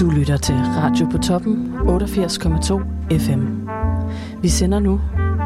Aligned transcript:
Du 0.00 0.10
lytter 0.10 0.36
til 0.36 0.54
Radio 0.54 1.06
på 1.06 1.18
toppen 1.18 1.74
88,2 1.74 2.80
FM. 3.18 3.68
Vi 4.42 4.48
sender 4.48 4.78
nu 4.78 5.00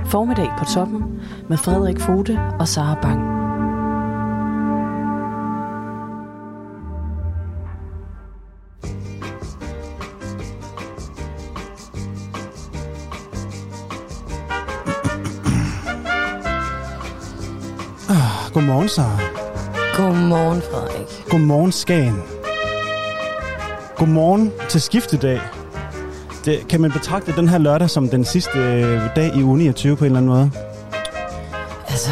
Formiddag 0.06 0.48
på 0.58 0.64
toppen 0.64 1.02
med 1.48 1.56
Frederik 1.56 2.00
Fode 2.00 2.40
og 2.60 2.68
Sara 2.68 2.98
Bang. 3.02 3.20
Godmorgen, 18.54 18.88
Sara. 18.88 19.18
Godmorgen, 19.96 20.62
Frederik. 20.62 21.30
Godmorgen, 21.30 21.72
Skagen. 21.72 22.33
Godmorgen 23.96 24.52
til 24.68 24.80
skiftedag. 24.80 25.40
Det, 26.44 26.68
kan 26.68 26.80
man 26.80 26.92
betragte 26.92 27.32
den 27.36 27.48
her 27.48 27.58
lørdag 27.58 27.90
som 27.90 28.08
den 28.08 28.24
sidste 28.24 28.58
øh, 28.58 29.00
dag 29.16 29.36
i 29.36 29.42
uge 29.42 29.58
29 29.58 29.96
på 29.96 30.04
en 30.04 30.06
eller 30.06 30.18
anden 30.18 30.32
måde? 30.32 30.50
Altså, 31.88 32.10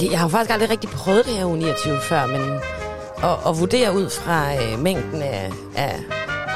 det, 0.00 0.10
jeg 0.10 0.18
har 0.18 0.26
jo 0.26 0.30
faktisk 0.30 0.52
aldrig 0.52 0.70
rigtig 0.70 0.90
prøvet 0.90 1.26
det 1.26 1.34
her 1.34 1.44
uge 1.46 1.58
29 1.58 1.98
før, 2.02 2.26
men 2.26 2.40
at, 3.22 3.36
at 3.48 3.60
vurdere 3.60 3.94
ud 3.94 4.10
fra 4.10 4.54
øh, 4.54 4.82
mængden 4.82 5.22
af, 5.22 5.52
af 5.76 5.96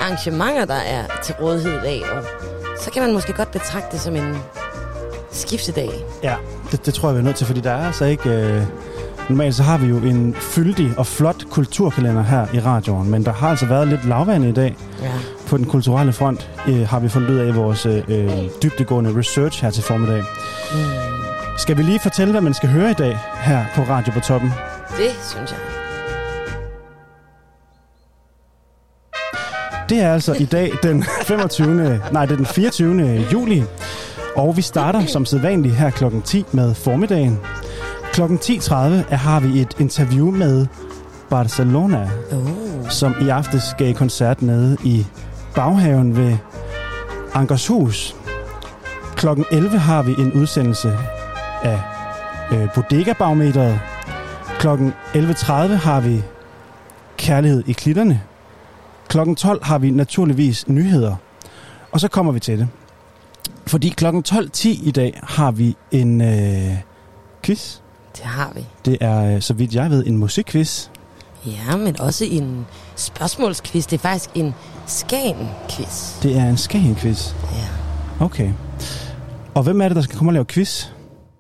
arrangementer, 0.01 0.65
der 0.65 0.75
er 0.75 1.05
til 1.23 1.35
rådighed 1.41 1.73
i 1.73 1.81
dag, 1.83 2.03
og 2.13 2.25
så 2.81 2.91
kan 2.91 3.03
man 3.03 3.13
måske 3.13 3.33
godt 3.33 3.51
betragte 3.51 3.93
det 3.93 4.01
som 4.01 4.17
en 4.17 4.37
skiftedag. 5.31 5.91
Ja, 6.23 6.37
det, 6.71 6.87
det 6.87 6.95
tror 6.95 7.09
jeg, 7.09 7.15
vi 7.15 7.21
er 7.21 7.25
nødt 7.25 7.37
til, 7.37 7.47
fordi 7.47 7.61
der 7.61 7.71
er 7.71 7.87
altså 7.87 8.05
ikke... 8.05 8.31
Øh, 8.31 8.63
normalt 9.29 9.55
så 9.55 9.63
har 9.63 9.79
vi 9.79 9.87
jo 9.87 9.97
en 9.99 10.35
fyldig 10.35 10.93
og 10.99 11.07
flot 11.07 11.45
kulturkalender 11.51 12.23
her 12.23 12.47
i 12.55 12.61
radioen, 12.61 13.11
men 13.11 13.25
der 13.25 13.33
har 13.33 13.49
altså 13.49 13.67
været 13.67 13.89
lidt 13.89 14.05
lavvand 14.09 14.45
i 14.45 14.53
dag. 14.53 14.77
Ja. 15.03 15.11
På 15.47 15.57
den 15.57 15.65
kulturelle 15.67 16.13
front 16.13 16.51
øh, 16.69 16.89
har 16.89 16.99
vi 17.01 17.09
fundet 17.09 17.31
ud 17.31 17.37
af 17.37 17.47
i 17.49 17.53
vores 17.53 17.87
øh, 17.87 18.03
dybdegående 18.63 19.19
research 19.19 19.63
her 19.63 19.71
til 19.71 19.83
formiddag. 19.83 20.19
Mm, 20.73 20.79
Skal 21.59 21.77
vi 21.77 21.83
lige 21.83 21.99
fortælle, 22.01 22.31
hvad 22.33 22.41
man 22.41 22.55
skal 22.55 22.69
høre 22.69 22.91
i 22.91 22.95
dag 22.95 23.19
her 23.43 23.65
på 23.75 23.83
Radio 23.83 24.13
på 24.13 24.21
Toppen? 24.21 24.53
det 24.99 25.11
synes 25.31 25.51
jeg. 25.51 25.59
Det 29.89 30.01
er 30.01 30.13
altså 30.13 30.33
i 30.33 30.45
dag 30.45 30.73
den 30.83 31.05
25. 31.27 32.01
nej, 32.13 32.27
det 32.27 32.33
er 32.33 32.37
den 32.37 32.47
24. 32.47 33.27
juli, 33.33 33.63
og 34.37 34.57
vi 34.57 34.63
starter 34.63 35.07
som 35.07 35.25
sædvanligt 35.25 35.75
her 35.75 35.91
klokken 35.91 36.23
10 36.23 36.45
med 36.53 36.75
formiddagen. 36.75 37.39
Klokken 38.15 38.39
10.30 38.39 38.75
er- 39.11 39.17
har 39.17 39.41
vi 39.41 39.61
et 39.61 39.75
interview 39.81 40.31
med 40.31 40.67
Barcelona, 41.31 42.11
Oh. 42.33 42.89
som 42.91 43.15
i 43.23 43.29
aftes 43.29 43.63
gav 43.79 43.95
koncert 43.95 44.43
nede 44.43 44.77
i 44.85 45.07
baghaven 45.55 46.17
ved 46.17 46.37
Ankershus. 47.35 48.17
Klokken 49.17 49.45
11 49.53 49.79
har 49.79 50.03
vi 50.03 50.13
en 50.19 50.33
udsendelse 50.33 50.99
af 51.63 51.81
øh, 52.53 52.69
Bodega-barometeret. 52.75 53.81
Klokken 54.59 54.93
11.30 55.15 55.53
har 55.75 56.01
vi 56.01 56.23
Kærlighed 57.17 57.63
i 57.67 57.73
klitterne. 57.73 58.21
Klokken 59.09 59.37
12 59.37 59.65
har 59.65 59.79
vi 59.79 59.91
naturligvis 59.91 60.69
nyheder. 60.69 61.17
Og 61.93 62.01
så 62.01 62.09
kommer 62.09 62.33
vi 62.33 62.41
til 62.41 62.59
det. 62.59 62.69
Fordi 63.67 63.89
klokken 63.89 64.25
12.10 64.29 64.69
i 64.69 64.91
dag 64.91 65.21
har 65.23 65.51
vi 65.51 65.77
en 65.91 66.21
øh, 66.21 66.77
quiz. 67.43 67.79
Det 68.17 68.25
har 68.25 68.53
vi. 68.55 68.67
Det 68.85 68.99
er, 69.01 69.35
øh, 69.35 69.43
så 69.43 69.55
vidt 69.55 69.75
jeg 69.75 69.91
ved, 69.91 70.07
en 70.07 70.17
musikquiz. 70.19 70.89
Ja, 71.47 71.77
men 71.77 72.01
også 72.01 72.25
en 72.25 72.67
spørgsmålsquiz. 72.97 73.87
Det 73.87 73.93
er 73.97 74.01
faktisk 74.01 74.31
en 74.35 74.55
Skagen-quiz. 74.87 76.23
Det 76.23 76.37
er 76.37 76.45
en 76.45 76.57
Skagen-quiz. 76.57 77.35
Ja. 77.53 77.69
Okay. 78.25 78.53
Og 79.55 79.63
hvem 79.63 79.81
er 79.81 79.89
det, 79.89 79.97
der 79.97 80.03
skal 80.03 80.17
komme 80.17 80.31
og 80.31 80.35
lave 80.35 80.45
quiz? 80.45 80.87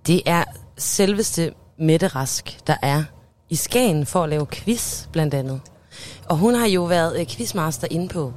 Det 0.07 0.23
er 0.27 0.45
selveste 0.79 1.51
Mette 1.79 2.07
Rask, 2.07 2.59
der 2.67 2.77
er 2.83 3.03
i 3.51 3.55
Skagen 3.55 4.07
for 4.07 4.23
at 4.23 4.29
lave 4.29 4.47
quiz, 4.47 5.07
blandt 5.13 5.35
andet. 5.35 5.61
Og 6.29 6.37
hun 6.37 6.55
har 6.55 6.67
jo 6.67 6.85
været 6.85 7.21
øh, 7.21 7.27
quizmaster 7.27 7.89
inde 7.91 8.09
på 8.09 8.33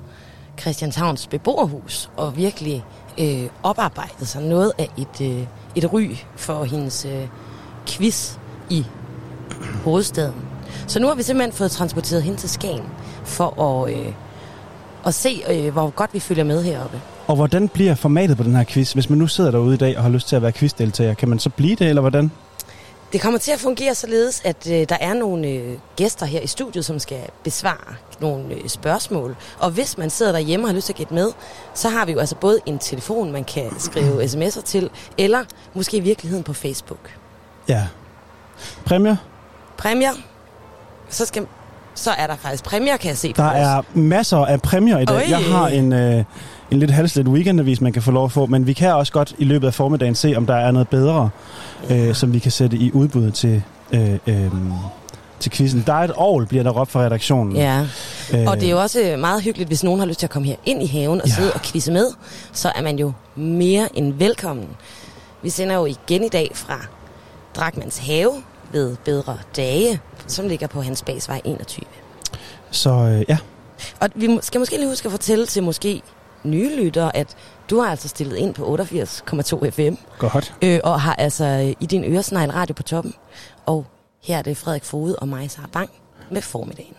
Christianshavns 0.60 1.28
beboerhus, 1.28 2.10
og 2.18 2.38
virkelig 2.38 2.84
øh, 3.20 3.50
oparbejdet 3.64 4.28
sig 4.28 4.42
noget 4.42 4.72
af 4.78 4.90
et, 4.98 5.22
øh, 5.22 5.48
et 5.76 5.94
ry 5.94 6.16
for 6.36 6.64
hendes 6.64 7.06
øh, 7.06 7.28
quiz 7.88 8.38
i 8.70 8.86
hovedstaden. 9.84 10.36
Så 10.88 11.00
nu 11.00 11.08
har 11.08 11.16
vi 11.16 11.24
simpelthen 11.24 11.54
fået 11.54 11.72
transporteret 11.72 12.24
hende 12.24 12.38
til 12.38 12.50
Skagen 12.50 12.86
for 13.24 13.62
at, 13.64 13.94
øh, 13.94 14.14
at 15.06 15.14
se, 15.14 15.44
øh, 15.50 15.74
hvor 15.74 15.90
godt 15.90 16.14
vi 16.14 16.20
følger 16.20 16.44
med 16.44 16.64
heroppe. 16.64 17.02
Og 17.28 17.36
hvordan 17.36 17.70
bliver 17.70 17.96
formatet 17.96 18.38
på 18.38 18.44
den 18.44 18.56
her 18.56 18.64
quiz? 18.64 18.94
Hvis 18.94 19.10
man 19.10 19.20
nu 19.20 19.28
sidder 19.28 19.52
derude 19.52 19.74
i 19.74 19.78
dag 19.78 19.98
og 19.98 20.04
har 20.04 20.10
lyst 20.10 20.28
til 20.28 20.36
at 20.36 20.42
være 20.42 20.52
quizdeltager, 20.52 21.14
kan 21.14 21.30
man 21.30 21.40
så 21.40 21.50
blive 21.50 21.76
det, 21.76 21.88
eller 21.88 22.02
hvordan? 22.02 22.32
Det 23.14 23.22
kommer 23.22 23.40
til 23.40 23.52
at 23.52 23.60
fungere 23.60 23.96
således, 23.96 24.42
at 24.46 24.68
øh, 24.72 24.90
der 24.90 24.98
er 25.02 25.14
nogle 25.14 25.48
øh, 25.48 25.78
gæster 25.96 26.26
her 26.26 26.40
i 26.40 26.48
studiet, 26.48 26.86
som 26.86 27.00
skal 27.00 27.20
besvare 27.44 27.96
nogle 28.22 28.54
øh, 28.54 28.68
spørgsmål. 28.70 29.36
Og 29.60 29.72
hvis 29.72 29.98
man 29.98 30.10
sidder 30.10 30.32
derhjemme 30.32 30.66
og 30.66 30.70
har 30.70 30.76
lyst 30.76 30.86
til 30.86 30.94
at 30.94 30.98
gætte 30.98 31.14
med, 31.14 31.32
så 31.74 31.90
har 31.90 32.06
vi 32.06 32.12
jo 32.12 32.20
altså 32.20 32.36
både 32.36 32.60
en 32.66 32.80
telefon, 32.80 33.32
man 33.32 33.44
kan 33.44 33.80
skrive 33.80 34.24
sms'er 34.24 34.62
til, 34.62 34.90
eller 35.18 35.44
måske 35.74 35.98
i 35.98 36.00
virkeligheden 36.00 36.44
på 36.44 36.54
Facebook. 36.54 37.18
Ja. 37.70 37.84
Præmier? 38.86 39.16
Præmier, 39.78 40.10
så, 41.10 41.26
skal, 41.26 41.46
så 41.96 42.12
er 42.12 42.28
der 42.28 42.36
faktisk 42.36 42.64
præmier, 42.64 42.98
kan 42.98 43.10
jeg 43.10 43.18
se 43.18 43.34
på 43.34 43.42
Der 43.42 43.48
vores- 43.52 43.58
er 43.96 44.00
masser 44.00 44.38
af 44.38 44.62
præmier 44.62 44.98
i 45.00 45.06
dag. 45.06 45.16
Oj. 45.16 45.26
Jeg 45.30 45.40
har 45.40 45.68
en, 45.68 45.94
øh, 45.94 46.24
en 46.72 46.80
lidt 46.80 46.92
halslet 46.92 47.28
weekendavis, 47.28 47.82
man 47.82 47.94
kan 47.94 48.02
få 48.02 48.12
lov 48.12 48.26
at 48.26 48.32
få, 48.32 48.46
men 48.46 48.68
vi 48.68 48.74
kan 48.74 48.94
også 48.94 49.14
godt 49.14 49.34
i 49.38 49.44
løbet 49.46 49.68
af 49.68 49.74
formiddagen 49.74 50.16
se, 50.16 50.34
om 50.38 50.46
der 50.46 50.56
er 50.56 50.72
noget 50.72 50.88
bedre, 50.88 51.30
øh, 51.90 52.16
som 52.16 52.34
vi 52.34 52.40
kan 52.40 52.52
sætte 52.52 52.78
i 52.78 52.92
udbud 52.92 53.32
til, 53.32 53.64
øh, 53.92 54.14
øh, 54.28 54.52
til 55.40 55.52
quizzen. 55.52 55.84
Der 55.88 55.94
er 55.94 56.04
et 56.04 56.12
ovl, 56.12 56.46
bliver 56.46 56.64
der 56.64 56.72
råbt 56.72 56.92
fra 56.92 57.00
redaktionen. 57.02 57.56
Ja, 57.56 57.86
Øh, 58.34 58.48
og 58.48 58.56
det 58.60 58.68
er 58.68 58.72
jo 58.72 58.82
også 58.82 59.02
øh, 59.02 59.20
meget 59.20 59.42
hyggeligt, 59.44 59.70
hvis 59.70 59.84
nogen 59.84 60.00
har 60.00 60.08
lyst 60.08 60.20
til 60.20 60.26
at 60.26 60.30
komme 60.30 60.48
her 60.48 60.56
ind 60.66 60.84
i 60.84 60.86
haven 60.88 61.22
og 61.22 61.28
ja. 61.28 61.34
sidde 61.34 61.54
og 61.54 61.62
quizze 61.62 61.92
med, 61.92 62.08
så 62.54 62.72
er 62.76 62.82
man 62.82 63.00
jo 63.00 63.12
mere 63.36 63.98
end 63.98 64.14
velkommen. 64.14 64.68
Vi 65.44 65.50
sender 65.50 65.76
jo 65.76 65.86
igen 65.86 66.24
i 66.24 66.30
dag 66.30 66.52
fra 66.54 66.86
Drakmans 67.58 67.98
Have 67.98 68.44
ved 68.72 68.96
Bedre 69.06 69.38
Dage, 69.56 70.02
som 70.28 70.48
ligger 70.48 70.68
på 70.68 70.82
Hans 70.82 71.04
Basvej 71.04 71.42
21. 71.46 71.86
Så 72.72 72.90
øh, 72.90 73.26
ja, 73.30 73.38
Og 74.00 74.10
vi 74.16 74.40
skal 74.42 74.60
måske 74.60 74.78
lige 74.78 74.88
huske 74.90 75.06
at 75.06 75.12
fortælle 75.12 75.46
til 75.46 75.64
måske 75.64 76.02
nye 76.44 76.76
lyttere, 76.84 77.16
at 77.16 77.36
du 77.70 77.80
har 77.80 77.90
altså 77.90 78.08
stillet 78.08 78.36
ind 78.38 78.54
på 78.54 78.78
88,2 78.78 79.70
FM, 79.70 79.96
godt. 80.20 80.54
øh, 80.62 80.80
og 80.84 81.02
har 81.02 81.16
altså 81.16 81.46
øh, 81.46 81.74
i 81.80 81.86
din 81.86 82.04
øresnegl 82.04 82.50
radio 82.52 82.74
på 82.74 82.84
toppen. 82.84 83.14
Og 83.66 83.86
her 84.24 84.38
er 84.38 84.42
det 84.42 84.58
Frederik 84.58 84.84
Fode 84.84 85.16
og 85.16 85.28
mig, 85.28 85.52
Sara 85.52 85.68
Bang, 85.74 85.90
med 86.32 86.42
formiddagen. 86.42 86.94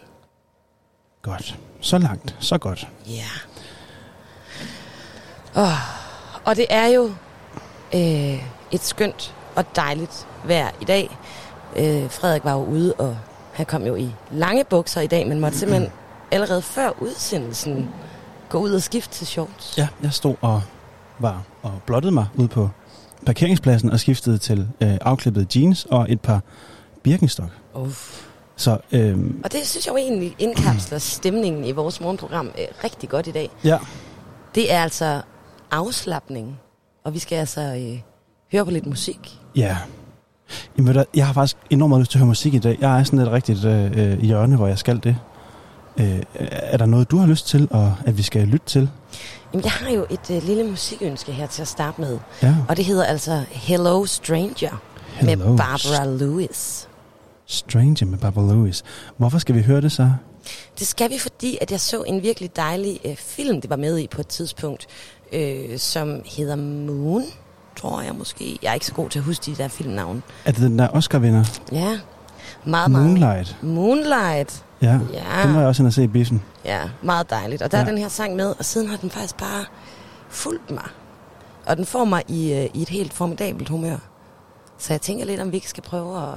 Godt. 1.23 1.59
Så 1.81 1.99
langt, 1.99 2.37
så 2.41 2.59
godt. 2.59 2.89
Ja. 3.07 3.25
Oh, 5.55 5.79
og 6.45 6.57
det 6.57 6.67
er 6.71 6.87
jo 6.87 7.05
øh, 7.95 8.43
et 8.73 8.83
skønt 8.83 9.35
og 9.59 9.77
dejligt 9.77 10.27
vejr 10.45 10.71
i 10.81 10.85
dag. 10.85 11.19
Øh, 11.77 12.11
Frederik 12.11 12.45
var 12.45 12.53
jo 12.53 12.65
ude, 12.65 12.95
og 12.95 13.17
han 13.53 13.67
kom 13.67 13.83
jo 13.87 13.95
i 13.95 14.15
lange 14.31 14.65
bukser 14.65 15.01
i 15.01 15.07
dag, 15.07 15.29
men 15.29 15.41
måtte 15.41 15.59
simpelthen 15.59 15.91
allerede 16.33 16.63
før 16.63 16.91
udsendelsen 17.03 17.89
gå 18.49 18.59
ud 18.59 18.73
og 18.73 18.83
skifte 18.83 19.15
til 19.15 19.27
shorts. 19.27 19.79
Ja, 19.79 19.89
jeg 20.03 20.13
stod 20.13 20.35
og 20.41 20.63
var 21.19 21.43
og 21.63 21.73
blottede 21.87 22.13
mig 22.15 22.27
ud 22.37 22.49
på 22.49 22.71
parkeringspladsen 23.27 23.91
og 23.91 24.01
skiftede 24.01 24.39
til 24.39 24.69
øh, 24.81 24.99
afklippet 25.01 25.57
jeans 25.57 25.85
og 25.91 26.07
et 26.13 26.21
par 26.21 26.41
Birkenstock. 27.03 27.51
Uff. 27.75 28.25
Så 28.57 28.79
øh, 28.93 29.19
Og 29.45 29.53
det 29.53 29.67
synes 29.67 29.87
jeg 29.87 29.93
jo 29.93 29.97
egentlig 29.97 30.37
indkapsler 30.39 30.99
stemningen 31.19 31.65
i 31.65 31.73
vores 31.73 32.01
morgenprogram 32.01 32.47
øh, 32.47 32.65
rigtig 32.85 33.09
godt 33.09 33.27
i 33.27 33.31
dag. 33.31 33.51
ja, 33.65 33.79
Det 34.55 34.73
er 34.73 34.83
altså 34.83 35.23
afslappning, 35.71 36.61
og 37.05 37.15
vi 37.15 37.19
skal 37.19 37.37
altså 37.37 37.61
øh, 37.61 38.01
høre 38.53 38.65
på 38.65 38.71
lidt 38.71 38.87
musik. 38.87 39.39
Ja. 39.57 39.77
Jamen, 40.79 40.95
du 40.95 41.05
jeg 41.15 41.27
har 41.27 41.33
faktisk 41.33 41.57
enormt 41.71 41.89
meget 41.89 42.01
lyst 42.01 42.11
til 42.11 42.19
at 42.19 42.21
høre 42.21 42.27
musik 42.27 42.55
i 42.55 42.59
dag. 42.59 42.79
Jeg 42.81 43.01
er 43.01 43.05
sådan 43.05 43.19
et 43.19 43.31
rigtigt 43.31 43.65
øh, 43.65 43.91
øh, 43.97 44.21
hjørne, 44.21 44.57
hvor 44.57 44.67
jeg 44.67 44.79
skal 44.79 45.01
det. 45.05 45.17
Øh, 45.99 46.23
er 46.51 46.77
der 46.77 46.87
noget, 46.87 47.11
du 47.11 47.17
har 47.17 47.27
lyst 47.27 47.49
til, 47.49 47.69
og 47.71 47.95
at 48.07 48.19
vi 48.19 48.23
skal 48.23 48.49
lytte 48.49 48.67
til? 48.67 48.91
Jamen, 49.53 49.65
jeg 49.65 49.73
har 49.73 49.91
jo 49.91 50.07
et 50.11 50.31
øh, 50.31 50.43
lille 50.43 50.65
musikønske 50.65 51.33
her 51.33 51.47
til 51.47 51.63
at 51.63 51.69
starte 51.69 52.01
med. 52.01 52.19
Ja. 52.43 52.57
Og 52.69 52.77
det 52.77 52.85
hedder 52.85 53.05
altså 53.05 53.45
Hello 53.51 54.07
Stranger 54.07 54.83
Hello, 55.15 55.49
med 55.49 55.59
Barbara 55.59 56.05
Lewis. 56.05 56.89
Stranger 57.47 58.07
med 58.07 58.19
Barbara 58.19 58.53
Lewis. 58.53 58.85
Hvorfor 59.17 59.39
skal 59.39 59.55
vi 59.55 59.63
høre 59.63 59.81
det 59.81 59.93
så? 59.93 60.11
Det 60.79 60.87
skal 60.87 61.11
vi, 61.11 61.19
fordi 61.19 61.59
at 61.61 61.71
jeg 61.71 61.81
så 61.81 62.03
en 62.03 62.23
virkelig 62.23 62.57
dejlig 62.57 63.01
øh, 63.05 63.17
film, 63.17 63.61
det 63.61 63.71
var 63.71 63.77
med 63.77 63.99
i 63.99 64.07
på 64.07 64.21
et 64.21 64.27
tidspunkt, 64.29 64.87
øh, 65.33 65.79
som 65.79 66.23
hedder 66.37 66.57
Moon, 66.57 67.25
tror 67.81 68.01
jeg 68.01 68.15
måske. 68.15 68.59
Jeg 68.63 68.69
er 68.71 68.75
ikke 68.75 68.87
så 68.87 68.93
god 68.93 69.11
til 69.11 69.19
at 69.19 69.25
huske 69.25 69.43
de 69.51 69.55
der 69.57 69.69
filmnavne. 69.69 70.23
Er 70.45 70.53
det 70.53 70.61
den 70.63 70.79
der 70.79 70.89
Oscar-vinder? 70.89 71.45
Ja, 71.73 71.99
meget, 72.65 72.91
meget. 72.91 73.07
Moonlight. 73.07 73.57
Moonlight. 73.63 74.65
Ja, 74.83 74.99
Ja. 75.13 75.43
den 75.47 75.55
var 75.55 75.61
jeg 75.61 75.69
også 75.69 75.83
inde 75.83 75.89
at 75.89 75.95
se 75.95 76.05
i 76.05 76.07
biffen. 76.07 76.43
Ja, 76.65 76.81
meget 77.03 77.31
dejligt. 77.31 77.63
Og 77.63 77.73
der 77.73 77.79
ja. 77.79 77.85
Er 77.85 77.89
den 77.89 77.99
her 77.99 78.09
sang 78.09 78.37
med, 78.37 78.55
og 78.59 78.65
siden 78.65 78.89
har 78.89 78.97
den 78.97 79.11
faktisk 79.11 79.37
bare 79.37 79.65
fulgt 80.29 80.71
mig. 80.71 80.85
Og 81.67 81.77
den 81.77 81.87
får 81.87 82.05
mig 82.05 82.23
i, 82.29 82.53
øh, 82.53 82.69
i 82.75 82.83
et 82.83 82.89
helt 82.89 83.13
formidabelt 83.13 83.69
humør. 83.69 83.97
Så 84.79 84.93
jeg 84.93 85.01
tænker 85.01 85.25
lidt, 85.25 85.41
om 85.41 85.51
vi 85.53 85.57
ikke 85.57 85.69
skal 85.69 85.83
prøve 85.83 86.23
at... 86.23 86.35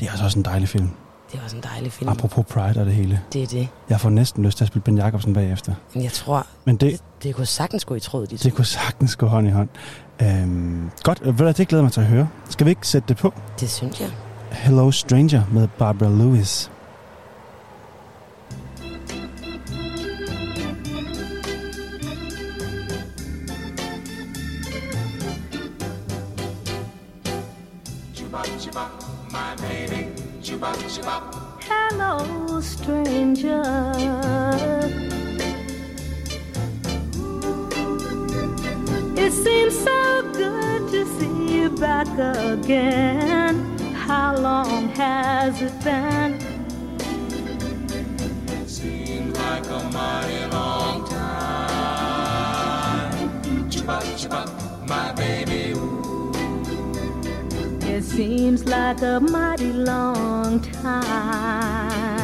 Det 0.00 0.06
er 0.06 0.10
altså 0.10 0.24
også 0.24 0.38
en 0.38 0.44
dejlig 0.44 0.68
film. 0.68 0.90
Det 1.32 1.38
er 1.40 1.44
også 1.44 1.56
en 1.56 1.62
dejlig 1.62 1.92
film. 1.92 2.10
Apropos 2.10 2.46
Pride 2.46 2.80
og 2.80 2.86
det 2.86 2.94
hele. 2.94 3.20
Det 3.32 3.42
er 3.42 3.46
det. 3.46 3.68
Jeg 3.88 4.00
får 4.00 4.10
næsten 4.10 4.44
lyst 4.44 4.56
til 4.56 4.64
at 4.64 4.68
spille 4.68 4.82
Ben 4.82 4.98
Jacobsen 4.98 5.32
bagefter. 5.34 5.74
Men 5.94 6.02
jeg 6.04 6.12
tror, 6.12 6.46
Men 6.64 6.76
det, 6.76 6.92
det, 6.92 7.00
det 7.22 7.34
kunne 7.34 7.46
sagtens 7.46 7.84
gå 7.84 7.94
i 7.94 8.00
tråd, 8.00 8.26
de 8.26 8.36
to. 8.36 8.42
det 8.42 8.54
kunne 8.54 8.64
sagtens 8.64 9.16
gå 9.16 9.26
hånd 9.26 9.46
i 9.48 9.50
hånd. 9.50 9.68
Øhm, 10.22 10.90
godt, 11.02 11.20
ved 11.24 11.32
du, 11.32 11.46
det 11.46 11.68
glæder 11.68 11.82
jeg 11.82 11.84
mig 11.84 11.92
til 11.92 12.00
at 12.00 12.06
høre. 12.06 12.28
Skal 12.50 12.66
vi 12.66 12.70
ikke 12.70 12.88
sætte 12.88 13.08
det 13.08 13.16
på? 13.16 13.34
Det 13.60 13.70
synes 13.70 14.00
jeg. 14.00 14.10
Hello 14.52 14.90
Stranger 14.90 15.42
med 15.52 15.68
Barbara 15.78 16.08
Lewis. 16.08 16.70
Hello, 31.62 32.60
stranger. 32.60 33.80
It 39.30 39.34
seems 39.44 39.78
so 39.78 40.22
good 40.32 40.90
to 40.90 41.06
see 41.06 41.54
you 41.54 41.70
back 41.70 42.08
again. 42.18 43.78
How 43.94 44.34
long 44.36 44.88
has 44.88 45.62
it 45.62 45.72
been? 45.84 46.34
It 48.48 48.68
Seems 48.68 49.38
like 49.38 49.66
a 49.68 49.84
mighty 49.92 50.46
long 50.50 51.08
time. 51.08 52.10
Chubba, 53.70 54.00
chubba, 54.18 54.42
my 54.88 55.12
baby. 55.12 55.74
Ooh. 55.78 56.32
It 57.88 58.02
seems 58.02 58.64
like 58.64 59.00
a 59.02 59.20
mighty 59.20 59.72
long 59.72 60.60
time. 60.60 62.19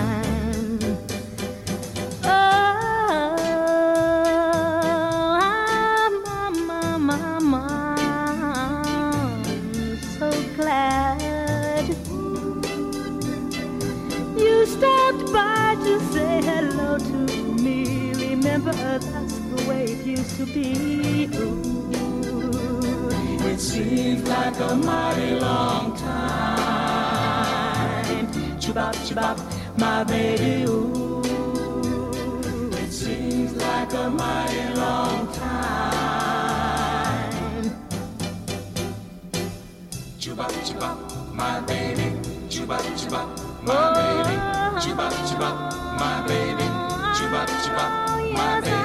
To 20.37 20.45
be. 20.47 21.29
Ooh. 21.37 21.91
It 23.49 23.61
seems 23.61 24.23
like 24.29 24.59
a 24.61 24.75
mighty 24.75 25.39
long 25.41 25.97
time. 25.97 27.07
Chibop, 28.61 28.95
chibop, 29.07 29.39
my 29.79 30.05
baby, 30.05 30.65
ooh. 30.69 31.23
It 32.73 32.93
seems 32.93 33.53
like 33.55 33.93
a 33.95 34.11
mighty 34.11 34.75
long 34.75 35.29
time. 35.33 35.57
Chubba, 40.19 40.47
chubba, 40.67 40.97
my 41.35 41.61
baby. 41.61 42.07
Chubba, 42.49 42.79
chubba, 42.99 43.21
my 43.63 43.91
baby. 43.95 44.37
Chubba, 44.83 45.09
chubba, 45.29 45.51
my 46.01 46.23
baby. 46.27 46.67
Chubba, 46.67 46.67
chubba, 47.07 47.07
my 47.07 47.07
baby. 47.07 47.07
Chubba, 47.17 47.41
chubba, 47.65 47.85
my 48.35 48.61
baby. 48.61 48.76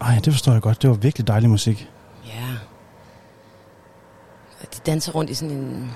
Ej, 0.00 0.20
det 0.24 0.32
forstår 0.32 0.52
jeg 0.52 0.62
godt. 0.62 0.82
Det 0.82 0.90
var 0.90 0.96
virkelig 0.96 1.26
dejlig 1.26 1.50
musik. 1.50 1.90
Ja. 2.26 2.56
De 4.62 4.80
danser 4.86 5.12
rundt 5.12 5.30
i 5.30 5.34
sådan 5.34 5.56
en 5.56 5.90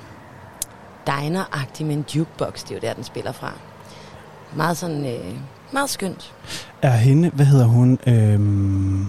diner-agtig 1.07 1.87
med 1.87 1.95
en 1.97 2.05
jukebox. 2.17 2.63
Det 2.65 2.71
er 2.71 2.75
jo 2.75 2.81
der, 2.83 2.95
den 2.95 3.05
spiller 3.05 3.33
fra. 3.33 3.53
Meget 4.57 4.77
sådan, 4.77 5.07
øh, 5.07 5.35
meget 5.73 5.91
skønt. 5.91 6.35
Er 6.83 6.91
hende, 6.91 7.31
hvad 7.31 7.47
hedder 7.47 7.67
hun? 7.67 7.99
Øhm, 8.07 9.07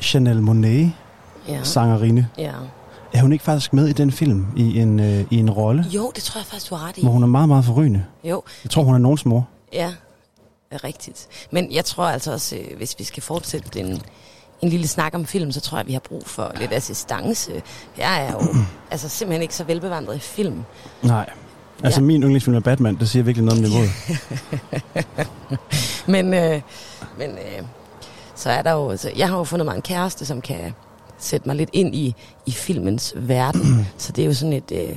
Chanel 0.00 0.42
Monet, 0.42 0.92
Ja. 1.48 1.62
sangerinde. 1.62 2.26
ja. 2.38 2.52
Er 3.16 3.20
hun 3.22 3.32
ikke 3.32 3.44
faktisk 3.44 3.72
med 3.72 3.88
i 3.88 3.92
den 3.92 4.12
film 4.12 4.46
i 4.56 4.78
en, 4.80 5.00
øh, 5.00 5.24
i 5.30 5.36
en 5.36 5.50
rolle, 5.50 5.86
Jo, 5.90 6.12
det 6.14 6.22
tror 6.22 6.38
jeg 6.38 6.46
faktisk, 6.46 6.70
du 6.70 6.74
har 6.74 6.88
ret 6.88 6.98
i. 6.98 7.02
hvor 7.02 7.10
hun 7.10 7.22
er 7.22 7.26
meget, 7.26 7.48
meget 7.48 7.64
forrygende? 7.64 8.04
Jo, 8.24 8.42
Jeg 8.64 8.70
tror, 8.70 8.82
hun 8.82 8.94
er 8.94 8.98
nogens 8.98 9.26
mor. 9.26 9.48
ja. 9.72 9.92
er 10.70 10.84
rigtigt. 10.84 11.26
Men 11.50 11.72
jeg 11.72 11.84
tror 11.84 12.04
altså 12.04 12.32
også, 12.32 12.56
øh, 12.56 12.76
hvis 12.76 12.94
vi 12.98 13.04
skal 13.04 13.22
fortsætte 13.22 13.80
en, 13.80 14.02
en 14.62 14.68
lille 14.68 14.86
snak 14.88 15.14
om 15.14 15.26
film, 15.26 15.52
så 15.52 15.60
tror 15.60 15.78
jeg, 15.78 15.86
vi 15.86 15.92
har 15.92 16.00
brug 16.00 16.22
for 16.26 16.52
lidt 16.58 16.72
assistance. 16.72 17.62
Jeg 17.98 18.24
er 18.26 18.32
jo 18.32 18.40
altså 18.90 19.08
simpelthen 19.08 19.42
ikke 19.42 19.54
så 19.54 19.64
velbevandret 19.64 20.16
i 20.16 20.18
film. 20.18 20.62
Nej. 21.02 21.30
Altså, 21.84 22.00
Ja. 22.00 22.06
min 22.06 22.22
yndlingsfilm 22.22 22.56
er 22.56 22.60
Batman. 22.60 22.96
Det 22.96 23.08
siger 23.08 23.22
virkelig 23.22 23.44
noget 23.44 23.58
om 23.58 23.64
niveauet. 23.70 23.90
Men, 26.06 26.34
øh, 26.34 26.60
men 27.18 27.30
øh, 27.30 27.62
så 28.34 28.50
er 28.50 28.62
der 28.62 28.72
jo, 28.72 28.90
altså, 28.90 29.10
jeg 29.16 29.28
har 29.28 29.38
jo 29.38 29.44
fundet 29.44 29.66
mig 29.66 29.76
en 29.76 29.82
kæreste, 29.82 30.26
som 30.26 30.40
kan 30.40 30.74
sætte 31.26 31.48
mig 31.48 31.56
lidt 31.56 31.70
ind 31.72 31.94
i, 31.94 32.14
i 32.46 32.50
filmens 32.50 33.14
verden. 33.16 33.86
så 33.98 34.12
det 34.12 34.22
er 34.22 34.26
jo 34.26 34.34
sådan 34.34 34.52
et, 34.52 34.72
øh, 34.72 34.96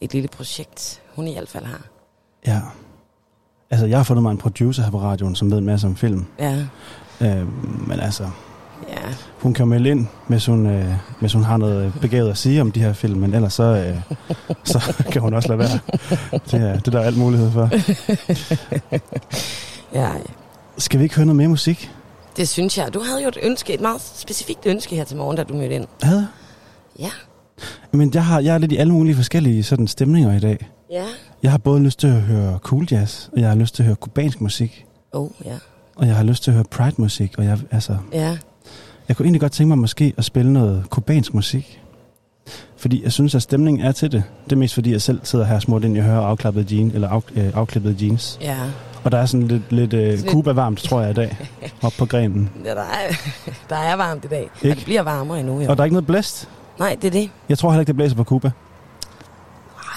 et 0.00 0.12
lille 0.12 0.28
projekt, 0.28 1.02
hun 1.14 1.28
i 1.28 1.32
hvert 1.32 1.48
fald 1.48 1.64
har. 1.64 1.80
Ja. 2.46 2.60
Altså, 3.70 3.86
jeg 3.86 3.98
har 3.98 4.04
fundet 4.04 4.22
mig 4.22 4.30
en 4.30 4.38
producer 4.38 4.82
her 4.82 4.90
på 4.90 5.00
radioen, 5.00 5.34
som 5.34 5.50
ved 5.50 5.58
en 5.58 5.64
masse 5.64 5.86
om 5.86 5.96
film. 5.96 6.24
Ja, 6.38 6.66
Øh, 7.20 7.46
men 7.88 8.00
altså, 8.00 8.22
ja. 8.88 8.96
hun 9.40 9.54
kan 9.54 9.68
melde 9.68 9.90
ind, 9.90 10.06
hvis 10.28 10.46
hun, 10.46 10.66
øh, 10.66 10.94
hvis 11.20 11.32
hun 11.32 11.42
har 11.44 11.56
noget 11.56 11.92
begavet 12.00 12.30
at 12.30 12.38
sige 12.38 12.60
om 12.60 12.72
de 12.72 12.80
her 12.80 12.92
film, 12.92 13.20
men 13.20 13.34
ellers 13.34 13.52
så, 13.52 13.62
øh, 13.62 14.16
så 14.64 14.94
kan 15.12 15.22
hun 15.22 15.34
også 15.34 15.48
lade 15.48 15.58
være. 15.58 15.78
Det 16.50 16.54
er, 16.54 16.72
det 16.78 16.86
er 16.86 16.90
der 16.90 17.00
alt 17.00 17.18
mulighed 17.18 17.50
for. 17.50 17.70
ja. 19.98 20.08
Skal 20.78 20.98
vi 20.98 21.04
ikke 21.04 21.16
høre 21.16 21.26
noget 21.26 21.36
mere 21.36 21.48
musik? 21.48 21.90
Det 22.36 22.48
synes 22.48 22.78
jeg. 22.78 22.94
Du 22.94 23.00
havde 23.00 23.22
jo 23.22 23.28
et 23.28 23.38
ønske, 23.42 23.74
et 23.74 23.80
meget 23.80 24.00
specifikt 24.00 24.66
ønske 24.66 24.96
her 24.96 25.04
til 25.04 25.16
morgen, 25.16 25.36
da 25.36 25.42
du 25.42 25.54
mødte 25.54 25.74
ind. 25.74 25.86
Havde? 26.02 26.28
Ja. 26.98 27.10
Men 27.92 28.10
jeg, 28.14 28.24
har, 28.24 28.40
jeg 28.40 28.54
er 28.54 28.58
lidt 28.58 28.72
i 28.72 28.76
alle 28.76 28.92
mulige 28.92 29.14
forskellige 29.14 29.62
sådan 29.62 29.86
stemninger 29.86 30.36
i 30.36 30.40
dag. 30.40 30.68
Ja. 30.90 31.04
Jeg 31.42 31.50
har 31.50 31.58
både 31.58 31.80
lyst 31.82 31.98
til 31.98 32.06
at 32.06 32.20
høre 32.22 32.58
cool 32.58 32.86
jazz, 32.90 33.28
og 33.32 33.40
jeg 33.40 33.48
har 33.48 33.56
lyst 33.56 33.74
til 33.74 33.82
at 33.82 33.86
høre 33.86 33.96
kubansk 33.96 34.40
musik, 34.40 34.84
Oh, 35.12 35.30
ja. 35.44 35.54
og 35.96 36.06
jeg 36.06 36.16
har 36.16 36.22
lyst 36.24 36.42
til 36.44 36.50
at 36.50 36.54
høre 36.54 36.64
pride 36.70 36.94
musik, 36.98 37.34
og 37.38 37.44
jeg, 37.44 37.58
altså, 37.70 37.96
Ja. 38.12 38.38
jeg 39.08 39.16
kunne 39.16 39.26
egentlig 39.26 39.40
godt 39.40 39.52
tænke 39.52 39.68
mig 39.68 39.78
måske 39.78 40.14
at 40.16 40.24
spille 40.24 40.52
noget 40.52 40.84
kubansk 40.90 41.34
musik. 41.34 41.80
Fordi 42.76 43.02
jeg 43.04 43.12
synes, 43.12 43.34
at 43.34 43.42
stemningen 43.42 43.84
er 43.84 43.92
til 43.92 44.12
det. 44.12 44.22
Det 44.44 44.52
er 44.52 44.56
mest 44.56 44.74
fordi, 44.74 44.92
jeg 44.92 45.02
selv 45.02 45.20
sidder 45.22 45.44
her 45.44 45.58
smurt 45.58 45.84
ind 45.84 45.96
i 45.96 46.00
hører 46.00 46.20
afklappede 46.20 46.76
jeans, 46.76 46.94
eller 46.94 47.08
af, 47.08 47.20
øh, 47.36 47.50
afklippede 47.54 47.96
jeans. 48.06 48.38
Ja. 48.40 48.56
Og 49.04 49.12
der 49.12 49.18
er 49.18 49.26
sådan 49.26 49.46
lidt, 49.48 49.72
lidt 49.72 49.90
lidt- 49.92 50.30
Cuba-varmt, 50.30 50.78
tror 50.78 51.00
jeg, 51.00 51.10
i 51.10 51.14
dag. 51.14 51.36
Op 51.82 51.92
på 51.98 52.06
grenen. 52.06 52.50
Ja, 52.64 52.70
der 52.74 52.80
er, 52.82 53.14
der 53.68 53.76
er 53.76 53.96
varmt 53.96 54.24
i 54.24 54.28
dag. 54.28 54.50
Og 54.60 54.64
Ikke? 54.64 54.76
det 54.76 54.84
bliver 54.84 55.02
varmere 55.02 55.40
endnu, 55.40 55.60
jo. 55.60 55.70
Og 55.70 55.76
der 55.76 55.82
er 55.82 55.84
ikke 55.84 55.94
noget 55.94 56.06
blæst. 56.06 56.48
Nej, 56.78 56.96
det 57.02 57.06
er 57.06 57.10
det. 57.10 57.30
Jeg 57.48 57.58
tror 57.58 57.70
heller 57.70 57.80
ikke, 57.80 57.88
det 57.88 57.96
blæser 57.96 58.16
på 58.16 58.24
Cuba. 58.24 58.50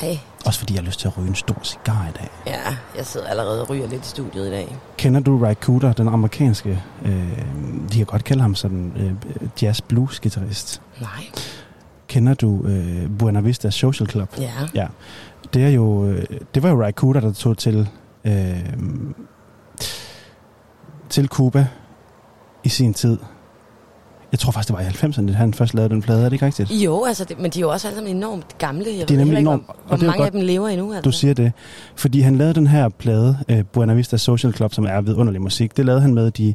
Nej. 0.01 0.17
Også 0.45 0.59
fordi 0.59 0.73
jeg 0.73 0.81
har 0.81 0.85
lyst 0.85 0.99
til 0.99 1.07
at 1.07 1.17
ryge 1.17 1.27
en 1.27 1.35
stor 1.35 1.55
cigar 1.63 2.07
i 2.09 2.17
dag. 2.19 2.29
Ja, 2.47 2.75
jeg 2.97 3.05
sidder 3.05 3.27
allerede 3.27 3.61
og 3.61 3.69
ryger 3.69 3.87
lidt 3.87 4.05
i 4.05 4.09
studiet 4.09 4.47
i 4.47 4.49
dag. 4.51 4.75
Kender 4.97 5.19
du 5.19 5.45
Ry 5.45 5.53
Cooder, 5.53 5.93
den 5.93 6.07
amerikanske, 6.07 6.83
øh, 7.05 7.37
de 7.91 7.97
kan 7.97 8.05
godt 8.05 8.23
kalde 8.23 8.41
ham 8.41 8.55
sådan 8.55 8.93
øh, 8.97 9.11
jazz 9.61 9.81
blues 9.81 10.19
guitarist. 10.19 10.81
Nej. 11.01 11.09
Kender 12.07 12.33
du 12.33 12.65
øh, 12.65 13.17
Buena 13.19 13.39
Vista 13.39 13.69
Social 13.69 14.09
Club? 14.09 14.29
Ja. 14.39 14.51
Ja. 14.75 14.87
Det 15.53 15.63
er 15.63 15.69
jo, 15.69 16.05
øh, 16.05 16.25
det 16.55 16.63
var 16.63 16.69
jo 16.69 16.85
Ry 16.85 16.91
Cooder, 16.91 17.19
der 17.19 17.33
tog 17.33 17.57
til 17.57 17.89
øh, 18.27 18.73
til 21.09 21.27
Cuba 21.27 21.67
i 22.63 22.69
sin 22.69 22.93
tid. 22.93 23.17
Jeg 24.31 24.39
tror 24.39 24.51
faktisk, 24.51 24.67
det 24.67 24.75
var 24.77 24.81
i 24.83 25.09
90'erne, 25.11 25.29
at 25.29 25.35
han 25.35 25.53
først 25.53 25.73
lavede 25.73 25.93
den 25.93 26.01
plade. 26.01 26.19
Er 26.19 26.23
det 26.23 26.33
ikke 26.33 26.45
rigtigt? 26.45 26.71
Jo, 26.71 27.03
altså, 27.05 27.23
det, 27.25 27.39
men 27.39 27.51
de 27.51 27.59
er 27.59 27.61
jo 27.61 27.69
også 27.69 27.87
alle 27.87 27.95
sammen 27.97 28.17
enormt 28.17 28.57
gamle. 28.57 28.85
Jeg 28.99 29.09
De 29.09 29.13
er 29.13 29.17
nemlig 29.17 29.37
enormt- 29.39 29.63
hvor, 29.65 29.75
og 29.87 29.97
det 29.99 30.05
mange 30.07 30.23
af 30.23 30.25
godt, 30.31 30.33
dem 30.33 30.41
lever 30.41 30.67
endnu. 30.67 30.93
Altså. 30.93 31.01
Du 31.01 31.11
siger 31.11 31.33
det. 31.33 31.51
Fordi 31.95 32.21
han 32.21 32.35
lavede 32.35 32.53
den 32.53 32.67
her 32.67 32.89
plade, 32.89 33.37
øh, 33.49 33.63
Buena 33.65 33.93
Vista 33.93 34.17
Social 34.17 34.53
Club, 34.53 34.73
som 34.73 34.85
er 34.85 35.01
vidunderlig 35.01 35.41
musik. 35.41 35.77
Det 35.77 35.85
lavede 35.85 36.01
han 36.01 36.13
med 36.13 36.31
de 36.31 36.53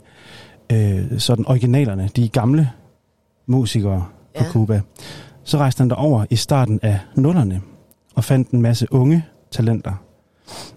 øh, 0.72 1.18
sådan 1.20 1.46
originalerne, 1.48 2.08
de 2.16 2.28
gamle 2.28 2.70
musikere 3.46 4.04
på 4.38 4.44
Ja. 4.44 4.50
Cuba. 4.50 4.80
Så 5.44 5.58
rejste 5.58 5.80
han 5.80 5.90
derover 5.90 6.24
i 6.30 6.36
starten 6.36 6.80
af 6.82 6.98
nullerne 7.16 7.60
og 8.14 8.24
fandt 8.24 8.50
en 8.50 8.62
masse 8.62 8.86
unge 8.90 9.24
talenter 9.50 9.92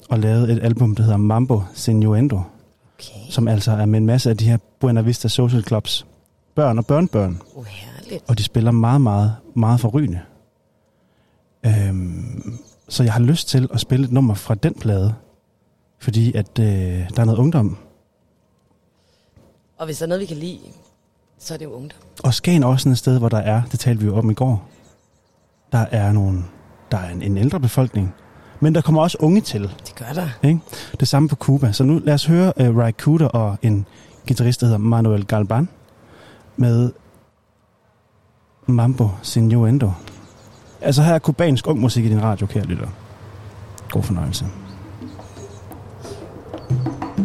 og 0.10 0.20
lavede 0.20 0.54
et 0.54 0.64
album, 0.64 0.96
der 0.96 1.04
hedder 1.04 1.18
Mambo 1.18 1.62
Senuendo, 1.74 2.42
Okay. 3.00 3.30
som 3.30 3.48
altså 3.48 3.72
er 3.72 3.86
med 3.86 4.00
en 4.00 4.06
masse 4.06 4.30
af 4.30 4.38
de 4.38 4.46
her 4.46 4.58
Buena 4.80 5.02
Vista 5.02 5.28
Social 5.28 5.64
Clubs 5.64 6.06
børn 6.56 6.78
og 6.78 6.86
børnebørn. 6.86 7.42
Uh, 7.56 7.66
herligt. 7.66 8.24
Og 8.28 8.38
de 8.38 8.44
spiller 8.44 8.72
meget, 8.72 9.02
meget, 9.02 9.36
meget 9.56 9.80
forrygende. 9.80 10.20
Øhm, 11.66 12.60
så 12.90 13.04
jeg 13.04 13.14
har 13.14 13.20
lyst 13.20 13.48
til 13.48 13.70
at 13.74 13.80
spille 13.80 14.06
et 14.06 14.12
nummer 14.12 14.34
fra 14.34 14.56
den 14.56 14.74
plade, 14.74 15.14
fordi 16.00 16.36
at 16.36 16.60
øh, 16.60 16.66
der 17.16 17.22
er 17.22 17.26
noget 17.26 17.40
ungdom. 17.40 17.78
Og 19.78 19.86
hvis 19.86 19.98
der 19.98 20.06
er 20.06 20.08
noget, 20.08 20.22
vi 20.22 20.26
kan 20.26 20.38
lide, 20.38 20.60
så 21.40 21.54
er 21.54 21.58
det 21.58 21.66
jo 21.66 21.72
ungdom. 21.72 22.00
Og 22.24 22.34
Skagen 22.34 22.64
er 22.64 22.68
også 22.68 22.84
sådan 22.84 22.92
et 22.92 22.98
sted, 22.98 23.20
hvor 23.20 23.30
der 23.30 23.38
er, 23.38 23.62
det 23.72 23.80
talte 23.80 24.02
vi 24.02 24.08
jo 24.08 24.18
om 24.18 24.30
i 24.30 24.34
går, 24.34 24.70
der 25.72 25.86
er 25.92 26.12
nogle, 26.12 26.44
der 26.92 26.98
er 26.98 27.10
en, 27.10 27.22
en 27.22 27.38
ældre 27.38 27.60
befolkning, 27.60 28.16
men 28.60 28.76
der 28.76 28.82
kommer 28.82 29.02
også 29.02 29.18
unge 29.20 29.42
til. 29.42 29.62
Det 29.62 29.96
gør 29.96 30.14
der. 30.14 30.28
Ikke? 30.44 30.60
Det 31.00 31.08
samme 31.08 31.30
på 31.30 31.36
Cuba. 31.36 31.72
Så 31.72 31.84
nu 31.84 32.02
lad 32.04 32.14
os 32.14 32.26
høre 32.26 32.54
uh, 32.60 32.78
Ry 32.78 32.92
Cooder 32.92 33.28
og 33.28 33.58
en 33.62 33.86
guitarist, 34.28 34.62
der 34.62 34.68
hedder 34.68 34.80
Manuel 34.80 35.26
Galban, 35.26 35.70
med 36.58 36.92
Mambo 38.66 39.10
Sinuendo. 39.22 39.92
Altså 40.82 41.04
her 41.04 41.14
er 41.14 41.20
kubansk 41.20 41.68
ung 41.68 41.80
musik 41.80 42.06
i 42.06 42.10
din 42.10 42.24
radio, 42.24 42.46
kære 42.46 42.64
lytter. 42.66 42.88
God 43.92 44.04
fornøjelse. 44.04 44.46
Mambo 46.70 47.25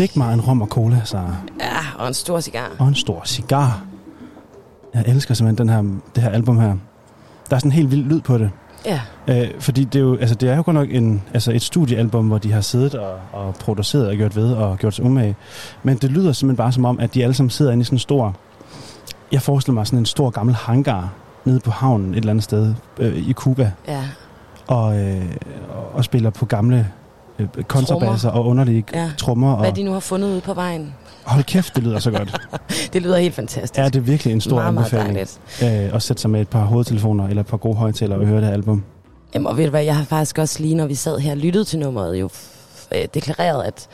Stik 0.00 0.16
mig 0.16 0.34
en 0.34 0.40
rom 0.40 0.62
og 0.62 0.68
cola, 0.68 1.00
Sara. 1.04 1.34
Ja, 1.60 1.76
og 1.98 2.08
en 2.08 2.14
stor 2.14 2.40
cigar. 2.40 2.70
Og 2.78 2.88
en 2.88 2.94
stor 2.94 3.22
cigar. 3.24 3.82
Jeg 4.94 5.04
elsker 5.06 5.34
simpelthen 5.34 5.68
den 5.68 5.74
her, 5.74 6.00
det 6.14 6.22
her 6.22 6.30
album 6.30 6.58
her. 6.58 6.74
Der 7.50 7.56
er 7.56 7.58
sådan 7.58 7.68
en 7.68 7.72
helt 7.72 7.90
vild 7.90 8.04
lyd 8.04 8.20
på 8.20 8.38
det. 8.38 8.50
Ja, 8.86 9.00
Øh, 9.28 9.48
fordi 9.60 9.84
det 9.84 9.94
er, 9.98 10.00
jo, 10.00 10.16
altså, 10.16 10.34
det 10.34 10.48
er 10.50 10.56
jo 10.56 10.62
godt 10.66 10.74
nok 10.74 10.88
en, 10.90 11.22
altså 11.34 11.52
et 11.52 11.62
studiealbum, 11.62 12.28
hvor 12.28 12.38
de 12.38 12.52
har 12.52 12.60
siddet 12.60 12.94
og, 12.94 13.18
og 13.32 13.54
produceret 13.54 14.08
og 14.08 14.16
gjort 14.16 14.36
ved 14.36 14.52
og 14.52 14.78
gjort 14.78 14.94
sig 14.94 15.04
umage. 15.04 15.36
Men 15.82 15.96
det 15.96 16.10
lyder 16.10 16.32
simpelthen 16.32 16.56
bare 16.56 16.72
som 16.72 16.84
om, 16.84 17.00
at 17.00 17.14
de 17.14 17.22
alle 17.22 17.34
sammen 17.34 17.50
sidder 17.50 17.72
inde 17.72 17.80
i 17.82 17.84
sådan 17.84 17.94
en 17.96 17.98
stor... 18.00 18.34
Jeg 19.32 19.42
forestiller 19.42 19.74
mig 19.74 19.86
sådan 19.86 19.98
en 19.98 20.06
stor 20.06 20.30
gammel 20.30 20.54
hangar 20.54 21.12
nede 21.44 21.60
på 21.60 21.70
havnen 21.70 22.10
et 22.10 22.16
eller 22.16 22.30
andet 22.30 22.44
sted 22.44 22.74
øh, 22.98 23.16
i 23.16 23.32
Cuba. 23.32 23.72
ja, 23.88 24.02
Og, 24.66 24.98
øh, 24.98 25.24
og- 25.76 25.94
og 25.94 26.04
spiller 26.04 26.30
på 26.30 26.46
gamle 26.46 26.88
øh, 27.40 27.64
kontrabasser 27.64 28.30
og 28.30 28.46
underlige 28.46 28.84
ja. 28.94 29.10
trommer. 29.18 29.56
Hvad 29.56 29.68
Og, 29.70 29.76
de 29.76 29.82
nu 29.82 29.92
har 29.92 30.00
fundet 30.00 30.28
ude 30.28 30.40
på 30.40 30.54
vejen. 30.54 30.94
hold 31.24 31.44
kæft, 31.44 31.74
det 31.76 31.82
lyder 31.82 31.98
så 31.98 32.10
godt. 32.10 32.36
Det 32.92 33.02
lyder 33.02 33.18
helt 33.18 33.34
fantastisk. 33.34 33.78
er 33.78 33.88
det 33.88 34.06
virkelig 34.06 34.32
en 34.32 34.40
stor 34.40 34.56
meget, 34.56 34.74
meget 34.74 34.92
anbefaling 34.92 35.28
dejligt. 35.60 35.88
øh, 35.90 35.94
at 35.96 36.02
sætte 36.02 36.22
sig 36.22 36.30
med 36.30 36.40
et 36.40 36.48
par 36.48 36.64
hovedtelefoner 36.64 37.28
eller 37.28 37.40
et 37.42 37.46
par 37.46 37.56
gode 37.56 37.74
højtalere 37.76 38.18
og 38.18 38.26
høre 38.26 38.40
det 38.40 38.50
album? 38.50 38.84
Jamen, 39.34 39.46
og 39.46 39.56
ved 39.56 39.64
du 39.64 39.70
hvad, 39.70 39.82
jeg 39.84 39.96
har 39.96 40.04
faktisk 40.04 40.38
også 40.38 40.62
lige, 40.62 40.74
når 40.74 40.86
vi 40.86 40.94
sad 40.94 41.18
her 41.18 41.30
og 41.30 41.36
lyttede 41.36 41.64
til 41.64 41.78
nummeret, 41.78 42.20
jo 42.20 42.28
øh, 42.94 43.04
deklareret, 43.14 43.62
at 43.64 43.88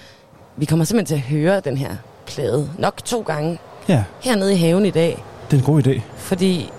vi 0.57 0.65
kommer 0.65 0.85
simpelthen 0.85 1.07
til 1.19 1.25
at 1.25 1.29
høre 1.41 1.61
den 1.61 1.77
her 1.77 1.91
plade 2.27 2.71
nok 2.79 3.05
to 3.05 3.21
gange 3.27 3.59
Ja, 3.89 4.05
hernede 4.23 4.53
i 4.55 4.57
haven 4.57 4.87
i 4.87 4.91
dag. 4.91 5.25
det 5.51 5.57
er 5.57 5.61
en 5.61 5.67
god 5.67 5.87
idé. 5.87 6.01
Fordi 6.17 6.71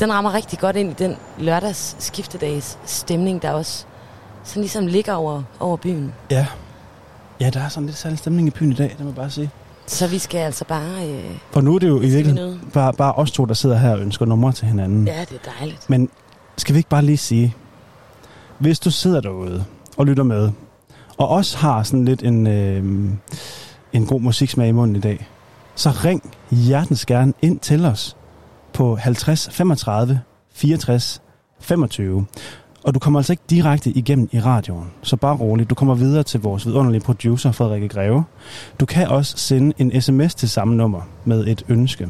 den 0.00 0.12
rammer 0.12 0.34
rigtig 0.34 0.58
godt 0.58 0.76
ind 0.76 0.90
i 0.90 0.94
den 1.04 1.16
lørdags 1.38 1.96
skiftedags 1.98 2.78
stemning, 2.86 3.42
der 3.42 3.50
også 3.50 3.84
sådan 4.44 4.60
ligesom 4.60 4.86
ligger 4.86 5.12
over, 5.14 5.42
over 5.60 5.76
byen. 5.76 6.12
Ja. 6.30 6.46
Ja, 7.40 7.50
der 7.50 7.60
er 7.60 7.68
sådan 7.68 7.86
lidt 7.86 7.96
særlig 7.98 8.18
stemning 8.18 8.48
i 8.48 8.50
byen 8.50 8.72
i 8.72 8.74
dag, 8.74 8.88
det 8.88 9.00
må 9.00 9.06
jeg 9.06 9.14
bare 9.14 9.30
sige. 9.30 9.50
Så 9.86 10.06
vi 10.06 10.18
skal 10.18 10.38
altså 10.38 10.64
bare... 10.64 11.08
Øh, 11.08 11.30
Og 11.54 11.64
nu 11.64 11.74
er 11.74 11.78
det 11.78 11.88
jo 11.88 11.96
i 12.00 12.08
virkeligheden 12.08 12.60
bare, 12.72 12.92
bare 12.92 13.12
os 13.12 13.30
to, 13.30 13.44
der 13.44 13.54
sidder 13.54 13.76
her 13.76 13.90
og 13.92 14.00
ønsker 14.00 14.26
numre 14.26 14.52
til 14.52 14.66
hinanden. 14.68 15.06
Ja, 15.06 15.20
det 15.20 15.40
er 15.44 15.50
dejligt. 15.58 15.90
Men 15.90 16.08
skal 16.56 16.74
vi 16.74 16.78
ikke 16.78 16.88
bare 16.88 17.02
lige 17.02 17.16
sige, 17.16 17.54
hvis 18.58 18.80
du 18.80 18.90
sidder 18.90 19.20
derude 19.20 19.64
og 19.96 20.06
lytter 20.06 20.22
med, 20.22 20.50
og 21.18 21.28
også 21.28 21.58
har 21.58 21.82
sådan 21.82 22.04
lidt 22.04 22.22
en, 22.22 22.46
øh, 22.46 22.84
en 23.92 24.06
god 24.06 24.20
musiksmag 24.20 24.68
i 24.68 24.72
munden 24.72 24.96
i 24.96 25.00
dag, 25.00 25.28
så 25.74 25.90
ring 25.90 26.34
hjertens 26.50 27.06
gerne 27.06 27.32
ind 27.42 27.60
til 27.60 27.84
os 27.84 28.16
på 28.72 28.96
50 28.96 29.48
35 29.52 30.20
64 30.52 31.22
25. 31.60 32.26
Og 32.84 32.94
du 32.94 32.98
kommer 32.98 33.20
altså 33.20 33.32
ikke 33.32 33.42
direkte 33.50 33.90
igennem 33.90 34.28
i 34.32 34.40
radioen, 34.40 34.90
så 35.02 35.16
bare 35.16 35.36
roligt. 35.36 35.70
Du 35.70 35.74
kommer 35.74 35.94
videre 35.94 36.22
til 36.22 36.40
vores 36.40 36.66
vidunderlige 36.66 37.00
producer, 37.00 37.52
Frederikke 37.52 37.88
Greve. 37.88 38.24
Du 38.80 38.86
kan 38.86 39.08
også 39.08 39.36
sende 39.36 39.72
en 39.78 40.00
sms 40.02 40.34
til 40.34 40.48
samme 40.50 40.74
nummer 40.76 41.00
med 41.24 41.46
et 41.46 41.64
ønske. 41.68 42.08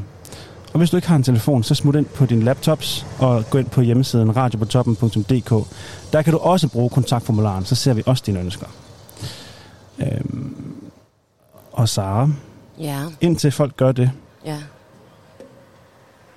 Og 0.73 0.79
hvis 0.79 0.91
du 0.91 0.97
ikke 0.97 1.09
har 1.09 1.17
en 1.17 1.23
telefon, 1.23 1.63
så 1.63 1.75
smut 1.75 1.95
ind 1.95 2.07
på 2.07 2.27
din 2.27 2.43
laptops 2.43 3.07
og 3.19 3.45
gå 3.51 3.59
ind 3.59 3.67
på 3.67 3.81
hjemmesiden 3.81 4.37
radiopotoppen.dk. 4.37 5.67
Der 6.13 6.23
kan 6.23 6.33
du 6.33 6.39
også 6.39 6.69
bruge 6.69 6.91
kontaktformularen, 6.91 7.65
så 7.65 7.75
ser 7.75 7.95
vi 7.95 8.03
også 8.07 8.23
dine 8.27 8.41
ønsker. 8.41 8.67
Øhm, 9.99 10.75
og 11.73 11.89
Sara, 11.89 12.29
Ja, 12.79 13.01
indtil 13.21 13.51
folk 13.53 13.77
gør 13.77 13.93
det, 13.93 14.11
ja, 14.45 14.57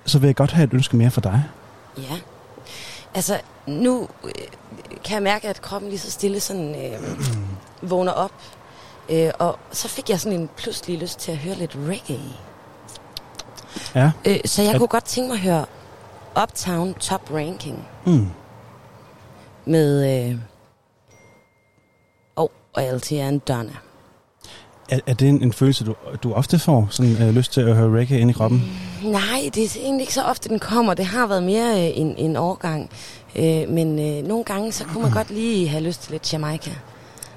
så 0.04 0.18
vil 0.18 0.28
jeg 0.28 0.36
godt 0.36 0.50
have 0.52 0.64
et 0.64 0.74
ønske 0.74 0.96
mere 0.96 1.10
for 1.10 1.20
dig. 1.20 1.44
ja. 1.98 2.14
Altså, 3.14 3.40
nu 3.66 4.08
øh, 4.24 4.30
kan 5.04 5.14
jeg 5.14 5.22
mærke, 5.22 5.48
at 5.48 5.60
kroppen 5.62 5.90
lige 5.90 5.98
så 6.00 6.10
stille 6.10 6.40
sådan 6.40 6.92
øh, 6.92 7.00
vågner 7.90 8.12
op. 8.12 8.32
Øh, 9.08 9.30
og 9.38 9.58
så 9.72 9.88
fik 9.88 10.10
jeg 10.10 10.20
sådan 10.20 10.40
en 10.40 10.48
pludselig 10.56 10.98
lyst 10.98 11.18
til 11.18 11.32
at 11.32 11.38
høre 11.38 11.54
lidt 11.54 11.76
reggae. 11.88 12.20
Ja. 13.94 14.10
Øh, 14.26 14.40
så 14.44 14.62
jeg 14.62 14.72
At- 14.72 14.78
kunne 14.78 14.88
godt 14.88 15.04
tænke 15.04 15.28
mig 15.28 15.34
at 15.34 15.40
høre 15.40 15.66
Uptown 16.42 16.94
Top 16.94 17.30
Ranking 17.34 17.88
Mm. 18.06 18.28
med... 19.64 20.26
Øh, 20.30 20.36
oh, 22.36 22.48
og 22.74 22.82
Altian 22.82 23.38
Donna. 23.38 23.76
Er, 24.88 25.00
er 25.06 25.14
det 25.14 25.28
en, 25.28 25.42
en 25.42 25.52
følelse, 25.52 25.84
du, 25.84 25.94
du 26.22 26.32
ofte 26.32 26.58
får? 26.58 26.86
Sådan 26.90 27.22
øh, 27.22 27.34
lyst 27.34 27.52
til 27.52 27.60
at 27.60 27.76
høre 27.76 27.98
reggae 27.98 28.18
ind 28.18 28.30
i 28.30 28.32
kroppen? 28.32 28.62
Nej, 29.02 29.50
det 29.54 29.76
er 29.76 29.80
egentlig 29.80 30.00
ikke 30.00 30.14
så 30.14 30.22
ofte, 30.22 30.48
den 30.48 30.58
kommer. 30.58 30.94
Det 30.94 31.06
har 31.06 31.26
været 31.26 31.42
mere 31.42 31.90
øh, 31.90 31.98
en, 31.98 32.16
en 32.16 32.36
årgang. 32.36 32.90
Øh, 33.36 33.68
men 33.68 33.98
øh, 33.98 34.28
nogle 34.28 34.44
gange, 34.44 34.72
så 34.72 34.84
kunne 34.84 35.02
man 35.02 35.12
godt 35.12 35.30
lige 35.30 35.68
have 35.68 35.82
lyst 35.82 36.02
til 36.02 36.12
lidt 36.12 36.32
Jamaica. 36.32 36.70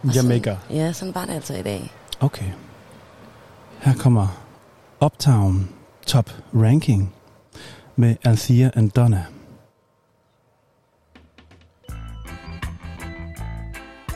Og 0.04 0.16
Jamaica. 0.16 0.58
Sådan, 0.68 0.82
ja, 0.82 0.94
sådan 0.94 1.16
var 1.16 1.26
det 1.26 1.34
altså 1.34 1.54
i 1.54 1.62
dag. 1.62 1.92
Okay. 2.20 2.46
Her 3.80 3.94
kommer 3.94 4.28
Uptown 5.06 5.70
Top 6.06 6.30
Ranking 6.54 7.14
med 7.96 8.16
Althea 8.24 8.70
and 8.76 8.92
Donna. 8.92 9.26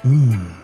Mm. 0.04 0.61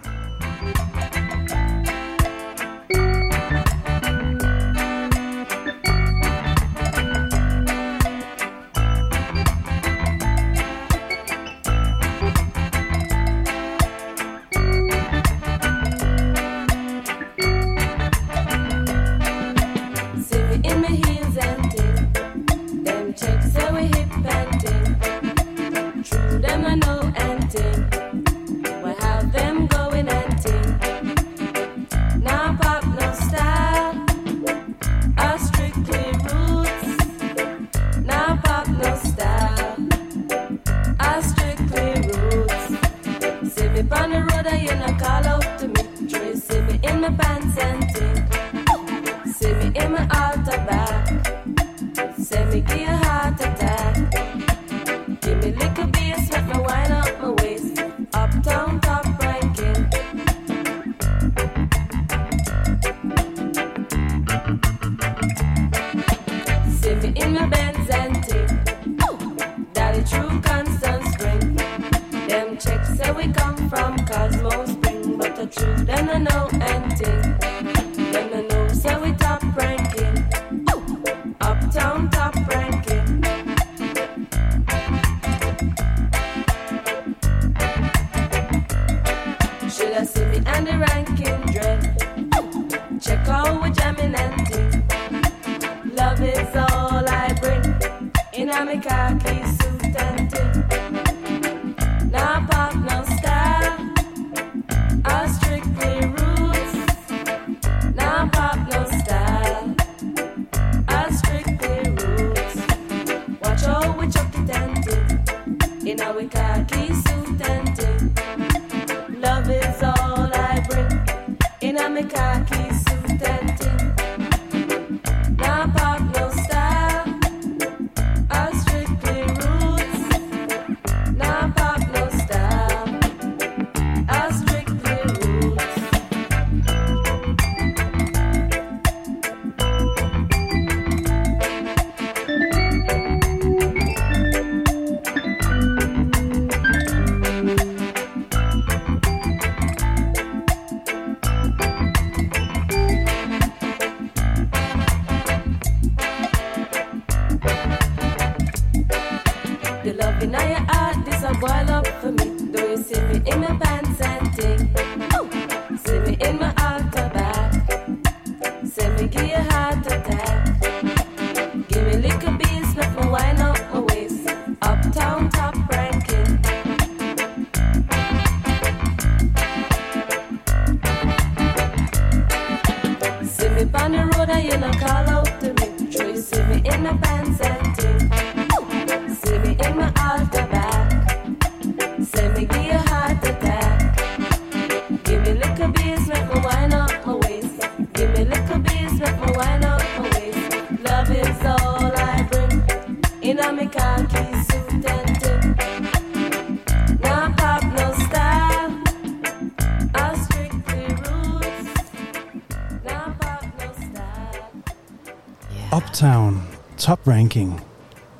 Ranking, 217.07 217.61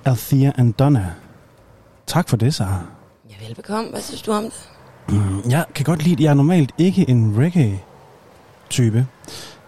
Althea 0.06 0.52
and 0.58 0.74
Donna. 0.74 1.14
Tak 2.08 2.30
for 2.30 2.38
det, 2.38 2.54
Sara. 2.54 2.82
Ja, 3.30 3.46
velbekomme. 3.46 3.90
Hvad 3.90 4.02
synes 4.02 4.22
du 4.22 4.32
om 4.32 4.44
det? 4.44 4.70
Jeg 5.50 5.66
kan 5.76 5.86
godt 5.86 6.04
lide, 6.04 6.24
jeg 6.24 6.30
er 6.30 6.34
normalt 6.34 6.72
ikke 6.78 7.10
en 7.10 7.38
reggae-type, 7.38 9.08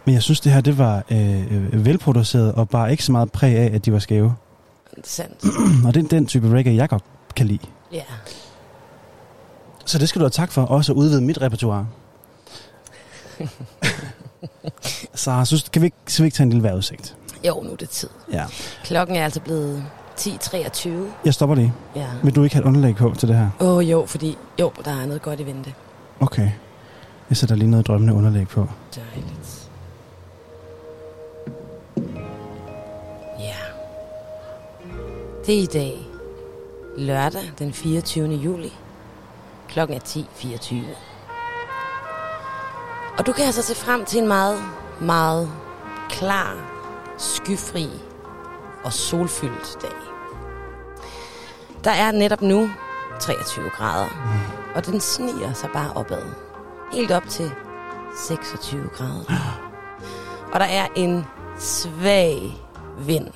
men 0.06 0.14
jeg 0.16 0.24
synes, 0.24 0.40
det 0.40 0.52
her 0.52 0.62
det 0.62 0.78
var 0.78 1.04
øh, 1.12 1.86
velproduceret 1.86 2.52
og 2.54 2.70
bare 2.70 2.92
ikke 2.92 3.04
så 3.04 3.12
meget 3.12 3.32
præg 3.32 3.56
af, 3.56 3.76
at 3.76 3.86
de 3.86 3.94
var 3.94 4.00
skæve. 4.00 4.36
Sandt. 5.04 5.44
Og 5.86 5.94
det 5.94 6.04
er 6.04 6.08
den 6.08 6.26
type 6.26 6.50
reggae, 6.50 6.76
jeg 6.76 6.90
godt 6.90 7.04
kan 7.36 7.48
lide. 7.48 7.68
Ja. 7.92 8.04
Så 9.86 9.98
det 9.98 10.10
skal 10.10 10.20
du 10.20 10.24
have 10.24 10.30
tak 10.30 10.52
for, 10.52 10.62
også 10.62 10.92
at 10.92 10.96
udvide 10.96 11.22
mit 11.22 11.42
repertoire. 11.42 11.88
Så 15.16 15.46
synes, 15.46 15.70
kan 15.70 15.82
vi 15.82 15.86
ikke, 15.86 15.98
skal 16.08 16.24
vi 16.24 16.28
ikke 16.28 16.36
tage 16.36 16.46
en 16.46 16.50
lille 16.50 16.64
vejrudsigt? 16.64 17.16
Jo, 17.48 17.62
nu 17.64 17.72
er 17.72 17.76
det 17.76 17.90
tid. 17.90 18.10
Ja. 18.32 18.46
Klokken 18.90 19.16
er 19.16 19.24
altså 19.24 19.40
blevet 19.42 19.86
10.23. 20.20 20.90
Jeg 21.26 21.34
stopper 21.34 21.56
lige. 21.56 21.74
Ja. 21.96 22.08
Vil 22.24 22.36
du 22.36 22.44
ikke 22.44 22.56
have 22.56 22.64
et 22.64 22.68
underlag 22.68 22.96
på 22.96 23.14
til 23.18 23.28
det 23.28 23.38
her? 23.38 23.50
Åh 23.60 23.78
oh, 23.78 23.92
jo, 23.92 24.06
fordi 24.06 24.38
jo, 24.60 24.72
der 24.86 24.92
er 24.92 25.06
noget 25.06 25.22
godt 25.22 25.40
i 25.40 25.46
vente. 25.46 25.74
Okay. 26.20 26.52
Jeg 27.30 27.38
sætter 27.38 27.56
lige 27.56 27.70
noget 27.70 27.88
drømmende 27.88 28.14
underlæg 28.14 28.48
på. 28.48 28.68
Dejligt. 28.96 29.70
Ja. 33.40 33.56
Det 35.46 35.60
er 35.60 35.64
i 35.64 35.66
dag. 35.66 36.08
Lørdag 36.98 37.52
den 37.60 37.74
24. 37.74 38.36
juli. 38.36 38.74
Klokken 39.68 39.98
er 39.98 40.02
10.24. 40.02 40.76
Og 43.18 43.26
du 43.26 43.32
kan 43.32 43.46
altså 43.46 43.62
se 43.62 43.76
frem 43.76 44.06
til 44.06 44.22
en 44.22 44.28
meget, 44.28 44.60
meget 45.00 45.50
klar, 46.10 46.58
skyfri 47.18 47.90
og 48.84 48.94
solfyldt 48.94 49.78
dag. 49.82 49.92
Der 51.84 51.92
er 51.92 52.12
netop 52.12 52.42
nu 52.42 52.70
23 53.20 53.70
grader, 53.70 54.08
og 54.76 54.86
den 54.86 55.00
sniger 55.02 55.54
sig 55.54 55.70
bare 55.74 55.92
opad. 55.96 56.24
Helt 56.94 57.12
op 57.12 57.24
til 57.30 57.52
26 58.28 58.90
grader. 58.98 59.24
Og 60.54 60.60
der 60.60 60.66
er 60.66 60.88
en 60.96 61.26
svag 61.60 62.58
vind. 63.00 63.28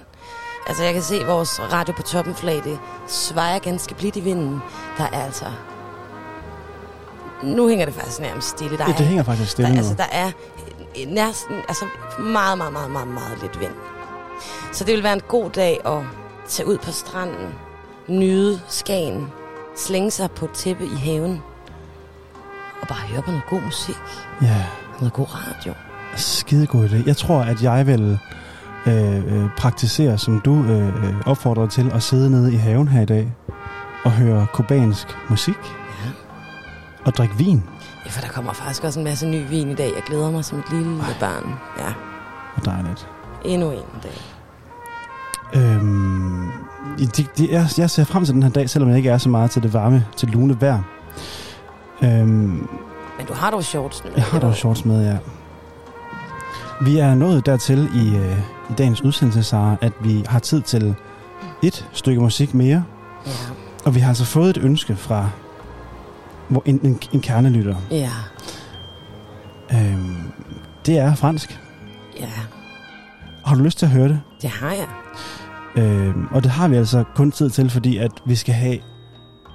Altså, 0.67 0.83
jeg 0.83 0.93
kan 0.93 1.01
se 1.03 1.25
vores 1.25 1.61
radio 1.73 1.93
på 1.93 2.01
toppen 2.01 2.35
flag, 2.35 2.55
det 2.63 2.79
svejer 3.07 3.59
ganske 3.59 3.95
blidt 3.95 4.15
i 4.15 4.19
vinden. 4.19 4.61
Der 4.97 5.03
er 5.03 5.23
altså... 5.25 5.45
Nu 7.43 7.67
hænger 7.67 7.85
det 7.85 7.93
faktisk 7.93 8.19
nærmest 8.19 8.49
stille. 8.49 8.77
Der 8.77 8.83
Ja, 8.87 8.91
er, 8.93 8.97
det 8.97 9.05
hænger 9.05 9.23
faktisk 9.23 9.51
stille 9.51 9.67
der, 9.69 9.73
nu. 9.75 9.77
altså, 9.79 9.93
der 9.97 10.05
er 10.11 10.31
næsten, 11.07 11.55
altså 11.67 11.85
meget, 12.19 12.57
meget, 12.57 12.73
meget, 12.73 12.91
meget, 12.91 13.07
meget 13.07 13.41
lidt 13.41 13.59
vind. 13.59 13.73
Så 14.73 14.83
det 14.83 14.93
vil 14.95 15.03
være 15.03 15.13
en 15.13 15.21
god 15.27 15.49
dag 15.49 15.79
at 15.85 15.99
tage 16.47 16.67
ud 16.69 16.77
på 16.77 16.91
stranden, 16.91 17.53
nyde 18.07 18.59
Skagen, 18.67 19.27
slænge 19.77 20.11
sig 20.11 20.31
på 20.31 20.45
et 20.45 20.51
tæppe 20.51 20.85
i 20.85 20.95
haven 20.95 21.41
og 22.81 22.87
bare 22.87 22.99
høre 23.07 23.21
på 23.21 23.31
noget 23.31 23.45
god 23.49 23.61
musik, 23.61 23.95
Ja, 24.41 24.65
noget 24.99 25.13
god 25.13 25.25
radio. 25.29 25.73
skide 26.15 26.67
god 26.67 26.89
idé. 26.89 27.07
Jeg 27.07 27.17
tror, 27.17 27.39
at 27.41 27.63
jeg 27.63 27.87
vil 27.87 28.19
øh, 28.87 29.15
øh, 29.43 29.49
praktisere, 29.57 30.17
som 30.17 30.39
du 30.41 30.63
øh, 30.63 30.87
øh, 30.87 31.15
opfordrede 31.25 31.67
til, 31.67 31.91
at 31.93 32.03
sidde 32.03 32.29
nede 32.31 32.53
i 32.53 32.55
haven 32.55 32.87
her 32.87 33.01
i 33.01 33.05
dag 33.05 33.31
og 34.05 34.11
høre 34.11 34.47
kubansk 34.53 35.07
musik 35.29 35.57
Ja. 36.05 36.09
og 37.05 37.13
drikke 37.15 37.35
vin. 37.35 37.63
ja, 38.05 38.09
for 38.09 38.21
der 38.21 38.27
kommer 38.27 38.53
faktisk 38.53 38.83
også 38.83 38.99
en 38.99 39.03
masse 39.05 39.27
ny 39.27 39.49
vin 39.49 39.69
i 39.71 39.75
dag. 39.75 39.91
Jeg 39.95 40.03
glæder 40.07 40.31
mig 40.31 40.45
som 40.45 40.59
et 40.59 40.65
lille 40.71 40.99
Ej. 41.01 41.13
barn. 41.19 41.53
Ja, 41.79 41.93
Og 42.55 42.65
dejligt. 42.65 43.07
endnu 43.45 43.71
en 43.71 43.99
dag. 44.03 44.32
Øhm, 45.55 46.51
det, 46.97 47.27
det, 47.37 47.49
jeg, 47.51 47.67
jeg 47.77 47.89
ser 47.89 48.03
frem 48.03 48.25
til 48.25 48.33
den 48.33 48.43
her 48.43 48.49
dag, 48.49 48.69
selvom 48.69 48.89
jeg 48.89 48.97
ikke 48.97 49.09
er 49.09 49.17
så 49.17 49.29
meget 49.29 49.51
til 49.51 49.63
det 49.63 49.73
varme, 49.73 50.05
til 50.17 50.27
lune 50.29 50.61
vejr. 50.61 50.81
Øhm, 52.03 52.67
Men 53.17 53.25
du 53.27 53.33
har 53.33 53.51
dog 53.51 53.63
shorts 53.63 54.03
nu. 54.03 54.09
jeg 54.15 54.23
har 54.23 54.39
dog 54.39 54.55
shorts 54.55 54.85
med, 54.85 55.05
ja. 55.11 55.17
Vi 56.81 56.97
er 56.97 57.15
nået 57.15 57.45
dertil 57.45 57.89
i, 57.95 58.15
øh, 58.17 58.37
i 58.69 58.73
dagens 58.77 59.01
udsendelse, 59.01 59.43
Sara, 59.43 59.75
at 59.81 59.93
vi 60.03 60.23
har 60.27 60.39
tid 60.39 60.61
til 60.61 60.95
et 61.63 61.87
stykke 61.93 62.21
musik 62.21 62.53
mere. 62.53 62.83
Ja. 63.25 63.31
Og 63.85 63.95
vi 63.95 63.99
har 63.99 64.07
altså 64.09 64.25
fået 64.25 64.49
et 64.49 64.63
ønske 64.63 64.95
fra 64.95 65.29
hvor 66.47 66.61
en, 66.65 66.79
en, 66.83 66.99
en 67.11 67.21
kernelytter. 67.21 67.75
Ja. 67.91 68.09
Øhm, 69.73 70.15
det 70.85 70.97
er 70.97 71.15
fransk. 71.15 71.59
Ja, 72.19 72.29
Har 73.45 73.55
du 73.55 73.63
lyst 73.63 73.77
til 73.79 73.85
at 73.85 73.91
høre 73.91 74.07
det? 74.09 74.21
det 74.41 74.49
har 74.49 74.69
jeg. 74.71 74.87
Øhm, 75.75 76.27
og 76.31 76.43
det 76.43 76.51
har 76.51 76.67
vi 76.67 76.75
altså 76.75 77.03
kun 77.15 77.31
tid 77.31 77.49
til, 77.49 77.69
fordi 77.69 77.97
at 77.97 78.11
vi 78.25 78.35
skal 78.35 78.53
have 78.53 78.77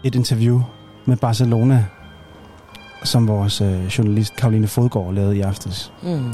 et 0.04 0.14
interview 0.14 0.62
med 1.06 1.16
Barcelona, 1.16 1.86
som 3.04 3.28
vores 3.28 3.60
øh, 3.60 3.86
journalist 3.86 4.36
Karoline 4.36 4.66
Fodgaard 4.66 5.14
lavede 5.14 5.36
i 5.36 5.40
aftes. 5.40 5.92
Mm. 6.02 6.32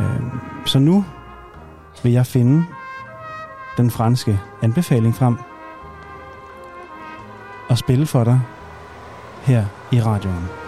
Øhm, 0.00 0.40
så 0.66 0.78
nu 0.78 1.04
vil 2.02 2.12
jeg 2.12 2.26
finde 2.26 2.64
den 3.76 3.90
franske 3.90 4.40
anbefaling 4.62 5.14
frem 5.14 5.36
og 7.68 7.78
spille 7.78 8.06
for 8.06 8.24
dig 8.24 8.40
her 9.44 9.64
i 9.92 10.02
radioen. 10.02 10.67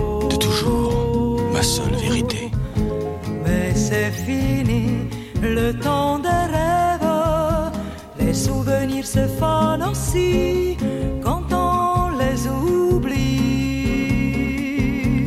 Seule 1.63 1.95
vérité. 1.95 2.51
Mais 3.45 3.73
c'est 3.75 4.11
fini, 4.11 5.07
le 5.41 5.73
temps 5.73 6.19
des 6.19 6.27
rêves. 6.27 7.09
Les 8.19 8.33
souvenirs 8.33 9.05
se 9.05 9.27
fanent 9.39 9.83
aussi 9.83 10.77
quand 11.23 11.43
on 11.51 12.09
les 12.17 12.47
oublie. 12.47 13.21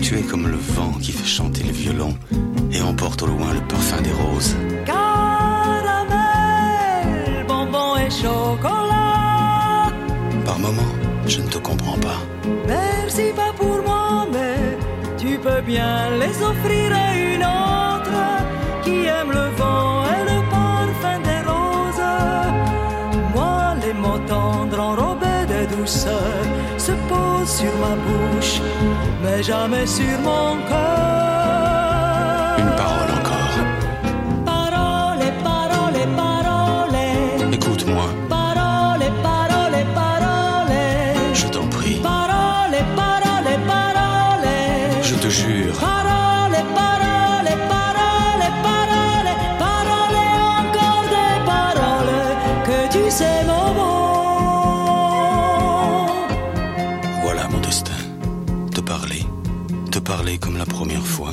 Tu 0.00 0.18
es 0.18 0.22
comme 0.22 0.48
le 0.48 0.56
vent 0.56 0.92
qui 1.00 1.12
fait 1.12 1.26
chanter 1.38 1.62
le 1.64 1.72
violon 1.72 2.14
et 2.72 2.80
emporte 2.82 3.22
au 3.22 3.26
loin 3.26 3.52
le 3.52 3.60
parfum 3.72 4.00
des 4.02 4.12
roses. 4.12 4.56
Caramel, 4.84 6.24
bonbon 7.48 7.96
et 7.96 8.10
chocolat. 8.10 9.92
Par 10.44 10.58
moments, 10.58 10.94
je 11.26 11.40
ne 11.40 11.48
te 11.48 11.58
comprends 11.58 11.98
pas. 11.98 12.20
Merci 12.66 13.32
pas 13.34 13.52
pour 13.56 13.82
moi, 13.86 13.93
tu 15.44 15.50
peux 15.50 15.60
bien 15.60 16.10
les 16.18 16.42
offrir 16.42 16.92
à 16.96 17.14
une 17.16 17.42
autre 17.42 18.20
qui 18.82 19.04
aime 19.04 19.30
le 19.30 19.48
vent 19.56 20.04
et 20.04 20.22
le 20.30 20.40
parfum 20.50 21.18
des 21.28 21.40
roses. 21.48 22.12
Moi, 23.34 23.74
les 23.84 23.92
mots 23.92 24.22
tendres 24.26 24.80
enrobés 24.80 25.44
de 25.48 25.76
douceur 25.76 26.44
se 26.78 26.92
posent 27.08 27.56
sur 27.60 27.72
ma 27.78 27.94
bouche, 28.06 28.60
mais 29.22 29.42
jamais 29.42 29.86
sur 29.86 30.18
mon 30.20 30.56
cœur. 30.68 31.43
Parler 60.04 60.38
comme 60.38 60.58
la 60.58 60.66
première 60.66 61.06
fois. 61.06 61.32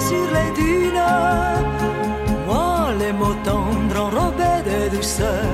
sur 0.00 0.26
les 0.36 0.50
dunes. 0.60 1.02
Moi, 2.46 2.92
les 2.98 3.12
mots 3.12 3.36
tendres 3.44 4.00
enrobés 4.06 4.62
de 4.70 4.96
douceur 4.96 5.44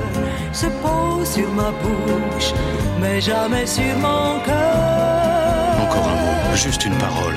se 0.51 0.67
posent 0.67 1.31
sur 1.33 1.49
ma 1.51 1.71
bouche, 1.81 2.53
mais 3.01 3.19
jamais 3.21 3.65
sur 3.65 3.95
mon 3.97 4.39
cœur. 4.45 5.75
Encore 5.83 6.07
un 6.07 6.15
mot, 6.23 6.55
juste 6.55 6.85
une 6.85 6.95
parole. 6.97 7.35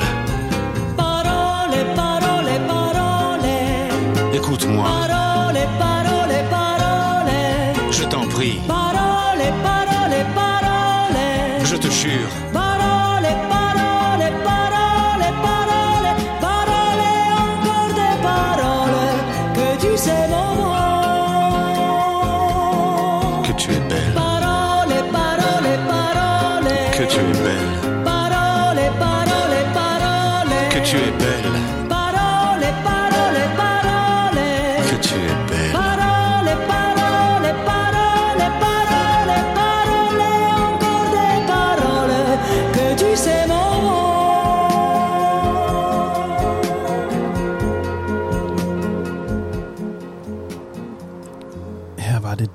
Parole, 0.97 1.77
parole, 1.97 2.53
parole. 2.67 3.49
Écoute-moi, 4.33 4.85
Parole, 4.85 5.61
parole, 5.79 6.37
parole. 6.51 7.33
je 7.91 8.05
t'en 8.05 8.27
prie, 8.29 8.61
Parole, 8.69 9.45
parole, 9.63 10.25
parole. 10.35 11.67
je 11.67 11.77
te 11.77 11.91
jure. 11.91 12.31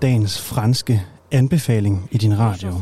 Dagens 0.04 0.42
franske 0.42 1.02
anbefaling 1.32 2.08
i 2.12 2.18
din 2.18 2.40
radio. 2.40 2.72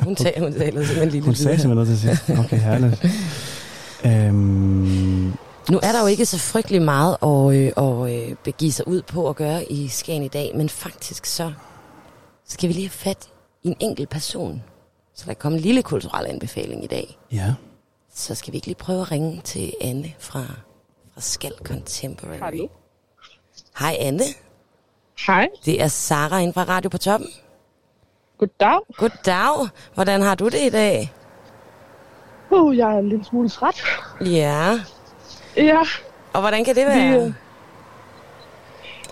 Hun, 0.00 0.16
taler, 0.16 0.40
hun 0.40 0.52
taler 0.52 0.84
simpelthen 0.84 1.08
lige 1.08 1.22
Hun 1.22 1.34
sagde 1.34 1.58
simpelthen 1.58 1.74
noget 1.74 1.88
til 1.88 1.98
sidst. 1.98 2.30
Okay, 2.44 2.58
herligt. 2.60 3.04
Øhm, 4.06 5.26
Nu 5.70 5.78
er 5.82 5.92
der 5.92 6.00
jo 6.00 6.06
ikke 6.06 6.26
så 6.26 6.38
frygtelig 6.38 6.82
meget 6.82 7.16
at, 7.22 7.54
øh, 7.54 7.72
at 7.76 8.28
øh, 8.30 8.36
begive 8.44 8.72
sig 8.72 8.88
ud 8.88 9.02
på 9.02 9.28
at 9.28 9.36
gøre 9.36 9.64
i 9.72 9.88
Skagen 9.88 10.22
i 10.22 10.28
dag, 10.28 10.52
men 10.56 10.68
faktisk 10.68 11.26
så 11.26 11.52
skal 12.48 12.68
vi 12.68 12.74
lige 12.74 12.84
have 12.86 12.90
fat 12.90 13.28
i 13.62 13.68
en 13.68 13.76
enkelt 13.80 14.08
person. 14.08 14.62
Så 15.14 15.24
der 15.26 15.34
kommer 15.34 15.56
en 15.58 15.62
lille 15.62 15.82
kulturel 15.82 16.26
anbefaling 16.26 16.84
i 16.84 16.86
dag. 16.86 17.18
ja. 17.32 17.54
Så 18.14 18.34
skal 18.34 18.52
vi 18.52 18.56
ikke 18.56 18.66
lige 18.66 18.76
prøve 18.76 19.00
at 19.00 19.12
ringe 19.12 19.40
til 19.44 19.72
Anne 19.80 20.12
fra, 20.18 20.40
fra 21.14 21.20
Skal 21.20 21.52
Contemporary. 21.64 22.38
Hallo. 22.38 22.66
Hej 23.78 23.96
Anne, 24.00 24.24
Hej. 25.26 25.48
det 25.64 25.82
er 25.82 25.88
Sara 25.88 26.38
inde 26.38 26.52
fra 26.52 26.64
Radio 26.64 26.88
på 26.90 26.98
Toppen. 26.98 27.28
Goddag. 28.38 28.80
Goddag, 28.96 29.68
hvordan 29.94 30.20
har 30.22 30.34
du 30.34 30.44
det 30.44 30.60
i 30.66 30.70
dag? 30.70 31.12
Uh, 32.50 32.76
jeg 32.76 32.94
er 32.94 32.98
en 32.98 33.08
lille 33.08 33.24
smule 33.24 33.48
træt. 33.48 33.82
Ja, 34.20 34.78
Ja. 35.56 35.80
og 36.32 36.40
hvordan 36.40 36.64
kan 36.64 36.74
det 36.74 36.86
være? 36.86 37.16
øh, 37.26 37.32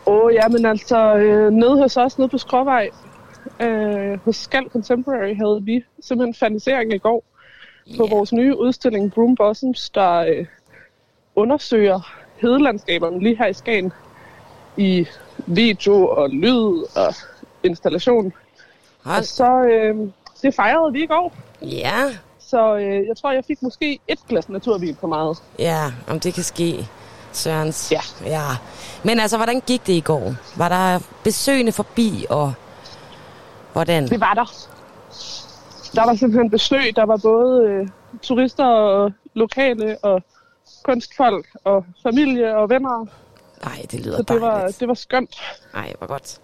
Åh, 0.06 0.24
oh, 0.24 0.34
ja, 0.34 0.48
men 0.48 0.66
altså, 0.66 1.14
øh, 1.16 1.50
nede 1.52 1.78
hos 1.82 1.96
os, 1.96 2.18
nede 2.18 2.28
på 2.28 2.38
Skråvej, 2.38 2.88
øh, 3.60 4.18
hos 4.24 4.36
Skal 4.36 4.68
Contemporary, 4.70 5.36
havde 5.36 5.60
vi 5.62 5.84
simpelthen 6.00 6.34
fanisering 6.34 6.94
i 6.94 6.98
går 6.98 7.24
på 7.96 8.06
vores 8.10 8.32
nye 8.32 8.56
udstilling 8.58 9.12
Broom 9.12 9.34
Blossoms, 9.34 9.90
der 9.90 10.12
øh, 10.16 10.46
undersøger 11.36 12.12
hedelandskaberne 12.36 13.18
lige 13.22 13.36
her 13.36 13.46
i 13.46 13.52
Skagen 13.52 13.92
i 14.76 15.06
video 15.46 16.08
og 16.08 16.30
lyd 16.30 16.84
og 16.96 17.14
installation. 17.62 18.32
Og 19.04 19.10
Hold. 19.12 19.24
så, 19.24 19.62
øh, 19.62 19.96
det 20.42 20.54
fejrede 20.54 20.92
vi 20.92 21.02
i 21.02 21.06
går, 21.06 21.32
Ja, 21.62 22.02
så 22.38 22.76
øh, 22.76 23.06
jeg 23.08 23.16
tror, 23.16 23.32
jeg 23.32 23.44
fik 23.46 23.62
måske 23.62 23.98
et 24.08 24.18
glas 24.28 24.48
naturvin 24.48 24.96
for 25.00 25.06
meget. 25.06 25.42
ja, 25.58 25.92
om 26.08 26.20
det 26.20 26.34
kan 26.34 26.42
ske. 26.42 26.88
Sørens. 27.32 27.92
Ja. 27.92 28.00
ja. 28.26 28.42
Men 29.04 29.20
altså, 29.20 29.36
hvordan 29.36 29.60
gik 29.66 29.86
det 29.86 29.92
i 29.92 30.00
går? 30.00 30.34
Var 30.56 30.68
der 30.68 31.00
besøgende 31.24 31.72
forbi, 31.72 32.26
og 32.30 32.52
hvordan? 33.72 34.08
Det 34.08 34.20
var 34.20 34.34
der. 34.34 34.52
Der 35.94 36.06
var 36.06 36.14
simpelthen 36.14 36.50
besøg. 36.50 36.96
Der 36.96 37.04
var 37.06 37.16
både 37.16 37.62
øh, 37.68 37.88
turister 38.22 38.66
og 38.66 39.12
lokale 39.34 39.98
og 40.02 40.22
kunstfolk 40.82 41.46
og 41.64 41.84
familie 42.02 42.56
og 42.56 42.70
venner. 42.70 43.06
Nej, 43.64 43.86
det 43.90 44.00
lyder 44.00 44.16
Så 44.16 44.22
det 44.22 44.40
var, 44.40 44.56
dejligt. 44.58 44.80
det 44.80 44.88
var 44.88 44.94
skønt. 44.94 45.34
Nej, 45.74 45.92
hvor 45.98 46.06
godt. 46.06 46.40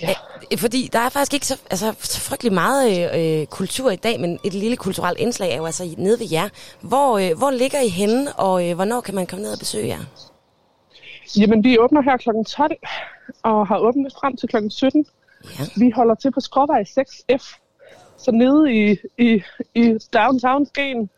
Ja. 0.00 0.14
Æ, 0.50 0.56
fordi 0.56 0.90
der 0.92 0.98
er 0.98 1.08
faktisk 1.08 1.34
ikke 1.34 1.46
så, 1.46 1.60
altså, 1.70 1.94
så 2.00 2.20
frygtelig 2.20 2.52
meget 2.52 3.14
øh, 3.14 3.40
øh, 3.40 3.46
kultur 3.46 3.90
i 3.90 3.96
dag, 3.96 4.20
men 4.20 4.38
et 4.44 4.54
lille 4.54 4.76
kulturelt 4.76 5.18
indslag 5.18 5.52
er 5.52 5.56
jo 5.56 5.66
altså 5.66 5.94
nede 5.98 6.20
ved 6.20 6.26
jer. 6.32 6.48
Hvor, 6.80 7.18
øh, 7.18 7.38
hvor 7.38 7.50
ligger 7.50 7.80
I 7.80 7.88
henne, 7.88 8.32
og 8.32 8.68
øh, 8.68 8.74
hvornår 8.74 9.00
kan 9.00 9.14
man 9.14 9.26
komme 9.26 9.42
ned 9.42 9.52
og 9.52 9.58
besøge 9.58 9.86
jer? 9.88 9.98
Jamen, 11.38 11.64
vi 11.64 11.78
åbner 11.78 12.02
her 12.02 12.16
kl. 12.16 12.28
12 12.48 12.72
og 13.42 13.66
har 13.66 13.78
åbent 13.78 14.12
frem 14.20 14.36
til 14.36 14.48
kl. 14.48 14.56
17. 14.70 15.06
Ja. 15.58 15.64
Vi 15.76 15.90
holder 15.90 16.14
til 16.14 16.30
på 16.32 16.40
Skråvej 16.40 16.82
6F. 16.98 17.58
Så 18.18 18.30
nede 18.30 18.72
i, 18.74 18.96
i, 19.18 19.42
i 19.74 19.98
downtown 20.12 20.66
Skagen. 20.66 21.10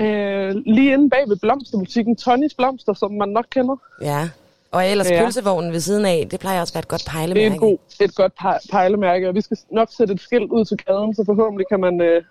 Øh, 0.00 0.54
lige 0.66 0.92
inde 0.92 1.10
bag 1.10 1.28
ved 1.28 1.36
blomsterbutikken 1.36 2.16
Tonys 2.16 2.54
Blomster, 2.54 2.92
som 2.92 3.12
man 3.12 3.28
nok 3.28 3.46
kender. 3.50 3.76
Ja, 4.02 4.28
Og 4.72 4.86
ellers 4.86 5.10
Ja. 5.10 5.22
pølsevognen 5.24 5.72
ved 5.72 5.80
siden 5.80 6.06
af, 6.06 6.26
det 6.30 6.40
plejer 6.40 6.60
også 6.60 6.70
at 6.70 6.74
være 6.74 6.80
et 6.80 6.88
godt 6.88 7.00
Det 7.00 7.06
er 7.08 7.12
pejlemærke. 7.12 7.54
et, 7.54 7.60
god, 7.60 7.78
et 8.00 8.14
godt 8.14 8.32
pe- 8.42 8.70
pejlemærke, 8.70 9.28
og 9.28 9.34
vi 9.34 9.40
skal 9.40 9.56
nok 9.70 9.88
sætte 9.96 10.14
et 10.14 10.20
skilt 10.20 10.50
ud 10.50 10.64
til 10.64 10.76
gaden, 10.76 11.14
så 11.14 11.24
forhåbentlig 11.26 11.66
kan 11.68 11.80
man 11.80 12.00
øh, 12.00 12.22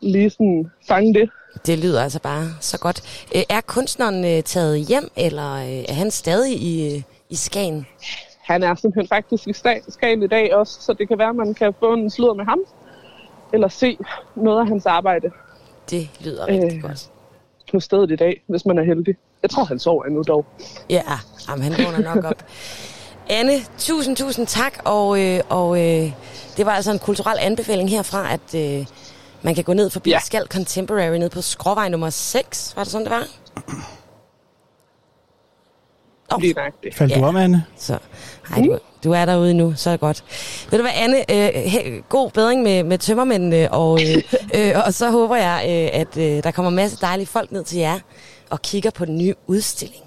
lige 0.00 0.30
sådan 0.30 0.70
fange 0.88 1.14
det. 1.14 1.30
Det 1.66 1.78
lyder 1.78 2.02
altså 2.02 2.20
bare 2.20 2.44
så 2.60 2.78
godt. 2.78 3.26
Øh, 3.34 3.42
Er 3.48 3.60
kunstneren 3.60 4.24
øh, 4.24 4.42
taget 4.42 4.78
hjem, 4.86 5.10
eller 5.16 5.54
øh, 5.54 5.84
er 5.88 5.92
han 5.92 6.10
stadig 6.10 6.62
i, 6.62 6.94
øh, 6.96 7.02
i 7.30 7.34
Skagen? 7.36 7.86
Han 8.42 8.62
er 8.62 8.74
simpelthen 8.74 9.08
faktisk 9.08 9.48
i 9.48 9.52
Skagen 9.88 10.22
i 10.22 10.26
dag 10.26 10.54
også, 10.54 10.80
så 10.80 10.92
det 10.92 11.08
kan 11.08 11.18
være, 11.18 11.28
at 11.28 11.36
man 11.36 11.54
kan 11.54 11.74
få 11.80 11.92
en 11.92 12.10
sludder 12.10 12.34
med 12.34 12.44
ham, 12.44 12.58
eller 13.52 13.68
se 13.68 13.98
noget 14.36 14.60
af 14.60 14.66
hans 14.66 14.86
arbejde 14.86 15.30
Det 15.90 16.08
lyder 16.20 16.46
rigtig 16.46 16.76
Øh. 16.76 16.82
godt. 16.82 17.10
på 17.72 17.80
stedet 17.80 18.10
i 18.10 18.16
dag, 18.16 18.42
hvis 18.46 18.66
man 18.66 18.78
er 18.78 18.82
heldig. 18.84 19.14
Jeg 19.44 19.50
tror, 19.50 19.64
han 19.64 19.78
sover 19.78 20.04
endnu 20.04 20.22
dog. 20.28 20.46
Ja, 20.90 21.02
jamen, 21.48 21.72
han 21.72 21.84
vågner 21.84 22.14
nok 22.14 22.24
op. 22.24 22.44
Anne, 23.38 23.52
tusind, 23.78 24.16
tusind 24.16 24.46
tak, 24.46 24.72
og, 24.84 25.20
øh, 25.20 25.40
og 25.48 25.80
øh, 25.80 26.12
det 26.56 26.66
var 26.66 26.72
altså 26.72 26.92
en 26.92 26.98
kulturel 26.98 27.38
anbefaling 27.40 27.90
herfra, 27.90 28.32
at 28.32 28.54
øh, 28.54 28.86
man 29.42 29.54
kan 29.54 29.64
gå 29.64 29.72
ned 29.72 29.90
forbi 29.90 30.10
ja. 30.10 30.18
Skal 30.20 30.46
Contemporary 30.46 31.16
ned 31.16 31.30
på 31.30 31.42
skråvej 31.42 31.88
nummer 31.88 32.10
6. 32.10 32.72
Var 32.76 32.82
det 32.84 32.92
sådan, 32.92 33.04
det 33.06 33.10
var? 33.12 33.26
Oh, 36.32 36.40
Lige 36.40 36.52
nok 36.54 36.72
det. 36.82 36.94
Faldt 36.94 37.12
Ja. 37.12 37.18
du 37.18 37.24
om, 37.24 37.36
Anne? 37.36 37.64
så, 37.76 37.98
hej, 38.48 38.62
du, 38.64 38.78
du 39.04 39.12
er 39.12 39.24
derude 39.24 39.54
nu, 39.54 39.74
så 39.76 39.90
er 39.90 39.92
det 39.92 40.00
godt. 40.00 40.24
Ved 40.70 40.78
du 40.78 40.82
hvad, 40.82 40.92
Anne, 40.94 41.30
øh, 41.30 41.62
he, 41.62 42.02
god 42.08 42.30
bedring 42.30 42.62
med, 42.62 42.82
med 42.82 42.98
tømmermændene, 42.98 43.72
og, 43.72 44.00
øh, 44.02 44.22
øh, 44.56 44.72
og 44.86 44.94
så 44.94 45.10
håber 45.10 45.36
jeg, 45.36 45.64
øh, 45.68 46.00
at 46.00 46.16
øh, 46.16 46.42
der 46.42 46.50
kommer 46.50 46.68
en 46.68 46.76
masse 46.76 46.98
dejlige 47.00 47.26
folk 47.26 47.52
ned 47.52 47.64
til 47.64 47.78
jer 47.78 47.98
og 48.54 48.62
kigger 48.62 48.90
på 48.90 49.04
den 49.04 49.18
nye 49.18 49.34
udstilling. 49.46 50.04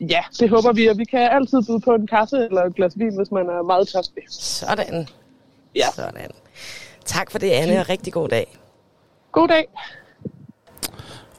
Ja, 0.00 0.22
det 0.40 0.50
håber 0.50 0.72
vi, 0.72 0.86
og 0.86 0.98
vi 0.98 1.04
kan 1.04 1.20
altid 1.20 1.62
byde 1.66 1.80
på 1.80 1.94
en 1.94 2.06
kaffe 2.06 2.36
eller 2.36 2.62
et 2.62 2.74
glas 2.74 2.92
vin, 2.96 3.16
hvis 3.16 3.30
man 3.30 3.48
er 3.48 3.62
meget 3.62 3.88
tørstig. 3.88 4.22
Sådan. 4.28 5.08
Ja. 5.74 5.86
Sådan. 5.94 6.30
Tak 7.04 7.30
for 7.30 7.38
det, 7.38 7.50
Anne, 7.50 7.80
og 7.80 7.88
rigtig 7.88 8.12
god 8.12 8.28
dag. 8.28 8.58
God 9.32 9.48
dag. 9.48 9.68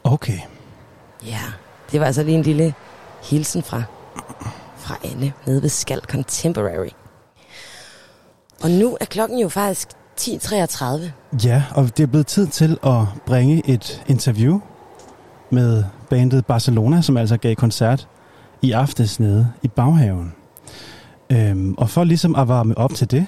Okay. 0.04 0.40
Ja, 1.26 1.42
det 1.92 2.00
var 2.00 2.06
altså 2.06 2.24
lige 2.24 2.38
en 2.38 2.44
lille 2.44 2.74
hilsen 3.24 3.64
fra, 3.64 3.84
fra 4.78 4.96
Anne 5.04 5.34
nede 5.46 5.62
ved 5.62 5.70
Skal 5.70 6.02
Contemporary. 6.02 6.92
Og 8.64 8.70
nu 8.70 8.98
er 9.02 9.06
klokken 9.06 9.40
jo 9.40 9.50
faktisk 9.50 9.90
10.33. 10.20 10.86
Ja, 11.46 11.64
og 11.76 11.98
det 11.98 12.04
er 12.04 12.08
blevet 12.08 12.28
tid 12.28 12.48
til 12.48 12.78
at 12.84 13.02
bringe 13.26 13.70
et 13.70 14.04
interview 14.08 14.60
med 15.50 15.84
bandet 16.10 16.46
Barcelona, 16.46 17.02
som 17.02 17.18
altså 17.18 17.38
gav 17.38 17.56
koncert 17.56 18.08
i 18.62 18.72
aftes 18.72 19.20
nede 19.20 19.48
i 19.64 19.68
baghaven. 19.68 20.34
Øhm, 21.30 21.74
og 21.78 21.90
for 21.90 22.04
ligesom 22.04 22.36
at 22.36 22.48
varme 22.48 22.78
op 22.78 22.94
til 22.94 23.12
det, 23.12 23.28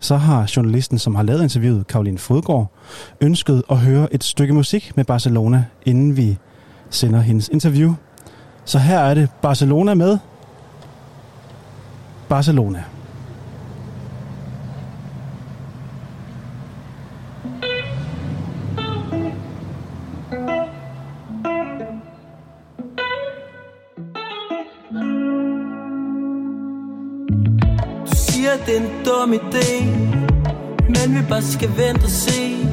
så 0.00 0.16
har 0.16 0.52
journalisten, 0.56 0.98
som 0.98 1.14
har 1.14 1.22
lavet 1.22 1.42
interviewet, 1.42 1.86
Karoline 1.86 2.18
Fodgaard, 2.18 2.72
ønsket 3.20 3.62
at 3.70 3.76
høre 3.76 4.14
et 4.14 4.24
stykke 4.24 4.54
musik 4.54 4.92
med 4.96 5.04
Barcelona, 5.04 5.64
inden 5.86 6.16
vi 6.16 6.38
sender 6.90 7.20
hendes 7.20 7.48
interview. 7.48 7.94
Så 8.64 8.78
her 8.78 8.98
er 8.98 9.14
det 9.14 9.28
Barcelona 9.42 9.94
med 9.94 10.18
Barcelona. 12.28 12.84
Det 28.68 28.76
er 28.76 28.80
en 28.80 29.04
dum 29.04 29.32
idé 29.32 29.86
Men 30.88 31.14
vi 31.16 31.22
bare 31.28 31.42
skal 31.42 31.70
vente 31.76 32.04
og 32.04 32.10
se. 32.10 32.66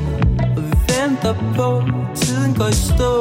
Og 0.57 0.63
vi 0.63 0.71
venter 0.87 1.33
på, 1.55 1.83
tiden 2.15 2.53
går 2.53 2.67
i 2.67 2.73
stå. 2.73 3.15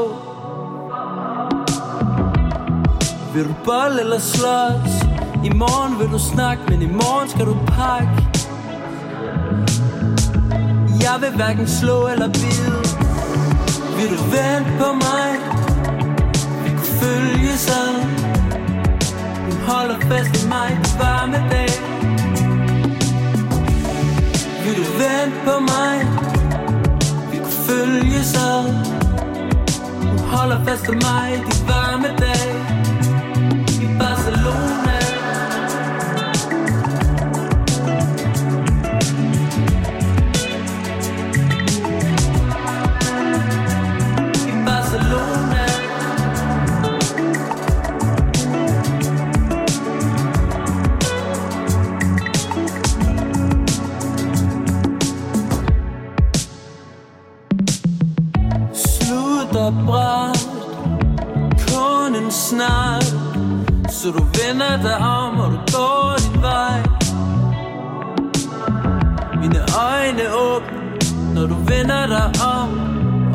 Vil 3.35 3.45
du 3.45 3.55
bolle 3.65 4.01
eller 4.01 4.19
slås? 4.19 4.95
I 5.45 5.51
morgen 5.55 5.99
vil 5.99 6.09
du 6.13 6.19
snakke, 6.19 6.63
men 6.69 6.83
i 6.83 6.87
morgen 6.87 7.29
skal 7.29 7.47
du 7.47 7.57
pakke. 7.67 8.23
Jeg 11.03 11.17
vil 11.21 11.31
hverken 11.37 11.69
slå 11.69 12.07
eller 12.07 12.29
bide. 12.29 12.83
Vil 13.97 14.11
du 14.17 14.23
vente 14.37 14.71
på 14.79 14.93
mig? 15.05 15.31
Vi 16.65 16.71
kunne 16.71 16.95
følge 17.01 17.53
ad 17.53 18.05
hun 19.44 19.61
holder 19.69 19.98
fast 20.01 20.44
i 20.44 20.48
mig 20.48 20.79
på 20.83 20.98
varme 20.98 21.48
dag. 21.51 21.94
Vil 24.65 24.77
du 24.77 24.83
vente 24.83 25.38
på 25.44 25.60
mig? 25.60 26.06
Vi 27.31 27.38
kunne 27.38 27.50
følges 27.50 28.35
ad 28.35 28.65
Du 30.02 30.23
holder 30.23 30.65
fast 30.65 30.85
i 30.88 30.92
mig 30.92 31.44
de 31.46 31.69
varme 31.69 32.08
dag. 32.19 32.34
Så 64.05 64.11
du 64.11 64.25
vender 64.25 64.77
dig 64.83 64.96
om 64.96 65.38
Og 65.40 65.50
du 65.52 65.59
går 65.73 66.17
din 66.19 66.42
vej. 66.42 66.79
Mine 69.40 69.61
øjne 69.90 70.35
åbne 70.35 70.79
Når 71.35 71.46
du 71.46 71.55
vender 71.55 72.07
dig 72.07 72.31
om 72.57 72.71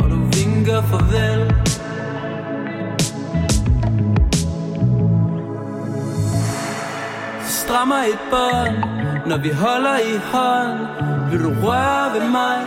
Og 0.03 0.09
du 0.09 0.20
vinker 0.38 0.82
farvel. 0.82 1.53
Strammer 7.47 7.95
et 7.95 8.20
bånd 8.30 8.78
Når 9.26 9.38
vi 9.38 9.49
holder 9.49 9.97
i 9.97 10.17
hånd. 10.32 10.80
Vil 11.32 11.43
du 11.43 11.67
røre 11.67 12.13
ved 12.13 12.30
mig 12.30 12.59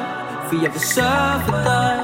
For 0.48 0.62
jeg 0.62 0.72
vil 0.72 0.80
sørge 0.80 1.40
for 1.46 1.56
dig? 1.64 1.98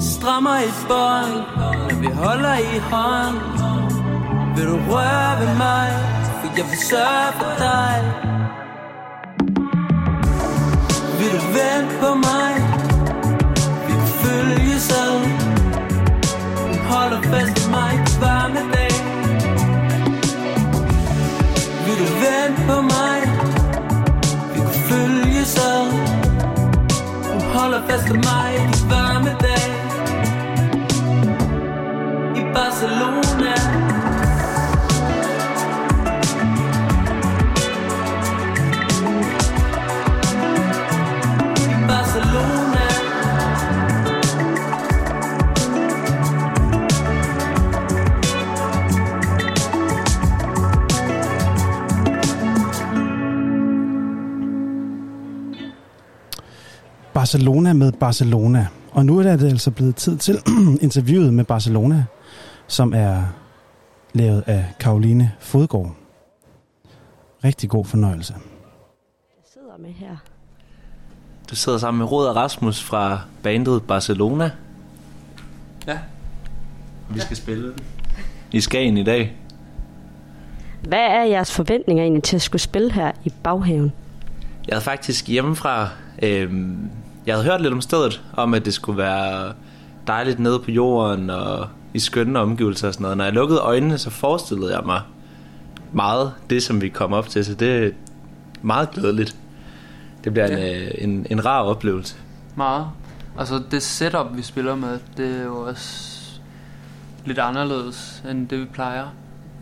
Strammer 0.00 0.50
et 0.50 0.86
bånd 0.88 1.75
vi 2.00 2.06
holder 2.06 2.56
i 2.56 2.78
hånd. 2.78 3.38
Vil 4.56 4.66
du 4.66 4.78
røre 4.90 5.40
ved 5.40 5.56
mig? 5.56 5.90
For 6.40 6.48
jeg 6.56 6.64
vil 6.70 6.78
sørge 6.90 7.32
for 7.38 7.52
dig. 7.58 7.96
Vil 11.18 11.30
du 11.36 11.42
vente 11.56 11.94
på 12.00 12.10
mig? 12.14 12.52
Vi 13.86 13.92
kan 13.92 14.12
følge 14.24 14.78
selv. 14.90 15.22
Hun 16.66 16.78
holder 16.90 17.20
fast 17.22 17.66
i 17.66 17.70
mig. 17.70 17.92
På 18.06 18.12
varme 18.24 18.60
dag. 18.74 18.94
Vil 21.84 21.96
du 22.02 22.08
vente 22.24 22.60
på 22.68 22.80
mig? 22.94 23.18
Vi 24.54 24.60
kan 24.60 24.78
følge 24.90 25.44
selv. 25.44 25.90
Hun 27.32 27.42
holder 27.54 27.80
fast 27.88 28.06
i 28.08 28.12
mig. 28.12 28.50
De 28.74 28.90
varme 28.90 29.05
Barcelona. 32.56 33.54
Barcelona. 41.88 42.86
Barcelona 57.14 57.72
med 57.72 57.92
Barcelona. 57.92 58.66
Og 58.92 59.06
nu 59.06 59.18
er 59.18 59.36
det 59.36 59.50
altså 59.50 59.70
blevet 59.70 59.96
tid 59.96 60.16
til 60.16 60.38
interviewet 60.86 61.34
med 61.34 61.44
Barcelona, 61.44 62.04
som 62.66 62.94
er 62.94 63.22
lavet 64.12 64.44
af 64.46 64.64
Karoline 64.80 65.32
Fodgaard. 65.40 65.96
Rigtig 67.44 67.70
god 67.70 67.84
fornøjelse. 67.84 68.34
Jeg 68.34 69.44
sidder 69.52 69.78
med 69.78 69.90
her. 69.92 70.16
Du 71.50 71.56
sidder 71.56 71.78
sammen 71.78 71.98
med 71.98 72.12
Rod 72.12 72.26
og 72.26 72.36
Rasmus 72.36 72.82
fra 72.82 73.20
bandet 73.42 73.82
Barcelona. 73.82 74.50
Ja. 75.86 75.98
Vi 77.10 77.20
skal 77.20 77.36
spille 77.36 77.64
den. 77.64 77.78
i 78.52 78.60
Skagen 78.60 78.96
i 78.96 79.02
dag. 79.04 79.36
Hvad 80.82 80.98
er 80.98 81.24
jeres 81.24 81.52
forventninger 81.52 82.04
egentlig 82.04 82.22
til 82.22 82.36
at 82.36 82.42
skulle 82.42 82.62
spille 82.62 82.92
her 82.92 83.12
i 83.24 83.32
baghaven? 83.42 83.92
Jeg 84.66 84.74
havde 84.74 84.84
faktisk 84.84 85.28
hjemmefra, 85.28 85.88
øh, 86.22 86.52
jeg 87.26 87.34
havde 87.34 87.44
hørt 87.44 87.60
lidt 87.60 87.72
om 87.74 87.80
stedet, 87.80 88.22
om 88.32 88.54
at 88.54 88.64
det 88.64 88.74
skulle 88.74 88.98
være 88.98 89.52
dejligt 90.06 90.38
nede 90.38 90.58
på 90.58 90.70
jorden 90.70 91.30
og 91.30 91.68
i 91.96 91.98
skønne 91.98 92.38
omgivelser 92.38 92.88
og 92.88 92.94
sådan 92.94 93.02
noget. 93.02 93.16
Når 93.16 93.24
jeg 93.24 93.32
lukkede 93.32 93.60
øjnene, 93.60 93.98
så 93.98 94.10
forestillede 94.10 94.76
jeg 94.76 94.82
mig 94.86 95.00
meget 95.92 96.32
det, 96.50 96.62
som 96.62 96.80
vi 96.80 96.88
kom 96.88 97.12
op 97.12 97.28
til, 97.28 97.44
så 97.44 97.54
det 97.54 97.84
er 97.86 97.90
meget 98.62 98.90
glædeligt. 98.90 99.36
Det 100.24 100.32
bliver 100.32 100.46
en, 100.46 100.58
Ja. 100.58 100.84
øh, 100.84 100.90
en, 100.98 101.26
en 101.30 101.44
rar 101.44 101.62
oplevelse. 101.62 102.16
Meget. 102.56 102.86
Altså 103.38 103.62
det 103.70 103.82
setup, 103.82 104.26
vi 104.36 104.42
spiller 104.42 104.74
med, 104.74 104.98
det 105.16 105.40
er 105.40 105.44
jo 105.44 105.56
også 105.56 106.12
lidt 107.24 107.38
anderledes 107.38 108.22
end 108.30 108.48
det, 108.48 108.60
vi 108.60 108.64
plejer. 108.64 109.06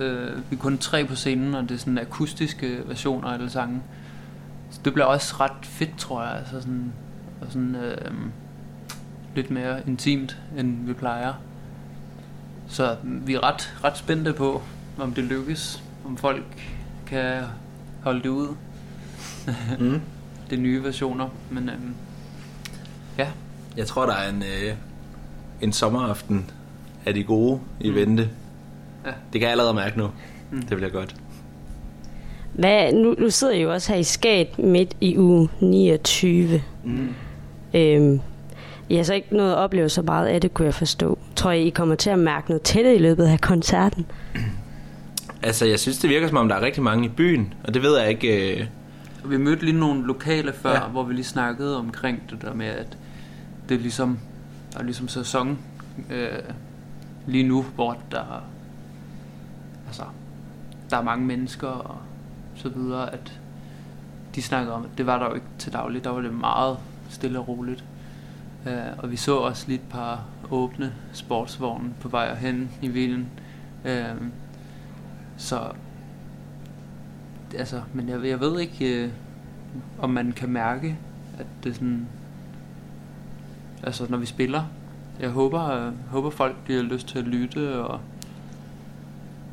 Øh, 0.01 0.29
vi 0.51 0.57
er 0.57 0.61
kun 0.61 0.79
tre 0.79 1.05
på 1.05 1.15
scenen, 1.15 1.55
og 1.55 1.63
det 1.63 1.71
er 1.71 1.79
sådan 1.79 1.99
akustiske 1.99 2.79
versioner 2.87 3.29
af 3.29 3.35
alle 3.35 3.51
sange. 3.51 3.81
Så 4.71 4.81
det 4.85 4.93
bliver 4.93 5.07
også 5.07 5.35
ret 5.41 5.53
fedt, 5.63 5.99
tror 5.99 6.23
jeg. 6.23 6.33
Altså 6.39 6.61
sådan, 6.61 6.93
og 7.41 7.47
sådan 7.49 7.75
øh, 7.77 8.11
lidt 9.35 9.51
mere 9.51 9.81
intimt, 9.87 10.37
end 10.59 10.87
vi 10.87 10.93
plejer. 10.93 11.33
Så 12.75 12.97
vi 13.03 13.35
er 13.35 13.45
ret, 13.45 13.75
ret 13.85 13.99
spændte 13.99 14.33
på, 14.33 14.63
om 14.99 15.13
det 15.13 15.25
lykkes. 15.25 15.83
Om 16.05 16.17
folk 16.17 16.45
kan 17.07 17.43
holde 18.03 18.23
det 18.23 18.29
ud. 18.29 18.49
Mm. 19.79 20.01
det 20.51 20.59
nye 20.59 20.83
versioner. 20.83 21.29
Men 21.51 21.69
øhm, 21.69 21.95
ja, 23.19 23.29
Jeg 23.77 23.87
tror, 23.87 24.07
der 24.07 24.13
er 24.13 24.31
en, 24.31 24.43
øh, 24.43 24.75
en 25.61 25.73
sommeraften 25.73 26.51
af 27.07 27.15
de 27.15 27.25
gode 27.25 27.61
i 27.81 27.91
mm. 27.91 27.95
vente. 27.95 28.31
Ja. 29.05 29.11
Det 29.33 29.41
kan 29.41 29.43
jeg 29.43 29.51
allerede 29.51 29.75
mærke 29.75 29.99
nu. 29.99 30.11
Mm. 30.51 30.63
Det 30.63 30.77
bliver 30.77 30.91
godt. 30.91 31.17
Hvad, 32.53 32.93
nu, 32.93 33.15
nu 33.19 33.31
sidder 33.31 33.55
I 33.55 33.63
jo 33.63 33.73
også 33.73 33.93
her 33.93 33.99
i 33.99 34.05
skat 34.05 34.59
midt 34.59 34.97
i 35.01 35.19
uge 35.19 35.49
29. 35.61 36.63
Mm. 36.85 37.15
Øhm, 37.75 38.21
I 38.89 38.97
har 38.97 39.03
så 39.03 39.15
ikke 39.15 39.37
noget 39.37 39.51
at 39.53 39.57
opleve 39.59 39.89
så 39.89 40.03
meget 40.03 40.27
af 40.27 40.41
det, 40.41 40.55
kunne 40.55 40.67
jeg 40.67 40.75
forstå. 40.75 41.19
Tror 41.37 41.51
I, 41.51 41.67
I 41.67 41.71
kommer 41.71 41.95
til 41.95 42.11
at 42.11 42.19
mærke 42.19 42.49
noget 42.51 42.63
til 42.63 42.85
det 42.85 42.95
i 42.95 42.99
løbet 42.99 43.25
af 43.25 43.41
koncerten? 43.41 44.07
Altså, 45.43 45.67
jeg 45.67 45.81
synes, 45.81 45.99
det 45.99 46.11
virker 46.11 46.29
som 46.29 46.37
om, 46.37 46.49
der 46.49 46.57
er 46.57 46.61
rigtig 46.61 46.83
mange 46.83 47.05
i 47.07 47.09
byen, 47.09 47.55
og 47.65 47.75
det 47.75 47.83
ved 47.83 47.99
jeg 47.99 48.09
ikke... 48.11 48.55
Øh... 48.61 48.67
Vi 49.25 49.37
mødte 49.37 49.65
lige 49.65 49.79
nogle 49.79 50.07
lokale 50.07 50.53
før, 50.53 50.71
Ja. 50.71 50.83
ja. 50.83 50.89
hvor 50.89 51.03
vi 51.03 51.15
lige 51.15 51.25
snakkede 51.25 51.79
omkring 51.79 52.23
det 52.31 52.43
der 52.43 52.55
med, 52.55 52.67
at 52.67 52.99
det 53.69 53.75
er 53.75 53.79
ligesom, 53.79 54.19
der 54.73 54.79
er 54.79 54.83
ligesom 54.83 55.09
sæson 55.09 55.59
øh, 56.11 56.29
lige 57.27 57.49
nu, 57.49 57.63
hvor 57.75 57.97
der, 58.11 58.43
altså, 59.87 60.03
der 60.91 60.97
er 60.97 61.03
mange 61.03 61.27
mennesker 61.27 61.69
og 61.69 61.97
så 62.55 62.69
videre, 62.69 63.13
at 63.13 63.33
de 64.35 64.43
snakker 64.43 64.73
om, 64.73 64.83
at 64.85 64.99
det 64.99 65.07
var 65.07 65.19
der 65.19 65.27
jo 65.27 65.35
ikke 65.35 65.47
til 65.59 65.73
daglig, 65.73 66.05
der 66.05 66.11
var 66.11 66.21
det 66.21 66.33
meget 66.35 66.77
stille 67.11 67.39
og 67.39 67.49
roligt. 67.49 67.85
Øh, 68.67 68.99
og 68.99 69.11
vi 69.11 69.17
så 69.17 69.37
også 69.37 69.65
lige 69.69 69.79
et 69.79 69.89
par 69.91 70.25
åbne 70.51 70.95
sportsvogne 71.13 71.91
på 72.01 72.09
vej 72.09 72.35
hen 72.35 72.71
i 72.83 72.89
Vilden. 72.89 73.29
Øh, 73.85 74.15
så 75.37 75.73
altså, 77.59 77.83
men 77.93 78.09
jeg, 78.09 78.25
jeg 78.25 78.41
ved 78.41 78.61
ikke, 78.61 79.05
øh, 79.05 79.11
om 79.99 80.11
man 80.11 80.33
kan 80.33 80.49
mærke, 80.49 80.99
at 81.39 81.47
det 81.65 81.75
sådan, 81.75 82.07
altså 83.83 84.07
når 84.09 84.19
vi 84.19 84.27
spiller, 84.27 84.65
jeg 85.21 85.31
håber, 85.31 85.71
øh, 85.71 85.93
håber 86.09 86.31
folk 86.31 86.57
bliver 86.65 86.83
lyst 86.83 87.09
til 87.09 87.19
at 87.19 87.25
lytte, 87.25 87.79
og 87.85 88.01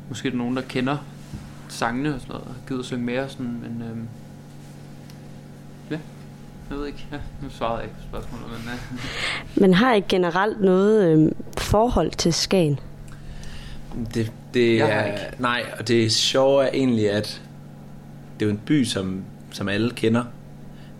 måske 0.08 0.28
er 0.28 0.30
der 0.30 0.38
nogen, 0.38 0.56
der 0.56 0.62
kender 0.62 0.96
sangene 1.68 2.14
og 2.14 2.20
sådan 2.20 2.32
noget, 2.32 2.48
og 2.48 2.54
gider 2.68 2.82
synge 2.82 3.04
mere, 3.04 3.28
sådan, 3.28 3.60
men 3.62 3.82
øh, 3.82 3.96
jeg 6.72 6.80
ved 6.80 6.86
ikke, 6.86 7.06
nu 7.42 7.50
svarede 7.50 7.76
jeg 7.76 7.84
ikke 7.84 7.96
på 7.96 8.02
spørgsmålet, 8.08 8.46
men 8.48 8.72
øh, 8.72 9.60
Men 9.60 9.74
har 9.74 9.94
I 9.94 10.00
generelt 10.00 10.60
noget 10.60 11.08
øhm, 11.08 11.36
forhold 11.58 12.10
til 12.10 12.32
Skagen? 12.32 12.80
Det, 14.14 14.32
det 14.54 14.76
Jeg 14.76 14.90
er, 14.90 15.04
ikke. 15.04 15.42
Nej, 15.42 15.64
og 15.78 15.88
det 15.88 16.12
sjove 16.12 16.64
er 16.64 16.70
egentlig, 16.72 17.10
at 17.10 17.42
det 18.38 18.44
er 18.44 18.46
jo 18.46 18.52
en 18.52 18.60
by, 18.66 18.84
som, 18.84 19.24
som 19.50 19.68
alle 19.68 19.90
kender. 19.90 20.24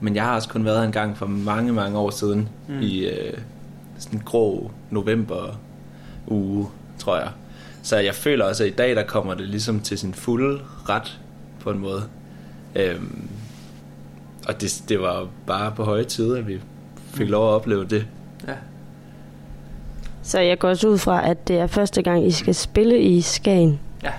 Men 0.01 0.17
jeg 0.17 0.25
har 0.25 0.35
også 0.35 0.49
kun 0.49 0.65
været 0.65 0.79
her 0.79 0.87
en 0.87 0.93
gang 0.93 1.17
for 1.17 1.27
mange, 1.27 1.73
mange 1.73 1.99
år 1.99 2.11
siden. 2.11 2.49
Mm. 2.69 2.75
Mm. 2.75 2.81
I 2.81 3.05
øh, 3.05 3.39
sådan 3.99 4.19
en 4.19 4.25
grå 4.25 4.71
november 4.91 5.61
uge, 6.27 6.69
tror 6.99 7.17
jeg. 7.17 7.29
Så 7.83 7.97
jeg 7.97 8.15
føler 8.15 8.45
også, 8.45 8.65
at 8.65 8.71
i 8.71 8.73
dag, 8.73 8.97
der 8.97 9.03
kommer 9.03 9.35
det 9.35 9.49
ligesom 9.49 9.81
til 9.81 9.99
sin 9.99 10.15
fulde 10.15 10.61
ret, 10.89 11.21
på 11.61 11.71
en 11.71 11.79
måde. 11.79 12.03
Øhm, 12.75 13.29
og 14.49 14.61
det, 14.61 14.83
det 14.89 15.01
var 15.01 15.29
bare 15.47 15.73
på 15.77 15.85
høje 15.85 16.05
tid, 16.05 16.37
at 16.37 16.49
vi 16.49 16.61
fik 17.15 17.29
lov 17.29 17.49
at 17.49 17.55
opleve 17.55 17.85
det. 17.85 18.07
ja. 18.49 18.53
Så 20.25 20.41
jeg 20.41 20.59
går 20.59 20.69
også 20.69 20.89
ud 20.89 20.99
fra, 20.99 21.29
at 21.31 21.49
det 21.49 21.59
er 21.59 21.67
første 21.67 22.03
gang, 22.03 22.27
I 22.27 22.31
skal 22.31 22.55
spille 22.55 23.01
i 23.01 23.21
Skagen. 23.21 23.81
ja, 24.03 24.13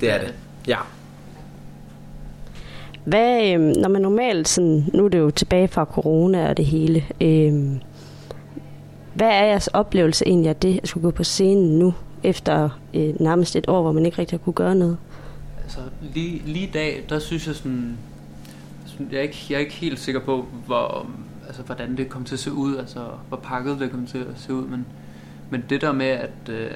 Det 0.00 0.10
er 0.10 0.18
det. 0.18 0.34
Ja. 0.66 0.76
Hvad, 3.04 3.52
øhm, 3.52 3.62
når 3.62 3.88
man 3.88 4.02
normalt 4.02 4.48
sådan, 4.48 4.86
nu 4.94 5.04
er 5.04 5.08
det 5.08 5.18
jo 5.18 5.30
tilbage 5.30 5.68
fra 5.68 5.84
corona 5.84 6.48
og 6.48 6.56
det 6.56 6.64
hele, 6.64 7.04
øhm, 7.20 7.80
hvad 9.14 9.28
er 9.28 9.44
jeres 9.44 9.66
oplevelse 9.66 10.26
egentlig 10.26 10.48
af 10.48 10.56
det, 10.56 10.80
at 10.82 10.88
skulle 10.88 11.04
gå 11.04 11.10
på 11.10 11.24
scenen 11.24 11.78
nu, 11.78 11.94
efter 12.22 12.68
øh, 12.94 13.20
nærmest 13.20 13.56
et 13.56 13.68
år, 13.68 13.82
hvor 13.82 13.92
man 13.92 14.06
ikke 14.06 14.18
rigtig 14.18 14.38
har 14.38 14.44
kunne 14.44 14.52
gøre 14.52 14.74
noget? 14.74 14.96
Altså, 15.62 15.78
lige, 16.14 16.42
lige 16.46 16.66
i 16.66 16.70
dag, 16.70 17.04
der 17.08 17.18
synes 17.18 17.46
jeg 17.46 17.54
sådan... 17.54 17.96
Jeg 19.10 19.18
er, 19.18 19.22
ikke, 19.22 19.46
jeg 19.50 19.56
er 19.56 19.60
ikke 19.60 19.72
helt 19.72 19.98
sikker 19.98 20.20
på, 20.20 20.48
hvor, 20.66 21.10
altså, 21.46 21.62
hvordan 21.62 21.96
det 21.96 22.08
kommer 22.08 22.26
til 22.28 22.34
at 22.34 22.40
se 22.40 22.52
ud, 22.52 22.76
altså 22.76 23.08
hvor 23.28 23.36
pakket 23.36 23.80
det 23.80 23.90
kommer 23.90 24.06
til 24.06 24.18
at 24.18 24.26
se 24.36 24.54
ud, 24.54 24.66
men, 24.66 24.86
men 25.50 25.64
det 25.68 25.80
der 25.80 25.92
med, 25.92 26.06
at 26.06 26.48
øh, 26.48 26.70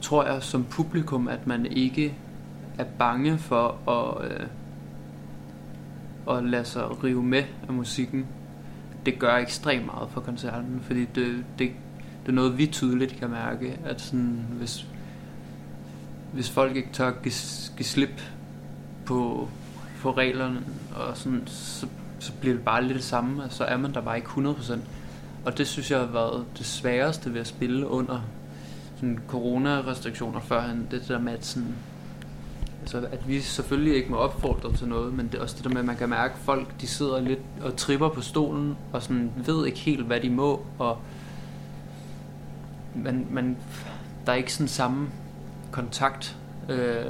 tror 0.00 0.24
jeg 0.24 0.42
som 0.42 0.64
publikum, 0.64 1.28
at 1.28 1.46
man 1.46 1.66
ikke 1.66 2.14
er 2.78 2.84
bange 2.98 3.38
for 3.38 3.90
at, 3.90 4.30
øh, 4.30 4.46
at 6.36 6.44
lade 6.44 6.64
sig 6.64 7.04
rive 7.04 7.22
med 7.22 7.44
af 7.68 7.74
musikken, 7.74 8.26
det 9.06 9.18
gør 9.18 9.36
ekstremt 9.36 9.86
meget 9.86 10.08
for 10.10 10.20
koncerten, 10.20 10.80
fordi 10.82 11.00
det, 11.00 11.44
det, 11.58 11.70
det 12.22 12.28
er 12.28 12.32
noget, 12.32 12.58
vi 12.58 12.66
tydeligt 12.66 13.16
kan 13.16 13.30
mærke, 13.30 13.78
at 13.84 14.00
sådan, 14.00 14.46
hvis, 14.50 14.86
hvis 16.32 16.50
folk 16.50 16.76
ikke 16.76 16.88
tør 16.92 17.10
give, 17.10 17.34
give 17.76 17.86
slip 17.86 18.22
på, 19.04 19.48
på 20.02 20.10
reglerne, 20.10 20.60
og 20.94 21.16
sådan, 21.16 21.42
så, 21.46 21.86
så 22.18 22.32
bliver 22.40 22.54
det 22.54 22.64
bare 22.64 22.84
lidt 22.84 22.96
det 22.96 23.04
samme, 23.04 23.42
og 23.42 23.52
så 23.52 23.64
er 23.64 23.76
man 23.76 23.94
der 23.94 24.00
bare 24.00 24.16
ikke 24.16 24.28
100%. 24.28 24.78
Og 25.44 25.58
det 25.58 25.66
synes 25.66 25.90
jeg 25.90 25.98
har 25.98 26.06
været 26.06 26.44
det 26.58 26.66
sværeste 26.66 27.34
ved 27.34 27.40
at 27.40 27.46
spille 27.46 27.88
under 27.88 28.20
sådan 28.96 29.20
corona-restriktioner 29.28 30.40
førhen, 30.40 30.88
det 30.90 31.08
der 31.08 31.18
med, 31.18 31.32
at, 31.32 31.44
sådan, 31.44 31.74
altså, 32.80 32.98
at 33.12 33.28
vi 33.28 33.40
selvfølgelig 33.40 33.96
ikke 33.96 34.10
må 34.10 34.16
opfordre 34.16 34.72
til 34.72 34.88
noget, 34.88 35.14
men 35.14 35.28
det 35.28 35.34
er 35.34 35.42
også 35.42 35.56
det 35.56 35.64
der 35.64 35.70
med, 35.70 35.78
at 35.78 35.84
man 35.84 35.96
kan 35.96 36.08
mærke, 36.08 36.34
at 36.34 36.40
folk 36.40 36.80
de 36.80 36.86
sidder 36.86 37.20
lidt 37.20 37.40
og 37.62 37.76
tripper 37.76 38.08
på 38.08 38.20
stolen, 38.20 38.76
og 38.92 39.02
sådan 39.02 39.32
ved 39.36 39.66
ikke 39.66 39.78
helt, 39.78 40.06
hvad 40.06 40.20
de 40.20 40.30
må, 40.30 40.66
og 40.78 40.98
man, 42.94 43.26
man, 43.30 43.56
der 44.26 44.32
er 44.32 44.36
ikke 44.36 44.52
sådan 44.52 44.68
samme 44.68 45.08
kontakt. 45.70 46.36
Øh, 46.68 47.04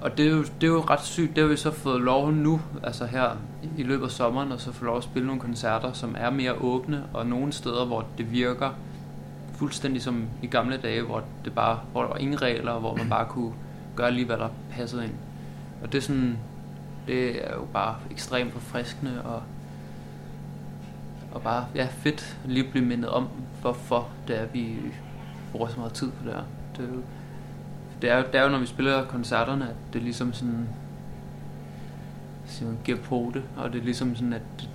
og 0.00 0.18
det 0.18 0.26
er, 0.26 0.30
jo, 0.30 0.42
det 0.42 0.62
er 0.62 0.66
jo 0.66 0.80
ret 0.80 1.04
sygt. 1.04 1.36
Det 1.36 1.42
har 1.42 1.48
vi 1.48 1.56
så 1.56 1.70
fået 1.70 2.00
lov 2.00 2.32
nu, 2.32 2.60
altså 2.82 3.06
her 3.06 3.30
i 3.78 3.82
løbet 3.82 4.04
af 4.04 4.10
sommeren, 4.10 4.52
og 4.52 4.60
så 4.60 4.72
få 4.72 4.84
lov 4.84 4.96
at 4.96 5.04
spille 5.04 5.26
nogle 5.26 5.40
koncerter, 5.40 5.92
som 5.92 6.14
er 6.18 6.30
mere 6.30 6.52
åbne, 6.52 7.04
og 7.12 7.26
nogle 7.26 7.52
steder, 7.52 7.84
hvor 7.84 8.06
det 8.18 8.32
virker 8.32 8.70
fuldstændig 9.54 10.02
som 10.02 10.24
i 10.42 10.46
gamle 10.46 10.76
dage, 10.76 11.02
hvor 11.02 11.22
det 11.44 11.54
bare, 11.54 11.80
hvor 11.92 12.02
der 12.02 12.08
var 12.08 12.16
ingen 12.16 12.42
regler, 12.42 12.72
og 12.72 12.80
hvor 12.80 12.96
man 12.96 13.08
bare 13.08 13.26
kunne 13.28 13.52
gøre 13.96 14.10
lige, 14.12 14.26
hvad 14.26 14.36
der 14.36 14.48
passede 14.70 15.04
ind. 15.04 15.14
Og 15.82 15.92
det 15.92 15.98
er 15.98 16.02
sådan, 16.02 16.38
det 17.06 17.46
er 17.46 17.54
jo 17.54 17.64
bare 17.72 17.96
ekstremt 18.10 18.52
forfriskende, 18.52 19.22
og, 19.24 19.42
og 21.32 21.42
bare, 21.42 21.66
ja, 21.74 21.88
fedt 21.90 22.38
at 22.44 22.50
lige 22.50 22.70
blive 22.70 22.84
mindet 22.84 23.10
om, 23.10 23.28
hvorfor 23.60 24.08
det 24.28 24.40
er, 24.40 24.46
vi 24.46 24.76
bruger 25.52 25.68
så 25.68 25.78
meget 25.78 25.92
tid 25.92 26.10
på 26.10 26.24
det 26.24 26.32
her. 26.32 26.42
Det 26.76 26.84
er 26.84 26.88
jo, 26.94 27.02
det 28.02 28.10
er, 28.10 28.16
jo- 28.16 28.24
det 28.32 28.34
er 28.34 28.42
jo, 28.42 28.48
når 28.48 28.58
vi 28.58 28.66
spiller 28.66 29.04
koncerterne, 29.04 29.64
at 29.68 29.74
det 29.92 29.98
er 29.98 30.02
ligesom 30.02 30.32
sådan, 30.32 30.68
siger 32.46 32.68
man, 32.68 32.78
giver 32.84 32.98
på 32.98 33.30
det, 33.34 33.42
og 33.56 33.72
det 33.72 33.80
er 33.80 33.84
ligesom 33.84 34.16
sådan, 34.16 34.32
at 34.32 34.42
det, 34.60 34.68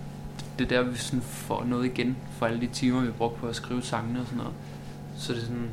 det 0.59 0.71
er 0.71 0.81
der, 0.81 0.89
vi 0.89 0.97
sådan 0.97 1.21
får 1.21 1.63
noget 1.63 1.85
igen 1.85 2.17
for 2.31 2.45
alle 2.45 2.61
de 2.61 2.67
timer, 2.67 2.99
vi 2.99 3.05
har 3.05 3.13
brugt 3.13 3.35
på 3.37 3.47
at 3.47 3.55
skrive 3.55 3.81
sangene 3.81 4.19
og 4.19 4.25
sådan 4.25 4.37
noget. 4.37 4.53
Så 5.17 5.33
det 5.33 5.39
er 5.41 5.45
sådan, 5.45 5.69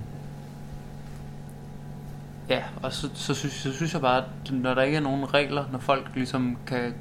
ja, 2.49 2.63
og 2.83 2.93
så, 2.93 3.11
så, 3.15 3.35
synes, 3.35 3.55
så 3.55 3.73
synes 3.73 3.93
jeg 3.93 4.01
bare, 4.01 4.17
at 4.19 4.53
når 4.53 4.75
der 4.75 4.83
ikke 4.83 4.97
er 4.97 5.01
nogen 5.01 5.35
regler, 5.35 5.65
når 5.73 5.79
folk 5.79 6.11
ligesom 6.15 6.57
kan, 6.67 6.95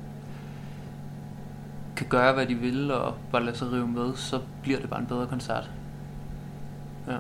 kan 1.96 2.08
gøre, 2.10 2.34
hvad 2.34 2.46
de 2.46 2.56
vil, 2.56 2.92
og 2.92 3.16
bare 3.32 3.46
lade 3.46 3.58
sig 3.58 3.72
rive 3.72 3.88
med, 3.88 4.16
så 4.16 4.42
bliver 4.62 4.80
det 4.80 4.90
bare 4.90 5.00
en 5.00 5.06
bedre 5.06 5.28
koncert. 5.28 5.70
Ja. 7.08 7.18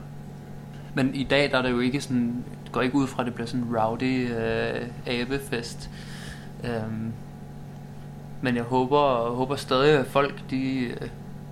men 0.94 1.16
i 1.16 1.24
dag 1.24 1.52
der 1.52 1.58
er 1.58 1.62
det 1.62 1.72
jo 1.72 1.80
ikke 1.80 2.02
sådan, 2.02 2.44
går 2.78 2.82
ikke 2.82 2.96
ud 2.96 3.08
fra, 3.08 3.22
at 3.22 3.26
det 3.26 3.34
bliver 3.34 3.48
sådan 3.48 3.66
en 3.66 3.78
rowdy 3.78 4.32
øh, 4.32 4.88
abefest. 5.06 5.90
Øhm, 6.64 7.14
men 8.42 8.56
jeg 8.56 8.64
håber, 8.64 9.30
håber 9.36 9.56
stadig, 9.56 10.00
at 10.00 10.06
folk 10.06 10.50
de 10.50 10.80
øh, 10.80 11.10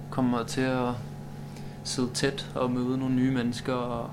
kommer 0.10 0.44
til 0.44 0.62
at 0.62 0.90
sidde 1.84 2.10
tæt 2.14 2.52
og 2.56 2.72
møde 2.72 2.98
nogle 2.98 3.16
nye 3.16 3.32
mennesker 3.32 3.74
og 3.74 4.10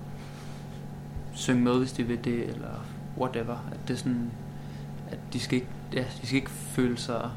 synge 1.32 1.62
med, 1.62 1.78
hvis 1.78 1.92
de 1.92 2.02
vil 2.04 2.24
det, 2.24 2.48
eller 2.48 2.86
whatever. 3.18 3.56
At 3.72 3.78
det 3.88 3.94
er 3.94 3.98
sådan, 3.98 4.30
at 5.10 5.18
de 5.32 5.40
skal 5.40 5.54
ikke, 5.54 5.68
ja, 5.92 6.04
de 6.22 6.26
skal 6.26 6.36
ikke 6.36 6.50
føle 6.50 6.98
sig 6.98 7.30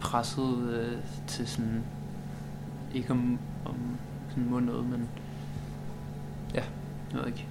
presset 0.00 0.58
øh, 0.72 0.98
til 1.26 1.48
sådan, 1.48 1.84
ikke 2.94 3.10
om, 3.10 3.38
om 3.64 3.76
sådan 4.28 4.50
må 4.50 4.60
noget, 4.60 4.84
men 4.84 5.08
ja, 6.54 6.62
jeg 7.12 7.20
ved 7.20 7.26
ikke. 7.26 7.49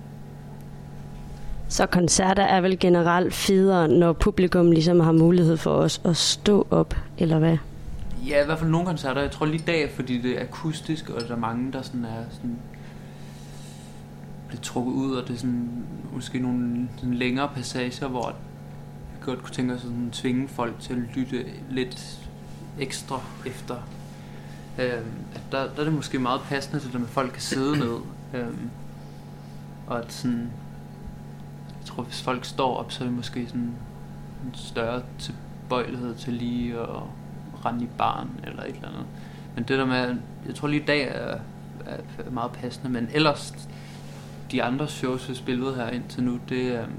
Så 1.69 1.85
koncerter 1.85 2.43
er 2.43 2.61
vel 2.61 2.79
generelt 2.79 3.33
federe, 3.33 3.87
når 3.87 4.13
publikum 4.13 4.71
ligesom 4.71 4.99
har 4.99 5.11
mulighed 5.11 5.57
for 5.57 5.71
os 5.71 6.01
at 6.05 6.17
stå 6.17 6.67
op, 6.71 6.95
eller 7.17 7.39
hvad? 7.39 7.57
Ja, 8.27 8.41
i 8.41 8.45
hvert 8.45 8.59
fald 8.59 8.69
nogle 8.69 8.87
koncerter. 8.87 9.21
Jeg 9.21 9.31
tror 9.31 9.45
lige 9.45 9.61
i 9.61 9.65
dag, 9.65 9.91
fordi 9.95 10.21
det 10.21 10.37
er 10.37 10.41
akustisk, 10.41 11.09
og 11.09 11.21
der 11.21 11.35
er 11.35 11.39
mange, 11.39 11.71
der 11.71 11.81
sådan 11.81 12.05
er 12.05 12.23
sådan 12.31 12.57
bliver 14.47 14.61
trukket 14.61 14.91
ud, 14.91 15.15
og 15.15 15.27
det 15.27 15.33
er 15.33 15.37
sådan, 15.37 15.85
måske 16.13 16.39
nogle 16.39 16.89
sådan 16.97 17.13
længere 17.13 17.49
passager, 17.55 18.07
hvor 18.07 18.35
vi 19.13 19.25
godt 19.25 19.43
kunne 19.43 19.53
tænke 19.53 19.73
os 19.73 19.79
at 19.79 19.83
sådan, 19.83 20.09
tvinge 20.11 20.47
folk 20.47 20.79
til 20.79 20.93
at 20.93 20.99
lytte 21.15 21.45
lidt 21.69 22.19
ekstra 22.79 23.21
efter. 23.45 23.75
Øhm, 24.79 25.05
at 25.35 25.41
der, 25.51 25.57
der 25.57 25.79
er 25.79 25.83
det 25.83 25.93
måske 25.93 26.19
meget 26.19 26.41
passende 26.41 26.79
til 26.79 26.97
at 26.97 27.09
folk 27.09 27.31
kan 27.31 27.41
sidde 27.41 27.79
ned. 27.79 27.95
Øhm, 28.33 28.69
og 29.87 29.99
at 29.99 30.13
sådan, 30.13 30.49
tror, 31.89 32.03
hvis 32.03 32.21
folk 32.21 32.45
står 32.45 32.77
op, 32.77 32.91
så 32.91 33.03
er 33.03 33.07
det 33.07 33.17
måske 33.17 33.45
sådan 33.47 33.61
en 34.45 34.53
større 34.53 35.01
tilbøjelighed 35.19 36.15
til 36.15 36.33
lige 36.33 36.79
at 36.79 37.03
rende 37.65 37.83
i 37.83 37.87
barn 37.97 38.29
eller 38.43 38.63
et 38.63 38.75
eller 38.75 38.87
andet. 38.87 39.05
Men 39.55 39.63
det 39.63 39.77
der 39.79 39.85
med, 39.85 40.15
jeg 40.47 40.55
tror 40.55 40.67
lige 40.67 40.81
i 40.81 40.85
dag 40.85 41.07
er, 41.07 41.39
er 41.85 42.31
meget 42.31 42.51
passende, 42.51 42.89
men 42.89 43.09
ellers 43.13 43.69
de 44.51 44.63
andre 44.63 44.87
shows, 44.87 45.29
vi 45.29 45.35
spillede 45.35 45.75
her 45.75 45.89
indtil 45.89 46.23
nu, 46.23 46.39
det, 46.49 46.79
øhm, 46.79 46.91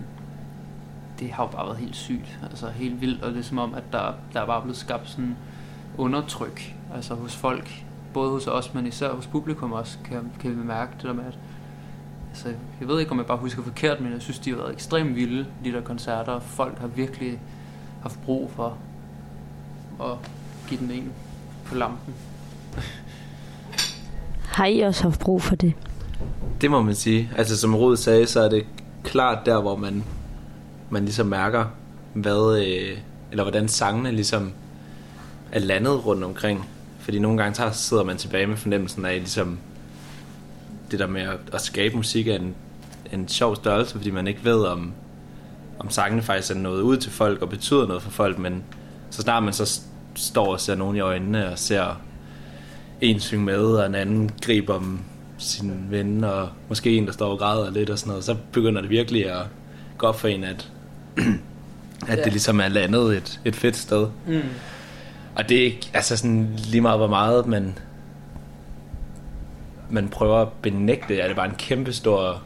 det 1.19 1.31
har 1.31 1.45
jo 1.45 1.51
bare 1.51 1.67
været 1.67 1.79
helt 1.79 1.97
sygt. 1.97 2.39
Altså 2.43 2.69
helt 2.69 3.01
vildt, 3.01 3.23
og 3.23 3.33
det 3.33 3.39
er 3.39 3.43
som 3.43 3.59
om, 3.59 3.75
at 3.75 3.85
der, 3.93 4.13
der 4.33 4.41
er 4.41 4.47
bare 4.47 4.63
blevet 4.63 4.77
skabt 4.77 5.09
sådan 5.09 5.37
undertryk. 5.99 6.77
Altså 6.95 7.15
hos 7.15 7.37
folk, 7.37 7.85
både 8.15 8.31
hos 8.31 8.47
os, 8.47 8.75
men 8.75 8.87
især 8.87 9.13
hos 9.13 9.27
publikum 9.27 9.73
også, 9.73 9.99
kan, 10.05 10.33
kan 10.41 10.51
vi 10.51 10.67
mærke 10.67 10.93
det 10.97 11.03
der 11.03 11.13
med, 11.13 11.25
at 11.25 11.39
altså, 12.31 12.49
jeg 12.81 12.89
ved 12.89 13.01
ikke, 13.01 13.13
om 13.13 13.19
jeg 13.19 13.27
bare 13.27 13.39
husker 13.39 13.63
forkert, 13.63 14.01
men 14.01 14.13
jeg 14.13 14.23
synes, 14.23 14.39
de 14.39 14.51
har 14.51 14.57
været 14.57 14.73
ekstremt 14.73 15.17
vilde, 15.17 15.47
de 15.65 15.73
der 15.73 15.81
koncerter. 15.81 16.41
Folk 16.41 16.79
har 16.79 16.87
virkelig 16.87 17.41
haft 18.03 18.19
brug 18.25 18.51
for 18.57 18.79
at 20.01 20.17
give 20.69 20.81
den 20.81 20.91
en 20.91 21.13
på 21.65 21.75
lampen. 21.75 22.15
Har 24.45 24.67
I 24.67 24.81
også 24.81 25.03
haft 25.03 25.21
brug 25.21 25.43
for 25.43 25.55
det? 25.55 25.75
Det 26.61 26.71
må 26.71 26.83
man 26.83 26.95
sige. 26.95 27.31
Altså 27.37 27.57
som 27.57 27.75
Rud 27.75 27.97
sagde, 27.97 28.27
så 28.27 28.41
er 28.41 28.49
det 28.49 28.67
klart 29.05 29.47
der, 29.47 29.61
hvor 29.61 29.77
man, 29.77 30.05
man 30.91 31.05
ligesom 31.05 31.27
mærker, 31.27 31.65
hvad, 32.15 32.59
øh, 32.67 32.99
eller 33.31 33.45
hvordan 33.45 33.69
sangene 33.69 34.13
ligesom 34.13 34.53
er 35.53 35.59
landet 35.59 36.07
rundt 36.07 36.25
omkring. 36.25 36.69
Fordi 36.99 37.19
nogle 37.19 37.43
gange 37.43 37.55
så 37.55 37.71
sidder 37.73 38.05
man 38.05 38.17
tilbage 38.17 38.47
med 38.47 38.57
fornemmelsen 38.57 39.05
af 39.05 39.15
ligesom 39.15 39.59
det 40.91 40.99
der 40.99 41.07
med 41.07 41.23
at, 41.23 41.39
at 41.53 41.61
skabe 41.61 41.97
musik 41.97 42.29
er 42.29 42.37
en, 42.37 42.55
en 43.13 43.29
sjov 43.29 43.57
størrelse, 43.57 43.93
fordi 43.93 44.11
man 44.11 44.27
ikke 44.27 44.45
ved 44.45 44.65
om, 44.65 44.93
om 45.79 45.91
sangene 45.91 46.23
faktisk 46.23 46.51
er 46.51 46.59
noget 46.59 46.83
ud 46.83 46.97
til 46.97 47.11
folk 47.13 47.43
og 47.43 47.49
betyder 47.49 47.87
noget 47.87 48.03
for 48.03 48.11
folk, 48.11 48.39
men 48.39 48.63
så 49.11 49.23
snart 49.23 49.43
man 49.43 49.53
så 49.53 49.81
står 50.15 50.53
og 50.53 50.61
ser 50.61 50.75
nogen 50.75 50.97
i 50.97 51.01
øjnene 51.01 51.53
og 51.53 51.59
ser 51.59 52.01
en 53.01 53.21
synge 53.21 53.45
med, 53.45 53.65
og 53.65 53.87
en 53.87 53.95
anden 53.95 54.31
griber 54.43 54.75
om 54.75 55.01
sin 55.39 55.87
ven, 55.91 56.25
og 56.25 56.49
måske 56.69 56.97
en, 56.97 57.07
der 57.07 57.13
står 57.13 57.31
og 57.31 57.39
græder 57.39 57.71
lidt 57.71 57.91
og 57.91 57.99
sådan 57.99 58.09
noget, 58.09 58.25
så 58.25 58.37
begynder 58.53 58.81
det 58.81 58.91
virkelig 58.91 59.31
at 59.31 59.43
gå 59.99 60.07
op 60.07 60.21
for 60.21 60.29
en, 60.29 60.45
at, 60.45 60.69
at 62.09 62.19
Ja. 62.19 62.25
det 62.25 62.33
ligesom 62.33 62.61
er 62.61 62.69
landet 62.69 63.17
et, 63.17 63.41
et 63.45 63.57
fedt 63.57 63.77
sted. 63.77 64.07
Mm. 64.27 64.41
Og 65.35 65.49
det 65.49 65.59
er 65.59 65.65
ikke, 65.65 65.91
altså 65.95 66.17
sådan 66.17 66.49
lige 66.57 66.81
meget 66.81 66.99
hvor 66.99 67.09
meget 67.09 67.47
man, 67.47 67.79
man 69.91 70.09
prøver 70.09 70.37
at 70.37 70.49
benægte, 70.63 71.21
er 71.21 71.27
det 71.27 71.37
bare 71.37 71.49
en 71.49 71.55
kæmpe 71.59 71.93
stor 71.93 72.43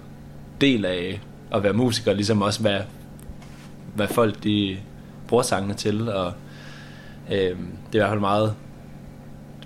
del 0.61 0.85
af 0.85 1.21
at 1.53 1.63
være 1.63 1.73
musiker, 1.73 2.13
ligesom 2.13 2.43
også 2.43 2.61
hvad, 2.61 2.81
hvad 3.95 4.09
folk 4.09 4.45
de 4.45 4.79
bruger 5.29 5.43
sangene 5.43 5.75
til, 5.75 6.09
og 6.09 6.33
øh, 7.31 7.37
det 7.37 7.49
er 7.93 7.95
i 7.95 7.99
hvert 7.99 8.09
fald 8.09 8.21
meget 8.21 8.55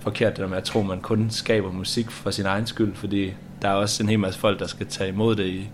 forkert 0.00 0.32
det 0.32 0.42
der 0.42 0.48
med 0.48 0.56
at 0.56 0.64
tro, 0.64 0.80
at 0.80 0.86
man 0.86 1.00
kun 1.00 1.30
skaber 1.30 1.72
musik 1.72 2.10
for 2.10 2.30
sin 2.30 2.46
egen 2.46 2.66
skyld, 2.66 2.94
fordi 2.94 3.32
der 3.62 3.68
er 3.68 3.72
også 3.72 4.02
en 4.02 4.08
hel 4.08 4.18
masse 4.18 4.40
folk, 4.40 4.58
der 4.58 4.66
skal 4.66 4.86
tage 4.86 5.08
imod 5.08 5.36
det 5.36 5.46
i. 5.46 5.68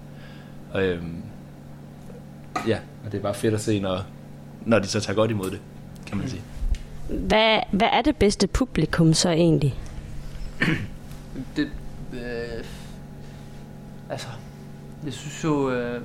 Og, 0.72 0.82
øh, 0.82 1.02
ja, 2.68 2.78
og 3.05 3.12
det 3.12 3.18
er 3.18 3.22
bare 3.22 3.34
fedt 3.34 3.55
at 3.55 3.61
se, 3.61 3.80
når, 3.80 4.00
når 4.66 4.78
de 4.78 4.86
så 4.86 5.00
tager 5.00 5.16
godt 5.16 5.30
imod 5.30 5.50
det, 5.50 5.61
kan 6.07 6.18
man 6.18 6.28
sige. 6.28 6.42
Hvad, 7.09 7.59
hvad 7.70 7.88
er 7.92 8.02
det 8.02 8.16
bedste 8.16 8.46
publikum 8.46 9.14
så 9.14 9.30
egentlig? 9.30 9.74
Det, 11.57 11.68
øh, 12.15 12.65
altså, 14.11 14.29
jeg 15.05 15.12
synes 15.12 15.45
jo, 15.45 15.71
øh, 15.71 16.03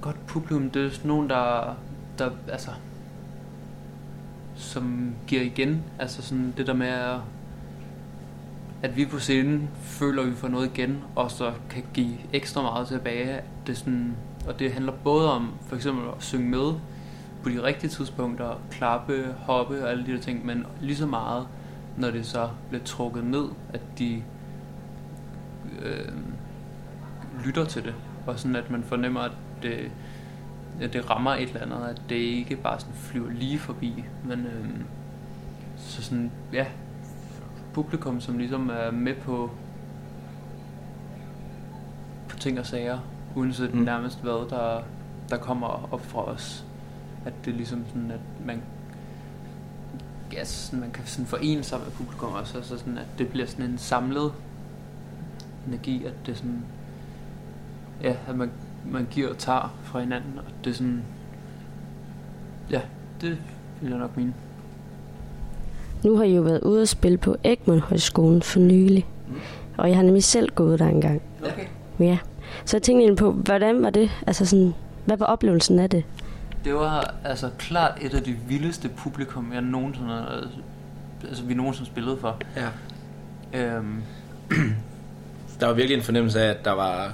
godt 0.00 0.26
publikum, 0.26 0.70
det 0.70 0.86
er 0.86 0.90
sådan 0.90 1.08
nogen, 1.08 1.30
der, 1.30 1.76
der, 2.18 2.30
altså, 2.48 2.70
som 4.56 5.14
giver 5.26 5.42
igen. 5.42 5.82
Altså 5.98 6.22
sådan 6.22 6.54
det 6.56 6.66
der 6.66 6.74
med, 6.74 6.86
at, 6.86 7.20
at 8.82 8.96
vi 8.96 9.06
på 9.06 9.18
scenen 9.18 9.68
føler, 9.82 10.22
at 10.22 10.28
vi 10.28 10.34
får 10.34 10.48
noget 10.48 10.66
igen, 10.66 11.02
og 11.16 11.30
så 11.30 11.52
kan 11.70 11.84
give 11.94 12.16
ekstra 12.32 12.62
meget 12.62 12.88
tilbage. 12.88 13.40
Det 13.66 13.72
er 13.72 13.76
sådan, 13.76 14.16
og 14.48 14.58
det 14.58 14.72
handler 14.72 14.92
både 15.04 15.32
om 15.32 15.54
for 15.66 15.76
eksempel 15.76 16.04
at 16.16 16.22
synge 16.22 16.48
med 16.48 16.72
på 17.42 17.48
de 17.48 17.62
rigtige 17.62 17.90
tidspunkter, 17.90 18.60
klappe, 18.70 19.34
hoppe 19.38 19.84
og 19.84 19.90
alle 19.90 20.06
de 20.06 20.12
der 20.12 20.20
ting, 20.20 20.46
men 20.46 20.66
lige 20.80 20.96
så 20.96 21.06
meget, 21.06 21.46
når 21.98 22.10
det 22.10 22.26
så 22.26 22.48
bliver 22.68 22.84
trukket 22.84 23.24
ned, 23.24 23.48
at 23.72 23.80
de 23.98 24.22
øh, 25.82 26.12
lytter 27.44 27.64
til 27.64 27.84
det, 27.84 27.94
og 28.26 28.38
sådan 28.38 28.56
at 28.56 28.70
man 28.70 28.82
fornemmer, 28.82 29.20
at 29.20 29.32
det, 29.62 29.90
at 30.80 30.92
det 30.92 31.10
rammer 31.10 31.30
et 31.34 31.48
eller 31.48 31.62
andet, 31.62 31.88
at 31.88 32.02
det 32.08 32.16
ikke 32.16 32.56
bare 32.56 32.80
sådan 32.80 32.94
flyver 32.94 33.30
lige 33.30 33.58
forbi, 33.58 34.04
men 34.24 34.46
øh, 34.46 34.68
så 35.76 36.02
sådan, 36.02 36.30
ja, 36.52 36.66
publikum, 37.74 38.20
som 38.20 38.38
ligesom 38.38 38.70
er 38.70 38.90
med 38.90 39.14
på 39.14 39.50
på 42.28 42.36
ting 42.40 42.58
og 42.58 42.66
sager, 42.66 42.98
uanset 43.34 43.74
mm. 43.74 43.80
nærmest 43.80 44.22
hvad, 44.22 44.50
der, 44.50 44.82
der 45.30 45.36
kommer 45.36 45.88
op 45.92 46.00
fra 46.00 46.24
os. 46.24 46.64
At 47.24 47.32
det 47.44 47.52
er 47.52 47.56
ligesom 47.56 47.84
sådan, 47.86 48.10
at 48.10 48.20
man 48.46 48.62
ja, 50.32 50.44
sådan, 50.44 50.80
man 50.80 50.90
kan 50.90 51.06
sådan 51.06 51.26
forene 51.26 51.62
sig 51.62 51.78
med 51.78 51.90
publikum 51.90 52.32
også, 52.32 52.56
altså 52.56 52.78
sådan, 52.78 52.98
at 52.98 53.06
det 53.18 53.28
bliver 53.28 53.46
sådan 53.46 53.64
en 53.64 53.78
samlet 53.78 54.32
energi, 55.68 56.04
at 56.04 56.12
det 56.26 56.36
sådan, 56.36 56.64
ja, 58.02 58.14
at 58.28 58.36
man, 58.36 58.50
man 58.90 59.06
giver 59.10 59.30
og 59.30 59.38
tager 59.38 59.74
fra 59.84 60.00
hinanden, 60.00 60.38
og 60.38 60.44
det 60.64 60.70
er 60.70 60.74
sådan, 60.74 61.02
ja, 62.70 62.80
det 63.20 63.38
vil 63.80 63.90
jeg 63.90 63.98
nok 63.98 64.16
mene. 64.16 64.34
Nu 66.04 66.16
har 66.16 66.24
I 66.24 66.34
jo 66.34 66.42
været 66.42 66.60
ude 66.60 66.82
at 66.82 66.88
spille 66.88 67.18
på 67.18 67.36
Egmont 67.44 67.80
Højskolen 67.80 68.42
for 68.42 68.60
nylig. 68.60 69.06
Og 69.76 69.88
jeg 69.88 69.96
har 69.96 70.02
nemlig 70.02 70.24
selv 70.24 70.48
gået 70.54 70.78
der 70.78 70.86
engang. 70.86 71.22
Okay. 71.42 71.66
Ja. 71.98 72.18
Så 72.64 72.76
jeg 72.76 72.82
tænkte 72.82 73.14
på, 73.14 73.32
hvordan 73.32 73.82
var 73.82 73.90
det? 73.90 74.10
Altså 74.26 74.46
sådan, 74.46 74.74
hvad 75.04 75.16
var 75.16 75.26
oplevelsen 75.26 75.78
af 75.78 75.90
det? 75.90 76.04
Det 76.66 76.74
var 76.74 77.14
altså 77.24 77.50
klart 77.58 77.98
et 78.00 78.14
af 78.14 78.22
de 78.22 78.32
vildeste 78.48 78.88
publikum, 78.88 79.52
jeg 79.52 79.60
nogensinde 79.62 80.08
har- 80.08 80.44
altså 81.28 81.44
vi 81.44 81.54
nogensinde 81.54 81.90
spillede 81.90 82.16
for. 82.20 82.40
Ja. 82.56 82.68
Øhm, 83.76 84.02
Der 85.60 85.66
var 85.66 85.72
virkelig 85.72 85.96
en 85.96 86.02
fornemmelse 86.02 86.40
af, 86.40 86.50
at 86.50 86.64
der 86.64 86.70
var, 86.72 87.12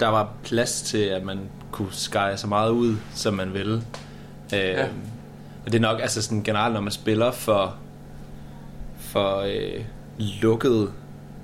der 0.00 0.08
var 0.08 0.32
plads 0.44 0.82
til, 0.82 0.98
at 0.98 1.22
man 1.24 1.38
kunne 1.70 1.92
skære 1.92 2.36
så 2.36 2.46
meget 2.46 2.70
ud, 2.70 2.96
som 3.14 3.34
man 3.34 3.54
ville. 3.54 3.74
Øh, 4.54 4.58
Ja. 4.60 4.84
Og 5.66 5.72
det 5.72 5.74
er 5.74 5.80
nok 5.82 6.00
altså 6.00 6.22
sådan 6.22 6.42
generelt, 6.42 6.74
når 6.74 6.80
man 6.80 6.92
spiller 6.92 7.30
for, 7.30 7.76
for 8.98 9.38
øh, 9.40 9.84
lukkede 10.42 10.92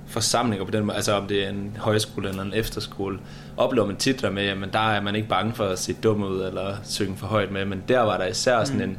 forsamlinger 0.07 0.65
på 0.65 0.71
den 0.71 0.85
måde, 0.85 0.95
altså 0.95 1.13
om 1.13 1.27
det 1.27 1.45
er 1.45 1.49
en 1.49 1.77
højskole 1.79 2.29
eller 2.29 2.43
en 2.43 2.53
efterskole, 2.53 3.19
oplever 3.57 3.87
man 3.87 3.95
tit 3.95 4.21
der 4.21 4.29
med, 4.29 4.43
at 4.43 4.73
der 4.73 4.79
er 4.91 5.01
man 5.01 5.15
ikke 5.15 5.27
bange 5.27 5.53
for 5.53 5.65
at 5.65 5.79
se 5.79 5.93
dum 5.93 6.23
ud 6.23 6.41
eller 6.41 6.75
synge 6.83 7.17
for 7.17 7.27
højt 7.27 7.51
med, 7.51 7.65
men 7.65 7.83
der 7.87 7.99
var 7.99 8.17
der 8.17 8.25
især 8.25 8.63
sådan 8.63 8.81
Mm. 8.85 8.89
en, 8.89 8.97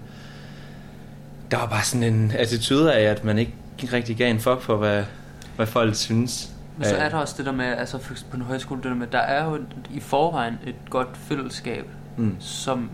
der 1.50 1.56
var 1.58 1.66
bare 1.66 1.82
sådan 1.84 2.14
en 2.14 2.32
attitude 2.38 2.94
af, 2.94 3.02
at 3.02 3.24
man 3.24 3.38
ikke 3.38 3.52
rigtig 3.92 4.16
gav 4.16 4.30
en 4.30 4.40
fuck 4.40 4.60
for, 4.60 4.76
hvad, 4.76 5.04
hvad 5.56 5.66
folk 5.66 5.94
synes. 5.94 6.50
Men 6.76 6.84
så 6.86 6.94
Øh, 6.96 7.02
er 7.02 7.08
der 7.08 7.16
også 7.16 7.34
det 7.38 7.46
der 7.46 7.52
med, 7.52 7.64
altså 7.64 7.98
på 8.30 8.36
en 8.36 8.42
højskole, 8.42 8.82
det 8.82 8.90
der 8.90 8.96
med, 8.96 9.06
der 9.06 9.18
er 9.18 9.44
jo 9.44 9.58
i 9.90 10.00
forvejen 10.00 10.58
et 10.66 10.74
godt 10.90 11.08
fællesskab, 11.14 11.84
Mm. 12.16 12.36
som 12.40 12.90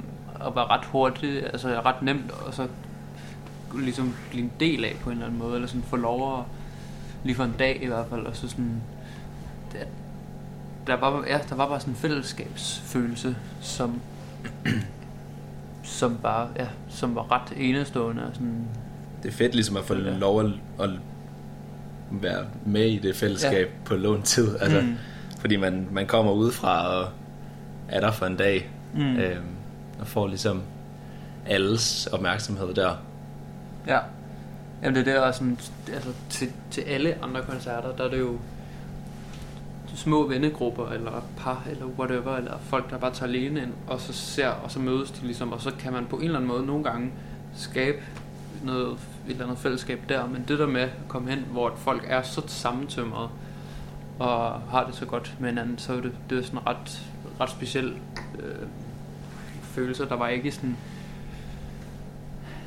at 0.47 0.55
være 0.55 0.65
ret 0.67 0.85
hurtigt, 0.85 1.45
altså 1.45 1.81
ret 1.85 2.03
nemt, 2.03 2.31
og 2.47 2.55
så 2.55 2.67
ligesom 3.79 4.15
blive 4.31 4.45
en 4.45 4.53
del 4.61 4.85
af 4.85 4.97
på 5.01 5.11
en 5.11 5.17
eller 5.17 5.27
anden 5.27 5.39
måde, 5.41 5.55
eller 5.55 5.69
sådan 5.69 5.83
få 5.83 5.97
lov 5.97 6.39
at, 6.39 6.45
lige 7.25 7.37
for 7.37 7.45
en 7.45 7.55
dag 7.59 7.79
i 7.83 7.87
hvert 7.87 8.07
fald, 8.11 8.27
og 8.27 8.37
så 8.37 8.49
sådan, 8.49 8.83
der, 9.73 9.79
der, 10.87 10.95
var, 10.97 11.25
ja, 11.27 11.39
der 11.49 11.55
var 11.55 11.69
bare 11.69 11.81
sådan 11.81 11.93
en 11.93 11.97
fællesskabsfølelse, 11.97 13.37
som, 13.61 14.01
som 15.83 16.19
bare, 16.23 16.49
ja, 16.59 16.67
som 16.89 17.15
var 17.15 17.33
ret 17.33 17.53
enestående, 17.57 18.23
og 18.23 18.31
sådan, 18.35 18.65
Det 19.23 19.29
er 19.29 19.33
fedt 19.33 19.55
ligesom 19.55 19.77
at 19.77 19.85
få 19.85 19.95
lov 19.95 20.41
at, 20.41 20.51
at 20.81 20.91
være 22.11 22.45
med 22.67 22.87
i 22.87 22.99
det 22.99 23.17
fællesskab 23.17 23.67
ja. 23.67 23.85
på 23.85 23.95
lånt 23.97 24.25
tid. 24.25 24.57
Altså, 24.61 24.81
Mm. 24.81 24.97
Fordi 25.41 25.57
man, 25.57 25.89
man 25.91 26.07
kommer 26.07 26.33
udefra 26.33 26.97
og 26.97 27.09
er 27.89 28.01
der 28.01 28.11
for 28.13 28.27
en 28.27 28.37
dag. 28.37 28.71
Mm. 28.95 29.17
Øhm, 29.17 29.45
og 30.01 30.07
får 30.07 30.27
ligesom 30.27 30.63
alles 31.47 32.07
opmærksomhed 32.07 32.75
der. 32.75 32.97
Ja. 33.87 33.99
Jamen 34.83 34.95
det 35.05 35.09
er 35.09 35.21
der 35.25 35.33
sådan, 35.33 35.59
altså 35.95 36.11
til, 36.29 36.49
til 36.71 36.81
alle 36.81 37.17
andre 37.23 37.43
koncerter, 37.43 37.97
der 37.97 38.05
er 38.05 38.09
det 38.11 38.19
jo 38.19 38.39
små 39.95 40.27
vennegrupper, 40.27 40.89
eller 40.89 41.23
par, 41.37 41.65
eller 41.71 41.87
whatever, 41.87 42.37
eller 42.37 42.59
folk, 42.59 42.91
der 42.91 42.99
bare 42.99 43.15
tager 43.15 43.29
alene 43.29 43.63
ind, 43.63 43.73
og 43.87 44.01
så 44.01 44.13
ser, 44.13 44.49
og 44.49 44.71
så 44.71 44.79
mødes 44.79 45.11
de 45.11 45.27
ligesom, 45.27 45.53
og 45.53 45.61
så 45.61 45.73
kan 45.79 45.93
man 45.93 46.07
på 46.07 46.17
en 46.17 46.23
eller 46.23 46.37
anden 46.37 46.49
måde 46.49 46.67
nogle 46.67 46.85
gange 46.85 47.13
skabe 47.55 47.99
noget, 48.65 48.93
et 48.93 48.99
eller 49.29 49.45
andet 49.45 49.59
fællesskab 49.59 50.01
der, 50.09 50.27
men 50.27 50.45
det 50.49 50.59
der 50.59 50.67
med 50.67 50.81
at 50.81 50.91
komme 51.09 51.31
hen, 51.31 51.39
hvor 51.39 51.75
folk 51.77 52.05
er 52.07 52.23
så 52.23 52.43
sammentømrede, 52.47 53.29
og 54.19 54.61
har 54.61 54.87
det 54.87 54.95
så 54.95 55.07
godt 55.07 55.37
med 55.41 55.49
hinanden, 55.49 55.79
så 55.79 55.93
er 55.93 56.01
det, 56.01 56.13
det 56.31 56.39
er 56.39 56.43
sådan 56.43 56.67
ret, 56.67 57.11
ret 57.41 57.51
speciel 57.51 57.95
øh, 58.39 58.67
følelse. 59.63 60.09
Der 60.09 60.17
var 60.17 60.29
ikke 60.29 60.53
sådan, 60.53 60.77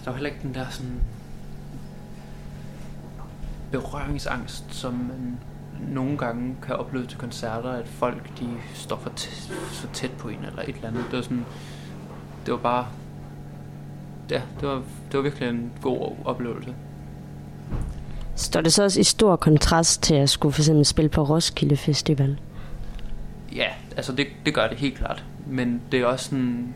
der 0.06 0.12
var 0.12 0.14
heller 0.14 0.30
ikke 0.30 0.42
den 0.44 0.54
der 0.54 0.70
sådan 0.70 1.02
berøringsangst, 3.72 4.66
som 4.70 4.94
man 4.94 5.40
nogle 5.90 6.18
gange 6.18 6.56
kan 6.66 6.76
opleve 6.76 7.06
til 7.06 7.18
koncerter, 7.18 7.70
at 7.70 7.88
folk 7.88 8.40
de 8.40 8.50
står 8.74 8.98
for 8.98 9.10
tæt, 9.10 9.54
så 9.72 9.88
tæt 9.94 10.12
på 10.12 10.28
en 10.28 10.46
eller 10.46 10.62
et 10.62 10.76
eller 10.76 10.88
andet. 10.88 11.04
Det 11.12 11.18
var 11.18 11.24
sådan, 11.24 11.46
det 12.46 12.52
var 12.52 12.60
bare, 12.60 12.88
ja, 14.30 14.42
det 14.60 14.68
var, 14.68 14.76
det 15.12 15.18
var 15.18 15.22
virkelig 15.22 15.50
en 15.50 15.72
god 15.82 16.16
oplevelse. 16.26 16.76
Står 18.36 18.62
det 18.62 18.74
så 18.74 18.84
også 18.84 19.00
i 19.00 19.04
stor 19.04 19.36
kontrast 19.36 20.04
til 20.04 20.16
at 20.16 20.30
skulle 20.30 20.54
for 20.54 20.62
eksempel 20.62 20.86
spille 20.86 21.10
på 21.10 21.24
Roskilde 21.24 21.78
Festival? 21.78 22.40
Ja, 23.56 23.68
altså 23.98 24.12
det, 24.14 24.28
det 24.46 24.54
gør 24.54 24.68
det 24.68 24.78
helt 24.78 24.98
klart. 24.98 25.26
Men 25.48 25.82
det 25.92 26.02
er 26.02 26.06
også 26.06 26.26
sådan, 26.26 26.74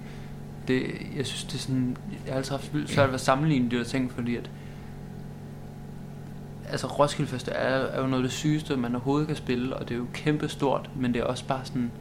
det, 0.67 0.83
jeg 1.17 1.25
synes 1.25 1.43
det 1.43 1.53
er 1.53 1.59
sådan, 1.59 1.97
jeg 2.25 2.33
har 2.33 2.37
altid 2.37 2.51
haft 2.51 2.73
vildt 2.73 2.89
svært 2.89 3.07
ved 3.07 3.15
at 3.15 3.21
sammenligne 3.21 3.71
de 3.71 3.77
der 3.77 3.83
ting, 3.83 4.11
fordi 4.11 4.35
at, 4.35 4.49
altså 6.67 6.87
Roskilde 6.87 7.29
Festival 7.31 7.55
er, 7.59 7.65
er 7.67 8.01
jo 8.01 8.07
noget 8.07 8.23
af 8.23 8.29
det 8.29 8.37
sygeste, 8.37 8.77
man 8.77 8.95
overhovedet 8.95 9.27
kan 9.27 9.35
spille, 9.35 9.75
og 9.75 9.89
det 9.89 9.95
er 9.95 9.97
jo 9.99 10.05
kæmpe 10.13 10.49
stort, 10.49 10.89
men 10.95 11.13
det 11.13 11.19
er 11.19 11.23
også 11.23 11.45
bare 11.45 11.65
sådan, 11.65 11.91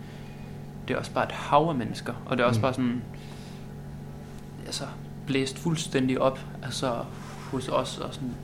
det 0.89 0.95
er 0.95 0.99
også 0.99 1.11
bare 1.13 1.25
et 1.25 1.33
hav 1.33 1.67
af 1.69 1.75
mennesker, 1.75 2.15
og 2.27 2.37
det 2.37 2.43
er 2.43 2.49
også 2.49 2.59
Mm. 2.59 2.63
bare 2.63 2.75
sådan, 2.75 3.03
altså 4.67 4.85
blæst 5.27 5.59
fuldstændig 5.59 6.21
op, 6.21 6.39
altså 6.63 6.93
hos 7.51 7.69
os, 7.69 7.99
og 7.99 8.15
sådan, 8.15 8.35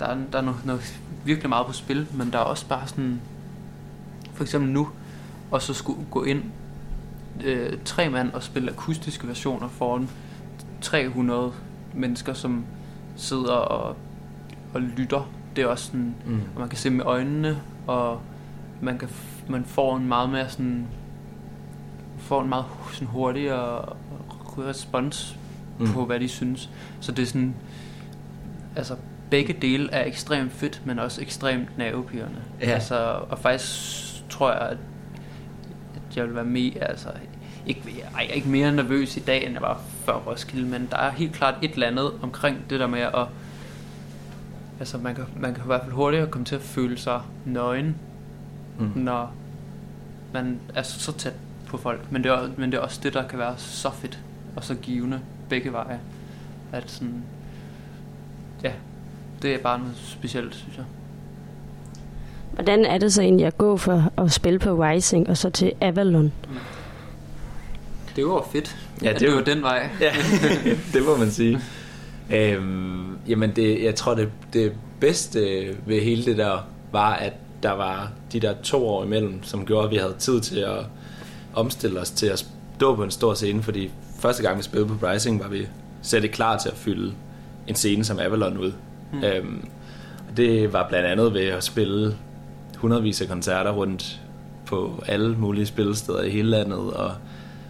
der 0.00 0.06
er, 0.06 0.16
der 0.32 0.38
er 0.38 0.42
noget, 0.42 0.66
noget 0.66 1.00
virkelig 1.24 1.48
meget 1.48 1.66
på 1.66 1.72
spil, 1.72 2.06
men 2.12 2.32
der 2.32 2.38
er 2.38 2.42
også 2.42 2.66
bare 2.68 2.86
sådan, 2.88 3.20
for 4.34 4.44
eksempel 4.44 4.70
nu, 4.70 4.88
og 5.50 5.62
så 5.62 5.74
skulle 5.74 5.98
gå 6.10 6.22
ind 6.24 6.42
øh, 7.44 7.72
tre 7.84 8.08
mand 8.10 8.32
og 8.32 8.42
spille 8.42 8.70
akustiske 8.70 9.28
versioner 9.28 9.68
foran 9.68 10.08
300 10.80 11.52
mennesker, 11.94 12.32
som 12.34 12.64
sidder 13.16 13.52
og, 13.52 13.96
og 14.74 14.80
lytter. 14.80 15.30
Det 15.56 15.62
er 15.64 15.66
også 15.66 15.84
sådan, 15.84 16.14
Mm. 16.26 16.40
og 16.54 16.60
man 16.60 16.68
kan 16.68 16.78
se 16.78 16.90
med 16.90 17.04
øjnene, 17.04 17.58
og 17.86 18.20
man, 18.80 18.98
kan, 18.98 19.08
man 19.48 19.64
får 19.64 19.96
en 19.96 20.08
meget 20.08 20.30
mere 20.30 20.48
sådan, 20.48 20.86
får 22.18 22.42
en 22.42 22.48
meget 22.48 22.64
sådan 22.92 23.08
hurtigere 23.08 23.84
respons 24.58 25.36
mm. 25.78 25.86
På, 25.92 26.04
hvad 26.04 26.20
de 26.20 26.28
synes. 26.28 26.70
Så 27.00 27.12
det 27.12 27.22
er 27.22 27.26
sådan, 27.26 27.54
altså 28.76 28.96
begge 29.30 29.52
dele 29.52 29.90
er 29.92 30.04
ekstremt 30.04 30.52
fedt, 30.52 30.82
men 30.84 30.98
også 30.98 31.20
ekstremt 31.22 31.78
nervepirrende. 31.78 32.40
Ja. 32.60 32.66
Altså, 32.66 33.18
og 33.30 33.38
faktisk 33.38 34.28
tror 34.30 34.52
jeg, 34.52 34.60
at, 34.60 34.76
jeg 36.16 36.26
vil 36.26 36.34
være 36.34 36.44
mere, 36.44 36.78
altså, 36.78 37.08
ikke, 37.66 37.82
ej, 38.14 38.20
jeg 38.20 38.28
er 38.30 38.34
ikke 38.34 38.48
mere 38.48 38.72
nervøs 38.72 39.16
i 39.16 39.20
dag, 39.20 39.44
end 39.44 39.52
jeg 39.52 39.62
var 39.62 39.80
før 40.04 40.12
Roskilde, 40.12 40.68
men 40.68 40.88
der 40.90 40.96
er 40.96 41.10
helt 41.10 41.32
klart 41.32 41.54
et 41.62 41.72
eller 41.72 41.86
andet 41.86 42.10
omkring 42.22 42.58
det 42.70 42.80
der 42.80 42.86
med 42.86 43.00
at, 43.00 43.26
altså 44.80 44.98
man 44.98 45.14
kan, 45.14 45.24
man 45.40 45.54
kan 45.54 45.62
i 45.64 45.66
hvert 45.66 45.80
fald 45.82 45.92
hurtigere 45.92 46.26
komme 46.26 46.44
til 46.44 46.54
at 46.54 46.60
føle 46.62 46.98
sig 46.98 47.20
nøgen, 47.44 47.96
Mm. 48.78 48.90
når 48.94 49.32
man 50.32 50.58
er 50.74 50.82
så, 50.82 51.00
så 51.00 51.12
tæt 51.12 51.32
på 51.66 51.76
folk. 51.76 52.00
Men 52.12 52.22
det, 52.24 52.30
er, 52.32 52.48
men 52.56 52.72
det 52.72 52.78
er 52.78 52.82
også 52.82 53.00
det, 53.02 53.14
der 53.14 53.28
kan 53.28 53.38
være 53.38 53.54
så 53.56 53.90
fedt 53.90 54.18
og 54.56 54.64
så 54.64 54.74
givende 54.74 55.20
begge 55.48 55.72
veje. 55.72 55.98
At 56.72 56.90
sådan, 56.90 57.22
ja, 58.62 58.72
det 59.42 59.54
er 59.54 59.58
bare 59.58 59.78
noget 59.78 59.94
specielt, 59.96 60.54
synes 60.54 60.76
jeg. 60.76 60.84
Hvordan 62.52 62.84
er 62.84 62.98
det 62.98 63.12
så 63.12 63.22
egentlig 63.22 63.46
at 63.46 63.58
gå 63.58 63.76
for 63.76 64.12
at 64.18 64.32
spille 64.32 64.58
på 64.58 64.84
Rising 64.84 65.28
og 65.28 65.36
så 65.36 65.50
til 65.50 65.72
Avalon? 65.80 66.32
Det 68.16 68.26
var 68.26 68.46
fedt. 68.52 68.76
Ja, 69.02 69.08
det 69.08 69.14
er 69.14 69.18
det 69.18 69.26
jo- 69.26 69.34
var 69.34 69.42
den 69.42 69.62
vej. 69.62 69.88
Ja, 70.00 70.12
det 70.92 71.04
må 71.06 71.16
man 71.16 71.30
sige. 71.30 71.58
Øhm, 72.30 73.01
jamen, 73.28 73.50
det, 73.56 73.82
jeg 73.82 73.94
tror, 73.94 74.14
det, 74.14 74.30
det 74.52 74.72
bedste 75.00 75.40
ved 75.86 76.00
hele 76.00 76.24
det 76.24 76.36
der 76.38 76.66
var, 76.92 77.14
at 77.14 77.32
der 77.62 77.72
var 77.72 78.10
de 78.32 78.40
der 78.40 78.54
to 78.62 78.88
år 78.88 79.04
imellem, 79.04 79.42
som 79.42 79.66
gjorde, 79.66 79.84
at 79.84 79.90
vi 79.90 79.96
havde 79.96 80.14
tid 80.18 80.40
til 80.40 80.58
at 80.58 80.78
omstille 81.54 82.00
os 82.00 82.10
til 82.10 82.26
at 82.26 82.46
stå 82.76 82.96
på 82.96 83.04
en 83.04 83.10
stor 83.10 83.34
scene, 83.34 83.62
fordi 83.62 83.90
første 84.18 84.42
gang 84.42 84.58
vi 84.58 84.62
spillede 84.62 84.88
på 84.88 85.06
Rising, 85.06 85.40
var 85.40 85.48
vi 85.48 85.66
slet 86.02 86.24
ikke 86.24 86.34
klar 86.34 86.58
til 86.58 86.68
at 86.68 86.76
fylde 86.76 87.12
en 87.66 87.74
scene 87.74 88.04
som 88.04 88.18
Avalon 88.18 88.58
ud. 88.58 88.72
Mm. 89.12 89.24
Øhm, 89.24 89.68
det 90.36 90.72
var 90.72 90.88
blandt 90.88 91.06
andet 91.06 91.34
ved 91.34 91.46
at 91.46 91.64
spille 91.64 92.16
hundredvis 92.76 93.20
af 93.20 93.28
koncerter 93.28 93.70
rundt 93.70 94.20
på 94.66 95.04
alle 95.06 95.36
mulige 95.36 95.66
spillesteder 95.66 96.22
i 96.22 96.30
hele 96.30 96.50
landet, 96.50 96.78
og 96.78 97.12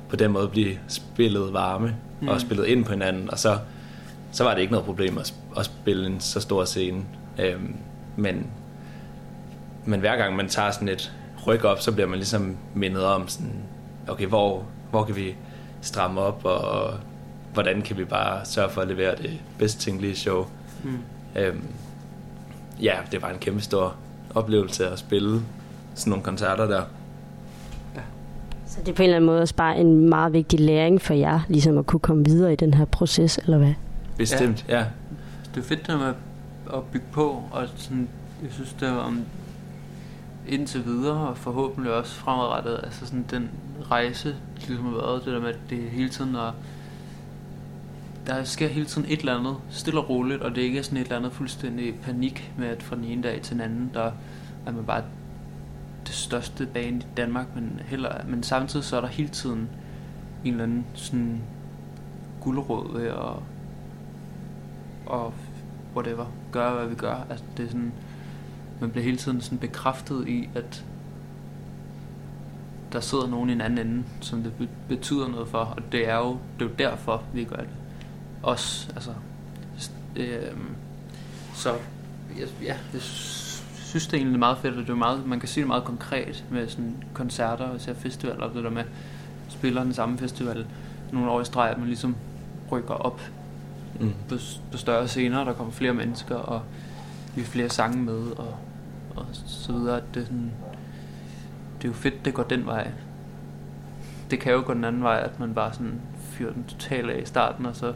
på 0.09 0.17
den 0.17 0.33
måde 0.33 0.49
blive 0.49 0.79
spillet 0.89 1.53
varme 1.53 1.95
mm. 2.21 2.29
Og 2.29 2.41
spillet 2.41 2.67
ind 2.67 2.85
på 2.85 2.91
hinanden, 2.91 3.31
og 3.31 3.39
så, 3.39 3.59
så 4.33 4.45
var 4.45 4.55
det 4.55 4.61
ikke 4.61 4.73
noget 4.73 4.87
problem 4.87 5.19
at, 5.19 5.35
at 5.59 5.65
spille 5.65 6.07
en 6.07 6.21
så 6.21 6.41
stor 6.41 6.65
scene. 6.65 7.03
Øhm, 7.39 7.77
men, 8.17 8.47
men 9.85 10.01
hver 10.01 10.17
gang 10.17 10.37
man 10.37 10.49
tager 10.49 10.71
sådan 10.71 10.89
et 10.89 11.13
ryk 11.47 11.65
op, 11.65 11.81
så 11.81 11.93
bliver 11.93 12.09
man 12.09 12.19
ligesom 12.19 12.57
mindet 12.75 13.05
om 13.05 13.29
sådan, 13.29 13.55
okay, 14.09 14.27
hvor, 14.27 14.65
hvor 14.91 15.05
kan 15.05 15.17
vi 15.17 15.35
stramme 15.81 16.21
op, 16.21 16.45
og 16.45 16.95
hvordan 17.53 17.83
kan 17.83 17.97
vi 17.97 18.05
bare 18.05 18.45
sørge 18.45 18.71
for 18.71 18.81
at 18.81 18.89
levere 18.89 19.17
det 19.17 19.41
bedst 19.59 19.81
tænkelige 19.81 20.17
show. 20.17 20.47
Mm. 20.85 20.99
Øhm, 21.37 21.65
ja, 22.83 22.95
det 23.13 23.23
var 23.23 23.29
en 23.29 23.39
kæmpe 23.39 23.61
stor 23.61 23.95
oplevelse 24.35 24.89
at 24.89 24.99
spille 24.99 25.41
sådan 25.95 26.11
nogle 26.11 26.25
koncerter 26.25 26.67
der. 26.67 26.83
Så 28.73 28.79
det 28.81 28.89
er 28.89 28.93
på 28.93 29.03
en 29.03 29.05
eller 29.05 29.17
anden 29.17 29.27
måde 29.27 29.41
også 29.41 29.55
bare 29.55 29.77
en 29.77 30.09
meget 30.09 30.33
vigtig 30.33 30.61
læring 30.61 31.03
for 31.03 31.15
jer, 31.15 31.41
ligesom 31.49 31.79
at 31.79 31.87
kunne 31.87 32.01
komme 32.01 32.25
videre 32.25 32.53
i 32.53 32.57
den 32.57 32.75
her 32.75 32.85
proces, 32.85 33.39
eller 33.39 33.59
hvad? 33.59 33.75
Bestemt, 34.19 34.65
ja. 34.69 34.79
ja. 34.79 34.85
Det 35.55 35.61
er 35.61 35.65
fedt 35.65 35.87
det 35.87 35.99
med 35.99 36.15
at 36.75 36.85
bygge 36.93 37.07
på, 37.13 37.45
og 37.51 37.69
sådan, 37.77 38.09
jeg 38.43 38.53
synes, 38.53 38.73
det 38.73 38.91
var 38.91 38.97
om 38.97 39.25
indtil 40.49 40.85
videre, 40.85 41.29
og 41.29 41.37
forhåbentlig 41.37 41.93
også 41.93 42.15
fremadrettet, 42.15 42.81
altså 42.83 43.07
sådan 43.07 43.25
den 43.31 43.51
rejse, 43.91 44.37
ligesom 44.69 44.85
har 44.85 44.93
været, 44.93 45.25
det 45.25 45.33
der 45.33 45.41
med, 45.41 45.49
at 45.49 45.59
det 45.71 45.79
hele 45.91 46.09
tiden 46.09 46.35
er, 46.35 46.53
der 48.27 48.45
sker 48.45 48.69
hele 48.69 48.87
tiden 48.87 49.07
et 49.11 49.19
eller 49.19 49.39
andet, 49.39 49.57
stille 49.71 50.01
og 50.01 50.09
roligt, 50.09 50.43
og 50.43 50.55
det 50.55 50.63
ikke 50.63 50.79
er 50.79 50.83
sådan 50.83 50.99
et 50.99 51.03
eller 51.03 51.17
andet 51.17 51.33
fuldstændig 51.33 51.95
panik 52.01 52.53
med, 52.59 52.69
at 52.69 52.83
fra 52.83 52.97
den 52.97 53.05
ene 53.05 53.23
dag 53.23 53.43
til 53.43 53.53
den 53.53 53.61
anden, 53.61 53.91
der 53.95 54.13
er 54.67 54.73
man 54.73 54.85
bare 54.85 55.03
det 56.07 56.15
største 56.15 56.67
bane 56.67 56.97
i 56.97 57.07
Danmark, 57.17 57.47
men, 57.55 57.81
heller, 57.85 58.25
men 58.27 58.43
samtidig 58.43 58.85
så 58.85 58.97
er 58.97 59.01
der 59.01 59.09
hele 59.09 59.29
tiden 59.29 59.69
en 60.45 60.53
eller 60.53 60.65
anden 60.65 60.87
sådan 60.95 61.41
guldråd 62.41 62.99
ved 62.99 63.07
at 63.07 63.43
og 65.07 65.33
whatever, 65.97 66.27
gøre 66.53 66.75
hvad 66.75 66.87
vi 66.87 66.95
gør. 66.95 67.27
Altså 67.31 67.45
det 67.57 67.65
er 67.65 67.69
sådan, 67.69 67.93
man 68.81 68.91
bliver 68.91 69.05
hele 69.05 69.17
tiden 69.17 69.41
sådan 69.41 69.59
bekræftet 69.59 70.29
i, 70.29 70.49
at 70.55 70.85
der 72.93 73.01
sidder 73.01 73.27
nogen 73.27 73.51
i 73.51 73.53
en 73.53 73.61
anden 73.61 73.87
ende, 73.87 74.05
som 74.21 74.43
det 74.43 74.69
betyder 74.89 75.29
noget 75.29 75.49
for, 75.49 75.59
og 75.59 75.93
det 75.93 76.09
er 76.09 76.17
jo, 76.17 76.39
det 76.59 76.65
er 76.65 76.69
jo 76.69 76.75
derfor, 76.79 77.23
vi 77.35 77.45
gør 77.45 77.57
det. 77.57 77.69
Os, 78.43 78.91
altså, 78.95 79.11
øh, 80.17 80.57
så 81.55 81.73
ja, 82.39 82.45
ja, 82.63 82.77
jeg 82.93 83.01
synes 83.01 84.07
det 84.07 84.13
er 84.13 84.19
egentlig 84.19 84.39
meget 84.39 84.59
fedt, 84.59 84.75
og 84.75 84.83
det 84.83 84.91
er 84.91 84.95
meget, 84.95 85.27
man 85.27 85.41
kan 85.41 85.49
sige 85.49 85.63
det 85.63 85.69
meget 85.69 85.85
konkret 85.85 86.45
med 86.51 86.69
sådan 86.69 87.05
koncerter 87.15 87.65
og 87.65 87.77
især 87.77 87.95
festivaler, 87.95 88.45
og 88.45 88.55
det 88.55 88.65
der 88.65 88.71
med 88.71 88.85
spiller 89.49 89.85
den 89.85 89.95
samme 89.95 90.19
festival 90.19 90.67
nogle 91.13 91.31
år 91.31 91.41
i 91.41 91.45
streg, 91.45 91.71
at 91.71 91.79
man 91.79 91.87
ligesom 91.87 92.17
rykker 92.73 92.95
op 92.95 93.21
Mm. 94.01 94.15
på, 94.29 94.35
på 94.73 94.79
større 94.79 95.09
scener, 95.09 95.45
der 95.45 95.53
kommer 95.53 95.73
flere 95.73 95.95
mennesker, 95.95 96.35
og 96.35 96.63
vi 97.35 97.41
har 97.41 97.49
flere 97.49 97.69
sange 97.69 98.03
med, 98.03 98.31
og, 98.31 98.57
og 99.17 99.27
så 99.33 99.73
videre. 99.73 100.01
Det 100.15 100.23
er, 100.23 100.25
sådan, 100.25 100.53
det 101.79 101.85
er 101.85 101.89
jo 101.89 101.95
fedt, 101.95 102.25
det 102.25 102.35
går 102.35 102.43
den 102.43 102.67
vej. 102.67 102.91
Det 104.31 104.41
kan 104.41 104.53
jo 104.53 104.63
gå 104.67 104.75
den 104.75 104.85
anden 104.85 105.03
vej, 105.03 105.21
at 105.25 105.41
man 105.41 105.55
bare 105.55 105.73
sådan 105.73 106.01
fyrer 106.21 106.53
den 106.53 106.65
totalt 106.65 107.11
af 107.11 107.23
i 107.23 107.25
starten, 107.25 107.67
og 107.67 107.77
så 107.77 107.93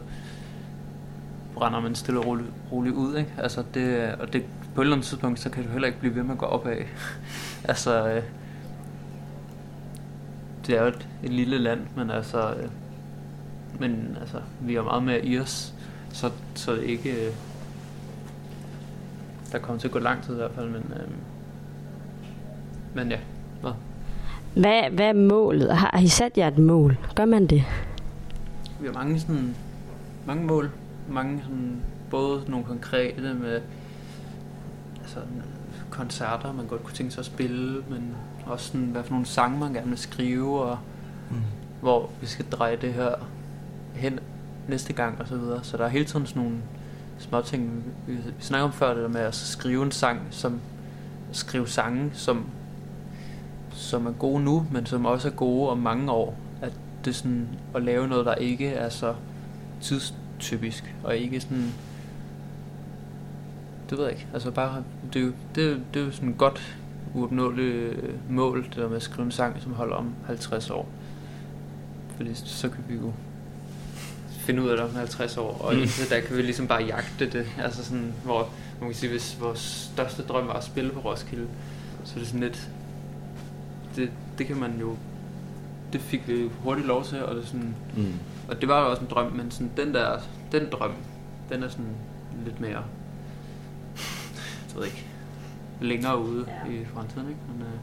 brænder 1.55 1.79
man 1.79 1.95
stille 1.95 2.19
og 2.19 2.25
roligt, 2.25 2.49
roligt 2.71 2.95
ud, 2.95 3.17
ikke? 3.17 3.33
Altså 3.37 3.63
det, 3.73 4.13
og 4.13 4.33
det, 4.33 4.45
på 4.75 4.81
et 4.81 4.85
eller 4.85 4.95
andet 4.95 5.07
tidspunkt, 5.07 5.39
så 5.39 5.49
kan 5.49 5.63
du 5.63 5.69
heller 5.69 5.87
ikke 5.87 5.99
blive 5.99 6.15
ved 6.15 6.23
med 6.23 6.31
at 6.31 6.37
gå 6.37 6.45
opad. 6.45 6.77
altså, 7.69 8.07
øh, 8.07 8.23
det 10.67 10.77
er 10.77 10.81
jo 10.81 10.87
et, 10.87 11.07
et 11.23 11.33
lille 11.33 11.57
land, 11.57 11.79
men 11.95 12.11
altså, 12.11 12.53
øh, 12.53 12.69
men 13.79 14.17
altså, 14.21 14.37
vi 14.61 14.75
er 14.75 14.83
meget 14.83 15.03
mere 15.03 15.25
i 15.25 15.39
os, 15.39 15.73
så, 16.17 16.31
så 16.55 16.73
ikke, 16.75 17.27
øh, 17.27 17.33
der 19.51 19.59
kommer 19.59 19.79
til 19.79 19.87
at 19.87 19.91
gå 19.91 19.99
lang 19.99 20.23
tid 20.23 20.33
i 20.33 20.37
hvert 20.37 20.51
fald, 20.55 20.69
men, 20.69 20.93
øh, 20.95 21.07
men 22.93 23.09
ja, 23.11 23.17
hvad? 23.61 23.71
Hvad, 24.53 24.91
hvad 24.91 25.05
er 25.05 25.13
målet? 25.13 25.77
Har, 25.77 25.89
har 25.93 26.01
I 26.03 26.07
sat 26.07 26.37
jer 26.37 26.47
et 26.47 26.57
mål? 26.57 26.97
Gør 27.15 27.25
man 27.25 27.47
det? 27.47 27.63
Vi 28.79 28.85
har 28.87 28.93
mange 28.93 29.19
sådan, 29.19 29.55
mange 30.25 30.45
mål, 30.45 30.71
mange 31.09 31.41
sådan, 31.43 31.81
både 32.09 32.41
nogle 32.47 32.65
konkrete 32.65 33.33
med, 33.33 33.61
altså 35.01 35.19
koncerter, 35.89 36.53
man 36.53 36.65
godt 36.65 36.83
kunne 36.83 36.95
tænke 36.95 37.11
sig 37.13 37.21
at 37.21 37.25
spille, 37.25 37.83
men 37.89 38.15
også 38.45 38.65
sådan, 38.65 38.85
hvad 38.87 39.03
for 39.03 39.11
nogle 39.11 39.25
sange 39.25 39.59
man 39.59 39.73
gerne 39.73 39.87
vil 39.89 39.97
skrive, 39.97 40.61
og 40.61 40.77
Mm. 41.29 41.37
hvor 41.81 42.09
vi 42.21 42.25
skal 42.27 42.45
dreje 42.45 42.75
det 42.75 42.93
her 42.93 43.13
hen 43.93 44.19
næste 44.67 44.93
gang 44.93 45.21
og 45.21 45.27
så 45.27 45.37
videre. 45.37 45.63
Så 45.63 45.77
der 45.77 45.85
er 45.85 45.89
hele 45.89 46.05
tiden 46.05 46.25
sådan 46.25 46.41
nogle 46.41 46.57
små 47.17 47.41
ting. 47.41 47.83
Vi, 48.07 48.13
vi 48.13 48.21
snakker 48.39 48.65
om 48.65 48.73
før 48.73 48.93
det 48.93 49.03
der 49.03 49.09
med 49.09 49.21
at 49.21 49.35
skrive 49.35 49.83
en 49.83 49.91
sang, 49.91 50.21
som 50.29 50.59
skrive 51.31 51.67
sange, 51.67 52.11
som 52.13 52.45
som 53.71 54.05
er 54.05 54.11
gode 54.11 54.43
nu, 54.43 54.65
men 54.71 54.85
som 54.85 55.05
også 55.05 55.27
er 55.27 55.31
gode 55.31 55.69
om 55.69 55.77
mange 55.77 56.11
år. 56.11 56.37
At 56.61 56.73
det 57.05 57.11
er 57.11 57.15
sådan 57.15 57.47
at 57.75 57.83
lave 57.83 58.07
noget, 58.07 58.25
der 58.25 58.35
ikke 58.35 58.67
er 58.67 58.89
så 58.89 59.15
tidstypisk, 59.81 60.95
og 61.03 61.17
ikke 61.17 61.39
sådan 61.41 61.73
det 63.89 63.97
ved 63.97 64.05
jeg 64.05 64.13
ikke. 64.13 64.27
Altså 64.33 64.51
bare, 64.51 64.83
det 65.13 65.21
er 65.21 65.25
jo, 65.25 65.31
det, 65.55 65.81
det 65.93 66.01
er 66.01 66.05
jo 66.05 66.11
sådan 66.11 66.29
et 66.29 66.37
godt 66.37 66.77
uopnåeligt 67.13 67.75
øh, 67.75 68.31
mål, 68.31 68.63
det 68.63 68.75
der 68.75 68.87
med 68.87 68.95
at 68.95 69.03
skrive 69.03 69.25
en 69.25 69.31
sang, 69.31 69.61
som 69.61 69.73
holder 69.73 69.95
om 69.95 70.13
50 70.25 70.69
år. 70.69 70.87
Fordi 72.15 72.33
så 72.33 72.69
kan 72.69 72.83
vi 72.87 72.95
jo 72.95 73.13
finde 74.47 74.63
ud 74.63 74.69
af 74.69 74.77
det 74.77 74.85
om 74.85 74.95
50 74.95 75.37
år, 75.37 75.57
og 75.61 75.75
Mm. 75.75 75.81
da 76.09 76.21
kan 76.21 76.37
vi 76.37 76.41
ligesom 76.41 76.67
bare 76.67 76.83
jagte 76.83 77.29
det. 77.29 77.45
Altså 77.63 77.85
sådan, 77.85 78.13
hvor 78.23 78.49
man 78.79 78.89
kan 78.89 78.95
sige, 78.95 79.09
hvis 79.09 79.37
vores 79.41 79.89
største 79.93 80.23
drøm 80.23 80.47
var 80.47 80.53
at 80.53 80.63
spille 80.63 80.91
på 80.91 80.99
Roskilde, 80.99 81.47
så 82.03 82.13
er 82.15 82.19
det 82.19 82.27
sådan 82.27 82.39
lidt, 82.39 82.69
det, 83.95 84.11
det 84.37 84.47
kan 84.47 84.57
man 84.57 84.77
jo, 84.79 84.95
det 85.93 86.01
fik 86.01 86.27
vi 86.27 86.49
hurtigt 86.63 86.87
lov 86.87 87.03
til, 87.03 87.23
og 87.23 87.35
det 87.35 87.45
sådan, 87.47 87.75
Mm. 87.97 88.13
og 88.49 88.61
det 88.61 88.69
var 88.69 88.81
jo 88.83 88.89
også 88.89 89.01
en 89.01 89.07
drøm, 89.09 89.31
men 89.31 89.51
sådan 89.51 89.71
den 89.77 89.93
der, 89.93 90.19
den 90.51 90.67
drøm, 90.71 90.91
den 91.49 91.63
er 91.63 91.69
sådan 91.69 91.85
lidt 92.45 92.59
mere, 92.61 92.71
jeg 94.69 94.75
ved 94.75 94.85
ikke, 94.85 95.05
længere 95.81 96.19
ude 96.21 96.45
ja. 96.67 96.71
i 96.71 96.85
fremtiden, 96.93 97.27
ikke? 97.29 97.39
Men, 97.53 97.61
øh. 97.61 97.73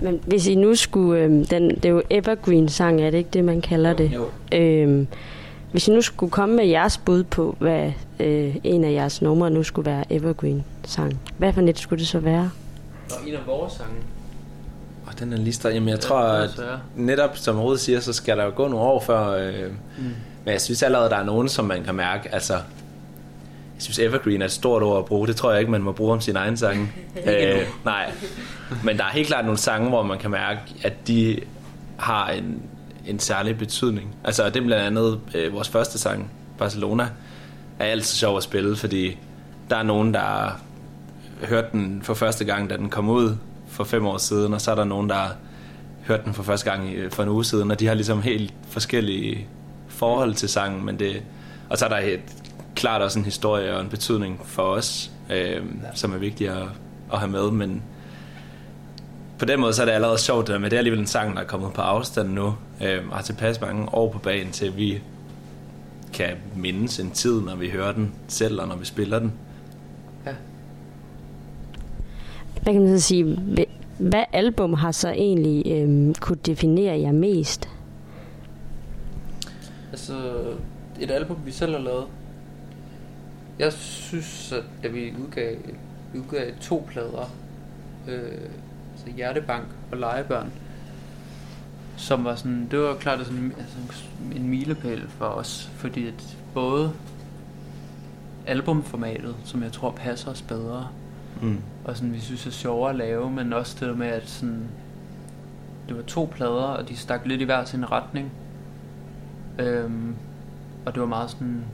Men 0.00 0.20
hvis 0.26 0.46
I 0.46 0.54
nu 0.54 0.74
skulle, 0.74 1.20
øhm, 1.22 1.44
den, 1.46 1.70
det 1.70 1.84
er 1.84 1.88
jo 1.88 2.02
evergreen-sang, 2.10 3.00
er 3.00 3.10
det 3.10 3.18
ikke 3.18 3.30
det, 3.32 3.44
man 3.44 3.60
kalder 3.60 3.92
det? 3.92 4.10
Jo. 4.14 4.24
Øhm, 4.52 5.06
hvis 5.72 5.88
I 5.88 5.90
nu 5.90 6.02
skulle 6.02 6.30
komme 6.30 6.56
med 6.56 6.66
jeres 6.66 6.98
bud 6.98 7.22
på, 7.24 7.56
hvad 7.58 7.92
øh, 8.20 8.56
en 8.64 8.84
af 8.84 8.92
jeres 8.92 9.22
numre 9.22 9.50
nu 9.50 9.62
skulle 9.62 9.90
være 9.90 10.04
evergreen-sang, 10.12 11.20
hvad 11.38 11.52
for 11.52 11.60
net 11.60 11.78
skulle 11.78 12.00
det 12.00 12.08
så 12.08 12.18
være? 12.18 12.50
Og 13.10 13.28
en 13.28 13.34
af 13.34 13.40
vores 13.46 13.72
sange, 13.72 13.94
Og 15.06 15.18
den 15.20 15.32
er 15.32 15.36
lige 15.36 15.52
større. 15.52 15.74
Jamen, 15.74 15.88
jeg 15.88 15.96
Ja, 15.96 16.00
tror, 16.00 16.18
at 16.20 16.50
netop 16.96 17.36
som 17.36 17.60
Rode 17.60 17.78
siger, 17.78 18.00
så 18.00 18.12
skal 18.12 18.36
der 18.38 18.44
jo 18.44 18.52
gå 18.56 18.68
nogle 18.68 18.86
år 18.86 19.00
før... 19.00 19.28
Øh, 19.30 19.52
Mm. 19.98 20.04
Men 20.44 20.52
jeg 20.52 20.60
synes 20.60 20.82
allerede, 20.82 21.10
der 21.10 21.16
er 21.16 21.24
nogen, 21.24 21.48
som 21.48 21.64
man 21.64 21.84
kan 21.84 21.94
mærke, 21.94 22.34
altså... 22.34 22.54
Synes, 23.84 23.98
evergreen 23.98 24.40
er 24.42 24.46
et 24.46 24.52
stort 24.52 24.82
ord 24.82 24.98
at 24.98 25.04
bruge. 25.04 25.26
Det 25.28 25.36
tror 25.36 25.50
jeg 25.50 25.60
ikke, 25.60 25.70
man 25.72 25.82
må 25.82 25.92
bruge 25.92 26.12
om 26.12 26.20
sin 26.20 26.36
egen 26.36 26.56
sange. 26.56 26.92
Endnu. 27.26 27.64
nej. 27.84 28.12
Men 28.84 28.96
der 28.98 29.04
er 29.04 29.08
helt 29.08 29.26
klart 29.26 29.44
nogle 29.44 29.58
sange, 29.58 29.88
hvor 29.88 30.02
man 30.02 30.18
kan 30.18 30.30
mærke, 30.30 30.60
at 30.82 31.08
de 31.08 31.40
har 31.96 32.28
en, 32.30 32.62
en 33.06 33.18
særlig 33.18 33.58
betydning. 33.58 34.14
Altså, 34.24 34.46
det 34.50 34.56
er 34.56 34.60
blandt 34.66 34.84
andet 34.98 35.20
øh, 35.34 35.52
vores 35.52 35.68
første 35.68 35.98
sang, 35.98 36.30
Barcelona, 36.58 37.08
er 37.78 37.84
altid 37.84 38.16
sjov 38.16 38.36
at 38.36 38.42
spille, 38.42 38.76
fordi 38.76 39.18
der 39.70 39.76
er 39.76 39.82
nogen, 39.82 40.14
der 40.14 40.60
hørte 41.44 41.68
den 41.72 42.00
for 42.02 42.14
første 42.14 42.44
gang, 42.44 42.70
da 42.70 42.76
den 42.76 42.90
kom 42.90 43.08
ud 43.08 43.36
for 43.68 43.84
fem 43.84 44.06
år 44.06 44.18
siden, 44.18 44.54
og 44.54 44.60
så 44.60 44.70
er 44.70 44.74
der 44.74 44.84
nogen, 44.84 45.08
der 45.08 45.24
hørte 46.06 46.22
den 46.24 46.34
for 46.34 46.42
første 46.42 46.70
gang 46.70 46.90
i- 46.90 47.10
for 47.10 47.22
en 47.22 47.28
uge 47.28 47.44
siden, 47.44 47.70
og 47.70 47.80
de 47.80 47.86
har 47.86 47.94
ligesom 47.94 48.22
helt 48.22 48.54
forskellige 48.68 49.46
forhold 49.88 50.34
til 50.34 50.48
sangen, 50.48 50.84
men 50.86 50.98
det, 50.98 51.22
og 51.68 51.78
så 51.78 51.84
er 51.84 51.88
der 51.88 51.98
et, 51.98 52.20
klart 52.74 53.02
også 53.02 53.18
en 53.18 53.24
historie 53.24 53.74
og 53.74 53.80
en 53.80 53.88
betydning 53.88 54.40
for 54.44 54.62
os, 54.62 55.10
øh, 55.30 55.62
som 55.94 56.12
er 56.12 56.18
vigtig 56.18 56.48
at, 56.48 56.62
at 57.12 57.18
have 57.18 57.30
med, 57.30 57.50
men 57.50 57.82
på 59.38 59.44
den 59.44 59.60
måde 59.60 59.72
så 59.72 59.82
er 59.82 59.86
det 59.86 59.92
allerede 59.92 60.18
sjovt, 60.18 60.48
med 60.60 60.70
det 60.70 60.72
er 60.72 60.78
alligevel 60.78 61.00
en 61.00 61.06
sang, 61.06 61.36
der 61.36 61.42
er 61.42 61.46
kommet 61.46 61.72
på 61.72 61.80
afstand 61.80 62.28
nu, 62.28 62.54
øh, 62.82 62.98
og 63.10 63.16
har 63.16 63.22
tilpas 63.22 63.60
mange 63.60 63.94
år 63.94 64.12
på 64.12 64.18
banen 64.18 64.52
til, 64.52 64.66
at 64.66 64.76
vi 64.76 65.00
kan 66.12 66.30
mindes 66.56 67.00
en 67.00 67.10
tid, 67.10 67.40
når 67.40 67.56
vi 67.56 67.68
hører 67.68 67.92
den 67.92 68.12
selv, 68.28 68.60
og 68.60 68.68
når 68.68 68.76
vi 68.76 68.84
spiller 68.84 69.18
den. 69.18 69.32
Hvad 72.62 72.72
kan 72.72 72.82
man 72.82 72.98
så 72.98 73.06
sige? 73.06 73.24
Hva- 73.34 73.70
Hvad 73.98 74.24
album 74.32 74.72
har 74.72 74.92
så 74.92 75.08
egentlig 75.08 75.72
øhm, 75.72 76.14
kunne 76.14 76.38
definere 76.46 77.00
jer 77.00 77.12
mest? 77.12 77.68
Altså, 79.92 80.12
et 81.00 81.10
album, 81.10 81.36
vi 81.44 81.50
selv 81.52 81.72
har 81.72 81.78
lavet. 81.80 82.04
Jeg 83.58 83.72
synes, 83.72 84.52
at 84.52 84.62
da 84.82 84.88
vi 84.88 85.14
udgav, 85.26 85.56
udgav 86.14 86.52
to 86.60 86.86
plader, 86.90 87.30
øh, 88.08 88.32
altså 88.92 89.10
Hjertebank 89.16 89.64
og 89.92 89.98
Legebørn, 89.98 90.52
som 91.96 92.24
var 92.24 92.34
sådan, 92.34 92.68
det 92.70 92.78
var 92.78 92.94
klart 92.94 93.26
sådan, 93.26 93.52
altså 93.58 94.04
en 94.34 94.48
milepæl 94.48 95.08
for 95.08 95.24
os, 95.26 95.70
fordi 95.76 96.06
at 96.08 96.36
både 96.54 96.92
albumformatet, 98.46 99.34
som 99.44 99.62
jeg 99.62 99.72
tror 99.72 99.90
passer 99.90 100.30
os 100.30 100.42
bedre, 100.42 100.88
Mm. 101.42 101.60
og 101.84 101.96
sådan 101.96 102.12
vi 102.12 102.20
synes 102.20 102.46
er 102.46 102.50
sjovere 102.50 102.90
at 102.90 102.96
lave, 102.96 103.30
men 103.30 103.52
også 103.52 103.76
det 103.80 103.88
der 103.88 103.94
med, 103.94 104.06
at 104.06 104.28
sådan, 104.28 104.64
det 105.88 105.96
var 105.96 106.02
to 106.02 106.30
plader, 106.34 106.50
og 106.52 106.88
de 106.88 106.96
stak 106.96 107.20
lidt 107.26 107.40
i 107.40 107.44
hver 107.44 107.64
sin 107.64 107.90
retning. 107.92 108.32
Øhm, 109.58 110.14
og 110.86 110.94
det 110.94 111.00
var 111.00 111.08
meget 111.08 111.30
sådan, 111.30 111.64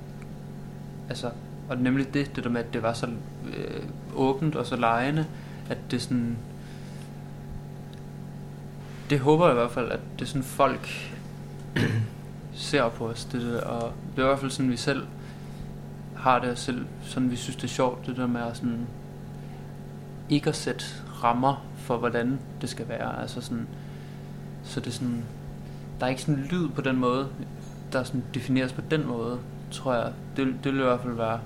altså, 1.09 1.31
og 1.71 1.77
nemlig 1.77 2.15
det, 2.15 2.37
det 2.37 2.45
der 2.45 2.51
med, 2.51 2.61
at 2.61 2.73
det 2.73 2.83
var 2.83 2.93
så 2.93 3.07
øh, 3.57 3.83
åbent 4.15 4.57
og 4.57 4.67
så 4.67 4.77
lejende, 4.77 5.27
at 5.69 5.79
det 5.91 6.03
sådan, 6.03 6.37
det 9.11 9.21
håber 9.21 9.47
jeg 9.47 9.55
i 9.55 9.59
hvert 9.59 9.71
fald, 9.71 9.91
at 9.91 10.01
det 10.19 10.29
sådan 10.29 10.43
folk 10.43 10.89
ser 12.55 12.89
på 12.89 13.09
os, 13.09 13.25
det 13.25 13.41
der, 13.41 13.61
og 13.61 13.93
det 14.17 14.23
er 14.23 14.27
i 14.27 14.29
hvert 14.29 14.39
fald 14.39 14.51
sådan, 14.51 14.71
vi 14.71 14.77
selv 14.77 15.07
har 16.17 16.39
det, 16.39 16.51
og 16.51 16.59
selv 16.59 16.87
sådan, 17.03 17.31
vi 17.31 17.37
synes 17.37 17.57
det 17.57 17.65
er 17.65 17.69
sjovt, 17.69 18.07
det 18.07 18.17
der 18.17 18.27
med 18.27 18.41
at 18.41 18.57
sådan, 18.57 18.87
ikke 20.29 20.49
at 20.49 20.57
sætte 20.57 20.85
rammer 21.25 21.67
for, 21.77 21.97
hvordan 21.97 22.39
det 22.61 22.69
skal 22.69 22.89
være, 22.89 23.21
altså 23.21 23.41
sådan, 23.41 23.67
så 24.65 24.81
det 24.81 24.87
er 24.87 24.91
sådan, 24.91 25.25
der 26.01 26.07
er 26.07 26.11
ikke 26.11 26.23
sådan 26.23 26.45
lyd 26.51 26.69
på 26.69 26.81
den 26.81 26.97
måde, 26.97 27.29
der 27.93 28.03
sådan 28.03 28.25
defineres 28.35 28.73
på 28.73 28.81
den 28.91 29.07
måde, 29.07 29.39
tror 29.71 29.95
jeg. 29.95 30.13
Det, 30.37 30.47
det 30.65 30.73
vil 30.73 30.81
i 30.81 30.85
hvert 30.85 31.01
fald 31.01 31.15
være... 31.15 31.41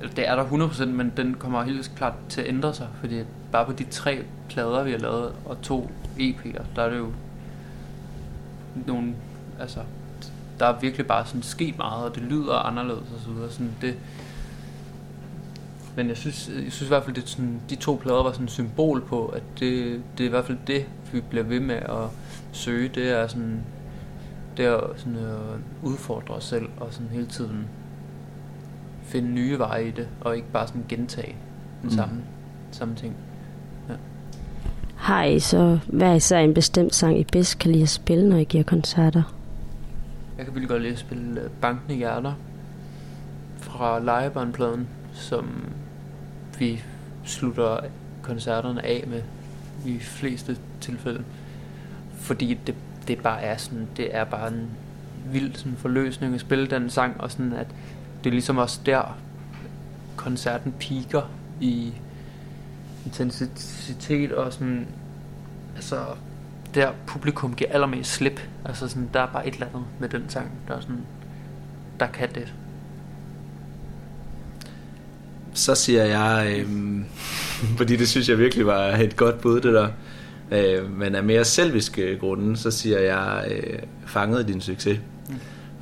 Det 0.00 0.28
er 0.28 0.36
der 0.36 0.44
100%, 0.44 0.84
men 0.84 1.12
den 1.16 1.34
kommer 1.34 1.62
helt 1.62 1.92
klart 1.96 2.14
til 2.28 2.40
at 2.40 2.48
ændre 2.48 2.74
sig, 2.74 2.88
fordi 3.00 3.22
bare 3.52 3.66
på 3.66 3.72
de 3.72 3.84
tre 3.84 4.24
plader, 4.48 4.84
vi 4.84 4.90
har 4.90 4.98
lavet, 4.98 5.32
og 5.44 5.62
to 5.62 5.90
EP'er, 6.18 6.62
der 6.76 6.82
er 6.82 6.90
det 6.90 6.98
jo 6.98 7.12
nogle... 8.86 9.14
Altså, 9.60 9.80
der 10.58 10.66
er 10.66 10.80
virkelig 10.80 11.06
bare 11.06 11.26
sådan 11.26 11.42
sket 11.42 11.78
meget, 11.78 12.04
og 12.04 12.14
det 12.14 12.22
lyder 12.22 12.54
anderledes 12.54 13.12
og 13.14 13.20
så 13.24 13.30
videre. 13.30 13.50
Sådan 13.50 13.74
det, 13.80 13.94
men 15.96 16.08
jeg 16.08 16.16
synes, 16.16 16.48
jeg 16.48 16.72
synes 16.72 16.82
i 16.82 16.88
hvert 16.88 17.04
fald, 17.04 17.16
det 17.16 17.28
sådan, 17.28 17.60
de 17.70 17.76
to 17.76 17.98
plader 18.02 18.22
var 18.22 18.32
sådan 18.32 18.44
et 18.44 18.50
symbol 18.50 19.00
på, 19.00 19.26
at 19.26 19.42
det, 19.60 20.02
det 20.18 20.24
er 20.24 20.28
i 20.28 20.30
hvert 20.30 20.44
fald 20.44 20.58
det, 20.66 20.86
vi 21.12 21.20
bliver 21.20 21.44
ved 21.44 21.60
med 21.60 21.74
at 21.74 22.08
søge. 22.52 22.88
Det 22.88 23.10
er 23.10 23.26
sådan, 23.26 23.60
det 24.56 24.64
er 24.66 24.80
sådan 24.96 25.16
at 25.16 25.36
udfordre 25.82 26.34
os 26.34 26.44
selv 26.44 26.68
og 26.76 26.88
sådan 26.90 27.08
hele 27.08 27.26
tiden 27.26 27.68
finde 29.06 29.28
nye 29.28 29.58
veje 29.58 29.88
i 29.88 29.90
det, 29.90 30.08
og 30.20 30.36
ikke 30.36 30.48
bare 30.52 30.66
sådan 30.68 30.84
gentage 30.88 31.36
den 31.82 31.90
Mm. 31.90 31.90
samme, 31.90 32.14
samme 32.70 32.94
ting. 32.94 33.14
Ja. 33.88 33.94
Har 34.96 35.24
I 35.24 35.40
så 35.40 35.78
hver 35.86 36.14
især 36.14 36.38
en 36.38 36.54
bestemt 36.54 36.94
sang, 36.94 37.18
I 37.20 37.24
bedst 37.32 37.58
kan 37.58 37.70
lide 37.72 37.82
at 37.82 37.88
spille, 37.88 38.28
når 38.28 38.36
I 38.36 38.44
giver 38.44 38.64
koncerter? 38.64 39.22
Jeg 40.38 40.44
kan 40.44 40.54
virkelig 40.54 40.68
godt 40.68 40.82
lide 40.82 40.92
at 40.92 40.98
spille 40.98 41.40
øh, 41.40 41.50
Bankende 41.60 41.94
Hjerter 41.94 42.32
fra 43.60 43.98
Lejebarnpladen, 44.00 44.88
som 45.12 45.48
vi 46.58 46.82
slutter 47.24 47.78
koncerterne 48.22 48.86
af 48.86 49.04
med 49.06 49.22
i 49.86 49.92
de 49.94 50.00
fleste 50.00 50.56
tilfælde. 50.80 51.24
Fordi 52.14 52.58
det, 52.66 52.74
det 53.08 53.18
bare 53.18 53.42
er 53.42 53.56
sådan, 53.56 53.86
det 53.96 54.16
er 54.16 54.24
bare 54.24 54.48
en 54.48 54.68
vild 55.32 55.54
sådan 55.54 55.76
forløsning 55.76 56.34
at 56.34 56.40
spille 56.40 56.66
den 56.66 56.90
sang, 56.90 57.20
og 57.20 57.30
sådan 57.30 57.52
at 57.52 57.66
det 58.26 58.30
er 58.30 58.34
ligesom 58.34 58.58
også 58.58 58.80
der, 58.86 59.18
koncerten 60.16 60.74
piker 60.80 61.30
i 61.60 61.92
intensitet 63.04 64.32
og 64.32 64.52
sådan, 64.52 64.86
altså 65.76 65.96
der 66.74 66.92
publikum 67.06 67.54
giver 67.54 67.70
allermest 67.70 68.12
slip. 68.12 68.40
Altså 68.64 68.88
sådan, 68.88 69.10
der 69.14 69.20
er 69.20 69.26
bare 69.26 69.48
et 69.48 69.54
eller 69.54 69.66
andet 69.66 69.84
med 70.00 70.08
den 70.08 70.24
sang, 70.28 70.50
der 70.68 70.76
er 70.76 70.80
sådan, 70.80 71.00
der 72.00 72.06
kan 72.06 72.28
det. 72.34 72.54
Så 75.54 75.74
siger 75.74 76.04
jeg, 76.04 76.56
øh, 76.58 77.00
fordi 77.78 77.96
det 77.96 78.08
synes 78.08 78.28
jeg 78.28 78.38
virkelig 78.38 78.66
var 78.66 78.86
et 78.86 79.16
godt 79.16 79.40
bud, 79.40 79.60
det 79.60 79.74
der. 79.74 79.88
Øh, 80.50 80.90
men 80.90 81.14
af 81.14 81.24
mere 81.24 81.44
selviske 81.44 82.18
grunde, 82.18 82.56
så 82.56 82.70
siger 82.70 82.98
jeg, 82.98 83.48
øh, 83.50 83.78
fanget 84.06 84.48
din 84.48 84.60
succes. 84.60 84.98
Mm. 85.28 85.34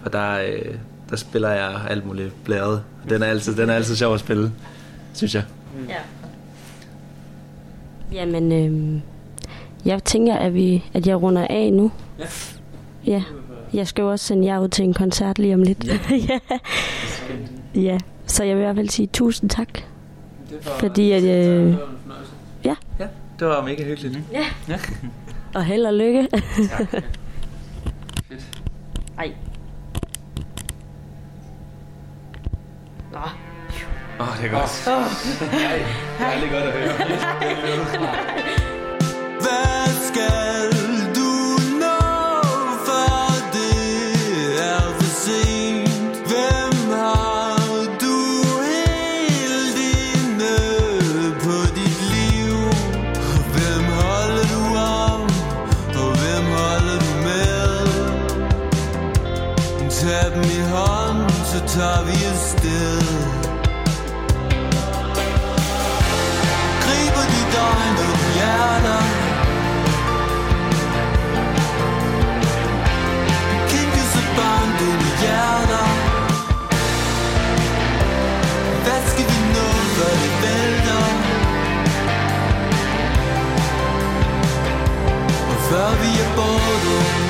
For 0.02 0.08
der, 0.08 0.40
øh, 0.40 0.74
der 1.14 1.18
spiller 1.18 1.50
jeg 1.50 1.80
alt 1.90 2.06
muligt 2.06 2.44
blæret. 2.44 2.82
Den 3.08 3.22
er 3.22 3.26
altid, 3.26 3.56
den 3.56 3.70
er 3.70 3.74
altid 3.74 3.96
sjov 3.96 4.14
at 4.14 4.20
spille, 4.20 4.52
synes 5.12 5.34
jeg. 5.34 5.42
Ja. 5.88 5.94
Jamen, 8.12 8.52
øhm, 8.52 9.02
jeg 9.84 10.04
tænker, 10.04 10.34
at, 10.34 10.54
vi, 10.54 10.84
at 10.94 11.06
jeg 11.06 11.22
runder 11.22 11.46
af 11.50 11.72
nu. 11.72 11.92
Ja. 12.18 12.24
Ja. 13.06 13.22
Jeg 13.72 13.88
skal 13.88 14.02
jo 14.02 14.10
også 14.10 14.24
sende 14.24 14.46
jer 14.46 14.60
ud 14.60 14.68
til 14.68 14.84
en 14.84 14.94
koncert 14.94 15.38
lige 15.38 15.54
om 15.54 15.62
lidt. 15.62 15.84
Ja. 15.86 15.98
ja. 16.30 16.38
ja. 17.80 17.98
Så 18.26 18.44
jeg 18.44 18.56
vil 18.56 18.62
i 18.62 18.64
hvert 18.64 18.76
fald 18.76 18.88
sige 18.88 19.06
tusind 19.06 19.50
tak. 19.50 19.68
Det 19.74 20.66
var, 20.66 20.72
Fordi 20.78 21.12
at, 21.12 21.22
øh, 21.22 21.74
ja. 22.64 22.74
Ja, 23.00 23.06
det 23.38 23.46
var 23.46 23.62
mega 23.64 23.84
hyggeligt. 23.84 24.18
Ja. 24.32 24.44
ja. 24.68 24.78
Og 25.54 25.64
held 25.64 25.86
og 25.86 25.94
lykke. 25.94 26.28
Tak. 26.70 26.88
Fedt. 28.28 28.62
Ej. 29.18 29.32
Nå. 33.14 33.20
Åh, 33.20 34.28
oh, 34.28 34.36
det 34.38 34.46
er 34.46 34.50
godt. 34.50 34.88
Åh. 34.88 34.92
Nej, 35.52 35.78
det 36.18 36.26
er 36.26 36.30
aldrig 36.30 36.50
godt 36.50 36.64
at 36.64 36.72
høre. 36.72 36.94
Hvad 39.44 39.86
skal 40.08 40.72
du 41.16 41.30
nå, 41.82 42.00
før 42.86 43.18
det 43.52 43.78
er 44.72 44.86
for 44.98 45.10
sent? 45.24 46.16
Hvem 46.30 46.74
har 46.90 47.58
du 48.02 48.16
helt 48.70 49.78
inde 50.14 50.54
på 51.44 51.56
dit 51.78 52.00
liv? 52.14 52.56
Hvem 53.54 53.84
holder 54.00 54.46
du 54.54 54.62
om, 55.02 55.22
og 56.02 56.10
hvem 56.20 56.44
holder 56.58 56.98
du 57.04 57.10
med? 57.28 57.78
Tag 59.90 60.24
dem 60.34 60.44
i 60.58 60.62
hånden, 60.74 61.30
så 61.30 61.58
tager 61.74 62.04
vi 62.04 62.12
afsted. 62.32 62.53
Før 79.96 80.12
det 80.22 80.32
vælter? 80.42 81.04
Vi 86.02 86.10
er 86.20 86.36
borte. 86.36 87.23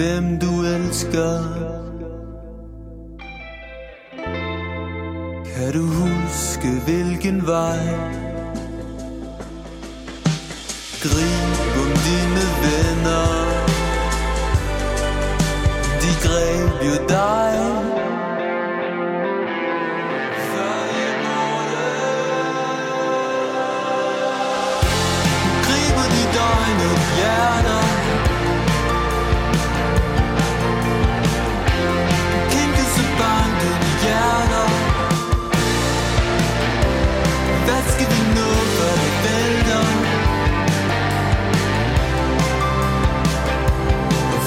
Hvem 0.00 0.38
du 0.38 0.64
elsker? 0.64 1.38
Kan 5.52 5.72
du 5.72 5.84
huske, 5.86 6.68
hvilken 6.86 7.46
vej? 7.46 7.82
Grib 11.02 11.58
om 11.82 11.92
dine 12.06 12.44
venner 12.62 13.34
De 16.02 16.10
greb 16.24 16.84
jo 16.86 16.94
dig 17.08 17.54
Før. 20.50 20.80
Griber 25.66 26.08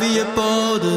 vi 0.00 0.18
er 0.18 0.34
borte 0.34 0.96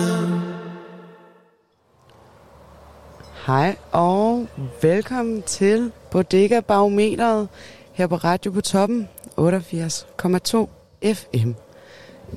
Hej 3.45 3.75
og 3.91 4.47
velkommen 4.81 5.41
til 5.41 5.91
Bodega 6.11 6.59
Barometeret 6.59 7.47
her 7.93 8.07
på 8.07 8.15
Radio 8.15 8.51
på 8.51 8.61
Toppen 8.61 9.09
88,2 9.39 10.67
FM. 11.13 11.51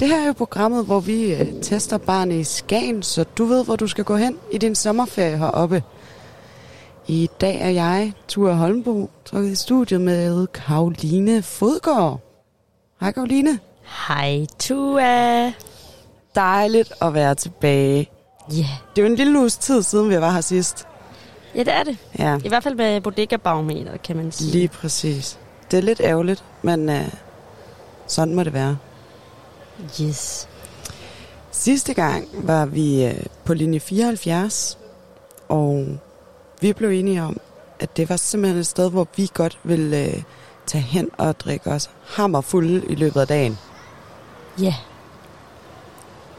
Det 0.00 0.08
her 0.08 0.22
er 0.22 0.26
jo 0.26 0.32
programmet, 0.32 0.84
hvor 0.84 1.00
vi 1.00 1.34
øh, 1.34 1.62
tester 1.62 1.98
barnet 1.98 2.40
i 2.40 2.44
Skagen, 2.44 3.02
så 3.02 3.24
du 3.24 3.44
ved, 3.44 3.64
hvor 3.64 3.76
du 3.76 3.86
skal 3.86 4.04
gå 4.04 4.16
hen 4.16 4.38
i 4.52 4.58
din 4.58 4.74
sommerferie 4.74 5.38
heroppe. 5.38 5.82
I 7.06 7.30
dag 7.40 7.60
er 7.60 7.70
jeg, 7.70 8.12
Ture 8.28 8.54
Holmbo, 8.54 9.10
trukket 9.24 9.50
i 9.50 9.54
studiet 9.54 10.00
med 10.00 10.46
Karoline 10.46 11.42
Fodgaard. 11.42 12.20
Hej 13.00 13.12
Karoline. 13.12 13.58
Hej 14.08 14.46
Tua. 14.58 15.71
Dejligt 16.34 16.92
at 17.00 17.14
være 17.14 17.34
tilbage. 17.34 18.10
Ja. 18.50 18.54
Yeah. 18.54 18.68
Det 18.96 19.02
er 19.02 19.06
jo 19.06 19.10
en 19.10 19.16
lille 19.16 19.38
uges 19.38 19.56
tid 19.56 19.82
siden, 19.82 20.10
vi 20.10 20.20
var 20.20 20.30
her 20.30 20.40
sidst. 20.40 20.86
Ja, 21.54 21.60
det 21.60 21.72
er 21.72 21.82
det. 21.82 21.96
Ja. 22.18 22.38
I 22.44 22.48
hvert 22.48 22.62
fald 22.62 22.74
med 22.74 23.00
bodega 23.00 23.36
barometer, 23.36 23.96
kan 23.96 24.16
man 24.16 24.32
sige. 24.32 24.52
Lige 24.52 24.68
præcis. 24.68 25.38
Det 25.70 25.78
er 25.78 25.82
lidt 25.82 26.00
ærgerligt, 26.00 26.44
men 26.62 26.88
uh, 26.88 26.96
sådan 28.06 28.34
må 28.34 28.44
det 28.44 28.52
være. 28.52 28.76
Yes. 30.00 30.48
Sidste 31.50 31.94
gang 31.94 32.28
var 32.32 32.66
vi 32.66 33.06
uh, 33.06 33.26
på 33.44 33.54
linje 33.54 33.80
74, 33.80 34.78
og 35.48 35.86
vi 36.60 36.72
blev 36.72 36.90
enige 36.90 37.22
om, 37.22 37.40
at 37.80 37.96
det 37.96 38.08
var 38.08 38.16
simpelthen 38.16 38.60
et 38.60 38.66
sted, 38.66 38.90
hvor 38.90 39.08
vi 39.16 39.30
godt 39.34 39.58
ville 39.64 40.12
uh, 40.16 40.22
tage 40.66 40.82
hen 40.82 41.10
og 41.18 41.40
drikke 41.40 41.70
os 41.70 41.90
hammerfulde 42.06 42.82
i 42.88 42.94
løbet 42.94 43.20
af 43.20 43.26
dagen. 43.26 43.58
Ja. 44.58 44.64
Yeah. 44.64 44.74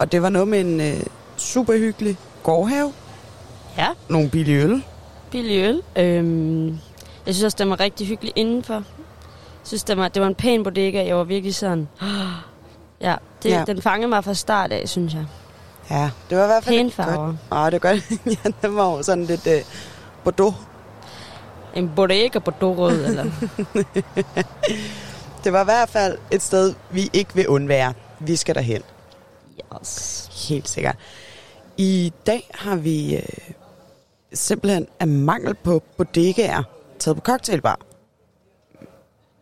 Og 0.03 0.11
det 0.11 0.21
var 0.21 0.29
noget 0.29 0.47
med 0.47 0.59
en 0.59 0.79
uh, 0.93 1.01
super 1.37 1.73
hyggelig 1.77 2.17
gårdhave. 2.43 2.93
Ja. 3.77 3.87
Nogle 4.09 4.29
billige 4.29 4.63
øl. 4.63 4.83
Billig 5.31 5.63
øl. 5.63 5.81
Øhm, 5.95 6.67
jeg 7.25 7.35
synes 7.35 7.43
også, 7.43 7.55
det 7.59 7.69
var 7.69 7.79
rigtig 7.79 8.07
hyggeligt 8.07 8.37
indenfor. 8.37 8.73
Jeg 8.73 8.83
synes, 9.63 9.83
det 9.83 9.97
var, 9.97 10.07
det 10.07 10.21
var 10.21 10.27
en 10.27 10.35
pæn 10.35 10.63
bodega. 10.63 11.05
Jeg 11.05 11.17
var 11.17 11.23
virkelig 11.23 11.55
sådan... 11.55 11.87
Ja, 13.01 13.15
det, 13.43 13.49
Ja. 13.49 13.63
den 13.67 13.81
fangede 13.81 14.07
mig 14.09 14.23
fra 14.23 14.33
start 14.33 14.71
af, 14.71 14.89
synes 14.89 15.13
jeg. 15.13 15.25
Ja, 15.89 16.09
det 16.29 16.37
var 16.37 16.43
i 16.43 16.47
hvert 16.47 16.63
fald 16.63 16.75
Pæne 16.75 16.91
farver. 16.91 17.25
godt. 17.25 17.35
Åh, 17.51 17.65
det 17.65 17.73
er 17.73 17.79
godt. 17.79 18.11
ja, 18.45 18.49
det 18.61 18.75
var 18.75 18.91
jo 18.91 19.03
sådan 19.03 19.23
lidt 19.25 19.47
uh, 19.47 19.53
Bordeaux. 20.23 20.55
En 21.73 21.91
bodega 21.95 22.39
Bordeaux-rød, 22.39 23.05
eller... 23.09 23.25
Det 25.43 25.53
var 25.53 25.61
i 25.61 25.65
hvert 25.65 25.89
fald 25.89 26.17
et 26.31 26.41
sted, 26.41 26.73
vi 26.91 27.09
ikke 27.13 27.35
vil 27.35 27.47
undvære. 27.47 27.93
Vi 28.19 28.35
skal 28.35 28.55
derhen. 28.55 28.81
Yes. 29.81 30.29
Helt 30.49 30.69
sikkert. 30.69 30.95
I 31.77 32.13
dag 32.27 32.49
har 32.53 32.75
vi 32.75 33.15
øh, 33.15 33.23
simpelthen 34.33 34.87
af 34.99 35.07
mangel 35.07 35.53
på 35.55 35.83
bodegaer 35.97 36.63
taget 36.99 37.17
på 37.17 37.21
cocktailbar. 37.21 37.79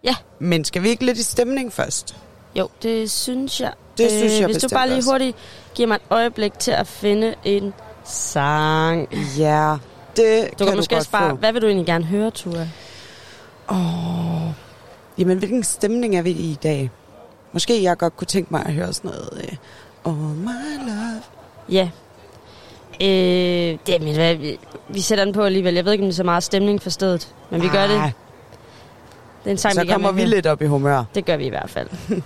Ja. 0.03 0.15
Men 0.39 0.65
skal 0.65 0.83
vi 0.83 0.89
ikke 0.89 1.05
lidt 1.05 1.17
i 1.17 1.23
stemning 1.23 1.73
først? 1.73 2.15
Jo, 2.55 2.69
det 2.83 3.11
synes 3.11 3.61
jeg. 3.61 3.73
Det 3.97 4.11
synes 4.11 4.39
jeg 4.39 4.45
Hvis 4.45 4.57
du 4.63 4.67
bare 4.69 4.89
lige 4.89 5.03
hurtigt 5.11 5.37
giver 5.75 5.87
mig 5.87 5.95
et 5.95 6.01
øjeblik 6.09 6.59
til 6.59 6.71
at 6.71 6.87
finde 6.87 7.35
en 7.43 7.73
sang. 8.03 9.13
Ja, 9.37 9.77
det 10.15 10.49
Du 10.51 10.57
kan, 10.57 10.67
kan 10.67 10.75
måske 10.75 10.91
du 10.91 10.95
godt 10.95 11.11
bare... 11.11 11.29
få. 11.29 11.35
Hvad 11.35 11.53
vil 11.53 11.61
du 11.61 11.67
egentlig 11.67 11.85
gerne 11.85 12.05
høre, 12.05 12.31
Tua? 12.31 12.67
Åh, 13.71 14.51
jamen 15.17 15.37
hvilken 15.37 15.63
stemning 15.63 16.15
er 16.17 16.21
vi 16.21 16.31
i 16.31 16.51
i 16.51 16.57
dag? 16.63 16.89
Måske 17.51 17.83
jeg 17.83 17.97
godt 17.97 18.17
kunne 18.17 18.27
tænke 18.27 18.47
mig 18.53 18.65
at 18.65 18.73
høre 18.73 18.93
sådan 18.93 19.11
noget... 19.11 19.29
Øh, 19.43 19.57
oh 20.03 20.35
my 20.37 20.77
love. 20.87 21.21
Ja. 21.69 21.89
Øh, 23.01 23.77
det 23.87 23.95
er 23.95 24.13
hvad, 24.13 24.35
vi, 24.35 24.59
vi 24.89 25.01
sætter 25.01 25.25
den 25.25 25.33
på 25.33 25.43
alligevel. 25.43 25.73
Jeg 25.73 25.85
ved 25.85 25.91
ikke, 25.91 26.03
om 26.03 26.07
det 26.07 26.13
er 26.13 26.15
så 26.15 26.23
meget 26.23 26.43
stemning 26.43 26.81
for 26.81 26.89
stedet, 26.89 27.35
men 27.49 27.61
vi 27.61 27.67
gør 27.67 27.87
det. 27.87 27.97
Nej. 27.97 28.11
Det 29.43 29.47
er 29.47 29.51
en 29.51 29.57
sang, 29.57 29.73
Så 29.73 29.81
vi 29.81 29.87
kommer 29.87 30.11
vi 30.11 30.25
lidt 30.25 30.47
op 30.47 30.61
i 30.61 30.65
humør. 30.65 31.03
Det 31.15 31.25
gør 31.25 31.37
vi 31.37 31.45
i 31.45 31.49
hvert 31.49 31.69
fald. 31.69 31.89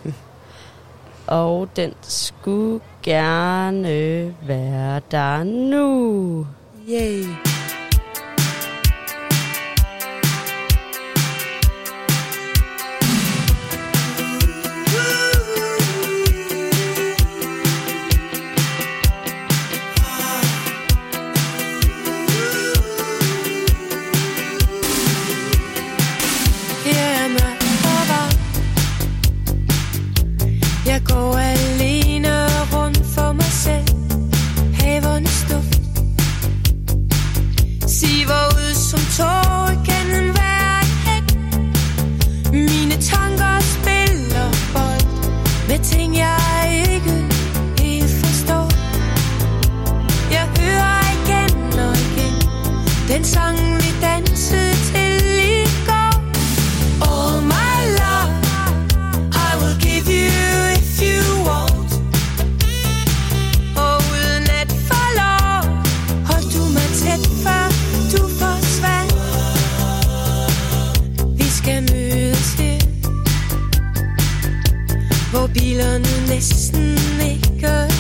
Og 1.28 1.70
den 1.76 1.94
skulle 2.02 2.80
gerne 3.04 4.34
være 4.48 5.02
der 5.12 5.44
nu. 5.44 6.48
Yay. 6.90 7.24
Her 7.24 7.55
den 53.16 53.24
sang, 53.24 53.58
vi 53.76 53.92
dansede 54.02 54.74
til 54.92 55.26
i 55.40 55.66
går. 55.86 56.16
All 57.10 57.42
my 57.54 57.78
love, 58.00 58.34
I 59.32 59.50
will 59.60 59.78
give 59.88 60.08
you 60.20 60.40
if 60.80 61.02
you 61.02 61.22
want. 61.48 61.92
Og 63.78 63.96
uden 64.12 64.44
at 64.62 64.72
forlov, 64.90 65.64
hold 66.30 66.46
du 66.56 66.64
mig 66.78 66.90
tæt, 67.02 67.24
før 67.44 67.66
du 68.12 68.28
forsvandt. 68.28 69.14
Vi 71.38 71.48
skal 71.60 71.82
mødes 71.92 72.54
her, 72.54 72.80
hvor 75.32 75.48
bilerne 75.48 76.28
næsten 76.28 76.98
ikke 77.32 77.95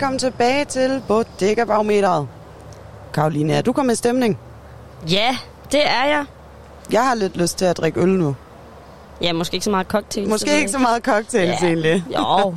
velkommen 0.00 0.18
tilbage 0.18 0.64
til 0.64 1.02
Bodega 1.08 1.64
Barometeret. 1.64 2.28
Karoline, 3.14 3.52
er 3.52 3.62
du 3.62 3.72
kommet 3.72 3.92
i 3.92 3.96
stemning? 3.96 4.38
Ja, 5.10 5.36
det 5.72 5.86
er 5.86 6.04
jeg. 6.04 6.24
Jeg 6.92 7.06
har 7.06 7.14
lidt 7.14 7.36
lyst 7.36 7.58
til 7.58 7.64
at 7.64 7.76
drikke 7.76 8.00
øl 8.00 8.08
nu. 8.08 8.36
Ja, 9.22 9.32
måske 9.32 9.54
ikke 9.54 9.64
så 9.64 9.70
meget 9.70 9.86
cocktails. 9.86 10.28
Måske 10.28 10.56
ikke 10.58 10.68
så 10.70 10.78
meget 10.78 11.02
cocktails 11.04 11.62
Ja. 11.62 11.66
egentlig. 11.66 12.04
Jo. 12.18 12.54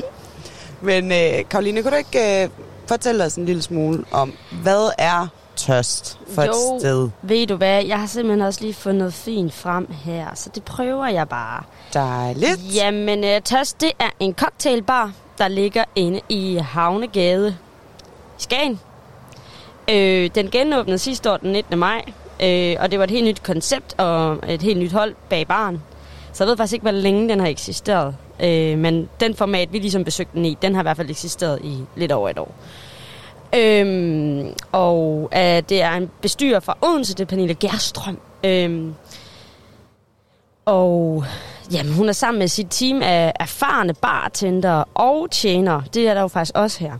Men 0.88 1.12
øh, 1.12 1.48
Karoline, 1.50 1.82
kunne 1.82 1.90
du 1.92 1.96
ikke 1.96 2.42
øh, 2.44 2.50
fortælle 2.86 3.24
os 3.24 3.34
en 3.34 3.46
lille 3.46 3.62
smule 3.62 4.04
om, 4.10 4.32
hvad 4.62 4.90
er 4.98 5.26
tørst 5.58 6.18
for 6.34 6.42
jo, 6.42 6.50
et 6.50 6.80
sted? 6.80 7.10
ved 7.22 7.46
du 7.46 7.56
hvad, 7.56 7.84
jeg 7.84 7.98
har 8.00 8.06
simpelthen 8.06 8.46
også 8.46 8.60
lige 8.60 8.74
fundet 8.74 8.98
noget 8.98 9.14
fint 9.14 9.52
frem 9.52 9.92
her, 10.04 10.26
så 10.34 10.50
det 10.54 10.64
prøver 10.64 11.06
jeg 11.06 11.28
bare. 11.28 11.62
Dejligt. 11.94 12.74
Jamen, 12.74 13.24
uh, 13.24 13.42
Tøst, 13.44 13.80
det 13.80 13.90
er 13.98 14.10
en 14.20 14.34
cocktailbar, 14.34 15.12
der 15.38 15.48
ligger 15.48 15.84
inde 15.94 16.20
i 16.28 16.56
Havnegade 16.56 17.56
i 18.38 18.42
Skagen. 18.42 18.80
Øh, 19.90 20.30
den 20.34 20.50
genåbnede 20.50 20.98
sidste 20.98 21.32
år 21.32 21.36
den 21.36 21.52
19. 21.52 21.78
maj, 21.78 22.02
øh, 22.42 22.76
og 22.80 22.90
det 22.90 22.98
var 22.98 23.04
et 23.04 23.10
helt 23.10 23.26
nyt 23.26 23.42
koncept 23.42 23.94
og 23.98 24.38
et 24.48 24.62
helt 24.62 24.78
nyt 24.78 24.92
hold 24.92 25.14
bag 25.28 25.46
baren. 25.46 25.82
Så 26.32 26.44
jeg 26.44 26.48
ved 26.48 26.56
faktisk 26.56 26.72
ikke, 26.72 26.82
hvor 26.82 26.90
længe 26.90 27.28
den 27.28 27.40
har 27.40 27.46
eksisteret. 27.46 28.16
Øh, 28.40 28.78
men 28.78 29.08
den 29.20 29.34
format, 29.34 29.72
vi 29.72 29.78
ligesom 29.78 30.04
besøgte 30.04 30.32
den 30.34 30.44
i, 30.44 30.56
den 30.62 30.74
har 30.74 30.82
i 30.82 30.84
hvert 30.84 30.96
fald 30.96 31.10
eksisteret 31.10 31.60
i 31.64 31.78
lidt 31.96 32.12
over 32.12 32.28
et 32.28 32.38
år. 32.38 32.54
Øhm, 33.54 34.52
og 34.72 35.30
øh, 35.34 35.62
det 35.68 35.82
er 35.82 35.92
en 35.92 36.10
bestyrer 36.20 36.60
fra 36.60 36.76
Odense, 36.82 37.14
det 37.14 37.20
er 37.20 37.26
Pernille 37.26 37.54
Gerstrøm. 37.54 38.18
Øhm, 38.44 38.94
og 40.66 41.24
jamen, 41.72 41.92
hun 41.92 42.08
er 42.08 42.12
sammen 42.12 42.38
med 42.38 42.48
sit 42.48 42.66
team 42.70 43.02
af 43.02 43.32
erfarne 43.40 43.94
bartender 43.94 44.84
og 44.94 45.30
tjenere. 45.30 45.84
Det 45.94 46.08
er 46.08 46.14
der 46.14 46.20
jo 46.20 46.28
faktisk 46.28 46.52
også 46.54 46.80
her. 46.80 46.92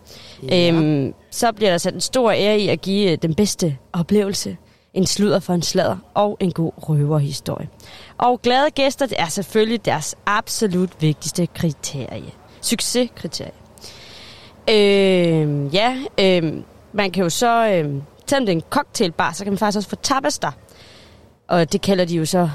Ja. 0.49 0.69
Øhm, 0.73 1.15
så 1.31 1.53
bliver 1.53 1.71
der 1.71 1.79
sat 1.79 1.95
en 1.95 2.01
stor 2.01 2.31
ære 2.31 2.59
i 2.59 2.69
at 2.69 2.81
give 2.81 3.13
øh, 3.13 3.19
den 3.23 3.35
bedste 3.35 3.77
oplevelse. 3.93 4.57
En 4.95 5.07
sludder 5.07 5.41
for 5.41 5.55
en 5.55 5.63
sladder 5.63 5.97
og 6.15 6.37
en 6.41 6.53
god 6.53 6.73
røverhistorie. 6.77 7.69
Og 8.19 8.43
glade 8.43 8.71
gæster 8.71 9.07
det 9.07 9.21
er 9.21 9.29
selvfølgelig 9.29 9.85
deres 9.85 10.17
absolut 10.27 10.91
vigtigste 11.01 11.47
kriterie. 11.47 12.33
Succeskriterie. 12.61 13.58
Øh, 14.69 15.75
ja, 15.75 15.97
øh, 16.21 16.55
man 16.93 17.11
kan 17.11 17.23
jo 17.23 17.31
så, 17.31 17.69
øh, 17.69 18.03
selvom 18.27 18.47
det 18.47 18.49
er 18.49 18.57
en 18.57 18.63
cocktailbar, 18.71 19.33
så 19.33 19.45
kan 19.45 19.53
man 19.53 19.59
faktisk 19.59 19.77
også 19.77 19.89
få 19.89 19.97
tapas 19.97 20.39
der. 20.39 20.51
Og 21.49 21.73
det 21.73 21.81
kalder 21.81 22.05
de 22.05 22.17
jo 22.17 22.25
så 22.25 22.51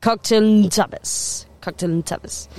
cocktail 0.00 0.70
tapas. 0.70 1.48
Cocktail 1.60 2.02
tapas. 2.02 2.50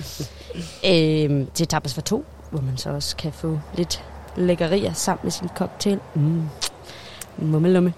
øh, 0.86 0.92
det 0.92 1.62
er 1.62 1.66
tapas 1.66 1.94
for 1.94 2.02
to, 2.02 2.26
hvor 2.52 2.62
man 2.62 2.78
så 2.78 2.90
også 2.90 3.16
kan 3.16 3.34
få 3.34 3.60
lidt 3.76 4.04
lækkerier 4.36 4.94
sammen 4.94 5.20
med 5.24 5.32
sin 5.32 5.50
cocktail. 5.56 6.00
Mm. 6.16 6.44
Mummelumme. 7.38 7.94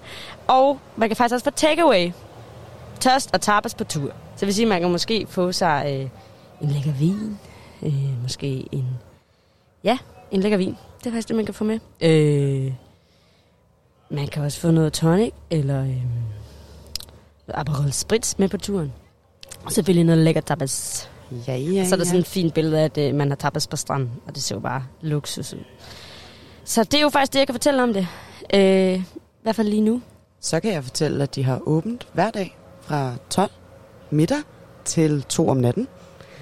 Og 0.46 0.78
man 0.96 1.08
kan 1.08 1.16
faktisk 1.16 1.34
også 1.34 1.44
få 1.44 1.50
takeaway. 1.50 2.10
Tørst 3.00 3.34
og 3.34 3.40
tapas 3.40 3.74
på 3.74 3.84
tur. 3.84 4.08
Så 4.08 4.40
det 4.40 4.46
vil 4.46 4.54
sige, 4.54 4.64
at 4.64 4.68
man 4.68 4.80
kan 4.80 4.90
måske 4.90 5.26
få 5.28 5.52
sig 5.52 5.84
øh, 5.86 6.08
en 6.60 6.70
lækker 6.70 6.92
vin. 6.92 7.38
Øh, 7.82 8.22
måske 8.22 8.68
en... 8.72 8.88
Ja, 9.84 9.98
en 10.30 10.40
lækker 10.40 10.58
vin. 10.58 10.76
Det 10.98 11.06
er 11.06 11.10
faktisk 11.10 11.28
det, 11.28 11.36
man 11.36 11.44
kan 11.44 11.54
få 11.54 11.64
med. 11.64 11.78
Øh, 12.00 12.72
man 14.10 14.26
kan 14.26 14.42
også 14.44 14.60
få 14.60 14.70
noget 14.70 14.92
tonic, 14.92 15.32
eller 15.50 15.82
øh, 15.82 16.02
Aperol 17.48 17.92
Spritz 17.92 18.38
med 18.38 18.48
på 18.48 18.56
turen. 18.56 18.92
Og 19.64 19.72
selvfølgelig 19.72 20.04
noget 20.04 20.24
lækker 20.24 20.40
tapas. 20.40 21.08
Ja, 21.48 21.56
ja, 21.56 21.84
Så 21.84 21.94
er 21.94 21.96
der 21.96 22.04
ja. 22.04 22.08
sådan 22.08 22.20
et 22.20 22.26
fint 22.26 22.54
billede 22.54 22.80
af, 22.80 22.84
at 22.84 22.98
øh, 22.98 23.14
man 23.14 23.28
har 23.28 23.36
tapas 23.36 23.66
på 23.66 23.76
stranden, 23.76 24.10
og 24.26 24.34
det 24.34 24.42
ser 24.42 24.54
jo 24.54 24.60
bare 24.60 24.84
luksus 25.00 25.54
ud. 25.54 25.64
Så 26.64 26.84
det 26.84 26.94
er 26.94 27.00
jo 27.02 27.08
faktisk 27.08 27.32
det, 27.32 27.38
jeg 27.38 27.46
kan 27.46 27.54
fortælle 27.54 27.82
om 27.82 27.92
det. 27.92 28.06
Øh, 28.54 28.94
I 28.98 29.02
hvert 29.42 29.56
fald 29.56 29.68
lige 29.68 29.80
nu. 29.82 30.02
Så 30.40 30.60
kan 30.60 30.72
jeg 30.72 30.84
fortælle, 30.84 31.22
at 31.22 31.34
de 31.34 31.44
har 31.44 31.60
åbent 31.66 32.06
hver 32.12 32.30
dag 32.30 32.56
fra 32.80 33.14
12 33.30 33.50
middag 34.10 34.38
til 34.84 35.22
2 35.22 35.48
om 35.48 35.56
natten. 35.56 35.88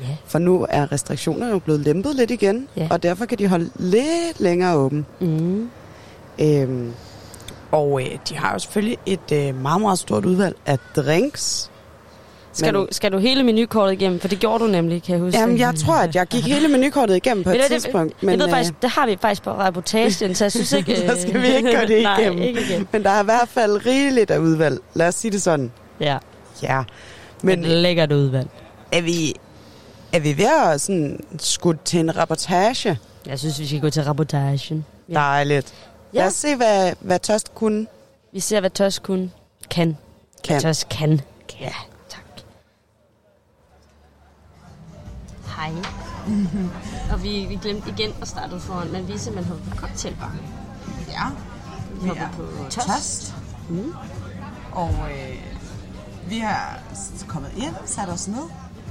Ja. 0.09 0.17
For 0.27 0.39
nu 0.39 0.67
er 0.71 0.93
restriktionerne 0.93 1.53
jo 1.53 1.59
blevet 1.59 1.81
lempet 1.81 2.17
lidt 2.17 2.31
igen, 2.31 2.69
Ja. 2.77 2.89
og 2.91 3.03
derfor 3.03 3.25
kan 3.25 3.39
de 3.39 3.49
holde 3.49 3.71
lidt 3.77 4.41
længere 4.41 4.77
åben. 4.77 5.07
Mm. 5.21 5.71
Øhm, 6.39 6.93
og 7.73 8.01
øh, 8.03 8.09
de 8.29 8.37
har 8.37 8.53
jo 8.53 8.59
selvfølgelig 8.59 8.99
et 9.07 9.33
øh, 9.33 9.63
meget, 9.63 9.81
meget 9.81 9.99
stort 9.99 10.25
udvalg 10.25 10.57
af 10.67 10.79
drinks. 10.97 11.71
Skal, 12.53 12.75
Men- 12.75 12.75
du, 12.83 12.89
skal 12.91 13.13
du 13.13 13.19
hele 13.19 13.43
menukortet 13.43 13.93
igennem? 13.93 14.21
For 14.21 14.29
det 14.29 14.39
gjorde 14.39 14.65
du 14.65 14.69
nemlig, 14.71 15.03
kan 15.03 15.13
jeg 15.15 15.21
huske. 15.23 15.39
Jamen, 15.41 15.59
jeg 15.59 15.75
tror, 15.75 15.95
at 15.95 16.15
jeg 16.15 16.27
gik 16.27 16.45
hele 16.47 16.69
menukortet 16.69 17.17
igennem 17.17 17.45
på 17.45 17.51
et 17.51 17.57
det- 17.57 17.67
tidspunkt. 17.67 18.23
Men, 18.23 18.31
jeg 18.31 18.39
ved 18.39 18.47
øh, 18.47 18.51
faktisk, 18.53 18.73
det 18.83 18.91
har 18.91 19.07
vi 19.07 19.17
faktisk 19.21 19.43
på 19.43 19.51
reportagen, 19.51 20.35
så 20.35 20.45
jeg 20.45 20.53
synes 20.53 20.73
ikke... 20.73 20.97
så 21.09 21.21
skal 21.23 21.43
vi 21.43 21.47
ikke 21.57 21.73
gøre 21.73 21.87
det 21.87 22.03
Nej, 22.03 22.19
igennem. 22.21 22.43
ikke 22.43 22.61
igen. 22.61 22.89
Men 22.93 23.03
der 23.03 23.11
er 23.11 23.23
i 23.23 23.25
hvert 23.25 23.49
fald 23.49 23.87
rigeligt 23.87 24.31
af 24.31 24.39
udvalg. 24.39 24.79
Lad 24.95 25.09
os 25.09 25.15
sige 25.15 25.31
det 25.33 25.43
sådan. 25.43 25.73
Ja. 26.01 26.19
Ja. 26.63 26.83
Men 27.43 27.61
Men 27.61 27.69
lækkert 27.71 28.13
udvalg. 28.13 28.49
er 28.93 29.03
vi, 29.03 29.35
er 30.15 30.21
vi 30.21 30.37
ved 30.39 30.71
at 30.73 30.81
sådan 30.81 31.21
skudt 31.39 31.85
til 31.85 32.01
en 32.01 32.17
reportage? 32.17 32.99
Jeg 33.27 33.39
synes, 33.39 33.59
vi 33.59 33.67
skal 33.67 33.81
gå 33.81 33.91
til 33.91 34.05
reportagen. 34.05 34.85
Ja. 35.09 35.15
Dejligt. 35.15 35.75
Ja. 36.15 36.19
Lad 36.19 36.27
os 36.27 36.33
se, 36.35 36.57
hvad, 36.57 36.93
hvad 37.01 37.19
Tørst 37.19 37.55
kunne. 37.55 37.87
Vi 38.33 38.41
ser, 38.41 38.61
hvad 38.61 38.71
Tøs 38.71 38.99
kun 38.99 39.33
kan. 39.71 39.97
Kan. 40.45 40.55
Hvad 40.55 40.61
Tøs 40.61 40.87
kan. 40.91 41.21
Ja, 41.61 41.73
tak. 42.09 42.25
Hej. 45.57 45.71
og 47.13 47.23
vi, 47.23 47.47
vi 47.49 47.59
glemte 47.63 47.91
igen 47.91 48.11
at 48.23 48.29
starte 48.29 48.61
foran, 48.61 48.93
men 48.93 49.09
vi 49.09 49.13
er 49.13 49.19
simpelthen 49.19 49.57
hoppet 49.57 49.73
på 49.73 49.77
cocktailbar. 49.77 50.37
Ja, 51.09 51.25
Vi 52.01 52.11
vi 52.11 52.17
er 52.19 52.29
på 52.37 52.43
tørst. 52.71 52.87
tørst. 52.87 53.35
Mm. 53.69 53.93
Og 54.73 54.91
øh, 54.91 55.39
vi 56.29 56.39
har 56.39 56.79
kommet 57.29 57.51
ind, 57.57 57.75
sat 57.87 58.09
os 58.09 58.29
ned, 58.29 58.43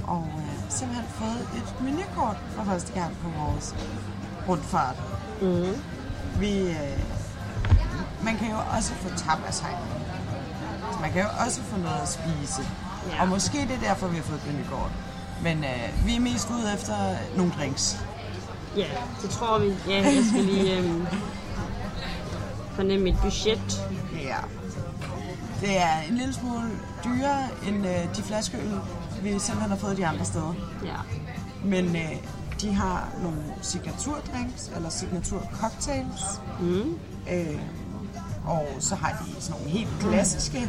og 0.06 0.26
øh, 0.38 0.54
simpelthen 0.68 1.06
fået 1.08 1.48
et 1.56 1.82
menukort 1.82 2.36
for 2.48 2.64
første 2.64 2.92
gang 2.92 3.16
på 3.22 3.28
vores 3.38 3.74
rundfart. 4.48 4.96
Mm. 5.42 5.74
Vi, 6.40 6.60
øh, 6.60 6.98
man 8.24 8.36
kan 8.36 8.50
jo 8.50 8.56
også 8.76 8.92
få 8.94 9.08
tapas 9.08 9.60
her. 9.60 9.78
Så 10.92 10.98
man 11.00 11.12
kan 11.12 11.22
jo 11.22 11.28
også 11.46 11.62
få 11.62 11.76
noget 11.78 12.00
at 12.02 12.08
spise. 12.08 12.62
Ja. 13.10 13.22
Og 13.22 13.28
måske 13.28 13.58
det 13.58 13.70
er 13.70 13.80
derfor, 13.80 14.06
vi 14.08 14.16
har 14.16 14.22
fået 14.22 14.40
et 14.46 14.54
menukort. 14.54 14.90
Men 15.42 15.64
øh, 15.64 16.06
vi 16.06 16.16
er 16.16 16.20
mest 16.20 16.50
ude 16.50 16.74
efter 16.74 16.94
nogle 17.36 17.52
drinks. 17.58 18.04
Ja, 18.76 18.86
det 19.22 19.30
tror 19.30 19.58
vi. 19.58 19.72
Ja, 19.88 20.02
jeg 20.02 20.24
skal 20.30 20.44
lige 20.44 20.78
øhm, 20.78 21.06
fornemme 22.72 23.04
mit 23.04 23.16
budget. 23.22 23.88
Ja. 24.22 24.36
Det 25.60 25.78
er 25.78 25.98
en 26.08 26.16
lille 26.16 26.34
smule 26.34 26.70
dyrere 27.04 27.42
end 27.68 27.86
øh, 27.86 28.16
de 28.16 28.22
flaskeøl, 28.22 28.70
vi 29.24 29.38
simpelthen 29.38 29.70
har 29.70 29.76
fået 29.76 29.96
de 29.96 30.06
andre 30.06 30.24
steder. 30.24 30.54
Ja. 30.84 30.96
Men 31.64 31.96
øh, 31.96 32.12
de 32.60 32.74
har 32.74 33.08
nogle 33.22 33.38
signaturdrinks, 33.62 34.70
eller 34.76 34.88
signaturcocktails. 34.88 36.40
Mm. 36.60 36.98
Øh, 37.32 37.58
og 38.46 38.66
så 38.78 38.94
har 38.94 39.24
de 39.26 39.42
sådan 39.42 39.60
nogle 39.60 39.78
helt 39.78 39.88
klassiske 40.00 40.68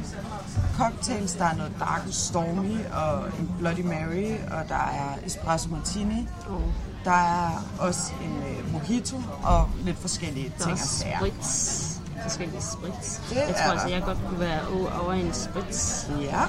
cocktails. 0.77 1.33
Der 1.33 1.45
er 1.45 1.55
noget 1.55 1.71
Dark 1.79 2.01
Stormy 2.11 2.77
og 2.93 3.27
en 3.39 3.51
Bloody 3.59 3.79
Mary, 3.81 4.31
og 4.51 4.69
der 4.69 4.75
er 4.75 5.25
Espresso 5.25 5.69
Martini. 5.69 6.27
Oh. 6.49 6.61
Der 7.05 7.11
er 7.11 7.65
også 7.79 8.11
en 8.23 8.37
øh, 8.37 8.73
mojito 8.73 9.17
og 9.43 9.69
lidt 9.83 9.97
forskellige 9.97 10.53
Der 10.57 10.63
er 10.63 10.67
ting 10.67 10.71
og 10.71 10.79
sager. 10.79 11.17
sprits. 11.19 11.91
Forskellige 12.23 12.61
sprits. 12.61 13.21
Det 13.29 13.35
jeg 13.35 13.55
tror 13.63 13.71
altså, 13.71 13.87
jeg 13.87 14.03
godt 14.03 14.17
kunne 14.29 14.39
være 14.39 14.61
over 15.01 15.13
en 15.13 15.33
sprits. 15.33 16.09
Ja. 16.21 16.41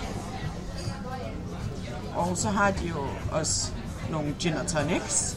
Og 2.16 2.36
så 2.36 2.48
har 2.48 2.70
de 2.70 2.86
jo 2.88 3.06
også 3.32 3.72
nogle 4.10 4.34
gin 4.38 4.54
og 4.54 4.66
tonics. 4.66 5.36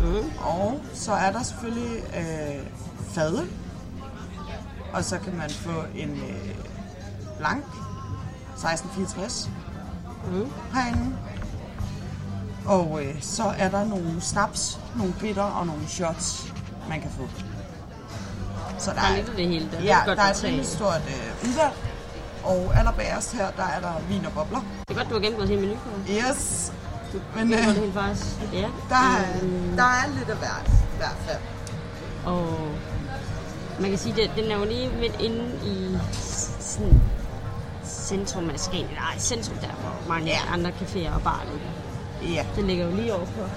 Mm. 0.00 0.30
Og 0.38 0.80
så 0.94 1.12
er 1.12 1.32
der 1.32 1.42
selvfølgelig 1.42 2.02
øh, 2.16 2.66
fadøl. 3.08 3.50
Og 4.92 5.04
så 5.04 5.18
kan 5.18 5.36
man 5.36 5.50
få 5.50 5.84
en 5.94 6.10
øh, 6.10 6.54
blank 7.38 7.64
1664 7.64 9.50
mm. 10.26 10.52
herinde. 10.74 11.16
Og 12.66 13.04
øh, 13.04 13.22
så 13.22 13.44
er 13.58 13.70
der 13.70 13.84
nogle 13.84 14.20
snaps, 14.20 14.80
nogle 14.96 15.14
bitter 15.20 15.42
og 15.42 15.66
nogle 15.66 15.88
shots, 15.88 16.54
man 16.88 17.00
kan 17.00 17.10
få. 17.10 17.28
Så 18.78 18.90
Der 18.90 19.00
er 19.00 19.16
lidt 19.16 19.28
af 19.28 19.36
det 19.36 19.48
hele, 19.48 19.70
der 19.70 19.78
er 19.78 19.82
ja, 19.82 20.00
der 20.06 20.22
er 20.22 20.60
et 20.60 20.66
stort 20.66 21.02
øh, 21.08 21.48
udvalg. 21.48 21.89
Og 22.44 22.72
allerbærest 22.78 23.32
her, 23.32 23.50
der 23.56 23.62
er 23.62 23.80
der 23.80 23.92
vin 24.08 24.26
og 24.26 24.32
bobler. 24.32 24.60
Det 24.88 24.96
er 24.96 24.98
godt, 24.98 25.08
du 25.08 25.14
har 25.14 25.20
gennemgået 25.20 25.48
hele 25.48 25.60
menukortet. 25.60 26.04
Yes. 26.08 26.72
Men, 27.36 27.48
Men, 27.48 27.58
øh, 27.58 27.66
det 27.66 27.74
helt 27.76 27.94
faktisk. 27.94 28.26
Ja. 28.52 28.68
Der 28.88 28.96
er, 28.96 29.40
Øhm, 29.42 29.76
der 29.76 29.82
er 29.82 30.18
lidt 30.18 30.28
af 30.30 30.36
hvert, 30.36 30.66
i 30.68 30.96
hvert 30.96 31.16
fald. 31.26 31.38
Og 32.24 32.68
man 33.80 33.90
kan 33.90 33.98
sige, 33.98 34.22
at 34.22 34.30
den 34.36 34.50
er 34.50 34.58
jo 34.58 34.64
lige 34.64 34.90
midt 35.00 35.20
inde 35.20 35.44
i 35.64 35.96
sådan 36.60 37.00
centrum 37.84 38.50
af 38.50 38.60
Skagen. 38.60 38.86
Nej, 38.94 39.18
centrum 39.18 39.56
der, 39.58 39.68
hvor 39.68 40.08
mange 40.14 40.26
ja. 40.26 40.38
andre 40.52 40.70
caféer 40.70 41.14
og 41.14 41.22
barer 41.22 41.44
ligger. 41.52 42.34
Ja. 42.34 42.46
Den 42.56 42.66
ligger 42.66 42.84
jo 42.86 42.96
lige 42.96 43.14
overfor. 43.14 43.48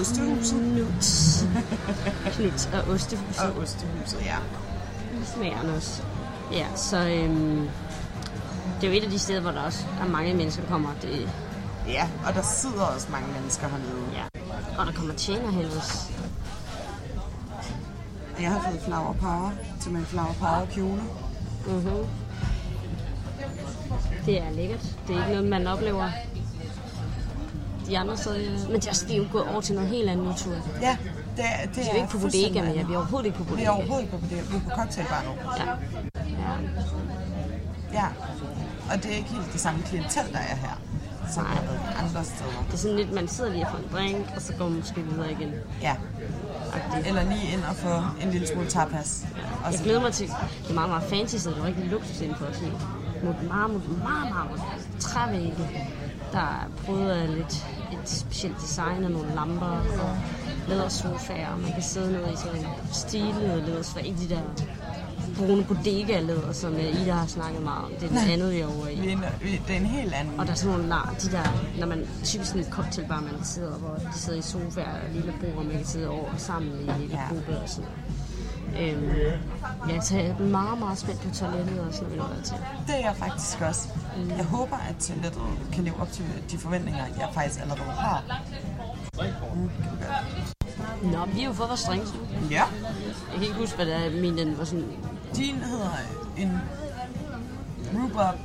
Ostehuset. 0.00 0.60
Knut. 0.60 1.06
Knut 2.32 2.68
og 2.74 2.94
Ostehuset. 2.94 3.42
Og 3.42 3.62
Ostehuset, 3.62 4.20
ja. 4.24 4.36
Smagerne 5.34 5.74
også. 5.76 6.02
Ja, 6.52 6.66
så 6.76 6.96
øhm, 7.08 7.68
det 8.80 8.86
er 8.86 8.92
jo 8.92 8.98
et 8.98 9.04
af 9.04 9.10
de 9.10 9.18
steder, 9.18 9.40
hvor 9.40 9.50
der 9.50 9.62
også 9.62 9.84
er 10.00 10.08
mange 10.08 10.34
mennesker, 10.34 10.62
der 10.62 10.70
kommer. 10.70 10.88
Det, 11.02 11.28
Ja, 11.88 12.08
og 12.26 12.34
der 12.34 12.42
sidder 12.42 12.82
også 12.82 13.08
mange 13.10 13.32
mennesker 13.32 13.68
hernede. 13.68 14.02
Ja. 14.14 14.40
Og 14.78 14.86
der 14.86 14.92
kommer 14.92 15.14
tjener 15.14 15.50
helvedes. 15.50 16.10
Jeg 18.40 18.50
har 18.52 18.70
fået 18.70 18.82
flower 18.82 19.12
power 19.12 19.50
til 19.80 19.92
min 19.92 20.04
flower 20.04 20.32
power 20.40 20.66
kjole. 20.72 21.02
Mm-hmm. 21.66 22.06
Det 24.26 24.40
er 24.42 24.50
lækkert. 24.50 24.96
Det 25.08 25.16
er 25.16 25.20
ikke 25.20 25.32
noget, 25.32 25.50
man 25.50 25.66
oplever 25.66 26.08
de 27.86 27.98
andre 27.98 28.16
steder. 28.16 28.68
Men 28.70 28.80
de 28.80 28.88
er 28.88 29.16
jo 29.16 29.24
gået 29.32 29.48
over 29.48 29.60
til 29.60 29.74
noget 29.74 29.90
helt 29.90 30.10
andet 30.10 30.26
nu, 30.26 30.32
tur. 30.36 30.54
Ja, 30.80 30.96
det, 31.38 31.44
er- 31.54 31.66
det 31.66 31.76
Vi 31.76 31.82
er 31.82 31.90
er 31.92 31.96
ikke 31.96 32.08
på 32.14 32.18
bodega 32.18 32.60
mere. 32.62 32.86
Vi 32.86 32.92
er 32.92 32.96
overhovedet 32.96 33.26
ikke 33.26 33.38
på 33.38 33.44
bodega. 33.44 33.60
Vi 33.62 33.66
er 33.66 33.70
overhovedet 33.70 34.02
ikke 34.04 34.12
på 34.16 34.20
bodega. 34.22 34.40
Vi 34.50 34.56
er 34.56 34.60
på 34.60 34.70
cocktailbar 34.76 35.22
nu. 35.28 35.32
Ja. 35.58 35.64
ja. 36.44 36.52
Ja, 37.92 38.06
og 38.92 38.96
det 39.02 39.12
er 39.12 39.16
ikke 39.16 39.30
helt 39.30 39.52
det 39.52 39.60
samme 39.60 39.82
klientel, 39.82 40.32
der 40.32 40.38
er 40.38 40.56
her, 40.56 40.80
som 41.34 41.44
Nej. 41.44 41.52
er 41.54 42.02
andre 42.04 42.24
steder. 42.24 42.64
Det 42.66 42.74
er 42.74 42.76
sådan 42.78 42.96
lidt, 42.96 43.12
man 43.12 43.28
sidder 43.28 43.52
lige 43.52 43.66
og 43.66 43.70
får 43.70 43.78
en 43.78 43.88
drink, 43.92 44.26
og 44.36 44.42
så 44.42 44.52
går 44.58 44.64
man 44.68 44.76
måske 44.78 45.00
videre 45.00 45.32
igen. 45.32 45.52
Ja. 45.82 45.94
Eller 47.06 47.22
lige 47.22 47.52
ind 47.52 47.62
og 47.70 47.76
få 47.76 47.88
en 48.22 48.30
lille 48.30 48.46
smule 48.46 48.66
tapas. 48.68 49.26
Og 49.64 49.72
Jeg 49.72 49.80
glæder 49.84 50.00
mig 50.00 50.12
til, 50.12 50.26
det 50.62 50.70
er 50.70 50.74
meget, 50.74 50.90
meget 50.90 51.04
fancy, 51.04 51.36
så 51.36 51.50
det 51.50 51.58
er 51.58 51.64
rigtig 51.64 51.84
luksus 51.84 52.20
indenfor. 52.20 52.46
Sådan 52.52 52.72
mod 53.24 53.34
meget, 53.48 53.70
mod 53.70 53.80
meget, 53.98 54.28
meget 54.34 54.60
trævægge. 55.00 55.88
Der 56.32 56.38
er 56.38 56.70
prøvet 56.86 57.10
af 57.10 57.34
lidt 57.34 57.66
et 57.92 58.08
specielt 58.08 58.56
design 58.60 59.04
af 59.04 59.10
nogle 59.10 59.34
lamper 59.34 59.66
og 59.66 60.16
lædersofaer. 60.68 61.56
Man 61.56 61.72
kan 61.72 61.82
sidde 61.82 62.12
ned 62.12 62.32
i 62.32 62.36
sådan 62.36 62.58
en 62.60 62.66
stilet 62.92 63.62
lædersofa. 63.66 64.00
Ikke 64.00 64.18
de 64.20 64.28
der 64.28 64.40
brune 65.38 65.64
bodega-læder, 65.64 66.52
som 66.52 66.74
øh, 66.74 67.02
Ida 67.02 67.12
har 67.12 67.26
snakket 67.26 67.62
meget 67.62 67.84
om. 67.84 67.90
Det 68.00 68.02
er 68.04 68.08
den 68.08 68.30
andet, 68.30 68.52
vi 68.52 68.60
er 68.60 68.66
over 68.78 68.88
i. 68.88 69.00
Vi 69.00 69.08
er 69.08 69.12
en- 69.12 69.24
vi- 69.42 69.62
Det 69.66 69.76
er 69.76 69.80
en 69.80 69.86
helt 69.86 70.14
anden. 70.14 70.40
Og 70.40 70.46
der 70.46 70.52
er 70.52 70.56
sådan 70.56 70.72
nogle 70.72 70.88
lar, 70.88 71.14
de 71.22 71.30
der, 71.30 71.42
når 71.80 71.86
man 71.86 72.08
typisk 72.24 72.50
sådan 72.50 72.62
et 72.62 72.68
cocktailbar, 72.72 73.20
man 73.20 73.44
sidder, 73.44 73.72
hvor 73.72 73.94
de 73.94 74.18
sidder 74.18 74.38
i 74.38 74.42
sofaer 74.42 74.92
og 74.92 75.10
lille 75.12 75.32
bord, 75.40 75.56
og 75.56 75.64
man 75.64 75.76
kan 75.76 75.86
sidde 75.86 76.08
over 76.08 76.28
sammen 76.36 76.70
i 76.72 76.90
en 76.90 76.96
lille 77.00 77.16
Ja. 77.16 77.28
gruppe 77.34 77.58
og 77.62 77.68
sådan 77.68 77.90
Øhm, 78.80 79.10
ja, 79.88 80.00
så 80.00 80.16
jeg 80.16 80.26
er 80.26 80.38
meget, 80.38 80.78
meget 80.78 80.98
spændt 80.98 81.20
på 81.20 81.34
toilettet 81.34 81.80
og 81.80 81.94
sådan 81.94 82.16
noget 82.16 82.40
til. 82.44 82.54
Det 82.86 82.94
er 82.94 82.98
jeg 83.08 83.14
faktisk 83.16 83.60
også. 83.60 83.88
Jeg 84.36 84.44
håber, 84.44 84.76
at 84.76 84.96
toilettet 85.00 85.42
kan 85.72 85.84
leve 85.84 86.00
op 86.00 86.12
til 86.12 86.24
de 86.50 86.58
forventninger, 86.58 87.04
jeg 87.18 87.28
faktisk 87.34 87.60
allerede 87.60 87.80
har. 87.90 88.22
Mm. 89.54 89.70
Nå, 91.02 91.26
vi 91.26 91.40
har 91.40 91.46
jo 91.46 91.52
fået 91.52 91.68
vores 91.68 91.88
nu. 91.88 92.20
Ja. 92.50 92.62
Jeg 93.30 93.34
kan 93.34 93.42
ikke 93.42 93.54
huske, 93.54 93.76
hvad 93.76 93.86
det 93.86 93.94
er. 93.94 94.20
Min 94.20 94.38
den 94.38 94.58
var 94.58 94.64
sådan... 94.64 94.84
Din 95.36 95.54
hedder 95.54 95.90
en 96.36 96.60
rhubarb 97.94 98.38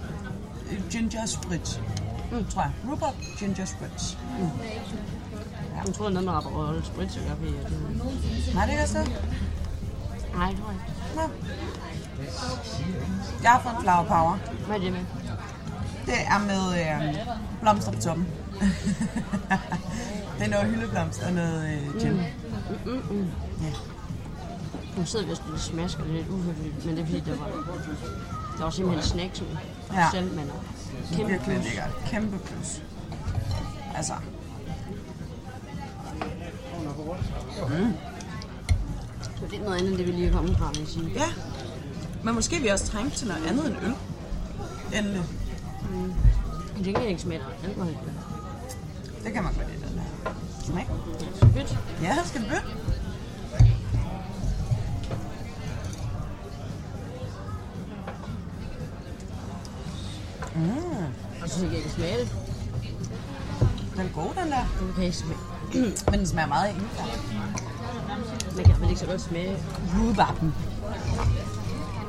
ginger 0.91 1.25
spritz. 1.25 1.77
Mm. 2.31 2.45
Tror 2.45 2.61
jeg. 2.61 2.71
Rhubarb 2.89 3.15
ginger 3.39 3.65
spritz. 3.65 4.17
Mm. 4.39 4.49
Jeg 5.85 5.93
tror, 5.93 6.09
det 6.09 6.17
er 6.17 6.21
noget 6.21 6.25
med 6.25 6.34
Aperol 6.34 6.84
Spritz, 6.85 7.15
jeg 7.15 7.23
det... 7.41 8.55
Nej, 8.55 8.65
det 8.65 8.75
er 8.75 8.81
også 8.81 8.99
det. 8.99 9.11
Nej, 10.35 10.49
det 10.49 10.59
tror 10.59 10.71
jeg 10.71 10.80
ikke. 10.80 10.93
Nå. 11.15 11.21
Jeg 13.43 13.51
har 13.51 13.61
fået 13.61 13.75
en 13.75 13.81
flower 13.81 14.05
power. 14.05 14.38
Hvad 14.65 14.75
er 14.75 14.80
det 14.80 14.91
med? 14.91 15.05
Det 16.05 16.15
er 16.27 16.39
med 16.39 16.63
øh, 16.81 17.27
blomster 17.61 17.91
på 17.91 18.01
toppen. 18.01 18.27
det 20.38 20.45
er 20.45 20.49
noget 20.49 20.65
hyldeblomst 20.65 21.23
og 21.23 21.34
noget 21.34 21.73
øh, 21.73 22.01
gin. 22.01 22.13
Mm. 22.13 22.43
Mm, 22.69 22.91
mm, 22.91 23.18
mm. 23.18 23.27
Ja. 23.61 23.73
Nu 24.98 25.06
sidder 25.06 25.26
vi 25.26 25.31
og 25.31 25.38
spiller 25.38 25.60
smask, 25.60 25.99
og 25.99 26.06
det 26.06 26.11
er 26.11 26.18
lidt 26.18 26.30
uhøfligt, 26.30 26.85
men 26.85 26.95
det 26.95 27.02
er 27.02 27.06
fordi, 27.06 27.19
der 27.19 27.38
var, 27.38 27.48
der 28.57 28.64
var 28.64 28.69
simpelthen 28.69 29.03
snacks 29.03 29.41
ud. 29.41 29.57
Ja. 29.94 30.07
Selv, 30.11 30.34
men 30.35 30.52
Kæmpe 31.11 31.31
Virkelig 31.31 31.64
lækkert. 31.64 31.90
Kæmpe 32.06 32.38
plus. 32.40 32.81
Altså. 33.95 34.14
Mm. 37.69 37.94
Det 39.23 39.45
er 39.45 39.49
lidt 39.52 39.64
noget 39.64 39.77
andet, 39.77 39.90
end 39.90 39.98
det 39.98 40.07
vi 40.07 40.11
lige 40.11 40.27
er 40.27 40.34
kommet 40.34 40.57
fra, 40.57 40.69
vil 40.69 40.80
jeg 40.80 40.88
sige. 40.88 41.11
Ja. 41.15 41.26
Men 42.23 42.35
måske 42.35 42.60
vi 42.61 42.68
også 42.68 42.85
trængt 42.85 43.14
til 43.14 43.27
noget 43.27 43.45
andet 43.45 43.65
end 43.65 43.76
øl. 43.84 43.94
Endelig. 44.99 45.23
Mm. 45.91 46.14
Det 46.84 46.95
kan 46.95 47.07
ikke 47.07 47.22
smage 47.22 47.41
alkohol. 47.64 47.98
Det 49.23 49.34
kan 49.34 49.44
man 49.44 49.53
godt 49.53 49.68
lide, 49.72 49.82
Smag. 50.64 50.88
Skal 51.35 51.48
vi 51.48 51.53
bytte? 51.53 51.77
Ja, 52.02 52.15
skal 52.26 52.41
vi 52.41 52.45
bytte? 52.49 52.64
Mm. 60.56 60.64
Jeg 61.41 61.49
synes 61.49 61.64
ikke, 61.64 61.76
jeg 61.76 61.84
kan 61.84 61.91
smage 61.91 62.18
det. 62.18 62.30
Den 63.94 64.02
er 64.02 64.10
god, 64.14 64.44
den 64.44 64.52
der. 64.52 64.64
Den 64.80 64.94
kan 64.95 65.03
ikke 65.03 65.18
smage. 65.18 65.40
Men 66.11 66.19
den 66.19 66.27
smager 66.27 66.48
meget 66.48 66.69
ingefær. 66.69 67.03
Man 68.56 68.65
kan 68.65 68.76
vel 68.81 68.90
ikke 68.90 68.99
så 68.99 69.06
godt 69.06 69.22
smage 69.22 69.57
rhubarben. 69.98 70.53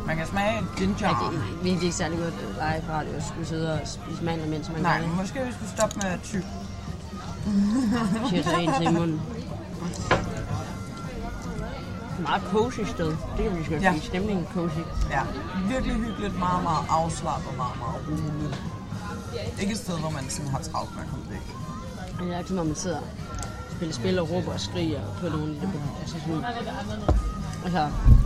Man 0.06 0.16
kan 0.16 0.26
smage 0.26 0.62
ginger. 0.76 0.96
Ja, 1.00 1.08
det 1.08 1.38
er 1.38 1.62
virkelig 1.62 1.82
ikke 1.82 1.96
særlig 1.96 2.18
godt 2.18 2.34
øh, 2.34 2.48
live 2.54 2.92
radio 2.94 3.12
at 3.12 3.24
skulle 3.24 3.46
sidde 3.46 3.72
og 3.72 3.80
spise 3.88 4.24
mandler, 4.24 4.48
mens 4.48 4.68
man 4.68 4.82
Nej, 4.82 4.98
gør 5.00 5.06
det. 5.06 5.16
måske 5.16 5.44
vi 5.46 5.52
skulle 5.52 5.70
stoppe 5.76 5.96
med 6.02 6.10
at 6.10 6.20
tyk. 6.22 6.44
Siger 8.30 8.42
så 8.42 8.56
en 8.60 8.70
til 8.78 8.86
i 8.86 8.90
munden. 8.90 9.20
Meget 12.18 12.42
cozy 12.42 12.80
sted. 12.94 13.06
Det 13.06 13.16
kan 13.38 13.58
vi 13.58 13.64
godt 13.74 13.82
Ja. 13.82 13.92
sige. 13.92 14.02
Stemningen 14.02 14.46
cozy. 14.54 14.78
Ja, 15.10 15.20
virkelig 15.68 15.96
hyggeligt, 15.96 16.38
meget, 16.38 16.62
meget 16.62 16.84
afslappet, 16.88 17.56
meget, 17.56 17.78
meget 17.78 18.00
roligt. 18.08 18.62
Ikke 19.60 19.72
et 19.72 19.78
sted, 19.78 19.98
hvor 19.98 20.10
man 20.10 20.24
sådan 20.30 20.50
har 20.50 20.58
travlt 20.58 20.94
med 20.94 21.02
at 21.02 21.08
komme 21.10 21.24
væk. 21.30 21.46
Det 22.18 22.34
er 22.34 22.38
altid, 22.38 22.54
når 22.56 22.64
man 22.64 22.74
sidder 22.74 22.96
og 22.98 23.04
spiller 23.76 23.94
spil 23.94 24.18
og 24.18 24.30
råber 24.30 24.52
og 24.52 24.60
skriger 24.60 25.00
på 25.20 25.30
bord. 25.30 25.40
Altså 26.00 26.16
sådan, 26.26 26.44
altså, 27.64 27.78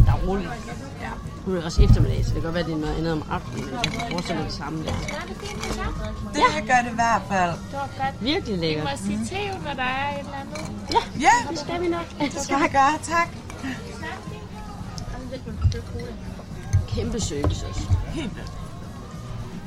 der 0.06 0.12
er 0.12 0.27
roligt. 0.28 0.48
Ja. 1.01 1.10
Nu 1.47 1.52
er 1.52 1.56
det 1.56 1.65
også 1.65 1.82
eftermiddag, 1.82 2.24
så 2.24 2.35
det 2.35 2.35
kan 2.35 2.43
godt 2.43 2.55
være, 2.55 2.62
at 2.62 2.69
det 2.69 2.74
er 2.74 2.78
noget 2.78 2.97
andet 2.98 3.12
om 3.12 3.23
aftenen, 3.31 3.65
men 3.65 3.74
jeg 3.74 3.93
kan 3.93 4.01
forestille 4.10 4.39
mig 4.40 4.47
det 4.51 4.56
samme 4.56 4.85
der. 4.85 4.93
Det 6.35 6.43
ja. 6.55 6.60
gør 6.70 6.81
det 6.85 6.90
i 6.90 6.94
hvert 6.94 7.23
fald. 7.31 7.51
Det 7.51 7.73
var 7.73 7.89
godt. 7.98 8.23
Virkelig 8.23 8.59
lækkert. 8.59 8.85
Du 8.85 8.90
må 8.90 8.97
sige 8.97 9.24
til, 9.24 9.60
når 9.65 9.74
der 9.74 9.82
er 9.82 10.15
et 10.15 10.19
eller 10.19 10.40
andet. 10.43 10.59
Ja, 10.93 11.02
ja. 11.20 11.51
det 11.51 11.59
skal 11.59 11.82
vi 11.82 11.89
nok. 11.89 12.06
Det 12.20 12.43
skal 12.43 12.56
vi 12.56 12.69
gøre, 12.69 12.94
tak. 13.02 13.28
Kæmpe 16.89 17.20
service 17.20 17.66
også. 17.66 17.81
Helt. 18.06 18.52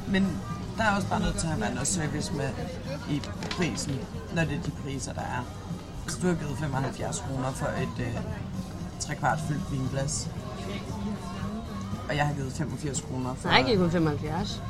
Men 0.07 0.41
der 0.77 0.83
er 0.83 0.95
også 0.95 1.07
bare 1.07 1.19
nødt 1.19 1.37
til 1.37 1.47
at 1.47 1.61
være 1.61 1.73
noget 1.73 1.87
service 1.87 2.33
med 2.33 2.49
i 3.09 3.21
prisen, 3.51 3.99
når 4.35 4.43
det 4.43 4.57
er 4.57 4.61
de 4.61 4.71
priser, 4.83 5.13
der 5.13 5.21
er. 5.21 5.45
Så 6.07 6.17
du 6.21 6.27
har 6.27 6.33
givet 6.33 6.57
75 6.59 7.23
kroner 7.27 7.51
for 7.51 7.65
et 7.65 8.05
øh, 8.05 8.17
trekvart 9.01 9.39
fyldt 9.47 9.71
vinglas. 9.71 10.29
Og 12.09 12.15
jeg 12.17 12.27
har 12.27 12.33
givet 12.33 12.53
85 12.53 13.01
kroner 13.01 13.33
for... 13.33 13.49
Nej, 13.49 13.57
jeg 13.57 13.65
giver 13.65 13.77
kun 13.77 13.91
75. 13.91 14.61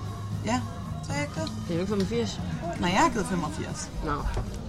Ja, 0.45 0.61
så 1.03 1.13
jeg 1.13 1.21
ikke 1.21 1.33
det. 1.41 1.51
Det 1.67 1.71
er 1.71 1.75
jo 1.75 1.81
ikke 1.81 1.89
85. 1.89 2.41
Nej, 2.79 2.89
jeg 2.89 2.99
har 2.99 3.09
givet 3.09 3.25
85. 3.25 3.91
Nå. 4.05 4.11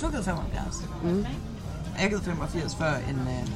Du 0.01 0.05
har 0.05 0.10
givet 0.10 0.24
75. 0.24 0.89
Mm. 1.02 1.18
Jeg 1.18 2.02
har 2.02 2.09
givet 2.09 2.24
85 2.24 2.74
for 2.74 2.84
en... 2.84 3.18
Øh, 3.18 3.48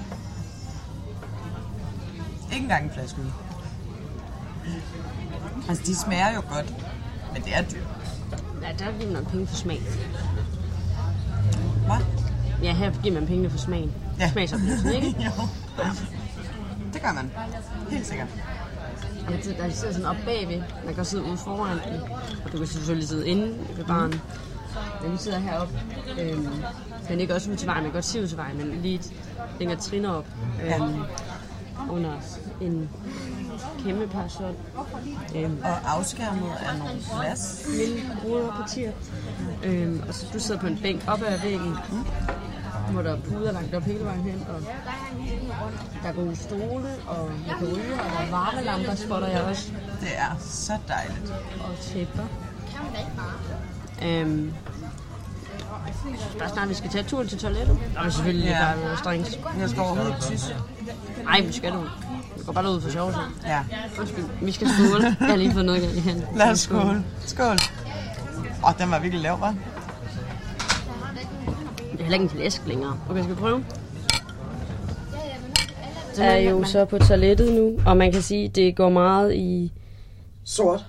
ikke 2.52 2.62
engang 2.62 2.84
en 2.84 2.90
flaske 2.90 3.20
øl. 3.20 3.32
Altså, 5.68 5.84
de 5.86 5.96
smager 5.96 6.34
jo 6.34 6.42
godt, 6.52 6.74
men 7.32 7.42
det 7.42 7.54
er 7.54 7.62
dyrt. 7.62 7.86
Ja, 8.62 8.84
der 8.84 8.98
giver 9.00 9.12
man 9.12 9.24
penge 9.24 9.46
for 9.46 9.56
smag. 9.56 9.82
Hvad? 11.86 12.04
Ja, 12.62 12.72
her 12.74 12.92
giver 13.02 13.14
man 13.14 13.26
pengene 13.26 13.50
for 13.50 13.58
smagen. 13.58 13.92
Ja. 14.18 14.30
Smagsoplevelsen, 14.30 14.92
ikke? 14.92 15.08
jo. 15.24 15.30
Det 16.92 17.02
gør 17.02 17.12
man. 17.12 17.30
Helt 17.90 18.06
sikkert. 18.06 18.28
Og 19.26 19.32
der 19.32 19.52
der 19.56 19.70
sidder 19.70 19.92
sådan 19.94 20.06
op 20.06 20.16
bagved. 20.24 20.62
Man 20.84 20.94
kan 20.94 20.98
også 20.98 21.10
sidde 21.10 21.24
ude 21.24 21.36
foran. 21.36 21.78
Og 22.44 22.52
du 22.52 22.58
kan 22.58 22.66
selvfølgelig 22.66 23.08
sidde 23.08 23.28
inde 23.28 23.58
ved 23.76 23.84
baren. 23.84 24.20
Men 25.02 25.12
vi 25.12 25.16
sidder 25.18 25.38
heroppe. 25.38 25.80
Øhm, 26.20 26.48
den 27.08 27.20
ikke 27.20 27.34
også 27.34 27.50
ud 27.50 27.56
til 27.56 27.66
vejen. 27.66 27.82
Man 27.82 27.90
kan 27.92 27.96
godt 27.96 28.04
se 28.04 28.22
ud 28.22 28.28
til 28.28 28.36
vejen, 28.36 28.56
men 28.58 28.82
lige 28.82 29.00
længere 29.58 29.78
trin 29.80 30.04
op. 30.04 30.26
Øhm, 30.64 31.02
under 31.90 32.12
en 32.60 32.90
kæmpe 33.84 34.06
parasol. 34.06 34.54
Øhm, 35.36 35.58
Og 35.64 35.92
afskærmet 35.96 36.50
af 36.60 36.78
nogle 36.78 36.94
glas. 37.20 37.66
lille 37.78 38.02
bruderpartier. 38.22 38.92
Øhm, 39.64 40.02
og 40.08 40.14
så 40.14 40.26
du 40.32 40.38
sidder 40.40 40.60
på 40.60 40.66
en 40.66 40.78
bænk 40.82 41.04
op 41.08 41.22
ad 41.26 41.40
væggen, 41.40 41.68
mm. 41.92 42.04
Hvor 42.92 43.02
der 43.02 43.12
er 43.16 43.20
puder 43.20 43.52
langt 43.52 43.74
op 43.74 43.82
hele 43.82 44.04
vejen 44.04 44.20
hen, 44.20 44.46
og 44.54 44.60
der 46.02 46.08
er 46.08 46.12
gode 46.12 46.36
stole, 46.36 46.88
og 47.06 47.30
man 47.48 47.58
kan 47.58 47.68
ryge, 47.68 47.92
og 47.94 48.10
der 48.18 48.26
er 48.26 48.30
varmelamper, 48.30 48.94
spotter 48.94 49.28
jeg 49.28 49.42
også. 49.42 49.70
Det 50.00 50.08
er 50.18 50.36
så 50.40 50.72
dejligt. 50.88 51.32
Og 51.60 51.78
tæpper. 51.82 52.24
Øhm, 54.04 54.52
Bare 56.38 56.48
snart, 56.48 56.68
vi 56.68 56.74
skal 56.74 56.90
tage 56.90 57.04
turen 57.04 57.28
til 57.28 57.38
toilettet. 57.38 57.78
Nå, 57.94 58.02
men 58.02 58.12
selvfølgelig 58.12 58.46
Ja. 58.48 58.58
bare 58.64 58.80
noget 58.80 58.98
strengt. 58.98 59.40
Jeg 59.58 59.70
skal 59.70 59.82
overhovedet 59.82 60.16
tisse. 60.22 60.56
Nej, 61.24 61.40
vi 61.40 61.52
skal 61.52 61.72
du. 61.72 61.80
Vi 62.36 62.42
går 62.46 62.52
bare 62.52 62.70
ud 62.70 62.80
for 62.80 62.90
sjov, 62.90 63.12
så. 63.12 63.18
Ja. 63.46 63.60
Undskyld, 64.00 64.24
vi 64.42 64.52
skal 64.52 64.68
skåle. 64.68 65.16
Jeg 65.20 65.28
har 65.28 65.36
lige 65.36 65.52
fået 65.52 65.64
noget 65.64 65.94
i 65.96 66.00
hænden. 66.00 66.24
Lad 66.36 66.50
os 66.50 66.60
skåle. 66.60 67.04
Skål. 67.26 67.46
Åh, 67.46 68.64
oh, 68.68 68.72
den 68.78 68.90
var 68.90 68.98
virkelig 68.98 69.22
lav, 69.22 69.38
hva'? 69.38 69.54
Er 72.06 72.08
heller 72.08 72.22
ikke 72.22 72.34
en 72.34 72.38
flæsk 72.40 72.66
længere. 72.66 73.00
Okay, 73.10 73.22
skal 73.22 73.34
vi 73.36 73.40
prøve? 73.40 73.64
Jeg 76.18 76.44
er 76.44 76.50
jo 76.50 76.64
så 76.64 76.84
på 76.84 76.98
toilettet 76.98 77.52
nu, 77.52 77.80
og 77.86 77.96
man 77.96 78.12
kan 78.12 78.22
sige, 78.22 78.44
at 78.44 78.54
det 78.54 78.76
går 78.76 78.88
meget 78.88 79.34
i... 79.34 79.72
Sort. 80.44 80.86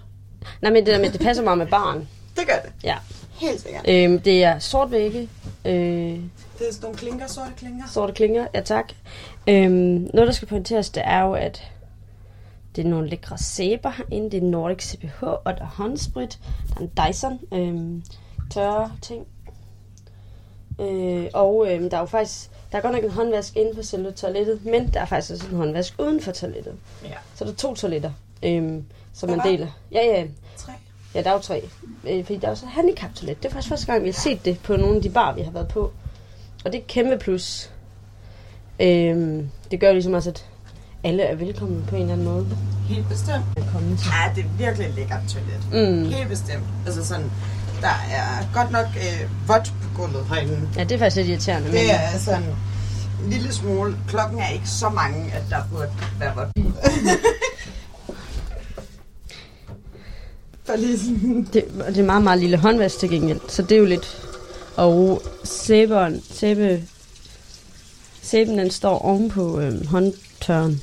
Nej, 0.62 0.72
men 0.72 0.86
det 0.86 0.94
der 0.94 1.00
med, 1.02 1.10
det 1.12 1.22
passer 1.22 1.44
meget 1.44 1.58
med 1.58 1.68
barn. 1.68 2.08
Det 2.36 2.48
gør 2.48 2.54
det. 2.64 2.72
Ja. 2.84 2.96
Helt 3.34 3.62
sikkert. 3.62 3.86
Øhm, 3.90 4.20
det 4.20 4.44
er 4.44 4.60
sort 4.60 4.92
vægge, 4.92 5.30
øh, 5.66 5.74
Det 5.74 6.20
er 6.20 6.20
sådan 6.60 6.74
nogle 6.82 6.98
klinker, 6.98 7.28
sorte 7.28 7.52
klinker. 7.58 7.84
sorte 7.94 8.14
klinger, 8.14 8.48
ja 8.54 8.62
tak. 8.62 8.94
Øhm, 9.48 9.72
noget, 10.14 10.28
der 10.28 10.32
skal 10.32 10.48
pointeres, 10.48 10.90
det 10.90 11.04
er 11.06 11.22
jo, 11.22 11.34
at 11.34 11.64
det 12.76 12.86
er 12.86 12.90
nogle 12.90 13.10
lækre 13.10 13.38
sæber 13.38 13.90
herinde. 13.90 14.32
Det 14.32 14.44
er 14.44 14.48
Nordic 14.48 14.84
CPH, 14.84 15.24
og 15.24 15.42
der 15.58 15.62
er 15.64 15.66
håndsprit. 15.76 16.40
Der 16.70 17.02
er 17.02 17.06
en 17.08 17.12
Dyson, 17.14 17.40
øhm, 17.54 18.04
tørre 18.52 18.92
ting. 19.02 19.26
Øh, 20.80 21.26
og 21.34 21.68
øhm, 21.72 21.90
der 21.90 21.98
er 21.98 22.02
jo 22.02 22.06
faktisk, 22.06 22.50
der 22.72 22.78
er 22.78 22.82
godt 22.82 22.94
nok 22.94 23.04
en 23.04 23.10
håndvask 23.10 23.56
inde 23.56 23.76
på 23.76 23.84
selve 23.84 24.12
toilettet, 24.12 24.66
men 24.66 24.88
der 24.94 25.02
er 25.02 25.06
faktisk 25.06 25.32
også 25.32 25.48
en 25.48 25.58
håndvask 25.58 25.94
uden 26.00 26.22
for 26.22 26.32
toilettet. 26.32 26.74
Ja. 27.04 27.10
Så 27.36 27.46
der 27.46 27.52
er 27.52 27.56
to 27.56 27.76
toiletter, 27.76 28.12
øhm, 28.44 28.86
som 29.14 29.30
man 29.30 29.40
deler. 29.40 29.68
Ja, 29.92 30.06
ja. 30.06 30.26
Tre. 30.58 30.72
Ja, 31.16 31.22
der 31.22 31.30
er 31.30 31.34
jo 31.34 31.40
tre. 31.40 31.70
Øh, 32.08 32.26
fordi 32.26 32.40
der 32.40 32.48
er 32.48 32.52
også 32.52 32.66
et 32.66 32.72
handicap-toilet. 32.72 33.44
Det 33.44 33.50
er 33.50 33.54
faktisk 33.54 33.70
første 33.70 33.86
gang, 33.86 34.04
vi 34.04 34.08
har 34.08 34.14
set 34.14 34.46
det 34.46 34.60
på 34.60 34.76
nogle 34.76 34.96
af 34.96 35.02
de 35.02 35.10
bar, 35.10 35.34
vi 35.34 35.42
har 35.42 35.52
været 35.52 35.68
på. 35.68 35.92
Og 36.66 36.72
det 36.72 36.76
er 36.76 36.82
et 36.82 36.88
kæmpe 36.88 37.18
plus. 37.18 37.72
Øhm, 38.80 39.50
det 39.72 39.80
gør 39.80 39.92
ligesom 39.92 40.14
også, 40.14 40.30
at 40.30 40.46
alle 41.04 41.24
er 41.24 41.36
velkomne 41.36 41.84
på 41.90 41.96
en 41.96 42.02
eller 42.02 42.14
anden 42.14 42.28
måde. 42.28 42.48
Helt 42.90 43.10
bestemt. 43.10 43.46
Velkommen 43.56 43.98
til. 43.98 44.08
Ja, 44.08 44.34
det 44.36 44.46
er 44.46 44.50
virkelig 44.58 44.88
et 44.88 44.96
lækkert 44.96 45.22
toilet. 45.30 45.62
Mm. 45.72 46.10
Helt 46.12 46.30
bestemt. 46.30 46.64
Altså 46.86 47.06
sådan, 47.06 47.32
der 47.82 47.96
er 48.12 48.54
godt 48.54 48.72
nok 48.72 48.86
øh, 48.96 49.48
vådt 49.48 49.74
på 49.84 49.87
gulvet 49.98 50.26
herinde. 50.26 50.70
Ja, 50.76 50.84
det 50.84 50.92
er 50.92 50.98
faktisk 50.98 51.16
lidt 51.16 51.28
irriterende. 51.28 51.72
Det 51.72 51.92
er 51.92 52.20
sådan 52.20 52.44
en 52.44 53.30
lille 53.30 53.54
smule. 53.54 53.98
Klokken 54.08 54.40
er 54.40 54.50
ikke 54.50 54.70
så 54.70 54.90
mange, 54.90 55.34
at 55.34 55.44
der 55.50 55.58
burde 55.72 55.92
være 56.20 56.36
vådt. 56.36 56.48
Det, 61.54 61.66
det 61.88 61.98
er 61.98 62.04
meget, 62.04 62.24
meget 62.24 62.40
lille 62.40 62.58
håndvask 62.58 63.00
til 63.00 63.10
gengæld, 63.10 63.40
så 63.48 63.62
det 63.62 63.72
er 63.72 63.80
jo 63.80 63.86
lidt... 63.86 64.24
Og 64.76 65.22
sæberen, 65.44 66.24
sæbe, 66.32 66.84
sæben 68.22 68.58
den 68.58 68.72
står 68.72 69.00
oven 69.00 69.30
på 69.30 69.60
øhm, 69.60 69.88
håndtørren. 69.88 70.82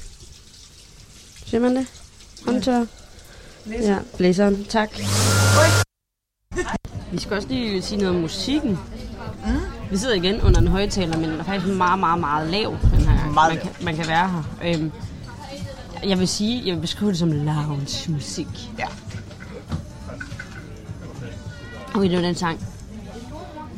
Ser 1.47 1.59
man 1.59 1.77
det? 1.77 1.86
Håndtør. 2.47 2.85
Blæser. 3.65 3.93
Ja, 3.93 3.99
blæseren. 4.16 4.65
Tak. 4.65 4.91
Vi 7.12 7.19
skal 7.19 7.36
også 7.36 7.49
lige 7.49 7.82
sige 7.82 7.99
noget 7.99 8.15
om 8.15 8.20
musikken. 8.20 8.78
Mm. 9.47 9.61
Vi 9.91 9.97
sidder 9.97 10.15
igen 10.15 10.41
under 10.41 10.61
en 10.61 10.69
højtaler, 10.69 11.16
men 11.16 11.31
den 11.31 11.41
er 11.41 11.45
faktisk 11.45 11.75
meget, 11.75 11.99
meget, 11.99 12.21
meget 12.21 12.51
lav. 12.51 12.77
Den 12.93 13.01
her. 13.01 13.31
Meget 13.31 13.55
man, 13.55 13.62
kan, 13.62 13.71
man 13.85 13.97
kan 13.97 14.07
være 14.09 14.29
her. 14.29 14.43
Øhm, 14.65 14.93
jeg 16.05 16.19
vil 16.19 16.29
sige, 16.29 16.62
jeg 16.66 16.75
vil 16.75 16.81
beskrive 16.81 17.11
det 17.11 17.19
som 17.19 17.33
lounge 17.33 18.12
musik. 18.12 18.49
Ja. 18.79 18.87
Okay, 21.95 22.11
det 22.11 22.16
var 22.16 22.23
den 22.23 22.35
sang. 22.35 22.61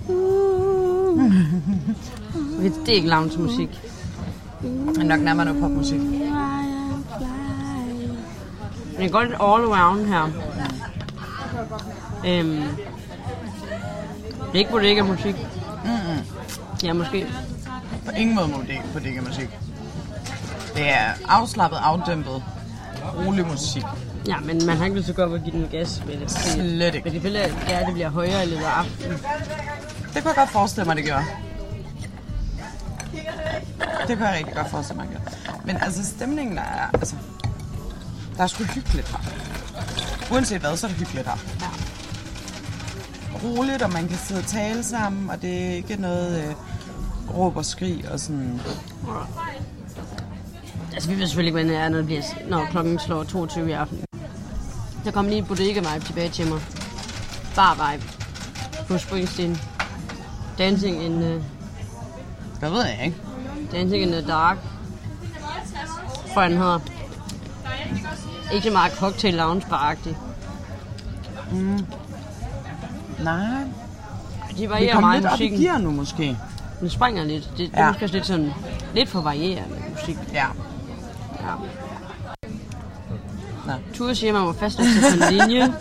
Okay, 2.58 2.70
det 2.80 2.88
er 2.88 2.92
ikke 2.92 3.08
lounge 3.08 3.38
musik. 3.38 3.80
Det 4.62 4.98
er 4.98 5.02
nok 5.02 5.20
nærmere 5.20 5.46
noget 5.46 5.60
popmusik. 5.60 6.00
Men 6.00 6.22
det 8.98 9.12
går 9.12 9.22
lidt 9.22 9.32
all 9.32 9.64
around 9.64 10.06
her. 10.06 10.22
Øhm, 12.26 12.62
det 14.46 14.54
er 14.54 14.58
ikke 14.58 14.70
bodega 14.70 15.02
musik. 15.02 15.34
Mm-mm. 15.86 16.24
Ja, 16.82 16.92
måske. 16.92 17.26
På 18.04 18.10
ingen 18.10 18.36
måde 18.36 18.48
bodega 18.92 19.20
musik. 19.20 19.48
Det 20.74 20.88
er 20.90 21.12
afslappet, 21.28 21.78
afdæmpet, 21.82 22.42
rolig 23.26 23.46
musik. 23.46 23.84
Ja, 24.28 24.36
men 24.38 24.66
man 24.66 24.76
har 24.76 24.84
ikke 24.84 24.96
lyst 24.96 25.04
til 25.04 25.12
at 25.12 25.16
gå 25.16 25.22
op 25.22 25.30
og 25.30 25.40
give 25.40 25.52
den 25.52 25.68
gas 25.70 26.02
med 26.06 26.16
det. 26.16 26.30
Slet 26.30 26.94
ikke. 26.94 27.04
Men 27.04 27.14
det 27.14 27.22
vil 27.22 27.32
ja, 27.68 27.84
det 27.86 27.92
bliver 27.92 28.08
højere 28.08 28.44
i 28.44 28.50
løbet 28.50 28.64
af 28.64 28.70
aftenen. 28.70 29.18
Det 30.14 30.22
kunne 30.22 30.28
jeg 30.28 30.36
godt 30.36 30.50
forestille 30.50 30.86
mig, 30.86 30.96
det 30.96 31.04
gør. 31.04 31.22
Det 34.08 34.18
kan 34.18 34.26
jeg 34.26 34.34
rigtig 34.38 34.54
godt 34.54 34.70
forestille 34.70 35.02
mig, 35.02 35.08
det. 35.12 35.38
Men 35.64 35.76
altså, 35.76 36.04
stemningen 36.04 36.56
der 36.56 36.62
er, 36.62 36.90
altså, 36.94 37.16
der 38.36 38.42
er 38.42 38.46
sgu 38.46 38.64
hyggeligt 38.64 39.08
her. 39.08 39.18
Uanset 40.32 40.60
hvad, 40.60 40.76
så 40.76 40.86
er 40.86 40.90
det 40.90 40.98
hyggeligt 40.98 41.28
her. 41.28 41.36
Ja. 41.60 41.85
Roligt, 43.44 43.82
og 43.82 43.92
man 43.92 44.08
kan 44.08 44.18
sidde 44.18 44.40
og 44.40 44.46
tale 44.46 44.82
sammen, 44.82 45.30
og 45.30 45.42
det 45.42 45.66
er 45.66 45.70
ikke 45.70 45.96
noget 45.96 46.44
øh, 46.48 46.54
råb 47.36 47.56
og 47.56 47.64
skrig 47.64 48.04
og 48.12 48.20
sådan. 48.20 48.60
Altså, 50.92 51.08
vi 51.10 51.18
ved 51.18 51.26
selvfølgelig 51.26 51.58
ikke, 51.58 51.64
hvad 51.68 51.74
det 51.74 51.84
er, 51.84 51.88
når, 51.88 51.96
det 51.96 52.06
bliver, 52.06 52.22
når 52.48 52.66
klokken 52.70 52.98
slår 52.98 53.24
22 53.24 53.68
i 53.68 53.72
aften. 53.72 53.98
Der 55.04 55.10
kom 55.10 55.28
lige 55.28 55.38
et 55.38 55.46
bodega-vibe 55.48 56.04
tilbage 56.06 56.28
til 56.28 56.48
mig. 56.48 56.60
Bar-vibe. 57.56 58.04
På 58.88 58.98
Springsteen. 58.98 59.58
Dancing 60.58 61.04
in 61.04 61.12
the... 61.12 61.34
Det 62.60 62.72
ved 62.72 62.84
jeg 62.84 63.04
ikke. 63.04 63.16
Dancing 63.72 64.02
in 64.02 64.08
the 64.12 64.26
dark. 64.26 64.58
Tror 66.34 66.42
jeg, 66.42 66.50
den 66.50 66.58
hedder. 66.58 66.80
Ikke 68.52 68.66
så 68.66 68.72
meget 68.72 68.92
cocktail 68.92 69.34
lounge 69.34 69.66
bar-agtigt. 69.70 70.16
Mm. 71.52 71.86
Nej. 73.24 73.62
De 74.50 74.60
Vi 74.62 74.68
varierer 74.70 74.92
kom 74.94 75.02
meget 75.02 75.22
lidt 75.22 75.32
op 75.32 75.40
i 75.40 75.48
gear 75.48 75.78
nu, 75.78 75.90
måske. 75.90 76.36
Den 76.80 76.90
springer 76.90 77.24
lidt. 77.24 77.50
Det, 77.50 77.58
det 77.58 77.70
Ja. 77.76 77.82
er 77.82 77.86
måske 77.88 78.04
også 78.04 78.14
lidt 78.14 78.26
sådan... 78.26 78.52
Lidt 78.94 79.08
for 79.08 79.20
varierende 79.20 79.76
musik. 80.00 80.16
Ja. 80.32 80.46
Ja. 81.40 81.54
Nå. 83.66 83.72
Ture 83.94 84.14
siger, 84.14 84.30
at 84.30 84.34
man 84.34 84.42
må 84.42 84.52
fastholde 84.52 84.92
sig 84.92 85.18
på 85.18 85.24
en 85.24 85.32
linje. 85.38 85.74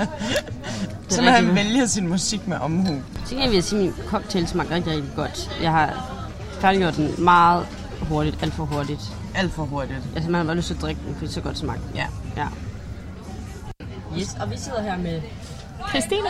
Så 1.10 1.22
må 1.22 1.30
han 1.30 1.56
vælge 1.56 1.88
sin 1.88 2.08
musik 2.08 2.48
med 2.48 2.58
omhu. 2.58 3.02
Så 3.26 3.36
kan 3.36 3.54
jeg 3.54 3.64
sige, 3.64 3.80
at 3.80 3.86
min 3.86 3.94
cocktail 4.08 4.48
smager 4.48 4.72
rigtig, 4.72 4.94
rigtig 4.94 5.12
godt. 5.16 5.52
Jeg 5.62 5.72
har 5.72 6.12
færdiggjort 6.60 6.96
den 6.96 7.12
meget 7.18 7.66
hurtigt, 8.02 8.38
alt 8.44 8.54
for 8.54 8.66
hurtigt. 8.66 9.02
Alt 9.36 9.52
for 9.52 9.64
hurtigt. 9.66 10.00
Altså, 10.16 10.32
man 10.32 10.40
har 10.40 10.46
bare 10.46 10.56
lyst 10.56 10.68
til 10.68 10.74
at 10.74 10.82
drikke 10.82 11.02
den, 11.08 11.16
fordi 11.16 11.32
så 11.32 11.42
godt 11.42 11.58
smagt. 11.58 11.82
Ja. 11.96 12.06
ja. 12.38 12.48
Yes, 14.20 14.38
og 14.42 14.52
vi 14.52 14.58
sidder 14.58 14.82
her 14.82 14.98
med 14.98 15.22
Christine? 15.90 16.30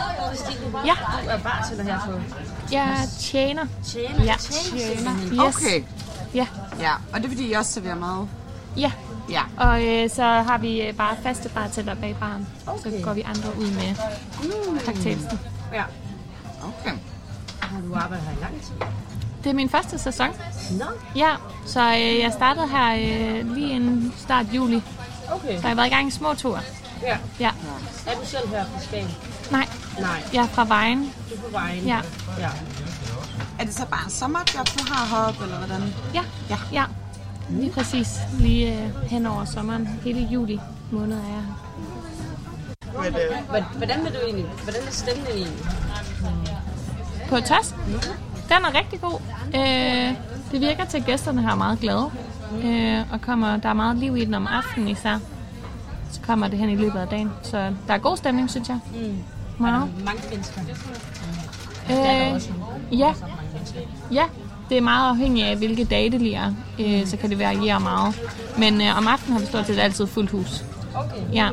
Ja. 0.86 0.94
Du 1.22 1.28
er 1.28 1.38
bartender 1.38 1.84
her 1.84 2.00
på... 2.06 2.12
Jeg 2.72 3.08
tjener. 3.20 3.66
Tjener? 3.84 4.24
Ja, 4.24 4.34
Tjener. 4.38 5.12
Yes. 5.32 5.56
Okay. 5.56 5.84
Ja. 6.34 6.46
Ja, 6.80 6.92
og 7.12 7.18
det 7.18 7.24
er 7.24 7.28
fordi, 7.28 7.50
I 7.50 7.52
også 7.52 7.72
serverer 7.72 7.94
mad. 7.94 8.26
Ja. 8.76 8.92
Ja. 9.30 9.42
Og 9.56 9.84
øh, 9.84 10.10
så 10.10 10.22
har 10.22 10.58
vi 10.58 10.82
øh, 10.82 10.94
bare 10.94 11.16
faste 11.22 11.48
bartender 11.48 11.94
bag 11.94 12.16
baren. 12.20 12.48
Okay. 12.66 12.90
Så 12.90 13.04
går 13.04 13.12
vi 13.14 13.20
andre 13.22 13.58
ud 13.58 13.66
med 13.66 13.94
mm. 14.42 14.80
cocktailsen. 14.80 15.40
Ja. 15.72 15.84
Okay. 16.62 16.96
Har 17.60 17.80
du 17.80 17.94
arbejdet 17.94 18.26
her 18.26 18.38
i 18.38 18.40
lang 18.40 18.62
tid? 18.62 18.74
Det 19.44 19.50
er 19.50 19.54
min 19.54 19.70
første 19.70 19.98
sæson. 19.98 20.28
Nå. 20.70 20.84
Ja, 21.16 21.30
så 21.66 21.80
øh, 21.80 22.18
jeg 22.18 22.32
startede 22.32 22.68
her 22.68 22.94
øh, 22.94 23.54
lige 23.54 23.70
inden 23.70 24.14
start 24.16 24.46
juli. 24.52 24.82
Okay. 25.32 25.46
Så 25.46 25.52
jeg 25.52 25.70
har 25.70 25.74
været 25.74 25.86
i 25.86 25.90
gang 25.90 26.08
i 26.08 26.10
små 26.10 26.34
ture. 26.34 26.60
Ja. 27.02 27.18
Ja. 27.40 27.50
Er 28.06 28.14
du 28.20 28.26
selv 28.26 28.48
her 28.48 28.64
på 28.64 28.80
Skagen? 28.80 29.10
Nej. 29.50 29.68
Nej. 30.00 30.22
Jeg 30.34 30.42
er 30.42 30.46
fra 30.48 30.64
Vejen. 30.64 30.98
Du 31.30 31.34
er 31.34 31.40
på 31.40 31.50
vejen? 31.52 31.84
Ja. 31.84 32.00
ja. 32.38 32.48
Er 33.58 33.64
det 33.64 33.74
så 33.74 33.86
bare 33.86 34.04
en 34.04 34.10
sommerjob, 34.10 34.66
du 34.78 34.84
har 34.92 35.16
heroppe, 35.16 35.44
eller 35.44 35.56
hvordan? 35.58 35.94
Ja. 36.14 36.22
Ja. 36.50 36.56
ja. 36.72 36.84
Lige 37.50 37.70
præcis. 37.72 38.08
Lige 38.40 38.82
øh, 38.82 39.02
hen 39.10 39.26
over 39.26 39.44
sommeren. 39.44 39.88
Hele 40.04 40.20
juli 40.20 40.60
måned 40.90 41.16
er 41.18 41.22
jeg 41.22 41.42
her. 41.42 43.02
Men, 43.02 43.14
øh, 43.14 43.48
Hvor- 43.48 43.76
Hvordan 43.78 44.04
vil 44.04 44.12
du 44.12 44.18
egentlig... 44.24 44.44
Hvordan 44.62 44.80
er 44.86 44.90
stemningen 44.90 45.36
egentlig? 45.36 45.66
På 47.28 47.36
Tosken? 47.40 47.80
Den 48.48 48.64
er 48.64 48.74
rigtig 48.78 49.00
god. 49.00 49.20
Øh, 49.54 50.14
det 50.52 50.60
virker 50.60 50.84
til, 50.84 50.98
at 50.98 51.04
gæsterne 51.06 51.42
her 51.42 51.50
er 51.50 51.54
meget 51.54 51.80
glade. 51.80 52.10
Øh, 52.64 53.12
og 53.12 53.20
kommer, 53.20 53.56
der 53.56 53.68
er 53.68 53.72
meget 53.72 53.96
liv 53.96 54.16
i 54.16 54.24
den 54.24 54.34
om 54.34 54.46
aftenen 54.46 54.88
især. 54.88 55.18
Så 56.10 56.20
kommer 56.26 56.48
det 56.48 56.58
hen 56.58 56.68
i 56.70 56.76
løbet 56.76 56.98
af 56.98 57.08
dagen. 57.08 57.30
Så 57.42 57.72
der 57.88 57.94
er 57.94 57.98
god 57.98 58.16
stemning, 58.16 58.50
synes 58.50 58.68
jeg. 58.68 58.78
Mm. 58.94 59.18
Meget. 59.58 60.04
Mange 60.04 60.22
mennesker. 60.30 60.60
Der 61.88 61.94
er 61.94 62.18
der 62.18 62.28
Øh, 62.28 62.34
også 62.34 62.48
ja. 62.92 63.12
ja, 64.12 64.24
det 64.68 64.76
er 64.76 64.80
meget 64.80 65.10
afhængigt 65.10 65.46
af, 65.46 65.56
hvilke 65.56 65.84
dage 65.84 66.10
det 66.10 66.20
lige 66.20 66.34
er. 66.36 66.52
Øh, 66.78 67.06
så 67.06 67.16
kan 67.16 67.30
det 67.30 67.38
variere 67.38 67.80
meget. 67.80 68.14
Men 68.58 68.80
øh, 68.80 68.98
om 68.98 69.08
aftenen 69.08 69.32
har 69.32 69.40
vi 69.40 69.46
stort 69.46 69.66
set 69.66 69.78
altid 69.78 70.06
fuldt 70.06 70.30
hus. 70.30 70.64
Okay. 70.94 71.22
Ja. 71.32 71.50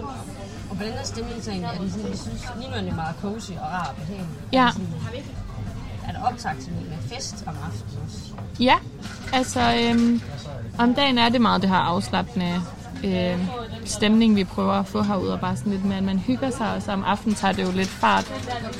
Og 0.69 0.75
hvordan 0.75 0.93
er 0.93 1.03
stemningen 1.03 1.43
så 1.43 1.51
egentlig? 1.51 1.69
Er 1.73 1.77
den 1.79 1.91
sådan, 1.91 2.11
vi 2.11 2.17
synes, 2.17 2.41
lige 2.59 2.69
nu 2.69 2.75
er 2.77 2.81
det 2.81 2.95
meget 2.95 3.15
cozy 3.21 3.51
og 3.51 3.57
rar 3.71 3.87
og 3.89 3.95
behagelig. 3.95 4.27
Ja. 4.53 4.67
er 6.07 6.11
der 6.11 6.23
optag 6.31 6.51
til 6.61 6.71
med 6.73 7.15
fest 7.17 7.43
om 7.47 7.55
aftenen 7.65 8.03
også? 8.05 8.19
Ja, 8.59 8.75
altså 9.33 9.59
øhm, 9.89 10.21
om 10.77 10.93
dagen 10.95 11.17
er 11.17 11.29
det 11.29 11.41
meget 11.41 11.61
det 11.61 11.69
her 11.69 11.77
afslappende 11.77 12.61
øh, 13.03 13.37
stemning, 13.85 14.35
vi 14.35 14.43
prøver 14.43 14.73
at 14.73 14.87
få 14.87 15.01
herude, 15.01 15.33
og 15.33 15.39
bare 15.39 15.55
sådan 15.57 15.71
lidt 15.71 15.85
med, 15.85 15.95
at 15.97 16.03
man 16.03 16.19
hygger 16.19 16.49
sig, 16.49 16.73
og 16.75 16.81
så 16.81 16.91
om 16.91 17.03
aftenen 17.03 17.35
tager 17.35 17.51
det 17.51 17.63
jo 17.63 17.71
lidt 17.71 17.89
fart, 17.89 18.33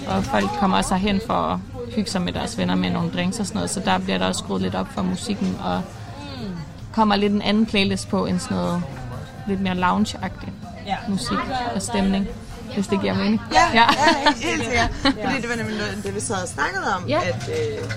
og 0.08 0.24
folk 0.24 0.50
kommer 0.60 0.78
også 0.78 0.96
hen 0.96 1.22
for 1.28 1.34
at 1.34 1.60
hygge 1.96 2.10
sig 2.12 2.22
med 2.22 2.34
deres 2.34 2.58
venner 2.58 2.76
med 2.76 2.90
nogle 2.90 3.12
drinks 3.12 3.40
og 3.40 3.46
sådan 3.46 3.58
noget, 3.58 3.70
så 3.70 3.80
der 3.80 3.98
bliver 3.98 4.18
der 4.18 4.28
også 4.28 4.40
skruet 4.40 4.62
lidt 4.62 4.76
op 4.76 4.88
for 4.96 5.02
musikken, 5.02 5.58
og 5.64 5.82
kommer 6.94 7.16
lidt 7.16 7.34
en 7.34 7.42
anden 7.42 7.66
playlist 7.66 8.10
på, 8.10 8.26
end 8.26 8.40
sådan 8.40 8.58
noget 8.58 8.84
lidt 9.48 9.62
mere 9.62 9.76
Ja. 10.88 10.96
musik 11.08 11.38
og 11.76 11.82
stemning, 11.82 12.28
hvis 12.74 12.88
det 12.88 13.02
giver 13.02 13.14
mening. 13.14 13.42
Ja, 13.54 13.62
ja. 13.74 13.82
ja 13.82 14.32
helt 14.42 14.64
sikkert. 14.64 14.90
Fordi 15.02 15.42
det 15.42 15.50
var 15.50 15.56
nemlig 15.56 15.78
noget, 15.78 16.00
det 16.04 16.16
vi 16.16 16.20
sad 16.20 16.36
og 16.44 16.48
snakkede 16.48 16.84
om, 16.98 17.08
Ja. 17.08 17.20
at, 17.24 17.50
øh, 17.50 17.90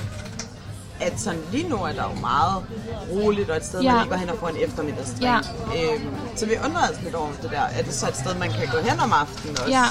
at 1.00 1.20
sådan 1.20 1.40
lige 1.52 1.68
nu 1.68 1.76
er 1.76 1.92
der 1.92 2.02
jo 2.14 2.20
meget 2.20 2.64
roligt, 3.10 3.50
og 3.50 3.56
et 3.56 3.64
sted, 3.64 3.80
Ja. 3.80 3.92
man 3.92 4.00
lige 4.02 4.10
går 4.10 4.16
hen 4.16 4.30
og 4.30 4.36
får 4.38 4.48
en 4.48 4.56
eftermiddagsdrink. 4.56 5.22
Ja. 5.22 5.38
Øhm, 5.94 6.14
så 6.36 6.46
vi 6.46 6.52
undrede 6.64 6.90
os 6.90 7.02
lidt 7.02 7.14
over 7.14 7.28
det 7.42 7.50
der. 7.50 7.60
Er 7.60 7.82
det 7.82 7.94
så 7.94 8.08
et 8.08 8.16
sted, 8.16 8.34
man 8.34 8.50
kan 8.50 8.68
gå 8.72 8.78
hen 8.78 9.00
om 9.00 9.12
aftenen 9.12 9.56
også? 9.58 9.70
Ja, 9.70 9.84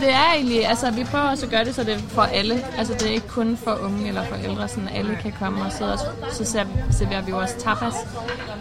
det 0.00 0.10
er 0.12 0.32
egentlig, 0.34 0.66
altså 0.68 0.90
vi 0.90 1.04
prøver 1.04 1.24
også 1.24 1.46
at 1.46 1.50
gøre 1.52 1.64
det, 1.64 1.74
så 1.74 1.84
det 1.84 1.94
er 1.94 1.98
for 1.98 2.22
alle. 2.22 2.64
Altså 2.78 2.92
det 2.94 3.02
er 3.02 3.10
ikke 3.12 3.28
kun 3.28 3.56
for 3.64 3.78
unge 3.82 4.08
eller 4.08 4.24
for 4.24 4.36
ældre, 4.36 4.68
sådan 4.68 4.88
alle 4.88 5.18
kan 5.22 5.32
komme 5.38 5.64
og 5.64 5.72
sidde 5.72 5.92
og 5.92 5.98
så 6.32 6.44
ser- 6.44 6.64
serverer 6.90 7.22
vi 7.22 7.30
jo 7.30 7.38
også 7.38 7.54
tapas. 7.58 7.94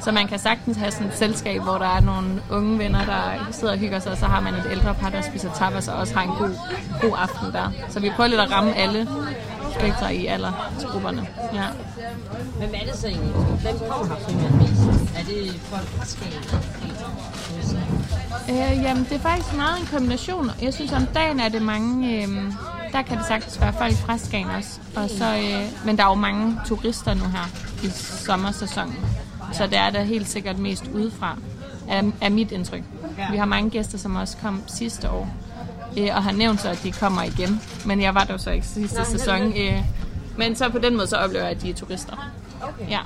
Så 0.03 0.11
man 0.11 0.27
kan 0.27 0.39
sagtens 0.39 0.77
have 0.77 0.91
sådan 0.91 1.07
et 1.07 1.17
selskab, 1.17 1.61
hvor 1.61 1.77
der 1.77 1.85
er 1.95 1.99
nogle 1.99 2.41
unge 2.51 2.79
venner, 2.79 3.05
der 3.05 3.47
sidder 3.51 3.73
og 3.73 3.79
hygger 3.79 3.99
sig, 3.99 4.11
og 4.11 4.17
så 4.17 4.25
har 4.25 4.39
man 4.41 4.53
et 4.53 4.67
ældre 4.71 4.93
par, 4.93 5.09
der 5.09 5.21
spiser 5.21 5.49
tapas 5.57 5.87
og 5.87 5.95
også 5.95 6.13
har 6.15 6.21
en 6.23 6.29
god, 6.39 6.55
god 7.01 7.17
aften 7.17 7.53
der. 7.53 7.71
Så 7.89 7.99
vi 7.99 8.09
prøver 8.15 8.27
lidt 8.27 8.41
at 8.41 8.51
ramme 8.51 8.75
alle 8.75 9.07
spektre 9.79 10.15
i 10.15 10.25
aldersgrupperne. 10.25 11.27
Ja. 11.53 11.63
Hvem 12.57 12.69
er 12.73 12.85
det 12.91 12.95
så 12.99 13.07
egentlig? 13.07 13.33
Hvem 13.35 13.75
kommer 13.89 14.15
her 14.15 14.23
primært 14.23 14.51
mest? 14.53 14.81
Er 15.19 15.23
det 15.23 15.59
folk 15.61 15.87
fra 15.87 16.05
Skagen? 16.05 16.43
Øh, 18.49 18.83
jamen, 18.83 19.03
det 19.03 19.11
er 19.11 19.19
faktisk 19.19 19.55
meget 19.55 19.79
en 19.79 19.85
kombination. 19.85 20.51
Jeg 20.61 20.73
synes, 20.73 20.91
om 20.91 21.05
dagen 21.05 21.39
er 21.39 21.49
det 21.49 21.61
mange... 21.61 22.23
Øh, 22.23 22.27
der 22.91 23.01
kan 23.01 23.17
det 23.17 23.25
sagtens 23.25 23.61
være 23.61 23.73
folk 23.73 23.93
fra 23.93 24.17
Skagen 24.17 24.49
også. 24.49 24.79
Og 24.95 25.09
så, 25.09 25.25
øh, 25.25 25.85
men 25.85 25.97
der 25.97 26.03
er 26.03 26.07
jo 26.07 26.15
mange 26.15 26.59
turister 26.65 27.13
nu 27.13 27.23
her 27.25 27.49
i 27.83 27.89
sommersæsonen. 28.25 28.95
Så 29.53 29.67
det 29.67 29.77
er 29.77 29.89
der 29.89 30.03
helt 30.03 30.29
sikkert 30.29 30.59
mest 30.59 30.87
udefra, 30.93 31.37
er, 31.89 32.11
er 32.21 32.29
mit 32.29 32.51
indtryk. 32.51 32.83
Vi 33.31 33.37
har 33.37 33.45
mange 33.45 33.69
gæster, 33.69 33.97
som 33.97 34.15
også 34.15 34.37
kom 34.37 34.63
sidste 34.67 35.09
år. 35.09 35.29
Øh, 35.97 36.07
og 36.15 36.23
har 36.23 36.31
nævnt 36.31 36.61
så, 36.61 36.69
at 36.69 36.79
de 36.83 36.91
kommer 36.91 37.23
igen. 37.23 37.61
Men 37.85 38.01
jeg 38.01 38.15
var 38.15 38.23
der 38.23 38.33
jo 38.33 38.37
så 38.37 38.51
ikke 38.51 38.67
sidste 38.67 38.95
Nej, 38.95 39.05
sæson. 39.05 39.41
Øh, 39.57 39.83
men 40.37 40.55
så 40.55 40.69
på 40.69 40.79
den 40.79 40.95
måde, 40.95 41.07
så 41.07 41.15
oplever 41.15 41.43
jeg, 41.43 41.55
at 41.55 41.61
de 41.61 41.69
er 41.69 41.73
turister. 41.73 42.31
Okay. 42.61 42.89
Ja. 42.89 42.99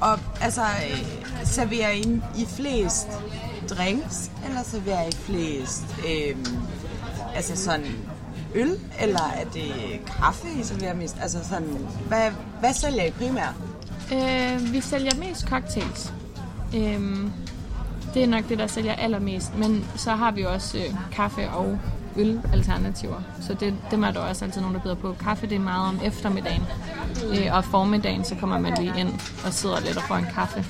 Og 0.00 0.18
altså, 0.40 0.60
øh, 0.60 0.98
serverer 1.44 1.90
I, 1.90 2.20
I 2.38 2.46
flest 2.56 3.08
drinks, 3.70 4.30
eller 4.48 4.62
serverer 4.62 5.08
I 5.08 5.12
flest 5.12 5.84
øh, 6.08 6.36
altså 7.34 7.56
sådan 7.56 7.86
øl, 8.54 8.78
eller 9.00 9.32
er 9.36 9.44
det 9.44 10.00
kaffe, 10.06 10.48
I 10.60 10.62
serverer 10.62 10.94
mest? 10.94 11.16
Altså 11.22 11.38
sådan, 11.48 11.86
hvad, 12.08 12.30
hvad 12.60 12.74
sælger 12.74 13.04
I 13.04 13.10
primært? 13.10 13.54
Øh, 14.12 14.72
vi 14.72 14.80
sælger 14.80 15.14
mest 15.14 15.48
cocktails. 15.48 16.12
Øh, 16.74 17.30
det 18.14 18.22
er 18.22 18.26
nok 18.26 18.48
det, 18.48 18.58
der 18.58 18.66
sælger 18.66 18.92
allermest. 18.92 19.56
Men 19.56 19.84
så 19.96 20.10
har 20.10 20.30
vi 20.30 20.44
også 20.44 20.78
øh, 20.78 20.94
kaffe 21.12 21.50
og 21.50 21.78
øl-alternativer. 22.16 23.20
Så 23.40 23.54
det, 23.54 23.74
dem 23.90 24.04
er 24.04 24.10
der 24.10 24.20
også 24.20 24.44
altid 24.44 24.60
nogen, 24.60 24.76
der 24.76 24.82
byder 24.82 24.94
på. 24.94 25.16
Kaffe, 25.20 25.46
det 25.46 25.54
er 25.54 25.60
meget 25.60 25.88
om 25.88 26.00
eftermiddagen. 26.04 26.62
Øh, 27.24 27.54
og 27.56 27.64
formiddagen, 27.64 28.24
så 28.24 28.34
kommer 28.34 28.58
man 28.58 28.74
lige 28.78 28.92
ind 28.98 29.08
og 29.46 29.52
sidder 29.52 29.80
lidt 29.80 29.96
og 29.96 30.02
får 30.02 30.16
en 30.16 30.26
kaffe. 30.34 30.64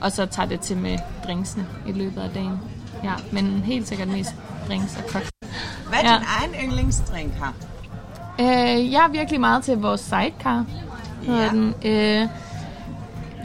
Og 0.00 0.12
så 0.12 0.26
tager 0.26 0.48
det 0.48 0.60
til 0.60 0.76
med 0.76 0.98
drinksene 1.26 1.66
i 1.86 1.92
løbet 1.92 2.20
af 2.20 2.30
dagen. 2.30 2.58
Ja, 3.04 3.12
men 3.32 3.46
helt 3.46 3.88
sikkert 3.88 4.08
mest 4.08 4.34
drinks 4.68 4.96
og 4.96 5.02
cocktails. 5.02 5.30
Hvad 5.88 5.98
er 6.02 6.12
Ja. 6.12 6.18
din 6.18 6.24
egen 6.40 6.68
yndlingsdrink 6.68 7.32
her? 7.34 7.52
Øh, 8.40 8.92
jeg 8.92 9.04
er 9.04 9.08
virkelig 9.08 9.40
meget 9.40 9.64
til 9.64 9.76
vores 9.78 10.00
sidecar. 10.00 10.64
Ja. 11.26 11.48
Den, 11.48 11.74
øh, 11.84 12.28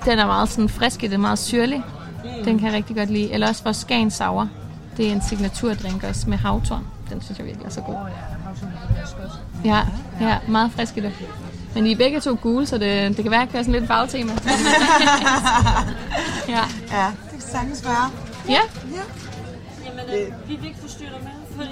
den 0.06 0.20
er 0.20 0.26
meget 0.26 0.50
sådan 0.50 0.70
frisk, 0.70 1.02
det 1.02 1.14
er 1.14 1.18
meget 1.18 1.40
syrlig. 1.40 1.84
Den 2.46 2.60
kan 2.60 2.68
jeg 2.68 2.76
rigtig 2.76 2.96
godt 2.96 3.10
lide. 3.10 3.32
Eller 3.34 3.48
også 3.48 3.64
vores 3.64 3.78
Skagen 3.78 4.12
Sour. 4.12 4.50
Det 4.98 5.08
er 5.08 5.12
en 5.12 5.22
signaturdrink 5.30 6.04
også 6.04 6.30
med 6.30 6.38
havtorn. 6.38 6.88
Den 7.10 7.22
synes 7.22 7.38
jeg 7.40 7.46
virkelig 7.48 7.66
er 7.66 7.70
så 7.70 7.82
god. 7.82 7.96
Ja, 9.66 9.80
ja 10.22 10.38
meget 10.48 10.72
frisk 10.72 10.98
i 10.98 11.00
det. 11.00 11.14
Men 11.76 11.88
I 11.88 11.92
er 11.92 11.96
begge 11.96 12.20
to 12.20 12.38
gule, 12.42 12.66
så 12.66 12.78
det, 12.78 13.18
det 13.18 13.24
kan 13.24 13.32
være, 13.32 13.42
at 13.42 13.46
jeg 13.46 13.52
kører 13.52 13.64
sådan 13.64 13.80
lidt 13.80 13.88
farvetema. 13.88 14.32
ja. 16.56 16.62
Ja, 16.92 17.06
det 17.24 17.32
kan 17.32 17.42
sagtens 17.42 17.86
være. 17.86 18.12
Ja, 18.50 18.54
Ja. 18.54 18.60
Jamen, 19.86 20.28
øh, 20.28 20.50
vi 20.50 20.56
vil 20.56 20.66
ikke 20.68 20.80
forstyrre 20.80 21.10
dig 21.10 21.20
med, 21.24 21.32
fordi... 21.56 21.70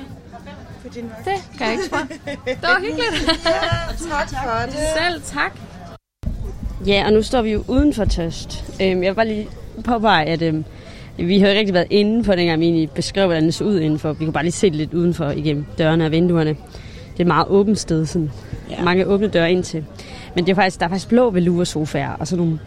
For 0.81 0.89
din 0.89 1.03
det 1.03 1.11
kan 1.57 1.65
jeg 1.67 1.71
ikke 1.71 1.85
spørge. 1.85 2.07
Det 2.45 2.57
var 2.61 2.79
hyggeligt. 2.79 3.27
ja, 3.45 4.09
tak 4.09 4.29
for 4.29 4.65
det. 4.65 4.75
Selv 4.97 5.21
tak. 5.25 5.51
Ja, 6.87 7.03
og 7.05 7.13
nu 7.13 7.21
står 7.21 7.41
vi 7.41 7.51
jo 7.51 7.63
uden 7.67 7.93
for 7.93 8.05
tøst. 8.05 8.63
Øhm, 8.81 9.03
jeg 9.03 9.09
vil 9.09 9.15
bare 9.15 9.27
lige 9.27 9.47
påpege, 9.83 10.25
at 10.25 10.41
øhm, 10.41 10.65
vi 11.17 11.39
har 11.39 11.47
jo 11.47 11.51
ikke 11.51 11.59
rigtig 11.59 11.73
været 11.73 11.87
indenfor, 11.89 12.35
dengang 12.35 12.59
vi 12.59 12.65
egentlig 12.65 12.91
beskrev, 12.91 13.25
hvordan 13.25 13.43
det 13.43 13.53
så 13.53 13.63
ud 13.63 13.79
indenfor. 13.79 14.13
Vi 14.13 14.25
kunne 14.25 14.33
bare 14.33 14.43
lige 14.43 14.51
se 14.53 14.67
det 14.67 14.75
lidt 14.75 14.93
udenfor 14.93 15.29
igennem 15.29 15.65
dørene 15.77 16.05
og 16.05 16.11
vinduerne. 16.11 16.49
Det 16.49 16.57
er 17.17 17.21
et 17.21 17.27
meget 17.27 17.47
åbent 17.47 17.79
sted, 17.79 18.05
sådan 18.05 18.31
ja. 18.77 18.83
mange 18.83 19.05
åbne 19.07 19.27
døre 19.27 19.51
ind 19.51 19.63
til. 19.63 19.85
Men 20.35 20.45
det 20.45 20.51
er 20.51 20.55
faktisk, 20.55 20.79
der 20.79 20.85
er 20.85 20.89
faktisk 20.89 21.07
blå 21.09 21.29
velour-sofaer, 21.29 22.09
og 22.19 22.27
så 22.27 22.35
nogle 22.35 22.59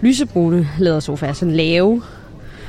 lysebrune 0.00 0.68
lædersofaer, 0.78 1.32
sådan 1.32 1.54
lave. 1.54 2.02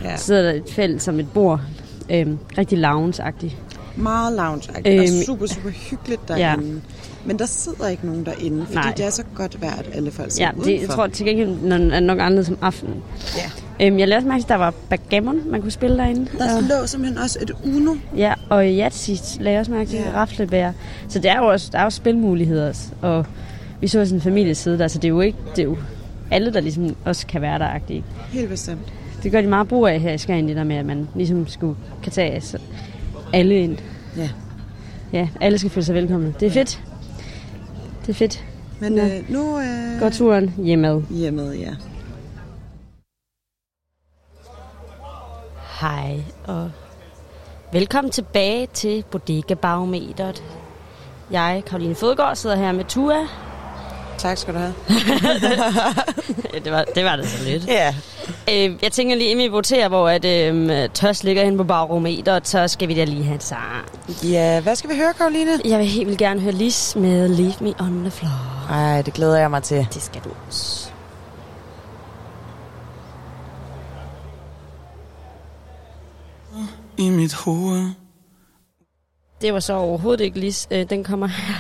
Ja. 0.03 0.17
Så 0.17 0.25
sidder 0.25 0.41
der 0.41 0.51
et 0.51 0.63
felt 0.71 1.01
som 1.01 1.19
et 1.19 1.31
bord, 1.33 1.61
øhm, 2.09 2.37
rigtig 2.57 2.77
lounge-agtigt. 2.79 3.55
Meget 3.95 4.39
lounge-agtigt 4.39 4.87
og 4.87 4.93
Øhm, 4.95 5.23
super, 5.25 5.45
super 5.45 5.69
hyggeligt 5.69 6.27
derinde. 6.27 6.45
Ja. 6.47 6.55
Men 7.25 7.39
der 7.39 7.45
sidder 7.45 7.87
ikke 7.87 8.05
nogen 8.05 8.25
derinde, 8.25 8.65
fordi 8.65 8.75
Nej. 8.75 8.93
det 8.97 9.05
er 9.05 9.09
så 9.09 9.23
godt 9.35 9.61
vejr, 9.61 9.75
at 9.75 9.85
alle 9.93 10.11
folk 10.11 10.31
sidder 10.31 10.51
Ja, 10.55 10.61
det, 10.63 10.71
jeg 10.71 10.77
udenfor. 10.79 10.93
tror 10.95 11.07
til 11.07 11.25
gengæld 11.25 11.49
er 11.71 11.99
nok 11.99 12.19
anderledes 12.19 12.47
som 12.47 12.57
aftenen. 12.61 12.95
Ja. 13.37 13.51
Øhm, 13.81 13.99
jeg 13.99 14.07
lavede 14.07 14.19
også 14.19 14.27
mærke 14.27 14.41
at 14.43 14.49
der 14.49 14.55
var 14.55 14.73
backgammon, 14.89 15.51
man 15.51 15.61
kunne 15.61 15.71
spille 15.71 15.97
derinde. 15.97 16.27
Der 16.37 16.55
Og- 16.57 16.63
lå 16.63 16.85
simpelthen 16.87 17.17
også 17.23 17.39
et 17.41 17.51
Uno. 17.65 17.95
Ja, 18.17 18.33
og 18.49 18.63
Yatzy 18.65 19.11
lagde 19.39 19.51
jeg 19.53 19.59
også 19.59 19.71
mærke 19.71 19.89
til 19.89 19.99
Ja. 19.99 20.09
ja. 20.09 20.15
raflebær. 20.15 20.71
Så 21.07 21.19
der 21.19 21.31
er 21.33 21.37
jo 21.37 21.45
også, 21.51 21.69
der 21.71 21.79
er 21.79 21.83
jo 21.83 21.89
spilmuligheder 21.89 22.67
også. 22.69 22.87
Og 23.01 23.25
vi 23.81 23.87
så 23.87 24.05
sådan 24.05 24.17
en 24.17 24.21
familie 24.21 24.55
sidde 24.55 24.77
der, 24.79 24.87
så 24.87 24.97
det 24.97 25.05
er 25.05 25.09
jo 25.09 25.21
ikke 25.21 25.37
det 25.55 25.59
er 25.59 25.63
jo 25.63 25.77
alle, 26.31 26.53
der 26.53 26.59
ligesom 26.59 26.95
også 27.05 27.27
kan 27.27 27.41
være 27.41 27.59
der 27.59 27.67
-agtigt. 27.69 28.01
Helt 28.33 28.49
bestemt. 28.49 28.93
Det 29.23 29.31
gør 29.31 29.41
de 29.41 29.47
meget 29.47 29.67
brug 29.67 29.87
af 29.87 29.99
her 29.99 30.13
i 30.13 30.17
Skagen, 30.17 30.47
det 30.47 30.55
der 30.55 30.63
med, 30.63 30.75
at 30.75 30.85
man 30.85 31.07
ligesom 31.15 31.47
skulle 31.47 31.75
kan 32.03 32.11
tage 32.11 32.31
altså, 32.31 32.57
alle 33.33 33.55
ind. 33.59 33.77
Ja. 34.17 34.29
Ja, 35.13 35.27
alle 35.41 35.57
skal 35.57 35.71
føle 35.71 35.85
sig 35.85 35.95
velkomne. 35.95 36.33
Det 36.39 36.45
er 36.45 36.51
fedt. 36.51 36.81
Det 38.01 38.09
er 38.09 38.13
fedt. 38.13 38.43
Men 38.79 38.91
Nå. 38.91 39.01
øh, 39.01 39.09
nu... 39.29 39.59
Øh, 39.59 39.99
Går 39.99 40.09
turen 40.09 40.53
hjemad. 40.63 41.01
Hjemad, 41.09 41.53
ja. 41.53 41.69
Hej, 45.81 46.23
og 46.47 46.71
velkommen 47.71 48.11
tilbage 48.11 48.67
til 48.73 49.03
Bodega 49.11 49.53
Barometeret. 49.53 50.43
Jeg, 51.31 51.63
Karoline 51.67 51.95
Fodgaard, 51.95 52.35
sidder 52.35 52.55
her 52.55 52.71
med 52.71 52.85
Tua. 52.85 53.27
Tak 54.17 54.37
skal 54.37 54.53
du 54.53 54.59
have. 54.59 54.73
det, 56.63 56.71
var, 56.71 56.85
det 56.95 57.05
var 57.05 57.15
det 57.15 57.29
så 57.29 57.43
lidt. 57.43 57.67
Ja. 57.67 57.95
Øh, 58.49 58.83
jeg 58.83 58.91
tænker 58.91 59.15
lige, 59.15 59.29
inden 59.29 59.43
vi 59.43 59.47
voterer, 59.47 59.87
hvor 59.87 60.09
at, 60.09 60.25
øh, 60.25 60.89
Tørs 60.93 61.23
ligger 61.23 61.43
hen 61.43 61.57
på 61.57 61.63
barometeret, 61.63 62.47
så 62.47 62.67
skal 62.67 62.87
vi 62.87 62.93
da 62.93 63.03
lige 63.03 63.23
have 63.23 63.35
en 63.35 63.39
sang. 63.39 63.85
Ja, 64.23 64.61
hvad 64.61 64.75
skal 64.75 64.89
vi 64.89 64.95
høre, 64.95 65.13
Karoline? 65.13 65.51
Jeg 65.65 65.79
vil 65.79 65.87
helt 65.87 66.07
vildt 66.07 66.19
gerne 66.19 66.39
høre 66.41 66.53
Lis 66.53 66.95
med 66.95 67.27
Leave 67.27 67.53
Me 67.61 67.73
On 67.79 68.01
The 68.01 68.11
Floor. 68.11 68.67
Ej, 68.69 69.01
det 69.01 69.13
glæder 69.13 69.37
jeg 69.37 69.49
mig 69.49 69.63
til. 69.63 69.87
Det 69.93 70.01
skal 70.01 70.21
du 70.23 70.29
også. 70.47 70.82
I 76.97 77.09
mit 77.09 77.33
hoved. 77.33 77.91
Det 79.41 79.53
var 79.53 79.59
så 79.59 79.73
overhovedet 79.73 80.23
ikke 80.23 80.39
lige... 80.39 80.67
Øh, 80.71 80.89
den 80.89 81.03
kommer 81.03 81.27
her. 81.27 81.53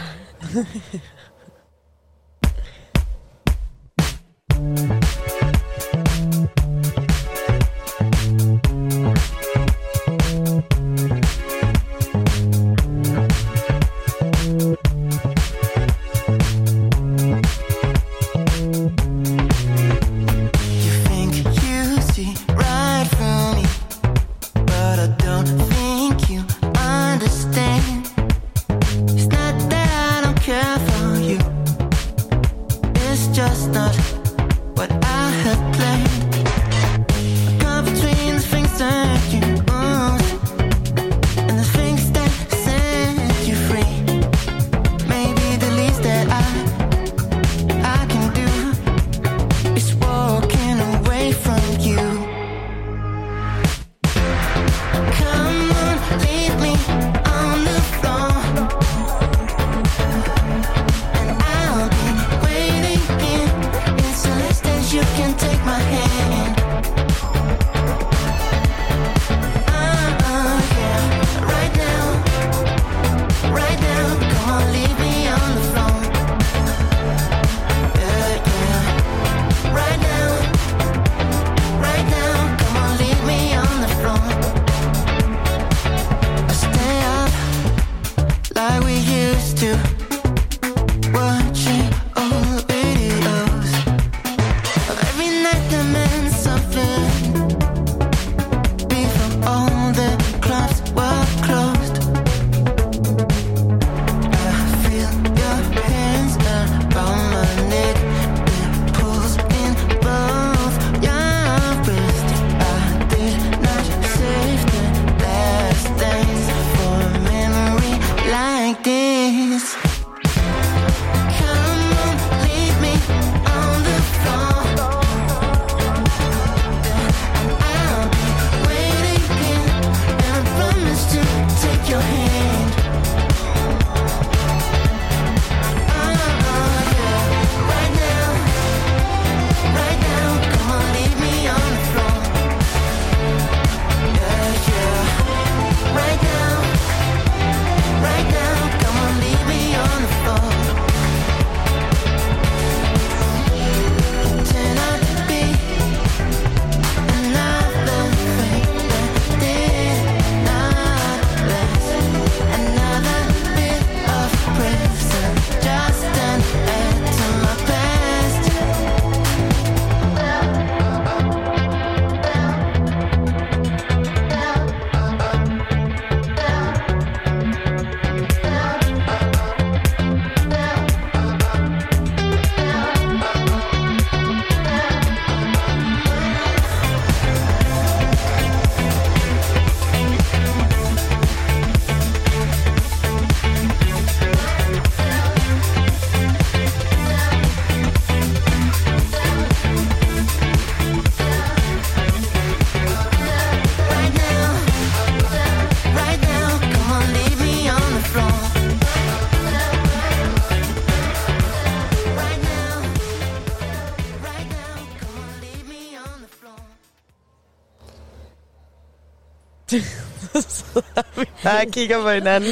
Der 221.43 221.65
kigger 221.71 222.01
på 222.01 222.09
hinanden. 222.09 222.49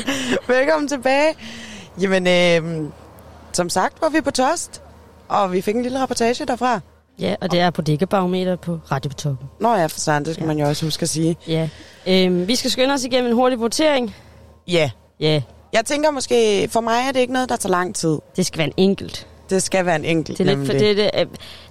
Velkommen 0.48 0.88
tilbage. 0.88 1.34
Jamen, 2.02 2.28
øh, 2.28 2.90
som 3.54 3.70
sagt 3.70 4.02
var 4.02 4.10
vi 4.10 4.22
på 4.22 4.32
Tost, 4.32 4.82
og 5.28 5.54
vi 5.54 5.62
fik 5.62 5.76
en 5.76 5.84
lille 5.84 6.00
rapportage 6.00 6.46
derfra. 6.46 6.80
Ja, 7.20 7.36
og 7.42 7.52
det 7.52 7.60
er 7.60 7.70
på 7.70 7.82
Dækkebarometer 7.82 8.56
på 8.56 8.80
Radio 8.92 9.10
på 9.10 9.16
Toppen. 9.16 9.48
Nå 9.60 9.76
ja, 9.76 9.86
for 9.86 10.00
sandt, 10.00 10.28
det 10.28 10.36
skal 10.36 10.44
ja. 10.44 10.48
man 10.48 10.60
jo 10.60 10.68
også 10.68 10.86
huske 10.86 11.04
at 11.04 11.10
sige. 11.10 11.38
Ja. 11.48 11.70
Øhm, 12.08 12.48
vi 12.48 12.56
skal 12.56 12.72
skynde 12.72 12.94
os 12.94 13.04
igennem 13.04 13.30
en 13.30 13.36
hurtig 13.36 13.60
votering. 13.60 14.16
Ja. 14.68 14.90
Ja. 15.20 15.42
Jeg 15.74 15.86
tænker 15.86 16.12
måske, 16.12 16.68
for 16.72 16.82
mig 16.82 17.00
er 17.08 17.12
det 17.12 17.20
ikke 17.20 17.34
noget, 17.34 17.50
der 17.50 17.56
tager 17.56 17.72
lang 17.72 17.96
tid. 17.96 18.20
Det 18.36 18.46
skal 18.46 18.58
være 18.58 18.68
en 18.68 18.74
enkelt. 18.78 19.28
Det 19.50 19.64
skal 19.64 19.86
være 19.86 19.96
en 19.96 20.06
enkelt, 20.06 20.38
Det, 20.38 20.50
er 20.50 20.56
lidt 20.56 20.68
for, 20.68 20.74
det, 20.78 20.98
det, 20.98 21.12
øh, 21.20 21.26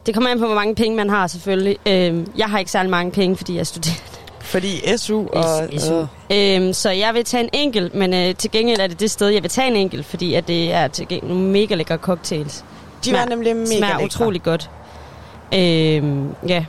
det 0.06 0.14
kommer 0.14 0.30
an 0.30 0.38
på, 0.38 0.46
hvor 0.46 0.54
mange 0.54 0.74
penge 0.74 0.96
man 0.96 1.10
har 1.10 1.26
selvfølgelig. 1.26 1.76
Øhm, 1.86 2.32
jeg 2.36 2.46
har 2.46 2.58
ikke 2.58 2.70
særlig 2.70 2.90
mange 2.90 3.12
penge, 3.12 3.36
fordi 3.36 3.52
jeg 3.54 3.60
er 3.60 3.64
studerende. 3.64 4.09
Fordi 4.50 4.96
SU 4.96 5.26
og... 5.32 5.68
SU. 5.78 6.04
Øhm, 6.32 6.72
så 6.72 6.90
jeg 6.90 7.14
vil 7.14 7.24
tage 7.24 7.44
en 7.44 7.50
enkelt, 7.52 7.94
men 7.94 8.14
øh, 8.14 8.34
til 8.34 8.50
gengæld 8.50 8.80
er 8.80 8.86
det 8.86 9.00
det 9.00 9.10
sted, 9.10 9.28
jeg 9.28 9.42
vil 9.42 9.50
tage 9.50 9.68
en 9.68 9.76
enkelt, 9.76 10.06
fordi 10.06 10.34
at 10.34 10.48
det 10.48 10.72
er 10.72 10.88
til 10.88 11.08
gengæld 11.08 11.28
nogle 11.30 11.44
mega 11.50 11.74
lækre 11.74 11.96
cocktails. 11.96 12.64
De 13.04 13.12
var 13.12 13.24
nemlig 13.24 13.56
mega 13.56 13.66
Smager 13.66 13.86
lækre. 13.92 14.04
utrolig 14.04 14.42
godt. 14.42 14.70
Øhm, 15.54 16.34
ja. 16.48 16.64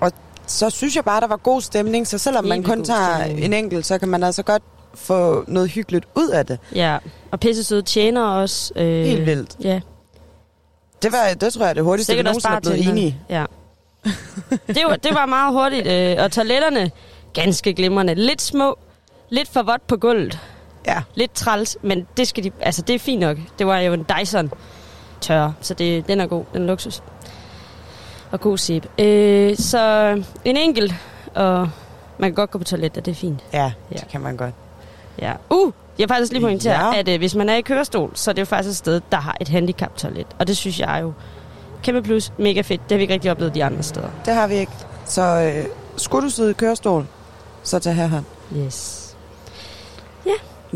Og 0.00 0.12
så 0.46 0.70
synes 0.70 0.96
jeg 0.96 1.04
bare, 1.04 1.20
der 1.20 1.26
var 1.26 1.36
god 1.36 1.60
stemning, 1.60 2.06
så 2.06 2.18
selvom 2.18 2.44
man 2.44 2.58
Mega 2.60 2.74
kun 2.74 2.84
tager 2.84 3.20
stemning. 3.24 3.44
en 3.44 3.52
enkelt, 3.52 3.86
så 3.86 3.98
kan 3.98 4.08
man 4.08 4.22
altså 4.22 4.42
godt 4.42 4.62
få 4.94 5.44
noget 5.48 5.70
hyggeligt 5.70 6.04
ud 6.14 6.28
af 6.28 6.46
det. 6.46 6.58
Ja, 6.74 6.98
og 7.30 7.40
pisse 7.40 7.64
søde 7.64 7.82
tjener 7.82 8.22
også. 8.24 8.72
Øh, 8.76 9.04
Helt 9.04 9.26
vildt. 9.26 9.56
Ja. 9.60 9.80
Det, 11.02 11.12
var, 11.12 11.34
det 11.40 11.52
tror 11.52 11.62
jeg 11.62 11.70
er 11.70 11.74
det 11.74 11.82
hurtigste, 11.84 12.12
vi 12.12 12.16
Sikkert 12.18 12.36
også 12.36 12.48
nogensinde 12.48 12.78
er 12.78 12.82
blevet 12.82 12.98
enige. 12.98 13.18
Ja. 13.30 13.44
Det, 14.66 14.82
var, 14.88 14.96
det 14.96 15.14
var 15.14 15.26
meget 15.26 15.52
hurtigt. 15.52 15.86
Øh, 15.86 16.24
og 16.24 16.32
toiletterne, 16.32 16.90
ganske 17.32 17.74
glimrende. 17.74 18.14
Lidt 18.14 18.42
små, 18.42 18.78
lidt 19.30 19.48
for 19.52 19.62
vådt 19.62 19.86
på 19.86 19.96
gulvet. 19.96 20.38
Ja. 20.86 21.02
Lidt 21.14 21.34
træls, 21.34 21.76
men 21.82 22.06
det, 22.16 22.28
skal 22.28 22.44
de, 22.44 22.50
altså, 22.60 22.82
det 22.82 22.94
er 22.94 22.98
fint 22.98 23.20
nok. 23.20 23.36
Det 23.58 23.66
var 23.66 23.78
jo 23.78 23.92
en 23.92 24.06
Dyson 24.20 24.52
tør, 25.20 25.52
så 25.60 25.74
det, 25.74 26.08
den 26.08 26.20
er 26.20 26.26
god. 26.26 26.44
Den 26.52 26.62
er 26.62 26.66
luksus. 26.66 27.02
Og 28.30 28.40
god 28.40 28.58
sæbe. 28.58 28.88
Øh, 28.98 29.56
så 29.56 30.10
en 30.44 30.56
enkelt, 30.56 30.94
og 31.34 31.70
man 32.18 32.30
kan 32.30 32.34
godt 32.34 32.50
gå 32.50 32.58
på 32.58 32.64
toilettet, 32.64 33.06
det 33.06 33.10
er 33.10 33.16
fint. 33.16 33.40
Ja, 33.52 33.72
det 33.92 34.08
kan 34.10 34.20
man 34.20 34.36
godt. 34.36 34.54
Ja. 35.18 35.32
Uh, 35.50 35.72
jeg 35.98 36.04
har 36.04 36.08
faktisk 36.14 36.32
lige 36.32 36.42
pointeret, 36.42 36.74
Ja. 36.78 36.86
ja. 36.92 36.98
at 36.98 37.08
øh, 37.08 37.18
hvis 37.18 37.34
man 37.34 37.48
er 37.48 37.54
i 37.54 37.60
kørestol, 37.60 38.10
så 38.14 38.30
er 38.30 38.32
det 38.32 38.40
jo 38.40 38.46
faktisk 38.46 38.70
et 38.70 38.76
sted, 38.76 39.00
der 39.12 39.16
har 39.16 39.36
et 39.40 39.48
handicap-toilet. 39.48 40.26
Og 40.38 40.46
det 40.46 40.56
synes 40.56 40.80
jeg 40.80 40.98
jo 41.02 41.12
kæmpe 41.84 42.02
plus, 42.02 42.32
mega 42.38 42.60
fedt. 42.60 42.80
Det 42.82 42.90
har 42.90 42.96
vi 42.96 43.02
ikke 43.02 43.14
rigtig 43.14 43.30
oplevet 43.30 43.54
de 43.54 43.64
andre 43.64 43.82
steder. 43.82 44.08
Det 44.24 44.34
har 44.34 44.46
vi 44.46 44.54
ikke. 44.54 44.72
Så 45.04 45.22
øh, 45.22 45.64
skulle 45.96 46.24
du 46.24 46.30
sidde 46.30 46.50
i 46.50 46.54
kørestol, 46.54 47.06
så 47.62 47.78
tag 47.78 47.94
herhen. 47.94 48.26
Yes. 48.56 49.04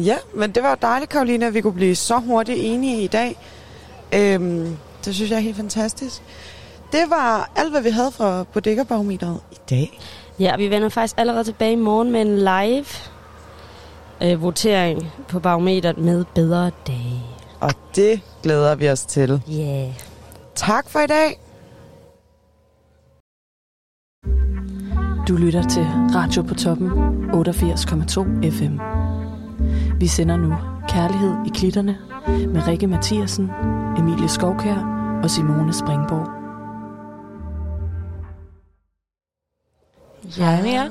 Ja, 0.04 0.16
men 0.34 0.52
det 0.52 0.62
var 0.62 0.74
dejligt, 0.74 1.10
Karoline, 1.10 1.46
at 1.46 1.54
vi 1.54 1.60
kunne 1.60 1.72
blive 1.72 1.96
så 1.96 2.18
hurtigt 2.18 2.58
enige 2.60 3.02
i 3.02 3.06
dag. 3.06 3.36
Øhm, 4.12 4.76
det 5.04 5.14
synes 5.14 5.30
jeg 5.30 5.36
er 5.36 5.40
helt 5.40 5.56
fantastisk. 5.56 6.22
Det 6.92 7.04
var 7.08 7.50
alt, 7.56 7.70
hvad 7.70 7.82
vi 7.82 7.90
havde 7.90 8.10
fra 8.12 8.44
Bodega-barometeret 8.52 9.40
i 9.52 9.56
dag. 9.70 10.00
Ja, 10.38 10.56
vi 10.56 10.70
vender 10.70 10.88
faktisk 10.88 11.14
allerede 11.18 11.44
tilbage 11.44 11.72
i 11.72 11.76
morgen 11.76 12.12
med 12.12 12.20
en 12.20 12.38
live 12.38 12.86
øh, 14.22 14.42
votering 14.42 15.12
på 15.28 15.40
barometeret 15.40 15.98
med 15.98 16.24
bedre 16.34 16.70
dage. 16.86 17.22
Og 17.60 17.72
det 17.96 18.20
glæder 18.42 18.74
vi 18.74 18.88
os 18.88 19.02
til. 19.02 19.42
Ja. 19.48 19.54
Yeah. 19.54 20.07
Tak 20.58 20.88
for 20.88 20.98
i 20.98 21.06
dag. 21.06 21.40
Du 25.28 25.36
lytter 25.36 25.68
til 25.68 25.86
Radio 26.14 26.42
på 26.42 26.54
toppen 26.54 26.88
88,2 27.30 28.50
FM. 28.50 28.78
Vi 30.00 30.06
sender 30.06 30.36
nu 30.36 30.54
Kærlighed 30.88 31.34
i 31.46 31.48
klitterne 31.54 31.98
med 32.26 32.66
Rikke 32.66 32.86
Mathiasen, 32.86 33.50
Emilie 33.98 34.28
Skovkær 34.28 34.76
og 35.22 35.30
Simone 35.30 35.72
Springborg. 35.72 36.28
Ja, 40.38 40.62
ja. 40.76 40.88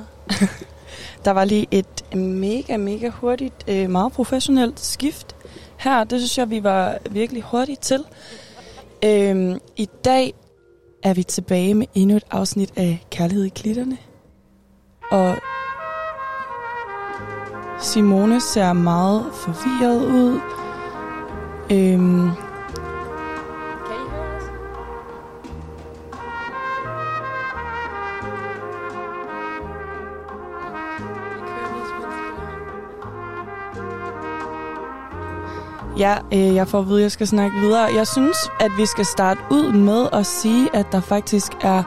Der 1.26 1.32
var 1.32 1.46
lige 1.46 1.68
et 1.72 2.16
mega, 2.16 2.78
mega 2.78 3.10
hurtigt, 3.10 3.64
øh, 3.68 3.90
meget 3.90 4.14
professionelt 4.14 4.80
skift 4.80 5.36
her. 5.78 6.04
Det 6.04 6.20
synes 6.20 6.38
jeg, 6.38 6.50
vi 6.50 6.64
var 6.64 6.98
virkelig 7.12 7.44
hurtigt 7.44 7.82
til. 7.82 8.04
Øhm, 9.06 9.60
I 9.76 9.90
dag 10.06 10.34
er 11.04 11.14
vi 11.14 11.24
tilbage 11.24 11.74
med 11.74 11.88
endnu 11.94 12.16
et 12.18 12.24
afsnit 12.32 12.74
af 12.76 13.06
Kærlighed 13.12 13.46
i 13.46 13.50
klitterne. 13.50 13.98
Og 15.12 15.36
Simone 17.80 18.42
ser 18.42 18.74
meget 18.74 19.26
forvirret 19.34 20.06
ud. 20.06 20.40
Øhm, 21.72 22.30
Ja, 36.00 36.16
øh, 36.34 36.56
jeg 36.56 36.68
får 36.68 36.80
at 36.80 36.88
vide, 36.88 36.98
at 36.98 37.04
jeg 37.04 37.12
skal 37.12 37.28
snakke 37.28 37.60
videre. 37.60 37.94
Jeg 37.96 38.08
synes, 38.08 38.38
at 38.60 38.72
vi 38.78 38.86
skal 38.86 39.06
starte 39.06 39.40
ud 39.52 39.72
med 39.72 40.08
at 40.14 40.26
sige, 40.26 40.70
at 40.74 40.86
der 40.92 41.02
faktisk 41.02 41.52
er 41.62 41.84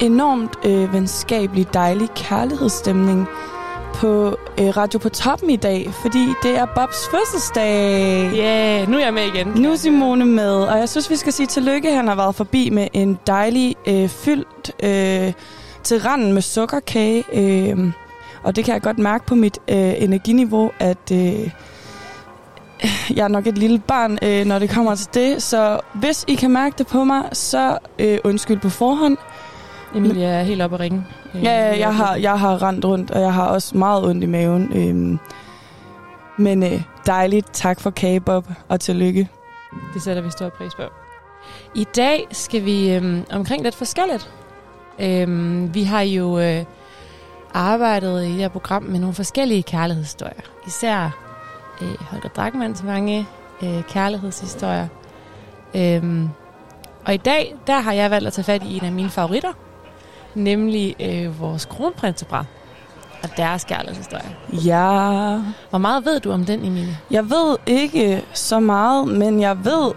enormt 0.00 0.56
øh, 0.64 0.92
venskabelig, 0.92 1.74
dejlig 1.74 2.08
kærlighedsstemning 2.14 3.28
på 3.94 4.36
øh, 4.60 4.76
Radio 4.76 4.98
på 4.98 5.08
Toppen 5.08 5.50
i 5.50 5.56
dag, 5.56 5.90
fordi 6.02 6.28
det 6.42 6.58
er 6.58 6.66
Bobs 6.74 7.08
fødselsdag. 7.10 8.30
Ja, 8.34 8.78
yeah, 8.78 8.90
nu 8.90 8.96
er 8.96 9.04
jeg 9.04 9.14
med 9.14 9.22
igen. 9.34 9.46
Nu 9.46 9.72
er 9.72 9.76
Simone 9.76 10.26
med, 10.26 10.54
og 10.54 10.78
jeg 10.78 10.88
synes, 10.88 11.10
vi 11.10 11.16
skal 11.16 11.32
sige 11.32 11.46
tillykke. 11.46 11.94
Han 11.94 12.08
har 12.08 12.14
været 12.14 12.34
forbi 12.34 12.70
med 12.70 12.88
en 12.92 13.18
dejlig, 13.26 13.76
øh, 13.88 14.08
fyldt 14.08 14.70
øh, 14.82 15.32
til 15.82 16.00
randen 16.00 16.32
med 16.32 16.42
sukkerkage. 16.42 17.24
Øh, 17.32 17.92
og 18.42 18.56
det 18.56 18.64
kan 18.64 18.74
jeg 18.74 18.82
godt 18.82 18.98
mærke 18.98 19.26
på 19.26 19.34
mit 19.34 19.58
øh, 19.68 20.02
energiniveau, 20.02 20.70
at... 20.78 21.12
Øh, 21.12 21.50
jeg 23.16 23.24
er 23.24 23.28
nok 23.28 23.46
et 23.46 23.58
lille 23.58 23.78
barn, 23.78 24.18
øh, 24.22 24.46
når 24.46 24.58
det 24.58 24.70
kommer 24.70 24.94
til 24.94 25.08
det, 25.14 25.42
så 25.42 25.80
hvis 25.94 26.24
I 26.28 26.34
kan 26.34 26.50
mærke 26.50 26.74
det 26.78 26.86
på 26.86 27.04
mig, 27.04 27.22
så 27.32 27.78
øh, 27.98 28.18
undskyld 28.24 28.60
på 28.60 28.68
forhånd. 28.68 29.16
Emilie 29.94 30.26
er 30.26 30.42
helt 30.42 30.62
oppe 30.62 30.76
at 30.76 30.80
ringe. 30.80 31.06
Ja, 31.34 31.40
ja, 31.40 31.78
jeg 31.78 31.96
har, 31.96 32.14
jeg 32.16 32.40
har 32.40 32.62
rendt 32.62 32.84
rundt, 32.84 33.10
og 33.10 33.20
jeg 33.20 33.34
har 33.34 33.46
også 33.46 33.76
meget 33.76 34.04
ondt 34.04 34.24
i 34.24 34.26
maven. 34.26 34.70
Øh, 34.74 35.18
men 36.38 36.62
øh, 36.62 36.82
dejligt. 37.06 37.46
Tak 37.52 37.80
for 37.80 37.90
kage, 37.90 38.20
Bob, 38.20 38.46
og 38.68 38.80
tillykke. 38.80 39.28
Det 39.94 40.02
sætter 40.02 40.22
vi 40.22 40.30
stor 40.30 40.48
pris 40.48 40.74
på. 40.74 40.82
I 41.74 41.86
dag 41.96 42.26
skal 42.30 42.64
vi 42.64 42.92
øhm, 42.92 43.24
omkring 43.30 43.62
lidt 43.62 43.74
forskelligt. 43.74 44.30
Øhm, 44.98 45.74
vi 45.74 45.82
har 45.82 46.00
jo 46.00 46.38
øh, 46.38 46.64
arbejdet 47.54 48.24
i 48.24 48.28
det 48.28 48.34
her 48.34 48.48
program 48.48 48.82
med 48.82 49.00
nogle 49.00 49.14
forskellige 49.14 49.62
kærlighedshistorier. 49.62 50.42
Især 50.66 51.27
øh, 51.82 51.94
Holger 52.00 52.28
Drachmanns 52.28 52.82
mange 52.82 53.26
øh, 53.62 53.82
kærlighedshistorier. 53.82 54.88
Øhm, 55.74 56.28
og 57.04 57.14
i 57.14 57.16
dag, 57.16 57.54
der 57.66 57.80
har 57.80 57.92
jeg 57.92 58.10
valgt 58.10 58.26
at 58.26 58.32
tage 58.32 58.44
fat 58.44 58.62
i 58.62 58.76
en 58.76 58.84
af 58.84 58.92
mine 58.92 59.10
favoritter, 59.10 59.52
nemlig 60.34 60.96
øh, 61.00 61.40
vores 61.40 61.64
kronprinsepar 61.64 62.46
og 63.22 63.28
deres 63.36 63.64
kærlighedshistorie. 63.64 64.36
Ja. 64.52 65.40
Hvor 65.70 65.78
meget 65.78 66.04
ved 66.04 66.20
du 66.20 66.32
om 66.32 66.44
den, 66.44 66.64
Emilie? 66.64 66.98
Jeg 67.10 67.30
ved 67.30 67.56
ikke 67.66 68.22
så 68.32 68.60
meget, 68.60 69.08
men 69.08 69.40
jeg 69.40 69.64
ved, 69.64 69.92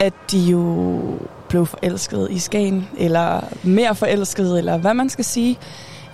at 0.00 0.12
de 0.30 0.38
jo 0.38 1.00
blev 1.48 1.66
forelsket 1.66 2.28
i 2.30 2.38
Skagen, 2.38 2.88
eller 2.98 3.40
mere 3.62 3.94
forelsket, 3.94 4.58
eller 4.58 4.78
hvad 4.78 4.94
man 4.94 5.08
skal 5.08 5.24
sige. 5.24 5.58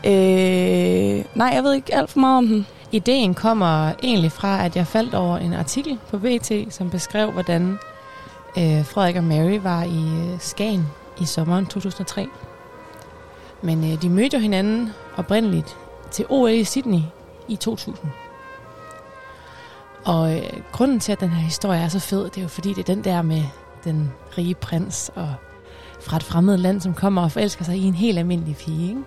Øh, 0.04 1.24
nej, 1.34 1.50
jeg 1.54 1.64
ved 1.64 1.74
ikke 1.74 1.94
alt 1.94 2.10
for 2.10 2.20
meget 2.20 2.38
om 2.38 2.46
den. 2.46 2.66
Ideen 2.92 3.34
kommer 3.34 3.92
egentlig 4.02 4.32
fra, 4.32 4.64
at 4.64 4.76
jeg 4.76 4.86
faldt 4.86 5.14
over 5.14 5.38
en 5.38 5.54
artikel 5.54 5.98
på 6.10 6.18
BT, 6.18 6.52
som 6.70 6.90
beskrev, 6.90 7.30
hvordan 7.30 7.78
øh, 8.58 8.84
Frederik 8.84 9.16
og 9.16 9.24
Mary 9.24 9.58
var 9.62 9.82
i 9.82 10.32
øh, 10.32 10.40
Skagen 10.40 10.86
i 11.20 11.24
sommeren 11.24 11.66
2003. 11.66 12.28
Men 13.62 13.92
øh, 13.92 14.02
de 14.02 14.08
mødte 14.08 14.36
jo 14.36 14.40
hinanden 14.40 14.92
oprindeligt 15.16 15.76
til 16.10 16.24
OL 16.28 16.50
i 16.50 16.64
Sydney 16.64 17.00
i 17.48 17.56
2000. 17.56 17.96
Og 20.04 20.36
øh, 20.36 20.42
grunden 20.72 21.00
til, 21.00 21.12
at 21.12 21.20
den 21.20 21.30
her 21.30 21.42
historie 21.42 21.80
er 21.80 21.88
så 21.88 22.00
fed, 22.00 22.24
det 22.24 22.38
er 22.38 22.42
jo 22.42 22.48
fordi, 22.48 22.68
det 22.68 22.78
er 22.78 22.94
den 22.94 23.04
der 23.04 23.22
med 23.22 23.42
den 23.84 24.12
rige 24.38 24.54
prins 24.54 25.10
og 25.14 25.34
fra 26.00 26.16
et 26.16 26.22
fremmed 26.22 26.56
land, 26.56 26.80
som 26.80 26.94
kommer 26.94 27.22
og 27.22 27.32
forelsker 27.32 27.64
sig 27.64 27.76
i 27.76 27.84
en 27.84 27.94
helt 27.94 28.18
almindelig 28.18 28.56
pige. 28.56 28.88
Ikke? 28.88 29.00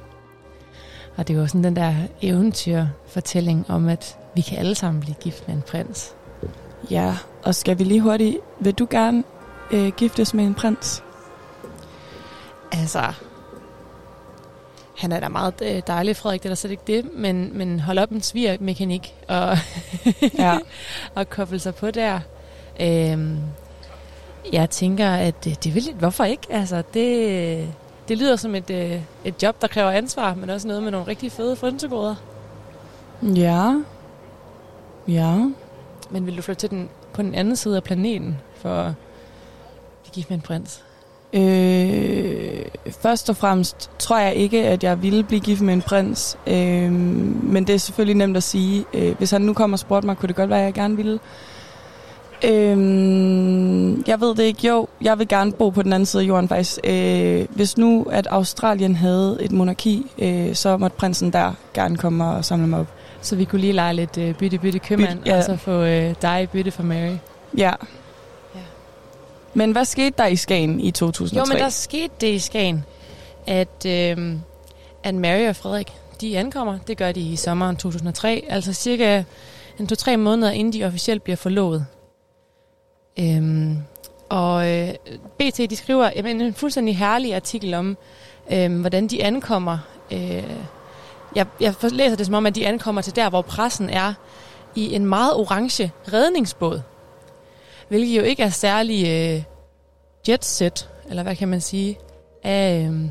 Og 1.22 1.28
det 1.28 1.36
er 1.36 1.42
jo 1.42 1.48
sådan 1.48 1.64
den 1.64 1.76
der 1.76 1.94
eventyrfortælling 2.22 3.66
om, 3.70 3.90
at 3.90 4.18
vi 4.36 4.42
kan 4.42 4.58
alle 4.58 4.76
sammen 4.76 5.02
blive 5.02 5.16
gift 5.16 5.48
med 5.48 5.56
en 5.56 5.62
prins. 5.62 6.16
Ja, 6.92 7.18
og 7.44 7.56
skal 7.56 7.80
vi 7.80 7.84
lige 7.84 8.02
hurtigt... 8.02 8.38
Vil 8.60 8.74
du 8.74 8.88
gerne 8.90 9.24
øh, 9.72 9.92
giftes 9.98 10.34
med 10.34 10.44
en 10.44 10.54
prins? 10.54 11.04
Altså, 12.72 13.14
han 14.98 15.12
er 15.12 15.20
da 15.20 15.30
meget 15.30 15.54
øh, 15.62 15.82
dejlig, 15.88 16.16
Frederik, 16.16 16.44
det 16.44 16.50
er 16.50 16.52
da 16.52 16.56
slet 16.56 16.72
ikke 16.72 16.84
det, 16.88 17.10
men, 17.16 17.58
men 17.58 17.80
hold 17.80 17.98
op 17.98 18.12
en 18.12 18.22
svigermekanik 18.22 19.16
og, 19.28 19.58
ja. 20.38 20.58
og 21.16 21.30
koble 21.30 21.60
sig 21.60 21.76
på 21.76 21.92
der. 21.92 22.20
Øhm, 22.82 23.40
jeg 24.54 24.70
tænker, 24.70 25.10
at 25.10 25.44
det, 25.44 25.64
det 25.64 25.76
vil 25.76 25.94
hvorfor 26.00 26.24
ikke? 26.24 26.48
Altså, 26.50 26.84
det, 26.94 27.74
det 28.12 28.20
lyder 28.20 28.36
som 28.36 28.56
et, 28.56 28.70
øh, 28.70 29.02
et 29.26 29.44
job, 29.44 29.62
der 29.62 29.68
kræver 29.68 29.92
ansvar, 29.92 30.36
men 30.36 30.50
også 30.50 30.68
noget 30.68 30.84
med 30.84 30.92
nogle 30.92 31.08
rigtig 31.08 31.32
fede 31.32 31.56
frynsegoder. 31.56 32.16
Ja. 33.24 33.76
Ja. 35.08 35.50
Men 36.10 36.26
vil 36.26 36.38
du 36.38 36.42
flytte 36.42 36.60
til 36.60 36.70
den, 36.70 36.90
på 37.14 37.22
den 37.22 37.36
anden 37.36 37.56
side 37.56 37.76
af 37.76 37.84
planeten 37.84 38.38
for 38.56 38.70
at 38.70 38.94
blive 40.04 40.14
gift 40.14 40.30
med 40.30 40.38
en 40.38 40.42
prins? 40.42 40.84
Øh, 41.34 42.66
først 43.02 43.30
og 43.30 43.38
fremmest 43.38 43.90
tror 44.00 44.20
jeg 44.20 44.36
ikke, 44.36 44.68
at 44.68 44.84
jeg 44.84 45.02
ville 45.02 45.24
blive 45.24 45.42
gift 45.42 45.62
med 45.62 45.74
en 45.74 45.82
prins. 45.82 46.38
Øh, 46.48 46.92
men 46.92 47.68
det 47.68 47.76
er 47.76 47.80
selvfølgelig 47.80 48.16
nemt 48.16 48.38
at 48.38 48.44
sige. 48.44 48.86
Øh, 48.94 49.18
hvis 49.18 49.32
han 49.32 49.42
nu 49.42 49.54
kommer 49.54 49.76
og 49.76 49.80
spurgte 49.80 50.06
mig, 50.06 50.18
kunne 50.18 50.28
det 50.28 50.36
godt 50.36 50.50
være, 50.50 50.60
at 50.60 50.66
jeg 50.66 50.74
gerne 50.74 50.96
ville. 50.96 51.20
Øhm, 52.44 54.04
jeg 54.08 54.22
ved 54.22 54.36
det 54.36 54.44
ikke. 54.44 54.68
Jo, 54.68 54.88
jeg 55.02 55.20
vil 55.20 55.28
gerne 55.28 55.52
bo 55.52 55.70
på 55.70 55.82
den 55.82 55.94
anden 55.94 56.06
side 56.06 56.24
af 56.24 56.28
jorden 56.28 56.48
faktisk. 56.50 56.80
Øh, 56.84 57.46
hvis 57.50 57.78
nu, 57.78 58.08
at 58.12 58.28
Australien 58.28 58.96
havde 58.96 59.38
et 59.42 59.52
monarki, 59.52 60.06
øh, 60.20 60.56
så 60.56 60.78
måtte 60.78 60.98
prinsen 60.98 61.34
der 61.34 61.54
gerne 61.74 61.98
komme 61.98 62.26
og 62.26 62.46
samle 62.46 62.68
mig 62.68 62.80
op. 62.80 62.88
Så 63.22 63.36
vi 63.36 63.46
kunne 63.46 63.62
lige 63.62 63.74
lege 63.74 63.94
lidt 63.94 64.18
øh, 64.18 64.34
bytte-bytte 64.34 64.80
købmand, 64.80 65.20
Bytte, 65.20 65.32
ja. 65.32 65.38
og 65.38 65.44
så 65.44 65.58
få 65.58 65.84
øh, 65.84 66.16
dig 66.22 66.50
bytte 66.52 66.72
for 66.72 66.84
Mary. 66.84 67.16
Ja. 67.58 67.72
Men 69.54 69.72
hvad 69.72 69.86
skete 69.86 70.14
der 70.18 70.26
i 70.26 70.36
Skagen 70.36 70.80
i 70.80 70.92
2003? 70.92 71.40
Jo, 71.40 71.54
men 71.54 71.64
der 71.64 71.70
skete 71.70 72.14
det 72.22 72.28
i 72.28 72.40
Skagen, 72.40 72.86
at, 73.48 73.86
øh, 73.86 74.36
at 75.04 75.16
Mary 75.16 75.48
og 75.48 75.56
Frederik, 75.56 75.94
de 76.22 76.38
ankommer. 76.38 76.78
Det 76.88 76.98
gør 76.98 77.12
de 77.12 77.22
i 77.22 77.36
sommeren 77.36 77.76
2003, 77.76 78.46
altså 78.50 78.74
cirka 78.74 79.24
en 79.80 79.88
to-tre 79.88 80.18
måneder, 80.18 80.52
inden 80.52 80.74
de 80.74 80.84
officielt 80.84 81.24
bliver 81.24 81.38
forlovet. 81.38 81.86
Øhm, 83.20 83.78
og 84.30 84.70
øh, 84.70 84.94
BT 85.38 85.58
de 85.70 85.76
skriver 85.76 86.12
jamen, 86.16 86.42
en 86.42 86.54
fuldstændig 86.54 86.98
herlig 86.98 87.36
artikel 87.36 87.74
om, 87.74 87.98
øh, 88.52 88.80
hvordan 88.80 89.08
de 89.08 89.24
ankommer. 89.24 89.78
Øh, 90.12 90.44
jeg, 91.36 91.46
jeg 91.60 91.76
læser 91.92 92.16
det 92.16 92.26
som 92.26 92.36
om, 92.36 92.46
at 92.46 92.56
de 92.56 92.68
ankommer 92.68 93.02
til 93.02 93.16
der, 93.16 93.30
hvor 93.30 93.42
pressen 93.42 93.90
er, 93.90 94.14
i 94.76 94.96
en 94.96 95.06
meget 95.06 95.34
orange 95.34 95.92
redningsbåd. 96.14 96.82
Hvilket 97.88 98.18
jo 98.18 98.22
ikke 98.22 98.44
er 98.44 98.50
særlig 98.50 99.08
øh, 99.08 99.44
jetset, 100.28 100.90
eller 101.10 101.24
hvad 101.24 101.36
kan 101.36 101.48
man 101.48 101.62
sige, 101.62 101.98
af, 102.44 102.90
øh, 102.92 103.02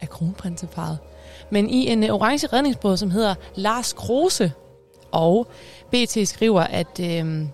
af 0.00 0.08
kronprinseparet. 0.08 0.98
Men 1.50 1.70
i 1.70 1.86
en 1.86 2.04
øh, 2.04 2.10
orange 2.10 2.46
redningsbåd, 2.46 2.96
som 2.96 3.10
hedder 3.10 3.34
Lars 3.54 3.92
Kruse. 3.92 4.52
Og 5.10 5.46
BT 5.90 6.28
skriver, 6.28 6.60
at... 6.60 7.00
Øh, 7.00 7.46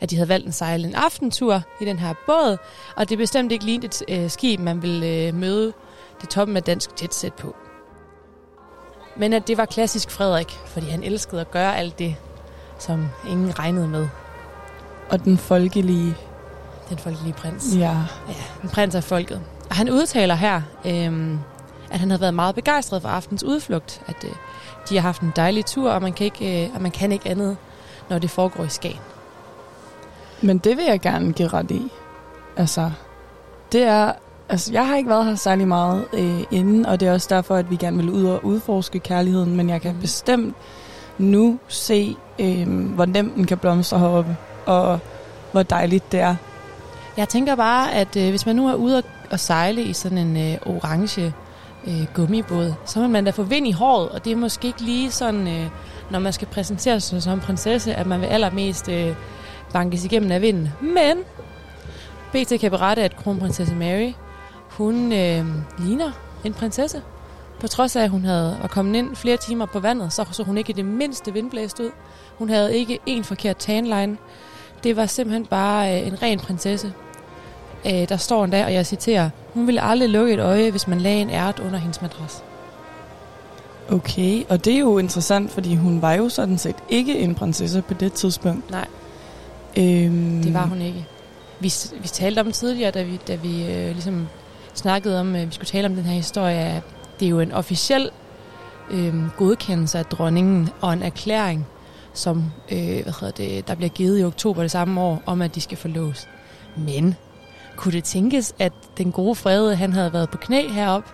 at 0.00 0.10
de 0.10 0.16
havde 0.16 0.28
valgt 0.28 0.48
at 0.48 0.54
sejle 0.54 0.88
en 0.88 0.94
aftentur 0.94 1.62
i 1.80 1.84
den 1.84 1.98
her 1.98 2.14
båd, 2.26 2.56
og 2.96 3.08
det 3.08 3.18
bestemt 3.18 3.52
ikke 3.52 3.64
lige 3.64 3.84
et 3.84 4.02
øh, 4.08 4.30
skib, 4.30 4.60
man 4.60 4.82
vil 4.82 5.02
øh, 5.02 5.34
møde 5.34 5.72
det 6.20 6.28
toppen 6.28 6.56
af 6.56 6.62
dansk 6.62 6.90
jetset 7.02 7.34
på. 7.34 7.56
Men 9.16 9.32
at 9.32 9.48
det 9.48 9.58
var 9.58 9.64
klassisk 9.64 10.10
Frederik, 10.10 10.50
fordi 10.66 10.86
han 10.86 11.02
elskede 11.02 11.40
at 11.40 11.50
gøre 11.50 11.76
alt 11.76 11.98
det, 11.98 12.16
som 12.78 13.08
ingen 13.30 13.58
regnede 13.58 13.88
med. 13.88 14.08
Og 15.10 15.24
den 15.24 15.38
folkelige 15.38 16.14
den 16.88 16.98
folkelige 16.98 17.32
prins. 17.32 17.76
Ja. 17.76 17.96
ja 18.28 18.34
en 18.62 18.68
prins 18.68 18.94
af 18.94 19.04
folket. 19.04 19.42
Og 19.70 19.76
han 19.76 19.90
udtaler 19.90 20.34
her, 20.34 20.62
øhm, 20.84 21.38
at 21.90 22.00
han 22.00 22.10
havde 22.10 22.20
været 22.20 22.34
meget 22.34 22.54
begejstret 22.54 23.02
for 23.02 23.08
aftens 23.08 23.44
udflugt, 23.44 24.02
at 24.06 24.24
øh, 24.24 24.30
de 24.88 24.94
har 24.94 25.02
haft 25.02 25.22
en 25.22 25.32
dejlig 25.36 25.66
tur, 25.66 25.90
og 25.90 26.02
man 26.02 26.12
kan 26.12 26.24
ikke, 26.24 26.64
øh, 26.64 26.74
og 26.74 26.82
man 26.82 26.90
kan 26.90 27.12
ikke 27.12 27.28
andet, 27.30 27.56
når 28.10 28.18
det 28.18 28.30
foregår 28.30 28.64
i 28.64 28.68
Skagen. 28.68 29.00
Men 30.42 30.58
det 30.58 30.76
vil 30.76 30.84
jeg 30.84 31.00
gerne 31.00 31.32
give 31.32 31.48
ret 31.48 31.70
i. 31.70 31.82
Altså, 32.56 32.90
det 33.72 33.82
er... 33.82 34.12
Altså, 34.50 34.72
jeg 34.72 34.86
har 34.86 34.96
ikke 34.96 35.10
været 35.10 35.24
her 35.24 35.34
særlig 35.34 35.68
meget 35.68 36.04
øh, 36.12 36.40
inden, 36.50 36.86
og 36.86 37.00
det 37.00 37.08
er 37.08 37.12
også 37.12 37.26
derfor, 37.30 37.54
at 37.54 37.70
vi 37.70 37.76
gerne 37.76 37.96
vil 37.96 38.10
ud 38.10 38.24
og 38.24 38.44
udforske 38.44 38.98
kærligheden, 38.98 39.56
men 39.56 39.68
jeg 39.68 39.80
kan 39.80 39.96
bestemt 40.00 40.56
nu 41.18 41.58
se, 41.68 42.16
øh, 42.38 42.68
hvor 42.94 43.04
nemt 43.04 43.36
den 43.36 43.46
kan 43.46 43.58
blomstre 43.58 43.98
heroppe, 43.98 44.36
og 44.66 44.98
hvor 45.52 45.62
dejligt 45.62 46.12
det 46.12 46.20
er. 46.20 46.36
Jeg 47.16 47.28
tænker 47.28 47.54
bare, 47.54 47.94
at 47.94 48.16
øh, 48.16 48.28
hvis 48.30 48.46
man 48.46 48.56
nu 48.56 48.68
er 48.68 48.74
ude 48.74 48.98
og, 48.98 49.04
og 49.30 49.40
sejle 49.40 49.82
i 49.82 49.92
sådan 49.92 50.18
en 50.18 50.36
øh, 50.36 50.58
orange 50.66 51.34
øh, 51.86 52.06
gummibåd, 52.14 52.74
så 52.84 53.00
vil 53.00 53.10
man 53.10 53.24
da 53.24 53.30
få 53.30 53.42
vind 53.42 53.66
i 53.66 53.72
håret, 53.72 54.08
og 54.08 54.24
det 54.24 54.32
er 54.32 54.36
måske 54.36 54.66
ikke 54.66 54.82
lige 54.82 55.10
sådan, 55.10 55.48
øh, 55.48 55.66
når 56.10 56.18
man 56.18 56.32
skal 56.32 56.48
præsentere 56.48 57.00
sig 57.00 57.22
som 57.22 57.40
prinsesse, 57.40 57.94
at 57.94 58.06
man 58.06 58.20
vil 58.20 58.26
allermest 58.26 58.88
øh, 58.88 59.14
bankes 59.72 60.04
igennem 60.04 60.32
af 60.32 60.42
vinden. 60.42 60.68
Men 60.80 61.18
BT 62.32 62.60
kan 62.60 62.70
berette, 62.70 63.02
at 63.02 63.16
kronprinsesse 63.16 63.74
Mary, 63.74 64.12
hun 64.68 65.12
øh, 65.12 65.46
ligner 65.78 66.10
en 66.44 66.54
prinsesse. 66.54 67.02
På 67.60 67.68
trods 67.68 67.96
af, 67.96 68.02
at 68.02 68.10
hun 68.10 68.24
havde, 68.24 68.56
var 68.60 68.68
kommet 68.68 68.98
ind 68.98 69.16
flere 69.16 69.36
timer 69.36 69.66
på 69.66 69.80
vandet, 69.80 70.12
så 70.12 70.24
så 70.32 70.42
hun 70.42 70.58
ikke 70.58 70.72
det 70.72 70.84
mindste 70.84 71.32
vindblæst 71.32 71.80
ud. 71.80 71.90
Hun 72.38 72.48
havde 72.48 72.76
ikke 72.76 72.98
en 73.06 73.24
forkert 73.24 73.56
tanline. 73.56 74.16
Det 74.84 74.96
var 74.96 75.06
simpelthen 75.06 75.46
bare 75.46 76.00
øh, 76.00 76.06
en 76.06 76.22
ren 76.22 76.38
prinsesse. 76.38 76.92
Øh, 77.86 78.08
der 78.08 78.16
står 78.16 78.44
en 78.44 78.50
dag, 78.50 78.64
og 78.64 78.74
jeg 78.74 78.86
citerer, 78.86 79.30
hun 79.54 79.66
ville 79.66 79.82
aldrig 79.82 80.08
lukke 80.08 80.34
et 80.34 80.40
øje, 80.40 80.70
hvis 80.70 80.88
man 80.88 81.00
lagde 81.00 81.20
en 81.20 81.30
ært 81.30 81.58
under 81.58 81.78
hendes 81.78 82.02
madras. 82.02 82.44
Okay, 83.90 84.44
og 84.48 84.64
det 84.64 84.74
er 84.74 84.78
jo 84.78 84.98
interessant, 84.98 85.50
fordi 85.50 85.74
hun 85.74 86.02
var 86.02 86.12
jo 86.12 86.28
sådan 86.28 86.58
set 86.58 86.76
ikke 86.88 87.18
en 87.18 87.34
prinsesse 87.34 87.82
på 87.82 87.94
det 87.94 88.12
tidspunkt. 88.12 88.70
Nej. 88.70 88.86
Øhm, 89.76 90.42
Det 90.42 90.54
var 90.54 90.66
hun 90.66 90.82
ikke. 90.82 91.06
Vi, 91.60 91.72
vi 92.02 92.08
talte 92.08 92.40
om 92.40 92.52
tidligere, 92.52 92.90
da 92.90 93.02
vi, 93.02 93.20
da 93.28 93.34
vi 93.34 93.72
øh, 93.72 93.90
ligesom 93.90 94.28
snakkede 94.74 95.20
om, 95.20 95.34
at 95.34 95.46
vi 95.46 95.52
skulle 95.54 95.66
tale 95.66 95.86
om 95.86 95.94
den 95.94 96.04
her 96.04 96.14
historie. 96.14 96.58
at 96.58 96.82
Det 97.20 97.26
er 97.26 97.30
jo 97.30 97.40
en 97.40 97.52
officiel 97.52 98.10
øh, 98.90 99.14
godkendelse 99.36 99.98
af 99.98 100.04
dronningen 100.04 100.68
og 100.80 100.92
en 100.92 101.02
erklæring, 101.02 101.66
som 102.12 102.44
øh, 102.72 103.02
hvad 103.02 103.20
hedder 103.20 103.30
det, 103.30 103.68
der 103.68 103.74
bliver 103.74 103.90
givet 103.90 104.20
i 104.20 104.24
oktober 104.24 104.62
det 104.62 104.70
samme 104.70 105.00
år, 105.00 105.22
om 105.26 105.42
at 105.42 105.54
de 105.54 105.60
skal 105.60 105.78
forlås. 105.78 106.28
Men 106.76 107.14
kunne 107.76 107.92
det 107.92 108.04
tænkes, 108.04 108.54
at 108.58 108.72
den 108.98 109.12
gode 109.12 109.34
Frede, 109.34 109.76
han 109.76 109.92
havde 109.92 110.12
været 110.12 110.30
på 110.30 110.38
knæ 110.38 110.68
heroppe 110.68 111.08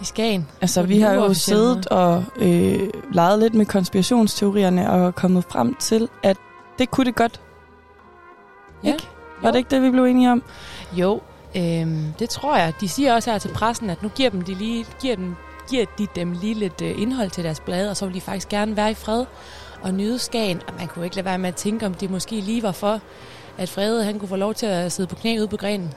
i 0.00 0.04
Skagen? 0.04 0.48
Altså, 0.60 0.82
vi 0.82 1.00
har 1.00 1.14
jo 1.14 1.34
siddet 1.34 1.86
og 1.86 2.24
øh, 2.38 2.80
leget 3.12 3.38
lidt 3.38 3.54
med 3.54 3.66
konspirationsteorierne 3.66 4.90
og 4.90 5.14
kommet 5.14 5.44
frem 5.50 5.74
til, 5.74 6.08
at 6.22 6.36
det 6.78 6.90
kunne 6.90 7.04
det 7.04 7.14
godt. 7.14 7.40
Ja. 8.86 8.92
Ikke? 8.92 9.08
Var 9.42 9.50
det 9.50 9.58
ikke 9.58 9.70
det, 9.70 9.82
vi 9.82 9.90
blev 9.90 10.04
enige 10.04 10.32
om? 10.32 10.42
Jo, 10.92 11.20
øhm, 11.56 12.04
det 12.18 12.28
tror 12.30 12.56
jeg. 12.56 12.72
De 12.80 12.88
siger 12.88 13.14
også 13.14 13.30
her 13.30 13.38
til 13.38 13.48
pressen, 13.48 13.90
at 13.90 14.02
nu 14.02 14.08
giver, 14.08 14.30
dem 14.30 14.42
de 14.42 14.54
lige, 14.54 14.86
giver, 15.00 15.16
dem, 15.16 15.36
giver 15.70 15.86
de 15.98 16.06
dem 16.16 16.32
lige 16.32 16.54
lidt 16.54 16.82
øh, 16.82 17.02
indhold 17.02 17.30
til 17.30 17.44
deres 17.44 17.60
blade, 17.60 17.90
og 17.90 17.96
så 17.96 18.06
vil 18.06 18.14
de 18.14 18.20
faktisk 18.20 18.48
gerne 18.48 18.76
være 18.76 18.90
i 18.90 18.94
fred 18.94 19.24
og 19.82 19.94
nyde 19.94 20.18
Skagen. 20.18 20.60
Og 20.68 20.74
man 20.78 20.88
kunne 20.88 21.04
ikke 21.04 21.16
lade 21.16 21.24
være 21.24 21.38
med 21.38 21.48
at 21.48 21.54
tænke, 21.54 21.86
om 21.86 21.94
det 21.94 22.10
måske 22.10 22.40
lige 22.40 22.62
var 22.62 22.72
for, 22.72 23.00
at 23.58 23.68
Frede 23.68 24.04
han 24.04 24.18
kunne 24.18 24.28
få 24.28 24.36
lov 24.36 24.54
til 24.54 24.66
at 24.66 24.92
sidde 24.92 25.08
på 25.08 25.14
knæ 25.14 25.38
ude 25.38 25.48
på 25.48 25.56
grenen. 25.56 25.94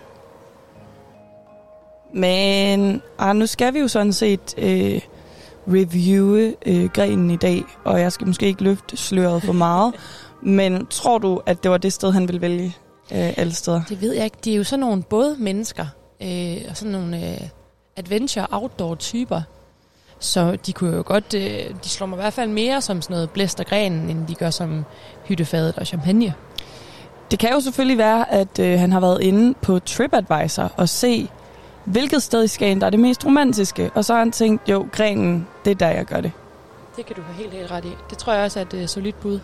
Men 2.13 3.01
ah, 3.19 3.35
nu 3.35 3.45
skal 3.45 3.73
vi 3.73 3.79
jo 3.79 3.87
sådan 3.87 4.13
set 4.13 4.55
øh, 4.57 5.01
reviewe 5.67 6.55
øh, 6.65 6.85
grenen 6.85 7.31
i 7.31 7.35
dag, 7.35 7.63
og 7.83 8.01
jeg 8.01 8.11
skal 8.11 8.27
måske 8.27 8.45
ikke 8.45 8.63
løfte 8.63 8.97
sløret 8.97 9.43
for 9.43 9.53
meget. 9.53 9.93
men 10.41 10.87
tror 10.87 11.17
du, 11.17 11.41
at 11.45 11.63
det 11.63 11.71
var 11.71 11.77
det 11.77 11.93
sted, 11.93 12.11
han 12.11 12.27
ville 12.27 12.41
vælge 12.41 12.75
øh, 13.11 13.33
alle 13.37 13.53
steder? 13.53 13.81
Det 13.89 14.01
ved 14.01 14.13
jeg 14.13 14.23
ikke. 14.23 14.37
De 14.43 14.53
er 14.53 14.57
jo 14.57 14.63
sådan 14.63 14.79
nogle 14.79 15.03
både 15.03 15.35
mennesker 15.39 15.85
øh, 16.21 16.57
og 16.69 16.77
sådan 16.77 16.91
nogle 16.91 17.31
øh, 17.31 17.41
adventure 17.95 18.47
outdoor 18.51 18.95
typer. 18.95 19.41
Så 20.19 20.57
de 20.65 20.73
kunne 20.73 20.95
jo 20.95 21.03
godt, 21.05 21.33
øh, 21.33 21.75
de 21.83 21.89
slår 21.89 22.07
mig 22.07 22.17
i 22.17 22.21
hvert 22.21 22.33
fald 22.33 22.49
mere 22.49 22.81
som 22.81 23.01
sådan 23.01 23.13
noget 23.13 23.29
blæst 23.29 23.59
og 23.59 23.65
grenen, 23.65 24.09
end 24.09 24.27
de 24.27 24.35
gør 24.35 24.49
som 24.49 24.85
hyttefadet 25.25 25.77
og 25.77 25.87
champagne. 25.87 26.33
Det 27.31 27.39
kan 27.39 27.49
jo 27.53 27.59
selvfølgelig 27.59 27.97
være, 27.97 28.31
at 28.31 28.59
øh, 28.59 28.79
han 28.79 28.91
har 28.91 28.99
været 28.99 29.21
inde 29.21 29.53
på 29.61 29.79
TripAdvisor 29.79 30.71
og 30.77 30.89
se, 30.89 31.29
hvilket 31.85 32.23
sted 32.23 32.43
i 32.43 32.47
Skagen, 32.47 32.79
der 32.81 32.85
er 32.85 32.89
det 32.89 32.99
mest 32.99 33.25
romantiske. 33.25 33.91
Og 33.95 34.05
så 34.05 34.13
har 34.13 34.19
han 34.19 34.31
tænkt, 34.31 34.69
jo, 34.69 34.87
grenen, 34.91 35.47
det 35.65 35.71
er 35.71 35.75
der, 35.75 35.89
jeg 35.89 36.05
gør 36.05 36.21
det. 36.21 36.31
Det 36.95 37.05
kan 37.05 37.15
du 37.15 37.21
have 37.21 37.35
helt, 37.35 37.53
helt 37.53 37.71
ret 37.71 37.85
i. 37.85 37.91
Det 38.09 38.17
tror 38.17 38.33
jeg 38.33 38.43
også 38.43 38.59
er 38.59 38.63
et 38.63 38.73
øh, 38.73 38.87
solidt 38.87 39.19
bud. 39.19 39.39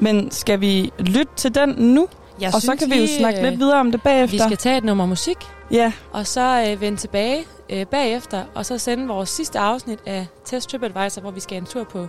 Men 0.00 0.30
skal 0.30 0.60
vi 0.60 0.92
lytte 0.98 1.32
til 1.36 1.54
den 1.54 1.68
nu? 1.78 2.08
Jeg 2.40 2.54
og 2.54 2.62
så 2.62 2.76
kan 2.78 2.90
vi 2.90 3.00
jo 3.00 3.06
snakke 3.18 3.40
øh, 3.40 3.48
lidt 3.48 3.60
videre 3.60 3.80
om 3.80 3.92
det 3.92 4.02
bagefter. 4.02 4.36
Vi 4.36 4.38
skal 4.38 4.56
tage 4.56 4.76
et 4.76 4.84
nummer 4.84 5.06
musik. 5.06 5.36
Ja. 5.70 5.92
Og 6.12 6.26
så 6.26 6.66
øh, 6.70 6.80
vende 6.80 6.98
tilbage 6.98 7.44
øh, 7.70 7.86
bagefter, 7.86 8.44
og 8.54 8.66
så 8.66 8.78
sende 8.78 9.06
vores 9.06 9.28
sidste 9.28 9.58
afsnit 9.58 9.98
af 10.06 10.26
Test 10.44 10.70
TripAdvisor, 10.70 11.20
hvor 11.20 11.30
vi 11.30 11.40
skal 11.40 11.58
en 11.58 11.66
tur 11.66 11.84
på, 11.84 12.08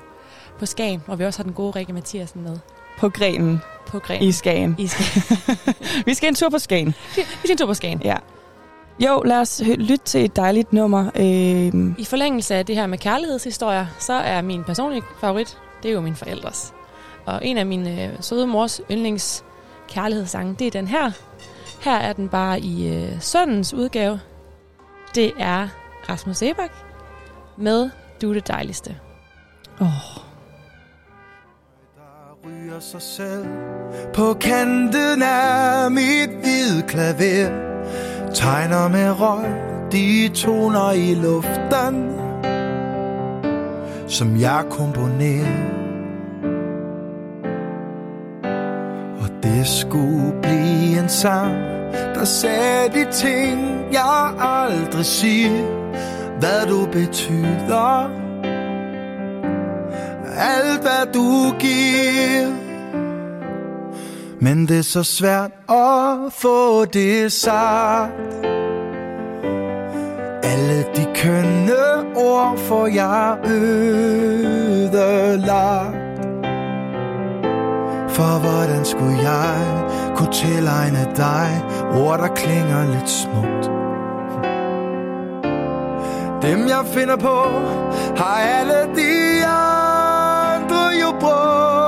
på 0.60 0.66
Skagen, 0.66 1.02
hvor 1.06 1.16
vi 1.16 1.26
også 1.26 1.40
har 1.40 1.44
den 1.44 1.54
gode 1.54 1.72
Rikke 1.72 1.94
Mathiasen 1.94 2.44
med. 2.44 2.58
På 3.00 3.10
grenen. 3.10 3.62
På 3.88 4.00
grenen. 4.00 4.28
I 4.28 4.32
Skagen. 4.32 4.76
I 4.78 4.88
Skagen. 4.88 5.38
vi 6.08 6.14
skal 6.14 6.28
en 6.28 6.36
tur 6.36 6.50
på 6.50 6.60
Skagen. 6.60 6.96
Vi 7.16 7.24
skal 7.40 7.52
en 7.52 7.58
tur 7.58 7.66
på 7.66 7.74
Skagen. 7.74 8.02
Ja. 8.04 8.16
Jo, 9.00 9.22
lad 9.26 9.38
os 9.38 9.62
lytte 9.66 10.06
til 10.06 10.26
et 10.26 10.36
dejligt 10.36 10.74
nummer. 10.74 11.12
Øhm, 11.16 11.96
I 11.98 12.06
forlængelse 12.06 12.56
af 12.56 12.66
det 12.66 12.76
her 12.76 12.88
med 12.88 12.98
kærlighedshistorier, 12.98 13.86
så 14.00 14.14
er 14.14 14.42
min 14.42 14.64
personlige 14.64 15.04
favorit, 15.20 15.58
det 15.84 15.90
er 15.90 15.94
jo 15.94 16.02
min 16.02 16.16
forældres. 16.16 16.74
Og 17.26 17.46
en 17.46 17.58
af 17.58 17.66
mine 17.66 18.06
øh, 18.06 18.10
søde 18.20 18.48
mors 18.48 18.82
yndlings 18.92 19.44
kærlighedssange, 19.90 20.56
det 20.60 20.68
er 20.68 20.72
den 20.72 20.88
her. 20.88 21.12
Her 21.82 21.98
er 21.98 22.14
den 22.14 22.30
bare 22.30 22.60
i 22.60 22.88
øh, 22.96 23.22
søndens 23.22 23.74
udgave. 23.74 24.20
Det 25.16 25.32
er 25.38 25.68
Rasmus 26.10 26.42
Ebak 26.42 26.72
med 27.58 27.90
Du 28.22 28.30
er 28.30 28.34
det 28.34 28.48
dejligste. 28.48 28.98
Oh. 29.82 29.88
ryger 32.46 32.80
sig 32.80 33.02
selv 33.02 33.46
På 34.14 34.34
kanten 34.34 35.22
af 35.24 35.92
mit 35.92 36.30
hvide 36.30 36.84
klaver 36.88 37.50
Tegner 38.34 38.88
med 38.88 39.20
røg 39.20 39.46
de 39.92 40.30
toner 40.30 40.92
i 40.92 41.14
luften 41.14 42.20
Som 44.08 44.40
jeg 44.40 44.66
komponerer 44.70 45.91
det 49.44 49.68
skulle 49.68 50.34
blive 50.42 51.00
en 51.00 51.10
sang 51.10 51.56
Der 52.16 52.24
sagde 52.26 52.90
de 52.94 53.12
ting 53.12 53.86
jeg 53.92 54.34
aldrig 54.40 55.06
siger. 55.06 55.82
Hvad 56.40 56.66
du 56.68 56.86
betyder. 56.92 58.10
Alt 60.38 60.82
hvad 60.82 61.14
du 61.14 61.54
giver. 61.60 62.48
Men 64.42 64.68
det 64.68 64.78
er 64.78 64.82
så 64.84 65.04
svært 65.04 65.52
at 65.70 66.34
få 66.34 66.86
det 66.86 67.32
sagt. 67.32 68.12
Alle 70.44 70.86
de 70.96 71.06
kønne 71.16 72.16
ord 72.16 72.58
får 72.58 72.88
jeg 72.88 73.38
ødelagt. 74.66 75.22
For 78.14 78.40
hvordan 78.40 78.86
skulle 78.86 79.18
jeg 79.18 79.84
kunne 80.16 80.32
tilegne 80.32 81.08
dig? 81.16 81.64
Ord 81.94 82.20
der 82.20 82.28
klinger 82.28 82.86
lidt 82.86 83.10
smukt. 83.10 83.72
Dem 86.42 86.68
jeg 86.68 86.86
finder 86.86 87.16
på 87.16 87.46
har 88.18 88.38
alle 88.40 88.96
de 88.96 89.46
andre 89.46 90.92
jo 91.02 91.12
brugt. 91.20 91.82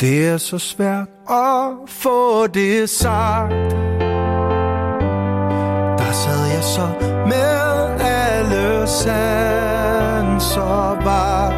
Det 0.00 0.28
er 0.28 0.36
så 0.36 0.58
svært 0.58 1.08
at 1.30 1.70
få 1.86 2.46
det 2.46 2.90
sagt. 2.90 3.52
Der 5.98 6.12
sad 6.12 6.46
jeg 6.54 6.64
så 6.64 6.88
med 7.26 8.00
alle 8.00 8.86
sanser 8.86 10.34
var 11.04 11.57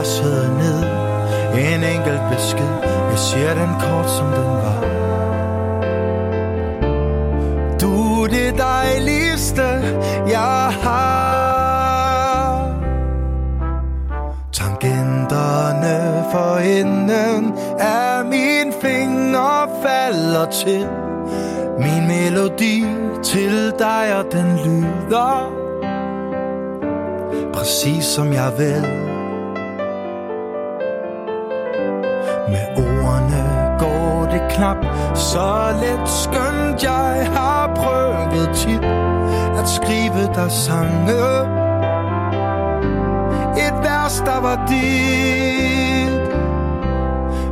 græsset 0.00 0.50
ned. 0.58 0.82
En 1.54 1.84
enkelt 1.84 2.22
besked. 2.30 2.74
Jeg 3.10 3.18
siger 3.18 3.54
den 3.54 3.74
kort 3.80 4.10
som 4.10 4.26
den 4.26 4.50
var. 4.62 4.80
Du 7.80 8.22
er 8.22 8.28
det 8.28 8.58
dejligste 8.58 9.62
jeg 10.28 10.72
har. 10.82 11.20
Tangenterne 14.52 16.24
for 16.32 16.56
enden 16.56 17.54
af 17.78 18.24
min 18.24 18.72
finger 18.82 19.68
falder 19.82 20.50
til. 20.50 20.88
Min 21.78 22.06
melodi 22.08 22.84
til 23.22 23.72
dig, 23.78 24.16
og 24.16 24.24
den 24.32 24.56
lyder 24.64 25.60
Præcis 27.52 28.04
som 28.04 28.32
jeg 28.32 28.52
vil 28.58 29.09
Med 32.50 32.66
ordene 32.76 33.44
går 33.78 34.28
det 34.32 34.42
knap. 34.50 34.76
Så 35.14 35.74
let 35.82 36.08
Skønt 36.08 36.82
jeg 36.82 37.28
har 37.34 37.70
prøvet 37.76 38.50
tit 38.54 38.84
At 39.60 39.68
skrive 39.68 40.22
dig 40.34 40.50
sange. 40.50 41.24
Et 43.56 43.74
vers, 43.82 44.22
der 44.26 44.40
var 44.40 44.66
dit. 44.68 46.30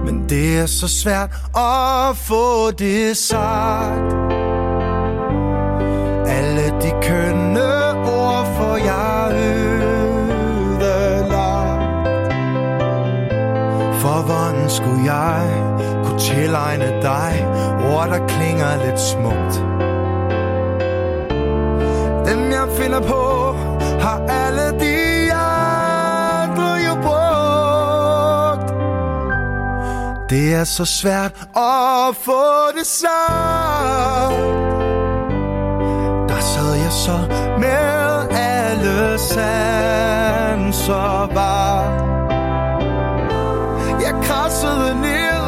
Men 0.05 0.29
det 0.29 0.59
er 0.59 0.67
så 0.67 0.89
svært 0.89 1.31
at 1.57 2.17
få 2.17 2.71
det 2.71 3.17
sagt. 3.17 4.13
Alle 6.27 6.65
de 6.83 6.91
kører 7.03 7.28
hvordan 14.29 14.71
skulle 14.71 15.15
jeg 15.15 15.43
kunne 16.05 16.19
tilegne 16.19 17.03
dig? 17.03 17.47
Ord, 17.93 18.09
der 18.09 18.27
klinger 18.27 18.85
lidt 18.85 19.01
smukt. 19.01 19.55
Dem 22.29 22.51
jeg 22.51 22.69
finder 22.79 23.01
på 23.01 23.55
har 24.01 24.27
alle 24.29 24.81
de 24.81 25.33
andre 25.33 26.71
jo 26.89 26.95
brugt. 27.07 28.69
Det 30.31 30.55
er 30.55 30.65
så 30.65 30.85
svært 30.85 31.33
at 31.57 32.17
få 32.27 32.43
det 32.79 32.87
sagt 32.87 33.09
Der 36.29 36.41
sad 36.41 36.75
jeg 36.75 36.93
så 36.93 37.19
med 37.59 38.29
alle 38.31 39.19
sanser 39.19 40.05
var 41.35 42.18
krassede 44.29 44.95
ned. 44.95 45.45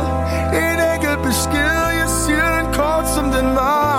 En 0.64 0.78
enkelt 0.94 1.22
besked. 1.22 1.80
Jeg 2.00 2.08
siger 2.20 2.48
den 2.56 2.66
kort 2.74 3.06
som 3.14 3.26
den 3.36 3.54
var. 3.54 3.89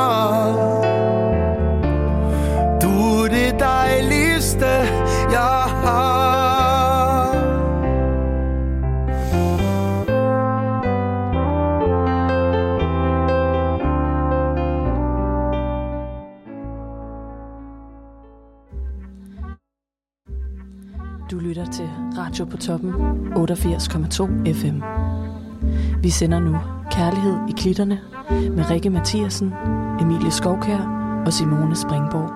Radio 22.41 22.51
på 22.51 22.57
toppen 22.57 22.91
88,2 23.35 24.53
FM. 24.53 24.81
Vi 26.03 26.09
sender 26.09 26.39
nu 26.39 26.57
Kærlighed 26.91 27.37
i 27.49 27.51
klitterne 27.57 27.99
med 28.29 28.69
Rikke 28.69 28.89
Mathiasen, 28.89 29.53
Emilie 30.01 30.31
Skovkær 30.31 30.77
og 31.25 31.33
Simone 31.33 31.75
Springborg. 31.75 32.31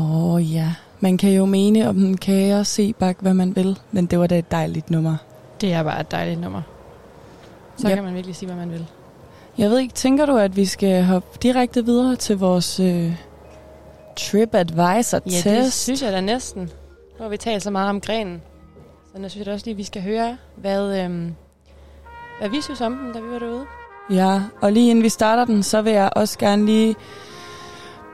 Åh 0.00 0.34
oh, 0.34 0.52
ja, 0.54 0.74
man 1.00 1.18
kan 1.18 1.30
jo 1.32 1.44
mene 1.46 1.88
om 1.88 1.94
den 1.94 2.16
kage 2.16 2.58
og 2.58 2.66
se 2.66 2.92
bak, 2.92 3.16
hvad 3.20 3.34
man 3.34 3.56
vil, 3.56 3.78
men 3.92 4.06
det 4.06 4.18
var 4.18 4.26
da 4.26 4.38
et 4.38 4.50
dejligt 4.50 4.90
nummer. 4.90 5.16
Det 5.60 5.72
er 5.72 5.82
bare 5.82 6.00
et 6.00 6.10
dejligt 6.10 6.40
nummer. 6.40 6.62
Så 7.76 7.88
Ja. 7.88 7.94
kan 7.94 8.04
man 8.04 8.14
virkelig 8.14 8.36
sige, 8.36 8.46
hvad 8.46 8.56
man 8.56 8.70
vil. 8.72 8.86
Jeg 9.58 9.70
ved 9.70 9.78
ikke, 9.78 9.94
tænker 9.94 10.26
du, 10.26 10.36
at 10.36 10.56
vi 10.56 10.64
skal 10.64 11.04
hoppe 11.04 11.38
direkte 11.42 11.84
videre 11.84 12.16
til 12.16 12.38
vores 12.38 12.80
øh, 12.80 13.12
TripAdvisor-test? 14.16 15.46
Ja, 15.46 15.62
det 15.64 15.72
synes 15.72 16.02
jeg 16.02 16.12
da 16.12 16.20
næsten. 16.20 16.70
Nu 17.18 17.22
har 17.22 17.28
vi 17.28 17.36
talt 17.36 17.62
så 17.62 17.70
meget 17.70 17.90
om 17.90 18.00
grenen. 18.00 18.42
Så 19.12 19.20
nu 19.20 19.28
synes 19.28 19.46
jeg 19.46 19.54
også 19.54 19.66
lige, 19.66 19.74
at 19.74 19.78
vi 19.78 19.84
skal 19.84 20.02
høre, 20.02 20.36
hvad, 20.56 21.00
øhm, 21.00 21.34
hvad 22.38 22.48
vi 22.48 22.60
synes 22.60 22.80
om 22.80 22.96
den, 22.96 23.12
da 23.12 23.20
vi 23.20 23.32
var 23.32 23.38
derude. 23.38 23.66
Ja, 24.10 24.42
og 24.62 24.72
lige 24.72 24.90
inden 24.90 25.04
vi 25.04 25.08
starter 25.08 25.44
den, 25.44 25.62
så 25.62 25.82
vil 25.82 25.92
jeg 25.92 26.10
også 26.16 26.38
gerne 26.38 26.66
lige 26.66 26.96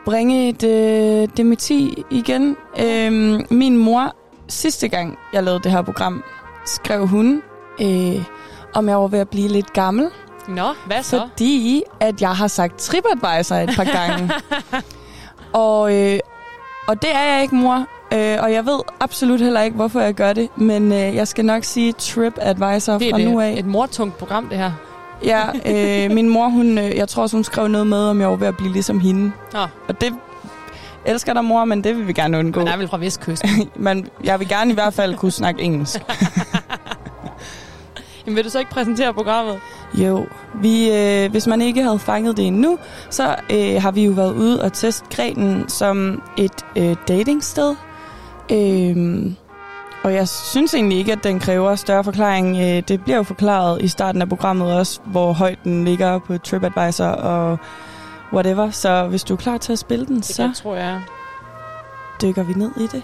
bringe 0.04 0.48
et 0.48 0.64
øh, 0.64 1.28
dementi 1.36 2.04
igen. 2.10 2.56
Øhm, 2.78 3.46
min 3.50 3.76
mor, 3.76 4.16
sidste 4.48 4.88
gang 4.88 5.18
jeg 5.32 5.42
lavede 5.42 5.62
det 5.62 5.72
her 5.72 5.82
program, 5.82 6.24
skrev 6.66 7.06
hun, 7.06 7.42
øh, 7.80 8.24
om 8.74 8.88
jeg 8.88 9.00
var 9.00 9.08
ved 9.08 9.18
at 9.18 9.28
blive 9.28 9.48
lidt 9.48 9.72
gammel. 9.72 10.10
Nå, 10.48 10.74
hvad 10.86 11.02
så? 11.02 11.18
Fordi 11.18 11.82
at 12.00 12.20
jeg 12.20 12.36
har 12.36 12.48
sagt 12.48 12.78
TripAdvisor 12.78 13.54
et 13.54 13.70
par 13.76 13.84
gange. 13.84 14.30
og, 15.64 15.94
øh, 15.94 16.18
og 16.88 17.02
det 17.02 17.14
er 17.14 17.32
jeg 17.34 17.42
ikke, 17.42 17.54
mor. 17.54 17.86
Øh, 18.12 18.38
og 18.42 18.52
jeg 18.52 18.66
ved 18.66 18.78
absolut 19.00 19.40
heller 19.40 19.62
ikke, 19.62 19.76
hvorfor 19.76 20.00
jeg 20.00 20.14
gør 20.14 20.32
det. 20.32 20.48
Men 20.56 20.92
øh, 20.92 20.98
jeg 21.14 21.28
skal 21.28 21.44
nok 21.44 21.64
sige 21.64 21.92
TripAdvisor 21.92 22.98
Det 22.98 23.08
er 23.08 23.12
fra 23.12 23.18
et, 23.20 23.24
nu 23.28 23.40
af. 23.40 23.54
et 23.58 23.66
mortungt 23.66 24.18
program, 24.18 24.48
det 24.48 24.58
her. 24.58 24.72
Ja, 25.24 25.42
øh, 26.06 26.10
min 26.10 26.28
mor, 26.28 26.48
hun, 26.48 26.78
øh, 26.78 26.96
jeg 26.96 27.08
tror 27.08 27.22
også, 27.22 27.36
hun 27.36 27.44
skrev 27.44 27.68
noget 27.68 27.86
med, 27.86 27.98
om 27.98 28.20
jeg 28.20 28.28
var 28.28 28.36
ved 28.36 28.46
at 28.46 28.56
blive 28.56 28.72
ligesom 28.72 29.00
hende. 29.00 29.32
Nå. 29.52 29.60
Og 29.88 30.00
det 30.00 30.12
elsker 31.04 31.32
dig, 31.32 31.44
mor, 31.44 31.64
men 31.64 31.84
det 31.84 31.96
vil 31.96 32.08
vi 32.08 32.12
gerne 32.12 32.38
undgå. 32.38 32.60
Man 32.60 32.68
er 32.68 32.76
vel 32.76 32.88
fra 32.88 32.98
Vestkysten. 32.98 33.70
men 33.76 34.08
jeg 34.24 34.40
vil 34.40 34.48
gerne 34.48 34.70
i 34.70 34.74
hvert 34.74 34.94
fald 34.94 35.14
kunne 35.14 35.32
snakke 35.32 35.62
engelsk. 35.62 36.00
Jamen, 38.26 38.36
vil 38.36 38.44
du 38.44 38.50
så 38.50 38.58
ikke 38.58 38.70
præsentere 38.70 39.14
programmet? 39.14 39.60
Jo, 39.94 40.26
vi, 40.54 40.90
øh, 40.92 41.30
hvis 41.30 41.46
man 41.46 41.60
ikke 41.60 41.82
havde 41.82 41.98
fanget 41.98 42.36
det 42.36 42.46
endnu, 42.46 42.78
så 43.10 43.36
øh, 43.50 43.82
har 43.82 43.90
vi 43.90 44.04
jo 44.04 44.12
været 44.12 44.32
ude 44.34 44.62
og 44.62 44.72
teste 44.72 45.06
Grenen 45.16 45.68
som 45.68 46.22
et 46.36 46.64
øh, 46.76 46.96
datingsted. 47.08 47.74
Øh, 48.52 49.32
og 50.02 50.14
jeg 50.14 50.28
synes 50.28 50.74
egentlig 50.74 50.98
ikke, 50.98 51.12
at 51.12 51.24
den 51.24 51.40
kræver 51.40 51.74
større 51.74 52.04
forklaring. 52.04 52.56
Øh, 52.56 52.82
det 52.88 53.04
bliver 53.04 53.16
jo 53.16 53.22
forklaret 53.22 53.82
i 53.82 53.88
starten 53.88 54.22
af 54.22 54.28
programmet 54.28 54.76
også, 54.78 55.00
hvor 55.04 55.32
højt 55.32 55.58
den 55.64 55.84
ligger 55.84 56.18
på 56.18 56.38
TripAdvisor 56.38 57.04
og 57.06 57.58
whatever. 58.32 58.70
Så 58.70 59.06
hvis 59.08 59.24
du 59.24 59.34
er 59.34 59.38
klar 59.38 59.58
til 59.58 59.72
at 59.72 59.78
spille 59.78 60.06
den, 60.06 60.16
Det 60.16 60.24
så 60.24 60.50
tror 60.62 60.76
jeg. 60.76 61.00
dykker 62.22 62.42
vi 62.42 62.52
ned 62.52 62.70
i 62.76 62.86
det. 62.86 63.02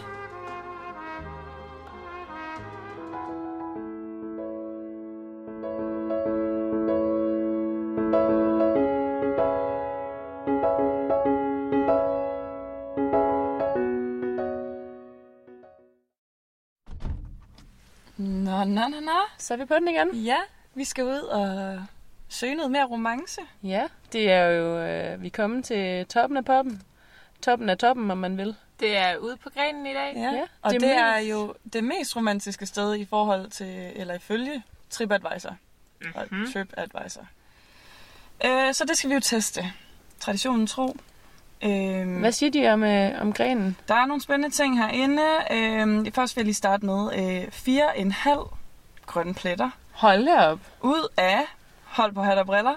Nå, 18.58 18.64
nå, 18.64 18.88
nå, 18.88 19.00
nå. 19.00 19.12
Så 19.38 19.54
er 19.54 19.58
vi 19.58 19.64
på 19.64 19.74
den 19.74 19.88
igen. 19.88 20.14
Ja, 20.14 20.36
vi 20.74 20.84
skal 20.84 21.04
ud 21.04 21.18
og 21.20 21.78
søge 22.28 22.54
noget 22.54 22.70
mere 22.70 22.84
romance. 22.84 23.40
Ja, 23.62 23.86
det 24.12 24.30
er 24.30 24.44
jo, 24.48 24.78
øh, 24.78 25.22
vi 25.22 25.26
er 25.26 25.30
kommet 25.30 25.64
til 25.64 26.06
toppen 26.06 26.36
af 26.36 26.44
poppen. 26.44 26.82
Toppen 27.42 27.68
af 27.68 27.78
toppen, 27.78 28.10
om 28.10 28.18
man 28.18 28.38
vil. 28.38 28.54
Det 28.80 28.96
er 28.96 29.16
ude 29.16 29.36
på 29.36 29.50
grenen 29.50 29.86
i 29.86 29.94
dag. 29.94 30.12
Ja, 30.16 30.20
Ja, 30.32 30.42
og 30.62 30.72
det 30.72 30.80
det, 30.80 30.88
er 30.90 30.92
det 30.94 31.02
er 31.02 31.16
mest- 31.20 31.30
jo 31.30 31.54
det 31.72 31.84
mest 31.84 32.16
romantiske 32.16 32.66
sted 32.66 32.94
i 32.96 33.04
forhold 33.04 33.50
til, 33.50 33.92
eller 33.96 34.14
ifølge 34.14 34.62
TripAdvisor. 34.90 35.56
Mm-hmm. 36.00 36.42
Og 36.44 36.52
TripAdvisor. 36.52 37.26
Øh, 38.44 38.74
så 38.74 38.84
det 38.84 38.96
skal 38.98 39.10
vi 39.10 39.14
jo 39.14 39.20
teste. 39.20 39.72
Traditionen 40.20 40.66
tro. 40.66 40.96
Øh, 41.62 42.18
Hvad 42.18 42.32
siger 42.32 42.50
de 42.50 42.68
om, 42.72 42.82
øh, 42.82 43.20
om 43.20 43.32
grenen? 43.32 43.76
Der 43.88 43.94
er 43.94 44.06
nogle 44.06 44.22
spændende 44.22 44.56
ting 44.56 44.78
herinde. 44.78 45.22
Øh, 45.50 46.12
først 46.12 46.36
vil 46.36 46.40
jeg 46.40 46.44
lige 46.44 46.54
starte 46.54 46.86
med 46.86 47.10
øh, 47.18 47.50
fire 47.50 47.98
en 47.98 48.12
halv 48.12 48.40
grønne 49.06 49.34
pletter. 49.34 49.70
Hold 49.92 50.28
op. 50.28 50.60
Ud 50.82 51.08
af, 51.16 51.40
hold 51.84 52.12
på 52.12 52.22
hat 52.22 52.38
og 52.38 52.46
briller, 52.46 52.74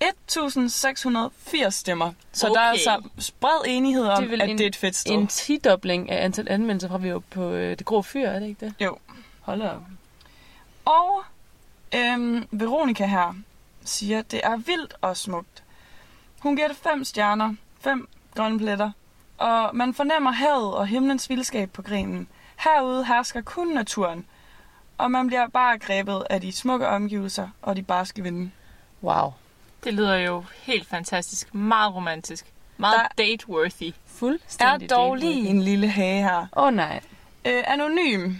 1680 0.00 1.74
stemmer. 1.74 2.12
Så 2.32 2.46
okay. 2.46 2.54
der 2.54 2.60
er 2.60 2.70
altså 2.70 3.02
bred 3.40 3.64
enighed 3.66 4.06
om, 4.06 4.30
vel 4.30 4.40
at 4.42 4.50
en, 4.50 4.58
det 4.58 4.64
er 4.64 4.68
et 4.68 4.76
fedt 4.76 4.96
sted. 4.96 5.12
En 5.12 5.26
tidobling 5.26 6.10
af 6.10 6.24
antal 6.24 6.46
anmeldelser 6.50 6.88
fra 6.88 6.98
vi 6.98 7.12
var 7.12 7.18
på 7.18 7.50
øh, 7.50 7.78
det 7.78 7.86
grå 7.86 8.02
fyr, 8.02 8.28
er 8.28 8.38
det 8.38 8.46
ikke 8.48 8.66
det? 8.66 8.74
Jo. 8.80 8.98
Hold 9.40 9.62
op. 9.62 9.82
Og 10.84 11.22
øhm, 11.94 12.46
Veronica 12.50 13.06
her 13.06 13.34
siger, 13.84 14.22
det 14.22 14.40
er 14.44 14.56
vildt 14.56 14.94
og 15.00 15.16
smukt. 15.16 15.62
Hun 16.40 16.56
giver 16.56 16.68
det 16.68 16.76
fem 16.76 17.04
stjerner, 17.04 17.54
fem 17.80 18.08
grønne 18.34 18.58
pletter, 18.58 18.90
og 19.38 19.76
man 19.76 19.94
fornemmer 19.94 20.30
havet 20.30 20.74
og 20.74 20.86
himlens 20.86 21.28
vildskab 21.30 21.70
på 21.70 21.82
grenen. 21.82 22.28
Herude 22.56 23.04
hersker 23.06 23.40
kun 23.40 23.68
naturen, 23.68 24.26
og 24.98 25.10
man 25.10 25.26
bliver 25.26 25.48
bare 25.48 25.78
grebet 25.78 26.26
af 26.30 26.40
de 26.40 26.52
smukke 26.52 26.88
omgivelser 26.88 27.48
og 27.62 27.76
de 27.76 27.82
barske 27.82 28.22
vinde. 28.22 28.50
Wow. 29.02 29.32
Det 29.84 29.94
lyder 29.94 30.14
jo 30.16 30.44
helt 30.62 30.88
fantastisk. 30.88 31.54
Meget 31.54 31.94
romantisk. 31.94 32.46
Meget 32.76 33.00
Der- 33.18 33.24
date-worthy. 33.24 33.92
Fuldstændig 34.06 34.90
er 34.90 34.96
dog 34.96 35.14
lige 35.16 35.48
en 35.48 35.62
lille 35.62 35.88
hage 35.88 36.22
her. 36.22 36.38
Åh 36.56 36.64
oh, 36.64 36.74
nej. 36.74 37.00
Øh, 37.44 37.62
anonym. 37.66 38.34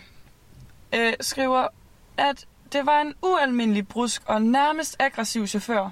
øh, 0.94 1.12
skriver, 1.20 1.66
at 2.16 2.46
det 2.72 2.86
var 2.86 3.00
en 3.00 3.14
ualmindelig 3.22 3.88
brusk 3.88 4.22
og 4.26 4.42
nærmest 4.42 4.96
aggressiv 4.98 5.46
chauffør. 5.46 5.90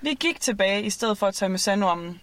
Vi 0.00 0.14
gik 0.14 0.40
tilbage 0.40 0.82
i 0.82 0.90
stedet 0.90 1.18
for 1.18 1.26
at 1.26 1.34
tage 1.34 1.48
med 1.48 1.58
sandormen, 1.58 2.20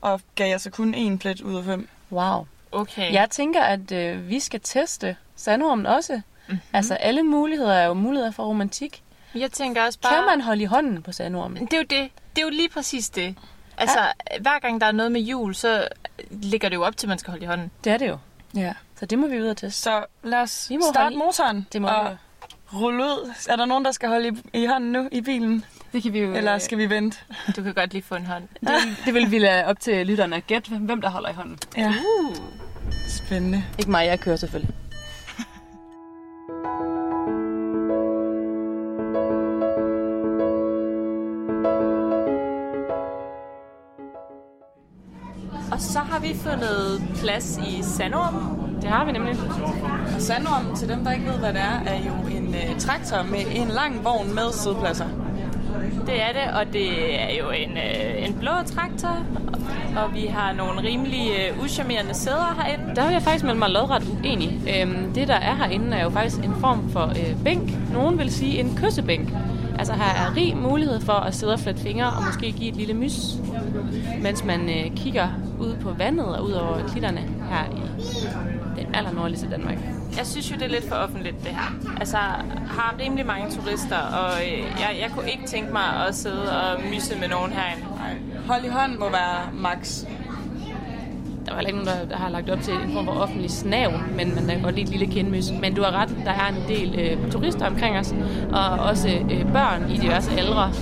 og 0.00 0.20
gav 0.34 0.52
altså 0.52 0.70
kun 0.70 0.94
én 0.94 1.18
plet 1.18 1.40
ud 1.40 1.56
af 1.56 1.64
fem. 1.64 1.88
Wow. 2.12 2.46
Okay. 2.72 3.12
Jeg 3.12 3.30
tænker, 3.30 3.62
at 3.62 3.92
øh, 3.92 4.28
vi 4.28 4.40
skal 4.40 4.60
teste 4.64 5.16
sandormen 5.36 5.86
også. 5.86 6.12
Mm-hmm. 6.14 6.60
Altså, 6.72 6.94
alle 6.94 7.22
muligheder 7.22 7.72
er 7.74 7.86
jo 7.86 7.94
muligheder 7.94 8.30
for 8.30 8.44
romantik. 8.46 9.02
Jeg 9.34 9.52
tænker 9.52 9.84
også 9.84 9.98
bare... 10.00 10.14
Kan 10.14 10.24
man 10.24 10.40
holde 10.40 10.62
i 10.62 10.66
hånden 10.66 11.02
på 11.02 11.12
sandormen? 11.12 11.64
Det 11.66 11.72
er 11.72 11.76
jo 11.78 11.82
det. 11.90 12.10
Det 12.36 12.42
er 12.42 12.46
jo 12.46 12.50
lige 12.50 12.68
præcis 12.68 13.10
det. 13.10 13.34
Altså, 13.78 14.00
ja. 14.00 14.38
hver 14.40 14.58
gang 14.58 14.80
der 14.80 14.86
er 14.86 14.92
noget 14.92 15.12
med 15.12 15.20
jul, 15.20 15.54
så 15.54 15.88
ligger 16.30 16.68
det 16.68 16.76
jo 16.76 16.82
op 16.84 16.96
til, 16.96 17.06
at 17.06 17.08
man 17.08 17.18
skal 17.18 17.30
holde 17.30 17.44
i 17.44 17.46
hånden. 17.46 17.70
Det 17.84 17.92
er 17.92 17.96
det 17.96 18.08
jo. 18.08 18.18
Ja. 18.54 18.72
Så 18.98 19.06
det 19.06 19.18
må 19.18 19.26
vi 19.26 19.40
ud 19.40 19.46
og 19.46 19.56
teste. 19.56 19.82
Så 19.82 20.04
lad 20.22 20.38
os 20.38 20.70
Vi 20.70 20.76
må 20.76 20.82
starte 20.82 20.98
holde 21.02 21.16
motoren 21.18 21.66
Det 21.72 21.82
må 21.82 21.88
og 21.88 22.10
vi. 22.10 22.16
rulle 22.76 23.04
ud. 23.04 23.32
Er 23.48 23.56
der 23.56 23.64
nogen, 23.64 23.84
der 23.84 23.92
skal 23.92 24.08
holde 24.08 24.28
i, 24.28 24.62
i 24.62 24.66
hånden 24.66 24.92
nu 24.92 25.08
i 25.12 25.20
bilen? 25.20 25.64
Det 25.96 26.02
kan 26.02 26.12
vi 26.12 26.20
jo... 26.20 26.34
Eller 26.34 26.58
skal 26.58 26.78
vi 26.78 26.90
vente? 26.90 27.18
Du 27.56 27.62
kan 27.62 27.74
godt 27.74 27.92
lige 27.92 28.02
få 28.02 28.14
en 28.14 28.26
hånd. 28.26 28.42
Det, 28.60 28.70
det 29.04 29.14
vil 29.14 29.30
vi 29.30 29.38
lade 29.38 29.64
op 29.64 29.80
til 29.80 30.06
lytterne 30.06 30.36
at 30.36 30.46
gætte, 30.46 30.78
hvem 30.78 31.00
der 31.00 31.10
holder 31.10 31.28
i 31.28 31.32
hånden. 31.32 31.58
Ja. 31.76 31.88
Uh. 31.88 32.36
Spændende. 33.08 33.64
Ikke 33.78 33.90
mig, 33.90 34.06
jeg 34.06 34.20
kører 34.20 34.36
selvfølgelig. 34.36 34.74
Og 45.72 45.80
så 45.80 45.98
har 45.98 46.18
vi 46.18 46.34
fundet 46.34 47.02
plads 47.20 47.58
i 47.58 47.82
Sandorm. 47.82 48.58
Det 48.80 48.90
har 48.90 49.04
vi 49.04 49.12
nemlig. 49.12 49.36
Og 50.14 50.22
sandormen, 50.22 50.76
til 50.76 50.88
dem, 50.88 51.04
der 51.04 51.12
ikke 51.12 51.26
ved, 51.26 51.38
hvad 51.38 51.52
det 51.52 51.60
er, 51.60 51.80
er 51.86 51.98
jo 52.06 52.36
en 52.36 52.48
uh, 52.48 52.78
traktor 52.78 53.22
med 53.22 53.40
en 53.54 53.68
lang 53.68 54.04
vogn 54.04 54.34
med 54.34 54.52
sædepladser. 54.52 55.25
Det 56.06 56.22
er 56.22 56.32
det, 56.32 56.54
og 56.60 56.72
det 56.72 57.20
er 57.20 57.36
jo 57.38 57.50
en, 57.50 57.76
øh, 57.76 58.28
en 58.28 58.34
blå 58.34 58.50
traktor, 58.66 59.16
og 59.96 60.14
vi 60.14 60.26
har 60.26 60.52
nogle 60.52 60.82
rimelig 60.82 61.30
øh, 61.30 61.64
uschammerende 61.64 62.14
sæder 62.14 62.62
herinde. 62.62 62.96
Der 62.96 63.04
vil 63.04 63.12
jeg 63.12 63.22
faktisk 63.22 63.44
melde 63.44 63.58
mig 63.58 63.70
lodret 63.70 64.02
uenig. 64.08 64.60
Øhm, 64.76 65.12
det, 65.14 65.28
der 65.28 65.34
er 65.34 65.54
herinde, 65.54 65.96
er 65.96 66.04
jo 66.04 66.10
faktisk 66.10 66.44
en 66.44 66.54
form 66.60 66.90
for 66.90 67.04
øh, 67.04 67.44
bænk. 67.44 67.92
Nogen 67.92 68.18
vil 68.18 68.30
sige 68.30 68.60
en 68.60 68.76
kyssebænk. 68.76 69.28
Altså 69.78 69.94
her 69.94 70.26
er 70.26 70.36
rig 70.36 70.56
mulighed 70.56 71.00
for 71.00 71.12
at 71.12 71.34
sidde 71.34 71.52
og 71.52 71.60
flette 71.60 71.82
fingre 71.82 72.06
og 72.06 72.22
måske 72.26 72.52
give 72.52 72.68
et 72.68 72.76
lille 72.76 72.94
mys, 72.94 73.36
mens 74.22 74.44
man 74.44 74.60
øh, 74.60 74.96
kigger 74.96 75.28
ud 75.60 75.76
på 75.82 75.90
vandet 75.98 76.36
og 76.36 76.44
ud 76.44 76.52
over 76.52 76.88
klitterne 76.88 77.20
her 77.20 77.64
i 77.76 77.80
den 78.80 78.94
allernordligste 78.94 79.50
Danmark. 79.50 79.95
Jeg 80.18 80.26
synes 80.26 80.50
jo, 80.50 80.56
det 80.56 80.62
er 80.62 80.68
lidt 80.68 80.88
for 80.88 80.94
offentligt, 80.94 81.36
det 81.44 81.52
her. 81.52 81.96
Altså, 82.00 82.16
har 82.68 82.94
rimelig 83.00 83.26
mange 83.26 83.50
turister, 83.50 83.98
og 83.98 84.32
øh, 84.42 84.58
jeg, 84.58 84.96
jeg 85.00 85.10
kunne 85.14 85.30
ikke 85.30 85.46
tænke 85.46 85.72
mig 85.72 86.06
at 86.08 86.14
sidde 86.14 86.60
og 86.60 86.80
mysse 86.94 87.18
med 87.18 87.28
nogen 87.28 87.52
herinde. 87.52 87.84
Hold 88.46 88.64
i 88.64 88.68
hånd 88.68 88.98
må 88.98 89.10
være 89.10 89.52
max. 89.52 90.04
Der 91.46 91.54
var 91.54 91.60
ikke 91.60 91.78
nogen, 91.84 92.10
der, 92.10 92.16
har 92.16 92.28
lagt 92.28 92.50
op 92.50 92.60
til 92.60 92.74
en 92.74 92.92
form 92.92 93.04
for 93.04 93.12
offentlig 93.12 93.50
snav, 93.50 93.92
men 94.16 94.34
man 94.34 94.46
kan 94.46 94.62
godt 94.62 94.74
lide 94.74 94.84
et 94.84 94.98
lille 94.98 95.14
kindmys. 95.14 95.44
Men 95.60 95.74
du 95.74 95.82
har 95.82 95.90
ret, 95.90 96.16
der 96.24 96.30
er 96.30 96.48
en 96.48 96.68
del 96.68 97.00
øh, 97.00 97.30
turister 97.30 97.66
omkring 97.66 97.98
os, 97.98 98.14
og 98.52 98.64
også 98.64 99.08
øh, 99.08 99.52
børn 99.52 99.90
i 99.90 99.96
diverse 99.96 100.30
aldre. 100.30 100.72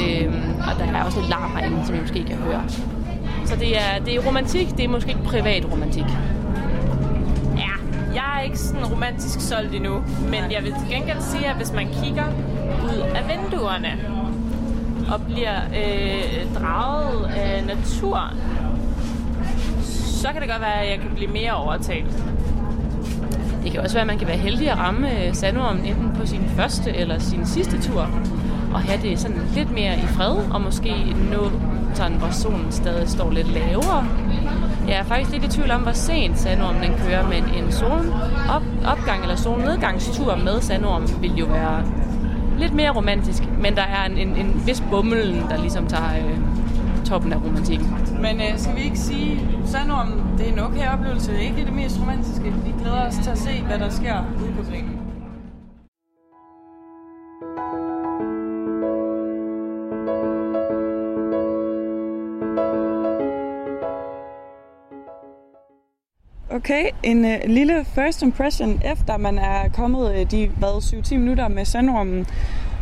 Øh, 0.00 0.34
og 0.58 0.78
der 0.78 0.98
er 0.98 1.04
også 1.04 1.20
lidt 1.20 1.30
larm 1.30 1.56
herinde, 1.56 1.86
som 1.86 1.94
I 1.94 2.00
måske 2.00 2.24
kan 2.24 2.36
høre. 2.36 2.62
Så 3.46 3.56
det 3.56 3.76
er, 3.76 3.98
det 4.04 4.14
er 4.14 4.26
romantik, 4.26 4.76
det 4.76 4.84
er 4.84 4.88
måske 4.88 5.08
ikke 5.08 5.22
privat 5.22 5.72
romantik. 5.72 6.04
Jeg 8.14 8.36
er 8.38 8.40
ikke 8.40 8.58
sådan 8.58 8.86
romantisk 8.86 9.40
solgt 9.40 9.74
endnu, 9.74 10.02
men 10.30 10.52
jeg 10.52 10.62
vil 10.62 10.72
til 10.72 10.88
gengæld 10.88 11.20
sige, 11.20 11.46
at 11.46 11.56
hvis 11.56 11.72
man 11.72 11.88
kigger 12.02 12.26
ud 12.84 12.98
af 13.14 13.28
vinduerne 13.28 14.00
og 15.12 15.20
bliver 15.22 15.56
øh, 15.56 16.60
draget 16.60 17.24
af 17.26 17.64
naturen, 17.66 18.36
så 20.22 20.28
kan 20.32 20.40
det 20.42 20.50
godt 20.50 20.60
være, 20.60 20.80
at 20.82 20.90
jeg 20.90 20.98
kan 20.98 21.10
blive 21.14 21.30
mere 21.30 21.52
overtalt. 21.52 22.24
Det 23.62 23.72
kan 23.72 23.80
også 23.80 23.94
være, 23.94 24.00
at 24.00 24.06
man 24.06 24.18
kan 24.18 24.28
være 24.28 24.36
heldig 24.36 24.70
at 24.70 24.78
ramme 24.78 25.26
øh, 25.26 25.34
sandormen 25.34 25.84
enten 25.84 26.12
på 26.16 26.26
sin 26.26 26.48
første 26.56 26.90
eller 26.96 27.18
sin 27.18 27.46
sidste 27.46 27.82
tur, 27.82 28.08
og 28.74 28.80
have 28.80 29.02
det 29.02 29.18
sådan 29.18 29.40
lidt 29.54 29.70
mere 29.70 29.94
i 29.94 30.06
fred, 30.06 30.36
og 30.50 30.60
måske 30.60 31.16
nå 31.30 31.50
sådan, 31.96 32.16
hvor 32.16 32.30
solen 32.30 32.72
stadig 32.72 33.08
står 33.08 33.30
lidt 33.30 33.52
lavere. 33.52 34.06
Jeg 34.88 34.96
er 34.98 35.04
faktisk 35.04 35.30
lidt 35.30 35.44
i 35.44 35.48
tvivl 35.48 35.70
om, 35.70 35.80
hvor 35.82 35.92
sent 35.92 36.38
sandormen 36.38 36.82
den 36.82 36.92
kører, 37.06 37.28
men 37.28 37.44
en 37.44 37.72
solopgang 37.72 39.22
eller 39.22 39.36
solnedgangstur 39.36 40.36
med 40.36 40.60
sandormen 40.60 41.08
vil 41.20 41.34
jo 41.34 41.46
være 41.46 41.84
lidt 42.58 42.74
mere 42.74 42.90
romantisk, 42.90 43.42
men 43.58 43.74
der 43.74 43.82
er 43.82 44.04
en, 44.04 44.18
en, 44.18 44.36
en 44.36 44.62
vis 44.66 44.82
bummelen, 44.90 45.42
der 45.50 45.58
ligesom 45.58 45.86
tager 45.86 46.26
øh, 46.26 46.38
toppen 47.04 47.32
af 47.32 47.36
romantikken. 47.36 47.96
Men 48.20 48.40
øh, 48.40 48.58
skal 48.58 48.76
vi 48.76 48.82
ikke 48.82 48.98
sige, 48.98 49.40
Sandorm, 49.66 50.12
det 50.38 50.48
er 50.48 50.52
en 50.52 50.58
okay 50.58 50.92
oplevelse, 50.92 51.42
ikke 51.42 51.64
det 51.64 51.72
mest 51.72 52.00
romantiske. 52.00 52.44
Vi 52.44 52.74
glæder 52.80 53.06
os 53.06 53.14
til 53.14 53.30
at 53.30 53.38
se, 53.38 53.62
hvad 53.66 53.78
der 53.78 53.88
sker 53.88 54.16
ude 54.42 54.52
på 54.52 54.70
grenen. 54.70 54.99
Okay, 66.60 66.90
en 67.02 67.24
øh, 67.24 67.40
lille 67.46 67.84
first 67.84 68.22
impression, 68.22 68.80
efter 68.84 69.16
man 69.16 69.38
er 69.38 69.68
kommet 69.68 70.14
øh, 70.14 70.30
de 70.30 70.46
hvad, 70.46 71.04
7-10 71.12 71.16
minutter 71.16 71.48
med 71.48 71.64
sandormen, 71.64 72.26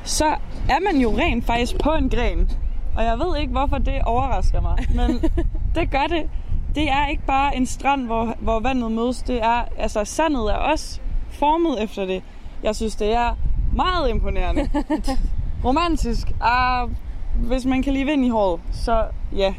så 0.05 0.27
er 0.69 0.81
man 0.93 1.01
jo 1.01 1.19
rent 1.19 1.45
faktisk 1.45 1.79
på 1.83 1.91
en 1.91 2.09
gren. 2.11 2.51
Og 2.97 3.05
jeg 3.05 3.19
ved 3.19 3.41
ikke, 3.41 3.53
hvorfor 3.53 3.79
det 3.79 4.03
overrasker 4.03 4.61
mig, 4.61 4.77
men 4.99 5.31
det 5.75 5.91
gør 5.91 6.07
det. 6.09 6.31
Det 6.75 6.91
er 6.91 7.07
ikke 7.07 7.23
bare 7.27 7.57
en 7.57 7.67
strand, 7.67 8.07
hvor, 8.07 8.37
hvor 8.41 8.61
vandet 8.61 8.93
mødes. 8.93 9.23
Det 9.23 9.43
er, 9.43 9.65
altså 9.79 10.05
sandet 10.05 10.51
er 10.51 10.57
også 10.57 11.01
formet 11.31 11.83
efter 11.83 12.05
det. 12.05 12.23
Jeg 12.63 12.77
synes, 12.77 12.97
det 12.97 13.13
er 13.13 13.39
meget 13.75 14.11
imponerende. 14.11 14.71
Romantisk. 15.65 16.33
Ah, 16.41 16.89
hvis 17.35 17.65
man 17.65 17.83
kan 17.83 17.93
lide 17.93 18.05
vind 18.05 18.25
i 18.25 18.29
håret, 18.29 18.61
så 18.73 19.05
ja. 19.37 19.55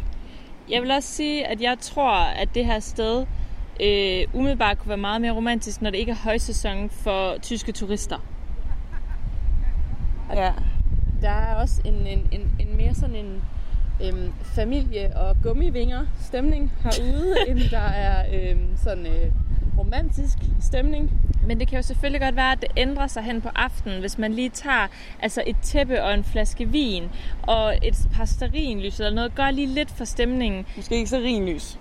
Jeg 0.70 0.82
vil 0.82 0.92
også 0.92 1.10
sige, 1.10 1.48
at 1.48 1.62
jeg 1.62 1.78
tror, 1.82 2.14
at 2.14 2.50
det 2.56 2.66
her 2.66 2.80
sted 2.80 3.26
øh, 3.84 4.28
umiddelbart 4.34 4.78
kunne 4.78 4.90
være 4.90 4.98
meget 4.98 5.22
mere 5.22 5.32
romantisk, 5.32 5.82
når 5.82 5.90
det 5.90 5.98
ikke 5.98 6.12
er 6.12 6.16
højsæson 6.24 6.90
for 6.90 7.38
tyske 7.42 7.72
turister. 7.72 8.18
Ja. 10.36 10.52
Der 11.22 11.30
er 11.30 11.56
også 11.56 11.82
en, 11.86 12.08
en, 12.08 12.28
en, 12.32 12.52
en 12.60 12.78
mere 12.78 12.96
sådan 12.96 13.16
en 13.16 13.42
øhm, 14.04 14.34
familie- 14.44 15.18
og 15.18 15.36
gummivinger 15.44 16.06
stemning 16.22 16.72
herude, 16.84 17.36
end 17.48 17.60
der 17.72 17.80
er 17.80 18.26
øhm, 18.34 18.78
sådan 18.84 19.06
øh, 19.06 19.32
romantisk 19.80 20.38
stemning. 20.62 21.12
Men 21.48 21.60
det 21.60 21.68
kan 21.68 21.76
jo 21.76 21.82
selvfølgelig 21.82 22.22
godt 22.22 22.36
være, 22.36 22.52
at 22.52 22.62
det 22.62 22.70
ændrer 22.78 23.08
sig 23.08 23.24
hen 23.24 23.42
på 23.42 23.50
aftenen, 23.56 24.00
hvis 24.00 24.18
man 24.18 24.34
lige 24.34 24.50
tager 24.50 24.88
altså 25.20 25.44
et 25.48 25.56
tæppe 25.62 26.04
og 26.04 26.14
en 26.14 26.24
flaske 26.24 26.66
vin 26.66 27.04
og 27.42 27.78
et 27.84 28.08
par 28.14 28.26
stearinlys 28.26 29.00
eller 29.00 29.14
noget, 29.14 29.36
gør 29.36 29.52
lige 29.52 29.68
lidt 29.68 29.92
for 29.92 30.06
stemningen. 30.06 30.66
Måske 30.76 30.96
ikke 30.96 31.08
stearinlys. 31.08 31.78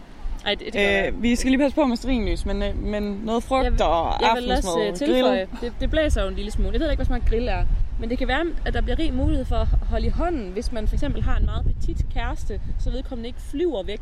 Ej, 0.46 0.54
det, 0.54 0.72
det. 0.72 1.06
Øh, 1.06 1.22
vi 1.22 1.36
skal 1.36 1.50
lige 1.50 1.60
passe 1.60 1.74
på 1.74 1.86
med 1.86 1.96
stearinlys, 1.96 2.46
men, 2.46 2.62
øh, 2.62 2.76
men 2.76 3.02
noget 3.02 3.42
frugt 3.42 3.64
jeg, 3.64 3.86
og 3.86 4.14
jeg 4.20 4.32
vil 4.36 4.50
også 4.50 4.68
aftensmad, 4.68 4.88
øh, 4.88 4.94
tilføje, 4.94 5.46
det, 5.60 5.72
det 5.80 5.90
blæser 5.90 6.22
jo 6.22 6.28
en 6.28 6.34
lille 6.34 6.50
smule. 6.50 6.72
Jeg 6.72 6.80
ved 6.80 6.90
ikke, 6.90 6.98
hvad 6.98 7.06
smag 7.06 7.22
grill 7.28 7.48
er. 7.48 7.64
Men 8.00 8.10
det 8.10 8.18
kan 8.18 8.28
være, 8.28 8.44
at 8.66 8.74
der 8.74 8.80
bliver 8.80 8.98
rig 8.98 9.14
mulighed 9.14 9.44
for 9.44 9.56
at 9.56 9.66
holde 9.66 10.06
i 10.06 10.10
hånden, 10.10 10.50
hvis 10.52 10.72
man 10.72 10.88
for 10.88 10.94
eksempel 10.94 11.22
har 11.22 11.36
en 11.36 11.44
meget 11.44 11.64
petit 11.64 12.06
kæreste, 12.14 12.60
så 12.78 12.90
vedkommende 12.90 13.26
ikke 13.26 13.40
flyver 13.40 13.82
væk. 13.82 14.00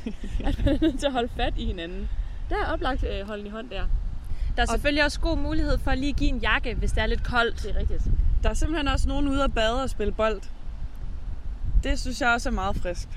at 0.46 0.64
man 0.64 0.74
er 0.74 0.78
nødt 0.80 0.98
til 0.98 1.06
at 1.06 1.12
holde 1.12 1.28
fat 1.36 1.54
i 1.56 1.66
hinanden. 1.66 2.08
Der 2.50 2.56
er 2.56 2.72
oplagt 2.72 3.04
øh, 3.04 3.26
holden 3.26 3.46
i 3.46 3.50
hånd 3.50 3.70
der. 3.70 3.82
Der 4.56 4.62
er 4.62 4.66
selvfølgelig 4.66 5.04
også 5.04 5.20
god 5.20 5.36
mulighed 5.36 5.78
for 5.78 5.90
at 5.90 5.98
lige 5.98 6.12
give 6.12 6.30
en 6.30 6.38
jakke, 6.38 6.74
hvis 6.74 6.92
det 6.92 7.02
er 7.02 7.06
lidt 7.06 7.24
koldt. 7.24 7.62
Det 7.62 7.70
er 7.70 7.80
rigtigt. 7.80 8.02
Der 8.42 8.50
er 8.50 8.54
simpelthen 8.54 8.88
også 8.88 9.08
nogen 9.08 9.28
ude 9.28 9.44
at 9.44 9.54
bade 9.54 9.82
og 9.82 9.90
spille 9.90 10.12
bold. 10.12 10.40
Det 11.84 12.00
synes 12.00 12.20
jeg 12.20 12.28
også 12.28 12.48
er 12.48 12.52
meget 12.52 12.76
frisk. 12.76 13.08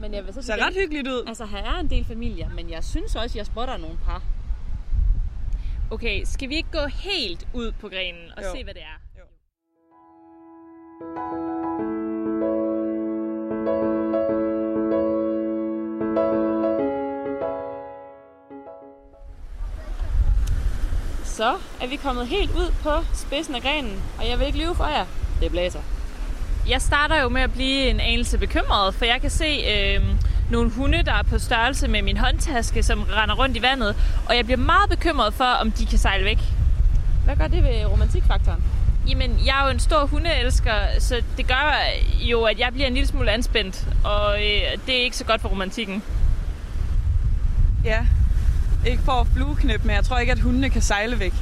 Men 0.00 0.14
jeg 0.14 0.24
vil 0.26 0.34
så 0.34 0.42
Ser 0.42 0.66
ret 0.66 0.74
hyggeligt 0.74 1.08
ud. 1.08 1.24
Altså, 1.26 1.46
her 1.46 1.58
er 1.58 1.78
en 1.80 1.90
del 1.90 2.04
familier, 2.04 2.48
men 2.48 2.70
jeg 2.70 2.84
synes 2.84 3.16
også, 3.16 3.38
jeg 3.38 3.46
spotter 3.46 3.76
nogle 3.76 3.98
par. 4.04 4.22
Okay, 5.90 6.22
skal 6.24 6.48
vi 6.48 6.56
ikke 6.56 6.70
gå 6.72 6.86
helt 6.86 7.48
ud 7.54 7.72
på 7.72 7.88
grenen 7.88 8.32
og 8.36 8.42
Jo. 8.42 8.48
se, 8.54 8.64
hvad 8.64 8.74
det 8.74 8.82
er? 8.82 9.18
Jo. 9.18 9.24
Så 21.24 21.56
er 21.80 21.86
vi 21.86 21.96
kommet 21.96 22.26
helt 22.26 22.50
ud 22.50 22.72
på 22.82 22.90
spidsen 23.14 23.54
af 23.54 23.62
grenen, 23.62 24.02
og 24.18 24.28
jeg 24.28 24.38
vil 24.38 24.46
ikke 24.46 24.58
lyve 24.58 24.74
for 24.74 24.86
jer. 24.86 25.06
Det 25.40 25.50
blæser. 25.50 25.97
Jeg 26.68 26.82
starter 26.82 27.22
jo 27.22 27.28
med 27.28 27.42
at 27.42 27.52
blive 27.52 27.88
en 27.90 28.00
anelse 28.00 28.38
bekymret, 28.38 28.94
for 28.94 29.04
jeg 29.04 29.20
kan 29.20 29.30
se 29.30 29.44
øh, 29.44 30.02
nogle 30.50 30.70
hunde, 30.70 31.02
der 31.02 31.12
er 31.12 31.22
på 31.22 31.38
størrelse 31.38 31.88
med 31.88 32.02
min 32.02 32.16
håndtaske, 32.16 32.82
som 32.82 33.02
render 33.02 33.34
rundt 33.34 33.56
i 33.56 33.62
vandet, 33.62 33.96
og 34.28 34.36
jeg 34.36 34.44
bliver 34.44 34.58
meget 34.58 34.90
bekymret 34.90 35.34
for, 35.34 35.44
om 35.44 35.70
de 35.72 35.86
kan 35.86 35.98
sejle 35.98 36.24
væk. 36.24 36.38
Hvad 37.24 37.36
gør 37.36 37.46
det 37.46 37.62
ved 37.62 37.84
romantikfaktoren? 37.86 38.62
Jamen, 39.08 39.40
jeg 39.46 39.60
er 39.60 39.64
jo 39.64 39.70
en 39.70 39.78
stor 39.78 40.06
hundeelsker, 40.06 40.72
så 40.98 41.22
det 41.36 41.46
gør 41.46 41.78
jo, 42.20 42.42
at 42.42 42.58
jeg 42.58 42.68
bliver 42.72 42.86
en 42.86 42.94
lille 42.94 43.06
smule 43.08 43.30
anspændt, 43.30 43.86
og 44.04 44.34
øh, 44.38 44.78
det 44.86 44.96
er 44.98 45.02
ikke 45.02 45.16
så 45.16 45.24
godt 45.24 45.40
for 45.40 45.48
romantikken. 45.48 46.02
Ja, 47.84 47.98
ikke 48.86 49.02
for 49.02 49.12
at 49.12 49.26
flueknip, 49.36 49.84
men 49.84 49.96
jeg 49.96 50.04
tror 50.04 50.18
ikke, 50.18 50.32
at 50.32 50.40
hundene 50.40 50.70
kan 50.70 50.82
sejle 50.82 51.18
væk. 51.20 51.32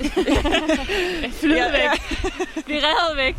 Flyde 1.40 1.56
Ja, 1.56 1.70
væk. 1.70 1.80
ja. 1.82 2.30
Bliv 2.66 2.76
revet 2.76 3.16
væk. 3.16 3.36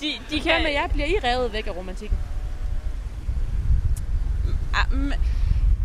De, 0.00 0.12
de 0.30 0.40
kan... 0.40 0.52
Hvad 0.52 0.62
med 0.62 0.70
jer? 0.70 0.88
Bliver 0.88 1.06
I 1.06 1.16
revet 1.24 1.52
væk 1.52 1.66
af 1.66 1.76
romantikken? 1.76 2.18
Ah, 4.74 5.12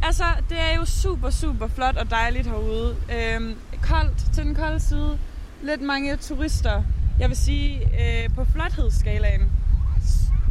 Altså, 0.03 0.23
det 0.49 0.57
er 0.59 0.75
jo 0.75 0.85
super, 0.85 1.29
super 1.29 1.67
flot 1.67 1.97
og 1.97 2.09
dejligt 2.09 2.47
herude. 2.47 2.95
Øhm, 3.15 3.55
koldt 3.81 4.17
til 4.33 4.45
den 4.45 4.55
kolde 4.55 4.79
side. 4.79 5.17
Lidt 5.61 5.81
mange 5.81 6.15
turister. 6.15 6.83
Jeg 7.19 7.29
vil 7.29 7.37
sige, 7.37 7.79
øh, 7.79 8.29
på 8.35 8.45
flothedsskalaen, 8.45 9.51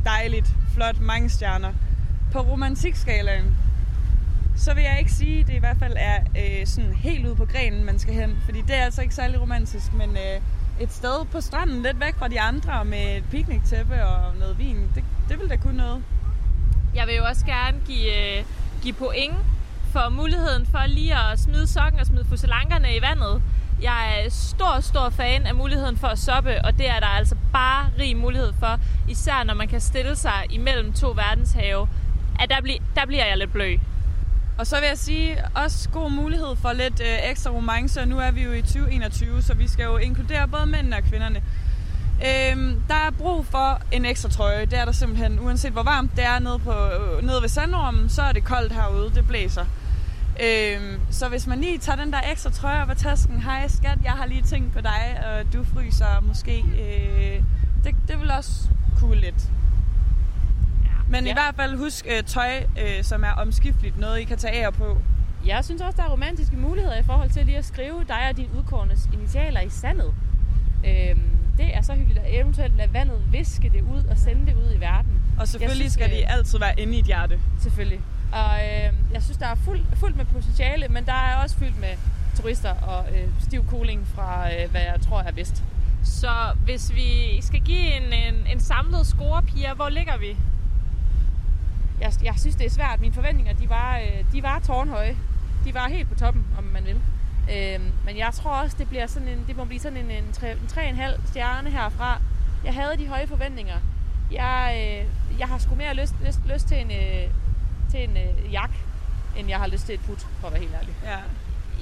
dejligt, 0.05 0.47
flot, 0.75 1.01
mange 1.01 1.29
stjerner. 1.31 1.73
På 2.33 2.41
romantikskalaen, 2.41 3.57
så 4.57 4.75
vil 4.75 4.83
jeg 4.83 4.99
ikke 4.99 5.13
sige, 5.13 5.41
at 5.41 5.47
det 5.47 5.55
i 5.55 5.59
hvert 5.59 5.77
fald 5.79 5.95
er 5.97 6.19
øh, 6.39 6.67
sådan 6.67 6.95
helt 6.95 7.27
ude 7.27 7.37
på 7.37 7.45
grenen, 7.45 7.85
man 7.85 7.99
skal 7.99 8.15
hen. 8.15 8.37
Fordi 8.45 8.61
det 8.61 8.77
er 8.77 8.85
altså 8.85 9.03
ikke 9.03 9.15
særlig 9.15 9.41
romantisk, 9.41 9.93
men 9.93 10.11
øh, 10.11 10.41
et 10.81 10.93
sted 10.93 11.25
på 11.33 11.41
stranden, 11.41 11.83
lidt 11.83 12.01
væk 12.01 12.19
fra 12.19 12.29
de 12.29 12.41
andre, 12.41 12.85
med 12.85 13.17
et 13.17 13.25
picnic-tæppe 13.31 14.05
og 14.07 14.37
noget 14.39 14.59
vin, 14.59 14.77
det, 14.95 15.05
det 15.29 15.41
vil 15.41 15.49
da 15.51 15.57
kunne 15.57 15.77
noget. 15.77 16.03
Jeg 16.95 17.07
vil 17.07 17.15
jo 17.15 17.25
også 17.25 17.47
gerne 17.47 17.77
give, 17.87 18.39
øh, 18.39 18.45
give 18.83 18.95
point 18.95 19.35
for 19.93 20.09
muligheden 20.09 20.67
for 20.67 20.87
lige 20.87 21.15
at 21.17 21.39
smide 21.41 21.67
sokken 21.67 22.01
og 22.01 22.07
smide 22.07 22.25
fusselankerne 22.25 22.97
i 22.97 23.03
vandet. 23.03 23.43
Jeg 23.83 24.23
er 24.25 24.31
stor, 24.31 24.81
stor 24.81 25.11
fan 25.11 25.47
af 25.47 25.55
muligheden 25.55 25.97
for 25.97 26.07
at 26.07 26.19
soppe, 26.19 26.65
og 26.65 26.79
det 26.79 26.89
er 26.91 27.01
der 27.01 27.07
altså 27.07 27.37
bare 27.53 27.87
rig 27.99 28.17
mulighed 28.17 28.53
for. 28.59 28.79
Især 29.09 29.45
når 29.45 29.55
man 29.55 29.69
kan 29.69 29.81
stille 29.81 30.17
sig 30.17 30.47
imellem 30.51 30.93
to 30.93 31.09
verdenshave. 31.11 31.89
At 32.41 32.51
der, 32.51 32.61
bli- 32.61 32.83
der 32.95 33.07
bliver 33.07 33.27
jeg 33.27 33.39
lidt 33.39 33.53
blød. 33.53 33.79
Og 34.61 34.67
så 34.67 34.81
vil 34.81 34.87
jeg 34.87 34.99
sige, 34.99 35.39
også 35.55 35.89
god 35.89 36.11
mulighed 36.11 36.57
for 36.57 36.73
lidt 36.73 37.01
øh, 37.01 37.31
ekstra 37.31 37.51
romance, 37.51 38.01
og 38.01 38.09
nu 38.09 38.19
er 38.19 38.31
vi 38.31 38.43
jo 38.43 38.53
i 38.53 38.63
2021, 38.63 39.43
så 39.43 39.55
vi 39.55 39.69
skal 39.69 39.85
jo 39.85 39.97
inkludere 39.97 40.49
både 40.49 40.67
mændene 40.67 40.97
og 40.97 41.03
kvinderne. 41.03 41.43
Øhm, 42.27 42.83
der 42.89 42.95
er 42.95 43.11
brug 43.11 43.47
for 43.47 43.81
en 43.93 44.05
ekstra 44.05 44.29
trøje, 44.29 44.65
det 44.65 44.79
er 44.79 44.85
der 44.85 44.93
simpelthen, 44.93 45.41
uanset 45.41 45.73
hvor 45.73 45.83
varmt 45.83 46.17
det 46.17 46.25
er 46.25 46.39
nede, 46.39 46.59
på, 46.59 46.73
øh, 46.73 47.23
nede 47.27 47.43
ved 47.43 47.49
sandormen, 47.49 48.09
så 48.09 48.23
er 48.23 48.33
det 48.33 48.45
koldt 48.45 48.73
herude, 48.73 49.11
det 49.15 49.27
blæser. 49.29 49.65
Øhm, 50.43 51.01
så 51.11 51.29
hvis 51.29 51.47
man 51.47 51.61
lige 51.61 51.79
tager 51.79 51.97
den 51.97 52.13
der 52.13 52.21
ekstra 52.33 52.51
trøje 52.51 52.83
op 52.83 52.91
af 52.91 52.97
tasken, 52.97 53.43
hej 53.43 53.69
skat, 53.69 53.99
jeg 54.05 54.13
har 54.13 54.27
lige 54.27 54.43
tænkt 54.43 54.73
på 54.73 54.81
dig, 54.81 55.23
og 55.27 55.53
du 55.53 55.65
fryser 55.75 56.21
måske, 56.23 56.59
øh, 56.59 57.43
det, 57.85 57.95
det 58.09 58.21
vil 58.21 58.31
også 58.31 58.69
kunne 58.99 59.21
lidt. 59.21 59.51
Men 61.11 61.25
ja. 61.25 61.31
i 61.31 61.33
hvert 61.33 61.55
fald 61.57 61.77
husk 61.77 62.07
øh, 62.09 62.23
tøj, 62.23 62.63
øh, 62.81 63.05
som 63.05 63.25
er 63.25 63.31
omskifteligt, 63.31 63.99
noget 63.99 64.19
I 64.21 64.25
kan 64.25 64.39
tage 64.39 64.67
af 64.67 64.75
på. 64.75 64.99
Jeg 65.47 65.65
synes 65.65 65.83
også, 65.83 65.97
der 65.97 66.03
er 66.03 66.09
romantiske 66.09 66.57
muligheder 66.57 66.99
i 66.99 67.03
forhold 67.03 67.31
til 67.31 67.47
lige 67.47 67.59
at 67.59 67.65
skrive 67.65 68.05
dig 68.09 68.29
og 68.31 68.37
din 68.37 68.49
udkårendes 68.59 69.09
initialer 69.13 69.61
i 69.61 69.69
sandet. 69.69 70.15
Øhm, 70.85 71.21
det 71.59 71.77
er 71.77 71.83
så 71.83 71.95
hyggeligt 71.95 72.19
at 72.19 72.41
eventuelt 72.41 72.77
lade 72.77 72.93
vandet 72.93 73.23
viske 73.33 73.71
det 73.75 73.81
ud 73.81 74.05
og 74.11 74.19
sende 74.19 74.47
det 74.47 74.55
ud 74.55 74.75
i 74.77 74.81
verden. 74.81 75.23
Og 75.41 75.49
selvfølgelig 75.49 75.85
Jeg 75.85 75.93
skal 75.93 76.11
de 76.11 76.27
altid 76.27 76.59
være 76.59 76.81
inde 76.81 76.97
i 76.97 76.99
et 76.99 77.07
hjerte. 77.07 77.41
Selvfølgelig. 77.61 78.01
Og 78.33 78.53
øh, 78.65 78.93
jeg 79.13 79.23
synes, 79.23 79.37
der 79.37 79.47
er 79.47 79.55
fuld, 79.55 79.81
fuldt 79.97 80.17
med 80.17 80.25
potentiale, 80.25 80.89
men 80.89 81.07
der 81.07 81.13
er 81.13 81.43
også 81.43 81.57
fyldt 81.57 81.81
med 81.81 81.95
turister 82.37 82.75
og 82.75 83.05
øh, 83.15 83.29
stiv 83.41 83.65
cooling 83.67 84.07
fra, 84.15 84.53
øh, 84.53 84.71
hvad 84.71 84.81
jeg 84.81 85.01
tror 85.01 85.21
er 85.21 85.33
vest. 85.33 85.65
Så 86.05 86.33
hvis 86.65 86.95
vi 86.95 87.41
skal 87.41 87.61
give 87.61 87.97
en, 87.97 88.13
en, 88.13 88.35
en 88.53 88.61
samlet 88.61 89.07
score, 89.07 89.43
Pia, 89.43 89.75
hvor 89.75 89.89
ligger 89.89 90.19
vi? 90.19 90.37
Jeg, 92.01 92.13
jeg 92.25 92.35
synes, 92.39 92.57
det 92.57 92.67
er 92.67 92.71
svært. 92.71 93.01
Mine 93.01 93.15
forventninger, 93.15 93.53
de 93.53 93.69
var, 93.69 93.99
øh, 93.99 94.25
de 94.33 94.43
var 94.43 94.59
tårnhøje. 94.59 95.17
De 95.65 95.75
var 95.75 95.89
helt 95.89 96.09
på 96.09 96.15
toppen, 96.15 96.47
om 96.59 96.65
man 96.65 96.85
vil. 96.85 97.01
Øh, 97.53 97.81
men 98.05 98.19
jeg 98.19 98.31
tror 98.33 98.51
også, 98.51 98.77
det, 98.79 98.89
bliver 98.89 99.07
sådan 99.07 99.29
en, 99.29 99.45
det 99.47 99.57
må 99.57 99.65
blive 99.65 99.81
sådan 99.81 99.99
en, 99.99 100.11
en, 100.11 100.33
tre, 100.33 100.53
en 100.89 100.99
3,5 101.01 101.27
stjerne 101.27 101.71
herfra. 101.71 102.21
Jeg 102.65 102.75
havde 102.75 102.97
de 102.99 103.09
høje 103.09 103.27
forventninger. 103.27 103.77
Jeg, 104.33 104.75
øh, 104.77 105.39
jeg 105.39 105.49
har 105.49 105.59
sgu 105.59 105.75
mere 105.75 105.95
lyst, 105.95 106.15
lyst, 106.27 106.41
lyst 106.55 106.69
til 106.69 106.81
en, 106.81 106.91
øh, 106.91 107.31
til 107.91 108.05
en 108.05 108.17
øh, 108.17 108.53
jak, 108.53 108.71
end 109.37 109.49
jeg 109.49 109.59
har 109.59 109.67
lyst 109.67 109.87
til 109.87 109.95
et 109.95 110.01
put, 110.01 110.27
for 110.41 110.47
at 110.47 110.53
være 110.53 110.63
helt 110.63 110.75
ærlig. 110.75 110.95
Ja. 111.05 111.17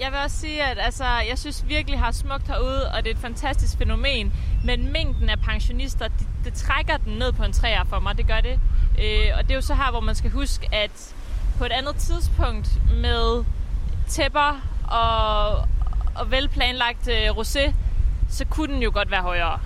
Jeg 0.01 0.12
vil 0.12 0.20
også 0.25 0.37
sige, 0.37 0.65
at 0.65 0.79
altså, 0.81 1.05
jeg 1.05 1.39
synes 1.39 1.69
virkelig 1.69 1.99
har 1.99 2.12
smukt 2.12 2.49
herude, 2.49 2.91
og 2.93 3.05
det 3.05 3.11
er 3.11 3.15
et 3.15 3.20
fantastisk 3.20 3.79
fænomen. 3.79 4.33
Men 4.65 4.93
mængden 4.93 5.29
af 5.29 5.41
pensionister, 5.41 6.09
det, 6.09 6.27
det 6.45 6.55
trækker 6.55 6.97
den 6.97 7.19
ned 7.19 7.33
på 7.33 7.43
en 7.43 7.53
træer 7.53 7.85
for 7.85 8.01
mig, 8.01 8.19
det 8.19 8.27
gør 8.27 8.41
det. 8.41 8.61
Øh, 8.99 9.31
og 9.39 9.43
det 9.43 9.51
er 9.51 9.55
jo 9.55 9.61
så 9.61 9.75
her, 9.75 9.91
hvor 9.91 10.01
man 10.01 10.15
skal 10.15 10.31
huske, 10.31 10.75
at 10.75 11.15
på 11.59 11.65
et 11.65 11.73
andet 11.73 11.97
tidspunkt 11.97 12.69
med 12.95 13.45
tæpper 14.09 14.61
og, 14.89 15.49
og 16.15 16.31
velplanlagt 16.31 17.09
øh, 17.09 17.31
rosé, 17.31 17.75
så 18.29 18.45
kunne 18.45 18.75
den 18.75 18.83
jo 18.83 18.91
godt 18.95 19.11
være 19.11 19.23
højere. 19.23 19.61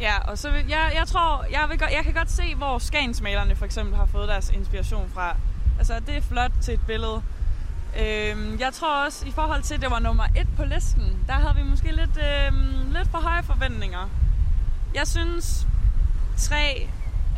Ja, 0.00 0.18
og 0.18 0.38
så 0.38 0.50
vil, 0.50 0.64
jeg, 0.68 0.92
jeg 0.94 1.06
tror, 1.06 1.44
jeg, 1.50 1.66
vil, 1.68 1.80
jeg 1.92 2.04
kan 2.04 2.12
godt 2.12 2.30
se, 2.30 2.54
hvor 2.54 2.78
skagensmalerne 2.78 3.56
for 3.56 3.64
eksempel 3.64 3.96
har 3.96 4.06
fået 4.06 4.28
deres 4.28 4.50
inspiration 4.50 5.10
fra. 5.14 5.36
Altså, 5.78 6.00
det 6.06 6.16
er 6.16 6.20
flot 6.20 6.50
til 6.62 6.74
et 6.74 6.80
billede. 6.86 7.22
Øhm, 8.00 8.60
jeg 8.60 8.72
tror 8.72 9.04
også, 9.04 9.26
i 9.26 9.30
forhold 9.30 9.62
til, 9.62 9.74
at 9.74 9.80
det 9.80 9.90
var 9.90 9.98
nummer 9.98 10.24
et 10.24 10.48
på 10.56 10.64
listen, 10.64 11.18
der 11.26 11.32
havde 11.32 11.56
vi 11.56 11.62
måske 11.62 11.92
lidt, 11.92 12.18
øhm, 12.18 12.92
lidt 12.92 13.08
for 13.10 13.18
høje 13.18 13.42
forventninger. 13.42 14.08
Jeg 14.94 15.06
synes, 15.06 15.66
tre, 16.36 16.88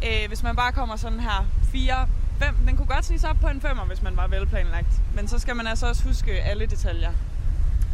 øh, 0.04 0.28
hvis 0.28 0.42
man 0.42 0.56
bare 0.56 0.72
kommer 0.72 0.96
sådan 0.96 1.20
her, 1.20 1.46
fire, 1.72 2.08
fem, 2.38 2.54
den 2.66 2.76
kunne 2.76 2.86
godt 2.86 3.04
sig 3.04 3.30
op 3.30 3.36
på 3.40 3.48
en 3.48 3.60
femmer, 3.60 3.84
hvis 3.84 4.02
man 4.02 4.16
var 4.16 4.26
velplanlagt. 4.26 5.02
Men 5.14 5.28
så 5.28 5.38
skal 5.38 5.56
man 5.56 5.66
altså 5.66 5.86
også 5.86 6.04
huske 6.04 6.32
alle 6.32 6.66
detaljer. 6.66 7.12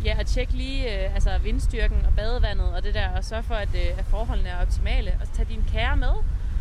Ja, 0.04 0.16
og 0.20 0.26
tjek 0.26 0.52
lige 0.52 1.04
øh, 1.04 1.14
altså 1.14 1.38
vindstyrken 1.38 2.04
og 2.06 2.14
badevandet 2.14 2.74
og 2.74 2.82
det 2.82 2.94
der, 2.94 3.08
og 3.16 3.24
sørg 3.24 3.44
for, 3.44 3.54
at, 3.54 3.68
øh, 3.74 3.98
at 3.98 4.04
forholdene 4.10 4.48
er 4.48 4.62
optimale. 4.62 5.12
Og 5.20 5.32
tag 5.32 5.46
din 5.48 5.64
kære 5.72 5.96
med, 5.96 6.12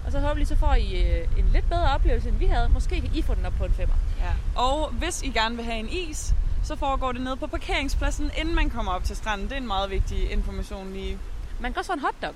og 0.06 0.12
så 0.12 0.20
håber 0.20 0.46
så 0.46 0.56
får 0.56 0.74
I 0.74 1.04
øh, 1.04 1.40
en 1.40 1.50
lidt 1.54 1.70
bedre 1.70 1.94
oplevelse, 1.94 2.30
end 2.30 2.38
vi 2.38 2.46
havde. 2.46 2.70
Måske 2.70 3.02
kan 3.02 3.12
I 3.14 3.22
få 3.22 3.36
den 3.36 3.46
op 3.46 3.54
på 3.58 3.66
en 3.66 3.74
femmer. 3.74 3.96
Ja. 4.20 4.62
Og 4.62 4.90
hvis 4.90 5.22
I 5.22 5.30
gerne 5.30 5.56
vil 5.56 5.66
have 5.66 5.78
en 5.78 5.90
is, 5.90 6.34
så 6.64 6.76
foregår 6.76 7.12
det 7.12 7.22
nede 7.22 7.38
på 7.38 7.48
parkeringspladsen, 7.48 8.32
inden 8.38 8.56
man 8.56 8.70
kommer 8.70 8.92
op 8.92 9.04
til 9.04 9.16
stranden. 9.16 9.48
Det 9.48 9.54
er 9.54 9.58
en 9.58 9.68
meget 9.68 9.90
vigtig 9.90 10.32
information 10.32 10.94
lige. 10.94 11.18
Man 11.60 11.74
kan 11.74 11.80
også 11.80 11.90
få 11.90 11.94
en 11.94 12.00
hotdog. 12.00 12.36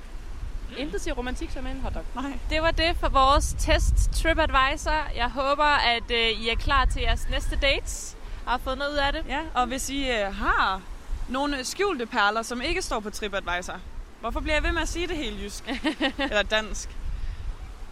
Intet 0.78 1.02
siger 1.02 1.14
romantik 1.14 1.52
som 1.52 1.68
en 1.68 1.82
hotdog. 1.84 2.04
Nej. 2.16 2.40
Det 2.50 2.62
var 2.62 2.72
det 2.72 2.96
for 3.00 3.10
vores 3.10 3.56
test 3.60 4.12
TripAdvisor. 4.14 5.16
Jeg 5.16 5.30
håber, 5.30 5.64
at 5.64 6.12
øh, 6.12 6.42
I 6.42 6.50
er 6.50 6.56
klar 6.56 6.86
til 6.86 7.02
jeres 7.02 7.30
næste 7.30 7.56
dates 7.56 8.18
og 8.46 8.52
har 8.52 8.58
fået 8.58 8.78
noget 8.78 8.92
ud 8.92 8.98
af 8.98 9.14
det. 9.14 9.24
Ja, 9.28 9.40
og 9.54 9.68
hvis 9.68 9.90
I 9.90 10.10
øh, 10.12 10.36
har 10.36 10.82
nogle 11.30 11.66
skjulte 11.66 12.06
perler, 12.06 12.42
som 12.42 12.62
ikke 12.62 12.82
står 12.82 13.00
på 13.00 13.10
TripAdvisor, 13.10 13.80
hvorfor 14.22 14.40
bliver 14.40 14.56
jeg 14.56 14.64
ved 14.64 14.72
med 14.72 14.82
at 14.82 14.88
sige 14.88 15.08
det 15.08 15.18
helt 15.18 15.44
jysk? 15.44 15.64
Eller 16.30 16.44
dansk. 16.44 16.90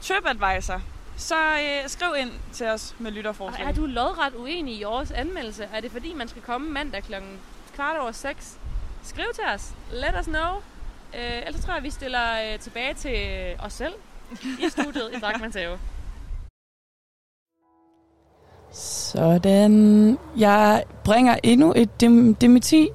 TripAdvisor. 0.03 0.81
Så 1.17 1.35
øh, 1.35 1.89
skriv 1.89 2.09
ind 2.19 2.31
til 2.53 2.67
os 2.67 2.95
med 2.99 3.07
Og 3.11 3.13
lytterforslag. 3.13 3.67
er 3.67 3.71
du 3.71 3.85
lodret 3.85 4.33
uenig 4.35 4.75
i 4.75 4.83
årets 4.83 5.11
anmeldelse? 5.11 5.69
Er 5.73 5.79
det 5.81 5.91
fordi, 5.91 6.13
man 6.13 6.27
skal 6.27 6.41
komme 6.41 6.69
mandag 6.69 7.03
klokken 7.03 7.39
kvart 7.75 7.99
over 8.01 8.11
seks? 8.11 8.57
Skriv 9.03 9.25
til 9.35 9.43
os. 9.55 9.71
Let 9.91 10.15
us 10.19 10.25
know. 10.25 10.55
Øh, 11.15 11.41
ellers 11.47 11.65
tror 11.65 11.73
jeg, 11.73 11.83
vi 11.83 11.89
stiller 11.89 12.53
øh, 12.53 12.59
tilbage 12.59 12.93
til 12.93 13.17
os 13.59 13.73
selv 13.73 13.93
i 14.59 14.69
studiet 14.69 15.11
i 15.15 15.19
Drakmans 15.19 15.55
Have. 15.55 15.79
Sådan. 18.71 20.17
Jeg 20.37 20.83
bringer 21.03 21.37
endnu 21.43 21.73
et 21.75 22.01
dem- 22.01 22.35
dementi. 22.35 22.89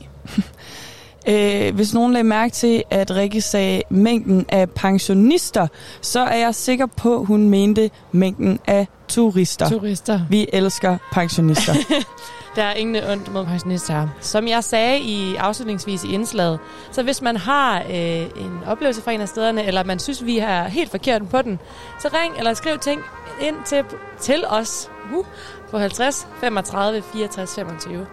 Øh, 1.29 1.75
hvis 1.75 1.95
nogen 1.95 2.13
lagde 2.13 2.25
mærke 2.25 2.53
til, 2.53 2.83
at 2.91 3.11
Rikke 3.11 3.41
sagde 3.41 3.83
mængden 3.91 4.47
af 4.49 4.71
pensionister, 4.71 5.67
så 6.01 6.21
er 6.21 6.37
jeg 6.37 6.55
sikker 6.55 6.87
på, 6.87 7.21
at 7.21 7.27
hun 7.27 7.49
mente 7.49 7.91
mængden 8.13 8.59
af 8.67 8.87
turister. 9.09 9.69
Turister. 9.69 10.21
Vi 10.31 10.47
elsker 10.53 10.99
pensionister. 11.13 11.75
Der 12.57 12.65
er 12.65 12.75
ingen 12.75 13.05
ondt 13.05 13.33
mod 13.33 13.45
pensionister. 13.47 14.09
Som 14.21 14.49
jeg 14.49 14.65
sagde 14.65 15.01
i 15.01 15.35
afslutningsvis 15.35 16.05
i 16.05 16.13
indslaget, 16.13 16.59
så 16.91 17.03
hvis 17.03 17.23
man 17.23 17.37
har 17.37 17.81
øh, 17.81 18.21
en 18.21 18.61
oplevelse 18.67 19.03
fra 19.03 19.13
en 19.13 19.21
af 19.21 19.29
stederne, 19.29 19.65
eller 19.65 19.85
man 19.85 19.99
synes, 19.99 20.25
vi 20.25 20.39
er 20.39 20.65
helt 20.65 20.91
forkert 20.91 21.29
på 21.29 21.43
den, 21.43 21.59
så 22.01 22.09
ring 22.09 22.39
eller 22.39 22.55
skriv 22.55 22.79
ting 22.79 23.01
ind 23.41 23.57
til, 23.65 23.85
til 24.21 24.45
os 24.49 24.91
uh, 25.15 25.27
på 25.71 25.79
50 25.79 26.29
35 26.41 27.03
64 27.03 27.55
25. 27.55 28.07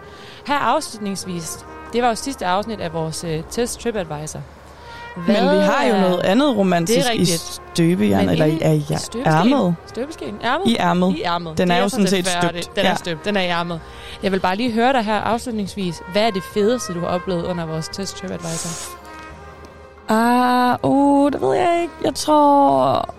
Her 0.46 0.54
afslutningsvis, 0.54 1.66
det 1.96 2.02
var 2.02 2.08
jo 2.08 2.14
sidste 2.14 2.46
afsnit 2.46 2.80
af 2.80 2.92
vores 2.92 3.24
øh, 3.24 3.42
test 3.50 3.80
TripAdvisor. 3.80 4.40
Men 5.16 5.36
vi 5.36 5.62
har 5.62 5.84
jo 5.86 6.00
noget 6.00 6.20
andet 6.20 6.56
romantisk 6.56 6.98
Det 6.98 7.06
er 7.06 7.20
i 7.20 7.24
støbejern, 7.24 8.28
eller 8.28 8.44
i, 8.46 8.58
er, 8.62 9.08
ærmet. 9.26 9.74
Støbeskeen. 9.86 10.34
Ærmet? 10.44 10.66
I 10.66 10.76
ærmet. 10.76 11.14
I 11.16 11.22
ærmet. 11.22 11.58
Den 11.58 11.68
Det 11.68 11.76
er 11.76 11.82
jo 11.82 11.88
sådan 11.88 12.06
så 12.06 12.10
set 12.10 12.26
støbt. 12.26 12.70
Den 12.76 12.84
er 12.86 12.88
Ja. 12.88 12.94
støbt. 12.94 13.24
Den 13.24 13.36
er 13.36 13.40
i 13.40 13.46
ærmet. 13.46 13.80
Jeg 14.22 14.32
vil 14.32 14.40
bare 14.40 14.56
lige 14.56 14.72
høre 14.72 14.92
dig 14.92 15.02
her 15.04 15.14
afslutningsvis. 15.20 16.02
Hvad 16.12 16.22
er 16.22 16.30
det 16.30 16.42
fedeste, 16.54 16.94
du 16.94 17.00
har 17.00 17.06
oplevet 17.06 17.44
under 17.44 17.66
vores 17.66 17.88
test 17.88 18.16
TripAdvisor? 18.16 18.96
Ah, 20.08 20.76
uh, 20.82 21.32
det 21.32 21.40
ved 21.40 21.54
jeg 21.54 21.78
ikke. 21.82 21.94
Jeg 22.04 22.14
tror, 22.14 23.14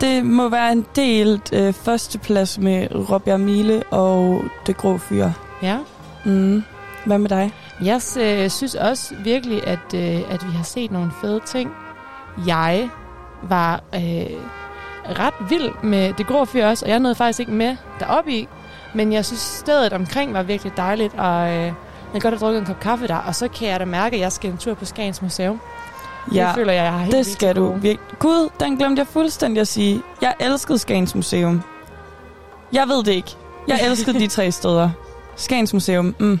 det 0.00 0.24
må 0.24 0.48
være 0.48 0.72
en 0.72 0.86
delt 0.96 1.52
øh, 1.52 1.72
førsteplads 1.72 2.58
med 2.58 2.88
Robjerg 3.10 3.40
Mile 3.40 3.82
og 3.90 4.42
Det 4.66 4.76
Grå 4.76 4.98
Fyr. 4.98 5.28
Ja. 5.62 5.78
Mm. 6.24 6.64
Hvad 7.06 7.18
med 7.18 7.28
dig? 7.28 7.52
Jeg 7.82 8.00
øh, 8.20 8.50
synes 8.50 8.74
også 8.74 9.14
virkelig, 9.14 9.66
at, 9.66 9.94
øh, 9.94 10.32
at 10.32 10.46
vi 10.46 10.52
har 10.52 10.64
set 10.64 10.90
nogle 10.90 11.10
fede 11.20 11.40
ting. 11.46 11.70
Jeg 12.46 12.90
var 13.42 13.82
øh, 13.94 14.26
ret 15.18 15.34
vild 15.50 15.70
med 15.82 16.12
det 16.12 16.26
grå 16.26 16.44
fyr 16.44 16.66
også, 16.66 16.84
og 16.84 16.90
jeg 16.90 16.98
nåede 16.98 17.14
faktisk 17.14 17.40
ikke 17.40 17.52
med 17.52 17.76
deroppe 18.00 18.32
i. 18.32 18.48
Men 18.94 19.12
jeg 19.12 19.24
synes, 19.24 19.40
stedet 19.40 19.92
omkring 19.92 20.34
var 20.34 20.42
virkelig 20.42 20.72
dejligt, 20.76 21.14
og 21.14 21.48
øh, 21.48 21.54
jeg 21.54 21.72
kan 22.12 22.20
godt 22.20 22.34
have 22.34 22.38
drukket 22.38 22.60
en 22.60 22.66
kop 22.66 22.80
kaffe 22.80 23.06
der, 23.06 23.16
og 23.16 23.34
så 23.34 23.48
kan 23.48 23.68
jeg 23.68 23.80
da 23.80 23.84
mærke, 23.84 24.16
at 24.16 24.22
jeg 24.22 24.32
skal 24.32 24.50
en 24.50 24.58
tur 24.58 24.74
på 24.74 24.84
Skagens 24.84 25.22
Museum. 25.22 25.60
Ja, 26.34 26.46
det 26.46 26.54
føler 26.54 26.72
jeg, 26.72 26.84
jeg 26.84 26.92
har 26.92 26.98
helt 26.98 27.16
det 27.16 27.26
skal 27.26 27.56
du 27.56 27.72
virkelig. 27.72 28.18
Gud, 28.18 28.48
den 28.60 28.76
glemte 28.76 29.00
jeg 29.00 29.06
fuldstændig 29.06 29.60
at 29.60 29.68
sige. 29.68 30.02
Jeg 30.22 30.34
elskede 30.40 30.78
Skagens 30.78 31.14
Museum. 31.14 31.62
Jeg 32.72 32.88
ved 32.88 33.04
det 33.04 33.12
ikke. 33.12 33.30
Jeg 33.68 33.80
elskede 33.86 34.20
de 34.20 34.26
tre 34.26 34.50
steder. 34.50 34.90
Skagens 35.36 35.74
Museum, 35.74 36.14
mm. 36.18 36.40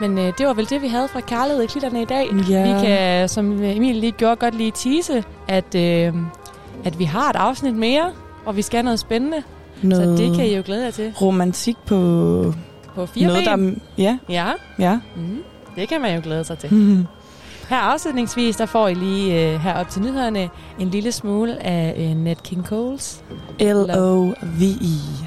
Men 0.00 0.18
øh, 0.18 0.32
det 0.38 0.46
var 0.46 0.52
vel 0.54 0.70
det, 0.70 0.82
vi 0.82 0.88
havde 0.88 1.08
fra 1.08 1.20
Kærlighed 1.20 1.62
i 1.62 1.66
Klitterne 1.66 2.02
i 2.02 2.04
dag. 2.04 2.26
Ja. 2.50 2.74
Vi 2.80 2.86
kan, 2.86 3.28
som 3.28 3.52
Emil 3.62 3.96
lige 3.96 4.12
gjorde, 4.12 4.36
godt 4.36 4.54
lige 4.54 4.70
tease, 4.74 5.24
at, 5.48 5.74
øh, 5.74 6.12
at 6.84 6.98
vi 6.98 7.04
har 7.04 7.30
et 7.30 7.36
afsnit 7.36 7.74
mere, 7.74 8.10
og 8.46 8.56
vi 8.56 8.62
skal 8.62 8.84
noget 8.84 8.98
spændende. 9.00 9.42
Noget 9.82 10.18
Så 10.18 10.24
det 10.24 10.36
kan 10.36 10.46
I 10.46 10.56
jo 10.56 10.62
glæde 10.66 10.84
jer 10.84 10.90
til. 10.90 11.12
Romantik 11.20 11.76
på... 11.86 11.96
På 12.94 13.06
fire 13.06 13.26
noget, 13.26 13.44
der... 13.46 13.56
ben. 13.56 13.82
Ja. 13.98 14.18
Ja, 14.28 14.46
Ja. 14.78 14.98
mm, 15.16 15.38
det 15.76 15.88
kan 15.88 16.00
man 16.00 16.14
jo 16.14 16.20
glæde 16.24 16.44
sig 16.44 16.58
til. 16.58 17.06
Her 17.68 17.76
afslutningsvis, 17.76 18.56
der 18.56 18.66
får 18.66 18.88
I 18.88 18.94
lige 18.94 19.52
øh, 19.54 19.60
her 19.60 19.74
op 19.74 19.88
til 19.88 20.02
nyhederne 20.02 20.48
en 20.78 20.88
lille 20.90 21.12
smule 21.12 21.62
af 21.66 21.94
øh, 21.98 22.16
Nat 22.16 22.42
King 22.42 22.66
Cole's 22.72 23.22
L-O-V-E. 23.60 25.26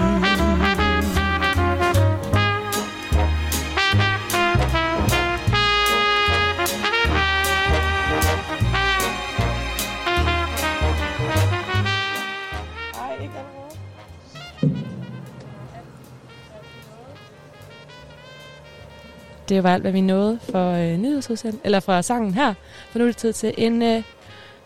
Det 19.51 19.63
var 19.63 19.73
alt, 19.73 19.81
hvad 19.81 19.91
vi 19.91 20.01
nåede 20.01 20.39
for 20.41 20.71
øh, 20.71 20.97
nyhedsudsendelse, 20.97 21.65
eller 21.65 21.79
fra 21.79 22.01
sangen 22.01 22.33
her. 22.33 22.53
For 22.89 22.99
nu 22.99 23.05
er 23.05 23.09
det 23.09 23.17
tid 23.17 23.33
til 23.33 23.53
en 23.57 23.81
øh, 23.81 24.03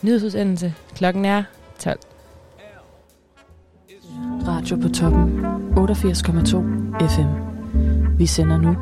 nyhedsudsendelse. 0.01 0.73
Klokken 0.95 1.25
er 1.25 1.43
12. 1.79 1.99
Radio 4.47 4.75
på 4.75 4.89
toppen 4.89 5.45
88,2 5.75 7.07
FM. 7.07 7.27
Vi 8.17 8.25
sender 8.25 8.57
nu 8.57 8.75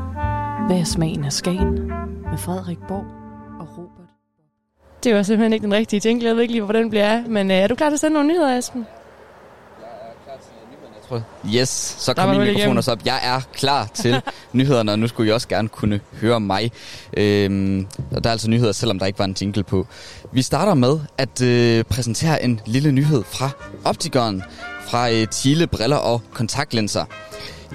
Hvad 0.68 0.80
er 0.80 0.84
smagen 0.84 1.26
af 1.26 1.34
Skagen 1.34 1.74
med 2.32 2.38
Frederik 2.38 2.80
Borg 2.88 3.06
og 3.60 3.78
Robert. 3.78 4.08
Det 5.04 5.16
var 5.16 5.24
simpelthen 5.24 5.54
ikke 5.54 5.64
den 5.64 5.74
rigtige 5.74 6.10
jingle. 6.10 6.28
Jeg 6.28 6.36
ved 6.36 6.42
ikke 6.42 6.54
lige, 6.54 6.64
hvor 6.64 6.74
den 6.74 6.90
bliver 6.90 7.10
af. 7.10 7.24
Men 7.28 7.52
øh, 7.52 7.58
er 7.58 7.68
du 7.68 7.76
klar 7.76 7.90
til 7.90 7.94
at 7.94 8.00
sende 8.00 8.14
nogle 8.14 8.30
nyheder, 8.30 8.62
Esben? 11.04 11.22
Yes, 11.56 11.96
så 12.00 12.14
kom 12.14 12.30
min 12.30 12.40
mikrofon 12.40 12.78
også 12.78 12.92
op. 12.92 13.00
Jeg 13.06 13.20
er 13.24 13.42
klar 13.54 13.90
til 13.94 14.22
nyhederne, 14.54 14.92
og 14.92 15.00
nu 15.00 15.08
skulle 15.08 15.30
I 15.30 15.34
også 15.34 15.48
gerne 15.48 15.70
kunne 15.70 16.00
høre 16.22 16.40
mig. 16.40 16.72
Øhm, 17.18 17.88
og 18.12 18.24
der 18.24 18.30
er 18.30 18.32
altså 18.32 18.50
nyheder, 18.50 18.72
selvom 18.72 19.00
der 19.00 19.06
ikke 19.06 19.20
var 19.20 19.26
en 19.26 19.36
jingle 19.42 19.64
på. 19.64 19.88
Vi 20.32 20.42
starter 20.42 20.74
med 20.74 21.00
at 21.18 21.42
øh, 21.42 21.84
præsentere 21.84 22.44
en 22.44 22.60
lille 22.66 22.92
nyhed 22.92 23.24
fra 23.32 23.50
Optikeren, 23.84 24.44
fra 24.88 25.12
øh, 25.12 25.28
Thiele 25.32 25.68
Briller 25.68 25.98
og 25.98 26.22
Kontaktlinser. 26.34 27.06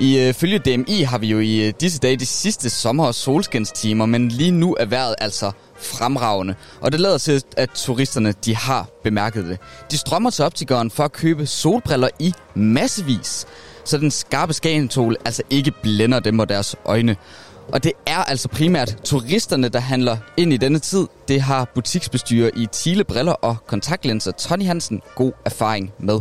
I 0.01 0.19
øh, 0.19 0.35
følge 0.35 0.59
DMI 0.59 1.03
har 1.03 1.19
vi 1.19 1.27
jo 1.27 1.39
i 1.39 1.67
øh, 1.67 1.73
disse 1.81 1.99
dage 1.99 2.17
de 2.17 2.27
sidste 2.27 2.71
sommer- 2.71 3.07
og 3.07 3.15
solskinstimer, 3.15 4.07
men 4.07 4.29
lige 4.29 4.51
nu 4.51 4.77
er 4.81 4.85
vejret 4.85 5.15
altså 5.19 5.53
fremragende. 5.81 6.55
Og 6.81 6.93
det 6.93 7.01
lader 7.01 7.19
til, 7.19 7.43
at 7.57 7.71
turisterne 7.75 8.33
de 8.45 8.57
har 8.57 8.87
bemærket 9.05 9.45
det. 9.45 9.59
De 9.91 9.99
strømmer 9.99 10.31
til 10.31 10.45
optikeren 10.45 10.91
for 10.91 11.05
at 11.05 11.13
købe 11.13 11.47
solbriller 11.47 12.09
i 12.19 12.35
massevis, 12.55 13.47
så 13.85 13.99
den 13.99 14.11
skarpe 14.11 14.53
skagentol 14.53 15.17
altså 15.25 15.43
ikke 15.51 15.73
blænder 15.83 16.21
dem 16.21 16.39
og 16.39 16.49
deres 16.49 16.77
øjne. 16.85 17.17
Og 17.73 17.85
det 17.85 17.93
er 18.07 18.25
altså 18.25 18.49
primært 18.49 18.97
turisterne, 19.05 19.69
der 19.69 19.79
handler 19.79 20.17
ind 20.37 20.53
i 20.53 20.57
denne 20.57 20.79
tid. 20.79 21.07
Det 21.29 21.41
har 21.41 21.65
butiksbestyrer 21.75 22.51
i 22.57 22.69
Thiele 22.73 23.05
Briller 23.05 23.33
og 23.33 23.57
Kontaktlinser 23.67 24.33
Tony 24.33 24.65
Hansen 24.65 25.03
god 25.15 25.33
erfaring 25.45 25.93
med. 25.99 26.21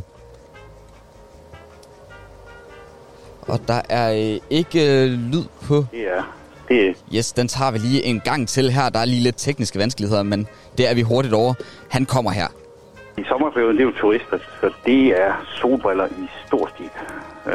Og 3.41 3.59
der 3.67 3.81
er 3.89 4.33
øh, 4.33 4.39
ikke 4.49 5.03
øh, 5.03 5.11
lyd 5.11 5.43
på. 5.61 5.85
Ja 5.93 6.21
det 6.69 6.95
Yes, 7.15 7.31
den 7.31 7.47
tager 7.47 7.71
vi 7.71 7.77
lige 7.77 8.03
en 8.03 8.19
gang 8.19 8.47
til 8.47 8.71
her. 8.71 8.89
Der 8.89 8.99
er 8.99 9.05
lige 9.05 9.23
lidt 9.23 9.37
tekniske 9.37 9.79
vanskeligheder, 9.79 10.23
men 10.23 10.47
det 10.77 10.89
er 10.89 10.95
vi 10.95 11.01
hurtigt 11.01 11.33
over. 11.33 11.53
Han 11.89 12.05
kommer 12.05 12.31
her. 12.31 12.47
I 13.17 13.23
sommerperioden, 13.23 13.77
det 13.77 13.81
er 13.81 13.85
jo 13.85 13.91
turister, 13.91 14.37
så 14.61 14.71
det 14.85 15.21
er 15.21 15.45
solbriller 15.61 16.07
i 16.07 16.27
stor 16.47 16.69
stil. 16.75 16.89
Uh, 17.45 17.53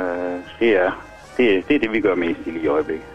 det, 0.61 0.77
er, 0.77 0.91
det, 1.37 1.69
det 1.69 1.77
er 1.77 1.81
det, 1.81 1.93
vi 1.93 2.01
gør 2.01 2.15
mest 2.15 2.41
i 2.47 2.51
lige 2.51 2.65
i 2.65 2.67
øjeblikket. 2.67 3.07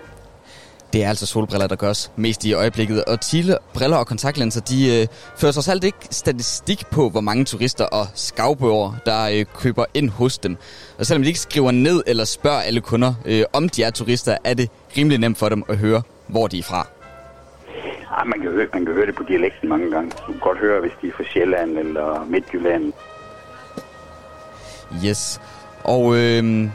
Det 0.97 1.05
er 1.05 1.09
altså 1.09 1.25
solbriller, 1.25 1.67
der 1.67 1.75
gøres 1.75 2.11
mest 2.15 2.45
i 2.45 2.53
øjeblikket. 2.53 3.03
Og 3.05 3.21
Thiele, 3.21 3.57
briller 3.73 3.97
og 3.97 4.07
kontaktlinser, 4.07 4.61
de 4.61 5.01
øh, 5.01 5.07
fører 5.37 5.51
sig 5.51 5.71
alt 5.71 5.83
ikke 5.83 5.97
statistik 6.11 6.83
på, 6.91 7.09
hvor 7.09 7.21
mange 7.21 7.45
turister 7.45 7.85
og 7.85 8.07
skavbøger, 8.13 8.95
der 9.05 9.29
øh, 9.33 9.45
køber 9.59 9.85
ind 9.93 10.09
hos 10.09 10.37
dem. 10.37 10.57
Og 10.99 11.05
selvom 11.05 11.23
de 11.23 11.27
ikke 11.27 11.39
skriver 11.39 11.71
ned 11.71 12.03
eller 12.07 12.25
spørger 12.25 12.61
alle 12.61 12.81
kunder, 12.81 13.13
øh, 13.25 13.43
om 13.53 13.69
de 13.69 13.83
er 13.83 13.91
turister, 13.91 14.37
er 14.43 14.53
det 14.53 14.69
rimelig 14.97 15.19
nemt 15.19 15.37
for 15.37 15.49
dem 15.49 15.63
at 15.69 15.77
høre, 15.77 16.01
hvor 16.27 16.47
de 16.47 16.59
er 16.59 16.63
fra. 16.63 16.87
Ej, 18.17 18.23
man, 18.23 18.41
kan 18.41 18.51
høre, 18.51 18.67
man 18.73 18.85
kan 18.85 18.93
høre 18.93 19.05
det 19.05 19.15
på 19.15 19.23
dialekten 19.27 19.69
mange 19.69 19.91
gange. 19.91 20.11
Du 20.27 20.31
kan 20.31 20.39
godt 20.39 20.57
høre, 20.57 20.81
hvis 20.81 20.91
de 21.01 21.07
er 21.07 21.11
fra 21.17 21.23
Sjælland 21.23 21.77
eller 21.77 22.25
Midtjylland. 22.29 22.93
Yes. 25.05 25.41
Og 25.83 26.17
øh, 26.17 26.69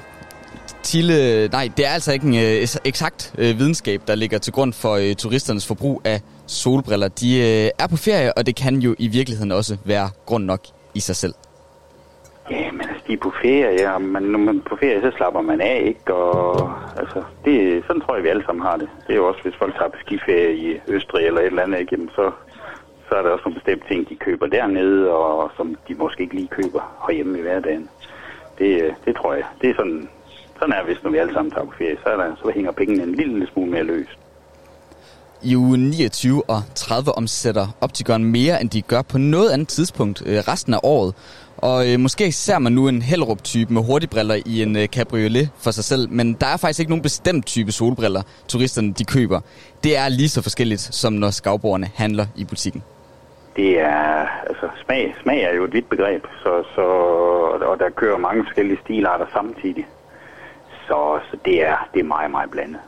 Tille, 0.82 1.48
nej, 1.48 1.68
det 1.76 1.86
er 1.86 1.90
altså 1.90 2.12
ikke 2.12 2.26
en 2.26 2.34
øh, 2.34 2.68
eksakt 2.84 3.34
øh, 3.38 3.58
videnskab, 3.58 4.00
der 4.06 4.14
ligger 4.14 4.38
til 4.38 4.52
grund 4.52 4.72
for 4.72 4.92
øh, 4.94 5.14
turisternes 5.14 5.66
forbrug 5.66 6.02
af 6.04 6.20
solbriller. 6.46 7.08
De 7.08 7.38
øh, 7.38 7.70
er 7.78 7.86
på 7.86 7.96
ferie, 7.96 8.32
og 8.32 8.46
det 8.46 8.56
kan 8.56 8.76
jo 8.76 8.94
i 8.98 9.08
virkeligheden 9.08 9.52
også 9.52 9.76
være 9.84 10.10
grund 10.26 10.44
nok 10.44 10.60
i 10.94 11.00
sig 11.00 11.16
selv. 11.16 11.34
Ja, 12.50 12.70
men 12.72 12.80
altså, 12.80 13.04
de 13.08 13.12
er 13.12 13.22
på 13.22 13.32
ferie, 13.42 13.82
ja. 13.82 13.98
Men 13.98 14.22
når 14.22 14.38
man 14.38 14.56
er 14.56 14.62
på 14.70 14.76
ferie, 14.80 15.00
så 15.00 15.10
slapper 15.16 15.40
man 15.40 15.60
af, 15.60 15.82
ikke? 15.86 16.14
Og 16.14 16.72
altså, 16.96 17.22
det, 17.44 17.84
sådan 17.86 18.00
tror 18.02 18.14
jeg, 18.14 18.24
vi 18.24 18.28
alle 18.28 18.44
sammen 18.46 18.62
har 18.62 18.76
det. 18.76 18.88
Det 19.06 19.12
er 19.12 19.16
jo 19.16 19.28
også, 19.28 19.42
hvis 19.42 19.54
folk 19.58 19.74
tager 19.74 19.88
på 19.88 19.98
skiferie 20.06 20.56
i 20.56 20.80
Østrig 20.88 21.26
eller 21.26 21.40
et 21.40 21.46
eller 21.46 21.62
andet, 21.62 21.80
ikke? 21.80 21.92
Jamen, 21.92 22.10
så, 22.14 22.30
så 23.08 23.14
er 23.14 23.22
der 23.22 23.30
også 23.30 23.44
nogle 23.44 23.60
bestemte 23.60 23.88
ting, 23.88 24.08
de 24.08 24.16
køber 24.16 24.46
dernede, 24.46 25.10
og 25.10 25.50
som 25.56 25.76
de 25.88 25.94
måske 25.94 26.22
ikke 26.22 26.34
lige 26.34 26.48
køber 26.48 26.82
herhjemme 27.06 27.38
i 27.38 27.42
hverdagen. 27.42 27.88
Det, 28.58 28.82
øh, 28.82 28.92
det 29.04 29.16
tror 29.16 29.34
jeg. 29.34 29.44
Det 29.60 29.70
er 29.70 29.74
sådan, 29.74 30.08
sådan 30.62 30.78
er 30.78 30.84
hvis 30.84 31.02
når 31.02 31.10
vi 31.10 31.18
alle 31.18 31.32
sammen 31.32 31.50
tager 31.50 31.64
på 31.64 31.72
ferie, 31.78 31.96
så, 32.02 32.08
er 32.08 32.16
der, 32.16 32.36
så 32.36 32.52
hænger 32.54 32.72
pengene 32.72 33.02
en 33.02 33.14
lille 33.14 33.46
smule 33.52 33.70
mere 33.70 33.84
løst. 33.84 34.18
I 35.42 35.56
uge 35.56 35.78
29 35.78 36.42
og 36.48 36.62
30 36.74 37.12
omsætter 37.12 37.66
Optikon 37.80 38.24
mere, 38.24 38.60
end 38.60 38.70
de 38.70 38.82
gør 38.82 39.02
på 39.02 39.18
noget 39.18 39.50
andet 39.50 39.68
tidspunkt 39.68 40.22
øh, 40.26 40.38
resten 40.38 40.74
af 40.74 40.78
året. 40.82 41.14
Og 41.56 41.92
øh, 41.92 42.00
måske 42.00 42.32
ser 42.32 42.58
man 42.58 42.72
nu 42.72 42.88
en 42.88 43.02
Hellerup-type 43.02 43.72
med 43.72 43.82
hurtigbriller 43.82 44.34
i 44.46 44.62
en 44.62 44.76
øh, 44.76 44.86
cabriolet 44.86 45.50
for 45.64 45.70
sig 45.70 45.84
selv, 45.84 46.10
men 46.10 46.32
der 46.40 46.46
er 46.46 46.56
faktisk 46.56 46.80
ikke 46.80 46.90
nogen 46.90 47.02
bestemt 47.02 47.46
type 47.46 47.72
solbriller, 47.72 48.22
turisterne 48.48 48.92
de 48.92 49.04
køber. 49.04 49.40
Det 49.84 49.96
er 49.96 50.08
lige 50.08 50.28
så 50.28 50.42
forskelligt, 50.42 50.80
som 50.80 51.12
når 51.12 51.30
skavborgerne 51.30 51.88
handler 51.94 52.26
i 52.36 52.44
butikken. 52.44 52.82
Det 53.56 53.80
er, 53.80 54.26
altså 54.48 54.66
smag, 54.84 55.14
smag 55.22 55.42
er 55.42 55.54
jo 55.54 55.64
et 55.64 55.72
vidt 55.72 55.88
begreb, 55.88 56.24
så, 56.42 56.64
så, 56.74 56.84
og 57.70 57.78
der 57.78 57.90
kører 57.90 58.18
mange 58.18 58.44
forskellige 58.44 58.78
stilarter 58.84 59.26
samtidig. 59.32 59.86
Så, 60.86 61.20
så 61.30 61.36
det, 61.44 61.66
er, 61.66 61.88
det 61.94 62.00
er 62.00 62.04
meget, 62.04 62.30
meget 62.30 62.50
blandet. 62.50 62.80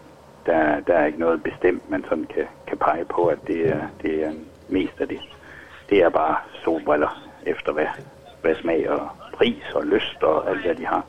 Der, 0.46 0.80
der 0.80 0.94
er 0.94 1.06
ikke 1.06 1.18
noget 1.18 1.42
bestemt, 1.42 1.90
man 1.90 2.04
sådan 2.08 2.24
kan, 2.34 2.44
kan 2.68 2.78
pege 2.78 3.04
på, 3.04 3.26
at 3.26 3.38
det 3.46 3.68
er, 3.68 3.80
det 4.02 4.24
er 4.24 4.32
mest 4.68 5.00
af 5.00 5.08
det. 5.08 5.18
Det 5.90 5.98
er 5.98 6.10
bare 6.10 6.36
solbriller 6.64 7.30
efter 7.46 7.72
hvad, 7.72 7.86
hvad 8.42 8.54
smag 8.62 8.90
og 8.90 9.08
pris 9.34 9.62
og 9.74 9.84
lyst 9.84 10.22
og 10.22 10.50
alt 10.50 10.64
hvad 10.64 10.74
de 10.74 10.86
har. 10.86 11.04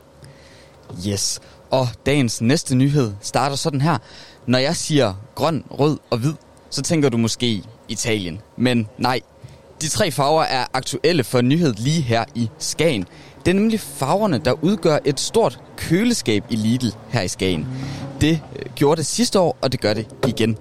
Yes. 1.08 1.40
Og 1.70 1.86
dagens 2.06 2.42
næste 2.42 2.76
nyhed 2.76 3.12
starter 3.20 3.56
sådan 3.56 3.80
her. 3.80 3.98
Når 4.46 4.58
jeg 4.58 4.76
siger 4.76 5.14
grøn, 5.34 5.64
rød 5.70 5.98
og 6.10 6.18
hvid, 6.18 6.34
så 6.70 6.82
tænker 6.82 7.08
du 7.08 7.16
måske 7.16 7.62
Italien. 7.88 8.40
Men 8.56 8.88
nej, 8.98 9.20
de 9.82 9.88
tre 9.88 10.10
farver 10.10 10.42
er 10.42 10.64
aktuelle 10.72 11.24
for 11.24 11.40
nyhed 11.40 11.74
lige 11.74 12.02
her 12.02 12.24
i 12.34 12.50
Skagen. 12.58 13.06
Det 13.46 13.52
er 13.52 13.54
nemlig 13.54 13.80
farverne, 13.80 14.38
der 14.38 14.64
udgør 14.64 14.98
et 15.04 15.20
stort 15.20 15.60
køleskab 15.76 16.44
i 16.50 16.56
Lidl 16.56 16.86
her 17.08 17.22
i 17.22 17.28
Skagen. 17.28 17.66
Det 18.20 18.40
øh, 18.56 18.74
gjorde 18.74 18.96
det 18.96 19.06
sidste 19.06 19.40
år, 19.40 19.58
og 19.62 19.72
det 19.72 19.80
gør 19.80 19.94
det 19.94 20.06
igen. 20.26 20.58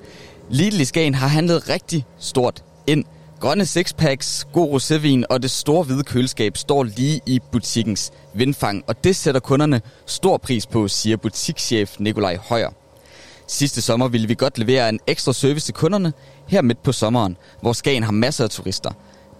Lidl 0.49 0.82
i 0.82 0.86
Skagen 0.86 1.16
har 1.16 1.28
handlet 1.28 1.70
rigtig 1.70 2.06
stort 2.20 2.64
ind. 2.88 3.06
Grønne 3.40 3.66
sixpacks, 3.66 4.48
god 4.53 4.76
rosévin 4.76 5.24
og 5.30 5.41
det 5.41 5.52
store 5.52 5.84
hvide 5.84 6.03
køleskab 6.03 6.57
står 6.57 6.84
lige 6.84 7.22
i 7.26 7.40
butikkens 7.52 8.12
vindfang, 8.34 8.84
og 8.88 9.03
det 9.03 9.16
sætter 9.16 9.41
kunderne 9.41 9.82
stor 10.06 10.38
pris 10.38 10.66
på, 10.66 10.88
siger 10.88 11.18
butikschef 11.18 11.95
Nikolaj 11.99 12.38
Højer. 12.38 12.70
Sidste 13.48 13.82
sommer 13.82 14.07
ville 14.07 14.28
vi 14.28 14.36
godt 14.36 14.57
levere 14.57 14.90
en 14.90 14.99
ekstra 15.07 15.34
service 15.34 15.68
til 15.68 15.74
kunderne 15.74 16.14
her 16.48 16.62
midt 16.62 16.84
på 16.84 16.91
sommeren, 16.91 17.38
hvor 17.62 17.74
Skagen 17.74 18.03
har 18.03 18.12
masser 18.12 18.44
af 18.44 18.49
turister. 18.49 18.91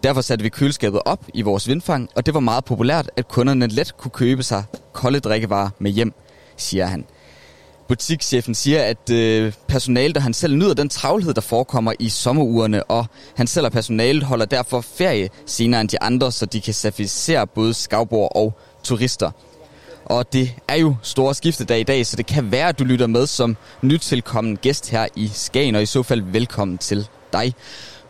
Derfor 0.06 0.22
satte 0.22 0.44
vi 0.44 0.50
køleskabet 0.50 1.02
op 1.06 1.26
i 1.34 1.42
vores 1.42 1.68
vindfang, 1.68 2.10
og 2.16 2.26
det 2.26 2.34
var 2.34 2.40
meget 2.40 2.66
populært, 2.66 3.10
at 3.16 3.28
kunderne 3.28 3.68
let 3.68 3.98
kunne 3.98 4.12
købe 4.12 4.44
sig 4.44 4.64
kolde 4.94 5.20
drikkevarer 5.20 5.70
med 5.80 5.92
hjem, 5.92 6.14
siger 6.58 6.86
han. 6.86 7.06
Butikschefen 7.88 8.56
siger, 8.56 8.84
at 8.84 9.10
øh, 9.10 9.54
personalet 9.68 10.18
og 10.18 10.24
han 10.24 10.34
selv 10.34 10.56
nyder 10.56 10.74
den 10.74 10.90
travlhed, 10.90 11.34
der 11.34 11.42
forekommer 11.42 11.94
i 12.00 12.10
sommerugerne, 12.10 12.84
og 12.84 13.06
han 13.36 13.48
selv 13.48 13.66
og 13.66 13.72
personalet 13.72 14.24
holder 14.24 14.46
derfor 14.46 14.82
ferie 14.82 15.30
senere 15.46 15.82
end 15.82 15.90
de 15.90 16.02
andre, 16.02 16.32
så 16.32 16.46
de 16.46 16.62
kan 16.62 16.74
certificere 16.74 17.48
både 17.48 17.74
skavbord 17.74 18.32
og 18.36 18.54
turister. 18.84 19.32
Og 20.06 20.34
det 20.34 20.52
er 20.68 20.76
jo 20.76 20.96
store 21.02 21.36
skiftedag 21.36 21.80
i 21.80 21.84
dag, 21.84 22.06
så 22.06 22.16
det 22.18 22.26
kan 22.26 22.52
være, 22.52 22.70
at 22.70 22.80
du 22.80 22.84
lytter 22.84 23.08
med 23.08 23.28
som 23.28 23.58
nytilkommen 23.82 24.58
gæst 24.58 24.90
her 24.90 25.08
i 25.16 25.32
Skagen, 25.34 25.76
og 25.76 25.82
i 25.82 25.86
så 25.86 26.04
fald 26.04 26.22
velkommen 26.22 26.78
til 26.78 27.08
dig. 27.34 27.54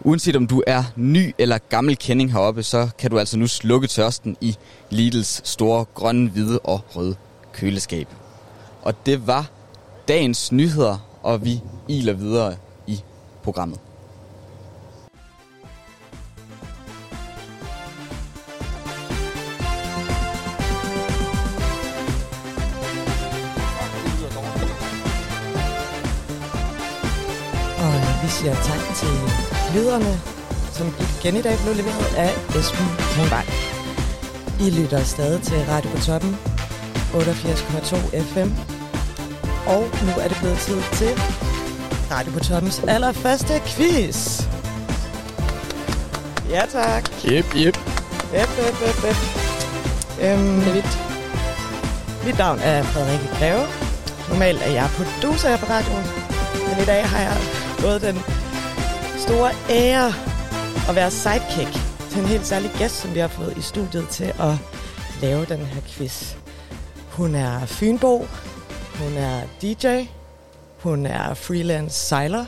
Uanset 0.06 0.36
om 0.36 0.48
du 0.48 0.64
er 0.68 0.84
ny 0.96 1.34
eller 1.38 1.58
gammel 1.70 1.98
kending 1.98 2.32
heroppe, 2.32 2.64
så 2.64 2.90
kan 3.00 3.12
du 3.12 3.20
altså 3.20 3.38
nu 3.38 3.48
slukke 3.48 3.88
tørsten 3.88 4.38
i 4.42 4.56
Lidls 4.90 5.42
store 5.50 5.86
grønne, 5.94 6.30
hvide 6.30 6.60
og 6.60 6.82
røde 6.96 7.16
køleskab. 7.54 8.08
Og 8.82 9.06
det 9.06 9.28
var 9.28 9.50
dagens 10.08 10.52
nyheder, 10.52 11.20
og 11.24 11.46
vi 11.46 11.62
iler 11.88 12.14
videre 12.14 12.56
i 12.88 13.00
programmet. 13.44 13.80
Og 27.78 27.96
øh, 27.96 28.24
vi 28.24 28.30
siger 28.30 28.54
tak 28.54 28.96
til 28.96 29.45
lyderne, 29.76 30.22
som 30.74 30.88
igen 31.18 31.36
i 31.38 31.42
dag 31.42 31.58
blev 31.64 31.76
leveret 31.76 32.16
af 32.18 32.32
Esben 32.60 32.88
Kronvej. 33.12 33.46
I 34.66 34.70
lytter 34.70 35.04
stadig 35.04 35.42
til 35.42 35.58
Radio 35.70 35.90
på 35.90 35.98
Toppen, 35.98 36.38
88,2 37.14 37.96
FM. 38.34 38.50
Og 39.68 39.82
nu 40.06 40.12
er 40.22 40.28
det 40.28 40.38
blevet 40.42 40.58
tid 40.58 40.80
til 40.94 41.12
Radio 42.12 42.32
på 42.32 42.40
Toppens 42.40 42.82
allerførste 42.88 43.54
quiz. 43.66 44.44
Ja, 46.50 46.64
tak. 46.72 47.04
Jep, 47.24 47.46
jep. 47.56 47.78
Yep, 48.36 48.52
yep, 48.60 48.76
yep, 48.88 48.98
yep. 49.08 49.18
Øhm, 50.22 50.40
mit. 50.74 50.90
mit 52.26 52.38
navn 52.38 52.60
er 52.60 52.84
Frederikke 52.84 53.30
Greve. 53.40 53.66
Normalt 54.30 54.62
er 54.62 54.72
jeg 54.72 54.90
producer 54.98 55.50
her 55.50 55.58
på 55.58 55.66
radioen. 55.70 56.06
Men 56.68 56.84
i 56.84 56.86
dag 56.86 57.06
har 57.10 57.20
jeg 57.20 57.38
fået 57.80 58.02
den 58.02 58.18
store 59.18 59.52
ære 59.70 60.14
at 60.90 60.96
være 60.96 61.12
sidekick 61.12 61.74
til 62.12 62.20
en 62.20 62.26
helt 62.26 62.48
særlig 62.48 62.72
gæst, 62.78 62.96
som 62.96 63.14
vi 63.14 63.20
har 63.20 63.28
fået 63.28 63.58
i 63.58 63.62
studiet 63.62 64.10
til 64.10 64.24
at 64.24 64.54
lave 65.22 65.46
den 65.46 65.58
her 65.58 65.82
quiz. 65.88 66.36
Hun 67.12 67.36
er 67.36 67.66
Fynbo, 67.66 68.28
hun 69.00 69.18
er 69.18 69.42
DJ, 69.62 70.06
hun 70.80 71.06
er 71.06 71.34
freelance 71.34 72.00
sejler. 72.08 72.46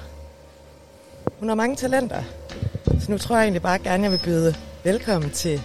Hun 1.40 1.48
har 1.50 1.56
mange 1.56 1.76
talenter. 1.76 2.24
Så 2.86 3.06
nu 3.12 3.18
tror 3.18 3.36
jeg 3.36 3.44
egentlig 3.44 3.62
bare 3.62 3.80
gerne, 3.80 4.04
jeg 4.04 4.12
vil 4.12 4.22
byde 4.24 4.56
velkommen 4.84 5.32
til 5.32 5.62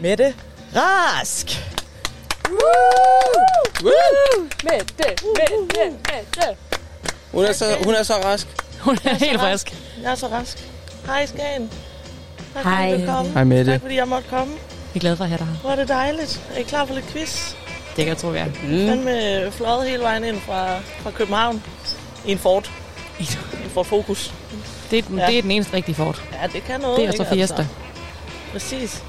Mette 0.00 0.34
Rask. 0.76 1.46
Mette, 3.82 4.44
Mette, 4.64 5.24
Mette. 5.34 6.56
Hun 7.32 7.44
er, 7.44 7.52
så, 7.52 7.64
hun 7.84 7.94
er 7.94 8.02
så 8.02 8.14
rask. 8.14 8.46
Hun 8.80 8.94
er 8.94 9.00
Jeg 9.04 9.16
helt 9.16 9.40
frisk. 9.40 9.74
Jeg 10.02 10.10
er 10.10 10.14
så 10.14 10.26
rask. 10.26 10.70
Hej, 11.06 11.26
Skagen. 11.26 11.70
Tak 12.54 12.64
Hej. 12.64 12.90
fordi 12.90 13.06
du 13.06 13.12
kom. 13.12 13.32
Hej, 13.32 13.44
Mette. 13.44 13.72
Tak 13.72 13.80
fordi 13.80 13.96
jeg 13.96 14.08
måtte 14.08 14.28
komme. 14.28 14.54
Vi 14.92 14.98
er 14.98 15.00
glade 15.00 15.16
for 15.16 15.24
at 15.24 15.30
have 15.30 15.38
dig 15.38 15.46
her. 15.46 15.54
Hvor 15.54 15.70
er 15.70 15.76
det 15.76 15.88
dejligt. 15.88 16.40
Er 16.54 16.58
I 16.58 16.62
klar 16.62 16.84
for 16.84 16.94
lidt 16.94 17.06
quiz? 17.06 17.54
Det 17.96 18.04
kan 18.04 18.08
jeg 18.08 18.16
tro, 18.16 18.28
vi 18.28 18.38
er. 18.38 18.46
Mm. 18.46 19.02
med 19.02 19.50
fløjet 19.50 19.88
hele 19.88 20.02
vejen 20.02 20.24
ind 20.24 20.40
fra, 20.40 20.78
fra 20.78 21.10
København 21.10 21.62
i 22.26 22.32
en 22.32 22.38
Ford. 22.38 22.70
En 23.20 23.70
Ford 23.74 23.84
Focus. 23.84 24.34
Det 24.90 24.98
er, 24.98 25.16
ja. 25.16 25.26
det 25.26 25.38
er 25.38 25.42
den 25.42 25.50
eneste 25.50 25.74
rigtige 25.74 25.94
Ford. 25.94 26.22
Ja, 26.42 26.46
det 26.46 26.64
kan 26.64 26.80
noget. 26.80 26.96
Det 26.96 27.04
er 27.04 27.12
ikke, 27.12 27.24
så 27.24 27.30
Fiesta. 27.30 27.66
Præcis. 28.52 29.02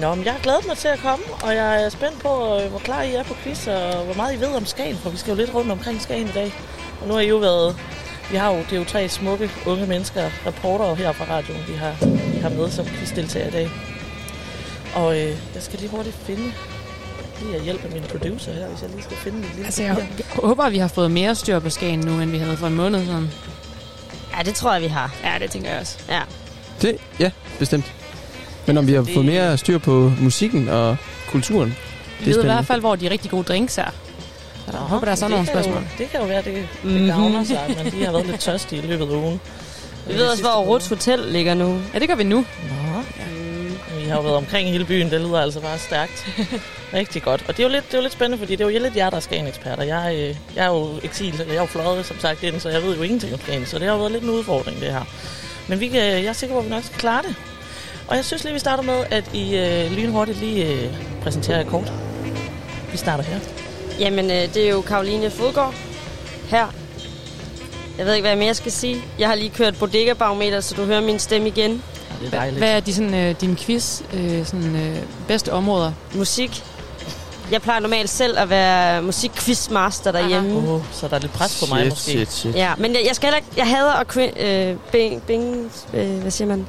Nå, 0.00 0.14
men 0.14 0.24
jeg 0.24 0.32
har 0.32 0.40
glædet 0.40 0.66
mig 0.66 0.76
til 0.78 0.88
at 0.88 0.98
komme, 0.98 1.24
og 1.42 1.54
jeg 1.54 1.84
er 1.84 1.88
spændt 1.88 2.20
på, 2.22 2.58
øh, 2.60 2.70
hvor 2.70 2.78
klar 2.78 3.02
I 3.02 3.14
er 3.14 3.22
på 3.22 3.34
quiz, 3.42 3.66
og 3.66 4.04
hvor 4.04 4.14
meget 4.14 4.34
I 4.34 4.40
ved 4.40 4.48
om 4.48 4.66
Skagen, 4.66 4.96
for 4.96 5.10
vi 5.10 5.16
skal 5.16 5.30
jo 5.30 5.36
lidt 5.36 5.54
rundt 5.54 5.70
omkring 5.72 6.02
Skagen 6.02 6.28
i 6.28 6.32
dag. 6.32 6.52
Og 7.00 7.08
nu 7.08 7.14
har 7.14 7.20
I 7.20 7.28
jo 7.28 7.36
været, 7.36 7.76
vi 8.30 8.36
har 8.36 8.50
jo, 8.52 8.58
det 8.58 8.72
er 8.72 8.76
jo 8.76 8.84
tre 8.84 9.08
smukke 9.08 9.50
unge 9.66 9.86
mennesker, 9.86 10.30
reportere 10.46 10.94
her 10.94 11.12
fra 11.12 11.24
radioen, 11.30 11.60
vi 11.68 11.74
har, 11.74 11.94
vi 12.34 12.38
har 12.38 12.48
med 12.48 12.70
som 12.70 12.86
quizdeltager 12.86 13.48
i 13.48 13.50
dag. 13.50 13.70
Og 14.94 15.16
øh, 15.20 15.28
jeg 15.54 15.62
skal 15.62 15.78
lige 15.78 15.90
hurtigt 15.90 16.16
finde, 16.26 16.52
lige 17.42 17.56
at 17.56 17.62
hjælpe 17.62 17.88
min 17.92 18.02
producer 18.02 18.52
her, 18.52 18.66
hvis 18.68 18.82
jeg 18.82 18.90
lige 18.90 19.02
skal 19.02 19.16
finde 19.16 19.38
et 19.38 19.44
lille 19.54 19.64
Altså, 19.64 19.82
jeg 19.82 19.96
håber, 20.34 20.64
at 20.64 20.72
vi 20.72 20.78
har 20.78 20.88
fået 20.88 21.10
mere 21.10 21.34
styr 21.34 21.58
på 21.58 21.70
Skagen 21.70 22.00
nu, 22.00 22.20
end 22.20 22.30
vi 22.30 22.38
havde 22.38 22.56
for 22.56 22.66
en 22.66 22.74
måned 22.74 23.04
siden. 23.06 23.30
Ja, 24.38 24.42
det 24.42 24.54
tror 24.54 24.72
jeg, 24.72 24.82
vi 24.82 24.86
har. 24.86 25.14
Ja, 25.24 25.38
det 25.38 25.50
tænker 25.50 25.70
jeg 25.70 25.80
også. 25.80 25.98
Ja. 26.08 26.20
Det, 26.82 26.96
ja, 27.20 27.30
bestemt. 27.58 27.92
Men 28.66 28.78
om 28.78 28.86
vi 28.86 28.92
har 28.92 29.02
Det- 29.02 29.14
fået 29.14 29.26
mere 29.26 29.58
styr 29.58 29.78
på 29.78 30.12
musikken 30.20 30.68
og 30.68 30.96
kulturen, 31.28 31.68
Vi 31.68 32.24
det 32.24 32.30
er 32.30 32.34
ved 32.36 32.42
i 32.44 32.46
hvert 32.46 32.66
fald, 32.66 32.80
hvor 32.80 32.96
de 32.96 33.10
rigtig 33.10 33.30
gode 33.30 33.42
drinks 33.44 33.78
er. 33.78 33.90
Så 34.66 34.72
jeg 34.72 34.80
håber, 34.80 35.04
der 35.04 35.12
er 35.12 35.16
sådan 35.16 35.30
nogle 35.30 35.46
kan 35.46 35.54
jo- 35.56 35.62
spørgsmål. 35.62 35.86
Det 35.98 36.10
kan 36.10 36.20
jo 36.20 36.26
være, 36.26 36.42
det, 36.42 36.54
det 36.54 36.66
Mhm. 36.82 37.06
gavner 37.06 37.44
sig, 37.44 37.74
men 37.84 37.92
de 37.92 38.04
har 38.04 38.12
været 38.12 38.26
lidt 38.26 38.40
tørstige 38.40 38.82
i 38.82 38.86
løbet 38.86 39.04
af 39.06 39.10
ugen. 39.16 39.40
Vi 40.06 40.14
ved 40.14 40.26
også, 40.26 40.42
hvor 40.42 40.50
Ruts 40.64 40.86
Hotel 40.88 41.18
ligger 41.18 41.54
nu. 41.54 41.78
Ja, 41.94 41.98
det 41.98 42.08
gør 42.08 42.14
vi 42.14 42.24
nu. 42.24 42.36
Nå. 42.36 43.02
Vi 44.00 44.08
har 44.08 44.16
jo 44.16 44.22
været 44.22 44.36
omkring 44.36 44.68
hele 44.70 44.84
byen, 44.84 45.10
det 45.10 45.20
lyder 45.20 45.40
altså 45.40 45.60
bare 45.60 45.78
stærkt. 45.78 46.26
Rigtig 46.94 47.22
godt. 47.22 47.44
Og 47.48 47.56
det 47.56 47.62
er 47.62 47.66
jo 47.66 47.72
lidt, 47.72 47.86
det 47.86 47.94
er 47.94 47.98
jo 47.98 48.02
lidt 48.02 48.12
spændende, 48.12 48.38
fordi 48.38 48.52
det 48.56 48.64
er 48.66 48.70
jo 48.70 48.78
lidt 48.82 48.96
jer, 48.96 49.10
der 49.10 49.16
er 49.16 49.20
Skagen-eksperter. 49.20 49.82
Jeg, 49.82 50.14
øh, 50.14 50.36
jeg 50.56 50.64
er 50.64 50.68
jo 50.68 50.88
eksil, 51.02 51.42
jeg 51.48 51.56
er 51.56 51.60
jo 51.60 51.66
fløjet, 51.66 52.06
som 52.06 52.20
sagt, 52.20 52.42
ind, 52.42 52.60
så 52.60 52.68
jeg 52.68 52.82
ved 52.82 52.96
jo 52.96 53.02
ingenting 53.02 53.34
om 53.34 53.40
Skagen. 53.40 53.66
Så 53.66 53.78
det 53.78 53.86
har 53.86 53.92
jo 53.94 53.98
været 53.98 54.12
lidt 54.12 54.24
en 54.24 54.30
udfordring, 54.30 54.80
det 54.80 54.88
her. 54.92 55.02
Men 55.68 55.80
vi 55.80 55.88
kan, 55.88 56.00
jeg 56.02 56.24
er 56.24 56.32
sikker 56.32 56.54
på, 56.54 56.58
at 56.58 56.64
vi 56.64 56.70
nok 56.70 56.84
skal 56.84 56.98
klare 56.98 57.22
det. 57.28 57.34
Og 58.08 58.16
jeg 58.16 58.24
synes 58.24 58.44
lige, 58.44 58.52
vi 58.52 58.58
starter 58.58 58.82
med, 58.82 59.04
at 59.10 59.24
I 59.34 59.56
øh, 59.56 59.92
lynhurtigt 59.92 60.38
lige 60.40 60.66
øh, 60.66 60.88
præsenterer 61.22 61.58
jer 61.58 61.64
kort. 61.66 61.92
Vi 62.92 62.96
starter 62.96 63.24
her. 63.24 63.38
Jamen, 64.00 64.30
øh, 64.30 64.54
det 64.54 64.56
er 64.56 64.70
jo 64.70 64.80
Karoline 64.80 65.30
Fodgaard 65.30 65.74
her. 66.48 66.66
Jeg 67.98 68.06
ved 68.06 68.14
ikke, 68.14 68.22
hvad 68.22 68.30
jeg 68.30 68.38
mere 68.38 68.54
skal 68.54 68.72
sige. 68.72 69.02
Jeg 69.18 69.28
har 69.28 69.34
lige 69.34 69.50
kørt 69.50 69.78
bodega-barometer, 69.78 70.60
så 70.60 70.74
du 70.74 70.84
hører 70.84 71.00
min 71.00 71.18
stemme 71.18 71.48
igen. 71.48 71.82
det 72.20 72.26
er 72.26 72.30
dejligt. 72.30 72.58
Hvad 72.58 72.70
er 72.76 72.80
de, 72.80 72.94
sådan, 72.94 73.14
øh, 73.14 73.34
din 73.40 73.56
quiz 73.56 74.00
øh, 74.12 74.46
sådan, 74.46 74.76
øh, 74.76 74.96
bedste 75.28 75.52
områder? 75.52 75.92
Musik. 76.14 76.64
Jeg 77.50 77.62
plejer 77.62 77.80
normalt 77.80 78.10
selv 78.10 78.38
at 78.38 78.50
være 78.50 79.02
musikquizmaster 79.02 80.12
derhjemme. 80.12 80.54
Uh, 80.56 80.82
så 80.92 81.08
der 81.08 81.14
er 81.16 81.20
lidt 81.20 81.32
pres 81.32 81.60
på 81.60 81.74
mig 81.74 81.80
Shit, 81.80 81.90
måske. 81.90 82.10
shit, 82.10 82.32
shit. 82.32 82.54
Ja, 82.54 82.72
men 82.78 82.92
jeg, 82.94 83.02
jeg 83.06 83.14
skal 83.16 83.26
heller 83.26 83.36
ikke... 83.36 83.48
Jeg 83.56 83.66
hader 83.66 83.92
at... 83.92 84.16
Qu- 84.16 84.42
øh, 84.44 84.76
bing, 84.92 85.22
bing, 85.22 85.72
øh, 85.94 86.20
hvad 86.20 86.30
siger 86.30 86.48
man? 86.48 86.66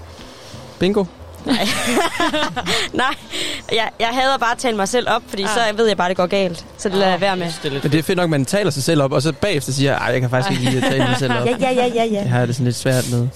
Bingo. 0.80 1.04
Nej, 2.94 3.16
jeg, 3.72 3.90
jeg 4.00 4.08
hader 4.08 4.38
bare 4.38 4.52
at 4.52 4.58
tale 4.58 4.78
mig 4.78 4.88
selv 4.90 5.10
op, 5.10 5.22
fordi 5.28 5.44
ah. 5.44 5.50
så 5.50 5.60
ved 5.76 5.88
jeg 5.88 5.98
bare, 5.98 6.08
at 6.08 6.10
det 6.10 6.18
går 6.18 6.26
galt. 6.26 6.66
Så 6.78 6.90
det 6.90 6.98
lader 6.98 7.12
jeg 7.12 7.22
være 7.22 7.38
med. 7.38 7.52
Men 7.64 7.92
det 7.92 7.96
er 7.96 8.04
fedt 8.04 8.18
nok, 8.18 8.24
at 8.24 8.30
man 8.30 8.46
taler 8.46 8.72
sig 8.72 8.84
selv 8.84 9.02
op, 9.02 9.12
og 9.12 9.22
så 9.22 9.32
bagefter 9.32 9.72
siger, 9.72 9.98
ej, 9.98 10.12
jeg 10.12 10.22
kan 10.22 10.30
faktisk 10.30 10.60
ikke 10.60 10.72
lide 10.72 10.86
at 10.86 10.92
tale 10.92 11.04
mig 11.04 11.16
selv 11.20 11.34
op. 11.34 11.46
Ja, 11.48 11.56
ja, 11.60 11.72
ja, 11.72 11.86
ja, 11.86 12.04
ja. 12.04 12.20
Det 12.20 12.30
har 12.30 12.40
jeg 12.40 12.48
det 12.48 12.56
sådan 12.56 12.66
lidt 12.66 12.76
svært 12.76 13.12
med. 13.12 13.28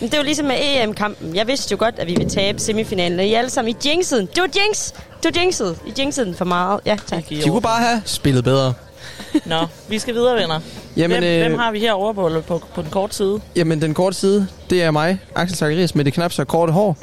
Men 0.00 0.10
det 0.10 0.16
var 0.16 0.22
ligesom 0.22 0.46
med 0.46 0.56
EM-kampen. 0.60 1.36
Jeg 1.36 1.46
vidste 1.46 1.72
jo 1.72 1.76
godt, 1.78 1.94
at 1.98 2.06
vi 2.06 2.14
ville 2.14 2.30
tabe 2.30 2.58
semifinalen. 2.58 3.20
I 3.20 3.34
alle 3.34 3.50
sammen 3.50 3.74
i 3.74 3.88
jinxeden. 3.88 4.26
Det 4.34 4.42
var 4.42 4.48
jinx! 4.56 4.92
Det 5.22 5.34
var 5.34 5.40
jinxet. 5.40 5.78
I 5.86 5.92
jinxeden 5.98 6.34
for 6.34 6.44
meget. 6.44 6.80
Ja, 6.86 6.96
tak. 7.06 7.28
De 7.28 7.42
kunne 7.48 7.62
bare 7.62 7.82
have 7.82 8.02
spillet 8.04 8.44
bedre. 8.44 8.74
Nå, 9.46 9.56
vi 9.88 9.98
skal 9.98 10.14
videre, 10.14 10.34
venner. 10.36 10.60
Jamen, 10.96 11.18
hvem, 11.18 11.30
øh, 11.30 11.40
hvem 11.48 11.58
har 11.58 11.72
vi 11.72 11.78
herovre 11.78 12.14
på, 12.14 12.40
på, 12.46 12.66
på 12.74 12.82
den 12.82 12.90
korte 12.90 13.14
side? 13.14 13.40
Jamen, 13.56 13.82
den 13.82 13.94
korte 13.94 14.16
side, 14.16 14.46
det 14.70 14.82
er 14.82 14.90
mig, 14.90 15.18
Axel 15.34 15.58
Zacharias, 15.58 15.94
med 15.94 16.04
det 16.04 16.12
knap 16.12 16.32
så 16.32 16.44
korte 16.44 16.72
hår. 16.72 16.96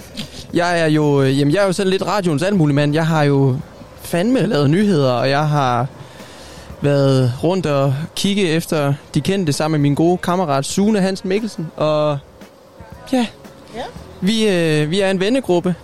Jeg 0.53 0.79
er 0.81 0.85
jo, 0.85 1.21
øh, 1.21 1.39
jamen, 1.39 1.53
jeg 1.53 1.61
er 1.61 1.65
jo 1.65 1.73
sådan 1.73 1.89
lidt 1.89 2.05
radioens 2.05 2.43
altmulig 2.43 2.93
Jeg 2.95 3.07
har 3.07 3.23
jo 3.23 3.57
fandme 4.01 4.45
lavet 4.45 4.69
nyheder, 4.69 5.11
og 5.11 5.29
jeg 5.29 5.49
har 5.49 5.87
været 6.81 7.33
rundt 7.43 7.65
og 7.65 7.93
kigge 8.15 8.49
efter 8.49 8.93
de 9.13 9.21
kendte 9.21 9.53
sammen 9.53 9.81
med 9.81 9.89
min 9.89 9.95
gode 9.95 10.17
kammerat 10.17 10.65
Sune 10.65 11.01
Hansen 11.01 11.29
Mikkelsen. 11.29 11.67
Og 11.75 12.17
ja, 13.13 13.27
Ja. 13.75 13.81
vi, 14.21 14.47
øh, 14.49 14.91
vi 14.91 14.99
er 14.99 15.11
en 15.11 15.19
vennegruppe 15.19 15.75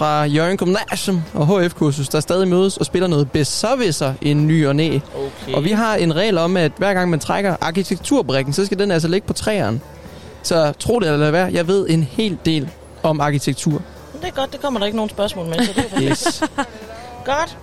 fra 0.00 0.24
Jørgen 0.24 0.56
Gymnasium 0.56 1.22
og 1.34 1.46
HF-kursus, 1.46 2.08
der 2.08 2.20
stadig 2.20 2.48
mødes 2.48 2.76
og 2.76 2.86
spiller 2.86 3.08
noget 3.08 3.30
besserwisser 3.30 4.14
i 4.20 4.30
en 4.30 4.46
ny 4.46 4.66
og 4.66 4.76
næ. 4.76 4.98
Okay. 5.14 5.54
Og 5.54 5.64
vi 5.64 5.70
har 5.70 5.94
en 5.96 6.16
regel 6.16 6.38
om, 6.38 6.56
at 6.56 6.72
hver 6.76 6.94
gang 6.94 7.10
man 7.10 7.20
trækker 7.20 7.56
arkitekturbrikken, 7.60 8.52
så 8.52 8.66
skal 8.66 8.78
den 8.78 8.90
altså 8.90 9.08
ligge 9.08 9.26
på 9.26 9.32
træerne. 9.32 9.80
Så 10.42 10.72
tro 10.78 11.00
det 11.00 11.06
eller 11.06 11.18
lad 11.18 11.30
være, 11.30 11.50
jeg 11.52 11.68
ved 11.68 11.86
en 11.88 12.02
hel 12.02 12.38
del 12.44 12.68
om 13.02 13.20
arkitektur. 13.20 13.72
Men 14.12 14.22
Det 14.22 14.28
er 14.28 14.32
godt, 14.32 14.52
det 14.52 14.60
kommer 14.60 14.80
der 14.80 14.86
ikke 14.86 14.96
nogen 14.96 15.10
spørgsmål 15.10 15.46
med, 15.46 15.54
så 15.54 15.72
det 15.76 15.84
er. 15.92 16.00
Yes. 16.10 16.42
Godt. 17.24 17.58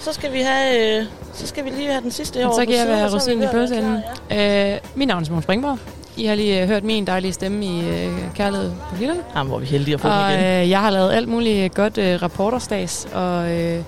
Så 0.00 0.12
skal 0.12 0.32
vi 0.32 0.40
have, 0.40 0.98
øh, 1.00 1.06
så 1.34 1.46
skal 1.46 1.64
vi 1.64 1.70
lige 1.70 1.88
have 1.88 2.02
den 2.02 2.10
sidste 2.10 2.38
herovre 2.38 2.56
Så 2.56 2.66
kan 2.66 2.74
jeg 2.78 2.88
være 2.88 3.14
rosinen 3.14 3.38
i 3.38 3.42
være 3.42 3.52
pølseenden. 3.52 3.98
Øh, 4.32 4.78
mit 4.94 5.08
navn 5.08 5.20
er 5.20 5.24
Simon 5.24 5.42
Springborg. 5.42 5.78
I 6.16 6.24
har 6.26 6.34
lige 6.34 6.62
øh, 6.62 6.68
hørt 6.68 6.84
min 6.84 7.06
dejlige 7.06 7.32
stemme 7.32 7.64
i 7.66 7.88
øh, 7.88 8.12
Kærlighed 8.34 8.72
på 8.90 8.96
Hylderne. 8.96 9.20
Jamen, 9.36 9.46
hvor 9.48 9.56
er 9.56 9.60
vi 9.60 9.66
heldige 9.66 9.94
at 9.94 10.00
få 10.00 10.08
og, 10.08 10.14
den 10.32 10.40
igen. 10.40 10.62
Øh, 10.62 10.70
jeg 10.70 10.80
har 10.80 10.90
lavet 10.90 11.12
alt 11.12 11.28
muligt 11.28 11.74
godt 11.74 11.98
øh, 11.98 12.22
rapportersdags 12.22 13.08
og 13.14 13.50
øh, 13.52 13.82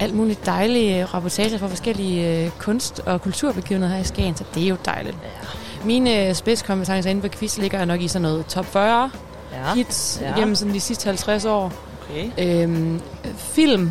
alt 0.00 0.14
muligt 0.14 0.46
dejlige 0.46 1.04
rapportager 1.04 1.58
fra 1.58 1.66
forskellige 1.66 2.44
øh, 2.44 2.50
kunst- 2.58 3.00
og 3.06 3.22
kulturbegivenheder 3.22 3.94
her 3.94 4.00
i 4.00 4.04
Skagen, 4.04 4.36
så 4.36 4.44
det 4.54 4.62
er 4.64 4.68
jo 4.68 4.76
dejligt. 4.84 5.16
Ja. 5.22 5.86
Mine 5.86 6.28
øh, 6.28 6.34
spidskompetencer 6.34 7.10
inden 7.10 7.30
for 7.30 7.38
quiz 7.38 7.58
ligger 7.58 7.84
nok 7.84 8.00
i 8.00 8.08
sådan 8.08 8.22
noget 8.22 8.46
top 8.46 8.66
40 8.66 9.10
Ja. 9.52 9.74
hits 9.74 10.18
Ja. 10.22 10.38
gennem 10.38 10.54
sådan 10.54 10.74
de 10.74 10.80
sidste 10.80 11.06
50 11.06 11.44
år. 11.44 11.72
Okay. 12.10 12.62
Øhm, 12.62 13.00
film 13.36 13.90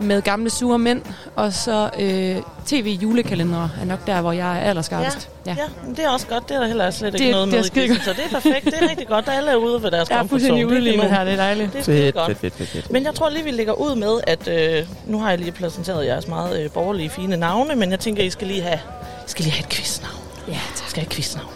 med 0.00 0.22
gamle 0.22 0.50
sure 0.50 0.78
mænd, 0.78 1.02
og 1.36 1.52
så 1.52 1.90
øh, 1.98 2.36
tv-julekalendere 2.66 3.70
er 3.80 3.84
nok 3.84 4.06
der, 4.06 4.20
hvor 4.20 4.32
jeg 4.32 4.56
er 4.58 4.60
allerskarpest. 4.60 5.28
Ja, 5.46 5.50
ja. 5.58 5.64
men 5.86 5.96
det 5.96 6.04
er 6.04 6.08
også 6.08 6.26
godt. 6.26 6.48
Det 6.48 6.56
er 6.56 6.60
der 6.60 6.66
heller 6.66 6.90
slet 6.90 7.14
ikke 7.14 7.24
Det- 7.24 7.32
noget 7.32 7.46
det 7.52 7.54
er 7.58 7.88
med 7.88 7.96
i 7.96 8.00
så 8.04 8.10
det 8.12 8.24
er 8.24 8.28
perfekt. 8.30 8.64
Det 8.64 8.74
er 8.80 8.88
rigtig 8.90 9.08
godt. 9.08 9.28
Alle 9.28 9.50
er 9.50 9.56
ude 9.56 9.82
ved 9.82 9.90
deres 9.90 10.10
Jeg 10.10 10.18
er 10.18 10.26
fuldstændig 10.26 10.66
udlignet 10.66 11.10
her, 11.10 11.24
det 11.24 11.32
er 11.32 11.36
dejligt. 11.36 11.72
Det 11.72 11.80
er 11.80 11.84
Fedt, 11.84 12.14
godt. 12.14 12.26
fedt, 12.26 12.38
fedt, 12.38 12.54
fedt, 12.54 12.68
fedt. 12.70 12.90
Men 12.92 13.04
jeg 13.04 13.14
tror 13.14 13.28
lige, 13.28 13.44
vi 13.44 13.50
lægger 13.50 13.72
ud 13.72 13.94
med, 13.96 14.20
at 14.26 14.48
øh, 14.48 14.86
nu 15.06 15.20
har 15.20 15.30
jeg 15.30 15.38
lige 15.38 15.52
præsenteret 15.52 16.06
jeres 16.06 16.28
meget 16.28 16.62
øh, 16.64 16.70
borgerlige, 16.70 17.10
fine 17.10 17.36
navne, 17.36 17.74
men 17.76 17.90
jeg 17.90 18.00
tænker, 18.00 18.22
I 18.22 18.30
skal 18.30 18.46
lige 18.46 18.62
have, 18.62 18.78
I 19.26 19.30
skal 19.30 19.42
lige 19.44 19.54
have 19.54 19.64
et 19.64 19.68
quiznavn. 19.68 20.14
Ja, 20.48 20.52
tak. 20.76 20.88
skal 20.88 21.00
have 21.00 21.06
et 21.06 21.12
quiznavn. 21.12 21.48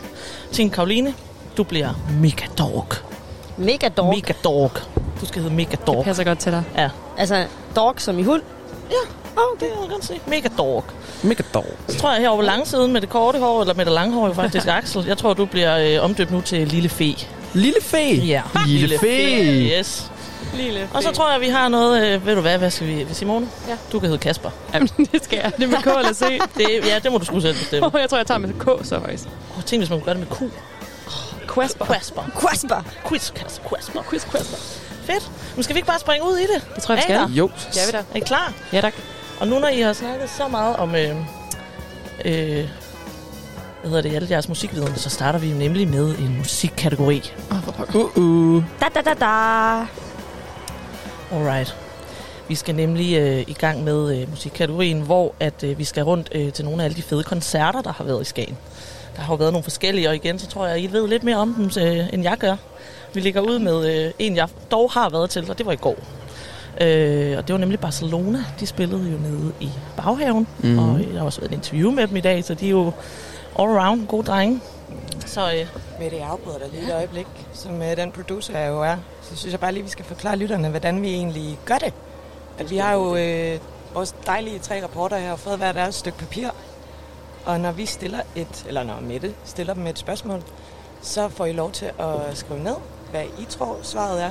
Tine 0.53 0.71
Karoline, 0.71 1.15
du 1.57 1.63
bliver 1.63 1.89
Megadog. 2.21 2.87
Megadog? 3.57 4.09
Megadog. 4.15 4.71
Du 5.21 5.27
skal 5.27 5.43
hedde 5.43 5.55
Megadog. 5.57 5.97
Det 5.97 6.05
passer 6.05 6.25
godt 6.25 6.39
til 6.39 6.53
dig. 6.53 6.63
Ja. 6.77 6.89
Altså, 7.19 7.47
dog 7.77 7.95
som 8.01 8.19
i 8.19 8.23
hund? 8.23 8.43
Ja, 8.91 8.97
oh, 9.37 9.59
det 9.61 9.69
kan 9.69 9.81
jeg 9.83 9.91
godt 9.91 10.05
se. 10.05 10.21
Megadog. 10.27 10.85
Megadog. 11.23 11.67
Så 11.89 11.99
tror 11.99 12.13
jeg 12.13 12.21
herovre 12.21 12.43
på 12.43 12.47
langsiden 12.47 12.93
med 12.93 13.01
det 13.01 13.09
korte 13.09 13.39
hår, 13.39 13.61
eller 13.61 13.75
med 13.75 13.85
det 13.85 13.93
lange 13.93 14.15
hår, 14.15 14.27
jo 14.27 14.33
faktisk 14.33 14.67
Axel. 14.79 15.05
Jeg 15.07 15.19
tror, 15.19 15.35
du 15.35 15.45
bliver 15.45 15.79
øh, 15.79 16.05
omdøbt 16.05 16.31
nu 16.31 16.41
til 16.41 16.69
Lille 16.69 16.89
Fe. 16.89 17.17
Lille 17.55 17.81
Fe? 17.83 18.15
Ja. 18.15 18.43
Lille 18.67 18.99
Fe. 18.99 19.07
Yes. 19.79 20.11
Lille 20.55 20.89
Og 20.95 21.03
så 21.03 21.13
tror 21.13 21.33
jeg, 21.33 21.41
vi 21.41 21.49
har 21.49 21.69
noget... 21.69 22.07
Øh, 22.07 22.27
ved 22.27 22.35
du 22.35 22.41
hvad, 22.41 22.59
hvad 22.59 22.71
skal 22.71 22.87
vi... 22.87 23.07
Simone? 23.13 23.49
Ja. 23.69 23.77
Du 23.93 24.01
kan 24.01 24.09
hedde 24.09 24.23
Kasper. 24.23 24.51
Jamen, 24.75 24.89
det 25.13 25.25
skal 25.25 25.41
jeg. 25.43 25.53
Det 25.57 25.63
er 25.65 25.69
med 25.69 25.79
K 25.79 25.87
eller 25.87 26.13
C. 26.13 26.41
Det, 26.57 26.67
ja, 26.87 26.99
det 26.99 27.13
må 27.13 27.19
du 27.19 27.25
sgu 27.25 27.41
selv 27.41 27.59
bestemme. 27.59 27.99
jeg 27.99 28.11
tror, 28.11 28.19
jeg 28.19 28.27
tager 28.27 28.39
med 28.39 28.53
K 28.59 28.87
så 28.87 29.01
faktisk. 29.01 29.25
Oh, 29.57 29.65
tænk, 29.65 29.81
hvis 29.81 29.91
man 29.91 29.99
kunne 29.99 30.05
gøre 30.05 30.15
det 30.15 30.29
med 30.29 30.37
Q. 30.37 30.53
Quasper. 31.55 31.85
Quasper. 31.85 32.23
Quasper. 32.41 32.83
Quiz. 33.09 33.33
Quasper. 33.69 34.03
Quiz 34.11 34.25
Quasper. 34.31 34.90
Fedt. 35.13 35.31
Men 35.55 35.63
skal 35.63 35.75
vi 35.75 35.79
ikke 35.79 35.87
bare 35.87 35.99
springe 35.99 36.27
ud 36.27 36.37
i 36.37 36.43
det? 36.43 36.69
Det 36.75 36.83
tror 36.83 36.95
jeg, 36.95 37.05
vi 37.09 37.13
Er 37.13 37.17
skal. 37.19 37.29
der? 37.29 37.37
Jo. 37.37 37.51
Skal 37.71 37.87
vi 37.87 37.93
da? 37.93 37.99
Er 37.99 38.17
I 38.17 38.21
klar? 38.21 38.53
Ja, 38.73 38.81
tak. 38.81 38.95
Og 39.41 39.49
nu 39.49 39.59
når 39.59 39.69
I 39.69 39.81
har 39.81 39.93
snakket 39.93 40.31
så 40.31 40.49
meget 40.49 40.77
om... 40.77 40.95
Øh, 40.95 41.17
øh, 42.25 42.69
hvad 43.81 43.91
hedder 43.91 44.03
det, 44.03 44.15
alle 44.17 44.29
jeres 44.31 44.49
musikviden, 44.49 44.97
så 44.97 45.11
starter 45.11 45.39
vi 45.39 45.49
nemlig 45.49 45.89
med 45.89 46.19
en 46.19 46.37
musikkategori. 46.39 47.33
Uh-uh. 47.51 48.63
Da, 48.81 48.87
da, 48.95 49.01
da, 49.01 49.15
da. 49.21 49.87
Alright. 51.37 51.77
Vi 52.49 52.55
skal 52.55 52.75
nemlig 52.75 53.19
øh, 53.19 53.41
i 53.47 53.53
gang 53.53 53.85
med 53.85 54.21
øh, 54.21 54.31
musikkategorien, 54.31 55.01
hvor 55.01 55.35
at 55.41 55.65
øh, 55.65 55.79
vi 55.79 55.85
skal 55.85 56.03
rundt 56.05 56.29
øh, 56.33 56.53
til 56.53 56.65
nogle 56.65 56.83
af 56.83 56.85
alle 56.85 56.97
de 56.97 57.03
fede 57.03 57.23
koncerter, 57.23 57.83
der 57.83 57.93
har 57.93 58.05
været 58.05 58.23
i 58.23 58.25
Skagen. 58.25 58.57
Der 59.17 59.23
har 59.23 59.33
jo 59.33 59.37
været 59.37 59.53
nogle 59.53 59.63
forskellige, 59.63 60.09
og 60.09 60.15
igen, 60.15 60.39
så 60.39 60.47
tror 60.47 60.67
jeg, 60.67 60.81
I 60.81 60.87
ved 60.87 61.09
lidt 61.09 61.25
mere 61.25 61.37
om 61.37 61.55
dem, 61.55 61.85
øh, 61.85 62.07
end 62.13 62.23
jeg 62.23 62.37
gør. 62.39 62.57
Vi 63.15 63.21
ligger 63.21 63.41
ud 63.41 63.59
med 63.59 64.07
øh, 64.07 64.13
en, 64.19 64.37
jeg 64.37 64.49
dog 64.71 64.91
har 64.91 65.09
været 65.11 65.31
til, 65.31 65.51
og 65.51 65.59
det 65.59 65.67
var 65.67 65.73
i 65.73 65.77
går. 65.77 65.97
Øh, 66.81 67.39
og 67.39 67.49
det 67.49 67.53
var 67.53 67.59
nemlig 67.59 67.81
Barcelona. 67.81 68.45
De 68.61 68.67
spillede 68.67 69.11
jo 69.11 69.19
nede 69.19 69.53
i 69.61 69.71
baghaven, 69.97 70.47
mm. 70.59 70.79
og 70.79 71.01
jeg 71.01 71.19
har 71.19 71.25
også 71.25 71.41
været 71.41 71.51
i 71.51 71.55
et 71.55 71.59
interview 71.59 71.91
med 71.91 72.07
dem 72.07 72.17
i 72.17 72.21
dag, 72.21 72.45
så 72.45 72.55
de 72.55 72.67
er 72.67 72.71
jo 72.71 72.93
all 73.59 73.71
around 73.71 74.07
gode 74.07 74.27
drenge. 74.27 74.61
Så 75.27 75.53
øh, 75.53 75.67
Mette, 76.01 76.17
jeg 76.17 76.29
afbryder 76.29 76.59
dig 76.59 76.69
lige 76.73 76.89
et 76.89 76.95
øjeblik, 76.95 77.27
som 77.53 77.83
øh, 77.83 77.97
den 77.97 78.13
producer 78.13 78.59
jeg 78.59 78.69
jo 78.69 78.83
er. 78.83 78.97
Så 79.23 79.37
synes 79.37 79.53
jeg 79.53 79.61
bare 79.61 79.73
lige, 79.73 79.83
vi 79.83 79.91
skal 79.91 80.05
forklare 80.05 80.37
lytterne, 80.37 80.69
hvordan 80.69 81.03
vi 81.03 81.09
egentlig 81.09 81.59
gør 81.65 81.79
det. 81.79 81.93
At 82.59 82.71
vi 82.71 82.77
har 82.77 82.93
jo 82.93 83.17
øh, 83.17 83.59
vores 83.95 84.15
dejlige 84.27 84.59
tre 84.59 84.83
rapporter 84.83 85.19
her, 85.19 85.33
og 85.33 85.39
fået 85.39 85.59
hver 85.59 85.73
deres 85.73 85.95
stykke 85.95 86.19
papir. 86.19 86.49
Og 87.45 87.61
når 87.61 87.73
vi 87.73 87.87
stiller 87.87 88.21
et, 88.37 88.65
eller 88.67 88.83
når 88.83 89.01
Mette 89.01 89.35
stiller 89.45 89.75
dem 89.75 89.87
et 89.87 89.99
spørgsmål, 89.99 90.43
så 91.03 91.29
får 91.29 91.47
I 91.47 91.53
lov 91.53 91.73
til 91.73 91.91
at 91.99 92.37
skrive 92.37 92.63
ned, 92.63 92.75
hvad 93.11 93.25
I 93.39 93.45
tror 93.49 93.79
svaret 93.83 94.23
er. 94.23 94.31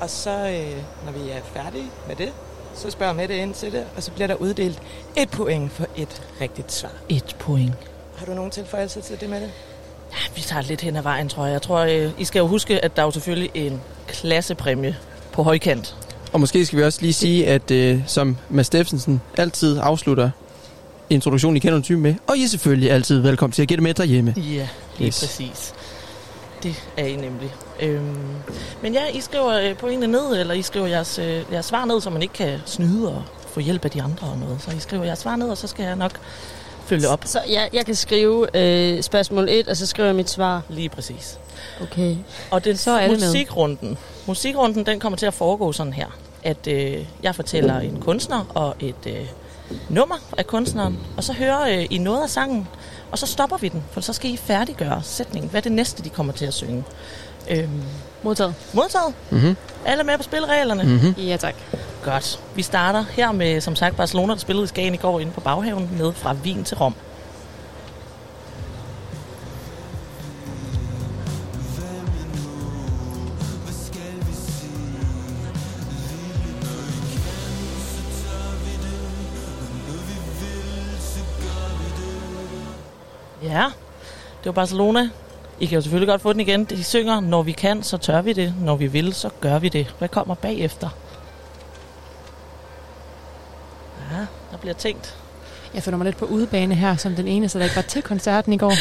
Og 0.00 0.10
så, 0.10 0.30
øh, 0.30 0.82
når 1.04 1.12
vi 1.12 1.30
er 1.30 1.40
færdige 1.54 1.90
med 2.08 2.16
det, 2.16 2.32
så 2.74 2.90
spørger 2.90 3.12
Mette 3.12 3.38
ind 3.38 3.54
til 3.54 3.72
det, 3.72 3.84
og 3.96 4.02
så 4.02 4.10
bliver 4.10 4.26
der 4.26 4.34
uddelt 4.34 4.82
et 5.16 5.30
point 5.30 5.72
for 5.72 5.86
et 5.96 6.22
rigtigt 6.40 6.72
svar. 6.72 6.92
et 7.08 7.36
point. 7.38 7.72
Har 8.16 8.26
du 8.26 8.34
nogen 8.34 8.50
tilføjelser 8.50 9.00
til 9.00 9.20
det, 9.20 9.30
Mette? 9.30 9.50
Vi 10.34 10.40
tager 10.40 10.62
lidt 10.62 10.80
hen 10.80 10.96
ad 10.96 11.02
vejen, 11.02 11.28
tror 11.28 11.44
jeg. 11.44 11.52
Jeg 11.52 11.62
tror, 11.62 11.78
øh, 11.78 12.10
I 12.18 12.24
skal 12.24 12.38
jo 12.40 12.46
huske, 12.46 12.84
at 12.84 12.96
der 12.96 13.02
er 13.02 13.06
jo 13.06 13.10
selvfølgelig 13.10 13.50
en 13.54 13.80
klassepræmie 14.08 14.96
på 15.32 15.42
højkant. 15.42 15.96
Og 16.32 16.40
måske 16.40 16.66
skal 16.66 16.78
vi 16.78 16.84
også 16.84 16.98
lige 17.02 17.12
sige, 17.12 17.46
at 17.48 17.70
øh, 17.70 18.00
som 18.06 18.36
Mads 18.48 18.66
Steffensen 18.66 19.20
altid 19.36 19.78
afslutter 19.82 20.30
introduktionen 21.10 21.56
i 21.56 21.60
Kender 21.60 21.80
Typen 21.80 22.02
med, 22.02 22.14
og 22.26 22.36
I 22.36 22.44
er 22.44 22.48
selvfølgelig 22.48 22.90
altid 22.90 23.20
velkommen 23.20 23.52
til 23.52 23.62
at 23.62 23.68
gætte 23.68 23.82
med 23.84 23.94
derhjemme. 23.94 24.34
Ja, 24.36 24.68
lige 24.98 25.06
yes. 25.08 25.20
præcis. 25.20 25.74
Det 26.62 26.82
er 26.96 27.04
I 27.06 27.16
nemlig. 27.16 27.54
Øhm, 27.80 28.16
men 28.82 28.92
ja, 28.94 29.06
I 29.12 29.20
skriver 29.20 29.52
øh, 29.60 29.76
pointene 29.76 30.12
ned, 30.12 30.40
eller 30.40 30.54
I 30.54 30.62
skriver 30.62 30.86
jeres, 30.86 31.18
øh, 31.18 31.42
jeres 31.52 31.66
svar 31.66 31.84
ned, 31.84 32.00
så 32.00 32.10
man 32.10 32.22
ikke 32.22 32.34
kan 32.34 32.58
snyde 32.66 33.08
og 33.08 33.22
få 33.48 33.60
hjælp 33.60 33.84
af 33.84 33.90
de 33.90 34.02
andre 34.02 34.26
og 34.26 34.38
noget. 34.38 34.62
Så 34.62 34.70
I 34.70 34.78
skriver 34.78 35.04
jeres 35.04 35.18
svar 35.18 35.36
ned, 35.36 35.48
og 35.48 35.58
så 35.58 35.66
skal 35.66 35.84
jeg 35.84 35.96
nok 35.96 36.12
følge 36.86 37.08
op. 37.08 37.22
Så 37.24 37.40
jeg, 37.48 37.68
jeg 37.72 37.86
kan 37.86 37.94
skrive 37.94 38.56
øh, 38.56 39.02
spørgsmål 39.02 39.48
1, 39.50 39.68
og 39.68 39.76
så 39.76 39.86
skriver 39.86 40.06
jeg 40.08 40.16
mit 40.16 40.30
svar. 40.30 40.62
Lige 40.68 40.88
præcis. 40.88 41.38
Okay. 41.82 42.16
Og 42.50 42.64
den 42.64 42.76
Så 42.76 42.90
er 42.90 43.08
det 43.08 43.20
med. 43.20 43.26
musikrunden, 43.28 43.98
musikrunden, 44.26 44.86
den 44.86 45.00
kommer 45.00 45.16
til 45.16 45.26
at 45.26 45.34
foregå 45.34 45.72
sådan 45.72 45.92
her, 45.92 46.06
at 46.42 46.66
øh, 46.66 47.06
jeg 47.22 47.34
fortæller 47.34 47.78
en 47.78 48.00
kunstner 48.00 48.44
og 48.54 48.74
et 48.80 49.06
øh, 49.06 49.26
nummer 49.88 50.16
af 50.38 50.46
kunstneren, 50.46 50.98
og 51.16 51.24
så 51.24 51.32
hører 51.32 51.78
øh, 51.78 51.86
I 51.90 51.98
noget 51.98 52.22
af 52.22 52.30
sangen, 52.30 52.68
og 53.12 53.18
så 53.18 53.26
stopper 53.26 53.56
vi 53.56 53.68
den, 53.68 53.82
for 53.90 54.00
så 54.00 54.12
skal 54.12 54.30
I 54.30 54.36
færdiggøre 54.36 55.00
sætningen. 55.02 55.50
Hvad 55.50 55.60
er 55.60 55.62
det 55.62 55.72
næste, 55.72 56.02
de 56.04 56.08
kommer 56.08 56.32
til 56.32 56.46
at 56.46 56.54
synge? 56.54 56.84
Øhm, 57.50 57.82
Modtaget. 58.22 58.54
modtaget? 58.72 59.14
Mm-hmm. 59.30 59.56
Alle 59.86 60.04
med 60.04 60.16
på 60.16 60.22
spilreglerne? 60.22 60.84
Mhm. 60.84 61.14
Ja, 61.22 61.36
tak. 61.36 61.54
Godt. 62.04 62.40
Vi 62.54 62.62
starter 62.62 63.04
her 63.10 63.32
med, 63.32 63.60
som 63.60 63.76
sagt, 63.76 63.96
Barcelona, 63.96 64.32
der 64.32 64.38
spillede 64.38 64.64
i 64.64 64.68
Skagen 64.68 64.94
i 64.94 64.96
går 64.96 65.20
inde 65.20 65.32
på 65.32 65.40
baghaven, 65.40 65.90
ned 65.98 66.12
fra 66.12 66.36
Wien 66.44 66.64
til 66.64 66.76
Rom. 66.76 66.94
Ja, 83.50 83.64
det 84.38 84.46
var 84.46 84.52
Barcelona. 84.52 85.08
I 85.60 85.66
kan 85.66 85.76
jo 85.76 85.82
selvfølgelig 85.82 86.08
godt 86.08 86.20
få 86.20 86.32
den 86.32 86.40
igen. 86.40 86.64
De 86.64 86.84
synger, 86.84 87.20
når 87.20 87.42
vi 87.42 87.52
kan, 87.52 87.82
så 87.82 87.96
tør 87.96 88.22
vi 88.22 88.32
det. 88.32 88.54
Når 88.60 88.76
vi 88.76 88.86
vil, 88.86 89.14
så 89.14 89.30
gør 89.40 89.58
vi 89.58 89.68
det. 89.68 89.94
Hvad 89.98 90.08
kommer 90.08 90.34
bagefter? 90.34 90.88
Ja, 94.10 94.18
der 94.52 94.58
bliver 94.60 94.74
tænkt. 94.74 95.16
Jeg 95.74 95.82
føler 95.82 95.98
mig 95.98 96.04
lidt 96.04 96.16
på 96.16 96.24
udebane 96.24 96.74
her, 96.74 96.96
som 96.96 97.14
den 97.14 97.28
eneste, 97.28 97.58
der 97.58 97.64
ikke 97.64 97.76
var 97.76 97.82
til 97.82 98.02
koncerten 98.02 98.52
i 98.52 98.56
går. 98.56 98.72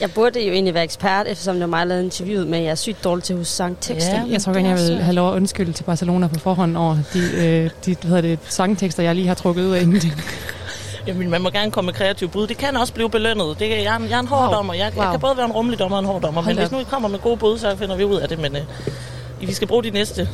Jeg 0.00 0.10
burde 0.10 0.46
jo 0.46 0.52
egentlig 0.52 0.74
være 0.74 0.84
ekspert, 0.84 1.26
eftersom 1.28 1.54
det 1.54 1.60
var 1.60 1.66
mig, 1.66 1.78
der 1.78 1.84
lavede 1.84 2.04
interviewet 2.04 2.46
med, 2.46 2.58
jeg 2.58 2.70
er 2.70 2.74
sygt 2.74 3.04
dårlig 3.04 3.24
til 3.24 3.32
at 3.32 3.38
huske 3.38 3.52
sangtekster. 3.52 4.16
Ja, 4.16 4.24
jeg 4.28 4.42
tror 4.42 4.52
gerne, 4.52 4.68
jeg 4.68 4.78
vil 4.78 5.02
have 5.02 5.14
lov 5.14 5.30
at 5.30 5.36
undskylde 5.36 5.72
til 5.72 5.84
Barcelona 5.84 6.26
på 6.26 6.38
forhånd 6.38 6.76
over 6.76 6.98
de, 7.12 7.18
øh, 7.18 7.70
de 7.84 7.94
hvad 7.94 8.08
hedder 8.08 8.20
det, 8.20 8.38
sangtekster, 8.48 9.02
jeg 9.02 9.14
lige 9.14 9.26
har 9.26 9.34
trukket 9.34 9.64
ud 9.64 9.72
af 9.72 9.82
ingenting. 9.82 10.22
Jamen, 11.06 11.30
man 11.30 11.42
må 11.42 11.50
gerne 11.50 11.70
komme 11.70 11.86
med 11.86 11.94
kreativ 11.94 12.28
bud. 12.28 12.46
Det 12.46 12.56
kan 12.58 12.76
også 12.76 12.92
blive 12.92 13.10
belønnet. 13.10 13.56
Det, 13.58 13.68
jeg, 13.70 13.78
er 13.84 13.96
en- 13.96 14.08
jeg 14.10 14.16
er 14.16 14.20
en 14.20 14.26
hård 14.26 14.42
Wow. 14.48 14.52
dommer. 14.54 14.74
Jeg, 14.74 14.92
jeg 14.96 15.04
Wow. 15.04 15.10
kan 15.10 15.20
både 15.20 15.36
være 15.36 15.46
en 15.46 15.52
rummelig 15.52 15.78
dommer 15.78 15.96
og 15.96 16.00
en 16.00 16.06
hård 16.06 16.22
dommer. 16.22 16.42
Hold 16.42 16.54
Men 16.54 16.62
hvis 16.62 16.72
nu 16.72 16.78
I 16.78 16.84
kommer 16.90 17.08
med 17.08 17.18
gode 17.18 17.36
bud, 17.36 17.58
så 17.58 17.76
finder 17.76 17.96
vi 17.96 18.04
ud 18.04 18.16
af 18.16 18.28
det. 18.28 18.38
Men 18.38 18.56
øh, 18.56 18.62
vi 19.48 19.52
skal 19.52 19.68
bruge 19.68 19.82
de 19.84 19.90
næste 19.90 20.28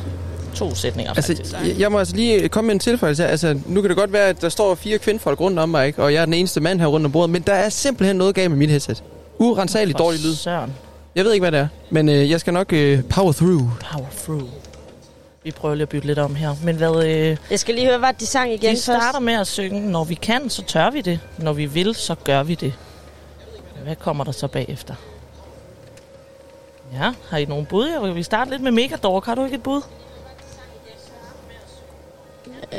to 0.55 0.75
sætninger, 0.75 1.13
Altså, 1.13 1.35
faktisk. 1.35 1.55
jeg, 1.67 1.79
jeg 1.79 1.91
må 1.91 1.99
altså 1.99 2.15
lige 2.15 2.49
komme 2.49 2.65
med 2.67 2.73
en 2.73 2.79
tilføjelse. 2.79 3.27
Altså, 3.27 3.59
nu 3.65 3.81
kan 3.81 3.89
det 3.89 3.97
godt 3.97 4.13
være, 4.13 4.25
at 4.27 4.41
der 4.41 4.49
står 4.49 4.75
fire 4.75 4.97
kvindfolk 4.97 5.39
rundt 5.41 5.59
om 5.59 5.69
mig, 5.69 5.87
ikke? 5.87 6.03
og 6.03 6.13
jeg 6.13 6.21
er 6.21 6.25
den 6.25 6.33
eneste 6.33 6.61
mand 6.61 6.79
her 6.79 6.87
rundt 6.87 7.05
om 7.05 7.11
bordet, 7.11 7.29
men 7.29 7.41
der 7.41 7.53
er 7.53 7.69
simpelthen 7.69 8.15
noget 8.15 8.35
galt 8.35 8.49
med 8.51 8.57
mit 8.57 8.69
headset. 8.69 9.03
Urensageligt 9.39 9.97
dårlig 9.99 10.19
lyd. 10.21 10.35
Søren. 10.35 10.73
Jeg 11.15 11.25
ved 11.25 11.33
ikke, 11.33 11.41
hvad 11.43 11.51
det 11.51 11.59
er, 11.59 11.67
men 11.89 12.09
øh, 12.09 12.29
jeg 12.29 12.39
skal 12.39 12.53
nok 12.53 12.73
øh, 12.73 13.03
power 13.03 13.31
through. 13.31 13.61
Power 13.93 14.05
through. 14.25 14.43
Vi 15.43 15.51
prøver 15.51 15.75
lige 15.75 15.81
at 15.83 15.89
bytte 15.89 16.07
lidt 16.07 16.19
om 16.19 16.35
her. 16.35 16.55
Men 16.63 16.75
hvad... 16.75 17.03
Øh, 17.05 17.37
jeg 17.51 17.59
skal 17.59 17.75
lige 17.75 17.87
høre, 17.87 17.97
hvad 17.97 18.13
de 18.13 18.25
sang 18.25 18.51
igen 18.53 18.61
De 18.61 18.67
først. 18.69 18.83
starter 18.83 19.19
med 19.19 19.33
at 19.33 19.47
synge, 19.47 19.91
når 19.91 20.03
vi 20.03 20.13
kan, 20.15 20.49
så 20.49 20.63
tør 20.63 20.89
vi 20.89 21.01
det. 21.01 21.19
Når 21.37 21.53
vi 21.53 21.65
vil, 21.65 21.95
så 21.95 22.15
gør 22.15 22.43
vi 22.43 22.55
det. 22.55 22.73
Hvad 23.83 23.95
kommer 23.95 24.23
der 24.23 24.31
så 24.31 24.47
bagefter? 24.47 24.95
Ja, 26.93 27.13
har 27.29 27.37
I 27.37 27.45
nogle 27.45 27.65
bud? 27.65 27.87
Jeg 27.87 28.15
vil 28.15 28.25
starte 28.25 28.51
lidt 28.51 28.61
med 28.61 28.71
Megadork. 28.71 29.25
Har 29.25 29.35
du 29.35 29.43
ikke 29.43 29.55
et 29.55 29.63
bud? 29.63 29.81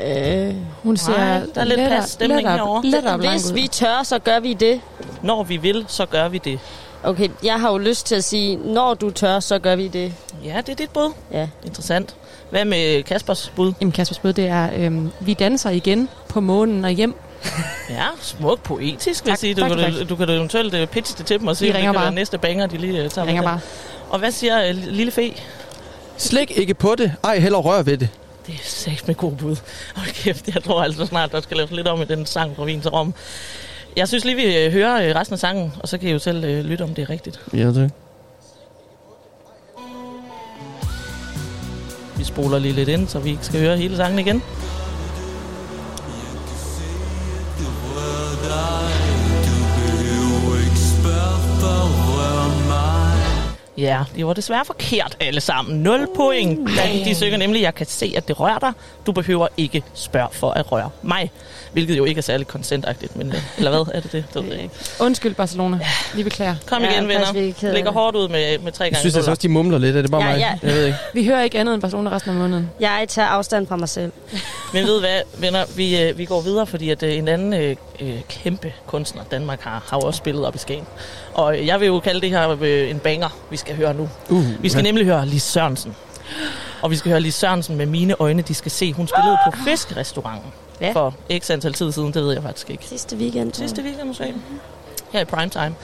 Øh, 0.05 0.55
Hun 0.83 0.97
ser 0.97 1.13
Nej, 1.17 1.43
der 1.55 1.61
er 1.61 1.65
lidt 1.65 1.81
pas 1.81 2.11
stemning 2.11 2.49
herovre. 2.49 3.17
Hvis 3.31 3.55
vi 3.55 3.69
tør, 3.69 4.03
så 4.03 4.19
gør 4.19 4.41
vi 4.41 4.55
det. 4.55 4.81
Når 5.23 5.43
vi 5.43 5.57
vil, 5.57 5.85
så 5.89 6.07
gør 6.07 6.29
vi 6.29 6.39
det. 6.39 6.61
Okay, 7.03 7.29
jeg 7.43 7.61
har 7.61 7.73
jo 7.73 7.79
lyst 7.79 8.07
til 8.07 8.15
at 8.15 8.25
sige, 8.25 8.57
når 8.57 8.95
du 8.95 9.11
tør, 9.11 9.41
så 9.41 9.59
gør 9.59 9.77
vi 9.77 9.89
det. 9.89 10.15
Ja, 10.45 10.57
det 10.57 10.69
er 10.69 10.77
dit 10.77 10.91
bud. 10.91 11.13
Ja. 11.33 11.49
Interessant. 11.65 12.17
Hvad 12.51 12.65
med 12.65 13.03
Kaspers 13.03 13.53
bud? 13.57 13.73
Jamen, 13.81 13.93
Kaspers 13.93 14.19
bud, 14.19 14.33
det 14.33 14.47
er, 14.47 14.71
øhm, 14.77 15.11
vi 15.21 15.35
danser 15.35 15.71
igen 15.71 16.09
på 16.29 16.41
månen 16.41 16.85
og 16.85 16.91
hjem. 16.91 17.15
Ja, 17.91 18.07
smukt 18.21 18.63
poetisk, 18.63 19.25
vil 19.25 19.31
jeg 19.31 19.39
sige. 19.39 19.55
Du, 19.55 19.61
tak, 19.61 19.71
kan, 19.71 19.79
tak. 19.79 19.93
du, 19.93 20.05
du 20.05 20.17
kan 20.17 20.29
da 20.29 20.35
eventuelt 20.35 20.75
øh, 20.75 20.87
pitche 20.87 21.19
det 21.19 21.27
til 21.27 21.41
dem 21.41 21.47
og 21.47 21.57
se, 21.57 21.73
Vi 21.73 21.87
om 21.87 21.97
det 21.97 22.15
næste 22.15 22.39
banger, 22.39 22.67
de 22.67 22.77
lige 22.77 23.05
uh, 23.05 23.11
tager 23.11 23.27
ringer 23.27 23.43
bare. 23.43 23.61
Og 24.11 24.19
hvad 24.19 24.31
siger 24.31 24.71
uh, 24.71 24.77
Lille 24.77 25.13
Fe? 25.13 25.35
Slik 26.17 26.51
ikke 26.51 26.75
på 26.75 26.95
det, 26.99 27.13
ej 27.25 27.39
heller 27.39 27.59
rør 27.59 27.83
ved 27.83 27.99
det. 27.99 28.09
Det 28.47 28.55
er 28.55 28.59
sagt 28.65 29.07
med 29.07 29.15
god 29.15 29.33
bud. 29.33 29.57
Hold 29.95 30.15
kæft, 30.15 30.49
jeg 30.55 30.65
tror 30.65 30.83
altså 30.83 31.07
snart, 31.07 31.33
der 31.33 31.41
skal 31.41 31.57
laves 31.57 31.71
lidt 31.71 31.89
om 31.89 32.03
i 32.03 32.05
den 32.05 32.27
sang 32.27 32.57
fra 32.57 32.65
Vin 32.65 32.81
til 32.81 32.91
Rom. 32.91 33.15
Jeg 33.97 34.09
synes 34.09 34.25
lige, 34.25 34.37
vi 34.37 34.57
øh, 34.57 34.73
hører 34.73 35.09
øh, 35.09 35.17
resten 35.17 35.33
af 35.35 35.39
sangen, 35.39 35.73
og 35.81 35.89
så 35.89 35.99
kan 35.99 36.09
I 36.09 36.13
jo 36.13 36.19
selv 36.19 36.45
øh, 36.45 36.65
lytte, 36.65 36.83
om 36.83 36.95
det 36.95 37.03
er 37.03 37.11
rigtigt. 37.11 37.41
Ja, 37.55 37.73
tak. 37.73 37.91
Vi 42.19 42.25
spoler 42.25 42.59
lige 42.59 42.75
lidt 42.75 42.89
ind, 42.89 43.09
så 43.09 43.19
vi 43.19 43.31
ikke 43.31 43.45
skal 43.45 43.61
høre 43.61 43.77
hele 43.77 43.97
sangen 43.97 44.19
igen. 44.19 44.43
Ja, 53.81 53.99
det 54.17 54.27
var 54.27 54.33
desværre 54.33 54.65
forkert 54.65 55.17
alle 55.21 55.41
sammen. 55.41 55.83
0 55.83 56.07
point. 56.17 56.69
Da 56.77 56.83
de 57.05 57.15
synger 57.15 57.37
nemlig, 57.39 57.63
jeg 57.63 57.75
kan 57.75 57.87
se, 57.87 58.13
at 58.17 58.29
det 58.29 58.41
rører 58.41 58.59
dig. 58.59 58.73
Du 59.07 59.13
behøver 59.13 59.49
ikke 59.57 59.83
spørge 59.95 60.29
for 60.33 60.51
at 60.51 60.73
røre 60.73 60.91
mig. 61.03 61.31
Hvilket 61.73 61.97
jo 61.99 62.05
ikke 62.05 62.19
er 62.19 62.23
særlig 62.23 62.47
consentagtigt, 62.47 63.17
men... 63.17 63.29
øh, 63.29 63.43
Eller 63.59 63.71
hvad 63.71 63.95
er 63.95 64.01
det 64.01 64.13
det? 64.13 64.25
Det 64.35 64.45
ved 64.45 64.53
jeg 64.53 64.63
ikke. 64.63 64.75
Undskyld, 65.01 65.35
Barcelona. 65.35 65.81
Vi 66.15 66.23
beklager. 66.23 66.55
Kom 66.67 66.85
igen, 66.85 67.09
venner. 67.09 67.73
Ligger 67.73 67.91
hårdt 67.93 68.17
ud 68.17 68.29
med, 68.29 68.59
med 68.59 68.73
tre 68.73 68.85
Jeg 68.85 68.93
gange 68.93 69.01
synes 69.01 69.17
altså 69.17 69.31
også, 69.31 69.41
de 69.43 69.49
mumler 69.49 69.79
lidt. 69.79 69.97
Er 69.97 70.03
det 70.03 70.11
bare 70.11 70.23
Ja, 70.23 70.29
mig? 70.31 70.39
ja. 70.39 70.59
Jeg 70.69 70.75
ved 70.77 70.85
ikke. 70.87 70.99
Vi 71.15 71.25
hører 71.27 71.43
ikke 71.43 71.59
andet 71.59 71.75
end 71.75 71.83
Barcelona 71.83 72.11
resten 72.11 72.31
af 72.31 72.37
måneden. 72.37 72.71
Jeg 72.81 73.05
tager 73.09 73.29
afstand 73.29 73.67
fra 73.67 73.77
mig 73.77 73.89
selv. 73.89 74.13
Men 74.73 74.85
ved 74.87 75.01
hvad, 75.01 75.21
venner, 75.39 75.65
vi, 75.77 76.03
øh, 76.03 76.19
vi 76.19 76.25
går 76.25 76.41
videre, 76.41 76.67
fordi 76.67 76.91
at 76.91 77.03
øh, 77.03 77.17
en 77.17 77.29
anden 77.29 77.53
øh, 77.55 77.77
øh, 78.01 78.15
kæmpe 78.29 78.73
kunstner, 78.87 79.23
Danmark 79.31 79.61
har, 79.61 79.83
har 79.91 79.97
jo 79.97 80.01
også 80.07 80.19
spillet 80.19 80.47
op 80.47 80.55
i 80.55 80.59
Skagen. 80.59 80.85
Og 81.35 81.59
øh, 81.59 81.67
jeg 81.67 81.81
vil 81.81 81.87
jo 81.87 82.01
kalde 82.01 82.21
det 82.21 82.31
her 82.31 82.57
øh, 82.61 82.91
en 82.91 82.99
banger, 82.99 83.29
vi 83.51 83.57
skal 83.57 83.77
høre 83.77 83.95
nu. 83.95 84.09
Uh, 84.29 84.63
Vi 84.63 84.69
skal 84.69 84.79
ja. 84.79 84.89
nemlig 84.89 85.07
høre 85.07 85.27
Lis 85.27 85.43
Sørensen. 85.43 85.97
Og 86.83 86.91
vi 86.91 86.97
skal 86.97 87.11
høre 87.11 87.21
Lis 87.21 87.35
Sørensen 87.35 87.77
med 87.77 87.87
mine 87.87 88.15
øjne, 88.19 88.43
de 88.43 88.55
skal 88.55 88.71
se. 88.71 88.93
Hun 88.93 89.07
spillede 89.09 89.39
på 89.45 89.53
Fiskerestauranten 89.65 90.51
Ja. 90.81 90.93
for 90.93 91.15
x 91.39 91.51
antal 91.51 91.73
tid 91.73 91.93
siden, 91.93 92.15
det 92.15 92.23
ved 92.25 92.33
jeg 92.33 92.43
faktisk 92.43 92.71
ikke. 92.71 92.85
Sidste 92.87 93.17
weekend. 93.17 93.53
Sidste 93.55 93.83
weekend 93.83 94.09
måske. 94.09 94.35
Her 95.13 95.21
i 95.21 95.25
primetime. 95.25 95.75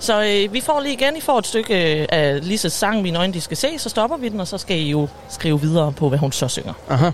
Så 0.00 0.22
øh, 0.24 0.52
vi 0.52 0.60
får 0.60 0.80
lige 0.80 0.92
igen, 0.92 1.16
I 1.16 1.20
får 1.20 1.38
et 1.38 1.46
stykke 1.46 2.00
øh, 2.00 2.06
af 2.08 2.48
Lises 2.48 2.72
sang, 2.72 3.02
Mine 3.02 3.18
øjne, 3.18 3.32
de 3.34 3.40
skal 3.40 3.56
se, 3.56 3.78
så 3.78 3.88
stopper 3.88 4.16
vi 4.16 4.28
den, 4.28 4.40
og 4.40 4.48
så 4.48 4.58
skal 4.58 4.76
I 4.76 4.90
jo 4.90 5.08
skrive 5.30 5.60
videre 5.60 5.92
på, 5.92 6.08
hvad 6.08 6.18
hun 6.18 6.32
så 6.32 6.48
synger. 6.48 6.72
Aha. 6.88 7.10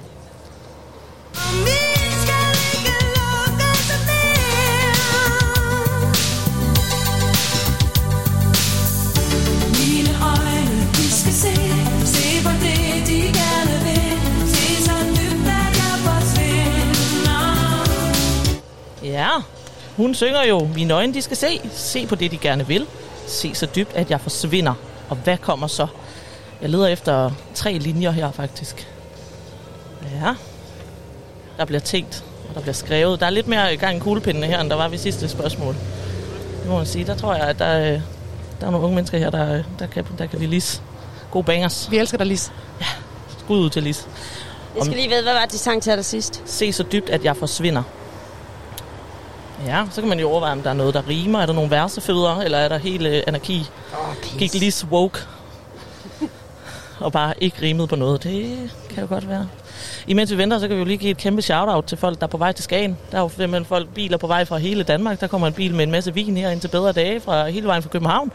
Hun 19.96 20.14
synger 20.14 20.44
jo, 20.44 20.68
mine 20.74 20.94
øjne 20.94 21.14
de 21.14 21.22
skal 21.22 21.36
se, 21.36 21.60
se 21.72 22.06
på 22.06 22.14
det 22.14 22.30
de 22.30 22.38
gerne 22.38 22.66
vil, 22.66 22.86
se 23.26 23.54
så 23.54 23.66
dybt, 23.76 23.92
at 23.94 24.10
jeg 24.10 24.20
forsvinder. 24.20 24.74
Og 25.08 25.16
hvad 25.16 25.38
kommer 25.38 25.66
så? 25.66 25.86
Jeg 26.62 26.70
leder 26.70 26.86
efter 26.86 27.30
tre 27.54 27.72
linjer 27.72 28.10
her 28.10 28.30
faktisk. 28.30 28.88
Ja, 30.20 30.34
der 31.56 31.64
bliver 31.64 31.80
tænkt, 31.80 32.24
og 32.48 32.54
der 32.54 32.60
bliver 32.60 32.74
skrevet. 32.74 33.20
Der 33.20 33.26
er 33.26 33.30
lidt 33.30 33.48
mere 33.48 33.76
gang 33.76 33.96
i 33.96 34.00
kuglepindene 34.00 34.46
her, 34.46 34.60
end 34.60 34.70
der 34.70 34.76
var 34.76 34.88
ved 34.88 34.98
sidste 34.98 35.28
spørgsmål. 35.28 35.74
Det 36.60 36.70
må 36.70 36.76
man 36.76 36.86
sige. 36.86 37.04
Der 37.04 37.14
tror 37.14 37.34
jeg, 37.34 37.44
at 37.44 37.58
der, 37.58 37.78
øh, 37.78 38.00
der 38.60 38.66
er 38.66 38.70
nogle 38.70 38.84
unge 38.84 38.94
mennesker 38.94 39.18
her, 39.18 39.30
der, 39.30 39.62
der, 39.78 39.86
kan, 39.86 40.04
der 40.18 40.26
kan 40.26 40.38
lide 40.38 40.50
Lis. 40.50 40.82
God 41.30 41.44
bangers. 41.44 41.90
Vi 41.90 41.98
elsker 41.98 42.18
dig, 42.18 42.26
Lis. 42.26 42.52
Ja, 42.80 42.86
skud 43.38 43.58
ud 43.58 43.70
til 43.70 43.82
Lis. 43.82 44.06
Jeg 44.76 44.84
skal 44.84 44.96
lige 44.96 45.08
vide, 45.08 45.22
hvad 45.22 45.32
var 45.32 45.40
det, 45.40 45.52
de 45.52 45.58
sang 45.58 45.82
til 45.82 45.90
allersidst? 45.90 46.42
Se 46.46 46.72
så 46.72 46.82
dybt, 46.92 47.10
at 47.10 47.24
jeg 47.24 47.36
forsvinder. 47.36 47.82
Ja, 49.66 49.84
så 49.90 50.00
kan 50.00 50.08
man 50.08 50.20
jo 50.20 50.30
overveje, 50.30 50.52
om 50.52 50.62
der 50.62 50.70
er 50.70 50.74
noget, 50.74 50.94
der 50.94 51.08
rimer. 51.08 51.40
Er 51.40 51.46
der 51.46 51.52
nogle 51.52 51.70
versefødder, 51.70 52.40
eller 52.40 52.58
er 52.58 52.68
der 52.68 52.78
helt 52.78 53.06
øh, 53.06 53.22
anarki? 53.26 53.70
Oh, 53.92 54.38
Gik 54.38 54.54
lige 54.54 54.86
woke. 54.90 55.18
og 57.00 57.12
bare 57.12 57.34
ikke 57.40 57.56
rimet 57.62 57.88
på 57.88 57.96
noget. 57.96 58.22
Det 58.22 58.70
kan 58.90 59.02
jo 59.02 59.08
godt 59.08 59.28
være. 59.28 59.48
Imens 60.06 60.32
vi 60.32 60.38
venter, 60.38 60.58
så 60.58 60.68
kan 60.68 60.76
vi 60.76 60.80
jo 60.80 60.84
lige 60.86 60.96
give 60.96 61.10
et 61.10 61.16
kæmpe 61.16 61.42
shout-out 61.42 61.84
til 61.84 61.98
folk, 61.98 62.18
der 62.20 62.26
er 62.26 62.30
på 62.30 62.36
vej 62.36 62.52
til 62.52 62.64
Skagen. 62.64 62.98
Der 63.12 63.18
er 63.18 63.22
jo 63.22 63.28
simpelthen 63.28 63.64
folk, 63.64 63.88
biler 63.94 64.16
på 64.16 64.26
vej 64.26 64.44
fra 64.44 64.56
hele 64.56 64.82
Danmark. 64.82 65.20
Der 65.20 65.26
kommer 65.26 65.46
en 65.46 65.52
bil 65.52 65.74
med 65.74 65.84
en 65.84 65.90
masse 65.90 66.14
vin 66.14 66.36
her 66.36 66.50
ind 66.50 66.60
til 66.60 66.68
bedre 66.68 66.92
dage 66.92 67.20
fra 67.20 67.48
hele 67.48 67.66
vejen 67.66 67.82
fra 67.82 67.90
København. 67.90 68.32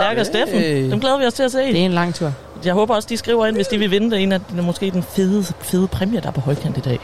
Lærke 0.00 0.20
og 0.20 0.26
Steffen. 0.26 0.58
Hey. 0.58 0.90
Dem 0.90 1.00
glæder 1.00 1.18
vi 1.18 1.24
os 1.24 1.32
til 1.34 1.42
at 1.42 1.52
se. 1.52 1.58
Det 1.58 1.80
er 1.80 1.84
en 1.84 1.92
lang 1.92 2.14
tur. 2.14 2.32
Jeg 2.64 2.74
håber 2.74 2.94
også, 2.94 3.08
de 3.08 3.16
skriver 3.16 3.46
ind, 3.46 3.56
hvis 3.56 3.66
de 3.66 3.78
vil 3.78 3.90
vinde 3.90 4.10
det. 4.10 4.22
En 4.22 4.32
af 4.32 4.40
måske 4.50 4.90
den 4.90 5.02
fede, 5.02 5.44
fede 5.60 5.88
præmie, 5.88 6.20
der 6.20 6.26
er 6.28 6.32
på 6.32 6.40
højkant 6.40 6.76
i 6.76 6.80
dag. 6.80 6.98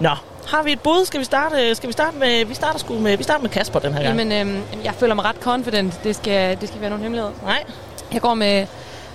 Nå, 0.00 0.10
har 0.46 0.62
vi 0.62 0.72
et 0.72 0.80
bud? 0.80 1.04
Skal 1.06 1.20
vi 1.20 1.24
starte, 1.24 1.74
skal 1.74 1.88
vi 1.88 1.92
starte 1.92 2.16
med, 2.16 2.44
vi 2.44 2.54
starter 2.54 2.78
sgu 2.78 2.98
med, 2.98 3.16
vi 3.16 3.22
starter 3.22 3.42
med 3.42 3.50
Kasper 3.50 3.78
den 3.78 3.94
her 3.94 4.02
gang. 4.02 4.18
Jamen, 4.18 4.48
øhm, 4.48 4.62
jeg 4.84 4.94
føler 4.94 5.14
mig 5.14 5.24
ret 5.24 5.36
confident. 5.40 6.00
Det 6.04 6.16
skal, 6.16 6.60
det 6.60 6.68
skal 6.68 6.80
være 6.80 6.90
nogen 6.90 7.02
hemmelighed. 7.02 7.30
Nej. 7.42 7.64
Jeg 8.12 8.20
går 8.20 8.34
med, 8.34 8.66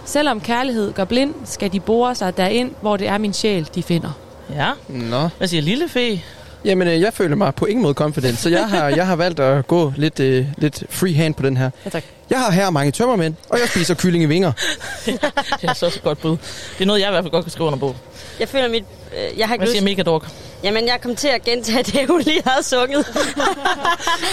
selvom 0.06 0.42
kærlighed 0.42 0.94
gør 0.94 1.06
blind, 1.06 1.34
skal 1.46 1.72
de 1.72 1.80
bore 1.80 2.16
sig 2.16 2.38
derind, 2.38 2.72
hvor 2.82 2.98
det 2.98 3.08
er 3.08 3.18
min 3.18 3.34
sjæl, 3.34 3.70
de 3.76 3.84
finder. 3.84 4.12
Ja. 4.56 4.72
Nå. 4.88 5.30
Hvad 5.38 5.48
siger 5.48 5.62
Lille 5.62 5.90
Fe? 5.90 6.22
Jamen, 6.66 6.88
øh, 6.88 7.02
jeg 7.02 7.14
føler 7.14 7.36
mig 7.36 7.56
på 7.56 7.66
ingen 7.66 7.84
måde 7.84 7.94
confident, 7.94 8.38
så 8.38 8.50
jeg 8.50 8.70
har, 8.70 8.90
jeg 8.90 9.08
har 9.08 9.16
valgt 9.16 9.40
at 9.40 9.68
gå 9.68 9.94
lidt, 9.96 10.20
øh, 10.20 10.46
lidt 10.58 10.84
free 10.90 11.14
hand 11.14 11.34
på 11.34 11.44
den 11.44 11.58
her. 11.58 11.70
Ja, 11.86 11.90
tak. 11.90 12.04
Jeg 12.30 12.40
har 12.40 12.52
her 12.52 12.70
mange 12.70 12.92
tømmermænd, 12.92 13.36
og 13.50 13.60
jeg 13.60 13.68
spiser 13.68 13.96
kylling 13.96 14.24
i 14.24 14.28
vinger. 14.28 14.52
det 15.62 15.70
er 15.70 15.74
så 15.74 15.86
et 15.86 16.02
godt 16.04 16.22
bud. 16.22 16.38
Det 16.78 16.82
er 16.82 16.86
noget, 16.86 17.00
jeg 17.00 17.10
i 17.10 17.12
hvert 17.12 17.24
fald 17.24 17.32
godt 17.32 17.46
kan 17.46 17.52
skrive 17.52 17.68
under 17.68 17.80
på. 17.80 17.96
Jeg 18.40 18.50
føler 18.50 18.70
mit... 18.70 18.84
Øh, 19.18 19.40
jeg 19.40 19.48
har 19.48 19.54
ikke 19.56 19.64
Hvad 19.64 19.72
siger 19.74 19.82
lyst... 19.82 19.84
Megadork? 19.84 20.28
Jamen, 20.64 20.88
jeg 20.88 21.02
kom 21.02 21.16
til 21.16 21.28
at 21.28 21.44
gentage 21.44 21.84
det, 21.84 22.08
hun 22.10 22.22
lige 22.22 22.42
havde 22.46 22.64
sunget. 22.64 23.06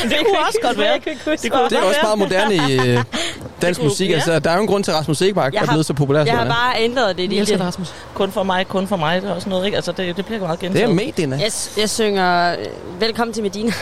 det 0.02 0.16
kunne 0.26 0.38
også 0.46 0.58
godt 0.62 0.78
være. 0.78 0.90
Jeg 0.92 1.00
kunne 1.24 1.36
Det 1.36 1.52
kunne 1.52 1.64
Det 1.64 1.72
er 1.78 1.82
også 1.82 2.00
meget 2.02 2.18
moderne 2.18 2.54
i 2.54 2.78
øh, 2.88 3.04
dansk 3.62 3.80
kunne- 3.80 3.88
musik. 3.88 4.10
ja. 4.10 4.14
Altså, 4.14 4.38
der 4.38 4.50
er 4.50 4.54
jo 4.54 4.60
en 4.60 4.66
grund 4.66 4.84
til, 4.84 4.90
at 4.90 4.96
Rasmus 4.98 5.20
Jeg 5.20 5.28
er 5.36 5.66
blevet 5.66 5.86
så 5.86 5.92
populær. 5.94 6.18
Jeg 6.20 6.28
som 6.28 6.36
har 6.36 6.44
er. 6.44 6.48
bare 6.48 6.74
ændret 6.82 7.16
det 7.16 7.28
lige. 7.28 7.40
elsker 7.40 7.56
Det. 7.56 7.66
Rasmus. 7.66 7.94
Kun 8.14 8.32
for 8.32 8.42
mig, 8.42 8.68
kun 8.68 8.86
for 8.88 8.96
mig. 8.96 9.22
Det 9.22 9.30
er 9.30 9.34
også 9.34 9.48
noget, 9.48 9.64
ikke? 9.66 9.76
Altså, 9.76 9.92
det, 9.92 10.16
det 10.16 10.26
bliver 10.26 10.40
meget 10.40 10.60
Det 10.60 10.66
er 10.66 10.70
gentaget. 10.70 10.96
medierne. 10.96 11.36
Jeg, 11.42 11.52
jeg 11.78 11.90
synger 11.90 12.56
øh, 12.58 12.66
Velkommen 13.00 13.34
til 13.34 13.42
Medina. 13.42 13.72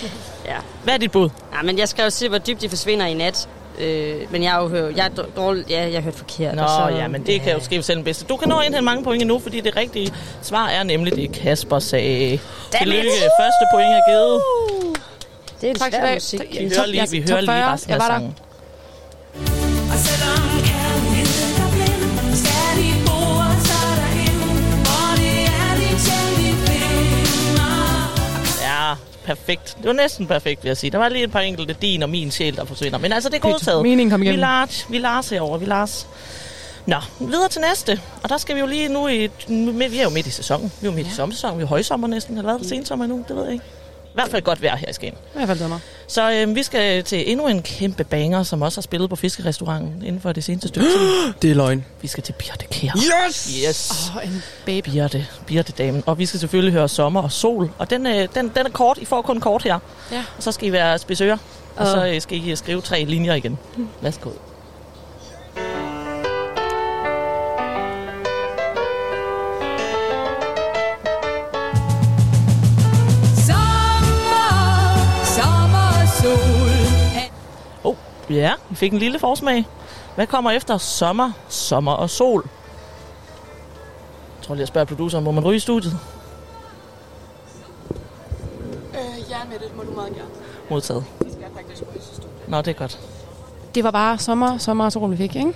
ja. 0.46 0.54
Hvad 0.84 0.94
er 0.94 0.98
dit 0.98 1.10
bud? 1.12 1.28
Ja, 1.56 1.62
men 1.62 1.78
jeg 1.78 1.88
skrev 1.88 2.10
se, 2.10 2.28
hvor 2.28 2.38
dybt 2.38 2.60
de 2.62 2.68
forsvinder 2.68 3.06
i 3.06 3.14
nat. 3.14 3.48
Øh, 3.80 4.32
men 4.32 4.42
jeg 4.42 4.50
har 4.52 4.62
jo 4.62 4.68
hørt, 4.68 4.96
jeg 4.96 5.04
er 5.06 5.10
dår- 5.22 5.30
dårlig, 5.36 5.64
ja, 5.70 5.82
jeg 5.84 5.92
har 5.94 6.00
hørt 6.00 6.14
forkert. 6.14 6.54
Nå, 6.54 6.62
så, 6.62 6.94
ja, 6.96 7.08
men 7.08 7.26
det 7.26 7.40
kan 7.42 7.52
jo 7.52 7.60
ske 7.60 7.82
selv 7.82 7.96
den 7.96 8.04
bedste. 8.04 8.24
Du 8.24 8.36
kan 8.36 8.48
nå 8.48 8.60
indhente 8.60 8.80
mange 8.80 9.04
point 9.04 9.22
endnu, 9.22 9.38
fordi 9.38 9.60
det 9.60 9.76
rigtige 9.76 10.12
svar 10.42 10.68
er 10.68 10.82
nemlig 10.82 11.16
det, 11.16 11.32
Kasper 11.32 11.78
sagde. 11.78 12.38
Tillykke, 12.78 13.10
første 13.40 13.64
point 13.74 13.86
er 13.92 14.00
givet. 14.10 14.42
Det 15.60 15.66
er 15.66 15.70
en 15.70 15.76
Tak 15.78 15.92
skal 15.92 16.00
svær 16.02 16.14
musik. 16.14 16.40
Vi 16.60 16.70
hører 16.76 16.86
lige, 16.86 17.10
vi 17.10 17.24
hører 17.30 17.40
lige 17.40 17.72
resten 17.72 17.92
af 17.92 18.00
sangen. 18.00 18.34
Og 19.92 19.98
selvom 19.98 20.57
perfekt. 29.28 29.76
Det 29.78 29.86
var 29.86 29.92
næsten 29.92 30.26
perfekt, 30.26 30.64
vil 30.64 30.68
jeg 30.68 30.76
sige. 30.76 30.90
Der 30.90 30.98
var 30.98 31.08
lige 31.08 31.24
et 31.24 31.30
par 31.30 31.40
enkelte 31.40 31.76
din 31.82 32.02
og 32.02 32.10
min 32.10 32.30
sjæl, 32.30 32.56
der 32.56 32.64
forsvinder. 32.64 32.98
Men 32.98 33.12
altså, 33.12 33.28
det 33.28 33.36
er 33.36 33.40
godtaget. 33.40 33.82
Meningen 33.82 34.10
kom 34.10 34.20
Vi 34.20 34.26
igennem. 34.26 34.40
Lars, 34.40 34.86
vi 34.90 34.98
Lars 34.98 35.28
herovre, 35.28 35.60
vi 35.60 35.66
Lars. 35.66 36.06
Nå, 36.86 36.96
videre 37.20 37.48
til 37.48 37.60
næste. 37.60 38.00
Og 38.22 38.28
der 38.28 38.36
skal 38.36 38.54
vi 38.54 38.60
jo 38.60 38.66
lige 38.66 38.88
nu 38.88 39.08
i... 39.08 39.30
Vi 39.88 39.98
er 39.98 40.02
jo 40.02 40.08
midt 40.10 40.26
i 40.26 40.30
sæsonen. 40.30 40.72
Vi 40.80 40.86
er 40.86 40.90
jo 40.90 40.96
midt 40.96 41.06
i 41.06 41.10
sommersæsonen. 41.10 41.58
Vi 41.58 41.62
er 41.62 41.66
højsommer 41.66 42.08
næsten. 42.08 42.38
Eller 42.38 42.56
hvad? 42.56 42.68
Sensommer 42.68 43.06
nu? 43.06 43.24
Det 43.28 43.36
ved 43.36 43.44
jeg 43.44 43.52
ikke. 43.52 43.64
I 44.08 44.20
hvert 44.20 44.30
fald 44.30 44.42
godt 44.42 44.62
vejr 44.62 44.76
her 44.76 44.88
i 44.88 44.92
Skagen. 44.92 45.14
I 45.14 45.36
hvert 45.36 45.48
fald 45.48 45.58
sommer. 45.58 45.78
Så 46.06 46.32
øh, 46.32 46.54
vi 46.54 46.62
skal 46.62 47.04
til 47.04 47.30
endnu 47.30 47.46
en 47.48 47.62
kæmpe 47.62 48.04
banger, 48.04 48.42
som 48.42 48.62
også 48.62 48.78
har 48.78 48.82
spillet 48.82 49.10
på 49.10 49.16
fiskerestauranten 49.16 50.02
inden 50.04 50.20
for 50.20 50.32
det 50.32 50.44
seneste 50.44 50.68
stykke 50.68 50.88
tid. 50.88 50.98
Det 51.42 51.50
er 51.50 51.54
løgn. 51.54 51.84
Vi 52.02 52.08
skal 52.08 52.22
til 52.22 52.32
Birte 52.32 52.66
Kjær. 52.70 52.92
Yes! 52.96 53.50
Yes! 53.68 53.92
Åh, 54.16 54.24
en 54.28 54.42
baby. 54.66 54.88
Birte, 54.90 55.26
Birte 55.46 55.72
damen. 55.72 56.02
Og 56.06 56.18
vi 56.18 56.26
skal 56.26 56.40
selvfølgelig 56.40 56.72
høre 56.72 56.88
sommer 56.88 57.22
og 57.22 57.32
sol. 57.32 57.70
Og 57.78 57.90
den, 57.90 58.06
øh, 58.06 58.28
den, 58.34 58.48
den 58.56 58.66
er 58.66 58.70
kort. 58.70 58.98
I 58.98 59.04
får 59.04 59.22
kun 59.22 59.40
kort 59.40 59.62
her. 59.62 59.78
Ja. 60.12 60.24
Og 60.36 60.42
så 60.42 60.52
skal 60.52 60.68
I 60.68 60.72
være 60.72 60.98
spidsører. 60.98 61.36
Og 61.76 61.86
Åh. 61.86 61.92
så 61.92 62.06
øh, 62.06 62.20
skal 62.20 62.48
I 62.48 62.56
skrive 62.56 62.80
tre 62.80 63.04
linjer 63.04 63.34
igen. 63.34 63.58
Værsgo. 64.00 64.30
Ja, 78.30 78.52
vi 78.68 78.74
fik 78.76 78.92
en 78.92 78.98
lille 78.98 79.18
forsmag. 79.18 79.66
Hvad 80.14 80.26
kommer 80.26 80.50
efter 80.50 80.78
sommer, 80.78 81.32
sommer 81.48 81.92
og 81.92 82.10
sol? 82.10 82.48
Jeg 84.36 84.42
tror 84.42 84.54
lige, 84.54 84.60
jeg 84.60 84.68
spørger 84.68 84.84
produceren, 84.84 85.24
må 85.24 85.30
man 85.30 85.44
ryge 85.44 85.56
i 85.56 85.60
studiet? 85.60 85.98
Øh, 88.94 89.30
ja, 89.30 89.36
med 89.50 89.58
det 89.58 89.76
må 89.76 89.82
du 89.82 89.90
meget 89.90 90.14
gerne. 90.14 90.28
Modtaget. 90.70 91.04
Vi 91.20 91.32
skal 91.32 91.44
faktisk 91.56 91.82
ryge 91.82 91.98
i 91.98 92.02
studiet. 92.02 92.48
Nå, 92.48 92.58
det 92.58 92.68
er 92.68 92.72
godt. 92.72 93.00
Det 93.74 93.84
var 93.84 93.90
bare 93.90 94.18
sommer, 94.18 94.58
sommer 94.58 94.84
og 94.84 94.92
sol, 94.92 95.10
vi 95.10 95.16
fik, 95.16 95.36
ikke? 95.36 95.54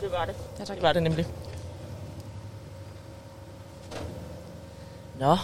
Det 0.00 0.12
var 0.12 0.24
det. 0.24 0.34
Ja, 0.58 0.64
tak. 0.64 0.76
Det 0.76 0.82
var 0.82 0.92
det 0.92 1.02
nemlig. 1.02 1.26
Nå, 5.20 5.36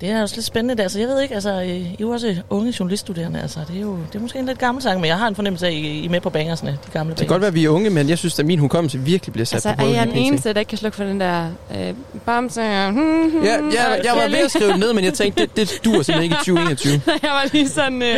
det 0.00 0.10
er 0.10 0.22
også 0.22 0.36
lidt 0.36 0.46
spændende 0.46 0.76
der. 0.76 0.82
Altså, 0.82 0.98
jeg 0.98 1.08
ved 1.08 1.20
ikke, 1.22 1.34
altså, 1.34 1.50
øh, 1.50 1.68
I 1.68 1.82
er 1.92 1.96
jo 2.00 2.10
også 2.10 2.36
unge 2.50 2.74
journaliststuderende. 2.80 3.40
Altså, 3.42 3.60
det 3.68 3.76
er 3.76 3.80
jo 3.80 3.96
det 4.12 4.18
er 4.18 4.20
måske 4.22 4.38
en 4.38 4.46
lidt 4.46 4.58
gammel 4.58 4.82
sang, 4.82 5.00
men 5.00 5.08
jeg 5.08 5.18
har 5.18 5.28
en 5.28 5.34
fornemmelse 5.34 5.66
af, 5.66 5.70
at 5.70 5.76
I 5.76 6.06
er 6.06 6.10
med 6.10 6.20
på 6.20 6.30
bangersne, 6.30 6.70
de 6.70 6.90
gamle 6.92 7.10
Det 7.10 7.18
kan 7.18 7.26
godt 7.26 7.40
være, 7.40 7.48
at 7.48 7.54
vi 7.54 7.64
er 7.64 7.68
unge, 7.68 7.90
men 7.90 8.08
jeg 8.08 8.18
synes, 8.18 8.38
at 8.38 8.46
min 8.46 8.58
hukommelse 8.58 8.98
virkelig 8.98 9.32
bliver 9.32 9.46
sat 9.46 9.54
Altså, 9.54 9.68
på 9.68 9.72
er 9.72 9.76
prøve. 9.76 9.96
jeg 9.96 10.06
lige 10.06 10.14
den 10.16 10.24
pt. 10.24 10.28
eneste, 10.28 10.52
der 10.52 10.58
ikke 10.60 10.68
kan 10.68 10.78
slukke 10.78 10.96
for 10.96 11.04
den 11.04 11.20
der 11.20 11.50
øh, 11.78 11.94
bamse? 12.26 12.60
Hmm, 12.90 13.44
Ja, 13.44 13.52
jeg, 13.52 14.00
jeg 14.04 14.12
var 14.14 14.28
ved 14.28 14.38
at 14.44 14.50
skrive 14.50 14.70
det 14.70 14.78
ned, 14.78 14.92
men 14.92 15.04
jeg 15.04 15.14
tænkte, 15.14 15.42
det, 15.42 15.56
det 15.56 15.80
duer 15.84 16.02
simpelthen 16.02 16.22
ikke 16.22 16.34
i 16.34 16.38
2021. 16.38 16.92
jeg 17.06 17.30
var 17.30 17.48
lige 17.52 17.68
sådan... 17.68 18.02
Øh, 18.02 18.16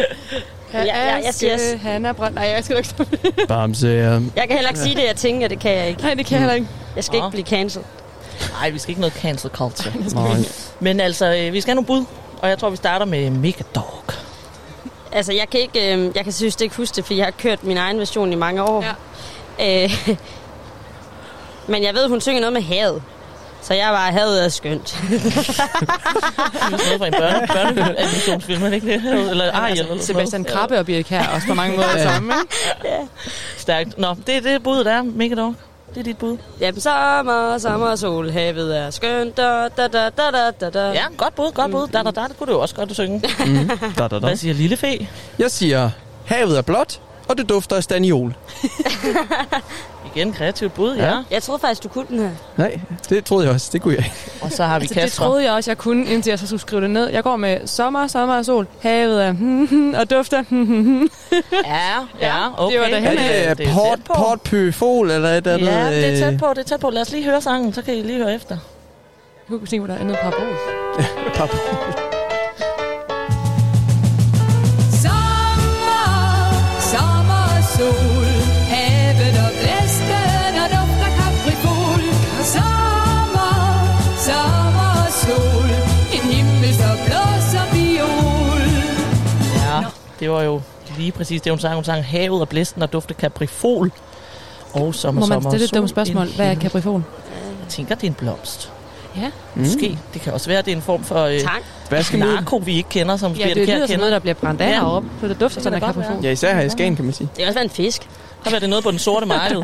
Ja, 0.74 0.82
ja, 0.84 1.14
jeg 1.14 1.34
siger 1.34 1.56
Hanna 1.82 2.12
Brønd. 2.12 2.34
Nej, 2.34 2.44
jeg 2.56 2.64
skal 2.64 2.76
ikke 2.76 2.94
Bamse, 3.48 3.86
ja. 3.88 3.92
Jeg 4.10 4.20
kan 4.48 4.50
heller 4.50 4.68
ikke 4.68 4.80
sige 4.80 4.94
det, 4.94 5.02
jeg 5.08 5.16
tænker, 5.16 5.48
det 5.48 5.58
kan 5.58 5.70
jeg 5.76 5.88
ikke. 5.88 6.02
Nej, 6.02 6.14
det 6.14 6.26
kan 6.26 6.32
jeg 6.34 6.40
heller 6.40 6.54
ikke. 6.54 6.66
Jeg 6.96 7.04
skal 7.04 7.16
ikke 7.16 7.30
blive 7.30 7.46
cancelled. 7.46 7.86
Nej, 8.60 8.70
vi 8.70 8.78
skal 8.78 8.90
ikke 8.90 9.00
noget 9.00 9.14
cancel 9.14 9.50
culture. 9.50 9.92
Nej. 10.14 10.36
men 10.80 11.00
altså, 11.00 11.26
øh, 11.26 11.52
vi 11.52 11.60
skal 11.60 11.70
have 11.70 11.74
nogle 11.82 11.86
bud, 11.86 12.04
og 12.42 12.48
jeg 12.48 12.58
tror, 12.58 12.70
vi 12.70 12.76
starter 12.76 13.06
med 13.06 13.30
Megadog. 13.30 14.04
Altså, 15.12 15.32
jeg 15.32 15.50
kan 15.50 15.60
ikke, 15.60 15.94
øh, 15.94 16.10
jeg 16.16 16.24
kan 16.24 16.32
synes 16.32 16.56
det 16.56 16.64
ikke 16.64 16.76
huske 16.76 16.96
det, 16.96 17.04
fordi 17.04 17.18
jeg 17.18 17.26
har 17.26 17.30
kørt 17.38 17.64
min 17.64 17.76
egen 17.76 17.98
version 17.98 18.32
i 18.32 18.36
mange 18.36 18.62
år. 18.62 18.84
Ja. 19.58 19.84
Øh, 19.84 20.08
men 21.72 21.82
jeg 21.82 21.94
ved, 21.94 22.08
hun 22.08 22.20
synger 22.20 22.40
noget 22.40 22.52
med 22.52 22.62
havet. 22.62 23.02
Så 23.62 23.74
jeg 23.74 23.88
var, 23.92 23.96
havet 24.10 24.44
er 24.44 24.48
skønt. 24.48 24.98
Det 25.10 25.22
er 26.62 26.70
noget 26.70 26.98
fra 26.98 27.06
en 27.06 27.12
børne, 27.12 27.46
børneanimationsfilm, 27.46 28.62
er 28.62 28.66
det 28.68 28.74
ikke 28.74 28.86
det? 28.86 29.30
Eller 29.30 29.52
Ariel, 29.52 29.70
eller 29.70 29.76
sådan 29.76 29.86
noget. 29.88 30.04
Sebastian 30.04 30.44
Krabbe 30.44 30.78
og 30.78 30.86
Birk 30.86 31.06
her 31.06 31.28
også 31.28 31.46
på 31.46 31.54
mange 31.54 31.76
måder 31.76 31.88
Ja. 31.98 32.02
sammen, 32.02 32.32
ikke? 32.84 33.06
Stærkt. 33.56 33.98
Nå, 33.98 34.14
det 34.26 34.36
er 34.36 34.40
det 34.40 34.62
bud, 34.62 34.84
der 34.84 34.92
er. 34.92 35.02
Megadog. 35.02 35.54
Det 35.94 36.00
er 36.00 36.04
dit 36.04 36.18
bud. 36.18 36.36
Jamen, 36.60 36.80
sommer, 36.80 37.58
sommer 37.58 37.96
sol, 37.96 38.30
havet 38.30 38.78
er 38.78 38.90
skønt. 38.90 39.36
Da, 39.36 39.68
da, 39.76 39.88
da, 39.88 40.10
da, 40.10 40.30
da, 40.32 40.50
da, 40.60 40.70
da. 40.70 40.88
Ja, 40.92 41.04
godt 41.16 41.34
bud, 41.34 41.52
godt 41.52 41.70
bud. 41.70 41.88
Da, 41.88 42.02
da, 42.02 42.10
da, 42.10 42.20
det 42.28 42.38
kunne 42.38 42.46
du 42.46 42.52
jo 42.52 42.60
også 42.60 42.74
godt 42.74 42.94
synge. 42.94 43.22
Mm. 43.46 43.68
Da, 43.98 44.08
da, 44.08 44.08
da. 44.08 44.18
Hvad 44.18 44.36
siger 44.36 44.54
Lille 44.54 44.76
Fe? 44.76 45.08
Jeg 45.38 45.50
siger, 45.50 45.90
havet 46.24 46.58
er 46.58 46.62
blåt, 46.62 47.00
og 47.28 47.38
det 47.38 47.48
dufter 47.48 47.76
af 47.76 47.82
staniol. 47.84 48.34
Igen, 50.16 50.32
kreativt 50.32 50.74
bud, 50.74 50.96
ja. 50.96 51.04
Ja. 51.04 51.10
ja. 51.10 51.22
Jeg 51.30 51.42
troede 51.42 51.60
faktisk, 51.60 51.82
du 51.82 51.88
kunne 51.88 52.06
den 52.08 52.18
her. 52.18 52.30
Nej, 52.56 52.80
det 53.08 53.24
troede 53.24 53.46
jeg 53.46 53.54
også. 53.54 53.70
Det 53.72 53.82
kunne 53.82 53.94
jeg 53.94 54.04
ikke. 54.04 54.16
Og 54.42 54.52
så 54.52 54.64
har 54.64 54.78
vi 54.78 54.82
Altså, 54.82 54.94
det 54.94 55.02
Kasper. 55.02 55.24
troede 55.24 55.44
jeg 55.44 55.52
også, 55.52 55.70
jeg 55.70 55.78
kunne, 55.78 56.06
indtil 56.06 56.30
jeg 56.30 56.38
så 56.38 56.46
skulle 56.46 56.60
skrive 56.60 56.82
det 56.82 56.90
ned. 56.90 57.08
Jeg 57.08 57.22
går 57.22 57.36
med 57.36 57.66
sommer, 57.66 58.06
sommer 58.06 58.36
og 58.36 58.44
sol, 58.44 58.66
havet 58.82 59.24
er 59.24 59.34
og 60.00 60.10
dufter. 60.10 60.44
Ja, 61.66 61.96
ja, 62.20 62.62
okay. 62.64 62.74
det 62.74 62.80
var 62.80 62.88
da 62.88 62.96
Er 62.96 63.00
hen 63.00 63.10
det, 63.10 63.18
Det 63.18 63.46
er 63.48 63.54
det 63.54 63.68
port, 63.74 63.98
port 64.16 64.40
pyfol, 64.42 65.10
eller 65.10 65.28
et 65.28 65.46
eller 65.46 65.72
andet? 65.72 65.90
Ja, 65.92 65.96
det 65.96 66.04
er 66.22 66.26
øh, 66.26 66.30
tæt 66.32 66.38
på, 66.38 66.46
det 66.50 66.58
er 66.58 66.62
tæt 66.62 66.80
på. 66.80 66.90
Lad 66.90 67.02
os 67.02 67.10
lige 67.12 67.24
høre 67.24 67.40
sangen, 67.40 67.72
så 67.72 67.82
kan 67.82 67.94
I 67.94 68.02
lige 68.02 68.18
høre 68.18 68.34
efter. 68.34 68.56
Jeg 69.50 69.58
kunne 69.58 69.66
tænke, 69.66 69.86
hvor 69.86 69.94
der 69.94 70.00
er 70.00 70.04
noget 70.04 70.18
parabol. 70.22 70.46
parabol. 71.36 71.58
Sommer, 75.02 76.80
sommer 76.80 77.42
og 77.58 77.64
sol. 77.64 78.09
Det 90.20 90.30
var 90.30 90.42
jo 90.42 90.60
lige 90.96 91.12
præcis 91.12 91.40
det, 91.42 91.52
hun 91.52 91.58
sang. 91.60 91.74
Hun 91.74 91.84
sang 91.84 92.04
havet 92.04 92.40
og 92.40 92.48
blæsten 92.48 92.82
og 92.82 92.92
dufte 92.92 93.14
kaprifol. 93.14 93.92
Og 94.72 94.94
sommer, 94.94 95.20
Må 95.20 95.26
man 95.26 95.42
stille 95.42 95.64
et 95.64 95.74
dumt 95.74 95.90
spørgsmål? 95.90 96.26
Hvad 96.36 96.46
er 96.46 96.54
kaprifol? 96.54 97.02
Jeg 97.60 97.68
tænker, 97.68 97.94
det 97.94 98.02
er 98.04 98.08
en 98.08 98.14
blomst. 98.14 98.72
Ja. 99.16 99.30
Måske. 99.54 99.98
Det 100.14 100.22
kan 100.22 100.32
også 100.32 100.46
være, 100.46 100.58
at 100.58 100.64
det 100.64 100.72
er 100.72 100.76
en 100.76 100.82
form 100.82 101.04
for 101.04 101.24
øh, 101.24 102.18
narko, 102.18 102.56
vi 102.56 102.76
ikke 102.76 102.88
kender, 102.88 103.16
som 103.16 103.32
Ja, 103.32 103.48
det 103.54 103.66
Kjær 103.66 103.76
lyder 103.76 103.86
som 103.86 103.96
noget, 103.98 104.12
der 104.12 104.18
bliver 104.18 104.34
brændt 104.34 104.60
af 104.60 104.68
Ja. 104.68 104.74
heroppe. 104.74 105.08
Så 105.20 105.28
det 105.28 105.40
dufter 105.40 105.56
Det 105.60 105.62
sådan 105.62 105.82
af 105.82 105.94
kaprifol. 105.94 106.24
Ja, 106.24 106.30
især 106.30 106.54
her 106.54 106.62
i 106.62 106.68
Skagen, 106.70 106.96
kan 106.96 107.04
man 107.04 107.14
sige. 107.14 107.26
Det 107.26 107.36
kan 107.38 107.46
også 107.46 107.54
være 107.54 107.64
en 107.64 107.70
fisk. 107.70 108.08
Der 108.44 108.50
var 108.50 108.58
det 108.58 108.68
noget 108.68 108.84
på 108.84 108.90
den 108.90 108.98
sorte 108.98 109.26
marked. 109.36 109.62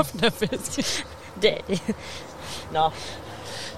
Det, 1.42 1.50
Nå. 2.72 2.80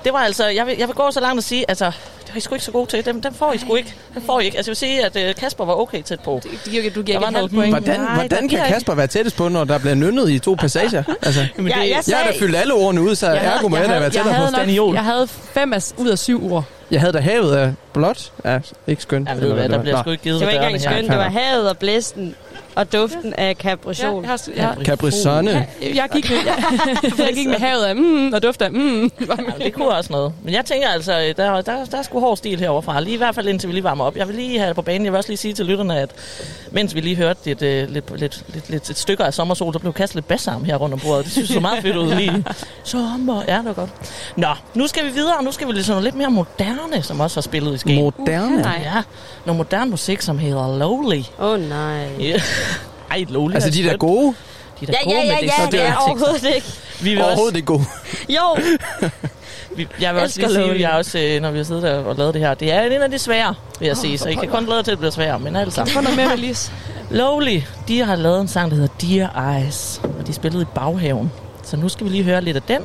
Det 0.05 0.13
var 0.13 0.19
altså, 0.19 0.47
jeg 0.47 0.67
vil, 0.67 0.75
jeg 0.79 0.89
vil 0.89 0.95
gå 0.97 1.11
så 1.11 1.21
langt 1.21 1.39
og 1.39 1.45
sige, 1.45 1.65
altså, 1.69 1.93
det 2.29 2.35
var 2.35 2.39
I 2.39 2.41
sgu 2.41 2.55
ikke 2.55 2.65
så 2.65 2.71
gode 2.73 2.87
til. 2.91 3.05
Dem, 3.05 3.23
dem 3.23 3.35
får 3.35 3.53
I 3.53 3.59
sgu 3.59 3.75
ikke. 3.75 3.95
Dem 4.15 4.23
får 4.27 4.41
I 4.41 4.45
ikke. 4.45 4.57
Altså, 4.57 4.71
jeg 4.71 4.73
vil 4.73 5.13
sige, 5.17 5.25
at 5.27 5.35
uh, 5.37 5.41
Kasper 5.41 5.65
var 5.65 5.75
okay 5.75 6.03
tæt 6.03 6.21
på. 6.21 6.41
Du 6.45 6.71
giver, 6.71 6.91
du 6.91 7.03
giver 7.03 7.21
ikke 7.21 7.33
noget 7.33 7.51
point. 7.51 7.71
Hvordan, 7.73 8.01
Nej, 8.01 8.15
hvordan 8.15 8.49
kan 8.49 8.59
Kasper 8.69 8.95
være 8.95 9.07
tættest 9.07 9.37
på, 9.37 9.49
når 9.49 9.65
der 9.65 9.79
bliver 9.79 9.95
nynnet 9.95 10.31
i 10.31 10.39
to 10.39 10.55
passager? 10.61 11.03
Altså, 11.23 11.47
Jamen, 11.57 11.73
Ja, 11.73 11.83
det, 11.83 11.89
jeg 11.91 12.03
jeg 12.09 12.17
har 12.19 12.31
da 12.33 12.39
fyldt 12.39 12.57
alle 12.57 12.75
ordene 12.75 13.03
ud, 13.03 13.15
så 13.15 13.31
Jeg 13.31 13.41
havde, 13.41 13.53
ergo 13.55 13.69
må 13.69 13.77
jeg 13.77 13.83
jeg 13.83 13.89
havde, 13.89 14.01
være 14.01 14.05
jeg 14.05 14.13
tættere 14.13 14.35
på. 14.35 14.37
havde, 14.37 14.49
staniol. 14.51 14.87
nok, 14.87 14.95
jeg 14.95 15.05
havde 15.05 15.29
fem 15.29 15.73
af, 15.73 15.83
ud 15.97 16.09
af 16.09 16.19
syv 16.19 16.53
ord. 16.53 16.65
Jeg 16.91 17.01
havde 17.01 17.13
da 17.13 17.19
havet 17.19 17.57
af 17.57 17.73
blåt. 17.93 18.33
Ja, 18.45 18.59
ikke 18.87 19.03
skønt. 19.03 19.29
Ja, 19.29 19.35
ved 19.35 19.53
hvad, 19.53 19.69
der 19.69 19.79
bliver 19.83 20.03
sgu 20.03 20.11
ikke 20.11 20.23
givet 20.23 20.41
det 20.41 20.47
var 20.47 20.53
ikke 20.53 20.65
engang 20.65 20.81
skønt. 20.81 21.09
Det 21.11 21.19
var 21.19 21.29
havet 21.31 21.71
og 21.71 21.79
blæsten 21.79 22.35
og 22.79 22.93
duften 22.93 23.35
af 23.39 23.59
kaprisol. 23.59 24.25
Jeg, 24.25 24.39
jeg, 24.47 24.57
jeg, 24.57 24.87
Capri-Sonne. 24.87 25.51
jeg, 25.51 25.67
jeg, 25.95 26.09
gik 26.13 26.31
med, 26.31 26.39
jeg, 26.47 27.19
jeg 27.27 27.35
gik 27.35 27.49
med 27.49 27.59
havet 27.59 27.85
af 27.85 27.97
mm, 27.97 28.33
og 28.33 28.43
dufter 28.43 28.67
af 28.67 28.73
mm. 28.73 29.11
Ja, 29.29 29.65
det 29.65 29.75
kunne 29.75 29.89
også 29.89 30.13
noget. 30.13 30.33
Men 30.45 30.55
jeg 30.55 30.65
tænker 30.65 30.89
altså, 30.89 31.21
øh, 31.21 31.37
der, 31.37 31.61
der, 31.61 31.85
der 31.85 31.99
er 31.99 32.03
sgu 32.03 32.21
hård 32.21 32.37
stil 32.37 32.59
herovre 32.59 32.83
fra. 32.83 33.01
Lige 33.01 33.15
i 33.15 33.17
hvert 33.17 33.35
fald 33.35 33.49
indtil 33.49 33.69
vi 33.69 33.73
lige 33.73 33.85
varmer 33.85 34.05
op. 34.05 34.17
Jeg 34.17 34.29
vil 34.29 34.37
lige 34.37 34.59
have 34.59 34.69
det 34.69 34.77
på 34.77 34.83
banen. 34.83 35.05
Jeg 35.05 35.13
vil 35.13 35.17
også 35.17 35.31
lige 35.31 35.37
sige 35.37 35.55
til 35.55 35.67
lytterne, 35.67 36.01
at 36.01 36.11
mens 36.71 36.95
vi 36.95 37.01
lige 37.01 37.17
hørte 37.17 37.51
et, 37.51 37.63
øh, 37.63 37.89
lidt, 37.89 38.21
lidt, 38.21 38.45
lidt, 38.55 38.71
lidt, 38.71 38.91
et 38.91 38.99
stykke 38.99 39.25
af 39.25 39.35
sommersol, 39.35 39.73
der 39.73 39.79
blev 39.79 39.93
kastet 39.93 40.15
lidt 40.15 40.29
bassarm 40.29 40.65
her 40.65 40.77
rundt 40.77 40.95
om 40.95 41.01
bordet. 41.01 41.25
Det 41.25 41.33
synes 41.33 41.49
jeg 41.49 41.55
så 41.55 41.61
meget 41.61 41.83
fedt 41.83 41.97
ud 41.97 42.15
lige. 42.15 42.45
Sommer, 42.85 43.43
ja, 43.49 43.57
det 43.57 43.65
var 43.65 43.73
godt. 43.73 43.91
Nå, 44.37 44.49
nu 44.75 44.87
skal 44.87 45.05
vi 45.05 45.11
videre, 45.11 45.37
og 45.37 45.45
nu 45.45 45.53
skal 45.53 45.69
vi 45.69 45.73
lidt 45.73 45.87
sådan 45.87 45.95
noget 45.95 46.05
lidt 46.05 46.15
mere 46.15 46.31
moderne, 46.31 47.03
som 47.03 47.21
også 47.21 47.37
har 47.37 47.43
spillet 47.43 47.75
i 47.75 47.79
Skagen. 47.79 48.05
Moderne? 48.05 48.63
nej. 48.63 48.81
Ja, 48.85 49.03
noget 49.47 49.57
moderne 49.57 49.91
musik, 49.91 50.21
som 50.21 50.39
hedder 50.39 50.79
Lowly. 50.79 51.23
Åh 51.39 51.51
oh, 51.51 51.61
nej. 51.69 52.09
Ja. 52.21 52.41
Ej, 53.11 53.25
Lowly 53.29 53.55
Altså, 53.55 53.69
er 53.69 53.73
de 53.73 53.79
der 53.83 53.89
skønt. 53.89 54.01
gode. 54.01 54.35
De 54.81 54.85
er 54.85 54.87
da 54.87 54.93
Ja, 54.93 55.05
gode 55.11 55.17
ja, 55.17 55.23
med 55.27 55.35
ja, 55.35 55.41
det. 55.41 55.47
ja, 55.59 55.65
Så 55.65 55.71
det 55.71 55.83
er 55.83 55.97
overhovedet 55.97 56.55
ikke. 56.55 56.67
Vi 57.01 57.11
vil 57.11 57.23
Overhovedet 57.25 57.57
ikke 57.57 57.67
gode. 57.67 57.85
Jo, 58.37 58.57
Vi- 59.77 59.89
Jeg 60.01 60.15
vil 60.15 60.23
også 60.23 60.41
lige 60.41 60.51
sige, 60.55 60.81
jeg 60.81 60.91
er 60.93 60.95
også, 60.97 61.19
øh, 61.19 61.43
når 61.43 61.51
vi 61.51 61.57
har 61.59 61.65
siddet 61.65 61.83
der 61.83 61.99
og 61.99 62.17
lavet 62.17 62.35
det 62.35 62.43
her, 62.43 62.55
det 62.55 62.73
er 62.73 62.83
en 62.83 62.93
af 63.03 63.11
de 63.11 63.19
svære, 63.19 63.55
vil 63.81 63.87
jeg 63.87 63.97
Åh, 63.97 64.01
sige. 64.03 64.19
Så 64.19 64.29
I 64.29 64.35
kan 64.35 64.49
kun 64.49 64.65
glæde 64.65 64.83
til, 64.83 64.91
at 64.91 64.93
det 64.93 64.99
bliver 64.99 65.11
sværere, 65.11 65.39
men 65.39 65.57
altså. 65.57 65.85
Få 65.85 66.01
noget 66.01 66.17
mere, 66.17 66.29
Melis. 66.29 66.73
Lowly, 67.11 67.61
de 67.89 68.01
har 68.05 68.17
lavet 68.17 68.41
en 68.41 68.49
sang, 68.49 68.71
der 68.71 68.77
hedder 68.77 68.95
Dear 69.01 69.53
Eyes, 69.59 70.01
og 70.21 70.27
de 70.27 70.33
spillede 70.33 70.63
i 70.63 70.67
baghaven. 70.75 71.33
Så 71.63 71.77
nu 71.77 71.89
skal 71.89 72.05
vi 72.07 72.11
lige 72.11 72.25
høre 72.25 72.41
lidt 72.41 72.57
af 72.57 72.63
den. 72.63 72.83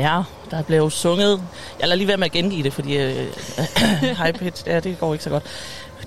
Ja, 0.00 0.22
der 0.50 0.62
blev 0.62 0.90
sunget. 0.90 1.42
Jeg 1.80 1.88
lader 1.88 1.96
lige 1.96 2.08
være 2.08 2.16
med 2.16 2.26
at 2.26 2.32
gengive 2.32 2.62
det, 2.62 2.72
fordi 2.72 2.96
øh, 2.96 3.26
high 4.22 4.32
pitch, 4.32 4.66
ja, 4.66 4.80
det 4.80 4.98
går 4.98 5.12
ikke 5.12 5.24
så 5.24 5.30
godt. 5.30 5.44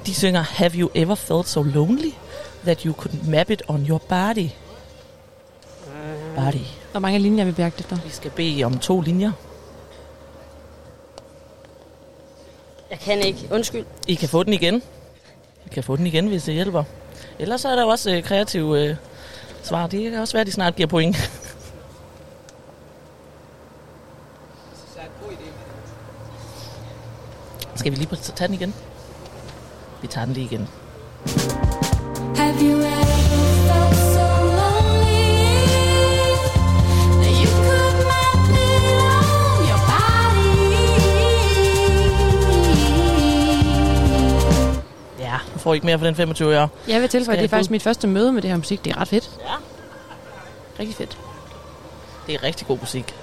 De 0.05 0.13
synger, 0.13 0.41
Have 0.41 0.71
you 0.75 0.89
ever 0.95 1.15
felt 1.15 1.47
so 1.47 1.61
lonely 1.61 2.11
that 2.63 2.81
you 2.81 2.93
could 2.93 3.27
map 3.27 3.49
it 3.49 3.61
on 3.67 3.85
your 3.89 3.97
body? 3.97 4.49
Body. 6.35 6.65
Hvor 6.91 6.99
mange 6.99 7.19
linjer 7.19 7.45
vi 7.45 7.51
bærket 7.51 7.79
efter? 7.79 7.97
Vi 8.05 8.09
skal 8.09 8.31
bede 8.31 8.63
om 8.63 8.79
to 8.79 9.01
linjer. 9.01 9.31
Jeg 12.89 12.99
kan 12.99 13.19
ikke. 13.19 13.47
Undskyld. 13.51 13.85
I 14.07 14.15
kan 14.15 14.29
få 14.29 14.43
den 14.43 14.53
igen. 14.53 14.81
I 15.65 15.69
kan 15.71 15.83
få 15.83 15.95
den 15.95 16.07
igen, 16.07 16.27
hvis 16.27 16.43
det 16.43 16.53
hjælper. 16.53 16.83
Ellers 17.39 17.61
så 17.61 17.69
er 17.69 17.75
der 17.75 17.83
også 17.83 18.11
øh, 18.11 18.23
kreative 18.23 18.81
øh, 18.81 18.95
svar. 19.63 19.87
Det 19.87 20.11
kan 20.11 20.19
også 20.19 20.33
være, 20.33 20.41
at 20.41 20.47
de 20.47 20.51
snart 20.51 20.75
giver 20.75 20.87
point. 20.87 21.17
Skal 27.75 27.91
vi 27.91 27.97
lige 27.97 28.15
tage 28.15 28.47
den 28.47 28.53
igen? 28.53 28.73
Vi 30.01 30.07
tager 30.07 30.25
den 30.25 30.33
lige 30.33 30.45
igen. 30.45 30.67
Have 32.35 32.55
you 32.61 32.77
ever 32.77 33.05
felt 33.67 33.97
so 34.15 34.25
lonely 34.59 35.33
that 37.21 37.33
you 37.41 37.49
could 37.65 37.95
not 38.09 38.35
on 38.35 39.65
your 39.69 39.79
body? 39.89 40.63
Ja, 45.19 45.37
du 45.53 45.59
får 45.59 45.73
ikke 45.73 45.85
mere 45.85 45.97
for 45.99 46.05
den 46.05 46.15
25 46.15 46.59
år. 46.59 46.69
Jeg 46.87 47.01
vil 47.01 47.09
tilføje, 47.09 47.37
at 47.37 47.41
det 47.41 47.45
er 47.45 47.49
faktisk 47.49 47.71
mit 47.71 47.83
første 47.83 48.07
møde 48.07 48.31
med 48.31 48.41
det 48.41 48.49
her 48.49 48.57
musik. 48.57 48.85
Det 48.85 48.91
er 48.91 49.01
ret 49.01 49.07
fedt. 49.07 49.31
Ja. 49.41 49.53
Rigtig 50.79 50.95
fedt. 50.95 51.17
Det 52.27 52.35
er 52.35 52.43
rigtig 52.43 52.67
god 52.67 52.77
musik. 52.79 53.15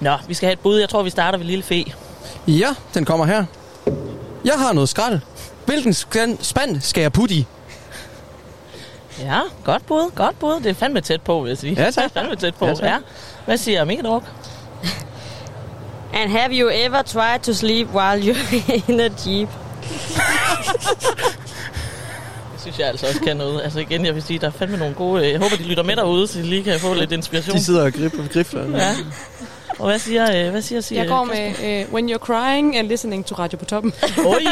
Nå, 0.00 0.16
vi 0.28 0.34
skal 0.34 0.46
have 0.46 0.52
et 0.52 0.60
bud. 0.60 0.78
Jeg 0.78 0.88
tror, 0.88 1.02
vi 1.02 1.10
starter 1.10 1.38
ved 1.38 1.46
Lille 1.46 1.62
Fe. 1.62 1.84
Ja, 2.46 2.74
den 2.94 3.04
kommer 3.04 3.26
her. 3.26 3.44
Jeg 4.44 4.54
har 4.58 4.72
noget 4.72 4.88
skrald. 4.88 5.20
Hvilken 5.66 5.94
spand 6.42 6.80
skal 6.80 7.00
jeg 7.00 7.12
putte 7.12 7.34
i? 7.34 7.46
Ja, 9.20 9.40
godt 9.64 9.86
bud, 9.86 10.10
godt 10.14 10.38
bud. 10.38 10.54
Det 10.60 10.66
er 10.70 10.74
fandme 10.74 11.00
tæt 11.00 11.20
på, 11.22 11.40
vil 11.40 11.48
jeg 11.48 11.58
sige. 11.58 11.74
Ja, 11.82 11.90
tak. 11.90 12.04
Det 12.04 12.16
er 12.16 12.20
fandme 12.20 12.36
tæt 12.36 12.54
på, 12.54 12.64
Ja, 12.64 12.70
ja, 12.70 12.76
tak. 12.76 12.84
ja. 12.86 12.96
Hvad 13.44 13.56
siger 13.56 13.84
Mika 13.84 14.02
Druk? 14.02 14.24
And 16.14 16.30
have 16.30 16.50
you 16.52 16.70
ever 16.72 17.02
tried 17.02 17.40
to 17.40 17.52
sleep 17.52 17.88
while 17.94 18.32
you're 18.32 18.72
in 18.90 19.00
a 19.00 19.08
jeep? 19.26 19.48
Det 22.52 22.60
synes 22.60 22.78
jeg 22.78 22.88
altså 22.88 23.06
også 23.06 23.20
kan 23.20 23.36
noget. 23.36 23.62
Altså 23.62 23.78
igen, 23.80 24.06
jeg 24.06 24.14
vil 24.14 24.22
sige, 24.22 24.38
der 24.38 24.46
er 24.46 24.50
fandme 24.50 24.76
nogle 24.76 24.94
gode... 24.94 25.24
øh, 25.26 25.30
Jeg 25.32 25.40
håber, 25.40 25.56
de 25.56 25.62
lytter 25.62 25.82
med 25.82 25.96
derude, 25.96 26.26
så 26.26 26.38
de 26.38 26.42
lige 26.44 26.64
kan 26.64 26.80
få 26.80 26.94
lidt 26.94 27.12
inspiration. 27.12 27.56
De 27.56 27.64
sidder 27.64 27.84
og 27.84 27.92
grifler. 27.92 28.28
grifler. 28.32 28.78
Ja. 28.78 28.94
Og 29.80 29.86
hvad 29.86 29.98
siger, 29.98 30.44
øh, 30.46 30.50
hvad 30.50 30.62
siger, 30.62 30.80
siger 30.80 31.00
Jeg 31.02 31.08
går 31.08 31.24
med 31.24 31.84
uh, 31.86 31.94
When 31.94 32.10
You're 32.10 32.18
Crying 32.18 32.76
and 32.78 32.88
Listening 32.88 33.26
to 33.26 33.34
Radio 33.34 33.58
på 33.58 33.64
toppen. 33.64 33.92
Oj, 34.34 34.44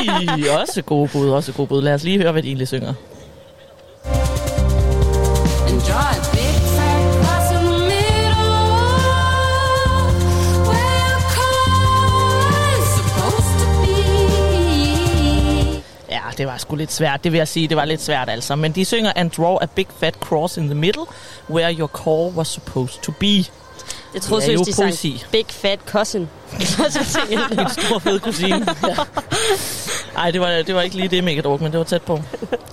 også 0.60 0.82
gode 0.82 1.08
bud, 1.12 1.30
også 1.30 1.52
gode 1.52 1.68
bud. 1.68 1.82
Lad 1.82 1.94
os 1.94 2.02
lige 2.04 2.18
høre, 2.18 2.32
hvad 2.32 2.42
de 2.42 2.48
egentlig 2.48 2.68
synger. 2.68 2.94
And 5.68 5.80
draw 5.88 6.10
a 6.10 6.20
big 6.32 6.54
fat 6.76 7.14
cross 7.20 7.50
in 7.56 7.62
the 7.66 7.78
middle 7.92 8.54
where 10.68 10.96
your 11.02 11.20
car 11.36 12.50
is 12.78 12.86
supposed 12.98 13.54
to 13.60 13.66
be. 13.84 13.96
Ja, 16.10 16.22
det 16.38 16.46
var 16.46 16.58
sgu 16.58 16.76
lidt 16.76 16.92
svært, 16.92 17.24
det 17.24 17.32
vil 17.32 17.38
jeg 17.38 17.48
sige. 17.48 17.68
Det 17.68 17.76
var 17.76 17.84
lidt 17.84 18.02
svært 18.02 18.28
altså. 18.28 18.56
Men 18.56 18.72
de 18.72 18.84
synger, 18.84 19.12
and 19.16 19.30
draw 19.30 19.58
a 19.60 19.66
big 19.66 19.86
fat 19.98 20.14
cross 20.14 20.56
in 20.56 20.64
the 20.64 20.74
middle, 20.74 21.04
where 21.50 21.74
your 21.78 21.88
core 21.88 22.30
was 22.30 22.48
supposed 22.48 23.02
to 23.02 23.12
be. 23.12 23.44
Jeg 24.14 24.22
troede 24.22 24.42
er 24.42 24.46
seriøst, 24.46 24.66
de 24.66 24.72
sang 24.72 24.88
poesi. 24.88 25.24
Big 25.32 25.46
Fat 25.48 25.78
Cousin. 25.86 26.28
Så 26.60 26.92
tænkte 27.28 27.56
jeg, 27.56 27.64
En 27.64 27.70
stor 27.70 27.98
fed 27.98 28.20
kusine. 28.20 28.66
Ja. 28.88 28.94
Ej, 30.16 30.30
det 30.30 30.40
var, 30.40 30.48
det 30.48 30.74
var 30.74 30.82
ikke 30.82 30.96
lige 30.96 31.08
det, 31.08 31.24
Mega 31.24 31.40
Druk, 31.40 31.60
men 31.60 31.72
det 31.72 31.78
var 31.78 31.84
tæt 31.84 32.02
på. 32.02 32.20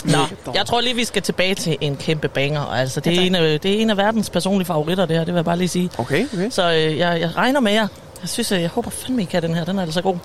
Nå, 0.04 0.18
jeg 0.54 0.66
tror 0.66 0.82
lige, 0.82 0.96
vi 0.96 1.06
skal 1.06 1.22
tilbage 1.22 1.56
til 1.56 1.78
en 1.82 1.96
kæmpe 1.98 2.28
banger. 2.28 2.62
Altså, 2.62 3.00
det, 3.00 3.18
er 3.18 3.22
en 3.22 3.36
af, 3.36 3.60
det 3.60 3.74
er 3.74 3.82
en 3.82 3.90
af 3.90 3.98
verdens 3.98 4.30
personlige 4.30 4.66
favoritter, 4.66 5.06
det 5.06 5.18
her. 5.18 5.24
Det 5.24 5.34
vil 5.34 5.38
jeg 5.38 5.46
bare 5.46 5.58
lige 5.58 5.68
sige. 5.68 5.90
Okay, 5.98 6.26
okay. 6.34 6.50
Så 6.50 6.72
øh, 6.72 6.98
jeg, 6.98 7.22
jeg 7.22 7.36
regner 7.38 7.60
med 7.60 7.72
jer. 7.72 7.88
Jeg 8.22 8.30
synes, 8.30 8.52
øh, 8.52 8.62
jeg 8.62 8.70
håber 8.70 8.90
fandme, 8.90 9.22
I 9.22 9.26
kan 9.26 9.42
den 9.42 9.54
her. 9.56 9.66
Den 9.66 9.78
er 9.78 9.82
altså 9.84 10.02
god. 10.02 10.18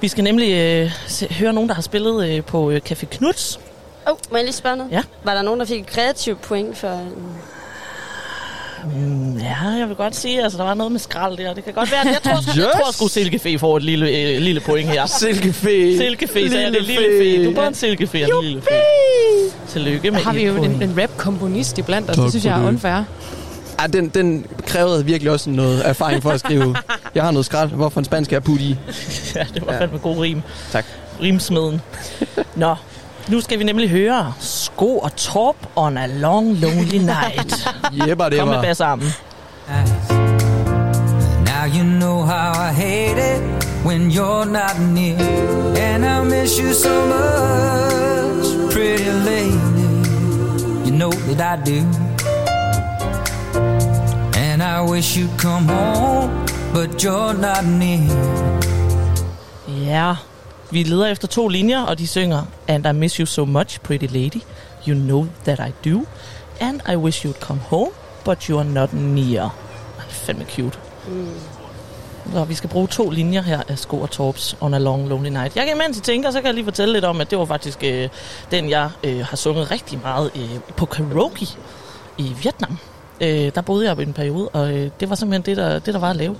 Vi 0.00 0.08
skal 0.08 0.24
nemlig 0.24 0.52
øh, 0.52 0.92
se, 1.06 1.34
høre 1.34 1.52
nogen, 1.52 1.68
der 1.68 1.74
har 1.74 1.82
spillet 1.82 2.28
øh, 2.28 2.44
på 2.44 2.70
øh, 2.70 2.80
Café 2.90 3.04
Knuds. 3.04 3.60
Åh, 4.06 4.12
oh, 4.12 4.18
må 4.30 4.36
jeg 4.36 4.44
lige 4.44 4.54
spørge 4.54 4.76
noget? 4.76 4.92
Ja. 4.92 5.02
Var 5.24 5.34
der 5.34 5.42
nogen, 5.42 5.60
der 5.60 5.66
fik 5.66 5.80
et 5.80 5.86
kreativt 5.86 6.40
point 6.42 6.78
for... 6.78 7.00
Mm, 8.94 9.38
ja, 9.38 9.68
jeg 9.78 9.88
vil 9.88 9.96
godt 9.96 10.16
sige, 10.16 10.42
altså 10.42 10.58
der 10.58 10.64
var 10.64 10.74
noget 10.74 10.92
med 10.92 11.00
skrald 11.00 11.36
der. 11.36 11.54
Det 11.54 11.64
kan 11.64 11.72
godt 11.72 11.90
være, 11.92 12.00
at 12.00 12.06
jeg 12.06 12.22
tror, 12.22 12.36
yes. 12.50 12.56
jeg 12.56 12.70
tror 12.74 12.92
sgu 12.92 13.08
Silkefee 13.08 13.58
får 13.58 13.76
et 13.76 13.82
lille, 13.82 14.08
øh, 14.10 14.40
lille 14.40 14.60
point 14.60 14.88
her. 14.90 15.06
Silkefee. 15.06 15.96
Silkefee, 15.98 16.50
så 16.50 16.58
er 16.58 16.70
det 16.70 16.82
Lille 16.82 17.18
fe. 17.20 17.44
Du 17.44 17.50
er 17.50 17.54
både 17.54 17.66
en 17.66 17.74
silkefee 17.74 18.32
og 18.34 18.38
en 18.38 18.44
lille 18.44 18.62
fe. 18.62 18.68
Tillykke 19.68 20.10
med 20.10 20.20
har 20.20 20.32
vi 20.32 20.46
jo 20.46 20.62
en, 20.62 20.82
en 20.82 20.98
rap-komponist 21.02 21.78
iblandt 21.78 22.10
os. 22.10 22.16
Det 22.16 22.30
synes 22.30 22.44
jeg 22.44 22.60
er 22.62 22.68
unfair. 22.68 23.02
Ja, 23.80 23.86
den, 23.86 24.08
den 24.08 24.46
krævede 24.66 25.04
virkelig 25.04 25.32
også 25.32 25.50
noget 25.50 25.88
erfaring 25.88 26.22
for 26.22 26.30
at 26.30 26.40
skrive. 26.40 26.76
Jeg 27.14 27.22
har 27.24 27.30
noget 27.30 27.46
skrald. 27.46 27.70
Hvorfor 27.70 28.00
en 28.00 28.04
spand 28.04 28.24
skal 28.24 28.34
jeg 28.34 28.42
putte 28.42 28.64
i? 28.64 28.76
Ja, 29.34 29.46
det 29.54 29.66
var 29.66 29.72
Ja. 29.72 29.80
fandme 29.80 29.98
god 29.98 30.18
rim. 30.18 30.42
Tak. 30.72 30.84
Rimsmeden. 31.22 31.80
Nå, 32.56 32.74
nu 33.28 33.40
skal 33.40 33.58
vi 33.58 33.64
nemlig 33.64 33.90
høre 33.90 34.34
Sko 34.40 34.98
og 34.98 35.16
Torp 35.16 35.56
on 35.76 35.98
a 35.98 36.06
long 36.06 36.52
lonely 36.56 36.98
night. 36.98 37.68
Jebba, 38.06 38.28
det 38.28 38.38
Kom 38.38 38.48
med 38.48 38.60
bag 38.62 38.76
sammen. 38.76 39.08
Now 41.44 41.64
you 41.76 41.84
know 41.84 42.22
how 42.22 42.52
I 42.68 42.72
hate 42.72 43.18
it 43.18 43.42
when 43.84 44.10
you're 44.10 44.44
not 44.44 44.78
near. 44.80 45.18
And 45.76 46.04
I 46.04 46.24
miss 46.24 46.58
you 46.58 46.72
so 46.74 47.06
much, 47.06 48.72
pretty 48.72 49.10
lady. 49.10 49.56
You 50.86 50.92
know 50.98 51.10
that 51.10 51.58
I 51.58 51.64
do. 51.70 51.78
And 54.38 54.62
I 54.62 54.80
wish 54.90 55.16
you'd 55.16 55.38
come 55.38 55.68
home, 55.68 56.30
but 56.74 57.02
you're 57.02 57.34
not 57.34 57.64
near. 57.64 58.10
Ja, 59.88 60.16
vi 60.70 60.82
leder 60.82 61.06
efter 61.06 61.28
to 61.28 61.48
linjer, 61.48 61.80
og 61.82 61.98
de 61.98 62.06
synger 62.06 62.42
And 62.68 62.86
I 62.86 62.92
miss 62.92 63.16
you 63.16 63.26
so 63.26 63.44
much, 63.44 63.80
pretty 63.80 64.06
lady. 64.06 64.40
You 64.88 64.94
know 64.94 65.26
that 65.44 65.60
I 65.68 65.88
do. 65.90 66.06
And 66.60 66.80
I 66.88 66.96
wish 66.96 67.26
you'd 67.26 67.40
come 67.40 67.60
home, 67.60 67.90
but 68.24 68.38
you're 68.38 68.62
not 68.62 68.92
near. 68.92 69.42
Ej, 69.98 70.04
Fandme 70.08 70.44
cute. 70.44 70.78
Mm. 71.08 71.28
Så 72.32 72.44
vi 72.44 72.54
skal 72.54 72.70
bruge 72.70 72.88
to 72.88 73.10
linjer 73.10 73.42
her 73.42 73.62
af 73.68 73.78
Sko 73.78 74.00
og 74.00 74.10
Torps 74.10 74.56
On 74.60 74.74
a 74.74 74.78
Long 74.78 75.08
Lonely 75.08 75.30
Night. 75.30 75.56
Jeg 75.56 75.66
kan 75.66 75.74
imens 75.74 75.98
I 75.98 76.00
tænker, 76.00 76.30
så 76.30 76.38
kan 76.38 76.46
jeg 76.46 76.54
lige 76.54 76.64
fortælle 76.64 76.92
lidt 76.92 77.04
om, 77.04 77.20
at 77.20 77.30
det 77.30 77.38
var 77.38 77.44
faktisk 77.44 77.84
øh, 77.84 78.08
den, 78.50 78.70
jeg 78.70 78.90
øh, 79.04 79.26
har 79.26 79.36
sunget 79.36 79.70
rigtig 79.70 80.00
meget 80.02 80.30
øh, 80.36 80.60
på 80.76 80.86
karaoke 80.86 81.46
i 82.18 82.32
Vietnam. 82.42 82.78
Øh, 83.20 83.50
der 83.54 83.60
boede 83.60 83.88
jeg 83.88 83.98
i 83.98 84.02
en 84.02 84.12
periode, 84.12 84.48
og 84.48 84.72
øh, 84.72 84.90
det 85.00 85.08
var 85.10 85.14
simpelthen 85.14 85.42
det, 85.42 85.56
der, 85.56 85.78
det, 85.78 85.94
der 85.94 86.00
var 86.00 86.10
at 86.10 86.16
lave. 86.16 86.36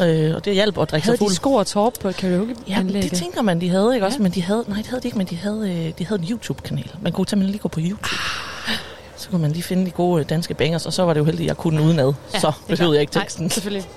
Øh, 0.00 0.34
og 0.34 0.44
det 0.44 0.54
hjalp 0.54 0.78
at 0.78 0.90
drikke 0.90 1.04
Havde 1.04 1.16
sig 1.16 1.24
fuld. 1.24 1.30
de 1.30 1.34
sko 1.36 1.52
og 1.54 1.66
torp 1.66 1.92
på 2.00 2.08
et 2.08 2.16
karaoke 2.16 2.54
Ja, 2.68 2.82
det 2.92 3.12
tænker 3.12 3.42
man, 3.42 3.60
de 3.60 3.68
havde, 3.68 3.94
ikke 3.94 4.06
også? 4.06 4.22
Men 4.22 4.32
de 4.32 4.42
havde, 4.42 4.64
nej, 4.68 4.76
det 4.78 4.86
havde 4.86 5.02
de 5.02 5.08
ikke, 5.08 5.18
men 5.18 5.26
de 5.26 5.36
havde, 5.36 5.86
øh, 5.86 5.92
de 5.98 6.06
havde 6.06 6.20
en 6.22 6.28
YouTube-kanal. 6.30 6.90
Man 7.02 7.12
kunne 7.12 7.28
simpelthen 7.28 7.50
lige 7.52 7.62
gå 7.62 7.68
på 7.68 7.80
YouTube. 7.82 8.08
Så 9.16 9.28
kunne 9.30 9.42
man 9.42 9.52
lige 9.52 9.62
finde 9.62 9.86
de 9.86 9.90
gode 9.90 10.20
øh, 10.22 10.28
danske 10.28 10.54
bangers, 10.54 10.86
og 10.86 10.92
så 10.92 11.02
var 11.02 11.12
det 11.12 11.20
jo 11.20 11.24
heldigt, 11.24 11.44
at 11.46 11.48
jeg 11.48 11.56
kunne 11.56 11.78
den 11.78 11.86
udenad. 11.86 12.12
Ja, 12.34 12.38
så 12.40 12.52
det 12.68 12.78
behøvede 12.78 12.94
jeg 12.96 13.00
ikke 13.00 13.14
Nej, 13.14 13.24
teksten. 13.24 13.50
selvfølgelig. 13.50 13.88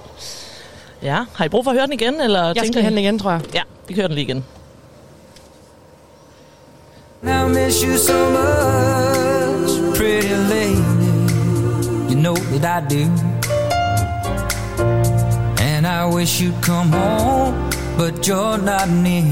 Ja, 1.04 1.24
har 1.34 1.46
I 1.46 1.50
brug 1.50 1.64
for 1.64 1.72
at 1.72 1.78
høre 1.78 1.86
den 1.86 1.94
igen? 1.94 2.22
Eller 2.22 2.44
Jeg 2.46 2.64
skal 2.68 2.82
have 2.82 2.90
den 2.90 2.98
igen, 3.00 3.20
tror 3.20 3.32
jeg. 3.32 3.42
Ja, 3.54 3.62
vi 3.88 3.94
kører 3.94 4.08
den 4.08 4.16
lige 4.16 4.26
igen. 4.26 4.46
I 7.24 7.50
miss 7.50 7.82
you 7.82 7.98
so 7.98 8.14
much, 8.30 9.98
pretty 9.98 10.34
lady. 10.50 10.78
You 12.12 12.16
know 12.20 12.36
that 12.36 12.92
I 12.92 12.96
do. 12.96 13.33
I 16.04 16.06
wish 16.06 16.42
you'd 16.42 16.64
come 16.64 16.92
home, 16.92 17.70
but 17.98 18.28
you're 18.28 18.58
not 18.58 18.90
near. 18.90 19.24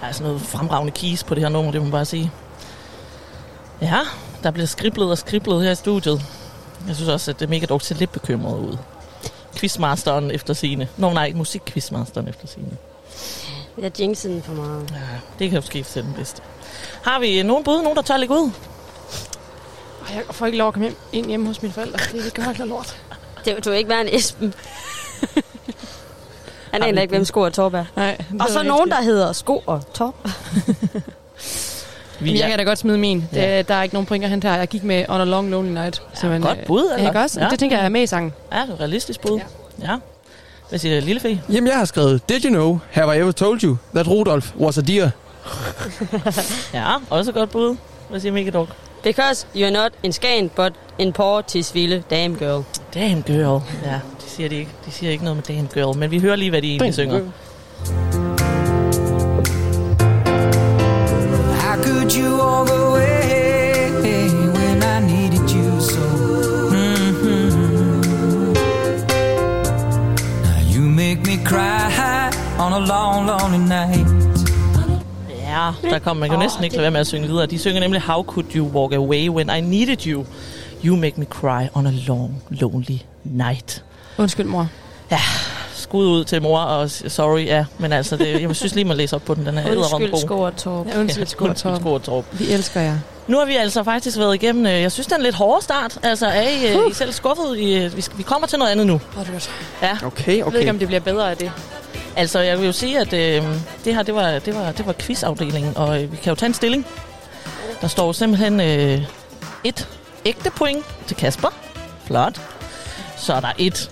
Der 0.00 0.06
er 0.06 0.12
sådan 0.12 0.26
noget 0.26 0.42
fremragende 0.42 0.92
keys 0.92 1.24
på 1.24 1.34
det 1.34 1.42
her 1.42 1.48
nummer, 1.48 1.72
det 1.72 1.80
må 1.80 1.84
man 1.84 1.92
bare 1.92 2.04
sige. 2.04 2.32
Ja, 3.80 3.98
der 4.42 4.50
bliver 4.50 4.66
skriblet 4.66 5.10
og 5.10 5.18
skriblet 5.18 5.62
her 5.62 5.70
i 5.70 5.74
studiet. 5.74 6.22
Jeg 6.88 6.96
synes 6.96 7.08
også, 7.08 7.30
at 7.30 7.40
det 7.40 7.48
mega 7.48 7.66
dog 7.66 7.82
ser 7.82 7.94
lidt 7.94 8.12
bekymret 8.12 8.58
ud. 8.58 8.76
Quizmasteren 9.56 10.30
efter 10.30 10.54
sine. 10.54 10.88
Nå 10.96 11.12
nej, 11.12 11.32
musikquizmasteren 11.34 12.28
efter 12.28 12.46
sine. 12.46 12.76
Jeg 13.78 14.00
jinxer 14.00 14.28
den 14.28 14.42
for 14.42 14.52
meget. 14.52 14.90
Ja, 14.90 15.18
det 15.38 15.50
kan 15.50 15.60
jo 15.60 15.66
ske 15.66 15.82
til 15.82 16.02
den 16.02 16.14
bedste. 16.14 16.42
Har 17.02 17.18
vi 17.20 17.42
nogen 17.42 17.64
bud? 17.64 17.82
Nogen, 17.82 17.96
der 17.96 18.02
tør 18.02 18.16
lægge 18.16 18.34
ud? 18.34 18.50
Jeg 20.14 20.22
får 20.30 20.46
ikke 20.46 20.58
lov 20.58 20.68
at 20.68 20.74
komme 20.74 20.88
hjem, 20.88 20.96
ind 21.12 21.26
hjemme 21.26 21.46
hos 21.46 21.62
mine 21.62 21.74
forældre. 21.74 21.98
Det 22.12 22.26
er 22.26 22.44
godt 22.44 22.58
noget 22.58 22.70
lort. 22.70 22.96
Det 23.44 23.66
vil 23.66 23.74
ikke 23.74 23.90
være 23.90 24.00
en 24.00 24.14
Esben. 24.14 24.54
Han 26.72 26.82
aner 26.82 27.02
ikke, 27.02 27.12
hvem 27.12 27.24
sko 27.24 27.40
og 27.40 27.52
top 27.52 27.74
er. 27.74 27.84
Nej, 27.96 28.18
Og 28.40 28.48
så 28.48 28.62
nogen, 28.62 28.90
der 28.90 29.02
hedder 29.02 29.32
sko 29.32 29.62
og 29.66 29.82
top. 29.94 30.14
Men 32.20 32.36
jeg 32.36 32.48
kan 32.48 32.58
da 32.58 32.64
godt 32.64 32.78
smide 32.78 32.98
min. 32.98 33.20
Det, 33.30 33.36
Ja. 33.36 33.62
Der 33.62 33.74
er 33.74 33.82
ikke 33.82 33.94
nogen 33.94 34.06
point 34.06 34.24
at 34.24 34.30
hente 34.30 34.48
her. 34.48 34.56
Jeg 34.56 34.68
gik 34.68 34.84
med 34.84 35.04
On 35.08 35.20
a 35.20 35.24
Long 35.24 35.50
Lonely 35.50 35.72
Night. 35.72 36.02
Ja, 36.22 36.28
godt 36.38 36.64
bud, 36.66 36.90
eller? 36.94 37.08
Ikke 37.08 37.20
også? 37.20 37.40
Ja. 37.40 37.48
Det 37.48 37.58
tænker 37.58 37.76
jeg 37.76 37.84
er 37.84 37.88
med 37.88 38.02
i 38.02 38.06
sangen. 38.06 38.32
Ja, 38.52 38.60
det 38.60 38.70
er 38.70 38.80
realistisk 38.80 39.20
bud. 39.20 39.40
Ja. 39.82 39.90
ja. 39.90 39.96
Hvad 40.68 40.78
siger 40.78 41.00
Lille 41.00 41.20
Fee? 41.20 41.42
Jamen, 41.52 41.68
jeg 41.68 41.78
har 41.78 41.84
skrevet, 41.84 42.28
Did 42.28 42.44
you 42.44 42.50
know, 42.50 42.78
have 42.90 43.16
I 43.16 43.18
ever 43.20 43.32
told 43.32 43.62
you, 43.62 43.76
that 43.94 44.08
Rudolph 44.08 44.60
was 44.60 44.78
a 44.78 44.80
deer? 44.80 45.10
Ja, 46.74 46.86
også 47.10 47.32
godt 47.32 47.50
bud. 47.50 47.76
Hvad 48.10 48.20
siger 48.20 48.32
Mega 48.32 48.50
Dog? 48.50 48.68
Because 49.02 49.46
you're 49.54 49.70
not 49.70 49.92
in 50.02 50.12
Skagen, 50.12 50.48
but 50.56 50.72
in 50.98 51.12
poor 51.12 51.40
Tisvilde, 51.40 52.02
damn 52.10 52.36
girl. 52.38 52.64
Damn 52.94 53.22
girl. 53.22 53.62
Ja, 53.84 54.00
siger 54.30 54.48
de 54.48 54.56
ikke. 54.56 54.70
De 54.86 54.90
siger 54.90 55.12
ikke 55.12 55.24
noget 55.24 55.36
med 55.36 55.56
damn 55.56 55.68
girl, 55.74 55.98
men 55.98 56.10
vi 56.10 56.18
hører 56.20 56.36
lige, 56.36 56.50
hvad 56.50 56.62
de 56.62 56.68
egentlig 56.70 56.94
synger. 56.94 57.20
How 61.62 61.76
could 61.82 62.10
you 62.16 62.30
walk 62.42 62.68
away 62.70 63.90
when 64.56 64.82
I 64.82 65.00
needed 65.12 65.48
you 65.54 65.80
so? 65.80 66.06
Mhm. 66.70 67.50
Now 70.44 70.60
you 70.74 70.82
make 70.82 71.20
me 71.26 71.36
cry 71.44 72.30
on 72.58 72.72
a 72.72 72.78
long, 72.78 73.26
lonely 73.26 73.58
night. 73.68 74.06
Ja, 75.48 75.72
der 75.90 75.98
kom 75.98 76.16
man 76.16 76.28
kan 76.28 76.38
jo 76.38 76.42
næsten 76.42 76.64
ikke 76.64 76.76
lade 76.76 76.82
være 76.82 76.90
med 76.90 77.00
at 77.00 77.06
synge 77.06 77.26
videre. 77.28 77.46
De 77.46 77.58
synger 77.58 77.80
nemlig 77.80 78.00
How 78.00 78.22
could 78.22 78.56
you 78.56 78.66
walk 78.66 78.92
away 78.92 79.28
when 79.28 79.50
I 79.58 79.60
needed 79.60 80.06
you? 80.06 80.24
You 80.84 80.96
make 80.96 81.18
me 81.18 81.24
cry 81.30 81.68
on 81.74 81.86
a 81.86 81.92
long, 82.06 82.42
lonely 82.50 82.98
night. 83.24 83.84
Undskyld, 84.20 84.46
mor. 84.46 84.68
Ja, 85.10 85.20
skud 85.74 86.06
ud 86.06 86.24
til 86.24 86.42
mor, 86.42 86.60
og 86.60 86.90
sorry, 86.90 87.46
ja. 87.46 87.64
Men 87.78 87.92
altså, 87.92 88.16
det, 88.16 88.42
jeg 88.42 88.56
synes 88.56 88.74
lige, 88.74 88.84
man 88.84 88.96
læser 88.96 89.16
op 89.16 89.22
på 89.24 89.34
den. 89.34 89.46
Den 89.46 89.58
er 89.58 89.76
Undskyld, 89.76 90.10
god. 90.10 90.20
sko 90.20 90.40
og 90.40 90.56
top. 90.56 90.86
Ja, 90.86 91.00
undskyld, 91.00 91.26
sko 91.26 91.44
og 91.44 91.48
Undskyld, 91.48 91.72
top. 91.72 91.80
sko 91.80 91.92
og 91.92 92.02
top. 92.02 92.24
Vi 92.32 92.52
elsker 92.52 92.80
jer. 92.80 92.98
Nu 93.26 93.38
har 93.38 93.44
vi 93.44 93.56
altså 93.56 93.82
faktisk 93.84 94.18
været 94.18 94.34
igennem, 94.34 94.66
øh, 94.66 94.72
jeg 94.72 94.92
synes, 94.92 95.06
det 95.06 95.12
er 95.12 95.16
en 95.16 95.22
lidt 95.22 95.34
hårdere 95.34 95.62
start. 95.62 95.98
Altså, 96.02 96.26
er 96.26 96.48
I, 96.48 96.76
uh. 96.76 96.90
I 96.90 96.94
selv 96.94 97.12
skuffet? 97.12 97.58
I, 97.58 97.74
øh, 97.84 97.96
vi, 97.96 98.00
skal, 98.00 98.18
vi 98.18 98.22
kommer 98.22 98.46
til 98.48 98.58
noget 98.58 98.72
andet 98.72 98.86
nu. 98.86 99.00
Er. 99.16 99.40
Ja. 99.82 100.06
Okay, 100.06 100.38
Jeg 100.38 100.52
ved 100.52 100.58
ikke, 100.60 100.70
om 100.70 100.78
det 100.78 100.88
bliver 100.88 101.00
bedre 101.00 101.30
af 101.30 101.36
det. 101.36 101.52
Altså, 102.16 102.38
jeg 102.40 102.58
vil 102.58 102.66
jo 102.66 102.72
sige, 102.72 102.98
at 102.98 103.12
øh, 103.12 103.42
det 103.84 103.94
her, 103.94 104.02
det 104.02 104.14
var, 104.14 104.38
det 104.38 104.54
var, 104.54 104.72
det 104.72 104.86
var 104.86 104.92
quizafdelingen, 104.92 105.76
og 105.76 106.02
øh, 106.02 106.12
vi 106.12 106.16
kan 106.16 106.30
jo 106.30 106.34
tage 106.34 106.48
en 106.48 106.54
stilling. 106.54 106.86
Der 107.80 107.88
står 107.88 108.12
simpelthen 108.12 108.60
øh, 108.60 109.02
et 109.64 109.88
ægte 110.24 110.50
point 110.50 110.84
til 111.06 111.16
Kasper. 111.16 111.48
Flot. 112.06 112.40
Så 113.16 113.34
er 113.34 113.40
der 113.40 113.52
et 113.58 113.90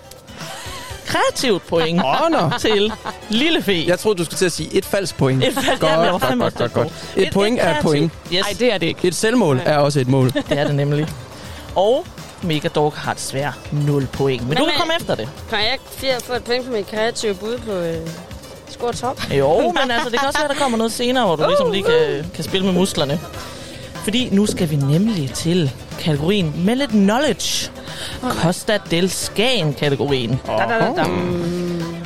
kreativt 1.09 1.67
point 1.67 1.97
nå. 2.31 2.51
til 2.61 2.93
Lille 3.29 3.63
Fe. 3.63 3.85
Jeg 3.87 3.99
troede, 3.99 4.19
du 4.19 4.25
skulle 4.25 4.39
til 4.39 4.47
at 4.47 4.53
sige 4.53 4.75
et 4.75 4.85
falsk 4.85 5.17
point. 5.17 5.45
Et 5.45 5.55
falsk- 5.55 5.81
godt, 5.81 5.93
Jamen, 5.93 6.11
godt, 6.11 6.23
godt, 6.39 6.55
godt, 6.55 6.73
godt. 6.73 6.89
tæt 7.15 7.23
Et, 7.23 7.29
på. 7.33 7.41
point 7.41 7.59
Et- 7.59 7.65
et 7.65 7.69
er 7.71 7.77
et 7.77 7.83
point. 7.83 8.13
Yes. 8.33 8.41
Nej, 8.41 8.57
det 8.59 8.73
er 8.73 8.79
det 8.79 8.87
ikke. 8.87 9.09
Et 9.09 9.15
selvmål 9.15 9.61
er 9.65 9.79
også 9.79 10.01
et 10.01 10.09
mål. 10.09 10.33
Det 10.49 10.59
er 10.59 10.65
det 10.67 10.75
nemlig. 10.75 11.09
Og 11.75 12.07
Megadog 12.43 12.93
har 12.97 13.15
desværre 13.15 13.53
0 13.73 14.07
point. 14.13 14.41
Men, 14.43 14.49
Men 14.49 14.59
du 14.59 14.65
kan 14.65 14.73
komme 14.79 14.93
efter 15.01 15.15
det. 15.15 15.29
Kan 15.51 15.59
jeg 15.59 15.79
få 16.25 16.33
et 16.33 16.45
point 16.45 16.65
for 16.65 16.73
mit 16.73 16.87
kreative 16.91 17.35
bud 17.35 17.59
på 17.59 17.73
øh, 17.73 17.97
og 18.81 18.97
top? 18.97 19.21
Jo, 19.31 19.61
men 19.83 19.91
altså, 19.91 20.11
det 20.11 20.19
kan 20.19 20.27
også 20.29 20.39
være, 20.41 20.49
der 20.49 20.55
kommer 20.55 20.79
noget 20.79 20.93
senere, 20.93 21.27
hvor 21.27 21.37
du 21.37 21.47
ligesom 21.47 21.73
lige 21.73 21.83
kan, 21.85 22.31
kan 22.35 22.45
spille 22.45 22.67
med 22.67 22.75
musklerne. 22.75 23.21
Fordi 24.09 24.29
nu 24.33 24.47
skal 24.47 24.71
vi 24.71 24.77
nemlig 24.77 25.31
til 25.33 25.73
kategorien 26.01 26.65
med 26.65 26.77
lidt 26.77 26.91
knowledge. 26.91 27.71
Costa 28.43 28.79
del 28.91 29.11
Skagen-kategorien. 29.11 30.41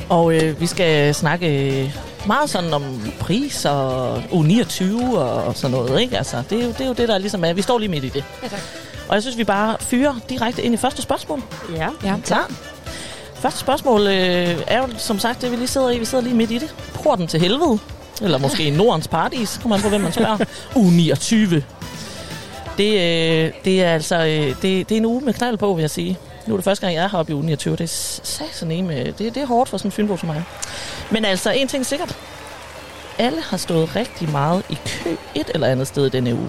Og 0.09 0.35
øh, 0.35 0.61
vi 0.61 0.67
skal 0.67 1.15
snakke 1.15 1.93
meget 2.27 2.51
sådan 2.51 2.73
om 2.73 2.83
pris 3.21 3.65
og 3.65 4.17
U29 4.17 5.17
og 5.17 5.57
sådan 5.57 5.77
noget, 5.77 6.01
ikke? 6.01 6.19
Altså, 6.19 6.43
det 6.51 6.61
er, 6.61 6.65
jo, 6.65 6.69
det 6.69 6.81
er 6.81 6.87
jo 6.87 6.93
det, 6.93 7.09
der 7.09 7.19
ligesom 7.19 7.45
er. 7.45 7.53
Vi 7.53 7.63
står 7.63 7.79
lige 7.79 7.89
midt 7.89 8.05
i 8.05 8.09
det. 8.09 8.25
Ja, 8.43 8.49
tak. 8.49 8.61
Og 9.09 9.15
jeg 9.15 9.23
synes, 9.23 9.39
vi 9.39 9.45
bare 9.45 9.77
fyrer 9.81 10.15
direkte 10.29 10.63
ind 10.63 10.75
i 10.75 10.77
første 10.77 11.03
spørgsmål. 11.03 11.43
Ja. 11.77 11.89
Ja, 12.05 12.15
Klar. 12.25 12.51
Første 13.35 13.61
spørgsmål 13.61 14.01
øh, 14.01 14.63
er 14.67 14.79
jo 14.79 14.89
som 14.99 15.19
sagt 15.19 15.43
det, 15.43 15.51
vi 15.51 15.57
lige 15.57 15.67
sidder 15.67 15.91
i. 15.91 15.99
Vi 15.99 16.05
sidder 16.05 16.25
lige 16.25 16.37
midt 16.37 16.51
i 16.51 16.59
det. 16.59 16.75
Porten 16.95 17.27
til 17.27 17.41
helvede. 17.41 17.79
Eller 18.23 18.39
måske 18.39 18.71
Nordens 18.71 19.09
paradis. 19.09 19.59
Kommer 19.63 19.77
man 19.77 19.83
på, 19.83 19.89
hvem 19.89 20.01
man 20.01 20.13
spørger. 20.13 20.39
U 20.77 20.83
29. 20.83 21.63
Det, 22.79 22.93
øh, 22.93 23.53
det 23.65 23.83
er 23.83 23.95
altså 23.95 24.17
øh, 24.17 24.47
det, 24.47 24.63
det 24.63 24.93
er 24.93 24.97
en 24.97 25.05
uge 25.05 25.21
med 25.21 25.33
knald 25.35 25.57
på, 25.57 25.75
vil 25.75 25.83
jeg 25.83 25.91
sige. 25.91 26.19
Nu 26.47 26.55
er 26.55 26.59
det 26.59 26.65
første 26.65 26.87
gang, 26.87 26.95
jeg 26.95 27.05
er 27.05 27.09
heroppe 27.09 27.33
i 27.33 27.35
uge 27.35 27.45
29. 27.45 27.77
Det 27.77 27.81
er 27.81 28.21
satsen 28.23 28.87
med. 28.87 29.05
Det, 29.13 29.19
det 29.19 29.37
er 29.37 29.47
hårdt 29.47 29.71
for 29.71 29.79
sådan 29.79 29.89
en 29.89 29.93
fynbo 29.93 30.17
som 30.17 30.27
mig. 30.27 30.45
Men 31.11 31.25
altså, 31.25 31.51
en 31.51 31.69
ting 31.69 31.81
er 31.81 31.85
sikkert. 31.85 32.17
Alle 33.19 33.43
har 33.43 33.57
stået 33.57 33.97
rigtig 33.97 34.31
meget 34.31 34.63
i 34.69 34.79
kø 34.87 35.17
et 35.35 35.51
eller 35.55 35.67
andet 35.67 35.87
sted 35.87 36.07
i 36.07 36.09
denne 36.09 36.35
uge. 36.35 36.49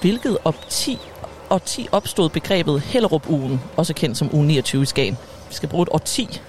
Hvilket 0.00 0.38
og 0.44 0.54
årti 1.50 1.88
opstod 1.92 2.28
begrebet 2.28 2.80
Hellerup-ugen, 2.80 3.60
også 3.76 3.94
kendt 3.94 4.18
som 4.18 4.34
uge 4.34 4.46
29 4.46 4.82
i 4.82 4.86
Skagen. 4.86 5.18
Vi 5.48 5.54
skal 5.54 5.68
bruge 5.68 5.82
et 5.82 5.88
årti. 5.92 6.40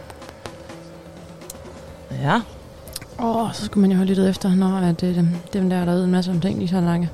Ja, 2.11 2.41
Åh, 3.23 3.45
oh, 3.45 3.53
så 3.53 3.65
skulle 3.65 3.81
man 3.81 3.91
jo 3.91 3.97
have 3.97 4.07
lyttet 4.07 4.29
efter, 4.29 4.55
når 4.55 4.77
at, 4.77 5.01
det 5.01 5.17
er 5.17 5.23
dem, 5.53 5.69
der, 5.69 5.85
der 5.85 5.93
ved 5.93 6.03
en 6.03 6.11
masse 6.11 6.31
om 6.31 6.41
ting, 6.41 6.59
de 6.59 6.63
er 6.63 6.67
så 6.67 6.81
lange. 6.81 7.09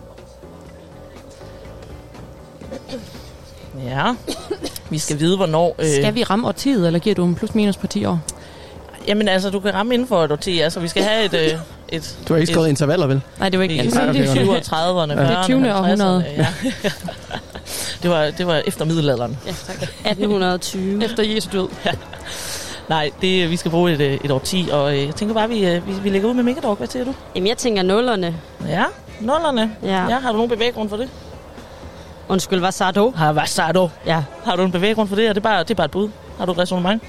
ja. 3.84 4.14
Vi 4.90 4.98
skal 4.98 5.20
vide, 5.20 5.38
hvornår... 5.38 5.76
Øh, 5.80 5.86
Skal 5.86 6.16
vi 6.16 6.24
ramme 6.24 6.48
årtiet, 6.48 6.88
eller 6.88 7.00
giver 7.00 7.16
du 7.16 7.26
en 7.26 7.36
plus 7.36 7.56
minus 7.56 7.78
på 7.78 7.88
10 7.88 8.06
år? 8.06 8.20
Jamen 9.08 9.28
altså, 9.28 9.50
du 9.50 9.60
kan 9.60 9.74
ramme 9.74 9.94
inden 9.94 10.08
for 10.08 10.24
et 10.24 10.32
årti. 10.32 10.60
Altså, 10.60 10.80
vi 10.80 10.88
skal 10.88 11.04
have 11.04 11.26
et... 11.26 11.34
Øh, 11.34 11.60
et 11.90 12.18
Du 12.28 12.34
har 12.34 12.40
ikke 12.40 12.52
skrevet 12.52 12.68
et, 12.68 12.70
intervaller, 12.70 13.08
vel? 13.08 13.22
Nej, 13.40 13.50
det 13.50 13.60
var 13.60 13.64
ikke... 13.64 13.76
i 13.76 13.80
Altså, 13.80 14.02
okay, 14.02 14.26
de 14.26 14.32
okay. 14.32 14.42
20'erne, 14.42 14.66
30'erne, 14.66 15.12
40'erne, 15.14 15.28
Det 15.28 15.38
er 15.38 15.44
20. 15.44 15.72
50'erne, 15.72 15.78
århundrede. 15.78 16.26
Ja. 16.38 16.48
det, 18.04 18.10
var, 18.10 18.32
det 18.38 18.48
var 18.48 18.62
efter 18.68 18.86
middelalderen. 18.86 19.38
Ja, 19.46 19.52
tak. 19.68 19.82
1820. 19.82 21.04
Efter 21.04 21.24
Jesu 21.24 21.50
død. 21.52 21.68
Nej, 22.90 23.12
det, 23.22 23.50
vi 23.50 23.56
skal 23.56 23.72
bruge 23.72 23.92
et, 23.92 24.02
øh, 24.02 24.14
et 24.24 24.32
årti, 24.32 24.70
og 24.72 24.94
øh, 24.98 25.06
jeg 25.06 25.16
tænker 25.16 25.36
bare, 25.36 25.50
vi, 25.50 25.68
øh, 25.68 25.88
vi, 25.88 25.94
vi 26.04 26.10
lægger 26.10 26.30
ud 26.30 26.34
med 26.34 26.44
Megadog. 26.44 26.76
Hvad 26.76 26.88
siger 26.88 27.06
du? 27.06 27.14
Jamen, 27.36 27.48
jeg 27.48 27.58
tænker 27.58 27.84
nullerne. 27.84 28.36
Ja, 28.68 28.84
nullerne. 29.20 29.76
Ja. 29.84 30.08
ja. 30.10 30.20
Har 30.20 30.32
du 30.32 30.38
nogen 30.38 30.50
bevæggrund 30.50 30.90
for 30.90 30.98
det? 30.98 31.10
Undskyld, 32.30 32.60
hvad 32.60 32.72
sagde 32.72 32.94
du? 32.94 33.14
Har, 33.16 33.32
hvad 33.32 33.46
sagde 33.46 33.74
du? 33.74 33.90
Ja. 34.06 34.24
Har 34.46 34.56
du 34.56 34.64
en 34.64 34.72
bevæggrund 34.72 35.10
for 35.10 35.16
det? 35.16 35.28
Er 35.28 35.34
det 35.34 35.44
bare, 35.44 35.60
det 35.60 35.72
er 35.72 35.76
bare 35.76 35.86
et 35.86 35.92
bud? 35.92 36.10
Har 36.38 36.46
du 36.46 36.52
et 36.52 36.58
resonemang? 36.58 37.02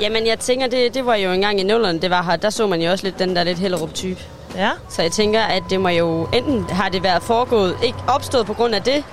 Jamen, 0.00 0.26
jeg 0.26 0.38
tænker, 0.38 0.66
det, 0.66 0.94
det 0.94 1.06
var 1.06 1.14
jo 1.14 1.30
engang 1.30 1.60
i 1.60 1.62
nullerne, 1.62 2.00
det 2.00 2.10
var 2.10 2.22
her. 2.22 2.36
Der 2.36 2.50
så 2.50 2.66
man 2.66 2.82
jo 2.82 2.90
også 2.90 3.04
lidt 3.04 3.18
den 3.18 3.36
der 3.36 3.44
lidt 3.44 3.58
Hellerup-type. 3.58 4.20
Ja. 4.56 4.70
Så 4.88 5.02
jeg 5.02 5.12
tænker, 5.12 5.40
at 5.40 5.62
det 5.70 5.80
må 5.80 5.88
jo 5.88 6.28
enten 6.34 6.64
har 6.70 6.88
det 6.88 7.02
været 7.02 7.22
foregået, 7.22 7.76
ikke 7.82 7.98
opstået 8.08 8.46
på 8.46 8.54
grund 8.54 8.74
af 8.74 8.82
det, 8.82 9.04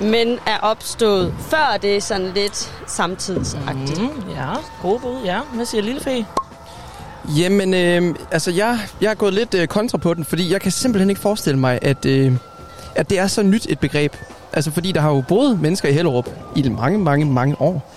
men 0.00 0.38
er 0.46 0.58
opstået 0.62 1.34
før 1.40 1.78
det 1.82 1.96
er 1.96 2.00
sådan 2.00 2.32
lidt 2.34 2.72
samtidsagtigt. 2.86 4.00
Mm, 4.00 4.30
ja, 4.30 4.52
gode 4.82 5.00
bud. 5.00 5.24
Ja, 5.24 5.40
hvad 5.54 5.66
siger 5.66 5.82
Lille 5.82 6.00
Fee? 6.00 6.26
Jamen, 7.38 7.74
øh, 7.74 8.14
altså 8.30 8.50
jeg, 8.50 8.78
jeg 9.00 9.10
er 9.10 9.14
gået 9.14 9.34
lidt 9.34 9.54
øh, 9.54 9.68
kontra 9.68 9.98
på 9.98 10.14
den, 10.14 10.24
fordi 10.24 10.52
jeg 10.52 10.60
kan 10.60 10.72
simpelthen 10.72 11.10
ikke 11.10 11.22
forestille 11.22 11.58
mig, 11.58 11.78
at, 11.82 12.06
øh, 12.06 12.32
at 12.94 13.10
det 13.10 13.18
er 13.18 13.26
så 13.26 13.42
nyt 13.42 13.66
et 13.68 13.78
begreb. 13.78 14.16
Altså 14.52 14.70
fordi 14.70 14.92
der 14.92 15.00
har 15.00 15.10
jo 15.10 15.24
boet 15.28 15.60
mennesker 15.60 15.88
i 15.88 15.92
Hellerup 15.92 16.28
i 16.56 16.68
mange, 16.68 16.98
mange, 16.98 17.26
mange 17.26 17.60
år. 17.60 17.92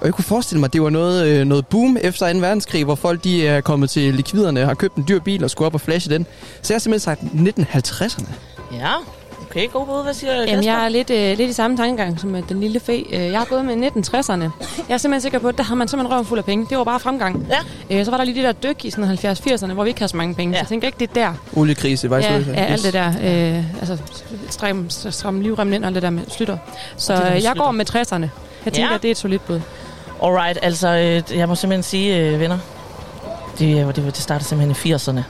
Og 0.00 0.06
jeg 0.06 0.14
kunne 0.14 0.24
forestille 0.24 0.60
mig, 0.60 0.66
at 0.66 0.72
det 0.72 0.82
var 0.82 0.90
noget, 0.90 1.26
øh, 1.26 1.46
noget 1.46 1.66
boom 1.66 1.96
efter 2.00 2.32
2. 2.32 2.38
verdenskrig, 2.38 2.84
hvor 2.84 2.94
folk 2.94 3.24
de 3.24 3.46
er 3.46 3.60
kommet 3.60 3.90
til 3.90 4.14
likviderne, 4.14 4.64
har 4.64 4.74
købt 4.74 4.94
en 4.96 5.04
dyr 5.08 5.20
bil 5.20 5.44
og 5.44 5.50
skulle 5.50 5.66
op 5.66 5.74
og 5.74 5.80
flashe 5.80 6.10
den. 6.10 6.26
Så 6.62 6.72
jeg 6.72 6.74
har 6.74 6.80
simpelthen 6.80 7.00
sagt 7.00 7.20
1950'erne. 7.20 8.32
Ja, 8.72 8.92
okay, 9.56 9.68
god 9.72 9.86
bud. 9.86 10.02
Hvad 10.02 10.14
siger 10.14 10.32
Jamen, 10.34 10.48
Kasper? 10.48 10.72
jeg 10.72 10.84
er 10.84 10.88
lidt, 10.88 11.10
øh, 11.10 11.38
lidt 11.38 11.50
i 11.50 11.52
samme 11.52 11.76
tankegang 11.76 12.20
som 12.20 12.34
øh, 12.34 12.48
den 12.48 12.60
lille 12.60 12.80
fe. 12.80 12.92
Øh, 13.12 13.20
jeg 13.32 13.38
har 13.38 13.44
gået 13.46 13.64
med 13.64 13.74
1960'erne. 13.74 14.42
Jeg 14.88 14.94
er 14.94 14.98
simpelthen 14.98 15.20
sikker 15.20 15.38
på, 15.38 15.48
at 15.48 15.58
der 15.58 15.64
har 15.64 15.74
man 15.74 15.88
simpelthen 15.88 16.12
røven 16.12 16.26
fuld 16.26 16.38
af 16.38 16.44
penge. 16.44 16.66
Det 16.70 16.78
var 16.78 16.84
bare 16.84 17.00
fremgang. 17.00 17.46
Ja. 17.90 17.98
Øh, 17.98 18.04
så 18.04 18.10
var 18.10 18.18
der 18.18 18.24
lige 18.24 18.34
det 18.34 18.44
der 18.44 18.52
dyk 18.72 18.84
i 18.84 18.90
sådan 18.90 19.10
70-80'erne, 19.10 19.72
hvor 19.72 19.82
vi 19.84 19.88
ikke 19.88 20.00
havde 20.00 20.10
så 20.10 20.16
mange 20.16 20.34
penge. 20.34 20.52
Ja. 20.52 20.58
Så 20.58 20.62
jeg 20.62 20.68
tænker 20.68 20.88
ikke, 20.88 20.98
det 21.00 21.10
er 21.10 21.14
der. 21.14 21.32
Oliekrise, 21.60 22.10
var 22.10 22.18
Ja, 22.18 22.38
yes. 22.38 22.46
ja, 22.46 22.52
alt 22.54 22.82
det 22.84 22.92
der. 22.92 23.08
Øh, 23.08 23.64
altså, 23.80 23.98
stram, 24.50 24.90
stram 24.90 25.40
livremmen 25.40 25.74
ind 25.74 25.84
og 25.84 25.88
alt 25.88 25.94
det 25.94 26.02
der 26.02 26.10
med 26.10 26.22
slutter. 26.28 26.58
Så 26.96 27.12
øh, 27.14 27.20
jeg 27.20 27.42
slutter. 27.42 27.62
går 27.62 27.70
med 27.70 27.90
60'erne. 27.90 28.28
Jeg 28.64 28.72
tænker, 28.72 28.88
Ja. 28.90 28.94
at 28.94 29.02
det 29.02 29.08
er 29.08 29.12
et 29.12 29.16
solidt 29.18 29.46
bud. 29.46 29.60
Alright, 30.22 30.58
altså, 30.62 30.88
øh, 30.88 31.38
jeg 31.38 31.48
må 31.48 31.54
simpelthen 31.54 31.82
sige, 31.82 32.16
øh, 32.18 32.40
venner, 32.40 32.58
det, 33.58 33.86
var- 33.86 33.92
det, 33.92 34.04
var- 34.04 34.10
det 34.10 34.20
startede 34.22 34.48
simpelthen 34.48 34.90
i 34.92 34.94
80'erne. 34.94 35.20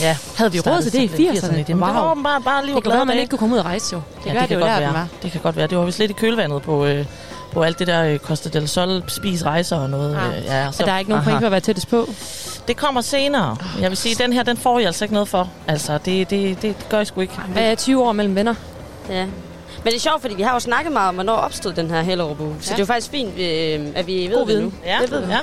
Ja. 0.00 0.16
Havde 0.36 0.52
vi 0.52 0.60
råd 0.60 0.82
til 0.82 0.92
det 0.92 0.98
i 1.02 1.08
Startede 1.08 1.30
80'erne? 1.30 1.40
simpelthen 1.40 1.58
i 1.58 1.62
80'erne. 1.62 1.68
Jamen, 1.68 1.82
det 1.88 1.94
var 1.94 2.10
åbenbart 2.10 2.44
bare 2.44 2.64
lige 2.66 2.74
Det 2.74 2.82
kan 2.84 2.92
være, 2.92 3.04
man 3.06 3.18
ikke 3.18 3.30
kunne 3.30 3.38
komme 3.38 3.54
ud 3.54 3.58
og 3.60 3.64
rejse 3.66 3.92
jo. 3.96 4.02
Det 4.24 4.26
ja, 4.26 4.32
gør 4.32 4.40
det, 4.40 4.48
det, 4.48 4.48
kan 4.48 4.58
jo 4.58 4.64
godt 4.64 4.72
der, 4.74 4.80
være. 4.80 4.92
var. 4.94 5.06
Det 5.22 5.32
kan 5.32 5.40
godt 5.40 5.56
være. 5.56 5.66
Det 5.66 5.78
var 5.78 5.84
vist 5.84 5.98
lidt 5.98 6.10
i 6.10 6.14
kølvandet 6.14 6.62
på, 6.62 6.86
øh, 6.86 7.06
på 7.52 7.62
alt 7.62 7.78
det 7.78 7.86
der 7.86 8.02
øh, 8.04 8.18
Costa 8.18 8.48
del 8.48 8.68
Sol 8.68 9.02
spis 9.08 9.44
rejser 9.44 9.76
og 9.76 9.90
noget. 9.90 10.16
Ah. 10.16 10.38
Øh, 10.38 10.44
ja, 10.44 10.68
Og 10.68 10.74
der 10.78 10.92
er 10.92 10.98
ikke 10.98 11.10
nogen 11.10 11.24
point 11.24 11.38
for 11.40 11.46
at 11.46 11.52
være 11.52 11.60
tættest 11.60 11.88
på. 11.88 12.08
Det 12.68 12.76
kommer 12.76 13.00
senere. 13.00 13.56
Jeg 13.80 13.90
vil 13.90 13.96
sige, 13.96 14.14
den 14.14 14.32
her, 14.32 14.42
den 14.42 14.56
får 14.56 14.78
I 14.78 14.84
altså 14.84 15.04
ikke 15.04 15.14
noget 15.14 15.28
for. 15.28 15.48
Altså, 15.66 15.92
det, 15.92 16.04
det, 16.04 16.30
det, 16.30 16.62
det 16.62 16.86
gør 16.88 17.00
I 17.00 17.04
sgu 17.04 17.20
ikke. 17.20 17.34
Hvad 17.52 17.62
er 17.62 17.74
20 17.74 18.02
år 18.04 18.12
mellem 18.12 18.34
venner? 18.34 18.54
Ja. 19.10 19.24
Men 19.84 19.92
det 19.92 19.94
er 19.94 20.00
sjovt, 20.00 20.20
fordi 20.20 20.34
vi 20.34 20.42
har 20.42 20.52
jo 20.52 20.60
snakket 20.60 20.92
meget 20.92 21.08
om, 21.08 21.14
hvornår 21.14 21.32
opstod 21.32 21.72
den 21.72 21.90
her 21.90 22.02
Hellerup 22.02 22.40
uge. 22.40 22.54
Så 22.60 22.70
Ja. 22.70 22.74
det 22.74 22.80
er 22.80 22.82
jo 22.82 22.86
faktisk 22.86 23.10
fint, 23.10 23.38
øh, 23.38 23.86
at 23.94 24.06
vi 24.06 24.26
ved 24.26 24.30
God 24.34 24.40
det 24.40 24.48
viden. 24.48 24.64
nu. 24.64 24.72
Ja, 24.86 24.98
det 25.02 25.10
ved 25.10 25.20
ja. 25.28 25.38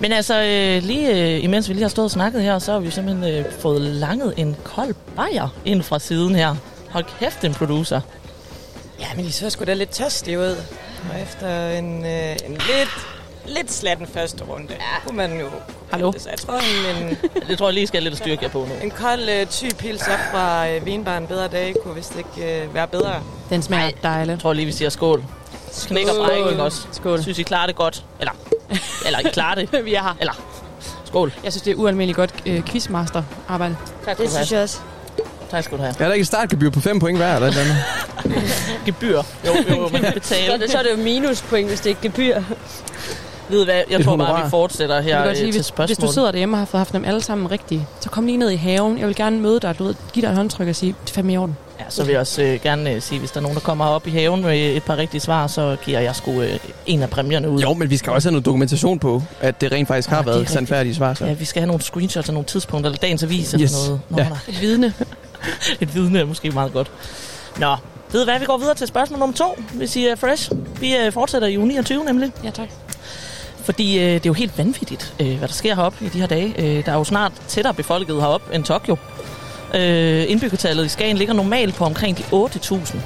Men 0.00 0.12
altså, 0.12 0.42
øh, 0.42 0.82
lige 0.82 1.36
øh, 1.36 1.44
imens 1.44 1.68
vi 1.68 1.74
lige 1.74 1.82
har 1.82 1.88
stået 1.88 2.04
og 2.04 2.10
snakket 2.10 2.42
her, 2.42 2.58
så 2.58 2.72
har 2.72 2.78
vi 2.78 2.90
simpelthen 2.90 3.34
øh, 3.34 3.52
fået 3.60 3.80
langet 3.80 4.34
en 4.36 4.56
kold 4.64 4.94
bajer 5.16 5.48
ind 5.64 5.82
fra 5.82 5.98
siden 5.98 6.34
her. 6.34 6.54
Hold 6.90 7.04
kæft, 7.18 7.44
en 7.44 7.54
producer. 7.54 8.00
Ja, 9.00 9.06
men 9.16 9.24
I 9.24 9.30
så 9.30 9.50
sgu 9.50 9.64
da 9.64 9.74
lidt 9.74 9.90
tørstige 9.90 10.38
ud. 10.38 10.56
Og 11.12 11.20
efter 11.22 11.68
en, 11.70 12.04
øh, 12.06 12.36
en 12.46 12.52
lidt, 12.52 12.90
lidt 13.46 13.72
slatten 13.72 14.06
første 14.06 14.44
runde, 14.44 14.66
ja. 14.70 14.76
kunne 15.06 15.16
man 15.16 15.40
jo... 15.40 15.46
Hallo? 15.90 16.12
Så 16.18 16.30
jeg 16.30 16.38
tror, 16.38 16.54
en, 16.54 17.08
en, 17.08 17.18
Det 17.48 17.58
tror 17.58 17.66
jeg 17.66 17.74
lige 17.74 17.86
skal 17.86 18.02
lidt 18.02 18.16
styrke 18.16 18.42
jer 18.42 18.48
på 18.48 18.58
nu. 18.58 18.84
en 18.84 18.90
kold 18.90 19.28
øh, 19.28 19.46
typils 19.46 20.02
op 20.02 20.18
fra 20.32 20.70
øh, 20.70 20.86
vinbaren 20.86 21.26
bedre 21.26 21.48
dag 21.48 21.74
kunne 21.82 21.94
vist 21.94 22.16
ikke 22.16 22.62
øh, 22.62 22.74
være 22.74 22.88
bedre. 22.88 23.22
Den 23.50 23.62
smager 23.62 23.90
dejligt. 24.02 24.30
Jeg 24.30 24.40
tror 24.40 24.52
lige, 24.52 24.66
vi 24.66 24.72
siger 24.72 24.88
skål. 24.88 25.24
Knæk 25.86 26.06
og 26.08 26.26
bræk, 26.26 26.50
ikke 26.50 26.62
også? 26.62 26.86
Skål. 26.92 27.22
Synes 27.22 27.38
I 27.38 27.42
klarer 27.42 27.66
det 27.66 27.76
godt? 27.76 28.04
Eller, 28.20 28.32
eller 29.06 29.18
I 29.18 29.22
klarer 29.32 29.54
det? 29.54 29.84
vi 29.84 29.94
er 29.94 30.02
her. 30.02 30.16
Eller, 30.20 30.32
skål. 31.04 31.32
Jeg 31.44 31.52
synes, 31.52 31.62
det 31.62 31.70
er 31.70 31.74
ualmindeligt 31.74 32.16
godt 32.16 32.34
øh, 32.46 32.62
quizmaster-arbejde. 32.64 33.76
Tak 34.04 34.18
Det 34.18 34.30
synes 34.30 34.52
jeg 34.52 34.62
også. 34.62 34.78
Tak 35.50 35.64
skal 35.64 35.78
du 35.78 35.82
have. 35.82 35.94
Er 35.98 36.06
der 36.06 36.12
ikke 36.12 36.20
et 36.22 36.26
startgebyr 36.26 36.70
på 36.70 36.80
5 36.80 37.00
point 37.00 37.18
hver 37.18 37.34
eller 37.34 37.48
eller 37.48 37.60
andet? 37.60 37.76
Gebyr. 38.86 39.22
Jo, 39.46 39.52
jo, 39.70 39.88
man 39.92 40.02
kan 40.02 40.12
betale. 40.12 40.46
Så, 40.46 40.52
er 40.52 40.56
det, 40.56 40.70
så 40.70 40.78
er 40.78 40.82
det 40.82 40.90
jo 40.90 40.96
minuspoint, 40.96 41.68
hvis 41.68 41.80
det 41.80 41.90
ikke 41.90 41.98
er 41.98 42.02
gebyr. 42.02 42.42
Ved 43.48 43.64
hvad, 43.64 43.82
jeg 43.90 43.98
Et 43.98 44.04
tror 44.04 44.16
bare, 44.16 44.44
vi 44.44 44.50
fortsætter 44.50 45.00
her 45.00 45.18
godt 45.18 45.28
øh, 45.28 45.36
sige, 45.36 45.46
til 45.46 45.52
hvis, 45.52 45.66
spørgsmål. 45.66 45.86
hvis 45.86 46.08
du 46.08 46.12
sidder 46.12 46.30
derhjemme 46.30 46.54
og 46.54 46.58
har 46.58 46.64
fået 46.64 46.78
haft 46.78 46.92
dem 46.92 47.04
alle 47.04 47.22
sammen 47.22 47.50
rigtige, 47.50 47.86
så 48.00 48.10
kom 48.10 48.26
lige 48.26 48.36
ned 48.38 48.50
i 48.50 48.56
haven. 48.56 48.98
Jeg 48.98 49.06
vil 49.06 49.16
gerne 49.16 49.40
møde 49.40 49.60
dig, 49.60 49.78
du 49.78 49.84
ved, 49.84 49.94
give 50.12 50.22
dig 50.22 50.30
et 50.30 50.36
håndtryk 50.36 50.68
og 50.68 50.76
sige, 50.76 50.94
det 51.04 51.10
er 51.10 51.14
fandme 51.14 51.32
i 51.32 51.36
orden. 51.36 51.56
Så 51.90 52.04
vil 52.04 52.10
jeg 52.12 52.20
også 52.20 52.42
øh, 52.42 52.60
gerne 52.62 52.90
øh, 52.92 53.02
sige, 53.02 53.18
hvis 53.18 53.30
der 53.30 53.38
er 53.38 53.42
nogen, 53.42 53.54
der 53.54 53.60
kommer 53.62 53.84
op 53.86 54.06
i 54.06 54.10
haven 54.10 54.42
med 54.42 54.76
et 54.76 54.82
par 54.82 54.96
rigtige 54.96 55.20
svar, 55.20 55.46
så 55.46 55.76
giver 55.84 56.00
jeg 56.00 56.16
sgu 56.16 56.40
øh, 56.42 56.58
en 56.86 57.02
af 57.02 57.10
præmierne 57.10 57.50
ud. 57.50 57.60
Jo, 57.62 57.74
men 57.74 57.90
vi 57.90 57.96
skal 57.96 58.12
også 58.12 58.28
have 58.28 58.32
noget 58.32 58.44
dokumentation 58.46 58.98
på, 58.98 59.22
at 59.40 59.60
det 59.60 59.72
rent 59.72 59.88
faktisk 59.88 60.08
har 60.08 60.16
Ja, 60.16 60.22
været 60.22 60.36
rigtigt. 60.36 60.52
sandfærdige 60.54 60.94
svar. 60.94 61.14
Så. 61.14 61.24
Ja, 61.26 61.32
vi 61.32 61.44
skal 61.44 61.60
have 61.60 61.66
nogle 61.66 61.82
screenshots 61.82 62.28
af 62.28 62.34
nogle 62.34 62.46
tidspunkter, 62.46 62.90
eller 62.90 62.98
dagens 62.98 63.22
avis 63.22 63.52
eller 63.54 63.64
Yes. 63.64 63.72
noget. 63.86 64.00
Nå, 64.08 64.18
Ja. 64.18 64.28
nej. 64.28 64.38
Et 64.48 64.60
vidne. 64.60 64.94
Et 65.80 65.94
vidne 65.94 66.18
er 66.18 66.24
måske 66.24 66.50
meget 66.50 66.72
godt. 66.72 66.90
Nå, 67.58 67.76
ved 68.12 68.20
du 68.20 68.30
hvad, 68.30 68.38
vi 68.40 68.44
går 68.44 68.58
videre 68.58 68.74
til 68.74 68.86
spørgsmål 68.86 69.18
nummer 69.18 69.36
to, 69.36 69.62
hvis 69.74 69.96
I 69.96 70.06
er 70.06 70.16
fresh. 70.16 70.50
Vi 70.80 70.96
øh, 70.96 71.12
fortsætter 71.12 71.48
i 71.48 71.58
uge 71.58 71.68
29 71.68 72.04
nemlig. 72.04 72.32
Ja, 72.44 72.50
tak. 72.50 72.68
Fordi 73.64 73.98
øh, 73.98 74.04
det 74.04 74.16
er 74.16 74.20
jo 74.26 74.32
helt 74.32 74.58
vanvittigt, 74.58 75.14
øh, 75.20 75.38
hvad 75.38 75.48
der 75.48 75.54
sker 75.54 75.74
heroppe 75.74 76.04
i 76.04 76.08
de 76.08 76.18
her 76.20 76.26
dage. 76.26 76.54
Øh, 76.58 76.84
der 76.86 76.92
er 76.92 76.96
jo 76.96 77.04
snart 77.04 77.32
tættere 77.48 77.74
befolket 77.74 78.16
heroppe 78.16 78.54
end 78.54 78.64
Tokyo. 78.64 78.96
Øh, 79.74 80.24
indbyggertallet 80.28 80.84
i 80.84 80.88
Skagen 80.88 81.16
ligger 81.16 81.34
normalt 81.34 81.74
på 81.74 81.84
omkring 81.84 82.18
de 82.18 82.22
8.000. 82.32 82.96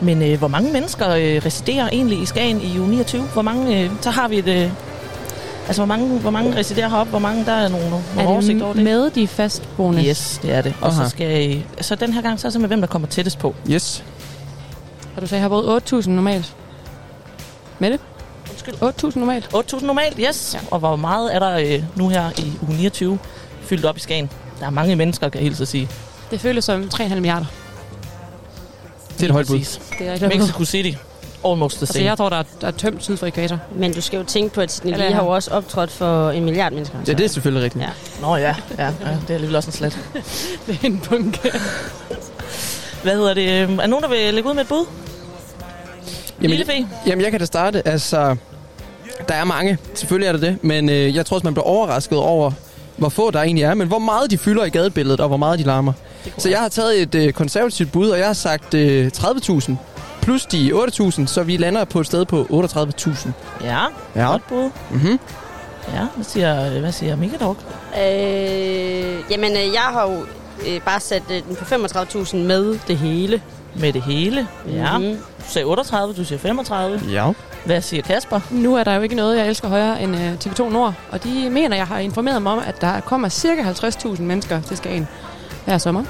Men 0.00 0.22
øh, 0.22 0.38
hvor 0.38 0.48
mange 0.48 0.72
mennesker 0.72 1.10
øh, 1.10 1.42
residerer 1.46 1.88
egentlig 1.92 2.22
i 2.22 2.26
Skagen 2.26 2.60
i 2.60 2.78
uge 2.78 2.88
29? 2.88 3.22
Hvor 3.22 3.42
mange, 3.42 3.80
øh, 3.84 3.90
så 4.00 4.10
har 4.10 4.28
vi 4.28 4.38
et... 4.38 4.48
Øh, 4.48 4.70
altså, 5.66 5.82
hvor 5.82 5.86
mange, 5.86 6.18
hvor 6.18 6.30
mange 6.30 6.56
residerer 6.56 6.88
heroppe? 6.88 7.10
Hvor 7.10 7.18
mange, 7.18 7.44
der 7.44 7.52
er 7.52 7.68
nogle, 7.68 7.90
nogle 7.90 8.04
Er 8.18 8.26
oversigt 8.26 8.62
over 8.62 8.72
det 8.72 8.76
det? 8.76 8.84
med 8.84 9.10
de 9.10 9.28
fastboende? 9.28 10.04
Yes, 10.06 10.40
det 10.42 10.52
er 10.52 10.62
det. 10.62 10.74
Og 10.80 10.88
Aha. 10.88 11.04
så 11.04 11.10
skal 11.10 11.50
I, 11.50 11.64
så 11.80 11.94
den 11.94 12.12
her 12.12 12.22
gang, 12.22 12.40
så 12.40 12.46
er 12.46 12.48
det 12.48 12.52
simpelthen, 12.52 12.78
hvem 12.78 12.80
der 12.80 12.92
kommer 12.92 13.08
tættest 13.08 13.38
på. 13.38 13.54
Yes. 13.70 14.04
Og 15.16 15.22
du 15.22 15.26
sagde, 15.26 15.38
jeg 15.40 15.44
har 15.44 15.48
boet 15.48 15.92
8.000 16.04 16.10
normalt. 16.10 16.54
Mette? 17.78 17.98
Undskyld. 18.50 18.74
8.000 19.14 19.18
normalt. 19.18 19.50
8.000 19.54 19.86
normalt, 19.86 20.18
yes. 20.28 20.54
Ja. 20.54 20.60
Og 20.70 20.78
hvor 20.78 20.96
meget 20.96 21.34
er 21.34 21.38
der 21.38 21.56
øh, 21.58 21.82
nu 21.96 22.08
her 22.08 22.30
i 22.38 22.52
uge 22.68 22.76
29 22.76 23.18
fyldt 23.62 23.84
op 23.84 23.96
i 23.96 24.00
Skagen? 24.00 24.30
Der 24.60 24.66
er 24.66 24.70
mange 24.70 24.96
mennesker, 24.96 25.28
kan 25.28 25.40
jeg 25.40 25.48
hilse 25.48 25.62
at 25.62 25.68
sige. 25.68 25.88
Det 26.30 26.40
føles 26.40 26.64
som 26.64 26.90
3,5 26.94 27.14
milliarder. 27.14 27.46
Det 29.14 29.22
er 29.22 29.26
et 29.26 29.30
højt 29.32 29.46
bud. 29.46 29.58
Det 29.98 30.22
er 30.22 30.28
Mexico 30.28 30.64
City. 30.64 30.98
Almost 31.46 31.76
the 31.76 31.82
Altså, 31.82 31.92
same. 31.94 32.04
jeg 32.04 32.16
tror, 32.16 32.28
der 32.28 32.36
er, 32.36 32.42
der 32.60 32.66
er 32.66 32.70
tømt 32.70 33.02
syd 33.04 33.16
for 33.16 33.26
ekvator. 33.26 33.58
Men 33.74 33.92
du 33.94 34.00
skal 34.00 34.16
jo 34.16 34.24
tænke 34.24 34.54
på, 34.54 34.60
at 34.60 34.80
Eller 34.84 34.98
Lee 34.98 35.12
har 35.12 35.22
jo 35.24 35.28
også 35.28 35.50
optrådt 35.50 35.90
for 35.90 36.30
en 36.30 36.44
milliard 36.44 36.72
mennesker. 36.72 36.98
Ja, 37.08 37.12
det 37.12 37.24
er 37.24 37.28
selvfølgelig 37.28 37.64
rigtigt. 37.64 37.84
Ja. 37.84 37.90
Nå 38.20 38.36
ja, 38.36 38.54
ja, 38.78 38.84
ja, 38.84 38.90
det 38.90 39.30
er 39.30 39.34
alligevel 39.34 39.56
også 39.56 39.68
en 39.68 39.72
slat. 39.72 39.98
det 40.66 40.78
er 40.82 40.86
en 40.86 41.02
bunke. 41.08 41.52
Hvad 43.02 43.12
hedder 43.16 43.34
det? 43.34 43.42
øh, 43.70 43.78
Er 43.78 43.86
nogen, 43.86 44.02
der 44.02 44.08
vil 44.08 44.34
lægge 44.34 44.48
ud 44.48 44.54
med 44.54 44.62
et 44.62 44.68
bud? 44.68 44.86
Lille 46.40 46.64
fe? 46.66 46.86
Jamen, 47.06 47.22
jeg 47.24 47.30
kan 47.30 47.40
da 47.40 47.46
starte. 47.46 47.88
Altså, 47.88 48.36
der 49.28 49.34
er 49.34 49.44
mange. 49.44 49.78
Selvfølgelig 49.94 50.28
er 50.28 50.32
der 50.32 50.40
det. 50.40 50.58
Men 50.64 50.88
øh, 50.90 51.14
jeg 51.14 51.26
tror 51.26 51.34
også, 51.34 51.46
man 51.46 51.54
bliver 51.54 51.66
overrasket 51.66 52.18
over, 52.18 52.52
hvor 52.96 53.08
få 53.08 53.30
der 53.30 53.42
egentlig 53.42 53.64
er. 53.64 53.74
Men 53.74 53.88
hvor 53.88 53.98
meget 53.98 54.30
de 54.30 54.38
fylder 54.38 54.64
i 54.64 54.68
gadebilledet, 54.70 55.20
og 55.20 55.28
hvor 55.28 55.36
meget 55.36 55.58
de 55.58 55.64
larmer. 55.64 55.92
Så 56.38 56.48
jeg 56.48 56.58
har 56.58 56.68
taget 56.68 57.02
et 57.02 57.14
øh, 57.14 57.32
konservativt 57.32 57.92
bud, 57.92 58.08
og 58.08 58.18
jeg 58.18 58.26
har 58.26 58.32
sagt 58.32 58.74
øh, 58.74 59.10
30.000 59.16 59.72
plus 60.22 60.46
de 60.46 60.72
8.000, 60.72 61.26
så 61.26 61.42
vi 61.42 61.56
lander 61.56 61.84
på 61.84 62.00
et 62.00 62.06
sted 62.06 62.24
på 62.24 62.46
38.000. 62.50 63.28
Ja, 63.64 63.78
Ja. 64.16 64.30
godt 64.30 64.46
bud. 64.48 64.70
Mm-hmm. 64.90 65.18
Ja, 65.94 66.00
hvad 66.14 66.24
siger, 66.24 66.80
hvad 66.80 66.92
siger 66.92 67.16
Mika 67.16 67.36
dog? 67.36 67.56
Øh, 67.94 69.16
jamen, 69.30 69.52
øh, 69.52 69.72
jeg 69.74 69.80
har 69.92 70.02
jo 70.10 70.16
øh, 70.68 70.80
bare 70.80 71.00
sat 71.00 71.22
øh, 71.30 71.42
den 71.48 71.56
på 71.56 71.64
35.000 71.64 72.36
med 72.36 72.78
det 72.88 72.96
hele. 72.98 73.42
Med 73.74 73.92
det 73.92 74.02
hele? 74.02 74.46
Ja. 74.72 74.98
Mhm. 74.98 75.18
Du 75.46 75.50
sagde 75.50 75.66
38, 75.66 76.14
du 76.14 76.24
siger 76.24 76.38
35. 76.38 77.00
Ja. 77.10 77.32
Hvad 77.64 77.80
siger 77.80 78.02
Kasper? 78.02 78.40
Nu 78.50 78.76
er 78.76 78.84
der 78.84 78.94
jo 78.94 79.02
ikke 79.02 79.14
noget, 79.14 79.38
jeg 79.38 79.48
elsker 79.48 79.68
højere 79.68 80.02
end 80.02 80.14
uh, 80.14 80.20
TV2 80.20 80.72
Nord. 80.72 80.94
Og 81.10 81.24
de 81.24 81.50
mener, 81.50 81.76
jeg 81.76 81.86
har 81.86 81.98
informeret 81.98 82.36
dem 82.36 82.46
om, 82.46 82.58
at 82.66 82.80
der 82.80 83.00
kommer 83.00 83.28
cirka 83.28 83.62
50.000 83.62 84.22
mennesker 84.22 84.60
til 84.60 84.76
Skagen 84.76 85.08
hver 85.64 85.78
sommer. 85.78 86.04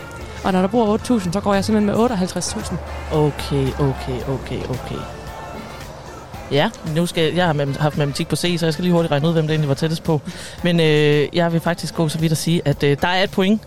Og 0.44 0.52
når 0.52 0.60
der 0.60 0.68
bor 0.68 0.96
8.000, 0.96 1.32
så 1.32 1.40
går 1.40 1.54
jeg 1.54 1.64
simpelthen 1.64 1.86
med 1.86 2.10
58.000. 2.10 2.74
Okay, 3.12 3.66
okay, 3.72 4.20
okay, 4.28 4.62
okay. 4.68 5.00
Ja, 6.50 6.70
nu 6.94 7.06
skal 7.06 7.24
jeg, 7.24 7.36
jeg 7.36 7.46
har 7.46 7.80
haft 7.80 7.98
matematik 7.98 8.28
på 8.28 8.36
C, 8.36 8.56
så 8.58 8.66
jeg 8.66 8.72
skal 8.72 8.82
lige 8.82 8.92
hurtigt 8.92 9.12
regne 9.12 9.28
ud, 9.28 9.32
hvem 9.32 9.44
det 9.46 9.50
egentlig 9.50 9.68
var 9.68 9.74
tættest 9.74 10.02
på. 10.02 10.20
Men 10.62 10.80
øh, 10.80 11.28
jeg 11.32 11.52
vil 11.52 11.60
faktisk 11.60 11.94
gå 11.94 12.08
så 12.08 12.18
vidt 12.18 12.32
at 12.32 12.38
sige, 12.38 12.62
at 12.64 12.82
øh, 12.82 12.96
der 13.00 13.08
er 13.08 13.22
et 13.22 13.30
point, 13.30 13.62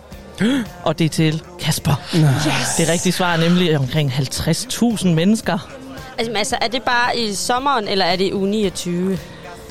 og 0.84 1.00
det 1.00 1.06
er 1.06 1.09
til 1.09 1.43
Kasper. 1.59 2.01
Yes. 2.16 2.76
Det 2.77 2.90
rigtige 2.90 3.14
svar 3.14 3.34
er 3.34 3.38
nemlig 3.38 3.77
omkring 3.77 4.11
50.000 4.11 5.08
mennesker. 5.08 5.69
Altså, 6.18 6.34
altså, 6.35 6.58
er 6.61 6.68
det 6.68 6.84
bare 6.84 7.18
i 7.18 7.34
sommeren, 7.34 7.88
eller 7.88 8.06
er 8.06 8.16
det 8.16 8.26
i 8.26 8.34
uge 8.34 8.50
29? 8.50 9.18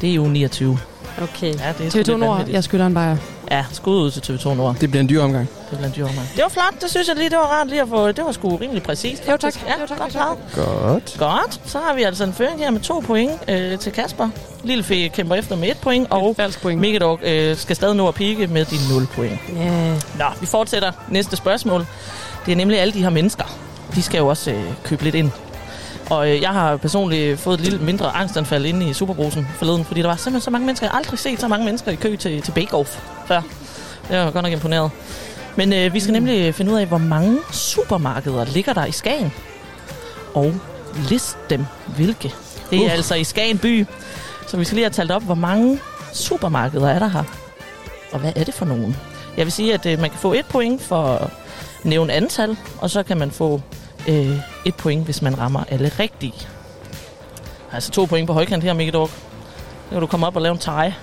Det 0.01 0.11
er 0.11 0.15
jo 0.15 0.25
29. 0.25 0.79
Okay. 1.23 1.47
Ja, 1.47 1.73
det 1.79 1.87
er 1.87 1.91
sgu 1.91 1.99
TV2 1.99 2.03
lidt 2.07 2.19
Nord, 2.19 2.49
jeg 2.49 2.65
skylder 2.65 2.87
en 2.87 2.95
bajer. 2.95 3.17
Ja, 3.51 3.65
skud 3.73 3.97
ud 4.03 4.11
til 4.11 4.21
TV2 4.37 4.55
Nord. 4.55 4.77
Det 4.81 4.91
bliver 4.91 5.01
en 5.01 5.09
dyr 5.09 5.23
omgang. 5.23 5.49
Det 5.71 5.79
bliver 5.79 5.87
en 5.87 5.93
dyr 5.97 6.05
omgang. 6.05 6.29
Det 6.37 6.43
var 6.43 6.49
flot, 6.49 6.83
det 6.83 6.91
synes 6.91 7.09
jeg 7.09 7.17
lige, 7.17 7.31
det 7.31 7.39
var 7.39 7.45
rart 7.45 7.69
lige 7.69 7.83
at 7.83 7.89
få. 7.89 8.13
Det 8.13 8.25
var 8.25 8.33
sgu 8.33 8.57
rimelig 8.57 8.83
præcist. 8.83 9.29
Jo, 9.29 9.37
tak. 9.37 9.55
Ja, 9.67 9.73
Jo, 9.81 9.87
tak, 9.87 9.99
godt 9.99 10.15
jo, 10.15 10.21
tak. 10.21 10.65
Godt. 10.67 11.17
Godt, 11.19 11.61
så 11.67 11.79
har 11.79 11.95
vi 11.95 12.03
altså 12.03 12.25
en 12.25 12.33
føring 12.33 12.59
her 12.59 12.71
med 12.71 12.81
to 12.81 13.03
point 13.07 13.33
øh, 13.49 13.79
til 13.79 13.93
Kasper. 13.93 14.29
Lille 14.63 14.85
Fee 14.85 15.09
kæmper 15.09 15.35
efter 15.35 15.57
med 15.57 15.69
et 15.69 15.79
point, 15.79 16.07
og 16.11 16.37
falsk 16.37 16.63
point. 16.63 16.81
Mikkedog 16.81 17.19
øh, 17.23 17.57
skal 17.57 17.77
stadig 17.77 17.97
nå 17.97 18.09
at 18.09 18.15
pike 18.15 18.47
med 18.47 18.65
de 18.65 18.77
0 18.95 19.07
point. 19.07 19.39
Ja. 19.57 19.91
Nå, 20.19 20.25
vi 20.41 20.47
fortsætter 20.47 20.93
næste 21.09 21.37
spørgsmål. 21.37 21.87
Det 22.47 22.53
er 22.53 22.57
nemlig 22.57 22.81
alle 22.81 22.95
de 22.95 23.03
her 23.03 23.11
mennesker. 23.11 23.45
De 23.95 24.03
skal 24.03 24.19
jo 24.19 24.27
også 24.27 24.51
øh, 24.51 24.65
købe 24.85 25.05
lidt 25.05 25.15
ind. 25.15 25.31
Og 26.11 26.31
øh, 26.31 26.43
jeg 26.43 26.51
har 26.51 26.77
personligt 26.77 27.41
fået 27.41 27.55
et 27.55 27.65
lille 27.65 27.79
mindre 27.79 28.17
angstanfald 28.17 28.67
inde 28.67 28.89
i 28.91 28.93
Superbrusen 28.93 29.47
forleden, 29.57 29.85
fordi 29.85 30.03
der 30.03 30.09
var 30.09 30.17
simpelthen 30.17 30.41
så 30.45 30.51
mange 30.51 30.67
mennesker. 30.67 30.87
Jeg 30.87 30.91
har 30.91 30.99
aldrig 30.99 31.19
set 31.19 31.41
så 31.41 31.49
mange 31.49 31.65
mennesker 31.65 31.93
i 31.93 31.95
kø 31.95 32.17
til, 32.17 32.43
til 32.43 32.53
Bake 32.53 32.75
Off 32.75 32.99
før. 33.27 33.43
Jeg 34.11 34.25
var 34.25 34.31
godt 34.31 34.43
nok 34.43 34.53
imponeret. 34.53 34.91
Men 35.57 35.73
øh, 35.73 35.95
vi 35.95 36.01
skal 36.01 36.13
nemlig 36.13 36.55
finde 36.55 36.73
ud 36.73 36.79
af, 36.79 36.87
hvor 36.87 36.99
mange 36.99 37.39
supermarkeder 37.53 38.45
ligger 38.45 38.73
der 38.73 38.85
i 38.85 38.93
Skagen. 38.93 39.33
Og 40.35 40.55
list 41.09 41.37
dem 41.51 41.67
hvilke. 41.97 42.35
Det 42.71 42.79
er 42.79 42.85
Uh. 42.87 42.93
altså 42.93 43.15
i 43.15 43.25
Skagen 43.25 43.59
by. 43.59 43.87
Så 44.47 44.57
vi 44.57 44.65
skal 44.65 44.75
lige 44.75 44.85
have 44.85 44.91
talt 44.93 45.11
op, 45.11 45.23
hvor 45.23 45.35
mange 45.35 45.79
supermarkeder 46.13 46.89
er 46.89 46.99
der 46.99 47.09
her. 47.09 47.25
Og 48.13 48.19
hvad 48.19 48.33
er 48.37 48.45
det 48.45 48.55
for 48.55 48.65
nogen? 48.65 48.97
Jeg 49.37 49.47
vil 49.47 49.53
sige, 49.53 49.75
at 49.75 49.87
øh, 49.87 50.01
man 50.01 50.11
kan 50.11 50.19
få 50.19 50.33
et 50.33 50.47
point 50.47 50.83
for 50.83 51.03
at 51.05 51.31
nævne 51.85 52.13
antal, 52.13 52.57
og 52.79 52.91
så 52.91 53.03
kan 53.03 53.19
man 53.19 53.31
få 53.31 53.61
øh, 54.09 54.39
et 54.65 54.75
point, 54.75 55.05
hvis 55.05 55.23
man 55.23 55.39
rammer 55.39 55.65
alle 55.69 55.89
rigtige. 55.99 56.49
Altså 57.73 57.91
to 57.91 58.05
point 58.05 58.27
på 58.27 58.33
højkant 58.33 58.65
her, 58.65 58.73
Mikke 58.73 58.93
Dork. 58.93 59.11
Nu 59.11 59.95
kan 59.95 60.01
du 60.01 60.07
komme 60.07 60.27
op 60.27 60.37
og 60.37 60.43
lave 60.43 60.53
en 60.53 60.59
tie. 60.59 60.73
Ej, 60.75 60.95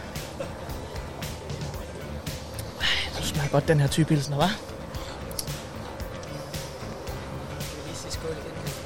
Du 3.20 3.24
smager 3.24 3.50
godt 3.50 3.68
den 3.68 3.80
her 3.80 3.88
type 3.88 4.08
pilsner, 4.08 4.38
hva'? 4.38 4.52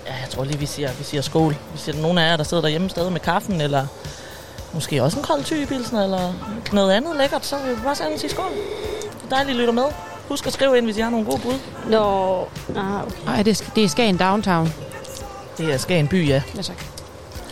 Ja, 0.07 0.13
jeg 0.13 0.29
tror 0.29 0.43
lige, 0.43 0.59
vi 0.59 0.65
siger, 0.65 0.93
vi 0.93 1.03
siger 1.03 1.21
skål. 1.21 1.55
Vi 1.73 1.77
siger, 1.77 1.95
at 1.95 2.01
nogen 2.01 2.17
af 2.17 2.29
jer, 2.31 2.37
der 2.37 2.43
sidder 2.43 2.61
derhjemme 2.61 2.89
stadig 2.89 3.11
med 3.11 3.19
kaffen, 3.19 3.61
eller 3.61 3.87
måske 4.73 5.03
også 5.03 5.17
en 5.17 5.23
kold 5.23 5.43
type 5.43 5.65
typilsen, 5.65 5.97
eller 5.97 6.33
noget 6.73 6.91
andet 6.91 7.15
lækkert, 7.15 7.45
så 7.45 7.57
vil 7.57 7.75
vi 7.77 7.81
bare 7.83 7.95
sige 8.17 8.29
skål. 8.29 8.51
Dejligt, 9.29 9.49
at 9.49 9.55
I 9.55 9.59
lytter 9.59 9.73
med. 9.73 9.85
Husk 10.29 10.47
at 10.47 10.53
skrive 10.53 10.77
ind, 10.77 10.85
hvis 10.85 10.97
I 10.97 11.01
har 11.01 11.09
nogle 11.09 11.25
gode 11.25 11.41
bud. 11.41 11.59
Nå, 11.89 11.99
ah, 12.75 13.01
okay. 13.01 13.25
Nej, 13.25 13.43
det, 13.43 13.61
er, 13.61 13.71
det 13.75 13.83
er 13.83 13.87
Skagen 13.87 14.17
Downtown. 14.17 14.73
Det 15.57 15.73
er 15.73 15.77
Skagen 15.77 16.07
by, 16.07 16.27
ja. 16.27 16.41
Ja, 16.55 16.61
tak. 16.61 16.83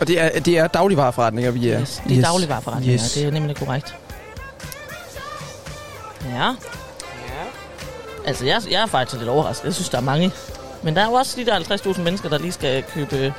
Og 0.00 0.08
det 0.08 0.20
er, 0.20 0.40
det 0.40 0.58
er 0.58 0.66
dagligvareforretninger, 0.66 1.50
vi 1.50 1.68
er. 1.68 1.80
Yes, 1.80 2.02
det 2.04 2.12
er 2.12 2.18
yes. 2.18 2.24
dagligvareforretninger. 2.24 2.94
Yes. 2.94 3.12
Det 3.12 3.24
er 3.24 3.30
nemlig 3.30 3.56
korrekt. 3.56 3.94
Ja. 6.24 6.54
Altså, 8.26 8.46
jeg, 8.46 8.62
jeg 8.70 8.82
er 8.82 8.86
faktisk 8.86 9.18
lidt 9.18 9.30
overrasket. 9.30 9.64
Jeg 9.64 9.74
synes, 9.74 9.88
der 9.88 9.98
er 9.98 10.02
mange. 10.02 10.32
Men 10.82 10.96
der 10.96 11.02
er 11.02 11.06
jo 11.06 11.12
også 11.12 11.40
de 11.40 11.46
der 11.46 11.58
50.000 11.94 12.00
mennesker, 12.00 12.28
der 12.28 12.38
lige 12.38 12.52
skal 12.52 12.82
købe 12.82 13.34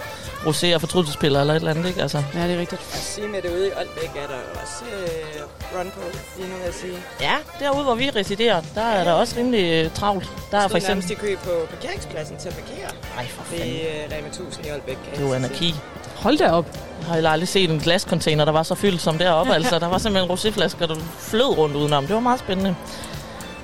rosé 0.45 0.75
og 0.75 0.79
fortrydelsespiller 0.81 1.41
eller 1.41 1.53
et 1.53 1.57
eller 1.59 1.71
andet, 1.71 1.87
ikke? 1.87 2.01
Altså, 2.01 2.23
Ja, 2.35 2.43
det 2.47 2.55
er 2.55 2.59
rigtigt. 2.59 2.81
Jeg 2.93 3.01
sige 3.01 3.27
med 3.27 3.41
det 3.41 3.49
ude 3.51 3.67
i 3.67 3.69
Aalbæk 3.69 4.09
er 4.23 4.27
der 4.27 4.61
også 4.61 4.83
øh, 5.03 5.79
run 5.79 5.91
på, 5.95 6.01
lige 6.37 6.49
nu 6.49 6.55
vil 6.55 6.63
jeg 6.65 6.73
sige. 6.73 6.97
ja, 7.21 7.35
derude, 7.59 7.83
hvor 7.83 7.95
vi 7.95 8.09
residerer, 8.09 8.61
der 8.75 8.81
er 8.81 9.03
der 9.03 9.11
også 9.11 9.35
rimelig 9.37 9.85
øh, 9.85 9.91
travlt. 9.91 10.29
Der 10.51 10.57
er 10.57 10.67
for 10.67 10.77
eksempel... 10.77 10.89
nærmest 11.07 11.09
i 11.11 11.13
kø 11.13 11.35
på 11.43 11.51
parkeringspladsen 11.69 12.37
til 12.37 12.47
at 12.47 12.53
parkere. 12.55 12.89
Ej, 13.17 13.25
for 13.27 13.43
Det 13.55 13.99
er 13.99 14.05
øh, 14.05 14.17
Rema 14.17 14.27
1000 14.27 14.65
i 14.65 14.69
Aalbæk. 14.69 14.97
Det 15.11 15.19
er 15.23 15.27
jo 15.27 15.33
anarki. 15.33 15.75
Hold 16.15 16.37
da 16.37 16.51
op. 16.51 16.65
Jeg 16.99 17.07
har 17.07 17.13
heller 17.13 17.29
aldrig 17.29 17.47
set 17.47 17.69
en 17.69 17.79
glascontainer, 17.79 18.45
der 18.45 18.51
var 18.51 18.63
så 18.63 18.75
fyldt 18.75 19.01
som 19.01 19.17
deroppe. 19.17 19.53
altså, 19.59 19.79
der 19.79 19.87
var 19.87 19.97
simpelthen 19.97 20.31
roséflasker, 20.31 20.85
der 20.87 20.95
flød 21.19 21.57
rundt 21.57 21.75
udenom. 21.75 22.05
Det 22.07 22.13
var 22.13 22.19
meget 22.21 22.39
spændende. 22.39 22.75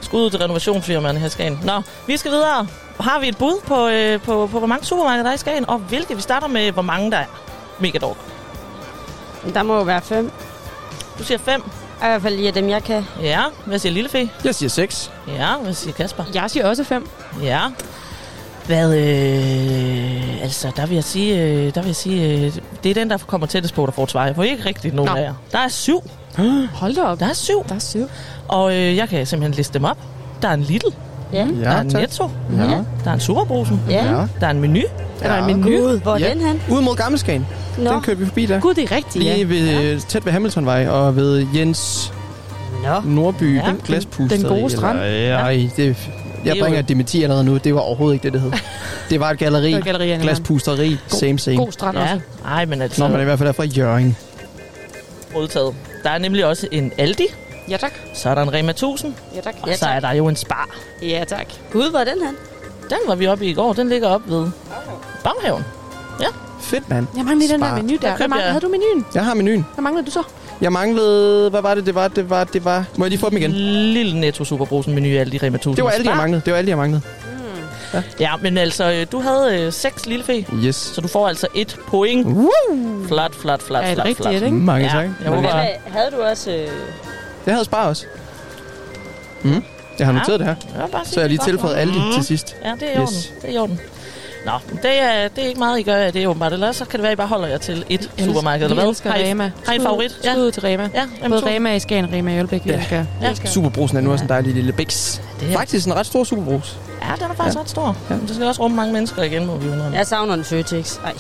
Skud 0.06 0.22
ud 0.22 0.30
til 0.30 0.40
renovationsfirmaerne 0.40 1.20
her 1.20 1.28
i 1.28 1.30
Skagen. 1.30 1.60
Nå, 1.64 1.82
vi 2.08 2.18
skal 2.18 2.32
videre. 2.32 2.68
Har 3.00 3.20
vi 3.20 3.28
et 3.28 3.38
bud 3.38 3.62
på, 3.68 3.88
øh, 3.88 4.22
på, 4.22 4.48
på 4.52 4.60
hvor 4.60 4.68
mange 4.68 4.86
supermarkeder 4.86 5.24
der 5.24 5.30
er 5.30 5.36
i 5.36 5.38
Skagen? 5.38 5.70
Og 5.70 5.78
hvilke? 5.78 6.16
Vi 6.16 6.22
starter 6.22 6.48
med, 6.48 6.72
hvor 6.72 6.82
mange 6.82 7.12
der 7.12 7.18
er. 7.18 7.26
Megadog. 7.80 8.18
Der 9.54 9.64
må 9.64 9.76
jo 9.76 9.82
være 9.82 10.02
fem. 10.02 10.32
Du 11.20 11.24
siger 11.24 11.38
fem. 11.38 11.62
I 12.02 12.08
hvert 12.08 12.22
fald 12.22 12.36
lige 12.36 12.48
af 12.48 12.54
dem, 12.54 12.70
jeg 12.70 12.84
kan. 12.84 13.06
Ja, 13.22 13.42
hvad 13.66 13.80
siger 13.80 13.94
Lillefe? 13.94 14.30
Jeg 14.44 14.56
siger 14.56 14.70
6. 14.70 15.12
Ja, 15.28 15.56
hvad 15.58 15.74
siger 15.74 15.94
Kasper? 15.94 16.24
Jeg 16.34 16.52
siger 16.52 16.68
også 16.68 16.84
fem. 16.84 17.10
Ja. 17.44 17.62
Hvad, 18.66 18.98
øh, 18.98 20.44
altså, 20.44 20.72
der 20.76 20.86
vil 20.86 20.96
jeg 20.96 21.04
sige, 21.04 21.42
øh, 21.44 21.76
der 21.76 21.82
vil 21.82 21.88
jeg 21.88 21.96
sige, 21.96 22.46
øh, 22.46 22.54
det 22.84 22.90
er 22.90 22.94
den, 22.94 23.10
der 23.10 23.18
kommer 23.18 23.48
tættest 23.48 23.74
på, 23.76 23.86
der 23.86 23.92
får 23.92 24.04
et 24.04 24.12
svar. 24.12 24.26
Jeg 24.26 24.36
får 24.36 24.44
ikke 24.44 24.66
rigtigt 24.66 24.96
nogen 24.96 25.12
Nå. 25.12 25.18
af 25.18 25.24
jer. 25.24 25.34
Der 25.52 25.60
er 25.60 25.68
syv. 25.68 26.04
Hold 26.82 26.96
da 26.96 27.02
op. 27.02 27.20
Der 27.20 27.26
er 27.30 27.34
syv. 27.34 27.66
Der 27.70 27.76
er 27.76 27.80
syv. 27.80 28.08
Og 28.48 28.76
øh, 28.76 28.96
jeg 28.98 29.10
kan 29.10 29.26
simpelthen 29.26 29.56
liste 29.58 29.74
dem 29.74 29.84
op. 29.84 29.98
Der 30.42 30.48
er 30.48 30.54
en 30.54 30.62
Lidl. 30.62 30.86
Ja. 31.34 31.48
der 31.64 31.70
er 31.70 31.82
en 31.82 31.90
tak. 31.90 32.02
Netto. 32.02 32.30
Ja. 32.58 32.64
Der 32.64 33.10
er 33.10 33.14
en 33.14 33.20
Superbrusen. 33.20 33.82
Ja. 33.90 34.06
Ja. 34.20 34.28
Der 34.40 34.48
er 34.48 34.52
en 34.52 34.62
menu. 34.62 34.80
Er 35.22 35.28
der 35.36 35.46
en 35.48 35.64
menu? 35.64 35.78
Gud, 35.80 36.00
hvor 36.00 36.14
er 36.14 36.20
Ja. 36.20 36.30
den 36.34 36.42
hen? 36.42 36.62
Ude 36.72 36.82
mod 36.82 36.96
Gammelskagen. 36.96 37.48
Nå. 37.78 37.92
Den 37.94 38.02
kører 38.02 38.18
vi 38.18 38.26
forbi 38.26 38.46
der. 38.46 38.60
Gud, 38.60 38.74
det 38.74 38.84
er 38.92 38.96
rigtigt, 38.96 39.16
Lige 39.24 39.38
ja. 39.38 39.44
ved, 39.46 40.00
tæt 40.00 40.26
ved 40.26 40.32
Hamiltonvej 40.34 40.88
og 40.88 41.16
ved 41.16 41.46
Jens 41.56 42.14
Nå. 42.84 43.10
Nordby. 43.12 43.56
Ja. 43.58 43.62
Den 43.70 43.82
glaspuster. 43.86 44.38
Den 44.38 44.46
gode 44.48 44.70
strand. 44.70 45.00
Ej, 45.00 45.52
det, 45.52 45.78
Det 45.78 45.96
jeg 46.46 46.58
er 46.58 46.62
bringer 46.64 46.80
jo- 46.80 46.86
dementi 46.88 47.24
allerede 47.24 47.44
nu. 47.44 47.58
Det 47.58 47.76
var 47.76 47.82
overhovedet 47.82 48.14
ikke 48.14 48.24
det, 48.24 48.34
det 48.34 48.42
hed. 48.42 48.52
Det 49.10 49.20
var 49.20 49.30
et 49.30 49.38
galleri. 49.40 49.66
Det 49.68 49.74
var 49.76 49.82
gallerierne, 49.82 50.14
ja. 50.16 50.22
Glaspusteri. 50.22 50.98
Same, 51.08 51.40
same. 51.40 51.58
God 51.58 51.72
strand 51.72 51.98
Ja. 51.98 52.04
også. 52.04 52.20
Ej, 52.46 52.66
men 52.66 52.82
altså, 52.82 53.02
Når 53.02 53.10
man 53.10 53.22
i 53.22 53.24
hvert 53.24 53.38
fald 53.40 53.50
er 53.50 53.54
fra 53.54 53.64
Jørgen. 53.64 54.18
modtaget. 55.34 55.74
Der 56.06 56.12
er 56.12 56.18
nemlig 56.18 56.46
også 56.46 56.68
en 56.72 56.92
Aldi. 56.98 57.28
Ja, 57.70 57.78
tak. 57.78 57.92
Så 58.14 58.30
er 58.30 58.36
der 58.36 58.42
en 58.42 58.54
Rema 58.54 58.70
1000. 58.72 59.14
Ja, 59.36 59.42
tak. 59.42 59.56
Og 59.62 59.70
så 59.76 59.86
er 59.86 60.00
der 60.00 60.12
jo 60.12 60.28
en 60.28 60.36
Spar. 60.36 60.70
Ja, 61.02 61.24
tak. 61.28 61.48
Gud, 61.72 61.90
hvor 61.90 62.00
er 62.00 62.04
den 62.04 62.22
hen? 62.26 62.36
Den 62.90 62.98
var 63.08 63.16
vi 63.16 63.28
oppe 63.28 63.46
i 63.46 63.50
i 63.50 63.54
går. 63.54 63.74
Den 63.74 63.90
ligger 63.90 64.08
op 64.08 64.22
ved 64.28 64.48
Baghaven. 65.24 65.64
Ja. 66.22 66.26
Fedt, 66.62 66.90
mand. 66.90 67.08
Jeg 67.18 67.26
mangler 67.26 67.40
lige 67.48 67.54
den 67.54 67.62
der 67.62 67.68
Spar. 67.68 67.76
menu 67.76 67.98
der. 68.02 68.16
Hvad 68.18 68.28
mangler, 68.28 68.46
jeg- 68.46 68.52
havde 68.54 68.66
du 68.66 68.70
menuen? 68.70 69.06
Jeg 69.16 69.26
har 69.26 69.34
menuen. 69.34 69.66
Hvad 69.74 69.82
mangler 69.84 70.04
du 70.04 70.12
så? 70.12 70.24
Jeg 70.62 70.72
manglede... 70.72 71.50
Hvad 71.50 71.62
var 71.62 71.76
det, 71.76 71.86
det 71.86 71.96
var? 71.96 72.08
Det 72.08 72.30
var... 72.30 72.44
Det 72.44 72.66
var 72.66 72.86
må 72.96 73.06
jeg 73.06 73.10
lige 73.10 73.20
få 73.20 73.30
dem 73.30 73.38
igen? 73.38 73.52
Lille 73.52 74.20
Netto 74.20 74.44
Superbrusen 74.44 74.96
menu 74.96 75.08
i 75.08 75.16
Aldi 75.16 75.38
Rema 75.38 75.56
1000. 75.56 75.76
Det 75.76 75.84
var 75.84 75.90
alle, 75.90 76.04
de 76.04 76.10
jeg 76.10 76.16
Spar. 76.16 76.22
manglede. 76.22 76.42
Det 76.46 76.52
var 76.54 76.58
alle, 76.58 76.66
de 76.66 76.70
jeg 76.72 76.78
manglede. 76.78 77.02
Ja, 78.20 78.32
men 78.42 78.58
altså, 78.58 78.92
øh, 78.92 79.06
du 79.12 79.20
havde 79.20 79.60
øh, 79.62 79.74
seks 79.74 80.06
lillefe. 80.06 80.46
Yes. 80.64 80.76
Så 80.76 81.02
du 81.02 81.08
får 81.08 81.28
altså 81.28 81.48
et 81.56 81.78
point. 81.88 82.28
Woo! 82.28 82.50
Flat, 83.08 83.36
flat, 83.36 83.62
flat, 83.62 83.84
Er 83.84 83.94
flat, 83.94 84.06
rigtigt, 84.06 84.18
flat. 84.28 84.42
er 84.42 84.46
ikke? 84.46 84.58
Mange 84.58 84.86
Ja, 84.86 84.92
tak. 84.92 85.04
jeg 85.04 85.32
Mange 85.32 85.36
håber- 85.36 85.64
havde 85.92 86.12
du 86.12 86.22
også... 86.22 86.52
Øh... 86.52 86.58
Det 87.46 87.54
havde 87.54 87.66
Spar 87.66 87.88
også. 87.88 88.06
Mm. 89.44 89.64
Jeg 90.00 90.08
har 90.08 90.14
Ja. 90.14 90.20
noteret 90.20 90.40
det 90.40 90.48
her. 90.48 90.56
Ja, 90.82 90.88
bare 90.88 91.06
Så 91.06 91.12
jeg 91.16 91.24
har 91.24 91.28
lige 91.28 91.40
tilføjet. 91.46 91.76
Aldi 91.76 91.98
Mm. 92.00 92.14
til 92.14 92.24
sidst. 92.26 92.56
Ja, 92.66 92.72
det 92.80 92.84
er 92.84 92.94
i 92.94 92.98
orden. 93.02 93.14
Yes. 93.16 93.32
Det 93.42 93.50
er 93.50 93.54
i 93.54 93.58
orden. 93.58 93.80
Nå, 94.46 94.52
det 94.82 95.02
er, 95.02 95.28
det 95.28 95.44
er 95.44 95.48
ikke 95.48 95.60
meget, 95.60 95.80
I 95.80 95.84
gør 95.84 95.96
af 95.96 96.14
det 96.14 96.28
åbenbart. 96.28 96.54
Eller 96.54 96.72
så 96.72 96.86
kan 96.86 96.98
det 97.00 97.04
være, 97.04 97.14
I 97.14 97.16
bare 97.16 97.28
holder 97.28 97.48
jer 97.48 97.58
til 97.58 97.86
et 97.90 98.10
supermarked, 98.20 98.64
eller 98.66 98.76
Vi 98.76 98.82
hvad? 98.82 98.90
elsker 98.90 99.12
har, 99.12 99.18
I, 99.18 99.30
Rema. 99.32 99.52
har 99.66 99.74
I 99.74 99.76
en 99.76 99.82
favorit? 99.82 100.12
Skud 100.24 100.52
til 100.52 100.62
Rema. 100.62 100.90
Ja, 100.94 101.02
Rema 101.24 101.28
Både 101.30 101.42
2. 101.42 101.48
Rema 101.48 101.76
i 101.76 101.80
Skagen, 101.80 102.14
Rema 102.14 102.36
i 102.36 102.40
Ølbæk. 102.40 102.66
Ja. 102.66 102.74
elsker. 102.78 103.06
Ja. 103.22 103.34
Superbrusen 103.46 103.98
er 103.98 104.02
nu 104.02 104.12
også 104.12 104.24
en 104.26 104.30
dejlig 104.30 104.54
lille 104.54 104.72
biks. 104.74 105.22
Det 105.40 105.50
er- 105.54 105.58
Faktisk 105.58 105.88
en 105.88 105.94
ret 105.96 106.06
stor 106.06 106.24
superbrus. 106.24 106.78
Ja, 107.10 107.14
den 107.16 107.32
er 107.32 107.36
faktisk 107.36 107.56
Ja. 107.56 107.62
ret 107.62 107.70
stor. 107.70 107.98
Ja. 108.10 108.16
Det 108.16 108.30
skal 108.36 108.48
også 108.48 108.62
rumme 108.62 108.76
mange 108.78 108.94
mennesker 108.94 109.24
igen, 109.24 109.46
må 109.46 109.58
vi 109.58 109.66
indrømme. 109.66 109.98
Jeg 109.98 110.08
savner 110.08 110.34
en 110.40 110.44
Føtex. 110.44 110.98
Ej, 111.06 111.14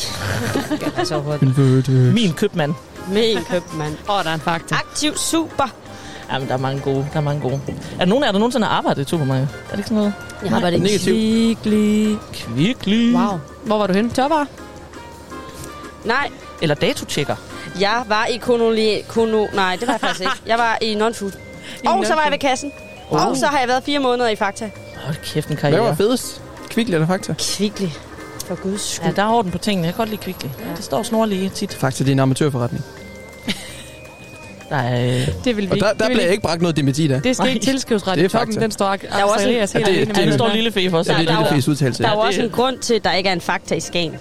det 0.97 1.07
så 1.07 1.17
hurtigt. 1.19 1.43
En 1.43 1.57
vøde. 1.57 2.13
Min 2.13 2.33
købmand. 2.33 2.73
En 3.15 3.43
købmand. 3.49 3.93
Åh, 4.09 4.23
der 4.23 4.29
er 4.29 4.33
en 4.33 4.39
fakta. 4.39 4.75
Aktiv 4.75 5.17
super. 5.17 5.67
Ja, 6.31 6.39
men 6.39 6.47
der 6.47 6.53
er 6.53 6.57
mange 6.57 6.81
gode. 6.81 7.07
Der 7.13 7.17
er 7.17 7.21
mange 7.23 7.41
gode. 7.41 7.61
Er 7.93 7.97
der 7.99 8.05
nogen 8.05 8.23
af 8.23 8.27
jer, 8.27 8.31
der 8.31 8.39
nogensinde 8.39 8.67
har 8.67 8.77
arbejdet 8.77 9.01
i 9.05 9.09
supermarked? 9.09 9.43
Er 9.43 9.47
det 9.71 9.77
ikke 9.77 9.83
sådan 9.89 9.97
noget? 9.97 10.13
Jeg 10.43 10.49
har 10.49 10.55
arbejdet 10.55 10.91
i. 10.91 10.97
Kvickly. 10.97 12.15
Kvickly. 12.33 13.13
Wow. 13.15 13.39
Hvor 13.63 13.77
var 13.77 13.87
du 13.87 13.93
henne? 13.93 14.09
Tørvarer? 14.09 14.45
Nej, 16.05 16.29
Eller 16.61 16.75
datotjekker. 16.75 17.35
jeg 17.79 18.03
var 18.07 18.25
i 18.25 18.37
konoli... 18.37 19.01
Kono... 19.07 19.47
Nej, 19.53 19.75
det 19.79 19.87
var 19.87 19.93
jeg 19.93 20.01
faktisk 20.01 20.21
ikke. 20.21 20.33
Jeg 20.45 20.57
var 20.57 20.77
i 20.81 20.95
non-food. 20.95 21.31
Og 21.87 22.05
så 22.05 22.13
var 22.15 22.21
jeg 22.23 22.31
ved 22.31 22.39
kassen. 22.39 22.71
Oh. 23.09 23.27
Og 23.27 23.37
så 23.37 23.45
har 23.45 23.59
jeg 23.59 23.67
været 23.67 23.83
fire 23.83 23.99
måneder 23.99 24.29
i 24.29 24.35
Fakta. 24.35 24.69
Hold 25.05 25.15
kæft, 25.23 25.47
en 25.49 25.57
Hvad 25.57 25.71
var 25.71 25.77
karriere. 25.77 25.95
fedest? 25.97 26.41
Kvickly 26.69 26.93
eller 26.93 27.07
Fakta? 27.07 27.33
Kvickly. 27.39 27.87
For 28.47 28.55
guds 28.55 28.81
skyld. 28.93 29.05
Ja, 29.07 29.11
der 29.15 29.23
er 29.23 29.27
orden 29.33 29.51
på 29.51 29.57
tingene. 29.57 29.85
Jeg 29.85 29.93
kan 29.93 29.97
godt 29.97 30.09
lide 30.09 30.21
Kvickly. 30.21 30.49
Ja. 30.59 30.75
Det 30.77 30.83
står 30.83 31.03
snorlige 31.03 31.49
tit. 31.49 31.73
Fakta, 31.73 32.03
det 32.03 32.09
er 32.09 32.13
en 32.13 32.19
amatørforretning. 32.19 32.83
Der 34.69 34.75
er... 34.75 35.05
Øh, 35.21 35.27
Det 35.45 35.57
vil 35.57 35.65
vi 35.65 35.71
Og 35.71 35.77
der, 35.79 35.93
der 35.93 36.07
bliver 36.09 36.27
ikke 36.27 36.41
bragt 36.43 36.61
noget 36.61 36.77
dementi 36.77 37.07
der. 37.07 37.19
Det 37.19 37.35
skal 37.35 37.49
ikke 37.49 37.65
tilskrives 37.65 38.07
ret 38.07 38.15
Det 38.17 38.21
er 38.21 38.25
i 38.25 38.29
toppen. 38.29 38.61
Den 38.61 38.71
står 38.71 38.85
ak- 38.95 39.11
var 39.13 39.23
også 39.23 39.47
en- 39.47 39.53
Ja, 39.53 39.59
helt 39.59 39.73
det- 39.73 40.15
det- 40.15 40.25
det 40.25 40.33
står 40.33 40.53
lille 40.53 40.71
fe 40.71 40.89
for 40.89 41.03
Så 41.03 41.07
sig. 41.07 41.15
det 41.19 41.29
er 41.29 41.33
der 41.33 41.41
lille 41.41 41.55
fes 41.55 41.67
udtalelse. 41.67 42.03
Der 42.03 42.09
er 42.09 42.13
Ja, 42.13 42.17
også 42.27 42.41
en 42.41 42.49
grund 42.49 42.77
til, 42.79 42.93
at 42.93 43.03
der 43.03 43.11
ikke 43.13 43.29
er 43.29 43.33
en 43.33 43.41
Fakta 43.41 43.75
i 43.75 43.79
Skagen. 43.79 44.11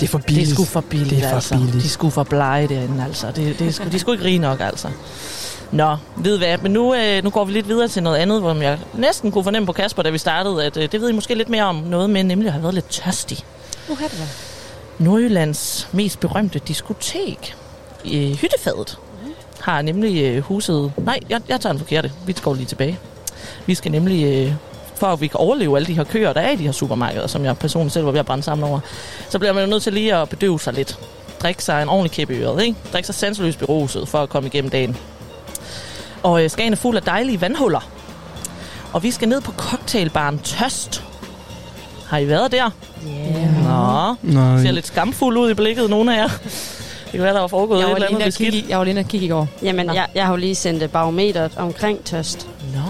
Det 0.00 0.02
er 0.02 0.08
for 0.08 0.18
Det 0.18 0.24
er 0.24 0.28
billigt. 0.28 0.50
sgu 0.50 0.64
for 0.64 0.80
billigt, 0.80 1.10
Det 1.10 1.22
er 1.24 1.28
for 1.28 1.34
altså. 1.34 1.54
billigt. 1.54 1.72
De 1.72 1.78
er 1.78 1.82
sgu 1.90 2.10
for 2.10 2.22
blege 2.22 2.68
derinde, 2.68 3.04
altså. 3.04 3.26
Det, 3.36 3.58
det 3.58 3.68
er 3.68 3.72
sgu, 3.72 3.84
de 3.90 3.94
er 3.96 3.98
sgu 4.00 4.12
ikke 4.12 4.24
rige 4.24 4.38
nok, 4.38 4.60
altså. 4.60 4.88
Nå, 5.72 5.96
ved 6.16 6.38
hvad, 6.38 6.58
men 6.58 6.72
nu, 6.72 6.94
øh, 6.94 7.24
nu 7.24 7.30
går 7.30 7.44
vi 7.44 7.52
lidt 7.52 7.68
videre 7.68 7.88
til 7.88 8.02
noget 8.02 8.16
andet, 8.16 8.40
hvor 8.40 8.54
jeg 8.54 8.78
næsten 8.94 9.32
kunne 9.32 9.44
fornemme 9.44 9.66
på 9.66 9.72
Kasper, 9.72 10.02
da 10.02 10.10
vi 10.10 10.18
startede, 10.18 10.64
at 10.64 10.76
øh, 10.76 10.92
det 10.92 11.00
ved 11.00 11.10
I 11.10 11.12
måske 11.12 11.34
lidt 11.34 11.48
mere 11.48 11.64
om 11.64 11.76
noget 11.76 12.10
med, 12.10 12.24
nemlig 12.24 12.46
at 12.46 12.52
have 12.52 12.62
været 12.62 12.74
lidt 12.74 12.90
tørstig. 12.90 13.38
Nu 13.88 13.94
kan 13.94 14.08
det 14.08 14.18
være. 14.18 14.28
Nordjyllands 14.98 15.88
mest 15.92 16.20
berømte 16.20 16.58
diskotek, 16.58 17.56
øh, 18.04 18.30
Hyttefadet, 18.30 18.98
har 19.60 19.82
nemlig 19.82 20.22
øh, 20.22 20.42
huset... 20.42 20.92
Nej, 20.96 21.20
jeg, 21.28 21.40
jeg 21.48 21.60
tager 21.60 21.72
den 21.72 21.80
forkerte. 21.80 22.12
Vi 22.26 22.32
går 22.42 22.54
lige 22.54 22.66
tilbage. 22.66 22.98
Vi 23.66 23.74
skal 23.74 23.92
nemlig... 23.92 24.24
Øh, 24.24 24.54
for 24.96 25.06
at 25.06 25.20
vi 25.20 25.26
kan 25.26 25.40
overleve 25.40 25.76
alle 25.76 25.86
de 25.86 25.94
her 25.94 26.04
køer, 26.04 26.32
der 26.32 26.40
er 26.40 26.50
i 26.50 26.56
de 26.56 26.64
her 26.64 26.72
supermarkeder, 26.72 27.26
som 27.26 27.44
jeg 27.44 27.58
personligt 27.58 27.92
selv 27.92 28.04
var 28.04 28.12
ved 28.12 28.20
at 28.20 28.26
brænde 28.26 28.42
sammen 28.42 28.68
over, 28.68 28.80
så 29.28 29.38
bliver 29.38 29.52
man 29.52 29.64
jo 29.64 29.70
nødt 29.70 29.82
til 29.82 29.92
lige 29.92 30.14
at 30.14 30.28
bedøve 30.28 30.60
sig 30.60 30.74
lidt. 30.74 30.98
Drikke 31.42 31.64
sig 31.64 31.82
en 31.82 31.88
ordentlig 31.88 32.10
kæppe 32.10 32.34
i 32.34 32.38
øret, 32.38 32.62
ikke? 32.62 32.78
Drikke 32.92 33.06
sig 33.06 33.14
sanseløst 33.14 33.58
beruset 33.58 34.08
for 34.08 34.18
at 34.18 34.28
komme 34.28 34.46
igennem 34.46 34.70
dagen. 34.70 34.96
Og 36.24 36.44
øh, 36.44 36.50
Skagen 36.50 36.72
er 36.72 36.76
fuld 36.76 36.96
af 36.96 37.02
dejlige 37.02 37.40
vandhuller. 37.40 37.88
Og 38.92 39.02
vi 39.02 39.10
skal 39.10 39.28
ned 39.28 39.40
på 39.40 39.52
cocktailbaren 39.52 40.38
Tøst. 40.38 41.04
Har 42.08 42.18
I 42.18 42.28
været 42.28 42.52
der? 42.52 42.70
Yeah. 43.08 43.64
Nå, 43.64 44.14
Nej. 44.40 44.62
ser 44.62 44.70
lidt 44.72 44.86
skamfuld 44.86 45.36
ud 45.38 45.50
i 45.50 45.54
blikket, 45.54 45.90
nogle 45.90 46.16
af 46.16 46.22
jer. 46.22 46.28
Det 46.28 47.10
kan 47.12 47.22
være, 47.22 47.34
der 47.34 47.40
var 47.40 47.46
foregået 47.46 47.78
Jeg 47.78 47.84
et 47.86 47.90
var 47.90 47.94
eller 47.96 48.08
lige 48.08 48.22
andet 48.22 48.36
kigge, 48.36 48.64
jeg 48.68 48.78
var 48.78 48.84
lige 48.84 48.90
inde 48.92 49.00
og 49.00 49.06
kigge 49.08 49.26
i 49.26 49.28
går. 49.28 49.48
Jamen, 49.62 49.94
jeg, 49.94 50.06
jeg 50.14 50.24
har 50.24 50.32
jo 50.32 50.36
lige 50.36 50.54
sendt 50.54 50.92
barometeret 50.92 51.52
omkring 51.56 52.04
tørst. 52.04 52.48
Nå, 52.74 52.80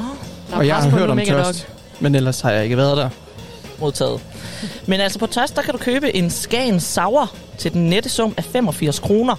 Der 0.51 0.57
Og 0.57 0.67
jeg 0.67 0.77
har 0.77 0.89
hørt 0.91 1.11
om 1.11 1.21
tørst. 1.27 1.67
Men 2.01 2.15
ellers 2.15 2.41
har 2.41 2.51
jeg 2.51 2.65
ikke 2.65 2.77
været 2.77 2.97
der. 2.97 3.09
modtaget. 3.79 4.21
Men 4.87 5.01
altså 5.01 5.19
på 5.19 5.27
Tøst, 5.27 5.57
der 5.57 5.63
kan 5.63 5.73
du 5.73 5.79
købe 5.79 6.17
en 6.17 6.31
Skagen 6.31 6.81
Sauer 6.81 7.35
til 7.59 7.73
den 7.73 7.87
nette 7.91 8.09
sum 8.09 8.35
af 8.37 8.45
85 8.45 8.99
kroner. 8.99 9.37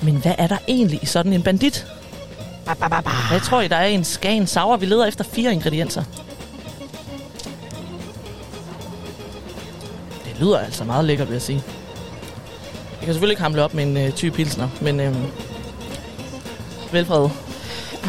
Men 0.00 0.14
hvad 0.16 0.34
er 0.38 0.46
der 0.46 0.56
egentlig 0.68 0.98
i 1.02 1.06
sådan 1.06 1.32
en 1.32 1.42
bandit? 1.42 1.86
Hvad 3.30 3.40
tror 3.40 3.60
I, 3.60 3.68
der 3.68 3.76
er 3.76 3.86
i 3.86 3.94
en 3.94 4.04
Skagen 4.04 4.46
Sauer? 4.46 4.76
Vi 4.76 4.86
leder 4.86 5.06
efter 5.06 5.24
fire 5.24 5.52
ingredienser. 5.52 6.04
Det 10.24 10.40
lyder 10.40 10.58
altså 10.58 10.84
meget 10.84 11.04
lækkert, 11.04 11.28
vil 11.28 11.34
jeg 11.34 11.42
sige. 11.42 11.62
Jeg 12.90 13.06
kan 13.06 13.14
selvfølgelig 13.14 13.32
ikke 13.32 13.42
hamle 13.42 13.62
op 13.62 13.74
med 13.74 13.84
en 13.84 13.96
øh, 13.96 14.12
type 14.12 14.36
pilsner, 14.36 14.68
men 14.80 15.00
øh, 15.00 15.14
velfred. 16.92 17.28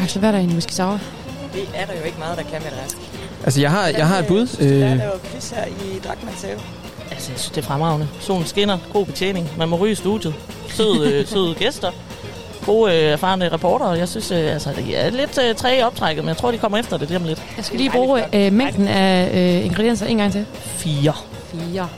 Axel, 0.02 0.18
hvad 0.18 0.28
er 0.28 0.32
der 0.32 0.38
i 0.38 0.44
en 0.44 0.50
whisky 0.52 0.72
sour? 0.72 1.00
Det 1.54 1.68
er 1.74 1.86
der 1.86 1.92
jo 1.98 2.02
ikke 2.02 2.18
meget, 2.18 2.38
der 2.38 2.42
kan 2.44 2.62
med 2.62 2.70
det 2.70 2.78
rest. 2.84 2.96
Altså, 3.44 3.60
jeg 3.60 3.70
har, 3.70 3.86
jeg 3.86 4.08
har 4.08 4.18
et 4.18 4.26
bud. 4.26 4.48
Øh. 4.60 4.80
Der 4.80 4.86
er 4.86 4.94
der 4.94 5.04
jo 5.04 5.18
quiz 5.24 5.50
her 5.50 5.64
i 5.64 5.98
Drakmans 6.04 6.42
have. 6.42 6.58
Altså, 7.10 7.32
jeg 7.32 7.38
synes, 7.40 7.50
det 7.50 7.58
er 7.58 7.62
fremragende. 7.62 8.08
Solen 8.20 8.46
skinner, 8.46 8.78
god 8.92 9.06
betjening. 9.06 9.50
Man 9.58 9.68
må 9.68 9.76
ryge 9.76 9.92
i 9.92 9.94
studiet. 9.94 10.34
Søde, 10.68 11.12
øh, 11.12 11.26
søde 11.26 11.54
gæster. 11.54 11.90
Gode, 12.64 12.92
øh, 12.92 13.02
erfarne 13.02 13.48
reporter, 13.52 13.86
og 13.86 13.98
jeg 13.98 14.08
synes, 14.08 14.30
øh, 14.30 14.52
altså, 14.52 14.70
det 14.76 15.04
er 15.04 15.10
lidt 15.10 15.38
øh, 15.48 15.54
træ 15.54 15.78
i 15.78 15.82
optrækket, 15.82 16.24
men 16.24 16.28
jeg 16.28 16.36
tror, 16.36 16.50
de 16.50 16.58
kommer 16.58 16.78
efter 16.78 16.96
det 16.96 17.08
lige 17.08 17.18
om 17.18 17.24
lidt. 17.24 17.42
Jeg 17.56 17.64
skal 17.64 17.78
lige 17.78 17.90
bruge 17.90 18.22
øh, 18.46 18.52
mængden 18.52 18.88
af 18.88 19.30
øh, 19.34 19.66
ingredienser 19.66 20.06
en 20.06 20.16
gang 20.16 20.32
til. 20.32 20.46
Fire. 20.62 21.12
Fire. 21.52 21.88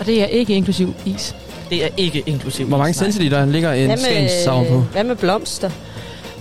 Og 0.00 0.06
det 0.06 0.22
er 0.22 0.26
ikke 0.26 0.54
inklusiv 0.54 0.94
is. 1.04 1.36
Det 1.70 1.84
er 1.84 1.88
ikke 1.96 2.22
inklusiv. 2.26 2.66
Hvor 2.66 2.78
mange 2.78 2.94
centiliter 2.94 3.46
ligger 3.46 3.72
en 3.72 3.98
skagensavn 3.98 4.66
på? 4.68 4.78
hvad 4.78 5.04
med 5.04 5.16
blomster? 5.16 5.70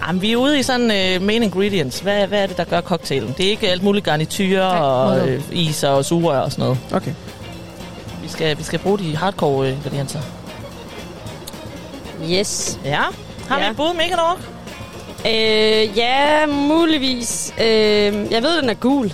Jamen, 0.07 0.21
vi 0.21 0.31
er 0.31 0.37
ude 0.37 0.59
i 0.59 0.63
sådan 0.63 0.91
øh, 0.91 1.21
main 1.21 1.43
ingredients. 1.43 1.99
Hvad, 1.99 2.27
hvad 2.27 2.43
er 2.43 2.47
det, 2.47 2.57
der 2.57 2.63
gør 2.63 2.81
cocktailen? 2.81 3.35
Det 3.37 3.45
er 3.45 3.49
ikke 3.49 3.69
alt 3.69 3.83
muligt 3.83 4.05
garnityr 4.05 4.61
og 4.61 5.09
modtaget. 5.09 5.29
øh, 5.29 5.41
is 5.51 5.83
og 5.83 6.05
sugerør 6.05 6.39
og 6.39 6.51
sådan 6.51 6.63
noget. 6.63 6.77
Okay. 6.91 7.11
Vi 8.23 8.27
skal, 8.27 8.57
vi 8.57 8.63
skal 8.63 8.79
bruge 8.79 8.99
de 8.99 9.15
hardcore 9.15 9.71
ingredienser. 9.71 10.19
Yes. 12.31 12.79
Ja. 12.85 13.01
Har 13.49 13.59
vi 13.59 13.65
et 13.65 13.75
bud, 13.75 13.93
Mega 13.93 14.15
Dog? 14.15 14.37
Øh, 15.25 15.97
ja, 15.97 16.45
muligvis. 16.45 17.53
Øh, 17.59 17.65
jeg 18.31 18.43
ved, 18.43 18.61
den 18.61 18.69
er 18.69 18.73
gul. 18.73 19.13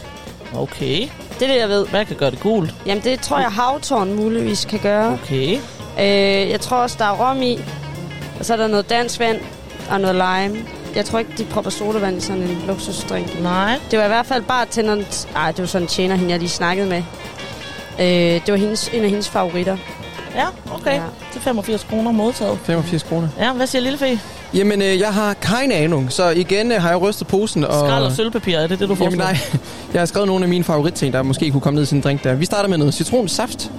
Okay. 0.55 1.07
Det 1.39 1.41
er 1.41 1.47
det, 1.53 1.59
jeg 1.59 1.69
ved. 1.69 1.87
Hvad 1.87 2.05
kan 2.05 2.15
gøre 2.15 2.31
det 2.31 2.39
gult? 2.39 2.73
Jamen, 2.85 3.03
det 3.03 3.19
tror 3.19 3.39
jeg, 3.39 3.51
havtårn 3.51 4.13
muligvis 4.13 4.65
kan 4.65 4.79
gøre. 4.79 5.13
Okay. 5.13 5.57
Øh, 5.99 6.49
jeg 6.49 6.61
tror 6.61 6.77
også, 6.77 6.95
der 6.99 7.05
er 7.05 7.29
rom 7.29 7.41
i. 7.41 7.59
Og 8.39 8.45
så 8.45 8.53
er 8.53 8.57
der 8.57 8.67
noget 8.67 8.89
dansk 8.89 9.19
vand 9.19 9.39
og 9.89 10.01
noget 10.01 10.15
lime. 10.15 10.65
Jeg 10.95 11.05
tror 11.05 11.19
ikke, 11.19 11.31
de 11.37 11.43
propper 11.45 11.71
sodavand 11.71 12.17
i 12.17 12.21
sådan 12.21 12.41
en 12.41 12.63
luksusdrink. 12.67 13.41
Nej. 13.41 13.79
Det 13.91 13.99
var 13.99 14.05
i 14.05 14.07
hvert 14.07 14.25
fald 14.25 14.43
bare 14.43 14.65
tænderen... 14.65 15.05
Ej, 15.35 15.51
det 15.51 15.59
var 15.59 15.65
sådan 15.65 15.83
en 15.83 15.87
tjener, 15.87 16.15
hende 16.15 16.31
jeg 16.31 16.39
lige 16.39 16.49
snakkede 16.49 16.87
med. 16.89 17.03
Øh, 17.99 18.05
det 18.45 18.51
var 18.51 18.55
hendes, 18.57 18.87
en 18.93 19.03
af 19.03 19.09
hendes 19.09 19.29
favoritter. 19.29 19.77
Ja, 20.35 20.45
okay. 20.73 20.93
Ja. 20.95 21.01
Til 21.31 21.41
85 21.41 21.83
kroner 21.89 22.11
modtaget. 22.11 22.59
85 22.63 23.03
kroner. 23.03 23.27
Ja, 23.39 23.53
hvad 23.53 23.67
siger 23.67 23.81
Lille 23.81 23.97
Fee? 23.97 24.19
Jamen, 24.53 24.81
øh, 24.81 24.99
jeg 24.99 25.13
har 25.13 25.33
keine 25.33 25.73
ahnung, 25.73 26.11
så 26.11 26.29
igen 26.29 26.71
øh, 26.71 26.81
har 26.81 26.89
jeg 26.89 27.01
rystet 27.01 27.27
posen. 27.27 27.63
Og... 27.63 27.73
Skrald 27.73 28.03
og 28.03 28.11
sølvpapir, 28.11 28.57
er 28.57 28.67
det 28.67 28.79
det, 28.79 28.89
du 28.89 28.95
får? 28.95 29.05
Jamen 29.05 29.17
nej, 29.19 29.37
jeg 29.93 30.01
har 30.01 30.05
skrevet 30.05 30.27
nogle 30.27 30.45
af 30.45 30.49
mine 30.49 30.63
favoritting, 30.63 31.13
der 31.13 31.21
måske 31.23 31.51
kunne 31.51 31.61
komme 31.61 31.79
ned 31.79 31.91
i 31.91 31.95
en 31.95 32.01
drink 32.01 32.23
der. 32.23 32.33
Vi 32.33 32.45
starter 32.45 32.69
med 32.69 32.77
noget 32.77 32.93
citronsaft. 32.93 33.71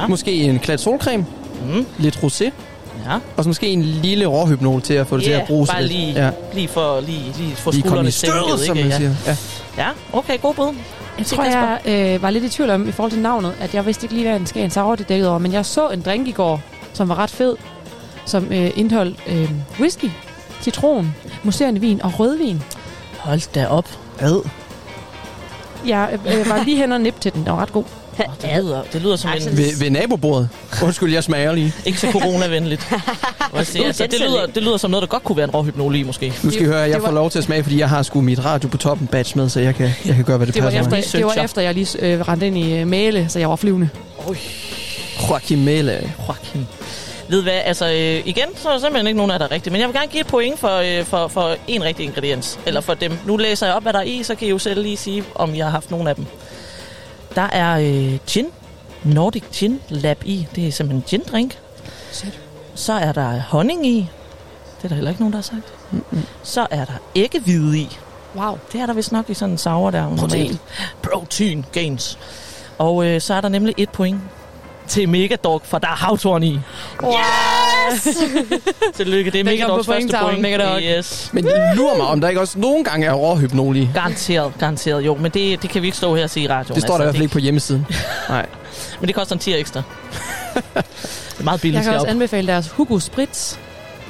Ja. 0.00 0.06
Måske 0.06 0.32
en 0.32 0.58
klat 0.58 0.80
solcreme. 0.80 1.26
Mm. 1.74 1.86
Lidt 1.98 2.16
rosé. 2.16 2.44
Ja. 2.44 3.14
Og 3.36 3.44
så 3.44 3.48
måske 3.48 3.66
en 3.68 3.82
lille 3.82 4.26
råhypnol 4.26 4.82
til 4.82 4.94
at 4.94 5.06
få 5.06 5.16
det 5.16 5.24
til 5.24 5.30
at 5.30 5.46
bruge 5.46 5.66
bare 5.66 5.82
lidt. 5.82 5.92
lige, 5.92 6.12
Ja. 6.24 6.30
lige 6.54 6.68
for 6.68 7.00
lige, 7.00 7.34
lige 7.38 7.56
for 7.56 7.70
Lige 7.70 7.80
skuldrene 7.82 8.10
sænket, 8.10 8.60
som 8.66 8.76
ikke? 8.76 8.88
man 8.88 8.90
ja. 8.90 8.96
siger. 8.96 9.14
Ja. 9.26 9.36
ja, 9.78 9.88
okay, 10.12 10.40
god 10.42 10.54
bud. 10.54 10.74
Jeg 11.18 11.26
tror, 11.26 11.44
jeg 11.44 11.80
øh, 11.86 12.22
var 12.22 12.30
lidt 12.30 12.44
i 12.44 12.48
tvivl 12.48 12.70
om, 12.70 12.88
i 12.88 12.92
forhold 12.92 13.12
til 13.12 13.20
navnet, 13.20 13.54
at 13.60 13.74
jeg 13.74 13.86
vidste 13.86 14.04
ikke 14.04 14.14
lige, 14.14 14.28
hvad 14.28 14.40
en 14.40 14.46
Skagen 14.46 14.70
Sour 14.70 14.94
det 14.94 15.08
dækkede 15.08 15.30
over. 15.30 15.38
Men 15.38 15.52
jeg 15.52 15.66
så 15.66 15.88
en 15.88 16.00
drink 16.02 16.28
i 16.28 16.32
går, 16.32 16.60
som 16.92 17.08
var 17.08 17.18
ret 17.18 17.30
fed, 17.30 17.56
som 18.26 18.52
øh, 18.52 18.70
indeholdt 18.76 19.20
øh, 19.26 19.50
whisky, 19.80 20.10
citron, 20.62 21.14
muserende 21.42 21.80
vin 21.80 22.02
og 22.02 22.20
rødvin. 22.20 22.62
Hold 23.18 23.52
da 23.54 23.66
op. 23.68 23.88
Ad. 24.18 24.48
Jeg 25.86 26.18
øh, 26.26 26.48
var 26.48 26.64
lige 26.64 26.76
hen 26.76 26.92
og 26.92 27.00
nip 27.00 27.20
til 27.20 27.32
den. 27.32 27.44
Den 27.44 27.52
var 27.52 27.62
ret 27.62 27.72
god. 27.72 27.84
Oh, 28.18 28.24
det, 28.42 28.50
lyder, 28.64 28.82
det 28.92 29.02
lyder 29.02 29.16
som 29.16 29.30
en... 29.36 29.56
Ved, 29.56 29.78
ved 29.78 29.90
nabobordet. 29.90 30.48
Undskyld, 30.82 31.12
jeg 31.12 31.24
smager 31.24 31.52
lige. 31.52 31.72
Ikke 31.84 32.00
så 32.00 32.10
coronavenligt. 32.12 32.80
Sige. 33.62 33.86
altså, 33.86 34.06
det, 34.06 34.20
lyder, 34.20 34.46
det 34.46 34.62
lyder 34.62 34.76
som 34.76 34.90
noget, 34.90 35.02
der 35.02 35.06
godt 35.06 35.24
kunne 35.24 35.36
være 35.36 35.44
en 35.44 35.50
råhypnol 35.50 35.94
i, 35.96 36.02
måske. 36.02 36.32
Nu 36.42 36.50
skal 36.50 36.62
I 36.62 36.66
høre, 36.66 36.76
at 36.84 36.88
jeg 36.90 36.94
det 36.94 37.02
var- 37.02 37.08
får 37.08 37.14
lov 37.14 37.30
til 37.30 37.38
at 37.38 37.44
smage, 37.44 37.62
fordi 37.62 37.78
jeg 37.78 37.88
har 37.88 38.02
sgu 38.02 38.20
mit 38.20 38.44
radio 38.44 38.68
på 38.68 38.76
toppen 38.76 39.06
badge 39.06 39.32
med, 39.38 39.48
så 39.48 39.60
jeg 39.60 39.74
kan, 39.74 39.90
jeg 40.06 40.14
kan 40.14 40.24
gøre, 40.24 40.36
hvad 40.36 40.46
det, 40.46 40.54
Det 40.54 40.62
var, 40.62 40.70
passer 40.70 40.96
efter, 40.96 41.18
det 41.18 41.26
var 41.26 41.42
efter, 41.44 41.62
jeg 41.62 41.74
lige 41.74 41.98
øh, 42.00 42.20
rendte 42.28 42.46
ind 42.46 42.58
i 42.58 42.72
øh, 42.78 42.86
male, 42.86 43.26
så 43.28 43.38
jeg 43.38 43.50
var 43.50 43.56
flyvende. 43.56 43.88
Oj. 44.28 44.36
Joachim 45.30 45.58
Mæle. 45.58 46.12
Joachim. 46.28 46.66
Ved 47.28 47.42
hvad, 47.42 47.60
altså 47.64 47.86
øh, 47.86 48.22
igen, 48.28 48.44
så 48.56 48.68
er 48.68 48.72
der 48.72 48.80
simpelthen 48.80 49.06
ikke 49.06 49.16
nogen 49.16 49.30
af 49.30 49.38
der 49.38 49.46
er 49.46 49.50
rigtigt. 49.52 49.72
Men 49.72 49.80
jeg 49.80 49.88
vil 49.88 49.94
gerne 49.96 50.08
give 50.08 50.20
et 50.20 50.26
point 50.26 50.58
for, 50.60 50.98
øh, 50.98 51.04
for, 51.04 51.28
for 51.28 51.56
en 51.68 51.84
rigtig 51.84 52.04
ingrediens. 52.04 52.58
Eller 52.66 52.80
for 52.80 52.94
dem. 52.94 53.12
Nu 53.26 53.36
læser 53.36 53.66
jeg 53.66 53.74
op, 53.74 53.82
hvad 53.82 53.92
der 53.92 53.98
er 53.98 54.02
i, 54.02 54.22
så 54.22 54.34
kan 54.34 54.46
I 54.48 54.50
jo 54.50 54.58
selv 54.58 54.82
lige 54.82 54.96
sige, 54.96 55.24
om 55.34 55.54
jeg 55.56 55.64
har 55.64 55.70
haft 55.70 55.90
nogen 55.90 56.06
af 56.08 56.14
dem. 56.16 56.26
Der 57.34 57.42
er 57.42 57.78
øh, 57.78 58.18
gin. 58.26 58.46
Nordic 59.04 59.42
Gin 59.52 59.80
Lab 59.88 60.22
i. 60.24 60.46
Det 60.54 60.68
er 60.68 60.72
simpelthen 60.72 60.96
en 60.96 61.04
gin 61.08 61.32
drink. 61.32 61.58
Så 62.74 62.92
er 62.92 63.12
der 63.12 63.40
honning 63.40 63.86
i. 63.86 64.08
Det 64.76 64.84
er 64.84 64.88
der 64.88 64.94
heller 64.94 65.10
ikke 65.10 65.22
nogen, 65.22 65.32
der 65.32 65.38
har 65.38 65.42
sagt. 65.42 65.74
Mm-mm. 65.90 66.22
Så 66.42 66.66
er 66.70 66.84
der 66.84 66.92
æggehvide 67.14 67.78
i. 67.78 67.98
Wow. 68.36 68.58
Det 68.72 68.80
er 68.80 68.86
der 68.86 68.92
vist 68.92 69.12
nok 69.12 69.30
i 69.30 69.34
sådan 69.34 69.52
en 69.52 69.58
sour 69.58 69.90
der. 69.90 70.10
normalt. 70.16 70.60
Protein 71.02 71.64
gains. 71.72 72.18
Og 72.78 73.06
øh, 73.06 73.20
så 73.20 73.34
er 73.34 73.40
der 73.40 73.48
nemlig 73.48 73.74
et 73.76 73.90
point 73.90 74.20
til 74.88 75.08
Megadog, 75.08 75.62
for 75.64 75.78
der 75.78 75.86
er 75.88 75.96
havtorn 75.96 76.42
i. 76.42 76.60
Yes! 77.04 78.08
Tillykke, 78.96 79.30
det 79.30 79.40
er 79.40 79.44
Megadogs 79.44 79.86
på 79.86 79.92
første 79.92 80.16
point. 80.22 80.40
Megadog. 80.40 80.80
Yes. 80.82 81.30
Men 81.32 81.44
lurer 81.76 81.96
mig, 81.96 82.06
om 82.06 82.20
der 82.20 82.28
ikke 82.28 82.40
også 82.40 82.58
nogle 82.58 82.84
gange 82.84 83.06
er 83.06 83.12
råhypnol 83.12 83.76
i. 83.76 83.88
Garanteret, 83.94 84.52
garanteret. 84.58 85.06
Jo, 85.06 85.14
men 85.14 85.30
det, 85.30 85.62
det 85.62 85.70
kan 85.70 85.82
vi 85.82 85.86
ikke 85.86 85.96
stå 85.96 86.14
her 86.16 86.22
og 86.24 86.30
sige 86.30 86.44
i 86.44 86.48
radioen. 86.48 86.74
Det 86.74 86.82
står 86.82 86.94
der 86.94 87.00
i 87.00 87.04
hvert 87.04 87.14
fald 87.14 87.20
det, 87.20 87.24
ikke 87.24 87.32
på 87.32 87.38
hjemmesiden. 87.38 87.86
Nej. 88.28 88.46
Men 89.00 89.06
det 89.06 89.14
koster 89.14 89.34
en 89.34 89.38
10 89.38 89.54
ekstra. 89.54 89.82
det 90.54 90.62
er 91.38 91.42
meget 91.44 91.60
billigt 91.60 91.76
Jeg 91.76 91.84
kan 91.84 91.92
også 91.92 92.06
heroppe. 92.06 92.10
anbefale 92.10 92.46
deres 92.46 92.68
Hugo 92.68 92.98
Spritz. 92.98 93.56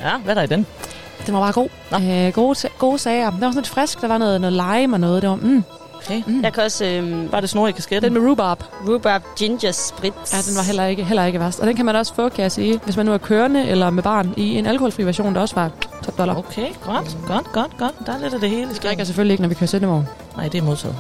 Ja, 0.03 0.17
hvad 0.25 0.31
er 0.31 0.35
der 0.35 0.43
i 0.43 0.47
den? 0.47 0.67
Den 1.27 1.35
var 1.35 1.41
bare 1.41 1.53
god. 1.53 1.69
Øh, 2.27 2.33
gode, 2.33 2.69
gode 2.79 2.99
sager. 2.99 3.31
Den 3.31 3.41
var 3.41 3.47
sådan 3.47 3.55
lidt 3.55 3.69
frisk. 3.69 4.01
Der 4.01 4.09
var 4.09 4.19
noget, 4.19 4.41
noget 4.41 4.53
lime 4.53 4.97
og 4.97 5.01
noget. 5.01 5.23
Det 5.23 5.31
var, 5.31 5.37
mm. 5.37 5.65
Okay. 6.05 6.23
Mm. 6.27 6.43
Jeg 6.43 6.53
kan 6.53 6.63
også... 6.63 6.85
Øhm, 6.85 7.29
Bare 7.29 7.41
det 7.41 7.51
snor 7.51 7.69
i 7.69 7.73
kasketten. 7.73 8.15
Den 8.15 8.23
med 8.23 8.31
rhubarb. 8.31 8.65
rhubarb 8.89 9.23
ginger 9.37 9.73
spritz. 9.73 10.33
Ja, 10.33 10.39
den 10.51 10.57
var 10.57 10.63
heller 10.63 10.85
ikke, 10.87 11.05
heller 11.05 11.25
ikke 11.25 11.41
værst. 11.41 11.61
Og 11.61 11.67
den 11.67 11.77
kan 11.77 11.85
man 11.87 11.97
også 11.97 12.15
få, 12.15 12.29
kan 12.29 12.43
jeg 12.43 12.53
sige, 12.53 12.81
hvis 12.85 12.97
man 12.97 13.07
nu 13.07 13.13
er 13.13 13.19
kørende 13.19 13.67
eller 13.69 13.91
med 13.91 14.03
barn 14.03 14.35
i 14.37 14.59
en 14.59 14.67
alkoholfri 14.67 15.03
version, 15.07 15.35
der 15.35 15.41
også 15.41 15.55
var 15.55 15.71
top 16.05 16.19
dollar. 16.19 16.37
Okay, 16.39 16.67
godt, 16.87 17.17
godt, 17.27 17.53
godt, 17.53 17.77
godt. 17.79 17.93
Der 18.07 18.13
er 18.13 18.19
lidt 18.19 18.35
af 18.35 18.41
det 18.41 18.51
hele. 18.51 18.69
Vi 18.69 18.75
drikker 18.83 19.05
selvfølgelig 19.05 19.33
ikke, 19.33 19.43
når 19.43 19.49
vi 19.49 19.55
kører 19.55 19.67
sendevogn. 19.69 20.09
Nej, 20.37 20.49
det 20.49 20.59
er 20.59 20.63
modtaget. 20.65 20.97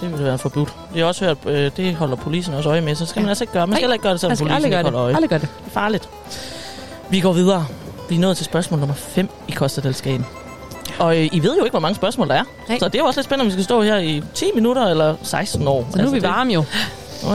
Det 0.00 0.12
vil 0.12 0.24
være 0.24 0.38
forbudt. 0.38 0.74
Vi 0.94 0.98
har 1.00 1.06
også 1.06 1.24
hørt, 1.24 1.36
øh, 1.46 1.70
det 1.76 1.94
holder 1.94 2.16
polisen 2.16 2.54
også 2.54 2.68
øje 2.68 2.80
med, 2.80 2.94
så 2.94 3.06
skal 3.06 3.22
man 3.22 3.28
altså 3.28 3.44
ikke 3.44 3.52
gøre. 3.52 3.66
Man 3.66 3.74
skal 3.76 3.82
heller 3.82 3.94
ikke 3.94 4.02
gøre 4.02 4.12
det, 4.12 4.20
polisen 4.20 4.48
aldrig 4.48 4.64
ikke 4.68 4.76
holder 4.76 4.90
det. 4.90 4.98
øje. 4.98 5.14
Aldrig 5.14 5.30
gør 5.30 5.38
det. 5.38 5.48
Det 5.58 5.66
er 5.66 5.70
farligt. 5.70 6.08
Vi 7.10 7.20
går 7.20 7.32
videre. 7.32 7.66
Vi 8.08 8.14
er 8.16 8.20
nået 8.20 8.36
til 8.36 8.46
spørgsmål 8.46 8.80
nummer 8.80 8.94
5 8.94 9.28
i 9.48 9.52
Kostadalskagen. 9.52 10.26
Og 10.98 11.18
øh, 11.18 11.28
I 11.32 11.42
ved 11.42 11.56
jo 11.58 11.64
ikke, 11.64 11.72
hvor 11.72 11.80
mange 11.80 11.94
spørgsmål 11.94 12.28
der 12.28 12.34
er. 12.34 12.44
Nej. 12.68 12.78
Så 12.78 12.88
det 12.88 12.94
er 12.94 12.98
jo 12.98 13.04
også 13.04 13.20
lidt 13.20 13.24
spændende, 13.24 13.42
om 13.42 13.46
vi 13.46 13.52
skal 13.52 13.64
stå 13.64 13.82
her 13.82 13.98
i 13.98 14.22
10 14.34 14.44
minutter 14.54 14.86
eller 14.86 15.16
16 15.22 15.68
år. 15.68 15.88
Så 15.90 16.02
nu 16.02 16.08
er 16.08 16.12
vi 16.12 16.22
varme 16.22 16.52
jo. 16.52 16.64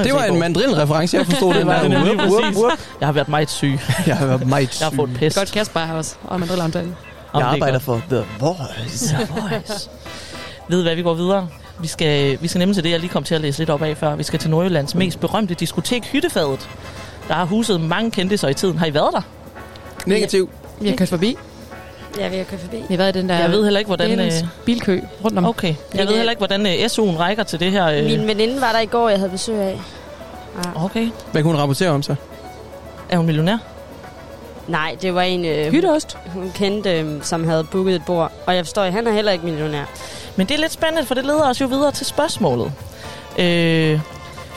Det 0.03 0.13
var 0.13 0.23
en 0.23 0.39
mandrilreference, 0.39 1.17
jeg 1.17 1.25
forstod 1.25 1.53
den 1.53 1.59
det 1.67 1.67
var 1.67 1.81
der. 1.83 2.03
whoop, 2.03 2.17
præcis. 2.17 2.57
whoop. 2.57 2.79
Jeg 2.99 3.07
har 3.07 3.13
været 3.13 3.29
meget 3.29 3.49
syg. 3.49 3.79
Jeg 4.07 4.17
har 4.17 4.25
været 4.25 4.47
meget 4.47 4.73
syg. 4.73 4.81
Jeg 4.81 4.89
har 4.89 4.95
fået 4.95 5.09
pest. 5.13 5.37
Godt 5.37 5.51
Kasper 5.51 5.79
her 5.79 5.93
også, 5.93 6.15
og 6.23 6.39
man 6.39 6.49
driller 6.49 6.69
Jeg 7.33 7.41
er 7.41 7.45
arbejder 7.45 7.79
for 7.79 8.01
The 8.09 8.23
Voice. 8.39 9.17
Voice. 9.29 9.89
Ved 10.67 10.83
hvad, 10.83 10.95
vi 10.95 11.01
går 11.01 11.13
videre. 11.13 11.47
Vi 11.79 11.87
skal, 11.87 12.37
vi 12.41 12.47
skal 12.47 12.59
nemlig 12.59 12.75
til 12.75 12.83
det, 12.83 12.91
jeg 12.91 12.99
lige 12.99 13.09
kom 13.09 13.23
til 13.23 13.35
at 13.35 13.41
læse 13.41 13.59
lidt 13.59 13.69
op 13.69 13.81
af 13.81 13.97
før. 13.97 14.15
Vi 14.15 14.23
skal 14.23 14.39
til 14.39 14.49
Nordjyllands 14.49 14.95
mest 14.95 15.19
berømte 15.19 15.53
diskotek, 15.53 16.05
Hyttefadet. 16.05 16.69
Der 17.27 17.33
har 17.33 17.45
huset 17.45 17.81
mange 17.81 18.11
kendte 18.11 18.49
i 18.49 18.53
tiden. 18.53 18.77
Har 18.77 18.85
I 18.85 18.93
været 18.93 19.09
der? 19.13 19.21
Negativ. 20.05 20.49
Vi 20.81 20.89
har 20.89 20.95
kørt 20.95 21.09
forbi. 21.09 21.37
Ja, 22.19 22.27
vi 22.27 22.38
har 22.38 22.43
kørt 22.43 22.59
forbi. 22.59 22.77
Vi 22.77 22.93
har 22.93 22.98
været 22.98 23.15
i 23.15 23.19
den 23.19 23.30
der 23.30 23.38
Jeg 23.39 23.51
ved 23.51 23.64
heller 23.64 23.80
ikke, 23.80 23.88
hvordan... 23.89 24.19
Øh, 24.19 24.31
bilkø 24.65 24.99
rundt 25.25 25.38
om. 25.38 25.45
okay. 25.45 25.75
Jeg 25.95 26.07
ved 26.07 26.15
heller 26.15 26.31
ikke, 26.31 26.39
hvordan 26.39 26.65
øh, 26.65 26.73
SU'en 26.73 27.19
rækker 27.19 27.43
til 27.43 27.59
det 27.59 27.72
her. 27.72 27.85
Øh. 27.88 28.03
Min 28.03 28.27
veninde 28.27 28.61
var 28.61 28.72
der 28.72 28.80
i 28.80 28.85
går, 28.85 29.09
jeg 29.09 29.17
havde 29.19 29.31
besøg 29.31 29.56
af. 29.56 29.80
Ja. 30.65 30.85
Okay. 30.85 31.09
Hvad 31.31 31.43
kunne 31.43 31.51
hun 31.53 31.61
rapportere 31.61 31.89
om 31.89 32.03
så? 32.03 32.15
Er 33.09 33.17
hun 33.17 33.25
millionær? 33.25 33.57
Nej, 34.67 34.95
det 35.01 35.15
var 35.15 35.22
en, 35.22 35.45
øh, 35.45 35.72
Hytteost. 35.72 36.17
hun 36.33 36.51
kendte, 36.56 36.99
øh, 36.99 37.23
som 37.23 37.43
havde 37.48 37.64
booket 37.64 37.95
et 37.95 38.01
bord. 38.06 38.31
Og 38.45 38.56
jeg 38.56 38.65
forstår, 38.65 38.81
at 38.81 38.93
han 38.93 39.07
er 39.07 39.11
heller 39.11 39.31
ikke 39.31 39.45
millionær. 39.45 39.83
Men 40.35 40.48
det 40.48 40.56
er 40.56 40.59
lidt 40.59 40.72
spændende, 40.72 41.06
for 41.06 41.15
det 41.15 41.25
leder 41.25 41.49
os 41.49 41.61
jo 41.61 41.65
videre 41.65 41.91
til 41.91 42.06
spørgsmålet. 42.06 42.72
Øh, 43.39 43.99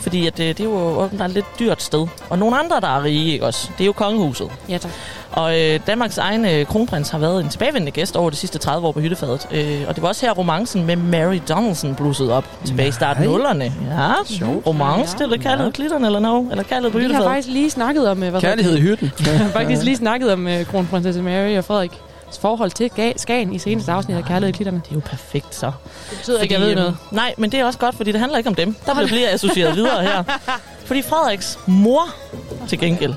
fordi 0.03 0.27
at, 0.27 0.41
øh, 0.41 0.47
det 0.49 0.61
er 0.61 0.65
jo 0.65 0.75
åbenbart 0.77 1.29
et 1.31 1.35
lidt 1.35 1.47
dyrt 1.59 1.83
sted. 1.83 2.07
Og 2.31 2.39
nogle 2.39 2.59
andre, 2.59 2.81
der 2.81 2.89
er 2.99 3.05
rige, 3.05 3.33
ikke 3.33 3.47
også? 3.47 3.69
Det 3.79 3.85
er 3.85 3.87
jo 3.87 3.93
kongehuset. 3.93 4.49
Ja, 4.69 4.79
tak. 4.79 4.91
Og 5.33 5.61
øh, 5.61 5.81
Danmarks 5.87 6.19
egen 6.19 6.45
øh, 6.47 6.67
kronprins 6.67 7.11
har 7.11 7.19
været 7.19 7.45
en 7.45 7.49
tilbagevendende 7.49 7.91
gæst 7.93 8.17
over 8.17 8.31
de 8.31 8.37
sidste 8.37 8.59
30 8.59 8.87
år 8.89 8.93
på 8.93 9.01
Hyttefadet. 9.01 9.49
Øh, 9.51 9.81
og 9.89 9.95
det 9.95 10.03
var 10.03 10.09
også 10.09 10.27
her 10.27 10.33
romancen 10.33 10.87
med 10.87 10.97
Mary 10.97 11.41
Donaldson 11.49 11.95
blussede 11.95 12.33
op 12.33 12.45
tilbage 12.65 12.89
i 12.89 12.93
starten 12.93 13.23
af 13.23 13.29
nullerne. 13.29 13.65
Ja, 13.91 14.13
Sjovt. 14.27 14.67
romance, 14.67 15.19
det 15.19 15.25
er 15.25 15.29
det 15.29 15.41
kaldet 15.41 15.73
klitterne 15.75 16.07
eller 16.07 16.21
noget, 16.21 16.49
eller 16.51 16.65
kaldet 16.65 16.93
på 16.93 16.99
Vi 16.99 17.05
har 17.05 17.09
Hyttefadet. 17.09 17.31
faktisk 17.31 17.49
lige 17.49 17.71
snakket 17.71 18.09
om... 18.09 18.23
øh, 18.23 18.31
Hvad 18.31 18.41
Kærlighed 18.41 18.77
i 18.77 18.81
hyrden. 18.81 19.13
Vi 19.19 19.25
har 19.31 19.49
faktisk 19.49 19.83
lige 19.83 19.97
snakket 19.97 20.33
om 20.33 20.47
uh, 20.47 20.67
kronprinsesse 20.71 21.23
Mary 21.23 21.57
og 21.59 21.65
Frederik 21.65 21.93
forhold 22.41 22.71
til 22.71 22.91
Skagen 23.17 23.53
i 23.53 23.59
seneste 23.59 23.93
afsnit 23.93 24.17
af 24.17 24.25
Kærlighed 24.25 24.55
i 24.55 24.57
Klitterne. 24.57 24.81
Det 24.85 24.91
er 24.91 24.95
jo 24.95 25.01
perfekt, 25.05 25.55
så. 25.55 25.73
Det 26.11 26.19
betyder 26.19 26.41
ikke, 26.41 26.55
at 26.55 26.61
jeg 26.61 26.67
ved 26.69 26.73
øhm, 26.77 26.81
noget. 26.81 26.97
Nej, 27.11 27.35
men 27.39 27.53
det 27.53 27.61
er 27.61 27.65
også 27.65 27.79
godt, 27.79 27.97
fordi 27.97 28.13
det 28.13 28.21
handler 28.21 28.39
ikke 28.39 28.49
om 28.49 28.55
dem. 28.55 28.77
Der 28.87 28.95
bliver 28.95 29.07
bliver 29.07 29.29
associeret 29.33 29.77
videre 29.77 30.03
her. 30.03 30.23
Fordi 30.87 31.03
Frederiks 31.03 31.59
mor, 31.67 32.03
til 32.69 32.79
gengæld, 32.79 33.15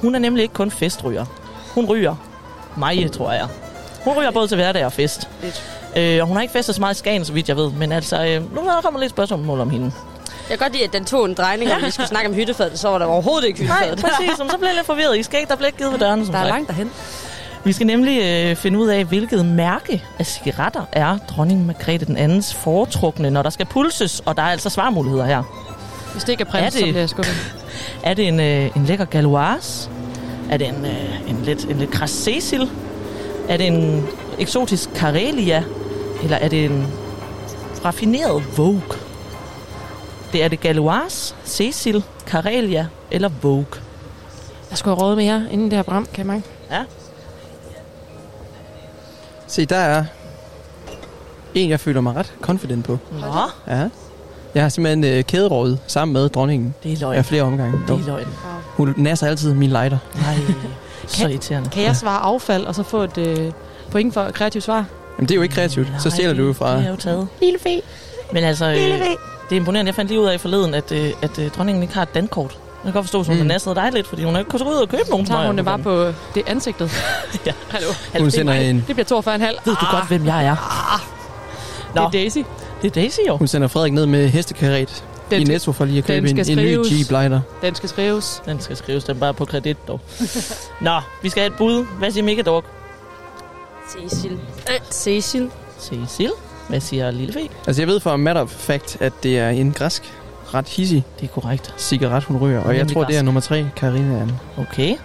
hun 0.00 0.14
er 0.14 0.18
nemlig 0.18 0.42
ikke 0.42 0.54
kun 0.54 0.70
festryger. 0.70 1.24
Hun 1.74 1.86
ryger 1.86 2.16
mig, 2.76 3.12
tror 3.12 3.32
jeg. 3.32 3.48
Hun 4.04 4.14
ryger 4.18 4.30
både 4.30 4.48
til 4.48 4.54
hverdag 4.54 4.84
og 4.84 4.92
fest. 4.92 5.28
Øh, 5.96 6.20
og 6.20 6.26
hun 6.26 6.36
har 6.36 6.42
ikke 6.42 6.52
festet 6.52 6.74
så 6.74 6.80
meget 6.80 6.94
i 6.94 6.98
Skagen, 6.98 7.24
så 7.24 7.32
vidt 7.32 7.48
jeg 7.48 7.56
ved. 7.56 7.70
Men 7.72 7.92
altså, 7.92 8.26
øh, 8.26 8.54
nu 8.54 8.60
er 8.60 8.72
der 8.74 8.80
kommer 8.80 9.00
lidt 9.00 9.10
spørgsmål 9.10 9.60
om 9.60 9.70
hende. 9.70 9.92
Jeg 10.50 10.58
kan 10.58 10.64
godt 10.64 10.72
lide, 10.72 10.84
at 10.84 10.92
den 10.92 11.04
tog 11.04 11.24
en 11.24 11.34
drejning, 11.34 11.72
om 11.72 11.82
vi 11.84 11.90
skulle 11.90 12.06
snakke 12.06 12.28
om 12.28 12.34
hyttefadet, 12.34 12.78
så 12.78 12.88
var 12.88 12.98
der 12.98 13.06
overhovedet 13.06 13.48
ikke 13.48 13.64
Nej, 13.64 13.76
hyttefadet. 13.88 14.00
præcis. 14.00 14.38
Men 14.38 14.50
så 14.50 14.56
blev 14.58 14.66
jeg 14.68 14.74
lidt 14.76 14.86
forvirret. 14.86 15.18
I 15.18 15.22
skal 15.22 15.40
ikke, 15.40 15.50
der 15.50 15.56
blev 15.56 15.66
ikke 15.66 15.78
givet 15.78 15.92
ved 15.92 15.98
dørene, 15.98 16.24
som 16.24 16.32
Der 16.32 16.38
er 16.40 16.42
sagt. 16.44 16.50
langt 16.54 16.68
derhen. 16.68 16.90
Vi 17.64 17.72
skal 17.72 17.86
nemlig 17.86 18.22
øh, 18.22 18.56
finde 18.56 18.78
ud 18.78 18.88
af, 18.88 19.04
hvilket 19.04 19.46
mærke 19.46 20.04
af 20.18 20.26
cigaretter 20.26 20.82
er 20.92 21.18
dronning 21.18 21.66
Margrethe 21.66 22.06
den 22.06 22.16
andens 22.16 22.54
foretrukne, 22.54 23.30
når 23.30 23.42
der 23.42 23.50
skal 23.50 23.66
pulses, 23.66 24.22
og 24.26 24.36
der 24.36 24.42
er 24.42 24.46
altså 24.46 24.70
svarmuligheder 24.70 25.26
her. 25.26 25.42
Hvis 26.12 26.24
det 26.24 26.32
ikke 26.32 26.44
er 26.44 26.50
prins, 26.50 26.74
så 26.74 26.80
bliver 26.80 26.98
jeg 26.98 27.08
skuffet. 27.08 27.54
Er 28.02 28.14
det 28.14 28.28
en, 28.28 28.40
øh, 28.40 28.76
en 28.76 28.84
lækker 28.84 29.04
galoise? 29.04 29.90
Er 30.50 30.56
det 30.56 30.68
en, 30.68 30.84
øh, 30.84 31.30
en 31.30 31.42
lidt, 31.44 31.64
en 31.64 31.76
lidt 31.76 31.90
græs 31.90 32.10
Cecil? 32.10 32.70
Er 33.48 33.56
det 33.56 33.66
en 33.66 34.06
eksotisk 34.38 34.90
Karelia? 34.94 35.64
Eller 36.22 36.36
er 36.36 36.48
det 36.48 36.64
en 36.64 36.86
raffineret 37.84 38.58
Vogue? 38.58 38.82
Det 40.32 40.44
er 40.44 40.48
det 40.48 40.60
galoise, 40.60 41.34
Cecil, 41.44 42.04
Karelia 42.26 42.86
eller 43.10 43.28
Vogue. 43.42 43.66
Jeg 44.70 44.78
skulle 44.78 44.96
have 44.96 45.08
råd 45.08 45.16
med 45.16 45.24
jer, 45.24 45.42
inden 45.50 45.70
det 45.70 45.78
her 45.78 45.82
program, 45.82 46.06
kan 46.06 46.18
jeg 46.18 46.26
mærke. 46.26 46.44
Ja. 46.70 46.82
Se, 49.48 49.64
der 49.66 49.76
er 49.76 50.04
en, 51.54 51.70
jeg 51.70 51.80
føler 51.80 52.00
mig 52.00 52.16
ret 52.16 52.32
confident 52.40 52.84
på. 52.84 52.98
Nå, 53.12 53.26
Ja. 53.74 53.88
Jeg 54.54 54.62
har 54.64 54.68
simpelthen 54.68 55.04
øh, 55.04 55.24
kæderådet 55.24 55.78
sammen 55.86 56.12
med 56.12 56.28
dronningen. 56.28 56.74
det 56.82 56.92
er 56.92 56.96
løgn. 57.00 57.14
Af 57.16 57.24
flere 57.24 57.42
omgange. 57.42 57.78
Det 57.88 57.94
er 57.94 58.06
løgn. 58.06 58.26
Hun 58.76 58.94
nasser 58.96 59.26
altid 59.26 59.54
min 59.54 59.70
lighter. 59.70 59.98
Nej, 60.14 60.34
så 61.06 61.28
irriterende. 61.28 61.70
Kan 61.70 61.82
jeg 61.82 61.96
svare 61.96 62.20
affald, 62.20 62.64
og 62.66 62.74
så 62.74 62.82
få 62.82 63.02
et 63.02 63.18
øh, 63.18 63.52
point 63.90 64.14
for 64.14 64.30
kreativt 64.30 64.64
svar? 64.64 64.84
Jamen, 65.18 65.28
det 65.28 65.30
er 65.30 65.36
jo 65.36 65.42
ikke 65.42 65.54
kreativt. 65.54 65.88
Så 65.98 66.10
stjæler 66.10 66.34
du 66.34 66.46
jo 66.46 66.52
fra... 66.52 66.76
Det 66.76 66.86
er 66.86 66.90
jo 66.90 66.96
taget. 66.96 67.28
Lille 67.42 67.58
fe. 67.58 67.80
Men 68.32 68.44
altså, 68.44 68.64
øh, 68.66 68.74
Lille 68.74 68.98
fe. 68.98 69.04
det 69.50 69.52
er 69.52 69.56
imponerende. 69.56 69.88
Jeg 69.88 69.94
fandt 69.94 70.10
lige 70.10 70.20
ud 70.20 70.26
af 70.26 70.40
forleden, 70.40 70.74
at, 70.74 70.92
øh, 70.92 71.10
at 71.22 71.38
øh, 71.38 71.50
dronningen 71.50 71.82
ikke 71.82 71.94
har 71.94 72.02
et 72.02 72.14
dankort. 72.14 72.58
Jeg 72.84 72.92
kan 72.92 72.92
godt 72.92 73.04
forstå, 73.04 73.20
at 73.20 73.26
hun 73.26 73.34
Mm. 73.36 73.40
har 73.42 73.48
nasset 73.48 73.76
dig 73.76 73.90
lidt, 73.92 74.06
fordi 74.06 74.24
hun 74.24 74.36
ikke 74.36 74.50
kunnet 74.50 74.66
gå 74.66 74.70
ud 74.72 74.76
og 74.76 74.88
købe 74.88 75.10
nogen 75.10 75.26
Tager 75.26 75.46
hun 75.46 75.56
det 75.56 75.64
bare 75.64 75.78
på 75.78 76.12
det 76.34 76.42
ansigtet? 76.46 76.90
ja. 77.46 77.52
Hallo. 77.68 77.88
Hun 78.16 78.24
det, 78.24 78.32
sender 78.32 78.52
er 78.54 78.60
en- 78.60 78.84
det 78.88 78.96
bliver 78.96 79.04
42,5. 79.22 79.58
Ved 79.64 79.76
du 79.80 79.86
godt, 79.90 80.08
hvem 80.08 80.26
jeg 80.26 80.44
er? 80.46 80.56
Det 81.94 82.00
er 82.02 82.10
Daisy. 82.10 82.38
Det 82.82 82.86
er 82.88 82.90
Daisy 83.00 83.18
jo. 83.28 83.36
Hun 83.36 83.48
sender 83.48 83.68
Frederik 83.68 83.92
ned 83.92 84.06
med 84.06 84.28
hestekaret 84.28 85.04
Den 85.30 85.40
i 85.40 85.44
Netto 85.44 85.72
for 85.72 85.84
lige 85.84 85.98
at 85.98 86.04
købe 86.04 86.28
en, 86.30 86.38
en 86.38 86.58
ny. 86.58 86.76
Jeep-lighter. 86.92 87.40
Den 87.62 87.74
skal 87.74 87.88
skrives. 87.88 88.42
Den 88.46 88.60
skal 88.60 88.76
skrives, 88.76 89.04
den 89.04 89.16
er 89.16 89.20
bare 89.20 89.34
på 89.34 89.44
kredit 89.44 89.88
dog. 89.88 90.00
Nå, 90.80 91.00
vi 91.22 91.28
skal 91.28 91.40
have 91.40 91.50
et 91.52 91.56
bud. 91.58 91.86
Hvad 91.98 92.10
siger 92.10 92.24
Mika 92.24 92.42
Dog? 92.42 92.64
Cecil. 93.90 94.32
Øh, 94.32 94.76
Cecil. 94.90 95.50
Cecil. 95.80 96.30
Hvad 96.68 96.80
siger 96.80 97.10
Lille 97.10 97.32
Fe? 97.32 97.48
Altså, 97.66 97.82
jeg 97.82 97.88
ved 97.88 98.00
for 98.00 98.16
matter 98.16 98.42
of 98.42 98.50
fact, 98.50 98.96
at 99.00 99.12
det 99.22 99.38
er 99.38 99.48
en 99.48 99.72
græsk 99.72 100.12
ret 100.54 100.68
hissig 100.68 101.04
Det 101.20 101.28
er 101.28 101.32
korrekt. 101.40 101.74
cigaret, 101.78 102.24
hun 102.24 102.36
ryger. 102.36 102.60
Og 102.60 102.66
jeg 102.68 102.76
Nemlig 102.78 102.94
tror, 102.94 103.04
det 103.04 103.10
er 103.10 103.14
græsk. 103.14 103.24
nummer 103.24 103.40
tre, 103.40 103.66
Karina. 103.76 104.26
Okay. 104.58 104.96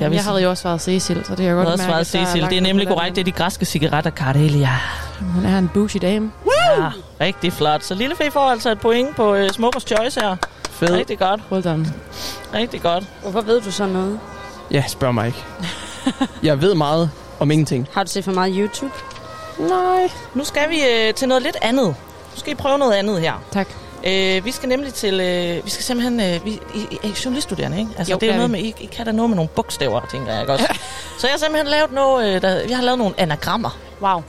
Jeg, 0.00 0.12
jeg 0.12 0.24
havde 0.24 0.42
jo 0.42 0.50
også 0.50 0.60
svaret 0.60 0.80
Cecil, 0.80 1.00
så 1.24 1.30
det 1.30 1.36
kan 1.36 1.38
jeg 1.38 1.44
Jeg 1.46 1.54
godt 1.56 1.66
har 1.66 1.72
også 1.72 1.84
mærke, 1.88 2.04
svaret 2.04 2.06
at 2.06 2.12
der 2.12 2.26
Cecil. 2.26 2.40
langt 2.40 2.50
Det 2.50 2.58
er 2.58 2.62
nemlig 2.62 2.88
korrekt. 2.88 3.14
Det 3.16 3.20
er 3.20 3.24
de 3.24 3.32
græske 3.32 3.64
cigaretter 3.64 4.10
Cardelia. 4.10 4.68
den. 5.18 5.26
Hun 5.28 5.44
er 5.44 5.58
en 5.58 5.70
bougie 5.74 6.00
dame. 6.00 6.32
Ja, 6.78 6.90
rigtig 7.20 7.52
flot. 7.52 7.84
Så 7.84 7.94
Lille 7.94 8.16
Fe 8.16 8.30
får 8.30 8.40
altså 8.40 8.70
et 8.72 8.80
point 8.80 9.16
på 9.16 9.34
uh, 9.34 9.48
Smokers 9.48 9.82
Choice 9.82 10.20
her. 10.20 10.36
Fed. 10.70 10.90
Rigtig 10.90 11.18
godt. 11.18 11.40
Well 11.52 11.64
done. 11.64 11.86
Rigtig 12.54 12.82
godt. 12.82 13.04
Hvorfor 13.22 13.40
ved 13.40 13.60
du 13.60 13.70
så 13.70 13.86
noget? 13.86 14.18
Ja, 14.70 14.84
spørg 14.88 15.14
mig 15.14 15.26
ikke. 15.26 15.44
jeg 16.42 16.60
ved 16.60 16.74
meget 16.74 17.10
om 17.40 17.50
ingenting. 17.50 17.88
Har 17.92 18.04
du 18.04 18.10
set 18.10 18.24
for 18.24 18.32
meget 18.32 18.54
YouTube? 18.56 18.92
Nej. 19.58 20.10
Nu 20.34 20.44
skal 20.44 20.70
vi 20.70 20.76
øh, 21.08 21.14
til 21.14 21.28
noget 21.28 21.42
lidt 21.42 21.56
andet. 21.62 21.86
Nu 21.86 22.36
skal 22.40 22.52
I 22.52 22.54
prøve 22.56 22.78
noget 22.78 22.92
andet 22.92 23.20
her. 23.20 23.32
Tak. 23.52 23.68
Øh, 24.04 24.44
vi 24.44 24.50
skal 24.50 24.68
nemlig 24.68 24.94
til... 24.94 25.20
Øh, 25.20 25.64
vi 25.64 25.70
skal 25.70 25.84
simpelthen... 25.84 26.20
Øh, 26.20 26.44
vi, 26.44 26.50
I, 26.50 26.86
I 26.90 27.08
er 27.08 27.20
journaliststuderende, 27.24 27.78
ikke? 27.78 27.90
Altså, 27.98 28.12
Jo, 28.12 28.18
det 28.18 28.28
er 28.28 28.32
jo 28.32 28.36
noget 28.36 28.50
med... 28.50 28.60
I, 28.60 28.74
I 28.80 28.86
kan 28.86 29.06
da 29.06 29.12
noget 29.12 29.30
med 29.30 29.36
nogle 29.36 29.48
bogstaver, 29.48 30.00
tænker 30.10 30.32
jeg 30.32 30.40
ikke 30.40 30.52
også? 30.52 30.66
Så 31.20 31.26
jeg 31.26 31.32
har 31.32 31.38
simpelthen 31.38 31.66
lavet 31.66 31.92
noget... 31.92 32.34
Øh, 32.36 32.42
der, 32.42 32.48
jeg 32.68 32.76
har 32.76 32.84
lavet 32.84 32.98
nogle 32.98 33.14
anagrammer. 33.18 33.78
Wow. 34.02 34.22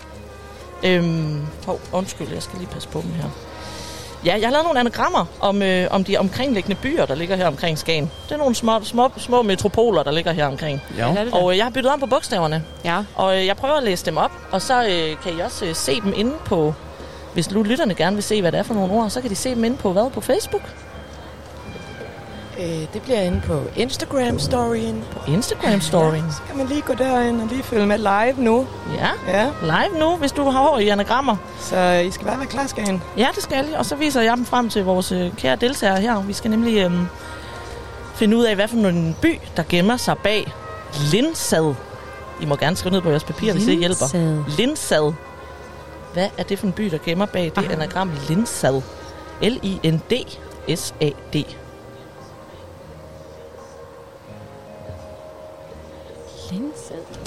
Øhm, 0.84 1.42
hov, 1.66 1.80
undskyld, 1.92 2.28
jeg 2.34 2.44
skal 2.44 2.60
lige 2.60 2.70
passe 2.70 2.90
på 2.90 3.02
dem 3.02 3.12
her. 3.12 3.30
Ja, 4.26 4.38
jeg 4.40 4.48
har 4.48 4.52
lavet 4.52 4.66
nogle 4.66 4.80
anagrammer 4.80 5.26
om, 5.40 5.62
øh, 5.62 5.88
om 5.92 6.04
de 6.04 6.18
omkringliggende 6.18 6.76
byer, 6.82 7.06
der 7.06 7.16
ligger 7.16 7.36
her 7.36 7.48
omkring 7.48 7.78
Skagen. 7.78 8.12
Det 8.26 8.34
er 8.34 8.38
nogle 8.38 8.56
små, 8.56 8.84
små, 8.84 9.12
små 9.18 9.42
metropoler, 9.42 10.04
der 10.04 10.12
ligger 10.12 10.32
her 10.32 10.48
omkring. 10.48 10.82
Ja. 10.98 11.16
Og 11.32 11.52
øh, 11.52 11.58
jeg 11.58 11.66
har 11.66 11.70
byttet 11.72 11.92
om 11.94 12.00
på 12.00 12.06
bogstaverne. 12.06 12.64
Ja. 12.86 13.04
Og 13.16 13.38
øh, 13.38 13.46
jeg 13.46 13.58
prøver 13.58 13.76
at 13.76 13.84
læse 13.84 14.06
dem 14.06 14.18
op, 14.18 14.32
og 14.52 14.62
så 14.62 14.84
øh, 14.84 15.18
kan 15.24 15.38
I 15.38 15.40
også 15.40 15.66
øh, 15.66 15.76
se 15.76 16.02
dem 16.02 16.14
inde 16.16 16.34
på... 16.46 16.74
Hvis 17.38 17.52
nu 17.52 17.64
lytterne 17.64 17.94
gerne 17.94 18.16
vil 18.16 18.24
se, 18.24 18.42
hvad 18.42 18.52
det 18.52 18.60
er 18.60 18.64
for 18.64 18.74
nogle 18.74 18.94
ord, 18.94 19.10
så 19.10 19.22
kan 19.22 19.30
de 19.30 19.36
se 19.36 19.56
dem 19.56 19.64
inde 19.64 19.78
på 19.78 19.92
hvad? 19.92 20.10
På 20.12 20.22
Facebook? 20.22 20.62
Øh, 22.60 22.66
det 22.94 23.02
bliver 23.04 23.20
inde 23.22 23.42
på 23.46 23.62
Instagram-storyen. 23.76 25.04
På 25.12 25.20
Instagram-storyen? 25.32 26.24
Ja, 26.26 26.32
så 26.32 26.42
kan 26.48 26.58
man 26.58 26.68
lige 26.68 26.82
gå 26.82 26.94
derind 26.94 27.42
og 27.42 27.48
lige 27.48 27.64
følge 27.64 27.86
med 27.86 27.98
live 27.98 28.34
nu. 28.46 28.68
Ja, 29.00 29.10
Ja, 29.28 29.50
live 29.62 30.00
nu, 30.00 30.16
hvis 30.16 30.32
du 30.32 30.44
har 30.50 30.52
hår 30.62 30.78
i 30.80 30.88
anagrammer. 30.88 31.36
så 31.60 31.92
I 31.92 32.12
skal 32.12 32.28
bare 32.28 32.38
være 32.38 32.48
klar, 32.48 32.68
Skagen. 32.68 33.02
Ja, 33.18 33.28
det 33.36 33.44
skal 33.44 33.66
jeg. 33.70 33.78
Og 33.80 33.86
så 33.86 33.96
viser 33.96 34.22
jeg 34.22 34.38
dem 34.38 34.46
frem 34.46 34.70
til 34.70 34.84
vores 34.86 35.12
øh, 35.12 35.36
kære 35.36 35.56
deltagere 35.56 36.02
her. 36.02 36.22
Vi 36.22 36.34
skal 36.34 36.52
nemlig 36.52 36.78
øh, 36.78 36.92
finde 38.16 38.38
ud 38.38 38.44
af, 38.44 38.56
hvad 38.56 38.68
for 38.68 38.78
en 38.78 39.16
by, 39.22 39.40
der 39.58 39.64
gemmer 39.70 39.98
sig 39.98 40.18
bag 40.18 40.54
Lindsad. 41.12 41.74
I 42.42 42.46
må 42.46 42.56
gerne 42.56 42.76
skrive 42.76 42.94
ned 42.94 43.02
på 43.02 43.10
jeres 43.10 43.24
papir, 43.24 43.54
hvis 43.54 43.66
det 43.66 43.78
hjælper. 43.78 44.44
Lindsad. 44.58 45.14
Lindsad. 46.18 46.30
Hvad 46.30 46.30
er 46.38 46.44
det 46.44 46.60
for 46.60 46.68
en 46.68 46.74
by, 46.74 46.84
der 46.84 46.98
gemmer 47.06 47.26
bag 47.26 47.52
det 47.56 47.72
anagram 47.72 48.12
Lindsad? 48.30 48.82
L-I-N-D-S-A-D. 49.42 50.36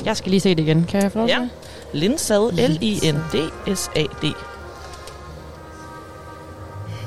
Jeg 0.04 0.16
skal 0.16 0.30
lige 0.30 0.40
se 0.40 0.54
det 0.54 0.62
igen. 0.62 0.84
Kan 0.84 1.02
jeg 1.02 1.12
få 1.12 1.26
Ja. 1.26 1.48
Lindsad. 1.92 2.52
L-I-N-D-S-A-D. 2.52 4.22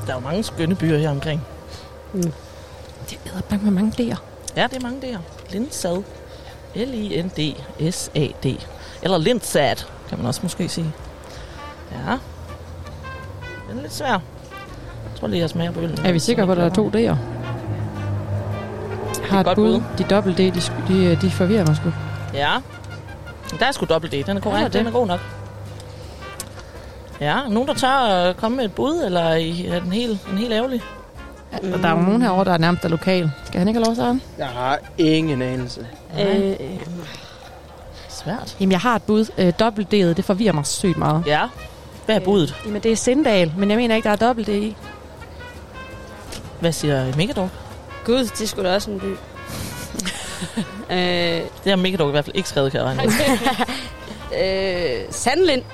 Der 0.07 0.11
er 0.11 0.13
jo 0.13 0.19
mange 0.19 0.43
skønne 0.43 0.75
byer 0.75 0.97
her 0.97 1.09
omkring. 1.09 1.41
Det 2.13 3.19
er 3.25 3.41
bange 3.49 3.65
med 3.65 3.71
mange 3.71 3.91
D'er. 4.03 4.17
Ja, 4.55 4.67
det 4.67 4.77
er 4.77 4.81
mange 4.81 5.01
der. 5.01 5.17
Lindsad. 5.49 6.03
L-I-N-D-S-A-D. 6.75 8.45
Eller 9.01 9.17
Lindsad, 9.17 9.75
kan 10.09 10.17
man 10.17 10.27
også 10.27 10.39
måske 10.43 10.69
sige. 10.69 10.93
Ja. 11.93 12.11
Den 13.69 13.77
er 13.77 13.81
lidt 13.81 13.93
svær. 13.93 14.07
Jeg 14.11 14.19
tror 15.19 15.27
lige, 15.27 15.39
jeg 15.41 15.49
smager 15.49 15.71
på 15.71 15.79
øllen. 15.79 15.99
Er 16.05 16.11
vi 16.11 16.19
sikre 16.19 16.45
på, 16.45 16.51
at 16.51 16.57
der 16.57 16.65
er 16.65 16.69
to 16.69 16.89
D'er? 16.89 16.97
Jeg 16.99 17.17
har 19.29 19.39
et 19.43 19.55
bud. 19.55 19.79
bud. 19.79 19.83
De 19.97 20.03
dobbelt 20.03 20.37
D, 20.37 20.39
de, 20.39 20.61
de, 20.87 21.15
de 21.21 21.31
forvirrer 21.31 21.65
mig 21.65 21.75
sgu. 21.75 21.89
Ja. 22.33 22.51
Der 23.59 23.65
er 23.65 23.71
sgu 23.71 23.85
dobbelt 23.85 24.13
D. 24.13 24.25
Den 24.25 24.37
er 24.37 24.41
korrekt. 24.41 24.63
der 24.73 24.79
Den 24.79 24.85
det? 24.85 24.93
er 24.93 24.99
god 24.99 25.07
nok. 25.07 25.19
Ja, 27.21 27.47
nogen 27.49 27.67
der 27.67 27.73
tør 27.73 27.89
at 27.89 28.37
komme 28.37 28.57
med 28.57 28.65
et 28.65 28.73
bud, 28.73 29.03
eller 29.05 29.21
er 29.21 29.79
den 29.79 29.91
helt, 29.91 30.27
en 30.31 30.37
helt 30.37 30.53
ærgerlig? 30.53 30.81
Og 31.73 31.79
der 31.81 31.87
er 31.87 31.91
jo 31.91 32.01
nogen 32.01 32.21
herovre, 32.21 32.45
der 32.45 32.51
er 32.53 32.57
nærmest 32.57 32.85
er 32.85 32.89
lokal. 32.89 33.31
Skal 33.45 33.59
han 33.59 33.67
ikke 33.67 33.77
have 33.79 33.85
lov 33.85 33.95
til 33.95 34.01
at 34.01 34.15
Jeg 34.37 34.47
har 34.47 34.79
ingen 34.97 35.41
anelse. 35.41 35.87
Øh, 36.19 36.55
Svært. 38.09 38.55
Jamen, 38.59 38.71
jeg 38.71 38.79
har 38.79 38.95
et 38.95 39.03
bud. 39.03 39.25
Øh, 39.37 39.53
dobbelt 39.59 39.93
D'et, 39.93 39.97
det 40.13 40.25
forvirrer 40.25 40.53
mig 40.53 40.65
sygt 40.65 40.97
meget. 40.97 41.23
Ja. 41.27 41.41
Hvad 42.05 42.15
er 42.15 42.19
budet? 42.19 42.55
Jamen, 42.65 42.83
det 42.83 42.91
er 42.91 42.95
Sindal, 42.95 43.53
men 43.57 43.69
jeg 43.69 43.77
mener 43.77 43.95
ikke, 43.95 44.05
der 44.05 44.11
er 44.11 44.15
dobbelt 44.15 44.47
D 44.47 44.49
i. 44.49 44.75
Hvad 46.59 46.71
siger 46.71 47.15
Megadog? 47.17 47.49
Gud, 48.05 48.25
det 48.39 48.49
sgu 48.49 48.63
da 48.63 48.73
også 48.75 48.91
en 48.91 48.99
by. 48.99 49.05
øh, 50.93 50.97
Det 51.63 51.69
har 51.69 51.75
Megadog 51.75 52.07
i 52.09 52.11
hvert 52.11 52.25
fald 52.25 52.35
ikke 52.35 52.49
skrevet, 52.49 52.71
kan 52.71 52.79
jeg 52.81 52.87
regne 52.87 53.03
øh, 54.99 55.01
Sandlind. 55.11 55.61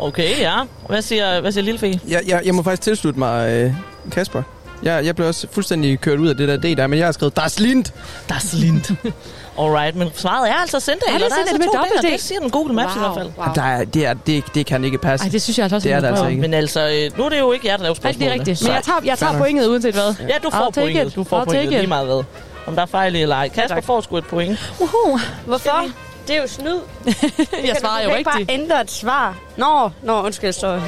Okay, 0.00 0.38
ja. 0.40 0.54
Hvad 0.88 1.02
siger, 1.02 1.40
hvad 1.40 1.52
siger 1.52 1.64
Lille 1.64 1.78
Fe? 1.80 2.00
Jeg, 2.08 2.22
jeg, 2.26 2.42
jeg 2.44 2.54
må 2.54 2.62
faktisk 2.62 2.82
tilslutte 2.82 3.18
mig 3.18 3.50
øh, 3.50 3.74
Kasper. 4.12 4.42
Jeg, 4.82 5.04
jeg 5.04 5.16
blev 5.16 5.28
også 5.28 5.46
fuldstændig 5.52 6.00
kørt 6.00 6.18
ud 6.18 6.28
af 6.28 6.36
det 6.36 6.48
der 6.48 6.56
D 6.56 6.76
der, 6.76 6.86
men 6.86 6.98
jeg 6.98 7.06
har 7.06 7.12
skrevet 7.12 7.36
Das 7.36 7.60
Lind. 7.60 7.84
Das 8.28 8.52
Lind. 8.52 8.96
Alright, 9.58 9.96
men 9.96 10.08
svaret 10.14 10.50
er 10.50 10.54
altså 10.54 10.80
Sindal. 10.80 11.00
Er 11.08 11.12
det 11.12 11.22
og 11.24 11.30
der 11.30 11.36
Sindal 11.36 11.48
altså 11.48 11.58
med 11.58 11.66
to 11.66 11.72
dobbelt 11.78 12.04
D'er. 12.04 12.08
D? 12.08 12.12
Det 12.12 12.20
siger 12.20 12.40
den 12.40 12.50
Google 12.50 12.74
Maps 12.74 12.96
Wow. 12.96 12.96
i 12.96 13.06
hvert 13.06 13.14
fald. 13.18 13.30
Wow. 13.38 13.54
Der 13.54 13.62
er, 13.62 13.84
det, 13.84 14.06
er, 14.06 14.14
det, 14.14 14.44
det 14.54 14.66
kan 14.66 14.84
ikke 14.84 14.98
passe. 14.98 15.26
Ej, 15.26 15.30
det 15.30 15.42
synes 15.42 15.58
jeg 15.58 15.64
altså 15.64 15.76
også, 15.76 15.88
Det 15.88 15.94
er 15.94 16.00
det 16.00 16.08
altså 16.08 16.26
ikke. 16.26 16.40
Men 16.40 16.54
altså, 16.54 16.80
øh, 16.80 17.18
nu 17.18 17.24
er 17.24 17.28
det 17.28 17.38
jo 17.38 17.52
ikke 17.52 17.66
jer, 17.66 17.76
der 17.76 17.82
laver 17.82 17.96
Nej, 18.02 18.12
det 18.12 18.22
er 18.28 18.32
rigtigt. 18.32 18.62
Men 18.62 18.72
jeg 18.72 18.82
tager, 18.82 18.98
jeg 19.04 19.18
tager 19.18 19.38
pointet 19.38 19.66
uanset 19.66 19.94
hvad. 19.94 20.14
Ja, 20.28 20.34
du 20.42 20.50
får 20.50 20.70
pointet. 20.74 21.14
Du 21.16 21.24
får 21.24 21.44
pointet 21.44 21.70
lige 21.72 21.86
meget 21.86 22.06
hvad. 22.06 22.22
Om 22.66 22.74
der 22.74 22.82
er 22.82 22.86
fejl 22.86 23.14
i 23.14 23.22
eller 23.22 23.36
ej. 23.36 23.48
Kasper 23.48 23.80
får 23.80 24.00
sgu 24.00 24.16
et 24.16 24.26
point. 24.26 24.72
Uhu. 24.80 25.18
Hvorfor? 25.46 25.84
Det 26.28 26.36
er 26.36 26.40
jo 26.42 26.46
snyd. 26.48 26.78
Jeg 27.68 27.76
svarer 27.80 28.02
jo 28.02 28.04
Du 28.04 28.10
kan 28.10 28.18
ikke 28.18 28.30
rigtigt. 28.30 28.48
bare 28.48 28.54
ændre 28.58 28.80
et 28.80 28.90
svar. 28.90 29.36
Nå, 29.56 29.90
nå, 30.02 30.22
undskyld, 30.22 30.52
så... 30.52 30.80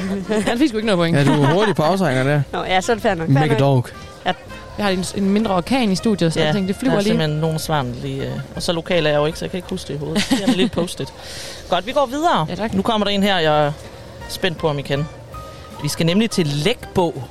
Han 0.47 0.57
fik 0.57 0.69
sgu 0.69 0.77
ikke 0.77 0.85
noget 0.85 0.97
point. 0.97 1.17
Ja, 1.17 1.23
du 1.23 1.43
er 1.43 1.53
hurtig 1.53 1.75
på 1.75 1.83
afsrænger 1.83 2.23
der. 2.23 2.41
Nå, 2.51 2.63
ja, 2.63 2.81
så 2.81 2.91
er 2.91 2.95
det 2.95 3.03
fair 3.03 3.13
nok. 3.13 3.29
Mega 3.29 3.57
dog. 3.57 3.85
Jeg 4.81 4.87
har 4.87 4.93
en, 4.93 5.23
en 5.23 5.29
mindre 5.29 5.55
orkan 5.55 5.91
i 5.91 5.95
studiet, 5.95 6.33
så 6.33 6.39
jeg 6.39 6.53
tænkte, 6.53 6.73
det 6.73 6.75
der 6.75 6.79
flyver 6.79 6.93
er 6.93 6.97
lige. 6.97 7.09
simpelthen 7.09 7.39
nogle 7.39 7.59
svar 7.59 7.85
lige. 8.03 8.25
Øh, 8.25 8.39
og 8.55 8.63
så 8.63 8.73
lokal 8.73 9.05
er 9.05 9.09
jeg 9.09 9.17
jo 9.17 9.25
ikke, 9.25 9.39
så 9.39 9.45
jeg 9.45 9.51
kan 9.51 9.57
ikke 9.57 9.69
huske 9.69 9.87
det 9.87 9.93
i 9.93 9.97
hovedet. 9.97 10.27
Det 10.29 10.43
er 10.43 10.51
lige 10.51 10.69
postet. 10.69 11.13
Godt, 11.69 11.87
vi 11.87 11.91
går 11.91 12.05
videre. 12.05 12.45
Ja, 12.49 12.55
tak. 12.55 12.73
Nu 12.73 12.81
kommer 12.81 13.05
der 13.05 13.11
en 13.11 13.23
her, 13.23 13.39
jeg 13.39 13.67
er 13.67 13.71
spændt 14.29 14.57
på, 14.57 14.69
om 14.69 14.79
I 14.79 14.81
kan. 14.81 15.05
Vi 15.83 15.87
skal 15.87 16.05
nemlig 16.05 16.29
til 16.29 16.47
Lækbå. 16.47 17.21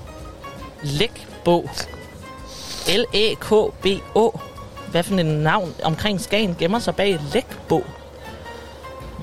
Lækbo. 0.82 1.70
L-A-K-B-O. 2.88 4.30
Hvad 4.90 5.02
for 5.02 5.14
en 5.14 5.26
navn 5.26 5.74
omkring 5.82 6.20
Skagen 6.20 6.56
gemmer 6.58 6.78
sig 6.78 6.94
bag 6.96 7.18
Lækbo? 7.34 7.84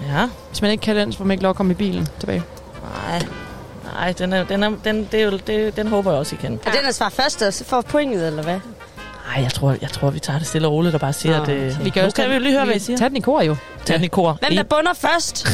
Ja. 0.07 0.30
Hvis 0.49 0.61
man 0.61 0.72
ikke 0.72 0.81
kan 0.81 0.95
den, 0.95 1.11
så 1.11 1.17
får 1.17 1.25
man 1.25 1.31
ikke 1.31 1.43
lov 1.43 1.49
at 1.49 1.56
komme 1.56 1.72
i 1.72 1.75
bilen 1.75 2.07
tilbage. 2.19 2.43
Nej. 2.83 3.25
Nej, 3.98 4.11
den, 4.11 4.34
er, 4.34 4.43
den, 4.43 4.64
er, 4.64 4.72
den, 4.84 5.08
det 5.11 5.22
er 5.22 5.26
jo, 5.26 5.40
det, 5.48 5.76
den 5.77 5.88
håber 5.88 6.11
jeg 6.11 6.19
også, 6.19 6.35
I 6.35 6.38
kan. 6.42 6.59
Er 6.66 6.72
den 6.72 6.85
at 6.85 6.95
svare 6.95 7.11
først, 7.11 7.42
og 7.42 7.53
så 7.53 7.66
får 7.66 7.82
pointet, 7.82 8.27
eller 8.27 8.43
hvad? 8.43 8.59
Nej, 9.27 9.43
jeg 9.43 9.53
tror, 9.53 9.76
jeg 9.82 9.90
tror, 9.90 10.09
vi 10.09 10.19
tager 10.19 10.40
det 10.40 10.48
stille 10.48 10.67
og 10.67 10.74
roligt 10.74 10.95
og 10.95 11.01
bare 11.01 11.14
siger, 11.14 11.42
at... 11.42 11.50
Øh, 11.50 11.72
okay. 11.72 11.84
vi 11.84 11.90
kan 11.90 12.03
nu 12.03 12.11
kan 12.11 12.30
vi 12.30 12.34
jo 12.34 12.40
lige 12.40 12.53
høre, 12.53 12.66
hvad 12.66 12.76
I 12.76 12.80
siger. 12.80 12.98
Tag 12.98 13.09
den 13.09 13.17
i 13.17 13.19
kor 13.19 13.42
jo. 13.42 13.56
Tag 13.85 13.95
den 13.95 14.03
i 14.03 14.08
kor. 14.08 14.38
Hvem 14.42 14.56
der 14.56 14.64
bunder 14.64 14.93
først? 14.93 15.48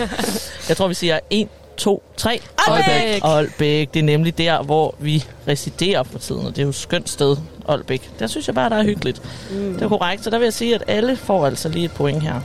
Jeg 0.68 0.76
tror, 0.76 0.88
vi 0.88 0.94
siger 0.94 1.18
1, 1.30 1.48
2, 1.76 2.02
3. 2.16 2.40
Aalbæk! 2.68 3.20
Aalbæk. 3.24 3.94
Det 3.94 4.00
er 4.00 4.04
nemlig 4.04 4.38
der, 4.38 4.62
hvor 4.62 4.94
vi 4.98 5.24
residerer 5.48 6.02
for 6.02 6.18
tiden, 6.18 6.46
og 6.46 6.50
det 6.50 6.58
er 6.58 6.62
jo 6.62 6.68
et 6.68 6.74
skønt 6.74 7.10
sted, 7.10 7.36
Aalbæk. 7.68 8.10
Der 8.18 8.26
synes 8.26 8.46
jeg 8.46 8.54
bare, 8.54 8.70
der 8.70 8.76
er 8.76 8.84
hyggeligt. 8.84 9.22
Mm. 9.50 9.74
Det 9.74 9.82
er 9.82 9.88
korrekt, 9.88 10.24
så 10.24 10.30
der 10.30 10.38
vil 10.38 10.46
jeg 10.46 10.52
sige, 10.52 10.74
at 10.74 10.82
alle 10.86 11.16
får 11.16 11.46
altså 11.46 11.68
lige 11.68 11.84
et 11.84 11.92
point 11.92 12.22
her. 12.22 12.40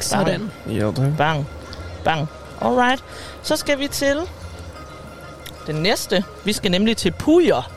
Sådan. 0.00 0.50
Jo, 0.66 0.92
tak. 0.92 1.16
Bang. 1.18 1.46
Bang. 2.04 2.28
Alright. 2.60 3.04
Så 3.42 3.56
skal 3.56 3.78
vi 3.78 3.88
til 3.88 4.16
den 5.66 5.74
næste. 5.76 6.24
Vi 6.44 6.52
skal 6.52 6.70
nemlig 6.70 6.96
til 6.96 7.10
Pujer. 7.18 7.70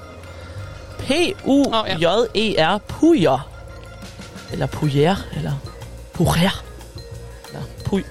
P-U-J-E-R. 0.99 2.77
Pujer. 2.87 3.49
Eller 4.51 4.65
Pujer. 4.65 5.15
Eller 5.37 5.51
Pujer. 6.13 6.63
Eller 7.47 7.61
Puj. 7.85 8.03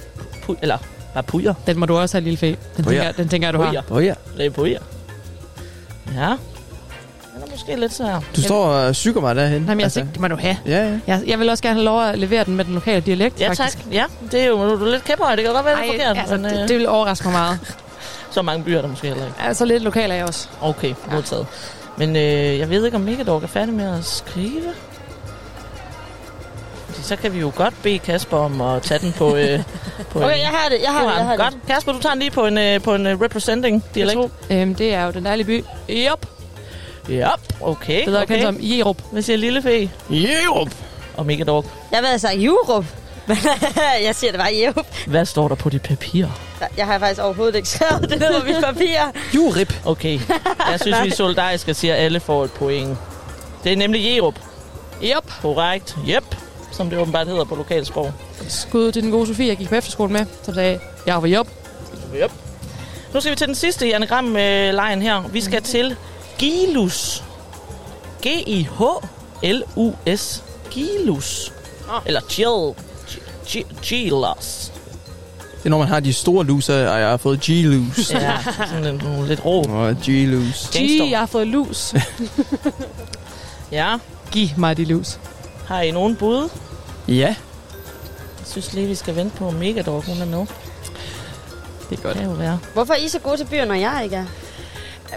Puj. 0.42 0.57
Eller 0.62 0.78
bare 1.15 1.23
Pujer. 1.23 1.55
Den 1.66 1.78
må 1.78 1.86
du 1.86 1.98
også 1.98 2.16
have, 2.16 2.24
lille 2.24 2.36
fe. 2.36 2.57
Den, 2.76 2.84
Pujer. 2.84 3.02
tænker, 3.02 3.12
den 3.23 3.28
tænker 3.28 3.48
jeg, 3.48 3.55
du 3.55 3.60
har. 3.62 3.82
Pujer. 3.89 4.15
Det 4.36 4.47
er 4.47 4.50
Pujer. 4.50 4.78
Ja. 6.15 6.20
Den 7.34 7.42
er 7.42 7.50
måske 7.50 7.76
lidt 7.76 7.94
svær. 7.94 8.20
Du 8.36 8.42
står 8.42 8.65
og 8.66 8.97
syger 8.97 9.20
mig 9.20 9.36
derhen. 9.36 9.62
Nej, 9.62 9.74
men 9.74 9.81
jeg 9.81 9.84
altså, 9.84 10.00
det 10.00 10.20
må 10.20 10.28
du 10.28 10.36
have. 10.36 10.57
Ja, 10.66 10.89
ja. 10.89 10.98
Jeg, 11.07 11.23
jeg 11.26 11.39
vil 11.39 11.48
også 11.50 11.62
gerne 11.62 11.74
have 11.74 11.84
lov 11.84 12.02
at 12.02 12.18
levere 12.18 12.44
den 12.44 12.57
med 12.57 12.65
den 12.65 12.74
lokale 12.74 13.00
dialekt, 13.00 13.40
Ja, 13.40 13.48
faktisk. 13.48 13.78
tak. 13.84 13.92
Ja, 13.92 14.05
det 14.32 14.40
er 14.40 14.47
jo 14.47 14.78
du 14.78 14.84
er 14.86 14.90
lidt 14.90 15.05
kæphøj. 15.05 15.34
Det 15.36 15.44
kan 15.44 15.52
godt 15.55 15.65
være, 15.66 15.76
det 15.76 15.82
er 15.86 15.90
Ej, 15.90 15.98
forkert. 15.98 16.18
altså, 16.18 16.36
men, 16.36 16.44
det, 16.44 16.62
øh, 16.62 16.68
det 16.68 16.76
vil 16.78 16.89
overraske 16.89 17.24
mig 17.28 17.32
meget. 17.32 17.58
Så 18.31 18.42
mange 18.42 18.65
byer 18.65 18.78
er 18.78 18.82
der 18.82 18.89
måske 18.89 19.08
heller 19.08 19.26
ikke. 19.26 19.36
Altså 19.40 19.65
lidt 19.65 19.82
lokal 19.82 20.10
er 20.10 20.15
jeg 20.15 20.24
også. 20.24 20.48
Okay, 20.60 20.94
modtaget. 21.12 21.47
Men 21.97 22.16
øh, 22.16 22.58
jeg 22.58 22.70
ved 22.70 22.84
ikke, 22.84 22.97
om 22.97 23.00
Megadog 23.00 23.42
er 23.42 23.47
færdig 23.47 23.74
med 23.74 23.98
at 23.98 24.05
skrive. 24.05 24.73
Fordi 26.86 27.02
så 27.02 27.16
kan 27.16 27.34
vi 27.34 27.39
jo 27.39 27.52
godt 27.57 27.74
bede 27.82 27.98
Kasper 27.98 28.36
om 28.36 28.60
at 28.60 28.82
tage 28.82 28.98
den 28.98 29.12
på... 29.12 29.36
Øh, 29.36 29.62
på 30.10 30.18
Okay, 30.18 30.40
jeg 30.40 30.48
har 30.48 30.68
det, 30.68 30.78
jeg 30.82 30.92
har 30.92 31.08
det, 31.08 31.16
jeg 31.16 31.24
har 31.24 31.36
det. 31.36 31.40
Godt. 31.40 31.57
Kasper, 31.66 31.92
du 31.92 31.98
tager 31.98 32.12
den 32.12 32.18
lige 32.18 32.31
på 32.31 32.47
en, 32.47 32.58
øh, 32.58 32.82
på 32.82 32.94
en 32.94 33.07
øh, 33.07 33.20
representing 33.20 33.84
dialekt. 33.94 34.20
Øhm, 34.50 34.74
det 34.74 34.94
er 34.94 35.05
jo 35.05 35.10
den 35.10 35.24
dejlige 35.24 35.47
by. 35.47 35.65
Jop. 35.89 36.26
Yep, 37.10 37.60
okay. 37.60 38.05
Bedre 38.05 38.23
okay. 38.23 38.34
kendt 38.34 38.42
som 38.42 38.57
Jerup. 38.60 39.02
Hvad 39.12 39.23
siger 39.23 39.36
Lille 39.36 39.62
Fe? 39.62 39.90
Jerup. 40.10 40.74
Og 41.16 41.26
Megadog. 41.26 41.65
Jeg 41.92 42.02
ved 42.02 42.08
altså 42.08 42.31
Jurup. 42.31 42.84
Jeg 44.07 44.15
siger 44.15 44.31
det 44.31 44.40
bare 44.40 44.52
Jerup. 44.62 44.86
Hvad 45.07 45.26
står 45.26 45.48
der 45.48 45.55
på 45.55 45.68
dit 45.68 45.82
papir? 45.82 46.26
Jeg 46.76 46.86
har 46.86 46.98
faktisk 46.98 47.23
overhovedet 47.23 47.55
ikke 47.55 47.68
skrevet 47.68 48.10
det 48.10 48.18
ned 48.18 48.40
på 48.40 48.47
mit 48.47 48.57
papir. 48.65 48.98
Jurip. 49.34 49.74
Okay. 49.86 50.20
Jeg 50.70 50.81
synes, 50.81 51.02
vi 51.02 51.08
er 51.08 51.15
solidariske 51.15 51.70
og 51.73 51.76
siger, 51.76 51.94
at 51.94 52.00
alle 52.00 52.20
får 52.20 52.44
et 52.44 52.52
point. 52.52 52.98
Det 53.65 53.73
er 53.73 53.76
nemlig 53.76 54.15
Jerup. 54.15 54.34
Yep. 55.05 55.32
Korrekt. 55.42 55.97
Yep. 56.08 56.24
Som 56.73 56.90
det 56.90 56.98
åbenbart 56.98 57.26
hedder 57.26 57.44
på 57.44 57.55
lokalsprog. 57.55 58.12
Skud 58.48 58.92
til 58.92 59.02
den 59.02 59.10
gode 59.10 59.26
Sofie, 59.26 59.48
jeg 59.48 59.57
gik 59.57 59.68
på 59.68 59.74
efterskole 59.74 60.12
med, 60.12 60.26
som 60.42 60.55
sagde, 60.55 60.78
jeg 61.07 61.23
var 61.23 61.28
Jop. 61.28 61.47
Yep. 62.16 62.32
Nu 63.15 63.20
skal 63.20 63.31
vi 63.31 63.36
til 63.36 63.47
den 63.47 63.55
sidste 63.55 63.89
i 63.89 63.92
anagram-lejen 63.92 65.02
her. 65.02 65.23
Vi 65.32 65.40
skal 65.40 65.62
til 65.62 65.97
Gilus. 66.39 67.23
G-I-H-L-U-S. 68.23 70.42
Gilus. 70.70 71.52
Eller 72.07 72.20
Gill. 72.20 72.74
Gilus. 73.83 74.73
Det 75.59 75.67
er 75.67 75.68
når 75.70 75.78
man 75.78 75.89
har 75.89 76.01
de 76.01 76.12
store 76.12 76.44
luser, 76.44 76.89
og 76.89 77.01
jeg 77.01 77.09
har 77.09 77.17
fået 77.17 77.41
G-lus. 77.41 78.12
Ja, 78.12 78.39
sådan 78.68 78.85
en, 78.94 79.01
nogle 79.05 79.28
lidt 79.28 79.44
rå. 79.44 79.62
Og 79.62 79.94
G-lus. 79.94 80.70
Gee, 80.73 81.10
jeg 81.10 81.18
har 81.18 81.27
fået 81.27 81.47
lus. 81.47 81.94
Ja. 83.73 83.97
Giv 84.33 84.49
mig 84.57 84.77
de 84.77 84.85
lus. 84.85 85.18
Har 85.67 85.81
I 85.81 85.91
nogen 85.91 86.17
bud? 86.17 86.49
Ja. 87.09 87.12
Jeg 87.15 87.36
synes 88.47 88.73
lige, 88.73 88.86
vi 88.86 88.94
skal 88.94 89.17
vente 89.17 89.36
på 89.36 89.51
Megadog, 89.51 90.05
hun 90.07 90.20
er 90.20 90.27
med. 90.27 90.39
Det 91.91 91.99
er 91.99 92.02
godt. 92.02 92.02
Det 92.02 92.15
kan 92.15 92.25
jo 92.25 92.31
være. 92.31 92.59
Hvorfor 92.75 92.93
er 92.94 92.99
I 92.99 93.09
så 93.09 93.18
gode 93.18 93.36
til 93.36 93.44
byer, 93.44 93.65
når 93.65 93.75
jeg 93.75 94.01
ikke 94.05 94.17
er? 94.17 94.25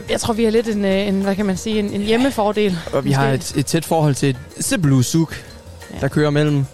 Jeg 0.10 0.22
tror, 0.22 0.34
vi 0.34 0.44
har 0.44 0.52
lidt 0.52 0.68
en, 0.68 0.86
øh, 0.86 1.08
en 1.08 1.22
hvad 1.22 1.36
kan 1.36 1.46
man 1.46 1.58
sige, 1.58 1.80
en, 1.80 1.94
en 1.94 2.02
hjemmefordel. 2.02 2.78
Og 2.94 3.06
vi 3.06 3.12
har 3.12 3.28
et, 3.30 3.54
et 3.56 3.66
tæt 3.66 3.86
forhold 3.86 4.16
til 4.16 4.30
et 4.30 4.38
Siblusuk, 4.66 5.44
der 6.02 6.08
kører 6.08 6.30
mellem 6.30 6.66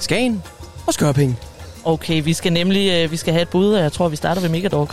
Skagen 0.00 0.42
og 0.86 0.94
Skørping. 0.94 1.38
Okay, 1.84 2.22
vi 2.24 2.32
skal 2.32 2.52
nemlig 2.52 2.92
øh, 3.04 3.10
vi 3.10 3.16
skal 3.16 3.32
have 3.32 3.42
et 3.42 3.48
bud, 3.48 3.72
og 3.74 3.82
jeg 3.82 3.92
tror, 3.92 4.08
vi 4.08 4.16
starter 4.16 4.40
ved 4.40 4.48
Megadog. 4.48 4.90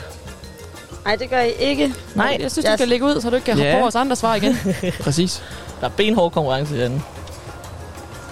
Nej, 1.06 1.16
det 1.16 1.30
gør 1.30 1.40
I 1.40 1.52
ikke. 1.60 1.94
Nej, 2.16 2.38
Jeg 2.42 2.52
synes, 2.52 2.66
du 2.66 2.72
skal 2.76 2.88
lægge 2.88 3.06
ud, 3.06 3.22
så 3.22 3.30
du 3.30 3.36
ikke 3.36 3.46
kan 3.46 3.58
Ja. 3.58 3.64
hoppe 3.64 3.74
over 3.74 3.82
vores 3.82 3.96
andre 3.96 4.16
svar 4.16 4.36
igen. 4.36 4.58
Præcis. 5.04 5.44
Der 5.82 5.86
er 5.88 5.92
benhård 5.92 6.32
konkurrence 6.32 6.76
i 6.76 6.80
den. 6.80 7.04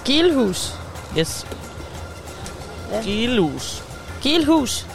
Gilhus. 0.05 0.73
Yes. 1.17 1.45
Ja. 2.91 3.01
Gilus. 3.01 3.83
Gilhus. 4.21 4.85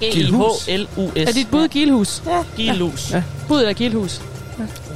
G-I-H-L-U-S. 0.00 1.28
Er 1.28 1.32
dit 1.32 1.50
bud 1.50 1.68
Gilhus? 1.68 2.22
Ja. 2.26 2.42
Gilus. 2.56 3.10
Ja. 3.12 3.22
Bud 3.48 3.62
er 3.62 3.72
Gilhus. 3.72 4.20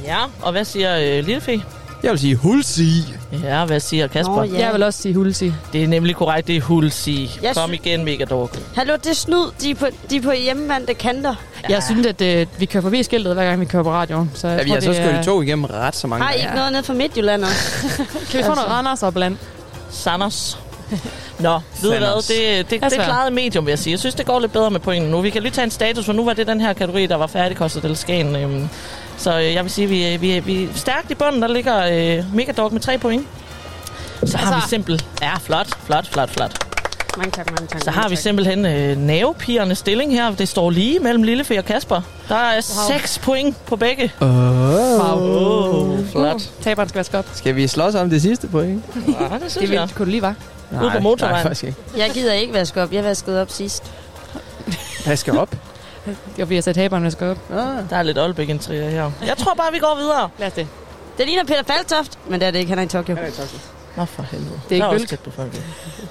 Ja, 0.05 0.17
og 0.41 0.51
hvad 0.51 0.65
siger 0.65 0.97
øh, 0.97 1.25
Lillefe? 1.25 1.63
Jeg 2.03 2.11
vil 2.11 2.19
sige 2.19 2.35
Hulsi. 2.35 3.03
Ja, 3.43 3.65
hvad 3.65 3.79
siger 3.79 4.07
Kasper? 4.07 4.35
Nå, 4.35 4.43
ja. 4.43 4.65
Jeg 4.65 4.73
vil 4.73 4.83
også 4.83 5.01
sige 5.01 5.15
Hulsi. 5.15 5.53
Det 5.73 5.83
er 5.83 5.87
nemlig 5.87 6.15
korrekt, 6.15 6.47
det 6.47 6.57
er 6.57 6.61
Hulsi. 6.61 7.39
Jeg 7.43 7.55
Kom 7.55 7.69
sy- 7.69 7.73
igen, 7.73 8.05
Megadog. 8.05 8.49
Hallo, 8.75 8.93
det 8.95 9.07
er 9.07 9.13
snyd. 9.13 9.51
De 9.61 9.69
er 9.71 9.75
på, 9.75 9.85
de 10.09 10.15
er 10.15 10.21
på 10.21 10.31
hjemmevandte 10.31 10.93
kanter. 10.93 11.35
Jeg 11.69 11.83
synes, 11.83 12.07
at 12.07 12.21
øh, 12.21 12.47
vi 12.57 12.65
kører 12.65 12.81
forbi 12.81 13.03
skiltet, 13.03 13.33
hver 13.33 13.45
gang 13.45 13.59
vi 13.59 13.65
kører 13.65 13.83
på 13.83 13.91
radioen. 13.91 14.31
Så 14.33 14.47
jeg 14.47 14.57
Ja, 14.57 14.63
vi 14.63 14.69
tror, 14.69 14.75
har 14.75 14.81
så 14.81 14.93
skørt 14.93 15.15
er- 15.15 15.21
i 15.21 15.23
tog 15.23 15.43
igennem 15.43 15.65
ret 15.65 15.95
så 15.95 16.07
mange 16.07 16.25
Har 16.25 16.33
I 16.33 16.37
ikke 16.37 16.55
noget 16.55 16.71
ned 16.71 16.83
fra 16.83 16.93
Midtjylland 16.93 17.43
også? 17.43 17.87
Kan 18.31 18.37
vi 18.39 18.43
få 18.43 18.55
noget 18.55 18.69
Randers 18.71 19.03
og 19.03 19.13
blandt? 19.13 19.39
Sanders. 19.91 20.59
Nå, 21.39 21.59
ved 21.81 21.91
du 21.91 21.97
hvad, 21.97 22.07
det, 22.17 22.29
det, 22.29 22.69
det, 22.69 22.83
er 22.85 22.89
det 22.89 22.97
klarede 23.05 23.31
medium, 23.31 23.65
vil 23.65 23.71
jeg 23.71 23.79
sige. 23.79 23.91
Jeg 23.91 23.99
synes, 23.99 24.15
det 24.15 24.25
går 24.25 24.39
lidt 24.39 24.51
bedre 24.53 24.71
med 24.71 24.79
pointen 24.79 25.11
nu. 25.11 25.21
Vi 25.21 25.29
kan 25.29 25.41
lige 25.41 25.51
tage 25.51 25.65
en 25.65 25.71
status, 25.71 26.05
for 26.05 26.13
nu 26.13 26.25
var 26.25 26.33
det 26.33 26.47
den 26.47 26.61
her 26.61 26.73
kategori, 26.73 27.05
der 27.05 27.15
var 27.15 27.27
færdigkostet 27.27 27.83
eller 27.83 27.95
Skagen. 27.95 28.35
Øhm, 28.35 28.69
så 29.23 29.39
øh, 29.39 29.53
jeg 29.53 29.63
vil 29.63 29.71
sige, 29.71 29.87
vi, 29.87 30.17
vi, 30.17 30.39
vi 30.39 30.63
er 30.63 30.67
stærkt 30.75 31.11
i 31.11 31.15
bunden. 31.15 31.41
Der 31.41 31.47
ligger 31.47 32.17
øh, 32.19 32.35
Megadog 32.35 32.73
med 32.73 32.81
tre 32.81 32.97
point. 32.97 33.27
Så 34.25 34.37
har 34.37 34.53
Altså- 34.53 34.67
vi 34.67 34.69
simpelt... 34.69 35.05
Ja, 35.21 35.35
flot, 35.43 35.67
flot, 35.85 36.07
flot, 36.11 36.29
flot. 36.29 36.57
Mange 37.17 37.31
tak, 37.31 37.51
mange 37.51 37.67
tak. 37.67 37.81
Så 37.83 37.91
har 37.91 38.01
mange 38.01 38.09
vi 38.09 38.15
tak. 38.15 38.23
simpelthen 38.23 38.65
øh, 38.65 38.97
navepigernes 38.97 39.77
stilling 39.77 40.11
her. 40.13 40.31
Det 40.31 40.47
står 40.47 40.69
lige 40.69 40.99
mellem 40.99 41.23
Lillefe 41.23 41.57
og 41.57 41.65
Kasper. 41.65 42.01
Der 42.29 42.35
er 42.35 42.53
wow. 42.89 42.97
6 42.99 43.19
point 43.19 43.65
på 43.65 43.75
begge. 43.75 44.11
Oh. 44.21 44.27
Oh, 45.17 45.99
flot. 46.11 46.35
Uh, 46.35 46.41
taberen 46.63 46.89
skal 46.89 46.99
vaske 46.99 47.17
op. 47.17 47.25
Skal 47.33 47.55
vi 47.55 47.67
slås 47.67 47.95
om 47.95 48.09
det 48.09 48.21
sidste 48.21 48.47
point? 48.47 48.83
Ja, 48.95 49.01
det 49.33 49.41
Det 49.41 49.51
synes 49.51 49.69
vil, 49.69 49.75
jeg. 49.77 49.89
kunne 49.95 50.05
du 50.05 50.11
lige 50.11 50.21
var. 50.21 50.35
Ude 50.83 50.91
på 50.91 50.99
motorvejen. 50.99 51.33
Nej, 51.35 51.41
faktisk 51.43 51.63
ikke. 51.63 51.77
Jeg 51.97 52.11
gider 52.13 52.33
ikke 52.33 52.53
vaske 52.53 52.81
op. 52.83 52.93
Jeg 52.93 53.03
vaskede 53.03 53.41
op 53.41 53.49
sidst. 53.49 53.83
Skal 55.15 55.37
op. 55.37 55.49
Jeg 56.37 56.47
sagde, 56.47 56.69
at 56.69 56.75
taberen 56.75 57.11
skal 57.11 57.27
op. 57.27 57.37
Ah. 57.51 57.89
Der 57.89 57.95
er 57.95 58.03
lidt 58.03 58.17
Aalbæk 58.17 58.49
intriger 58.49 58.89
her. 58.89 59.11
Jeg 59.25 59.37
tror 59.37 59.53
bare, 59.53 59.71
vi 59.71 59.79
går 59.79 59.95
videre. 59.99 60.29
Lad 60.39 60.47
os 60.47 60.53
det. 60.53 60.67
Det 61.17 61.25
ligner 61.25 61.43
Peter 61.43 61.63
Faltoft, 61.63 62.19
men 62.29 62.39
det 62.39 62.47
er 62.47 62.51
det 62.51 62.59
ikke. 62.59 62.69
Han 62.69 62.79
er 62.79 62.83
i 62.83 62.87
Tokyo. 62.87 63.15
Nå 63.97 64.05
for 64.05 64.23
helvede. 64.31 64.51
Det 64.69 64.71
er 64.71 64.75
ikke 64.75 64.87
også 64.87 64.99
Bølg. 64.99 65.09
tæt 65.09 65.19
på 65.19 65.31
folk. 65.31 65.51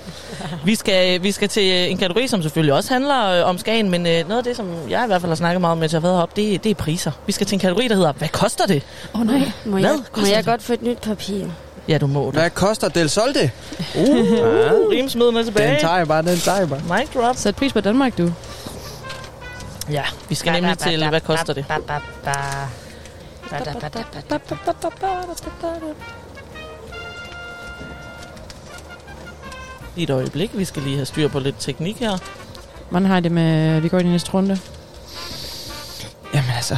vi, 0.65 0.75
skal, 0.75 1.23
vi 1.23 1.33
skal 1.33 1.49
til 1.49 1.91
en 1.91 1.99
kategori, 1.99 2.27
som 2.29 2.43
selvfølgelig 2.43 2.75
også 2.75 2.93
handler 2.93 3.27
øh, 3.29 3.49
om 3.49 3.59
Skagen, 3.59 3.91
men 3.91 4.07
øh, 4.07 4.29
noget 4.29 4.39
af 4.39 4.45
det, 4.45 4.57
som 4.57 4.75
jeg 4.91 5.05
i 5.05 5.07
hvert 5.07 5.21
fald 5.21 5.31
har 5.31 5.37
snakket 5.37 5.61
meget 5.61 5.73
om, 5.73 5.79
mens 5.79 5.93
jeg 5.93 5.97
har 6.01 6.03
været 6.09 6.17
heroppe, 6.17 6.43
det, 6.43 6.65
det 6.65 6.71
er 6.71 6.75
priser. 6.75 7.13
Vi 7.27 7.33
skal 7.33 7.47
til 7.47 7.57
en 7.57 7.61
kategori, 7.61 7.89
der 7.89 7.95
hedder, 7.95 8.13
hvad 8.13 8.29
koster 8.29 8.67
det? 8.67 8.83
Åh 9.15 9.21
oh, 9.21 9.27
nej. 9.27 9.53
Må 9.65 9.79
Hvad 9.79 9.91
jeg, 9.91 9.99
må 10.17 10.27
jeg 10.27 10.37
det? 10.37 10.47
godt 10.47 10.63
få 10.63 10.73
et 10.73 10.83
nyt 10.83 10.99
papir? 10.99 11.45
Ja, 11.89 11.99
du 11.99 12.07
må 12.07 12.27
det. 12.27 12.35
Hvad 12.35 12.51
koster 12.51 12.89
Del 12.89 13.11
Solte? 13.11 13.51
Uh, 13.95 14.07
rimsmiden 14.91 15.37
er 15.37 15.43
tilbage. 15.43 15.71
Den 15.71 15.81
tager 15.81 15.97
jeg 15.97 16.09
bare, 16.09 16.23
den 16.23 16.39
tager 16.39 16.59
jeg 16.59 16.69
bare. 16.69 16.99
Mic 16.99 17.09
drop. 17.15 17.37
Sæt 17.37 17.57
pris 17.57 17.73
på 17.73 17.81
Danmark, 17.81 18.19
du. 18.19 18.33
Ja, 19.91 20.03
vi 20.29 20.35
skal 20.35 20.53
nemlig 20.53 20.79
til, 20.79 21.09
hvad 21.09 21.21
koster 21.21 21.53
det? 21.53 21.65
Lige 29.97 30.05
et 30.05 30.11
øjeblik, 30.11 30.51
vi 30.59 30.65
skal 30.65 30.83
lige 30.83 30.97
have 30.97 31.07
styr 31.07 31.29
på 31.29 31.39
lidt 31.39 31.57
teknik 31.59 31.99
her. 32.01 32.19
Hvordan 32.91 33.09
har 33.09 33.19
I 33.19 33.21
det 33.21 33.33
med, 33.33 33.81
vi 33.81 33.89
går 33.89 33.99
i 33.99 34.03
næste 34.03 34.31
runde? 34.35 34.59
Jamen 36.35 36.51
altså, 36.57 36.77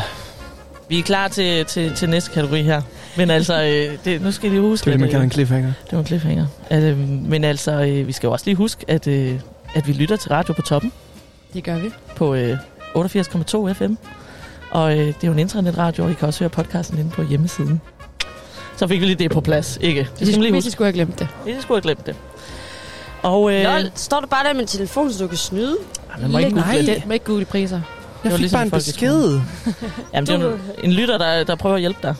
Vi 0.88 0.98
er 0.98 1.02
klar 1.02 1.28
til, 1.28 1.64
til, 1.64 1.94
til 1.94 2.08
næste 2.10 2.30
kategori 2.30 2.62
her. 2.62 2.82
Men 3.16 3.30
altså, 3.30 3.62
øh, 3.62 3.98
det, 4.04 4.22
nu 4.22 4.32
skal 4.32 4.46
I 4.46 4.52
lige 4.52 4.60
huske, 4.62 4.84
det 4.84 4.90
er 4.90 4.92
det, 4.92 5.00
man 5.00 5.10
kalder 5.10 5.24
en 5.24 5.30
cliffhanger. 5.30 5.72
det 5.84 5.92
var 5.92 5.98
en 5.98 6.06
cliffhanger. 6.06 6.46
At, 6.70 6.82
øh, 6.82 6.98
men 7.08 7.44
altså, 7.44 7.72
øh, 7.72 8.06
vi 8.06 8.12
skal 8.12 8.26
jo 8.26 8.32
også 8.32 8.46
lige 8.46 8.56
huske, 8.56 8.84
at, 8.88 9.06
øh, 9.06 9.40
at 9.74 9.86
vi 9.88 9.92
lytter 9.92 10.16
til 10.16 10.30
radio 10.30 10.52
på 10.54 10.62
toppen 10.62 10.92
Det 11.54 11.64
gør 11.64 11.78
vi. 11.78 11.90
på 12.16 12.34
øh, 12.34 12.56
88,2 12.96 13.72
FM. 13.72 13.94
Og 14.70 14.92
øh, 14.92 14.98
det 14.98 15.08
er 15.08 15.26
jo 15.26 15.32
en 15.32 15.38
internetradio, 15.38 16.04
og 16.04 16.10
I 16.10 16.14
kan 16.14 16.28
også 16.28 16.40
høre 16.40 16.50
podcasten 16.50 16.98
inde 16.98 17.10
på 17.10 17.22
hjemmesiden. 17.22 17.80
Så 18.76 18.86
fik 18.86 19.00
vi 19.00 19.06
lige 19.06 19.16
det 19.16 19.30
på 19.30 19.40
plads, 19.40 19.78
ikke? 19.80 20.08
Det 20.18 20.26
skal 20.26 20.30
man 20.30 20.40
lige 20.40 20.52
hvis 20.52 20.64
I 20.64 20.66
huske. 20.66 20.70
skulle 20.70 20.86
have 20.86 20.92
glemt 20.92 21.18
det. 21.18 21.28
Hvis 21.44 21.56
I 21.56 21.60
skulle 21.60 21.76
have 21.76 21.94
glemt 21.94 22.06
det. 22.06 22.16
Og, 23.22 23.54
øh, 23.54 23.62
Lol, 23.62 23.90
står 23.94 24.20
du 24.20 24.26
bare 24.26 24.44
der 24.44 24.52
med 24.52 24.60
en 24.60 24.66
telefon, 24.66 25.12
så 25.12 25.22
du 25.22 25.28
kan 25.28 25.36
snyde? 25.38 25.76
man 26.20 26.30
må 26.30 26.38
ikke 26.38 26.50
google 26.50 26.78
det. 26.78 26.86
Det 26.86 27.06
må 27.06 27.12
ikke 27.12 27.24
google 27.24 27.44
priser. 27.44 27.80
Det 28.22 28.32
var 28.32 28.38
ligesom 28.38 28.66
i 28.66 28.70
folkeskolen. 28.70 29.42
Jamen, 30.14 30.26
det 30.26 30.34
er 30.34 30.38
jo 30.40 30.58
en 30.82 30.92
lytter, 30.92 31.18
der, 31.18 31.44
der 31.44 31.54
prøver 31.56 31.74
at 31.74 31.80
hjælpe 31.80 31.98
dig. 32.02 32.14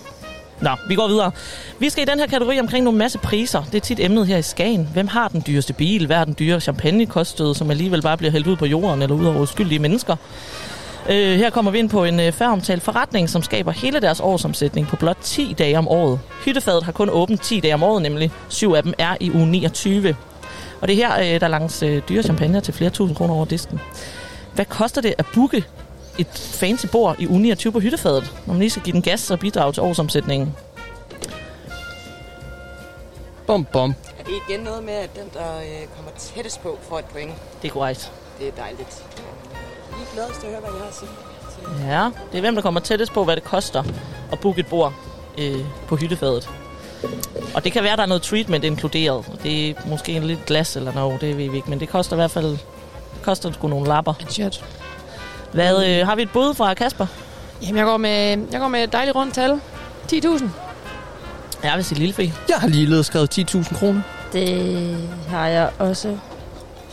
Nå, 0.61 0.70
vi 0.89 0.94
går 0.94 1.09
videre. 1.09 1.31
Vi 1.78 1.91
skal 1.91 2.03
i 2.03 2.11
den 2.11 2.19
her 2.19 2.27
kategori 2.27 2.61
omkring 2.61 2.85
nogle 2.85 2.99
masse 2.99 3.19
priser. 3.19 3.62
Det 3.62 3.75
er 3.75 3.81
tit 3.81 4.01
emnet 4.01 4.27
her 4.27 4.36
i 4.36 4.43
Skagen. 4.43 4.89
Hvem 4.93 5.09
har 5.09 5.28
den 5.28 5.43
dyreste 5.47 5.73
bil? 5.73 6.07
Hvad 6.07 6.17
er 6.17 6.25
den 6.25 6.36
dyre 6.39 6.61
champagnekostede, 6.61 7.55
som 7.55 7.70
alligevel 7.70 8.03
bare 8.03 8.17
bliver 8.17 8.31
hældt 8.31 8.47
ud 8.47 8.57
på 8.57 8.67
jorden 8.67 9.03
eller 9.03 9.17
ud 9.17 9.27
over 9.27 9.39
uskyldige 9.41 9.78
mennesker? 9.78 10.17
Øh, 11.08 11.39
her 11.39 11.50
kommer 11.50 11.70
vi 11.70 11.78
ind 11.78 11.91
på 11.91 12.05
en 12.05 12.20
øh, 12.20 12.33
færomtalt 12.33 12.83
forretning, 12.83 13.31
som 13.31 13.42
skaber 13.42 13.73
hele 13.73 14.00
deres 14.00 14.20
årsomsætning 14.20 14.86
på 14.86 14.97
blot 14.97 15.18
10 15.23 15.55
dage 15.58 15.78
om 15.78 15.89
året. 15.89 16.20
Hyttefadet 16.44 16.83
har 16.83 16.92
kun 16.92 17.10
åbent 17.10 17.42
10 17.42 17.60
dage 17.60 17.74
om 17.74 17.83
året, 17.83 18.02
nemlig 18.02 18.33
syv 18.49 18.73
af 18.73 18.83
dem 18.83 18.94
er 18.99 19.16
i 19.20 19.31
uge 19.31 19.47
29. 19.47 20.16
Og 20.81 20.89
det 20.89 21.02
er 21.02 21.08
her, 21.08 21.34
øh, 21.34 21.41
der 21.41 21.49
langs 21.49 21.83
øh, 21.83 22.02
dyre 22.08 22.23
champagne 22.23 22.60
til 22.60 22.74
flere 22.74 22.91
tusind 22.91 23.16
kroner 23.16 23.34
over 23.34 23.44
disken. 23.44 23.81
Hvad 24.55 24.65
koster 24.65 25.00
det 25.00 25.15
at 25.18 25.26
booke 25.34 25.65
et 26.18 26.58
fancy 26.60 26.86
bord 26.92 27.16
i 27.18 27.26
uge 27.26 27.41
29 27.41 27.73
på 27.73 27.81
hyttefadet, 27.81 28.33
når 28.47 28.55
man 28.55 28.60
lige 28.60 28.70
skal 28.70 28.83
give 28.83 28.92
den 28.92 29.02
gas 29.02 29.31
og 29.31 29.39
bidrage 29.39 29.73
til 29.73 29.83
årsomsætningen? 29.83 30.55
Bum, 33.47 33.65
bum. 33.65 33.94
Er 34.18 34.24
det 34.24 34.33
igen 34.49 34.60
noget 34.60 34.84
med, 34.84 34.94
at 34.94 35.10
den, 35.15 35.31
der 35.34 35.57
øh, 35.57 35.86
kommer 35.97 36.10
tættest 36.18 36.62
på, 36.62 36.78
får 36.89 36.99
et 36.99 37.05
point? 37.05 37.33
Det 37.62 37.68
er 37.68 37.73
korrekt. 37.73 38.12
Det 38.39 38.49
er 38.49 38.52
dejligt. 38.52 39.05
Vi 40.05 40.18
er 40.18 40.24
glade 40.24 40.41
til 40.41 40.47
at 40.47 40.52
høre, 40.52 40.60
hvad 40.60 40.70
jeg 40.70 40.81
har 40.81 40.89
at 40.89 40.94
sige. 40.94 41.10
Ja, 41.86 42.10
det 42.33 42.39
er 42.39 42.41
hvem, 42.41 42.55
der 42.55 42.62
kommer 42.62 42.81
tættest 42.81 43.12
på, 43.12 43.24
hvad 43.24 43.36
det 43.36 43.44
koster 43.44 43.83
at 44.33 44.39
booke 44.41 44.60
et 44.60 44.66
bord 44.66 44.92
øh, 45.39 45.65
på 45.89 45.97
hyttefadet. 45.97 46.50
Og 47.55 47.65
det 47.65 47.73
kan 47.73 47.83
være, 47.83 47.97
der 47.97 48.02
er 48.02 48.07
noget 48.07 48.23
treatment 48.23 48.65
inkluderet. 48.65 49.24
Det 49.42 49.70
er 49.70 49.74
måske 49.86 50.12
en 50.12 50.24
lidt 50.24 50.47
glas 50.47 50.76
eller 50.76 50.92
noget, 50.92 51.20
det 51.20 51.39
ved 51.39 51.50
vi 51.50 51.57
ikke. 51.57 51.70
Men 51.70 51.81
det 51.81 51.89
koster 51.89 52.16
i 52.16 52.18
hvert 52.18 52.31
fald 52.31 52.50
det 53.15 53.23
koster 53.23 53.52
sgu 53.52 53.68
nogle 53.68 53.89
lapper. 53.89 54.15
Et 54.20 54.33
shirt. 54.33 54.65
Hvad, 55.52 55.86
øh, 55.86 56.07
har 56.07 56.16
vi 56.16 56.23
et 56.23 56.31
bud 56.33 56.55
fra 56.55 56.74
Kasper? 56.74 57.07
Jamen, 57.62 57.76
jeg 57.76 57.84
går 57.84 57.97
med, 57.97 58.39
jeg 58.52 58.60
går 58.60 58.68
med 58.68 58.84
et 58.84 58.92
dejligt 58.92 59.16
rundt 59.16 59.34
tal. 59.34 59.60
10.000. 60.12 60.44
Jeg 61.62 61.73
vil 61.76 61.84
sige 61.84 61.99
lille 61.99 62.15
fe. 62.15 62.33
Jeg 62.49 62.57
har 62.57 62.68
lige 62.68 62.86
ledet 62.86 63.07
skrevet 63.07 63.39
10.000 63.39 63.78
kroner. 63.78 64.00
Det 64.33 65.08
har 65.28 65.47
jeg 65.47 65.70
også 65.78 66.18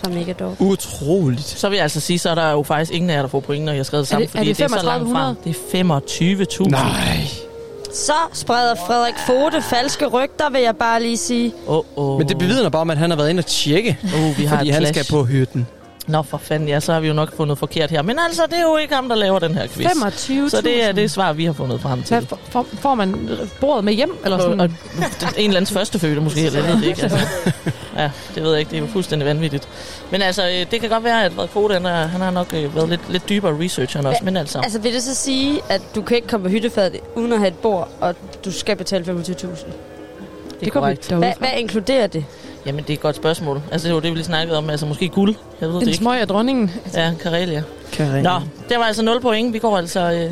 fra 0.04 0.10
Megadog. 0.10 0.56
Utroligt. 0.60 1.44
Så 1.48 1.70
vil 1.70 1.76
jeg 1.76 1.84
altså 1.84 2.00
sige, 2.00 2.20
så 2.20 2.30
er 2.30 2.36
der 2.36 2.52
jo 2.52 2.64
faktisk 2.64 2.92
ingen 2.94 3.10
af 3.10 3.16
jer, 3.16 3.22
der 3.22 3.30
får 3.30 3.40
point, 3.40 3.66
når 3.66 3.72
jeg 3.72 3.80
har 3.80 3.84
skrevet 3.84 4.02
det 4.04 4.10
sammen. 4.10 4.28
det- 4.28 4.36
er 4.36 4.38
fordi 4.40 4.50
det 4.50 4.58
det 4.58 4.64
er 4.64 4.68
så 4.80 4.86
langt 4.86 5.12
fra. 5.12 5.34
3500? 5.36 5.36
Det 5.44 5.50
er 5.50 6.64
25.000. 6.64 6.72
Nej. 6.72 7.18
Så 7.94 8.14
spreder 8.34 8.76
Frederik 8.88 9.14
Fote 9.28 9.62
falske 9.62 10.06
rygter, 10.08 10.50
vil 10.50 10.62
jeg 10.62 10.76
bare 10.76 11.02
lige 11.02 11.18
sige. 11.18 11.54
Oh, 11.68 11.84
oh. 11.96 12.18
Men 12.18 12.30
det 12.30 12.38
bevidner 12.38 12.70
bare 12.70 12.82
om, 12.82 12.90
at 12.90 12.98
han 12.98 13.10
har 13.10 13.18
været 13.18 13.30
inde 13.30 13.40
og 13.40 13.46
tjekke. 13.46 13.98
Uh, 14.04 14.38
vi 14.38 14.46
har 14.46 14.58
fordi 14.58 14.70
et 14.70 14.74
han 14.76 14.82
clash. 14.86 15.04
skal 15.04 15.16
på 15.16 15.24
hytten. 15.26 15.68
Nå 16.08 16.22
for 16.24 16.38
fanden, 16.38 16.68
ja, 16.70 16.80
så 16.80 16.94
har 16.94 17.00
vi 17.00 17.08
jo 17.08 17.14
nok 17.14 17.36
fundet 17.38 17.58
forkert 17.58 17.92
her. 17.92 18.02
Men 18.02 18.20
altså, 18.28 18.42
det 18.50 18.58
er 18.58 18.62
jo 18.62 18.78
ikke 18.78 18.96
ham, 18.96 19.10
der 19.10 19.16
laver 19.16 19.40
den 19.40 19.56
her 19.56 19.68
quiz. 19.68 19.88
25.000. 19.88 20.50
Så 20.50 20.62
det 20.64 20.84
er 20.84 20.92
det 20.92 21.12
svar, 21.12 21.34
vi 21.34 21.46
har 21.46 21.54
fundet 21.54 21.82
frem 21.82 22.04
til. 22.04 22.20
Hvad, 22.20 22.38
får- 22.82 22.96
man 22.96 23.30
bordet 23.60 23.84
med 23.84 23.94
hjem? 23.94 24.18
Eller 24.24 24.38
sådan? 24.40 24.60
Og, 24.60 24.66
en 24.66 24.72
eller 25.38 25.48
andens 25.48 25.72
førstefødte 25.72 26.22
måske, 26.22 26.46
eller 26.46 26.60
jeg 26.64 26.74
ved 26.74 26.82
det 26.82 26.88
ikke. 26.88 27.02
Altså. 27.04 27.18
Ja, 27.98 28.12
det 28.36 28.44
ved 28.44 28.52
jeg 28.52 28.60
ikke. 28.60 28.70
Det 28.72 28.78
er 28.78 28.82
jo 28.82 28.88
fuldstændig 28.88 29.28
vanvittigt. 29.28 29.68
Men 30.12 30.22
altså, 30.22 30.44
øh, 30.44 30.72
det 30.72 30.82
kan 30.82 30.90
godt 30.90 31.04
være, 31.04 31.26
at 31.26 31.32
Frederik 31.34 31.74
han, 31.74 31.86
er, 31.86 32.08
han 32.08 32.22
har 32.22 32.32
nok 32.32 32.54
øh, 32.54 32.76
været 32.76 32.90
lidt, 32.90 33.02
lidt 33.10 33.30
dybere 33.30 33.64
research 33.64 33.98
end 33.98 34.08
os. 34.08 34.16
Men 34.24 34.38
altså, 34.38 34.60
Altså 34.60 34.80
vil 34.80 34.94
det 34.94 35.04
så 35.04 35.16
sige, 35.16 35.62
at 35.70 35.82
du 35.96 36.02
kan 36.02 36.16
ikke 36.18 36.28
komme 36.28 36.44
på 36.44 36.50
hyttefadet 36.50 37.00
uden 37.16 37.34
at 37.34 37.40
have 37.40 37.48
et 37.48 37.58
bord, 37.58 37.90
og 38.02 38.16
du 38.46 38.52
skal 38.52 38.76
betale 38.76 39.04
25.000? 39.06 39.66
Det 40.62 40.68
er 40.68 40.72
det 40.72 40.74
korrekt. 40.74 41.12
Hvad, 41.12 41.34
hvad 41.40 41.50
inkluderer 41.58 42.08
det? 42.08 42.26
Jamen, 42.66 42.84
det 42.84 42.90
er 42.90 42.94
et 42.94 43.00
godt 43.02 43.16
spørgsmål. 43.16 43.62
Altså, 43.72 43.88
det 43.88 43.96
var 43.96 44.02
det, 44.02 44.12
vi 44.12 44.16
lige 44.16 44.26
snakkede 44.26 44.58
om. 44.58 44.70
Altså, 44.70 44.86
måske 44.86 45.10
guld. 45.10 45.36
Jeg 45.62 45.68
ved 45.70 45.76
det 45.76 45.82
En 45.82 45.88
ikke. 45.88 45.98
smøg 45.98 46.20
af 46.22 46.28
dronningen. 46.28 46.72
Ja, 46.94 47.14
Karelia. 47.22 47.64
Karelia. 47.94 48.22
Nå, 48.22 48.40
det 48.70 48.78
var 48.78 48.84
altså 48.84 49.04
0 49.04 49.22
point. 49.22 49.54
Vi 49.54 49.60
går 49.60 49.78
altså... 49.78 50.00
Øh, 50.00 50.32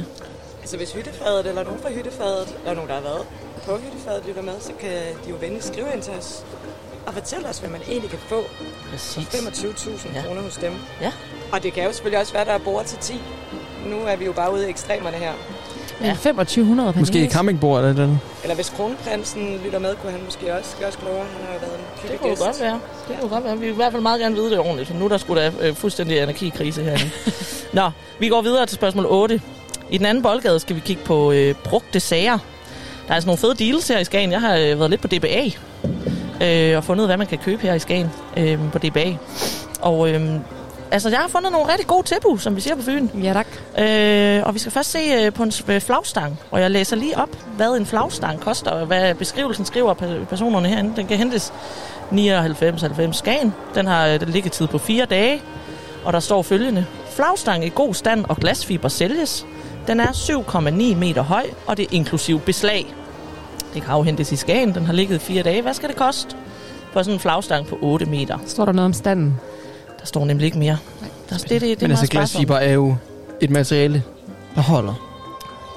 Altså 0.61 0.77
hvis 0.77 0.91
hyttefadet, 0.93 1.45
eller 1.45 1.63
nogen 1.63 1.79
fra 1.81 1.89
hyttefadet, 1.91 2.47
eller 2.61 2.73
nogen, 2.73 2.89
der 2.89 2.95
har 2.95 3.01
været 3.01 3.21
på 3.65 3.77
hyttefadet, 3.83 4.23
lytter 4.27 4.41
med, 4.41 4.53
så 4.59 4.71
kan 4.79 4.89
de 5.25 5.29
jo 5.29 5.35
venligt 5.41 5.65
skrive 5.65 5.87
ind 5.93 6.01
til 6.01 6.13
os 6.19 6.43
og 7.07 7.13
fortælle 7.13 7.47
os, 7.49 7.57
hvad 7.59 7.69
man 7.69 7.81
egentlig 7.89 8.09
kan 8.09 8.19
få 8.27 8.43
Præcis. 8.91 9.27
for 9.27 9.37
25.000 9.37 10.13
Ja. 10.13 10.19
ja. 10.19 10.25
kroner 10.27 10.41
hos 10.41 10.55
dem. 10.57 10.73
Ja. 11.01 11.11
Og 11.51 11.63
det 11.63 11.73
kan 11.73 11.83
jo 11.83 11.91
selvfølgelig 11.91 12.19
også 12.19 12.33
være, 12.33 12.45
der 12.45 12.51
er 12.51 12.57
bord 12.57 12.85
til 12.85 12.97
10. 12.97 13.21
Nu 13.85 13.95
er 14.07 14.15
vi 14.15 14.25
jo 14.25 14.31
bare 14.31 14.53
ude 14.53 14.67
i 14.67 14.69
ekstremerne 14.69 15.17
her. 15.17 15.31
Ja. 16.01 16.13
2500 16.13 16.93
per 16.93 16.99
Måske 16.99 17.19
næse. 17.21 17.33
campingbord 17.33 17.83
eller 17.83 18.05
den. 18.05 18.21
Eller 18.43 18.55
hvis 18.55 18.69
kronprinsen 18.69 19.59
lytter 19.65 19.79
med, 19.79 19.95
kunne 20.01 20.11
han 20.11 20.21
måske 20.25 20.53
også 20.57 20.75
gøre 20.79 20.89
os 20.89 20.95
klogere. 20.95 21.19
Han 21.37 21.45
har 21.47 21.53
jo 21.53 21.59
været 21.59 21.73
en 21.73 21.85
det 21.93 22.01
hyggelig 22.01 22.19
kunne 22.19 22.29
jo 22.39 22.45
godt 22.45 22.61
være. 22.61 22.79
Det 23.07 23.15
kunne 23.19 23.29
godt 23.29 23.43
være. 23.43 23.53
Vi 23.57 23.65
vil 23.65 23.73
i 23.73 23.75
hvert 23.75 23.91
fald 23.91 24.01
meget 24.01 24.19
gerne 24.21 24.35
vide 24.35 24.49
det 24.49 24.59
ordentligt. 24.59 24.87
For 24.89 24.95
nu 24.95 25.05
er 25.05 25.09
der 25.09 25.17
skulle 25.17 25.41
da 25.41 25.51
øh, 25.61 25.75
fuldstændig 25.75 26.21
anarkikrise 26.21 26.83
herinde. 26.83 27.09
Nå, 27.73 27.91
vi 28.19 28.29
går 28.29 28.41
videre 28.41 28.65
til 28.65 28.75
spørgsmål 28.75 29.05
8. 29.09 29.41
I 29.89 29.97
den 29.97 30.05
anden 30.05 30.23
boldgade 30.23 30.59
skal 30.59 30.75
vi 30.75 30.81
kigge 30.85 31.03
på 31.03 31.31
øh, 31.31 31.55
brugte 31.63 31.99
sager. 31.99 32.37
Der 33.07 33.09
er 33.11 33.13
altså 33.15 33.27
nogle 33.27 33.37
fede 33.37 33.55
deals 33.55 33.87
her 33.87 33.99
i 33.99 34.03
Skagen. 34.03 34.31
Jeg 34.31 34.41
har 34.41 34.55
øh, 34.55 34.79
været 34.79 34.89
lidt 34.89 35.01
på 35.01 35.07
DBA 35.07 35.45
øh, 36.41 36.77
og 36.77 36.83
fundet 36.83 36.99
ud 37.03 37.05
af, 37.05 37.09
hvad 37.09 37.17
man 37.17 37.27
kan 37.27 37.37
købe 37.37 37.61
her 37.61 37.73
i 37.73 37.79
Skagen 37.79 38.09
øh, 38.37 38.59
på 38.71 38.77
DBA. 38.77 39.13
Og 39.81 40.09
øh, 40.09 40.21
altså, 40.91 41.09
jeg 41.09 41.19
har 41.19 41.27
fundet 41.27 41.51
nogle 41.51 41.71
rigtig 41.71 41.87
gode 41.87 42.07
tilbud, 42.07 42.37
som 42.37 42.55
vi 42.55 42.61
siger 42.61 42.75
på 42.75 42.81
Fyn. 42.81 43.07
Ja, 43.23 43.33
tak. 43.33 43.47
Øh, 43.79 44.41
og 44.45 44.53
vi 44.53 44.59
skal 44.59 44.71
først 44.71 44.91
se 44.91 44.99
øh, 44.99 45.33
på 45.33 45.43
en 45.43 45.51
øh, 45.67 45.81
flagstang, 45.81 46.39
og 46.51 46.61
jeg 46.61 46.71
læser 46.71 46.95
lige 46.95 47.17
op, 47.17 47.29
hvad 47.57 47.69
en 47.77 47.85
flagstang 47.85 48.39
koster, 48.39 48.71
og 48.71 48.85
hvad 48.85 49.13
beskrivelsen 49.15 49.65
skriver 49.65 49.93
pe- 49.93 50.25
personerne 50.25 50.67
herinde. 50.69 50.95
Den 50.95 51.07
kan 51.07 51.17
hentes 51.17 51.53
99,90 52.11 53.11
Skagen. 53.11 53.53
Den 53.75 53.87
har 53.87 54.07
øh, 54.07 54.19
den 54.19 54.29
liggetid 54.29 54.67
på 54.67 54.77
fire 54.77 55.05
dage, 55.05 55.41
og 56.05 56.13
der 56.13 56.19
står 56.19 56.41
følgende. 56.41 56.85
Flagstang 57.11 57.65
i 57.65 57.71
god 57.75 57.93
stand 57.93 58.25
og 58.29 58.37
glasfiber 58.37 58.87
sælges. 58.87 59.45
Den 59.87 59.99
er 59.99 60.07
7,9 60.07 60.95
meter 60.95 61.21
høj, 61.21 61.43
og 61.67 61.77
det 61.77 61.83
er 61.83 61.89
inklusiv 61.91 62.39
beslag. 62.39 62.93
Det 63.73 63.81
kan 63.81 63.91
afhentes 63.91 64.31
i 64.31 64.35
Skagen. 64.35 64.73
Den 64.75 64.85
har 64.85 64.93
ligget 64.93 65.15
i 65.15 65.19
fire 65.19 65.43
dage. 65.43 65.61
Hvad 65.61 65.73
skal 65.73 65.89
det 65.89 65.97
koste? 65.97 66.35
For 66.93 67.01
sådan 67.03 67.13
en 67.13 67.19
flagstang 67.19 67.67
på 67.67 67.77
8 67.81 68.05
meter. 68.05 68.37
Står 68.45 68.65
der 68.65 68.71
noget 68.71 68.85
om 68.85 68.93
standen? 68.93 69.39
Der 69.99 70.05
står 70.05 70.25
nemlig 70.25 70.45
ikke 70.45 70.59
mere. 70.59 70.77
Der, 71.29 71.37
det, 71.37 71.49
det, 71.49 71.49
det, 71.49 71.61
det 71.61 71.71
er 71.71 71.81
Men 71.81 71.91
altså 71.91 72.07
glasfiber 72.07 72.57
er 72.57 72.73
jo 72.73 72.95
et 73.41 73.49
materiale, 73.49 74.03
der 74.55 74.61
holder. 74.61 74.93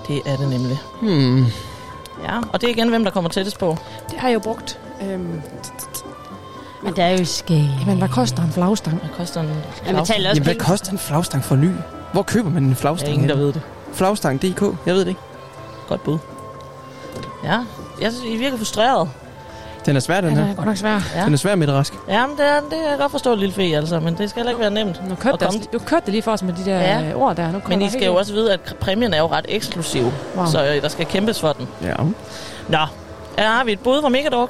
Det 0.09 0.21
er 0.27 0.37
det 0.37 0.49
nemlig. 0.49 0.79
Hmm. 1.03 1.45
Ja, 2.25 2.39
og 2.53 2.61
det 2.61 2.67
er 2.67 2.71
igen, 2.73 2.89
hvem 2.89 3.05
der 3.05 3.11
kommer 3.11 3.31
tættest 3.31 3.59
på. 3.59 3.77
Det 4.11 4.19
har 4.19 4.29
jeg 4.29 4.35
jo 4.35 4.41
brugt. 4.41 4.79
Øhm, 5.03 5.43
Men 6.83 6.97
det 6.97 7.05
er 7.05 7.09
jo 7.19 7.25
skæg. 7.25 7.69
men 7.87 7.99
hvad 7.99 8.09
koster 8.09 8.43
en 8.43 8.53
flagstang? 8.53 8.97
Hvad 8.99 9.11
koster 9.17 9.41
en 9.41 9.49
Ja, 9.87 9.93
man 9.93 10.05
taler 10.05 10.31
også 10.31 10.43
Jamen, 10.43 10.57
hvad 10.57 10.67
koster 10.67 10.93
en 10.93 10.99
flagstang 10.99 11.45
for 11.45 11.57
ny? 11.57 11.71
Hvor 12.13 12.23
køber 12.23 12.51
man 12.51 12.63
en 12.63 12.69
Der 12.69 12.75
er 12.75 12.81
flagstang? 12.81 13.15
ingen, 13.15 13.29
der 13.29 13.37
ved 13.37 13.53
det. 13.53 13.63
Flagstang.dk? 13.93 14.63
Jeg 14.87 14.95
ved 14.95 15.01
det 15.01 15.09
ikke. 15.09 15.21
Godt 15.89 16.05
bud. 16.05 16.19
Ja, 17.45 17.59
jeg 18.01 18.13
synes, 18.13 18.25
I 18.35 18.37
virker 18.37 18.57
frustreret. 18.57 19.09
Den 19.87 19.97
er 19.97 20.01
svær, 20.01 20.21
den 20.21 20.31
Den 20.31 20.45
her. 20.45 20.51
er 20.51 20.55
godt 20.55 20.67
nok 20.67 20.77
svær. 20.77 21.01
Ja. 21.17 21.25
Den 21.25 21.33
er 21.33 21.37
svær 21.37 21.55
med 21.55 21.67
det 21.67 21.75
rask. 21.75 21.95
Jamen, 22.09 22.37
det, 22.37 22.47
er, 22.47 22.61
det 22.61 22.71
kan 22.71 22.91
jeg 22.91 22.99
godt 22.99 23.11
forstå, 23.11 23.35
lille 23.35 23.55
fe, 23.55 23.63
altså, 23.63 24.01
men 24.01 24.19
det 24.19 24.31
skal 24.31 24.41
heller 24.41 24.51
ikke 24.51 24.61
være 24.61 24.71
nemt. 24.71 25.09
Nu 25.09 25.15
kørte, 25.15 25.47
det, 25.47 25.73
du 25.73 25.79
kørte 25.79 26.03
det 26.07 26.13
lige 26.13 26.23
for 26.23 26.33
os 26.33 26.43
med 26.43 26.53
de 26.53 26.65
der 26.65 26.79
Ja. 26.81 26.99
ja. 27.01 27.15
ord 27.15 27.37
der. 27.37 27.53
Nu 27.53 27.61
Men 27.69 27.83
I 27.83 27.89
skal 27.89 28.01
helt- 28.01 28.07
jo 28.13 28.15
også 28.17 28.33
vide, 28.33 28.53
at 28.53 28.61
præmien 28.81 29.15
er 29.15 29.19
jo 29.19 29.27
ret 29.27 29.45
eksklusiv, 29.49 30.13
Wow. 30.37 30.47
så 30.47 30.65
øh, 30.65 30.83
der 30.83 30.89
skal 30.89 31.07
kæmpes 31.07 31.41
for 31.41 31.53
den. 31.53 31.69
Ja. 31.83 31.95
Nå, 32.69 32.79
her 33.39 33.49
har 33.51 33.65
vi 33.65 33.73
et 33.73 33.81
bud 33.81 34.03
fra 34.03 34.09
Megadog. 34.09 34.49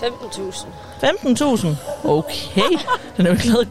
15.000. 0.00 0.66
15.000. 1.02 1.68
Okay, 2.04 2.62
den 3.16 3.26
er 3.26 3.30
jo 3.30 3.32
ikke 3.32 3.46
lavet 3.46 3.60
af 3.60 3.68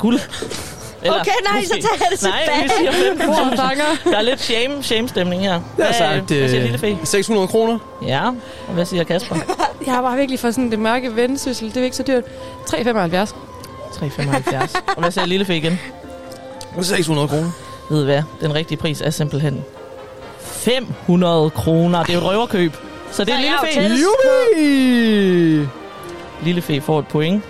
guld. 1.10 1.20
Okay, 1.20 1.32
nej, 1.52 1.64
så 1.66 1.70
tager 1.74 1.88
jeg 2.00 2.08
det 2.12 2.24
Nej, 2.24 2.62
vi 2.64 2.70
tilbage. 2.70 2.94
siger 3.16 3.26
Hvor 3.26 3.34
15.000. 3.34 3.56
fanger? 3.56 3.86
Der 4.04 4.18
er 4.18 4.22
lidt 4.22 4.42
shame, 4.42 4.84
shame-stemning 4.84 5.42
her. 5.42 5.52
Jeg 5.52 5.62
Hvad, 5.76 5.86
har 5.86 5.94
sagt 5.94 6.32
hvad 6.32 6.50
siger 6.50 6.62
lille 6.62 6.78
fe? 6.78 6.88
øh, 6.88 6.98
600 7.04 7.48
kroner. 7.48 7.80
Ja, 8.08 8.28
og 8.68 8.74
hvad 8.74 8.86
siger 8.86 9.04
Kasper? 9.04 9.36
Jeg 9.86 9.94
har 9.94 10.02
bare 10.02 10.18
virkelig 10.18 10.40
for 10.40 10.52
sådan 10.52 10.72
det 10.72 10.80
mørke 10.80 11.16
vendsyssel. 11.16 11.70
Det 11.70 11.78
er 11.78 11.84
ikke 11.84 11.96
så 11.96 12.04
dyrt. 12.04 12.24
3,75. 12.70 13.36
3,75. 13.92 14.82
Og 14.96 15.02
hvad 15.02 15.12
siger 15.12 15.26
lille 15.26 15.46
fe 15.46 15.58
igen? 15.58 15.80
600 16.82 17.28
kroner. 17.28 17.50
Ved 17.90 18.02
I 18.02 18.06
hvad? 18.06 18.22
Den 18.42 18.56
rigtige 18.56 18.78
pris 18.78 19.02
er 19.02 19.10
simpelthen 19.10 19.64
500 20.42 21.50
kroner. 21.50 22.04
Det 22.04 22.10
er 22.10 22.14
jo 22.14 22.20
et 22.20 22.26
røverkøb. 22.26 22.74
Så 23.12 23.24
det 23.24 23.32
er 23.34 23.36
Så 23.36 23.42
lille 23.42 23.56
jeg 23.62 23.82
er 23.82 23.82
jo 23.84 23.90
fe. 23.90 24.02
Jubi! 24.64 25.68
Lille 26.44 26.62
fe 26.62 26.82
får 26.82 27.00
et 27.00 27.08
point. 27.08 27.44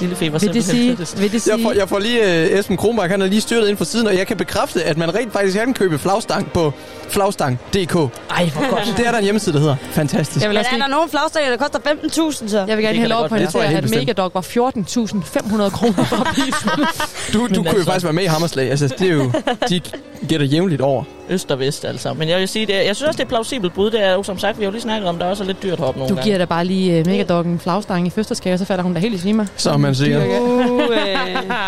Lille 0.00 0.16
fe 0.16 0.32
var 0.32 0.38
Vil 0.38 0.54
det 0.54 0.64
sige, 0.64 0.90
tættest. 0.90 1.20
vil 1.20 1.32
det 1.32 1.42
sige 1.42 1.54
Jeg 1.56 1.62
får, 1.62 1.72
jeg 1.72 1.88
får 1.88 1.98
lige 1.98 2.20
uh, 2.20 2.58
Esben 2.58 2.76
Kronberg, 2.76 3.10
han 3.10 3.22
er 3.22 3.26
lige 3.26 3.40
styrtet 3.40 3.68
ind 3.68 3.76
fra 3.76 3.84
siden, 3.84 4.06
og 4.06 4.16
jeg 4.16 4.26
kan 4.26 4.36
bekræfte, 4.36 4.84
at 4.84 4.96
man 4.96 5.14
rent 5.14 5.32
faktisk 5.32 5.58
kan 5.58 5.74
købe 5.74 5.98
flagstang 5.98 6.52
på 6.52 6.72
flagstang.dk. 7.08 7.94
Ej, 8.30 8.50
hvor 8.54 8.70
godt. 8.70 8.94
Det 8.96 9.06
er 9.06 9.10
der 9.10 9.18
en 9.18 9.24
hjemmeside, 9.24 9.54
der 9.54 9.60
hedder. 9.60 9.76
Fantastisk. 9.90 10.40
jeg 10.42 10.50
vil, 10.50 10.54
Men 10.54 10.58
også 10.58 10.70
er 10.74 10.78
der 10.78 10.86
nogen 10.86 11.10
flagstænger, 11.10 11.50
der 11.50 11.56
koster 11.56 11.78
15.000 11.78 12.48
så? 12.48 12.64
jeg 12.68 12.76
vil 12.76 12.84
gerne 12.84 12.92
Det 12.92 12.98
have 12.98 13.08
lov 13.08 13.28
på. 13.28 13.36
Det 13.36 13.54
at 13.54 13.68
helt 13.68 13.82
bestemt. 13.82 14.00
Megadog 14.00 14.30
var 14.34 14.40
14.500 14.40 15.70
kroner 15.70 16.04
for 16.04 16.24
prisen. 16.34 16.70
Du, 17.32 17.46
du 17.46 17.54
kunne 17.54 17.62
jo 17.64 17.68
altså- 17.68 17.84
faktisk 17.84 18.04
være 18.04 18.12
med 18.12 18.22
i 18.22 18.26
Hammerslag. 18.26 18.70
Altså, 18.70 18.88
det 18.98 19.08
er 19.08 19.12
jo, 19.12 19.32
de 19.68 19.80
gætter 20.28 20.46
jævnligt 20.46 20.80
over. 20.80 21.04
Øst 21.28 21.50
og 21.50 21.58
vest, 21.58 21.84
altså. 21.84 22.12
Men 22.12 22.28
jeg 22.28 22.38
vil 22.38 22.48
sige, 22.48 22.66
det 22.66 22.76
er, 22.76 22.80
jeg 22.82 22.96
synes 22.96 23.08
også, 23.08 23.16
det 23.16 23.22
er 23.22 23.24
et 23.24 23.28
plausibelt 23.28 23.74
bud. 23.74 23.90
Det 23.90 24.02
er 24.04 24.12
jo, 24.12 24.22
som 24.22 24.38
sagt, 24.38 24.58
vi 24.58 24.64
har 24.64 24.66
jo 24.66 24.72
lige 24.72 24.82
snakket 24.82 25.08
om, 25.08 25.18
der 25.18 25.26
er 25.26 25.30
også 25.30 25.44
lidt 25.44 25.62
dyrt 25.62 25.78
heroppe 25.78 26.00
nogle 26.00 26.16
Du 26.16 26.22
giver 26.22 26.38
da 26.38 26.44
bare 26.44 26.64
lige 26.64 27.00
uh, 27.00 27.06
Megadog 27.06 27.44
en 27.44 27.58
flagstang 27.58 28.06
i 28.06 28.10
fødselsdagsgave, 28.10 28.54
og 28.54 28.58
så 28.58 28.64
falder 28.64 28.84
hun 28.84 28.94
da 28.94 29.00
helt 29.00 29.14
i 29.14 29.18
svime. 29.18 29.48
Som 29.56 29.80
man 29.80 29.94
siger. 29.94 30.20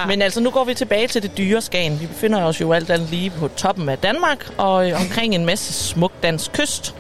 Men 0.07 0.23
altså, 0.23 0.41
nu 0.41 0.51
går 0.51 0.65
vi 0.65 0.75
tilbage 0.75 1.09
til 1.09 1.23
det 1.23 1.39
dyre 1.39 1.61
Skagen. 1.61 2.01
Vi 2.01 2.07
befinder 2.07 2.45
os 2.45 2.61
jo 2.61 2.73
alt 2.73 2.91
andet 2.91 3.11
lige 3.11 3.31
på 3.31 3.49
toppen 3.57 3.89
af 3.89 3.99
Danmark, 3.99 4.51
og 4.59 4.91
øh, 4.91 5.01
omkring 5.01 5.35
en 5.35 5.47
masse 5.47 5.73
smuk 5.73 6.13
dansk 6.23 6.53
kyst. 6.53 6.95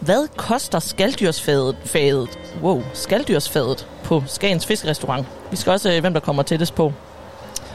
Hvad 0.00 0.28
koster 0.36 0.78
skalddyrsfadet 0.78 1.76
fadet, 1.84 2.28
wow, 2.62 2.82
skalddyrsfadet 2.92 3.86
på 4.04 4.22
Skagens 4.26 4.66
Fiskerestaurant? 4.66 5.26
Vi 5.50 5.56
skal 5.56 5.72
også, 5.72 5.92
øh, 5.92 6.00
hvem 6.00 6.12
der 6.12 6.20
kommer 6.20 6.42
tættest 6.42 6.74
på. 6.74 6.92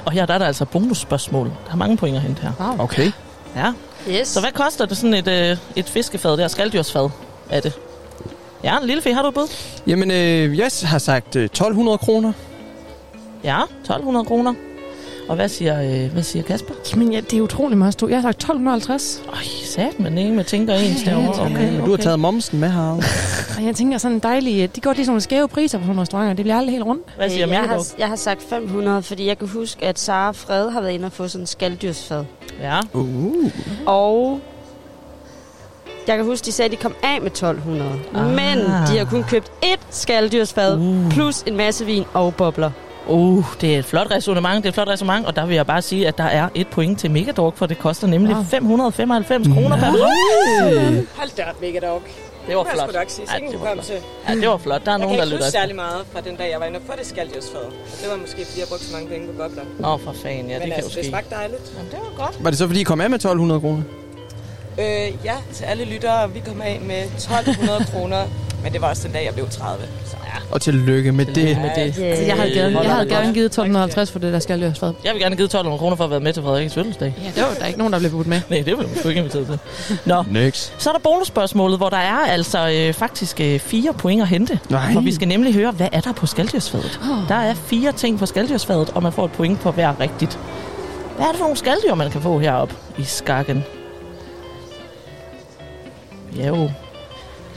Og 0.06 0.12
her 0.12 0.26
der 0.26 0.34
er 0.34 0.38
der 0.38 0.46
altså 0.46 0.66
bonusspørgsmål. 0.66 1.48
Der 1.48 1.72
er 1.72 1.76
mange 1.76 1.98
point 1.98 2.16
at 2.16 2.22
hente 2.22 2.42
her. 2.42 2.52
Wow. 2.60 2.84
Okay. 2.84 3.12
Ja. 3.56 3.74
Yes. 4.10 4.28
Så 4.28 4.40
hvad 4.40 4.52
koster 4.52 4.86
det 4.86 4.98
sådan 4.98 5.14
et, 5.14 5.28
øh, 5.28 5.58
et 5.76 5.86
fiskefad 5.86 6.38
der, 6.38 6.48
skalddyrsfad 6.48 7.10
er 7.50 7.60
det? 7.60 7.74
Ja, 8.64 8.76
lille 8.84 9.02
fe, 9.02 9.14
har 9.14 9.22
du 9.22 9.28
et 9.28 9.34
bud? 9.34 9.48
Jamen, 9.88 10.12
øh, 10.12 10.58
jeg 10.58 10.70
har 10.84 10.98
sagt 10.98 11.36
øh, 11.36 11.44
1200 11.46 11.98
kroner. 11.98 12.34
Ja, 13.44 13.62
1200 13.62 14.26
kroner. 14.26 14.54
Og 15.30 15.36
hvad 15.36 15.50
siger, 15.50 15.82
øh, 16.06 16.12
hvad 16.12 16.24
siger 16.24 16.44
Kasper? 16.44 16.74
Jamen, 16.92 17.12
ja, 17.14 17.20
det 17.20 17.34
er 17.34 17.42
utrolig 17.42 17.78
meget 17.78 17.94
stort. 17.94 18.10
Jeg 18.10 18.18
har 18.18 18.22
sagt 18.22 18.36
1250. 18.36 19.22
Øj, 19.28 19.36
sat 19.66 20.00
man 20.00 20.18
ikke 20.18 20.32
med 20.32 20.44
tænker 20.44 20.74
ens 20.74 21.04
derovre. 21.04 21.42
Okay, 21.42 21.72
Men 21.72 21.82
Du 21.82 21.90
har 21.90 21.98
taget 21.98 22.20
momsen 22.20 22.60
med 22.60 22.70
her. 22.70 23.02
Og 23.58 23.66
jeg 23.66 23.76
tænker 23.76 23.98
sådan 23.98 24.20
dejligt, 24.20 24.76
de 24.76 24.82
går 24.82 24.94
lige 24.94 25.06
sådan 25.06 25.12
nogle 25.12 25.22
skæve 25.22 25.48
priser 25.48 25.78
på 25.78 25.82
sådan 25.82 25.88
nogle 25.88 26.02
restauranter. 26.02 26.34
Det 26.34 26.44
bliver 26.46 26.58
aldrig 26.58 26.72
helt 26.74 26.86
rundt. 26.86 27.02
Hvad 27.16 27.30
siger 27.30 27.48
Øh, 27.48 27.52
jeg, 27.54 27.60
har, 27.62 27.86
jeg 27.98 28.08
har 28.08 28.16
sagt 28.16 28.42
500, 28.50 29.04
fordi 29.04 29.26
jeg 29.26 29.38
kan 29.38 29.48
huske, 29.48 29.86
at 29.86 30.00
Sara 30.00 30.32
Fred 30.32 30.70
har 30.70 30.82
været 30.82 30.94
inde 30.94 31.06
og 31.06 31.12
få 31.12 31.28
sådan 31.28 31.44
en 31.44 31.48
skalddyrsfad. 31.48 32.26
Ja. 32.62 32.80
Uh. 32.94 33.52
Og 33.86 34.40
jeg 36.08 36.16
kan 36.18 36.26
huske, 36.26 36.46
de 36.46 36.52
sagde, 36.52 36.66
at 36.66 36.72
de 36.72 36.84
kom 36.84 36.94
af 37.04 37.22
med 37.22 37.32
1200. 37.32 37.92
Ah. 38.16 38.26
Men 38.26 38.58
de 38.92 38.98
har 38.98 39.06
kun 39.10 39.24
købt 39.24 39.52
ét 39.66 39.80
skalddyrsfad, 39.90 40.78
Uh. 40.78 41.10
plus 41.12 41.42
en 41.48 41.58
masse 41.58 41.86
vin 41.86 42.04
og 42.14 42.36
bobler. 42.36 42.72
Uh, 43.08 43.46
det 43.62 43.76
er 43.76 43.80
et 43.80 43.86
flot 43.86 44.12
resonemang, 44.12 44.58
det 44.58 44.66
er 44.66 44.70
et 44.70 44.74
flot 44.74 44.88
resonemang, 44.88 45.28
og 45.28 45.36
der 45.36 45.46
vil 45.46 45.56
jeg 45.56 45.66
bare 45.68 45.82
sige, 45.82 46.08
at 46.08 46.18
der 46.18 46.24
er 46.24 46.50
et 46.56 46.68
point 46.68 47.00
til 47.00 47.12
Megadog, 47.12 47.54
for 47.56 47.66
det 47.66 47.80
koster 47.80 48.08
nemlig 48.08 48.36
Wow. 48.36 48.44
595 48.44 49.48
kroner 49.48 49.78
per 49.78 49.86
person. 49.92 51.08
Hold 51.18 51.36
da 51.38 51.44
op, 51.50 51.62
mega 51.62 51.80
dog. 51.80 52.02
Det 52.48 52.56
var 52.58 52.64
må 52.64 52.70
jeg 52.70 52.78
flot. 52.78 52.90
sgu 52.90 53.00
nok 53.00 53.10
sige. 53.10 53.26
Ja, 53.34 53.40
det 53.40 53.54
var 53.54 53.58
hukommelse. 53.60 53.94
Ja, 54.28 54.34
det 54.42 54.48
var 54.54 54.58
flot. 54.58 54.82
Der 54.86 54.92
er 54.92 54.96
jeg 54.98 55.00
nogen, 55.00 55.18
der 55.20 55.26
kan 55.26 55.26
ikke 55.26 55.36
lytter 55.36 55.38
huske 55.38 55.48
efter. 55.48 55.60
særlig 55.60 55.76
meget 55.76 56.02
fra 56.14 56.22
den 56.28 56.36
dag, 56.36 56.48
jeg 56.54 56.60
var 56.60 56.66
inde 56.70 56.80
og 56.82 56.86
få 56.90 56.94
det 57.00 57.06
skalddyrsfad. 57.14 57.66
Og 57.94 57.98
det 58.02 58.08
var 58.12 58.18
måske, 58.26 58.40
fordi 58.46 58.60
jeg 58.60 58.68
brugte 58.72 58.86
så 58.86 58.94
mange 58.96 59.08
penge 59.14 59.24
på 59.30 59.34
bobler. 59.42 59.64
Åh, 59.90 60.00
for 60.06 60.14
fanden, 60.24 60.48
ja, 60.48 60.54
det 60.54 60.62
Men 60.62 60.70
kan 60.70 60.72
altså, 60.80 60.90
jo 60.92 60.96
det 60.96 61.04
ske. 61.06 61.10
smagte 61.14 61.30
dejligt. 61.40 61.66
Jamen, 61.78 61.92
det 61.94 62.00
var 62.06 62.14
godt. 62.26 62.44
Var 62.44 62.50
det 62.52 62.58
så, 62.62 62.66
fordi 62.68 62.80
I 62.82 62.84
kom 62.92 63.02
af 63.02 63.10
med 63.10 63.16
1200 63.20 63.62
kroner? 63.62 63.84
Øh, 64.80 64.86
ja, 65.26 65.36
til 65.54 65.64
alle 65.64 65.86
lyttere. 65.86 66.32
Vi 66.34 66.40
kom 66.48 66.62
af 66.62 66.82
med 66.86 67.04
1200 67.04 67.86
kroner. 67.94 68.24
Men 68.64 68.74
det 68.74 68.82
var 68.82 68.90
også 68.90 69.04
den 69.08 69.12
dag, 69.14 69.26
jeg 69.26 69.34
blev 69.34 69.50
30. 69.50 69.86
Så 70.06 70.16
ja. 70.26 70.40
Og 70.52 70.62
tillykke 70.62 71.12
med 71.12 71.26
det. 71.26 71.36
Med 71.36 71.70
det. 71.76 71.82
Altså, 71.82 72.04
jeg 72.04 72.36
havde 72.36 72.52
gerne, 72.54 72.80
jeg 72.82 72.92
havde 72.92 73.10
gerne 73.10 73.34
givet 73.34 73.46
1250 73.46 74.12
for 74.12 74.20
det 74.20 74.34
der 74.34 74.40
skalddyrsfad. 74.40 74.94
Jeg 75.04 75.14
vil 75.14 75.22
gerne 75.22 75.36
give 75.36 75.46
1200 75.46 75.80
kroner 75.80 75.96
for 75.96 76.04
at 76.04 76.10
være 76.12 76.20
med 76.20 76.34
til 76.34 76.44
Frederikkes 76.44 76.74
fødselsdag. 76.74 77.16
Ja, 77.24 77.28
det 77.36 77.44
var 77.44 77.56
der 77.60 77.66
ikke 77.66 77.78
nogen, 77.80 77.94
der 77.94 78.00
blev 78.00 78.12
budt 78.12 78.28
med. 78.28 78.42
Nej, 78.50 78.62
det 78.62 78.78
var 78.78 78.84
du 79.04 79.10
ikke 79.10 79.20
inviteret 79.20 79.46
til. 79.48 79.60
Nå, 80.06 80.24
Next. 80.32 80.74
så 80.78 80.90
er 80.90 80.94
der 80.94 81.00
bonusspørgsmålet, 81.00 81.78
hvor 81.78 81.90
der 81.90 81.98
er 81.98 82.16
altså 82.28 82.70
øh, 82.70 82.94
faktisk 82.94 83.40
øh, 83.42 83.60
fire 83.60 83.94
point 83.94 84.22
at 84.22 84.28
hente. 84.28 84.60
Nej. 84.70 84.94
Og 84.96 85.06
vi 85.06 85.14
skal 85.14 85.28
nemlig 85.28 85.54
høre, 85.54 85.72
hvad 85.72 85.88
er 85.92 86.02
der 86.02 86.14
på 86.14 86.26
skalddyrsfadet? 86.26 87.00
Oh. 87.12 87.28
Der 87.30 87.36
er 87.36 87.54
fire 87.54 87.92
ting 87.92 88.20
på 88.20 88.26
skalddyrsfadet, 88.26 88.90
og 88.90 89.04
man 89.04 89.12
får 89.14 89.26
et 89.26 89.32
point 89.32 89.60
på 89.60 89.72
hver 89.72 90.00
rigtigt. 90.00 90.40
Hvad 91.16 91.26
er 91.26 91.30
det 91.30 91.38
for 91.38 91.46
nogle 91.46 91.58
skalddyr, 91.58 91.94
man 91.96 92.12
kan 92.12 92.22
få 92.22 92.40
heroppe 92.40 92.76
i 92.98 93.04
skakken? 93.04 93.64
Jo. 96.36 96.70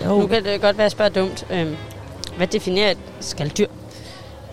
Jo. 0.05 0.21
Nu 0.21 0.27
kan 0.27 0.45
det 0.45 0.61
godt 0.61 0.63
være, 0.63 0.71
at 0.71 0.79
jeg 0.79 0.91
spørger 0.91 1.11
dumt. 1.11 1.47
Øhm, 1.51 1.77
hvad 2.37 2.47
definerer 2.47 2.91
et 2.91 2.99
skalddyr? 3.21 3.67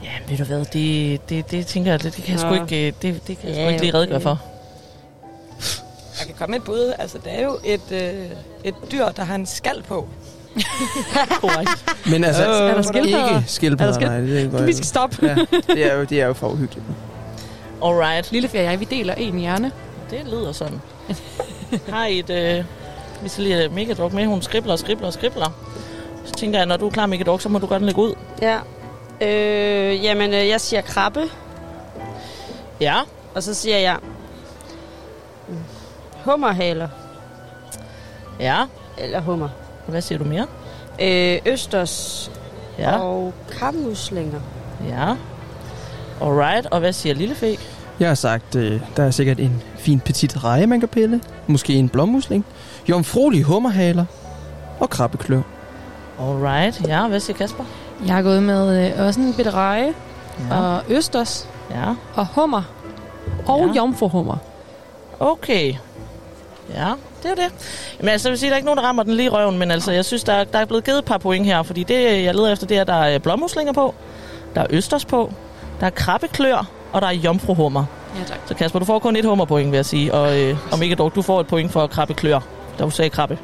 Ja, 0.04 0.10
ved 0.30 0.38
du 0.38 0.44
hvad, 0.44 0.66
det, 0.66 1.30
det, 1.30 1.52
det 1.52 1.68
tænker 1.68 1.92
jeg, 1.92 2.04
det, 2.04 2.16
det 2.16 2.24
kan 2.24 2.32
jeg 2.32 2.40
sgu 2.40 2.54
ikke, 2.54 2.88
øh, 2.88 2.94
det, 3.02 3.28
det 3.28 3.38
kan 3.40 3.48
jeg 3.50 3.56
sgu 3.56 3.62
Ja, 3.64 3.70
ikke 3.70 3.82
lige 3.82 3.92
okay. 3.92 3.98
redegøre 3.98 4.22
for. 4.22 4.42
Jeg 6.20 6.28
kan 6.28 6.36
komme 6.38 6.52
med 6.52 6.60
et 6.60 6.66
bud. 6.66 6.94
Altså, 7.00 7.18
det 7.24 7.40
er 7.40 7.44
jo 7.44 7.58
et, 7.66 7.92
øh, 7.92 8.26
et 8.64 8.76
dyr, 8.92 9.06
der 9.10 9.24
har 9.24 9.36
en 9.36 9.46
skal 9.46 9.84
på. 9.88 10.08
Korrekt. 11.42 11.86
Men 12.06 12.24
altså, 12.24 12.44
Øh, 12.44 12.70
Er 12.70 12.74
der 12.74 12.82
skildpadder? 12.82 13.38
ikke 13.38 13.50
skildpadder, 13.52 13.94
Er 13.94 14.00
der 14.00 14.10
nej. 14.10 14.20
Det 14.20 14.52
går 14.52 14.58
Vi 14.58 14.64
ikke. 14.64 14.74
skal 14.74 14.86
stoppe. 14.88 15.18
Ja, 15.28 15.36
det 15.74 15.92
er 15.92 15.96
jo, 15.98 16.04
det 16.04 16.22
er 16.22 16.26
jo 16.28 16.34
for 16.34 16.48
uhyggeligt. 16.50 16.86
Alright. 17.86 18.32
Lille 18.32 18.50
og 18.54 18.58
jeg, 18.60 18.80
vi 18.80 18.86
deler 18.86 19.14
en 19.14 19.40
hjerne. 19.40 19.72
Det 20.10 20.20
lyder 20.26 20.52
sådan. 20.52 20.82
Har 21.90 22.06
I 22.06 22.20
et... 22.20 22.30
Øh, 22.30 22.64
vi 23.24 23.30
skal 23.30 23.44
lige 23.44 23.56
have 23.56 23.70
Megadog 23.70 24.14
med. 24.14 24.26
Hun 24.26 24.42
skribler 24.42 24.74
og 24.74 24.80
skribler 24.80 25.08
og 25.08 25.14
skribler. 25.14 25.52
Så 26.26 26.34
tænker 26.34 26.60
jeg, 26.60 26.66
når 26.66 26.78
du 26.78 26.86
er 26.88 26.90
klar, 26.92 27.06
Megadog, 27.06 27.42
så 27.42 27.50
må 27.50 27.60
du 27.60 27.66
godt 27.68 27.82
lægge 27.82 28.02
ud. 28.02 28.14
Ja. 28.42 28.58
Øh, 29.22 30.04
jamen, 30.04 30.34
øh, 30.34 30.48
jeg 30.48 30.62
siger 30.62 30.82
krabbe, 30.82 31.22
Ja. 32.82 32.96
og 33.36 33.44
så 33.44 33.54
siger 33.54 33.78
jeg 33.78 33.98
mm, 35.48 35.56
hummerhaler. 36.26 36.88
Ja. 38.40 38.64
Eller 38.98 39.22
hummer. 39.22 39.50
Hvad 39.88 40.02
siger 40.02 40.20
du 40.20 40.24
mere? 40.26 40.48
Øh, 41.02 41.40
østers 41.46 42.32
Ja. 42.80 42.98
og 43.00 43.34
kammuslinger. 43.60 44.40
Ja. 44.88 45.16
Alright. 46.22 46.66
Og 46.66 46.80
hvad 46.80 46.94
siger 46.94 47.16
Lillefe? 47.16 47.58
Jeg 48.00 48.08
har 48.08 48.16
sagt, 48.16 48.56
øh, 48.56 48.82
der 48.98 49.04
er 49.04 49.12
sikkert 49.12 49.40
en 49.40 49.62
fin 49.78 50.00
petit 50.00 50.44
reje, 50.44 50.68
man 50.68 50.80
kan 50.80 50.90
pille. 50.90 51.22
Måske 51.48 51.74
en 51.74 51.90
blommusling. 51.90 52.46
Jomfruelige 52.90 53.44
hummerhaler. 53.44 54.06
Og 54.80 54.90
krabbeklør. 54.90 55.42
Alright. 56.22 56.82
Ja, 56.88 57.08
hvad 57.08 57.20
siger 57.20 57.38
Kasper? 57.38 57.64
Jeg 58.06 58.16
har 58.16 58.22
gået 58.22 58.44
med 58.44 58.92
øh, 59.00 59.06
også 59.08 59.20
en 59.20 59.34
bittereje 59.34 59.94
Ja. 60.50 60.56
og 60.60 60.82
østers 60.90 61.48
Ja. 61.72 61.84
og 62.16 62.28
hummer. 62.36 62.62
Og 63.48 63.68
Ja. 63.68 63.74
jomfruhummer. 63.74 64.38
Okay. 65.20 65.74
Ja, 66.74 66.88
det 67.24 67.32
er 67.32 67.36
det. 67.36 67.52
Men 68.00 68.10
altså, 68.10 68.28
jeg 68.28 68.32
vil 68.32 68.40
sige, 68.40 68.50
der 68.50 68.54
er 68.54 68.58
ikke 68.58 68.66
nogen, 68.66 68.78
der 68.78 68.84
rammer 68.84 69.04
den 69.04 69.14
lige 69.14 69.26
i 69.26 69.30
røven, 69.30 69.60
men 69.60 69.72
altså, 69.72 69.92
jeg 69.92 70.06
synes, 70.06 70.24
der, 70.24 70.34
er- 70.34 70.44
der 70.44 70.60
er 70.60 70.66
blevet 70.66 70.84
givet 70.84 70.98
et 70.98 71.06
par 71.06 71.18
point 71.18 71.46
her, 71.46 71.64
fordi 71.64 71.84
det, 71.84 72.24
jeg 72.24 72.36
leder 72.36 72.52
efter, 72.52 72.68
det 72.68 72.78
er, 72.78 72.82
at 72.82 72.88
der 72.88 72.94
er 72.94 73.20
blommuslinger 73.20 73.74
på, 73.74 73.94
der 74.56 74.62
er 74.62 74.66
østers 74.70 75.06
på, 75.06 75.32
der 75.80 75.86
er 75.86 75.90
krabbeklør, 75.90 76.68
og 76.94 77.02
der 77.02 77.08
er 77.08 77.12
jomfruhummer. 77.12 77.86
Ja, 78.20 78.24
tak. 78.24 78.38
Så 78.46 78.54
Kasper, 78.56 78.80
du 78.80 78.86
får 78.86 79.00
kun 79.00 79.16
et 79.16 79.26
hummerpoint, 79.26 79.72
vil 79.72 79.78
jeg 79.78 79.86
sige, 79.86 80.14
og 80.14 80.40
øh, 80.40 80.58
om 80.74 80.82
ikke 80.82 80.96
dog, 80.96 81.16
du 81.16 81.22
får 81.22 81.40
et 81.40 81.48
point 81.48 81.72
for 81.72 81.88
krabbeklør, 81.88 82.40
da 82.80 82.84
du 82.84 82.90
sagde 82.90 83.10
krabbe. 83.10 83.38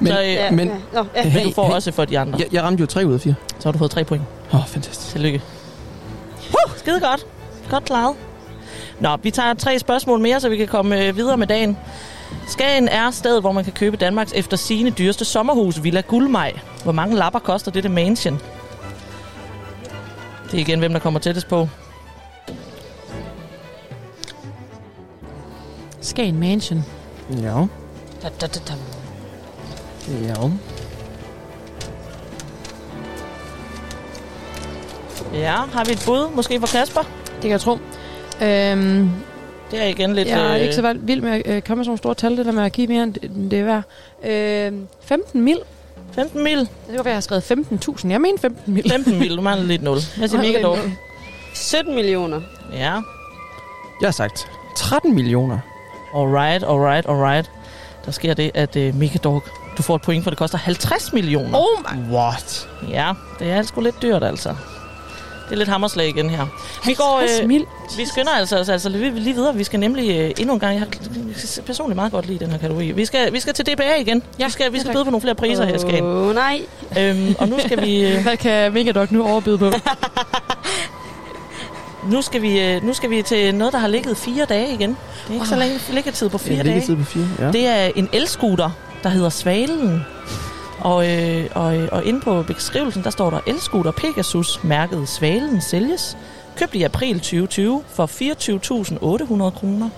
Men, 0.00 0.12
så, 0.12 0.22
øh, 0.22 0.32
Ja, 0.32 0.50
men 0.50 0.68
ja. 0.68 0.74
Nå, 0.92 1.06
ja. 1.16 1.32
men 1.34 1.44
du 1.46 1.52
får 1.52 1.74
også 1.74 1.92
for 1.92 2.04
de 2.04 2.18
andre. 2.18 2.38
jeg, 2.38 2.46
jeg 2.52 2.62
ramte 2.62 2.80
jo 2.80 2.86
3 2.86 3.06
ud 3.06 3.14
af 3.14 3.20
4. 3.20 3.34
Så 3.58 3.68
har 3.68 3.72
du 3.72 3.78
fået 3.78 3.90
tre 3.90 4.04
point. 4.04 4.24
Åh, 4.52 4.60
oh, 4.60 4.66
fantastisk. 4.66 5.12
Tillykke. 5.12 5.42
Uh, 6.50 6.76
skide 6.76 7.00
godt. 7.00 7.26
Godt 7.70 7.84
klaret. 7.84 8.16
Nå, 9.00 9.16
vi 9.22 9.30
tager 9.30 9.54
tre 9.54 9.78
spørgsmål 9.78 10.20
mere, 10.20 10.40
så 10.40 10.48
vi 10.48 10.56
kan 10.56 10.68
komme 10.68 11.04
øh, 11.06 11.16
videre 11.16 11.36
med 11.36 11.46
dagen. 11.46 11.76
Skagen 12.46 12.88
er 12.88 13.10
stedet, 13.10 13.42
hvor 13.42 13.52
man 13.52 13.64
kan 13.64 13.72
købe 13.72 13.96
Danmarks 13.96 14.32
efter 14.32 14.56
sine 14.56 14.90
dyreste 14.90 15.24
sommerhus, 15.24 15.82
Villa 15.82 16.00
Guldmaj. 16.00 16.52
Hvor 16.84 16.92
mange 16.92 17.16
lapper 17.16 17.38
koster 17.38 17.70
dette 17.70 17.88
mansion? 17.88 18.40
Det 20.50 20.54
er 20.54 20.58
igen, 20.58 20.78
hvem 20.78 20.92
der 20.92 21.00
kommer 21.00 21.20
tættest 21.20 21.48
på. 21.48 21.68
Skagen 26.00 26.40
Mansion. 26.40 26.84
Ja. 27.42 27.66
Da, 28.22 28.28
da, 28.40 28.46
da, 28.46 28.60
da. 28.68 28.74
Ja. 30.28 30.50
Ja, 35.34 35.54
har 35.72 35.84
vi 35.84 35.92
et 35.92 36.02
bud? 36.06 36.30
Måske 36.34 36.60
for 36.60 36.66
Kasper? 36.66 37.00
Det 37.26 37.40
kan 37.42 37.50
jeg 37.50 37.60
tro. 37.60 37.72
Øhm, 38.42 39.10
Det 39.70 39.80
er 39.82 39.84
igen 39.84 40.14
lidt... 40.14 40.28
jeg 40.28 40.46
er 40.50 40.54
øh, 40.54 40.60
ikke 40.60 40.74
så 40.74 40.96
vild 41.00 41.20
med 41.22 41.30
at 41.30 41.42
øh, 41.46 41.62
komme 41.62 41.76
med 41.78 41.84
sådan 41.84 41.86
nogle 41.86 41.98
store 41.98 42.14
tal, 42.14 42.36
det 42.36 42.46
der 42.46 42.52
med 42.52 42.62
at 42.62 42.72
give 42.72 42.86
mere 42.86 43.02
end 43.02 43.14
det, 43.14 43.30
det 43.50 43.58
er 43.60 43.64
værd. 43.64 43.82
Øhm, 44.72 44.88
15 45.00 45.40
mil. 45.40 45.58
15 46.12 46.44
mil. 46.44 46.58
Det 46.58 46.68
kan 46.86 46.94
godt 46.96 47.04
være, 47.04 47.12
jeg 47.12 47.16
har 47.16 47.40
skrevet 47.40 47.50
15.000. 48.04 48.08
Jeg 48.10 48.20
mener 48.20 48.38
15 48.38 48.74
mil. 48.74 48.90
15 48.90 49.18
mil, 49.18 49.36
du 49.36 49.40
mangler 49.42 49.66
lidt 49.66 49.82
0. 49.82 49.98
Jeg 50.20 50.30
siger 50.30 50.42
mega 50.52 50.62
dårligt. 50.62 50.90
17 51.54 51.94
millioner. 51.94 52.40
Ja. 52.72 52.92
Jeg 54.00 54.06
har 54.06 54.10
sagt 54.10 54.48
13 54.76 55.14
millioner. 55.14 55.58
Alright, 56.14 56.64
alright, 56.64 57.06
alright. 57.08 57.50
Der 58.08 58.12
sker 58.12 58.34
det, 58.34 58.50
at 58.54 58.76
uh, 58.76 58.94
Mikadog, 58.94 59.42
du 59.78 59.82
får 59.82 59.94
et 59.94 60.02
point, 60.02 60.24
for 60.24 60.30
det 60.30 60.38
koster 60.38 60.58
50 60.58 61.12
millioner. 61.12 61.58
Oh 61.58 61.96
my. 61.96 62.14
What? 62.14 62.68
Ja, 62.90 63.12
det 63.38 63.50
er 63.50 63.62
sgu 63.62 63.80
lidt 63.80 64.02
dyrt, 64.02 64.24
altså. 64.24 64.48
Det 64.48 65.52
er 65.52 65.56
lidt 65.56 65.68
hammerslag 65.68 66.08
igen 66.08 66.30
her. 66.30 66.46
Vi 66.86 66.94
går, 66.94 67.18
50 67.18 67.40
øh, 67.40 67.48
mil. 67.48 67.66
vi 67.96 68.06
skynder 68.06 68.30
altså, 68.30 68.56
altså, 68.56 68.72
altså 68.72 68.88
lige 68.88 69.10
lige 69.10 69.34
videre. 69.34 69.54
Vi 69.54 69.64
skal 69.64 69.80
nemlig 69.80 70.18
øh, 70.18 70.30
endnu 70.38 70.54
en 70.54 70.60
gang, 70.60 70.72
jeg 70.72 70.80
har 70.80 70.88
personligt 71.66 71.96
meget 71.96 72.12
godt 72.12 72.26
lide 72.26 72.38
den 72.38 72.50
her 72.50 72.58
kategori. 72.58 72.92
Vi 72.92 73.04
skal, 73.04 73.32
vi 73.32 73.40
skal 73.40 73.54
til 73.54 73.66
DBA 73.66 73.94
igen. 74.00 74.22
Ja, 74.38 74.44
vi 74.44 74.50
skal, 74.50 74.72
vi 74.72 74.80
skal 74.80 74.92
byde 74.92 75.04
på 75.04 75.10
nogle 75.10 75.22
flere 75.22 75.34
priser 75.34 75.64
her 75.64 75.74
i 75.74 75.78
Skagen. 75.78 76.04
Åh, 76.04 76.28
oh, 76.28 76.34
nej. 76.34 76.60
Øhm, 76.98 77.34
og 77.38 77.48
nu 77.48 77.58
skal 77.58 77.82
vi... 77.82 77.98
Øh, 78.08 78.22
Hvad 78.22 78.36
kan 78.36 78.72
Megadog 78.72 79.08
nu 79.10 79.28
overbyde 79.28 79.58
på? 79.58 79.70
nu 82.10 82.22
skal, 82.22 82.42
vi, 82.42 82.60
øh, 82.60 82.84
nu 82.84 82.92
skal 82.92 83.10
vi 83.10 83.22
til 83.22 83.54
noget, 83.54 83.72
der 83.72 83.78
har 83.78 83.88
ligget 83.88 84.16
fire 84.16 84.44
dage 84.44 84.74
igen. 84.74 84.90
Det 84.90 85.30
er 85.30 85.34
ikke 85.34 85.46
så 85.46 85.54
Ah. 85.54 85.60
længe 85.60 85.80
liggetid 85.92 86.28
på 86.28 86.38
fire 86.38 86.58
En 86.58 86.64
dage. 86.66 86.74
liggetid 86.74 86.96
på 86.96 87.04
fire, 87.04 87.28
ja. 87.38 87.50
Det 87.52 87.66
er 87.66 87.90
en 87.96 88.08
elskuter, 88.12 88.70
der 89.02 89.08
hedder 89.08 89.28
Svalen. 89.28 90.04
Og, 90.80 91.10
øh, 91.12 91.44
og, 91.54 91.76
øh, 91.76 91.88
og 91.92 92.04
inde 92.04 92.20
på 92.20 92.42
beskrivelsen, 92.42 93.04
der 93.04 93.10
står 93.10 93.30
der, 93.30 93.40
elskuter 93.46 93.90
Pegasus 93.90 94.60
mærket 94.64 95.08
Svalen 95.08 95.60
sælges. 95.60 96.16
Købt 96.56 96.74
i 96.74 96.82
april 96.82 97.14
2020 97.14 97.82
for 97.94 98.06
24.800 98.06 99.50
kroner. 99.50 99.88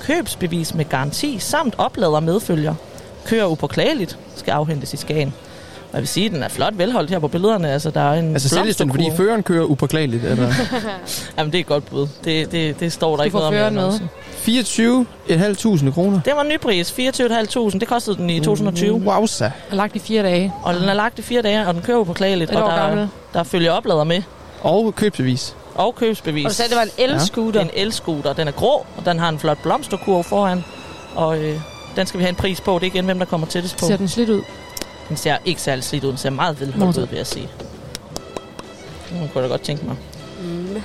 Købsbevis 0.00 0.74
med 0.74 0.84
garanti 0.84 1.38
samt 1.38 1.74
oplader 1.78 2.20
medfølger. 2.20 2.74
Kører 3.26 3.46
upåklageligt, 3.46 4.18
skal 4.36 4.50
afhentes 4.52 4.94
i 4.94 4.96
Skagen. 4.96 5.34
Jeg 5.94 6.00
vil 6.00 6.08
sige, 6.08 6.26
at 6.26 6.32
den 6.32 6.42
er 6.42 6.48
flot 6.48 6.78
velholdt 6.78 7.10
her 7.10 7.18
på 7.18 7.28
billederne. 7.28 7.70
Altså, 7.70 7.90
der 7.90 8.00
er 8.00 8.18
en 8.18 8.32
Altså 8.32 8.48
sælges 8.48 8.76
den, 8.76 8.90
fordi 8.90 9.10
føreren 9.16 9.42
kører 9.42 9.64
upåklageligt? 9.64 10.24
Eller? 10.24 10.52
Jamen, 11.38 11.52
det 11.52 11.58
er 11.58 11.60
et 11.60 11.66
godt 11.66 11.86
bud. 11.86 12.08
Det, 12.24 12.52
det, 12.52 12.80
det 12.80 12.92
står 12.92 13.16
der 13.16 13.24
ikke 13.24 13.36
noget 13.36 13.48
om 13.48 13.54
med. 13.54 13.62
annoncen. 13.62 14.10
24.500 14.46 15.90
kroner. 15.90 16.20
Det 16.24 16.32
var 16.36 16.42
en 16.42 16.48
ny 16.48 16.60
pris. 16.60 16.90
24.500. 16.90 17.78
Det 17.78 17.88
kostede 17.88 18.16
den 18.16 18.30
i 18.30 18.40
2020. 18.40 18.94
Wowza. 18.94 19.50
Og 19.70 19.76
lagt 19.76 19.96
i 19.96 19.98
fire 19.98 20.22
dage. 20.22 20.52
Og 20.62 20.74
den 20.74 20.82
er 20.82 20.94
lagt 20.94 21.18
i 21.18 21.22
fire 21.22 21.42
dage, 21.42 21.66
og 21.66 21.74
den 21.74 21.82
kører 21.82 21.98
upåklageligt. 21.98 22.50
Og 22.50 22.70
der, 22.70 22.76
gammel. 22.76 23.08
der 23.34 23.42
følger 23.42 23.72
oplader 23.72 24.04
med. 24.04 24.22
Og 24.60 24.94
købsbevis. 24.94 25.56
Og 25.74 25.94
købsbevis. 25.94 26.44
Og 26.44 26.50
du 26.50 26.54
sagde, 26.54 26.68
det 26.68 26.76
var 26.76 26.82
en 26.82 26.90
elscooter? 26.98 27.60
Ja. 27.60 27.64
En 27.64 27.70
elscooter. 27.74 28.32
Den 28.32 28.48
er 28.48 28.52
grå, 28.52 28.86
og 28.96 29.06
den 29.06 29.18
har 29.18 29.28
en 29.28 29.38
flot 29.38 29.58
blomsterkurv 29.62 30.24
foran. 30.24 30.64
Og 31.14 31.38
øh, 31.38 31.60
den 31.96 32.06
skal 32.06 32.18
vi 32.18 32.22
have 32.24 32.28
en 32.30 32.36
pris 32.36 32.60
på. 32.60 32.74
Det 32.74 32.82
er 32.86 32.86
igen, 32.86 33.04
hvem 33.04 33.18
der 33.18 33.26
kommer 33.26 33.46
tættest 33.46 33.76
på. 33.78 33.86
Ser 33.86 33.96
den 33.96 34.08
slidt 34.08 34.30
ud? 34.30 34.42
Den 35.08 35.16
ser 35.16 35.36
ikke 35.44 35.60
særlig 35.60 35.84
slidt 35.84 36.04
ud. 36.04 36.08
Den 36.08 36.18
ser 36.18 36.30
meget 36.30 36.60
velholdt 36.60 36.98
ud, 36.98 37.06
vil 37.06 37.16
jeg 37.16 37.26
sige. 37.26 37.48
Nu 39.12 39.18
kunne 39.18 39.30
jeg 39.34 39.42
da 39.42 39.48
godt 39.48 39.62
tænke 39.62 39.84
mig. 39.86 39.96
Mm. 40.42 40.82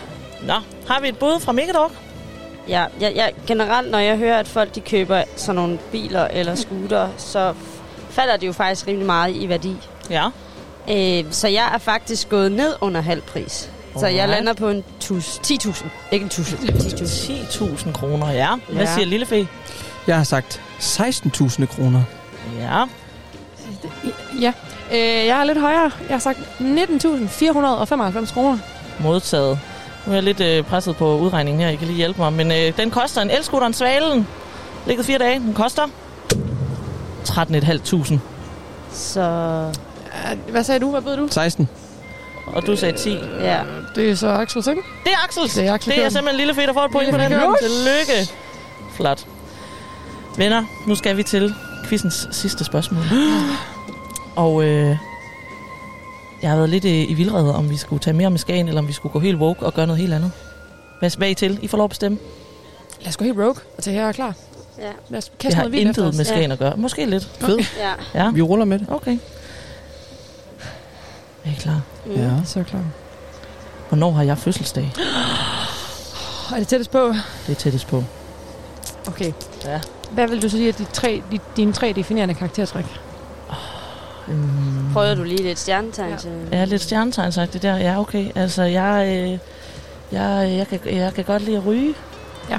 Nå, 0.47 0.53
har 0.87 1.01
vi 1.01 1.07
et 1.09 1.17
bud 1.17 1.39
fra 1.39 1.51
Mikadog? 1.51 1.91
Ja, 2.67 2.85
jeg, 3.01 3.13
jeg, 3.15 3.31
generelt, 3.47 3.91
når 3.91 3.99
jeg 3.99 4.17
hører, 4.17 4.39
at 4.39 4.47
folk 4.47 4.75
de 4.75 4.79
køber 4.81 5.23
sådan 5.35 5.55
nogle 5.55 5.77
biler 5.91 6.27
eller 6.27 6.55
scooter, 6.55 7.07
så 7.17 7.53
falder 8.09 8.37
det 8.37 8.47
jo 8.47 8.51
faktisk 8.53 8.87
rimelig 8.87 9.05
meget 9.05 9.35
i 9.35 9.49
værdi. 9.49 9.75
Ja. 10.09 10.25
Øh, 10.91 11.25
så 11.31 11.47
jeg 11.47 11.71
er 11.73 11.77
faktisk 11.77 12.29
gået 12.29 12.51
ned 12.51 12.73
under 12.81 13.01
halv 13.01 13.21
pris. 13.21 13.69
Så 13.99 14.07
jeg 14.07 14.29
lander 14.29 14.53
på 14.53 14.69
en 14.69 14.83
tus, 14.99 15.39
10.000. 15.47 15.85
Ikke 16.11 16.23
en 16.23 16.29
tusind. 16.29 16.59
10.000. 16.69 17.85
10.000 17.87 17.91
kroner, 17.91 18.31
ja. 18.31 18.49
Hvad 18.69 18.85
Ja. 18.85 18.93
siger 18.93 19.05
Lillefee? 19.05 19.47
Jeg 20.07 20.17
har 20.17 20.23
sagt 20.23 20.61
16.000 20.79 21.65
kroner. 21.65 22.03
Ja. 22.59 22.83
Ja. 24.41 24.53
Øh, 24.91 25.25
jeg 25.25 25.39
er 25.39 25.43
lidt 25.43 25.59
højere. 25.59 25.91
Jeg 26.09 26.15
har 26.15 26.19
sagt 26.19 26.39
19.495 26.59 28.33
kroner. 28.33 28.57
Modtaget. 28.99 29.59
Nu 30.05 30.11
er 30.11 30.15
jeg 30.15 30.23
lidt 30.23 30.41
øh, 30.41 30.63
presset 30.63 30.95
på 30.95 31.17
udregningen 31.17 31.61
her. 31.61 31.69
I 31.69 31.75
kan 31.75 31.87
lige 31.87 31.97
hjælpe 31.97 32.21
mig. 32.21 32.33
Men 32.33 32.51
øh, 32.51 32.77
den 32.77 32.91
koster 32.91 33.21
en 33.21 33.29
elskutteren 33.29 33.73
Svalen. 33.73 34.27
Ligget 34.87 35.05
fire 35.05 35.17
dage. 35.17 35.39
Den 35.39 35.53
koster 35.53 35.83
13.500. 37.27 38.17
Så... 38.91 39.21
Hvad 40.49 40.63
sagde 40.63 40.79
du? 40.79 40.91
Hvad 40.91 41.01
bød 41.01 41.17
du? 41.17 41.27
16. 41.31 41.69
Og 42.47 42.67
du 42.67 42.75
sagde 42.75 42.97
10. 42.97 43.17
Ja. 43.41 43.59
Det 43.95 44.09
er 44.09 44.15
så 44.15 44.27
Axels, 44.27 44.67
ikke? 44.67 44.81
Det 45.03 45.11
er 45.11 45.23
Axels. 45.23 45.53
Det 45.53 45.67
er 45.67 45.73
Axel 45.73 45.93
Det 45.95 46.05
er 46.05 46.09
simpelthen 46.09 46.37
lille 46.37 46.53
fedt 46.53 46.69
at 46.69 46.75
få 46.75 46.85
et 46.85 46.91
point 46.91 47.11
på 47.11 47.17
den. 47.17 47.31
Tillykke. 47.61 48.31
Flot. 48.95 49.25
Venner, 50.37 50.63
nu 50.87 50.95
skal 50.95 51.17
vi 51.17 51.23
til 51.23 51.55
quizens 51.89 52.27
sidste 52.31 52.63
spørgsmål. 52.63 53.03
Og 54.35 54.63
øh, 54.63 54.97
jeg 56.41 56.49
har 56.49 56.57
været 56.57 56.69
lidt 56.69 56.85
øh, 56.85 56.91
i 56.91 57.13
vildrede, 57.13 57.55
om 57.55 57.69
vi 57.69 57.77
skulle 57.77 57.99
tage 57.99 58.13
mere 58.13 58.29
med 58.29 58.39
Skagen, 58.39 58.67
eller 58.67 58.81
om 58.81 58.87
vi 58.87 58.93
skulle 58.93 59.13
gå 59.13 59.19
helt 59.19 59.37
woke 59.37 59.65
og 59.65 59.73
gøre 59.73 59.87
noget 59.87 60.01
helt 60.01 60.13
andet. 60.13 60.31
Hvad, 60.99 61.17
hvad 61.17 61.27
er 61.27 61.31
I 61.31 61.35
til? 61.35 61.59
I 61.61 61.67
får 61.67 61.77
lov 61.77 61.83
at 61.83 61.89
bestemme. 61.89 62.17
Lad 62.99 63.07
os 63.07 63.17
gå 63.17 63.25
helt 63.25 63.37
rogue 63.37 63.55
og 63.77 63.83
tage 63.83 63.95
her 63.95 64.07
og 64.07 64.13
klar. 64.15 64.33
Ja. 64.79 64.91
Lad 65.09 65.17
os 65.17 65.25
Det 65.29 65.37
kaste 65.39 65.55
har 65.55 65.63
noget 65.63 65.79
intet 65.79 66.15
med 66.15 66.25
Skagen 66.25 66.51
at 66.51 66.59
gøre. 66.59 66.77
Måske 66.77 67.05
lidt. 67.05 67.29
Fed. 67.39 67.57
Ja. 67.77 68.23
Ja. 68.23 68.31
Vi 68.31 68.41
ruller 68.41 68.65
med 68.65 68.79
det. 68.79 68.87
Okay. 68.89 69.17
Er 71.45 71.49
I 71.49 71.53
klar? 71.59 71.81
Ja. 72.15 72.29
Så 72.45 72.63
klar. 72.63 72.83
Hvornår 73.89 74.11
har 74.11 74.23
jeg 74.23 74.37
fødselsdag? 74.37 74.91
Er 76.55 76.57
det 76.57 76.67
tættest 76.67 76.91
på? 76.91 77.13
Det 77.47 77.51
er 77.51 77.55
tættest 77.55 77.87
på. 77.87 78.03
Okay. 79.07 79.31
Ja. 79.65 79.79
Hvad 80.11 80.27
vil 80.27 80.41
du 80.41 80.49
så 80.49 80.57
sige, 80.57 80.69
at 80.69 80.77
de 80.77 80.85
tre, 80.93 81.21
de, 81.31 81.39
dine 81.57 81.73
tre 81.73 81.93
definerende 81.95 82.33
karaktertræk? 82.33 82.85
Mm. 84.27 84.93
Prøvede 84.93 85.15
du 85.15 85.23
lige 85.23 85.43
lidt 85.43 85.59
stjernetegn 85.59 86.17
til? 86.17 86.31
Ja, 86.51 86.65
lidt 86.65 86.81
stjernetegn 86.81 87.31
sagt 87.31 87.53
det 87.53 87.61
der. 87.61 87.77
Ja, 87.77 87.99
okay. 87.99 88.27
Altså, 88.35 88.63
jeg, 88.63 89.05
øh, 89.07 89.37
jeg, 90.11 90.55
jeg, 90.57 90.67
kan, 90.67 90.79
jeg 90.95 91.13
kan 91.13 91.23
godt 91.23 91.41
lide 91.41 91.57
at 91.57 91.65
ryge. 91.65 91.93
Ja, 92.49 92.57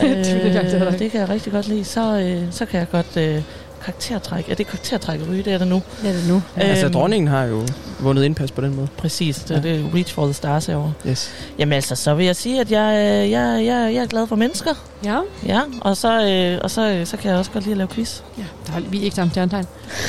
det 0.00 0.44
vil 0.44 0.52
jeg 0.52 0.74
øh, 0.74 0.98
det 0.98 1.10
kan 1.10 1.20
jeg 1.20 1.28
rigtig 1.28 1.52
godt 1.52 1.68
lide. 1.68 1.84
Så, 1.84 2.18
øh, 2.18 2.52
så 2.52 2.66
kan 2.66 2.80
jeg 2.80 2.90
godt... 2.90 3.16
Øh, 3.16 3.42
karaktertræk. 3.84 4.48
Er 4.50 4.54
det 4.54 4.66
karaktertræk 4.66 5.20
at 5.20 5.28
ryge? 5.28 5.42
Det 5.42 5.52
er 5.52 5.58
det 5.58 5.68
nu. 5.68 5.82
Det 6.02 6.10
er 6.10 6.12
det 6.14 6.28
nu. 6.28 6.42
Ja, 6.56 6.62
altså, 6.62 6.88
dronningen 6.88 7.28
har 7.28 7.44
jo 7.44 7.62
vundet 8.00 8.24
indpas 8.24 8.50
på 8.52 8.60
den 8.60 8.76
måde. 8.76 8.88
Præcis. 8.96 9.36
Det 9.36 9.50
er 9.66 9.68
Ja. 9.70 9.76
det 9.76 9.90
Reach 9.94 10.14
for 10.14 10.24
the 10.24 10.32
Stars 10.34 10.66
herovre. 10.66 10.92
Yes. 11.06 11.30
Jamen 11.58 11.72
altså, 11.72 11.94
så 11.96 12.14
vil 12.14 12.26
jeg 12.26 12.36
sige, 12.36 12.60
at 12.60 12.70
jeg, 12.70 12.94
øh, 12.96 13.30
jeg, 13.30 13.62
jeg, 13.66 13.94
jeg 13.94 14.02
er 14.02 14.06
glad 14.06 14.26
for 14.26 14.36
mennesker. 14.36 14.70
Ja. 15.04 15.18
Ja, 15.46 15.60
og 15.80 15.96
så, 15.96 16.26
øh, 16.28 16.58
og 16.62 16.70
så, 16.70 16.90
øh, 16.90 17.06
så 17.06 17.16
kan 17.16 17.30
jeg 17.30 17.38
også 17.38 17.50
godt 17.50 17.64
lide 17.64 17.72
at 17.72 17.78
lave 17.78 17.88
quiz. 17.88 18.20
Ja, 18.38 18.44
der 18.66 18.72
er, 18.76 18.80
vi 18.80 18.98
er 18.98 19.02
ikke 19.04 19.16
samme 19.16 19.30
stjernetegn. 19.30 19.66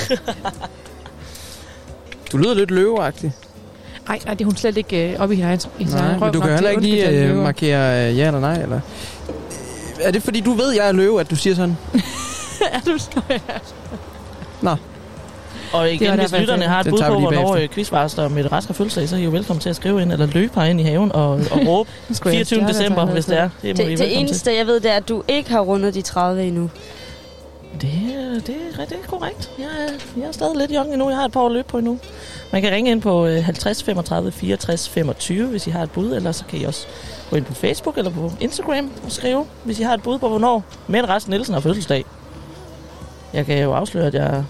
Du 2.31 2.37
lyder 2.37 2.53
lidt 2.53 2.71
løveagtig. 2.71 3.31
Nej, 4.07 4.19
nej, 4.25 4.33
det 4.33 4.41
er 4.41 4.45
hun 4.45 4.55
slet 4.55 4.77
ikke 4.77 5.11
øh, 5.13 5.19
oppe 5.19 5.35
i 5.35 5.37
hendes 5.41 5.69
i 5.79 5.85
sin 5.85 5.95
Nej, 5.95 6.17
men 6.19 6.33
du 6.33 6.39
kan 6.39 6.53
heller 6.53 6.69
ikke 6.69 6.81
lige 6.81 7.09
øh, 7.09 7.35
markere 7.35 8.09
øh, 8.09 8.17
ja 8.17 8.27
eller 8.27 8.39
nej, 8.39 8.61
eller? 8.61 8.79
Er 10.01 10.11
det 10.11 10.23
fordi, 10.23 10.39
du 10.39 10.53
ved, 10.53 10.71
jeg 10.71 10.87
er 10.87 10.91
løve, 10.91 11.19
at 11.19 11.29
du 11.29 11.35
siger 11.35 11.55
sådan? 11.55 11.77
ja, 12.73 12.91
du 12.91 12.97
ja. 13.29 13.37
Nå. 14.61 14.75
Og 15.73 15.85
Det 15.85 15.93
igen, 15.93 16.09
hvis 16.11 16.19
derfor, 16.19 16.35
jeg 16.35 16.41
lytterne 16.41 16.63
har 16.63 16.79
et 16.79 16.87
bud 16.89 17.01
på, 17.07 17.19
hvornår 17.19 17.55
øh, 17.55 17.69
quizmaster 17.69 18.27
med 18.27 18.51
rask 18.51 18.69
og 18.69 18.75
fødselsdag, 18.75 19.09
så 19.09 19.15
er 19.15 19.19
I 19.19 19.23
jo 19.23 19.29
velkommen 19.29 19.61
til 19.61 19.69
at 19.69 19.75
skrive 19.75 20.01
ind, 20.01 20.11
eller 20.11 20.25
løbe 20.25 20.53
ind 20.69 20.79
i 20.79 20.83
haven 20.83 21.11
og, 21.11 21.29
og 21.31 21.59
råbe 21.67 21.89
Nu 22.09 22.15
skulle 22.15 22.37
jeg 22.37 22.47
24. 22.47 22.59
have 22.61 22.73
december, 22.73 23.05
hvis 23.05 23.25
det 23.25 23.37
er. 23.39 23.49
Det 23.61 23.77
Det, 23.77 23.97
det 23.99 24.19
eneste, 24.19 24.55
jeg 24.55 24.67
ved, 24.67 24.79
det 24.79 24.91
er, 24.91 24.95
at 24.95 25.09
du 25.09 25.23
ikke 25.27 25.49
har 25.51 25.59
rundet 25.59 25.93
de 25.93 26.01
30 26.01 26.43
endnu. 26.43 26.69
til. 26.73 27.81
Det, 27.81 27.89
er- 28.15 28.39
det, 28.39 28.55
er, 28.79 28.85
det 28.85 28.97
er 29.03 29.07
korrekt. 29.07 29.51
Jeg 29.59 29.65
er, 29.65 29.91
jeg 30.21 30.27
er 30.27 30.31
stadig 30.31 30.57
lidt 30.57 30.71
young 30.75 30.91
endnu. 30.93 31.09
Jeg 31.09 31.17
har 31.17 31.25
et 31.25 31.31
par 31.31 31.39
år 31.41 31.45
at 31.45 31.51
løbe 31.51 31.67
på 31.67 31.77
endnu. 31.77 31.99
Man 32.51 32.61
kan 32.61 32.71
ringe 32.71 32.91
ind 32.91 33.01
på 33.01 33.25
øh, 33.25 33.43
50 33.43 33.83
35 33.83 34.31
64 34.31 34.89
25, 34.89 35.47
hvis 35.47 35.67
I 35.67 35.69
har 35.69 35.83
et 35.83 35.91
bud, 35.91 36.11
eller 36.15 36.31
så 36.31 36.43
kan 36.49 36.59
I 36.59 36.63
også 36.63 36.85
gå 37.29 37.35
ind 37.35 37.45
på 37.45 37.53
Facebook 37.53 37.97
eller 37.97 38.11
på 38.11 38.31
Instagram 38.39 38.91
og 39.05 39.11
skrive, 39.11 39.45
hvis 39.63 39.79
I 39.79 39.83
har 39.83 39.93
et 39.93 40.01
bud 40.03 40.19
på, 40.19 40.27
hvornår 40.29 40.63
Men 40.87 41.09
Resten 41.09 41.31
Nielsen 41.31 41.53
har 41.53 41.61
fødselsdag. 41.61 42.05
Jeg 43.33 43.45
kan 43.45 43.63
jo 43.63 43.73
afsløre, 43.73 44.07
at 44.07 44.13
jeg, 44.13 44.43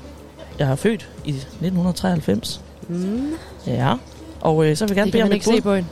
jeg 0.59 0.67
har 0.67 0.75
født 0.75 1.09
i 1.25 1.29
1993. 1.29 2.61
Mm. 2.87 3.31
Ja, 3.67 3.93
og 4.41 4.65
øh, 4.65 4.77
så 4.77 4.85
vil 4.85 4.89
jeg 4.89 4.95
gerne 4.95 5.05
Det 5.05 5.11
bede 5.11 5.23
om 5.23 5.29
man 5.29 5.31
et 5.31 5.35
ikke 5.35 5.45
bud. 5.49 5.55
se 5.55 5.61
på 5.61 5.75
hende. 5.75 5.89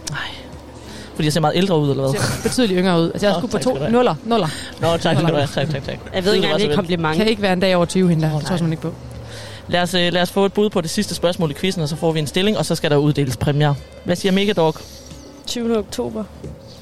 Fordi 1.15 1.25
jeg 1.25 1.33
ser 1.33 1.39
meget 1.41 1.55
ældre 1.55 1.79
ud, 1.79 1.89
eller 1.89 2.09
hvad? 2.09 2.21
ser 2.21 2.49
betydeligt 2.49 2.79
yngre 2.79 2.99
ud. 3.01 3.11
Altså, 3.11 3.27
jeg 3.27 3.35
skulle 3.35 3.51
på 3.51 3.57
tak 3.57 3.63
to 3.63 3.89
nuller. 3.91 4.15
nuller. 4.25 4.47
Nå, 4.81 4.97
tak 4.97 5.17
have. 5.17 5.47
Tak, 5.47 5.69
tak, 5.69 5.83
tak. 5.83 5.97
Jeg 6.15 6.25
ved 6.25 6.33
ikke 6.33 6.45
engang, 6.45 6.61
det 6.61 6.71
er 6.71 6.75
kompliment. 6.75 7.17
Kan 7.17 7.27
ikke 7.27 7.41
være 7.41 7.53
en 7.53 7.59
dag 7.59 7.75
over 7.75 7.85
20 7.85 8.09
hende 8.09 8.23
der. 8.27 8.33
Det 8.37 8.45
tror 8.45 8.53
jeg 8.53 8.59
simpelthen 8.59 8.71
ikke 8.71 8.81
på. 8.81 8.93
Lad 9.67 9.81
os, 9.81 9.93
øh, 9.93 10.13
lad 10.13 10.21
os 10.21 10.31
få 10.31 10.45
et 10.45 10.53
bud 10.53 10.69
på 10.69 10.81
det 10.81 10.89
sidste 10.89 11.15
spørgsmål 11.15 11.51
i 11.51 11.53
quizzen, 11.53 11.81
og 11.83 11.89
så 11.89 11.95
får 11.95 12.11
vi 12.11 12.19
en 12.19 12.27
stilling, 12.27 12.57
og 12.57 12.65
så 12.65 12.75
skal 12.75 12.91
der 12.91 12.97
uddeles 12.97 13.37
præmier. 13.37 13.73
Hvad 14.03 14.15
siger 14.15 14.31
Megadog? 14.31 14.75
20. 15.47 15.77
oktober. 15.77 16.23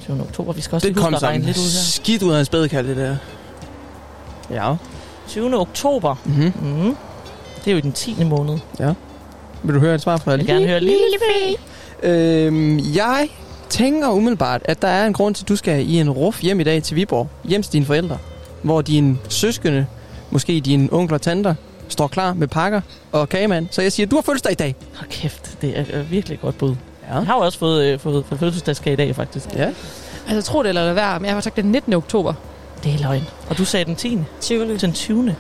20. 0.06 0.22
oktober. 0.22 0.54
Vi 0.54 0.62
skal 0.62 0.76
også 0.76 0.88
Det 0.88 0.96
lige 0.96 1.04
huske 1.06 1.16
at 1.16 1.24
regne 1.24 1.44
sådan 1.44 1.46
lidt 1.46 1.58
ud 1.58 1.64
her. 1.64 1.82
skidt 1.82 2.24
ud 2.24 2.32
af 2.34 2.40
en 2.40 2.46
spædekald, 2.46 2.88
det 2.88 2.98
der. 2.98 3.16
Ja. 4.52 4.76
20. 5.30 5.60
oktober. 5.60 6.16
Mm-hmm. 6.26 6.54
Mm. 6.62 6.96
Det 7.60 7.68
er 7.68 7.72
jo 7.72 7.78
i 7.78 7.82
den 7.82 7.92
10. 7.92 8.24
måned. 8.24 8.58
Ja. 8.80 8.94
Vil 9.64 9.76
du 9.76 9.80
høre 9.80 9.96
et 9.96 10.02
svar 10.02 10.18
fra 10.18 10.32
Jeg 10.32 10.40
vil 10.40 10.48
gerne 10.48 10.68
høre 10.68 10.80
lille 10.80 11.00
Øhm, 12.04 12.80
jeg 12.96 13.30
tænker 13.70 14.10
umiddelbart, 14.10 14.62
at 14.66 14.82
der 14.82 14.88
er 14.88 15.06
en 15.06 15.14
grund 15.14 15.36
til, 15.36 15.44
at 15.44 15.50
du 15.50 15.56
skal 15.56 15.90
i 15.90 16.00
en 16.00 16.10
ruf 16.10 16.42
hjem 16.42 16.60
i 16.60 16.64
dag 16.64 16.84
til 16.84 16.96
Viborg. 16.96 17.28
Hjem 17.44 17.64
til 17.64 17.74
dine 17.74 17.86
forældre. 17.86 18.18
Hvor 18.62 18.82
dine 18.82 19.18
søskende, 19.30 19.86
måske 20.32 20.60
dine 20.60 20.90
onkler 20.92 21.18
og 21.18 21.22
tanter, 21.22 21.56
står 21.88 22.08
klar 22.08 22.34
med 22.34 22.48
pakker 22.48 22.82
og 23.12 23.30
kagemand. 23.30 23.68
Så 23.72 23.82
jeg 23.82 23.92
siger, 23.92 24.08
du 24.08 24.16
har 24.16 24.22
fødselsdag 24.22 24.52
i 24.52 24.56
dag. 24.56 24.76
Hold 24.96 25.10
kæft, 25.10 25.58
det 25.62 25.80
er 25.80 26.02
virkelig 26.04 26.36
et 26.36 26.42
godt 26.42 26.58
bud. 26.58 26.76
Ja. 27.10 27.16
Jeg 27.16 27.26
har 27.26 27.36
jo 27.36 27.42
også 27.42 27.60
fået, 27.60 27.86
øh, 27.86 28.00
fået, 28.00 28.26
fået 28.26 28.40
fødselsdagskage 28.40 28.94
i 28.94 28.98
dag, 28.98 29.16
faktisk. 29.16 29.46
Ja. 29.56 29.70
Altså, 30.30 30.52
tro 30.52 30.64
det 30.64 30.70
eller 30.70 30.86
lad 30.86 30.94
være, 30.94 31.20
men 31.20 31.26
jeg 31.26 31.34
har 31.34 31.42
sagt 31.42 31.56
den 31.56 31.72
19. 31.72 31.94
oktober. 31.94 32.34
Det 32.84 32.94
er 32.94 32.98
løgn. 32.98 33.24
Og 33.50 33.58
du 33.58 33.66
sagde 33.66 33.86
den 33.86 33.96
10. 33.96 34.18
20. 34.42 34.78
Den 34.78 34.94
20. 34.94 35.36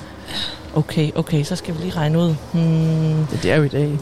Okay, 0.76 1.12
okay, 1.16 1.44
så 1.44 1.56
skal 1.56 1.74
vi 1.76 1.80
lige 1.82 1.92
regne 1.96 2.20
ud. 2.20 2.36
Hmm, 2.54 3.26
Det, 3.32 3.40
det 3.44 3.52
er 3.52 3.56
jo 3.56 3.64
i 3.64 3.68
dag. 3.68 3.98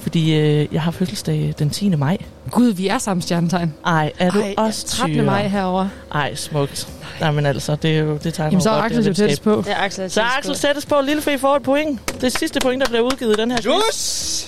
fordi 0.00 0.34
øh, 0.34 0.68
jeg 0.72 0.82
har 0.82 0.90
fødselsdag 0.90 1.54
den 1.58 1.70
10. 1.70 1.88
maj. 1.96 2.16
Gud, 2.50 2.72
vi 2.72 2.88
er 2.88 2.98
samme 2.98 3.22
stjernetegn. 3.22 3.74
Ej, 3.86 4.12
er 4.18 4.30
du 4.30 4.40
Ej, 4.40 4.54
også 4.58 4.86
13. 4.86 5.14
tyre? 5.16 5.24
maj 5.24 5.46
herovre. 5.48 5.90
Ej, 6.14 6.34
smukt. 6.34 6.88
Nej, 7.20 7.30
men 7.30 7.46
altså, 7.46 7.76
det, 7.76 7.90
er 7.96 7.98
jo, 7.98 8.18
det 8.24 8.34
tager 8.34 8.46
Jamen, 8.48 8.60
så 8.60 8.70
er 8.70 8.74
Axel 8.82 9.06
jo 9.06 9.14
tættest 9.14 9.42
på. 9.42 9.64
Ja, 9.66 9.84
Axel 9.84 10.04
er 10.04 10.08
Så 10.08 10.22
Axel 10.38 10.56
sættes 10.56 10.86
på. 10.86 10.94
Lille 11.04 11.22
Fee 11.22 11.38
får 11.38 11.56
et 11.56 11.62
point. 11.62 12.20
Det 12.20 12.38
sidste 12.38 12.60
point, 12.60 12.82
der 12.82 12.88
bliver 12.88 13.02
udgivet 13.02 13.38
i 13.38 13.40
den 13.40 13.50
her 13.50 13.60
quiz. 13.62 13.94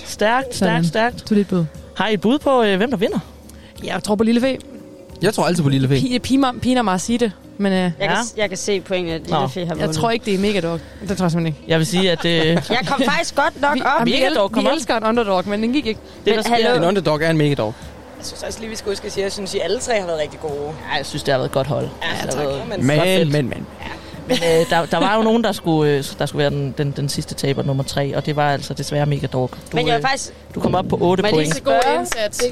Stærkt, 0.05 0.55
stærkt, 0.55 0.85
stærgt. 0.87 1.29
Du 1.29 1.33
er 1.33 1.37
lidt 1.37 1.47
bud. 1.47 1.65
Har 1.95 2.07
I 2.07 2.13
et 2.13 2.21
bud 2.21 2.39
på, 2.39 2.63
øh, 2.63 2.77
hvem 2.77 2.89
der 2.89 2.97
vinder? 2.97 3.19
Jeg 3.83 4.03
tror 4.03 4.15
på 4.15 4.23
Lille 4.23 4.41
Fe. 4.41 4.57
Jeg 5.21 5.33
tror 5.33 5.45
altid 5.45 5.63
på 5.63 5.69
Lille 5.69 5.87
Fe. 5.87 5.95
Pi- 5.95 6.17
piner, 6.19 6.53
piner 6.61 6.81
mig 6.81 6.93
at 6.93 7.01
sige 7.01 7.17
det, 7.17 7.31
men... 7.57 7.73
Øh, 7.73 7.77
Jeg, 7.79 7.91
kan, 7.99 8.17
jeg 8.37 8.49
kan 8.49 8.57
se 8.57 8.81
pointet, 8.81 9.13
at 9.13 9.21
Lille 9.21 9.39
Nå. 9.39 9.47
Fe 9.47 9.59
har 9.59 9.67
Jeg 9.67 9.77
vundet. 9.79 9.95
tror 9.95 10.11
ikke, 10.11 10.25
det 10.25 10.33
er 10.33 10.37
Megadog. 10.39 10.79
Det 11.07 11.17
tror 11.17 11.25
jeg 11.25 11.31
simpelthen 11.31 11.45
ikke. 11.45 11.59
Jeg 11.67 11.79
vil 11.79 11.85
sige, 11.87 12.11
at... 12.11 12.25
Øh, 12.25 12.31
Jeg 12.69 12.79
kom 12.87 13.01
faktisk 13.09 13.35
godt 13.35 13.61
nok 13.61 13.75
vi, 13.75 13.81
op. 13.99 14.05
Vi, 14.05 14.11
Megadog 14.11 14.45
el- 14.45 14.51
kom 14.51 14.63
vi 14.63 14.67
op. 14.69 14.73
elsker 14.75 14.97
en 14.97 15.03
underdog, 15.03 15.43
men 15.49 15.63
den 15.63 15.73
gik 15.73 15.85
ikke. 15.85 15.99
det, 16.25 16.35
der 16.35 16.41
sker, 16.41 16.73
En 16.73 16.83
underdog 16.83 17.21
er 17.23 17.29
en 17.29 17.37
megadog. 17.37 17.73
Jeg 18.17 18.25
synes 18.25 18.43
også 18.43 18.59
lige, 18.59 18.69
vi 18.69 18.75
skal 18.75 18.91
huske 18.91 19.05
at 19.05 19.11
sige, 19.11 19.21
at 19.21 19.25
jeg 19.25 19.31
synes, 19.31 19.49
at 19.51 19.55
I 19.55 19.59
alle 19.59 19.79
tre 19.79 19.99
har 19.99 20.07
været 20.07 20.19
rigtig 20.19 20.39
gode. 20.39 20.53
Ja, 20.91 20.97
jeg 20.97 21.05
synes, 21.05 21.23
det 21.23 21.31
har 21.31 21.37
været 21.39 21.49
et 21.49 21.53
godt 21.53 21.67
hold. 21.67 21.87
Ja, 22.03 22.25
det 22.25 22.33
tak. 22.33 22.39
været- 22.43 22.61
Men- 22.69 22.87
Men, 22.87 23.31
men, 23.31 23.49
men. 23.49 23.65
Men 24.27 24.37
øh, 24.37 24.69
der, 24.69 24.85
der 24.85 24.97
var 24.97 25.15
jo 25.17 25.21
nogen, 25.21 25.43
der 25.43 25.51
skulle, 25.51 25.91
øh, 25.91 26.03
der 26.19 26.25
skulle 26.25 26.39
være 26.39 26.49
den, 26.49 26.73
den, 26.77 26.91
den 26.97 27.09
sidste 27.09 27.35
taber, 27.35 27.63
nummer 27.63 27.83
tre, 27.83 28.15
og 28.17 28.25
det 28.25 28.35
var 28.35 28.51
altså 28.53 28.73
desværre 28.73 29.05
mega 29.05 29.27
dog. 29.27 29.49
Du, 29.71 29.77
Men 29.77 29.87
jeg 29.87 29.95
øh, 29.95 30.01
faktisk... 30.01 30.33
du 30.55 30.59
kom 30.59 30.75
op 30.75 30.85
på 30.89 30.97
8 31.01 31.21
Må 31.23 31.27
jeg 31.27 31.37
lige 31.37 31.61
point. 31.63 31.81
spørge? 31.83 31.99
indsats. 31.99 32.43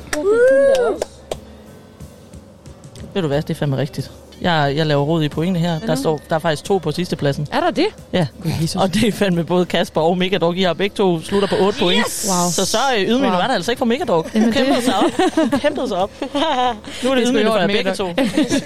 Ved 3.14 3.22
du 3.22 3.28
hvad, 3.28 3.42
det 3.42 3.50
er 3.50 3.56
fandme 3.56 3.78
rigtigt. 3.78 4.12
Jeg, 4.42 4.74
jeg 4.76 4.86
laver 4.86 5.04
rod 5.04 5.24
i 5.24 5.30
pointene 5.30 5.60
her. 5.60 5.80
Der, 5.80 5.96
står, 5.96 6.20
der 6.30 6.36
er 6.36 6.40
faktisk 6.40 6.64
to 6.64 6.78
på 6.78 6.92
sidste 6.92 7.16
pladsen. 7.16 7.48
Er 7.52 7.60
der 7.60 7.72
det? 7.72 7.86
Ja, 8.14 8.28
og 8.76 8.94
det 8.94 9.08
er 9.08 9.12
fandme 9.12 9.44
både 9.44 9.66
Kasper 9.66 10.02
og 10.02 10.18
Megadog. 10.18 10.58
I 10.58 10.62
har 10.62 10.74
begge 10.74 10.96
to 10.96 11.22
slutter 11.22 11.48
på 11.48 11.56
8 11.60 11.80
point. 11.80 11.98
Wow. 12.30 12.52
Så 12.52 12.66
så 12.66 12.78
ydmygende 12.98 13.28
Wow. 13.30 13.38
var 13.38 13.48
det 13.48 13.54
altså 13.54 13.72
ikke 13.72 13.80
for 13.80 13.86
Megadog. 13.86 14.26
Jamen, 14.36 14.52
Kæmpede 14.52 14.76
det- 14.76 14.84
sig 14.84 14.94
op. 14.98 15.12
Kæmpede 15.62 15.88
sig 15.88 15.98
op. 15.98 16.12
Nu 17.04 17.10
er 17.12 17.16
det 17.16 17.22
i 17.22 17.26
ydmygende 17.26 17.52
for 17.52 17.68
begge 17.68 17.94
to. 17.94 18.08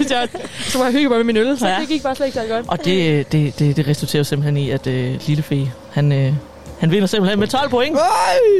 Jeg 0.10 0.28
så 0.68 0.78
var 0.78 0.86
jeg 0.86 0.94
hygge 0.94 1.10
mig 1.10 1.18
med 1.18 1.26
min 1.26 1.38
øl, 1.38 1.60
så 1.60 1.68
Ja. 1.68 1.78
det 1.80 1.88
gik 1.88 2.04
bare 2.04 2.16
slet 2.16 2.26
ikke 2.26 2.40
så 2.40 2.46
godt. 2.50 2.66
Og 2.68 2.86
det, 2.86 3.32
det, 3.32 3.60
det, 3.60 3.76
det 3.78 3.88
resulterer 3.88 4.20
jo 4.20 4.24
simpelthen 4.24 4.58
i, 4.58 4.70
at 4.70 4.88
øh, 4.88 5.20
Lille 5.28 5.44
Fe, 5.44 5.72
han, 5.92 6.12
øh, 6.12 6.34
han 6.80 6.92
vinder 6.92 7.08
simpelthen 7.08 7.40
med 7.40 7.48
12 7.48 7.70
point. 7.70 7.98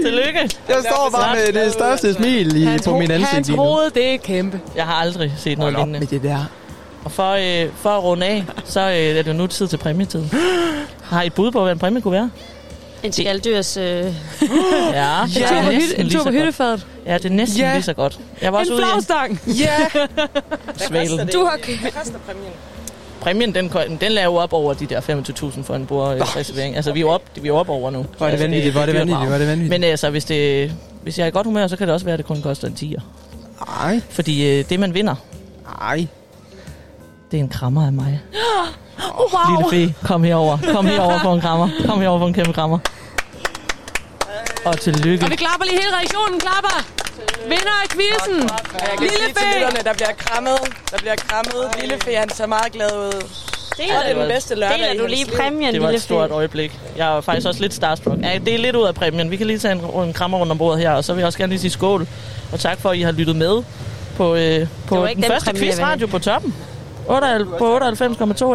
Tillykke. 0.06 0.40
Jeg 0.70 0.78
står 0.92 1.10
bare 1.14 1.36
med 1.36 1.64
det 1.64 1.74
største 1.74 2.14
smil 2.14 2.56
i, 2.76 2.78
på 2.86 2.98
min 2.98 3.12
ansigt 3.12 3.30
hans 3.32 3.48
lige 3.48 3.58
nu. 3.58 3.64
hoved, 3.64 3.92
det 3.92 4.14
er 4.14 4.18
kæmpe. 4.18 4.60
Jeg 4.76 4.86
har 4.86 4.94
aldrig 4.94 5.34
set 5.38 5.58
noget 5.58 5.74
Hold 5.74 5.86
lignende. 5.86 6.00
med 6.00 6.08
det 6.08 6.24
der. 6.24 6.46
Og 7.06 7.12
for, 7.12 7.32
øh, 7.32 7.70
for 7.82 7.90
at 7.90 8.04
runde 8.04 8.26
af, 8.26 8.46
så 8.66 8.80
øh, 8.80 8.96
er 8.96 9.22
det 9.22 9.36
nu 9.36 9.48
tid 9.48 9.68
til 9.68 9.78
præmietid. 9.78 10.24
Har 11.04 11.22
I 11.22 11.26
et 11.26 11.34
bud 11.34 11.52
på, 11.52 11.64
hvad 11.64 11.72
en 11.74 11.80
præmie 11.80 12.02
kunne 12.02 12.12
være? 12.12 12.30
En 13.04 13.12
skalddyrs... 13.12 13.78
Øh... 13.78 13.84
Ja, 14.94 15.24
En 15.24 15.30
det 15.30 15.36
tur 15.36 15.56
er 15.56 15.62
på, 15.64 15.70
hytte, 15.70 15.78
næsten 15.80 16.02
en 16.06 16.10
tur 16.12 16.24
på 16.24 16.30
hyttefadet. 16.32 16.86
Ja, 17.06 17.14
det 17.18 17.26
er 17.26 17.30
næsten 17.30 17.60
Ja. 17.60 17.74
lige 17.74 17.84
så 17.84 17.94
godt. 17.94 18.20
Jeg 18.42 18.54
var 18.54 18.60
også 18.60 18.72
En 18.74 18.80
ude 18.80 18.84
i 18.88 18.92
flagstang. 18.92 19.42
Ja! 19.64 19.76
Det? 19.94 21.34
Du 21.34 21.44
har- 21.46 21.60
Hvad 21.82 21.92
koster 21.92 22.20
præmien? 22.28 22.52
Præmien, 23.26 23.56
den, 23.56 23.72
den 24.02 24.12
laver 24.12 24.34
jo 24.34 24.36
op 24.36 24.54
over 24.54 24.74
de 24.74 24.86
der 24.86 25.02
25.000 25.02 25.64
for 25.64 25.76
en 25.76 25.86
bordreservering. 25.86 26.76
Altså, 26.76 26.92
vi 26.92 27.00
er 27.00 27.02
jo 27.02 27.10
op, 27.10 27.22
vi 27.42 27.48
er 27.48 27.54
op 27.54 27.70
over 27.70 27.92
nu. 27.92 28.06
Hvor 28.18 28.26
er 28.26 28.32
det 28.32 28.32
altså, 28.32 28.44
vanvittigt, 28.44 28.74
hvor 28.74 28.82
er 28.82 28.86
det 28.86 28.96
vanvittigt, 28.96 29.32
er 29.32 29.38
det 29.38 29.48
vanvittigt. 29.48 29.70
Men 29.70 29.84
altså, 29.84 30.10
hvis, 30.10 30.26
det, 30.26 30.72
hvis 31.04 31.18
jeg 31.18 31.24
er 31.24 31.28
i 31.28 31.32
godt 31.32 31.48
humør, 31.48 31.68
så 31.68 31.78
kan 31.78 31.88
det 31.88 31.94
også 31.94 32.06
være, 32.06 32.14
at 32.14 32.18
det 32.18 32.26
kun 32.26 32.42
koster 32.42 32.68
en 32.68 32.74
10'er. 32.80 33.02
Ej, 33.84 34.02
Fordi 34.10 34.60
øh, 34.60 34.70
det, 34.70 34.80
man 34.80 34.94
vinder, 34.94 35.16
ej. 35.82 36.08
det 37.32 37.38
er 37.40 37.44
en 37.44 37.50
krammer 37.50 37.86
af 37.86 37.94
mig. 37.94 38.22
Oh, 39.18 39.34
wow. 39.34 39.72
Lille 39.72 39.94
fe, 39.94 40.08
kom 40.08 40.24
herover. 40.24 40.58
Kom 40.72 40.86
herover 40.86 41.20
for 41.20 41.34
en 41.34 41.42
krammer. 41.42 41.70
Kom 41.86 42.02
herover 42.02 42.20
for 42.20 42.28
en 42.28 42.34
kæmpe 42.34 42.54
krammer. 42.54 42.80
Og 44.66 44.80
tillykke. 44.80 45.26
Og 45.26 45.32
vi 45.32 45.36
klapper 45.36 45.66
lige 45.66 45.80
hele 45.82 45.96
reaktionen, 45.98 46.40
klapper. 46.40 47.05
Vinder 47.50 47.76
af 47.84 47.90
quizzen. 47.90 48.50
Lille 49.00 49.16
sige 49.16 49.28
til 49.28 49.36
Fe. 49.36 49.60
lytterne, 49.60 49.80
der 49.84 49.94
bliver 49.94 50.14
krammet. 50.18 50.58
Der 50.92 50.98
bliver 50.98 51.16
krammet. 51.16 51.82
Lille 51.82 51.98
Fe, 52.00 52.16
han 52.16 52.30
ser 52.30 52.46
meget 52.48 52.72
glad 52.72 52.92
ud. 52.98 53.12
Det 53.78 53.86
er 53.92 54.20
den 54.20 54.28
bedste 54.28 54.56
lørdag 54.56 54.80
Deler 54.80 55.02
du 55.02 55.08
lige 55.08 55.26
præmien, 55.38 55.74
Det 55.74 55.82
var 55.82 55.90
et 55.90 56.02
stort 56.02 56.32
øjeblik. 56.32 56.80
Jeg 56.98 57.18
er 57.18 57.22
faktisk 57.22 57.48
også 57.48 57.62
lidt 57.62 57.74
starstruck. 57.74 58.22
Ja, 58.24 58.40
det 58.46 58.54
er 58.54 58.58
lidt 58.58 58.76
ud 58.76 58.84
af 58.84 58.96
præmien. 58.96 59.32
Vi 59.32 59.36
kan 59.38 59.48
lige 59.48 59.60
tage 59.60 59.72
en, 59.72 60.04
en 60.04 60.14
krammer 60.14 60.38
rundt 60.38 60.52
om 60.52 60.58
bordet 60.58 60.80
her, 60.80 60.92
og 60.92 61.04
så 61.04 61.14
vil 61.14 61.20
jeg 61.20 61.28
også 61.28 61.38
gerne 61.40 61.50
lige 61.52 61.60
sige 61.60 61.72
skål. 61.72 62.08
Og 62.52 62.60
tak 62.60 62.80
for, 62.82 62.90
at 62.90 62.98
I 62.98 63.02
har 63.02 63.12
lyttet 63.12 63.36
med 63.36 63.64
på, 64.18 64.36
øh, 64.36 64.68
på 64.88 65.08
den, 65.08 65.16
den 65.16 65.24
første 65.24 65.56
quizradio 65.56 66.08
på 66.08 66.20
toppen. 66.20 66.56
98 67.08 67.50
på 67.58 67.78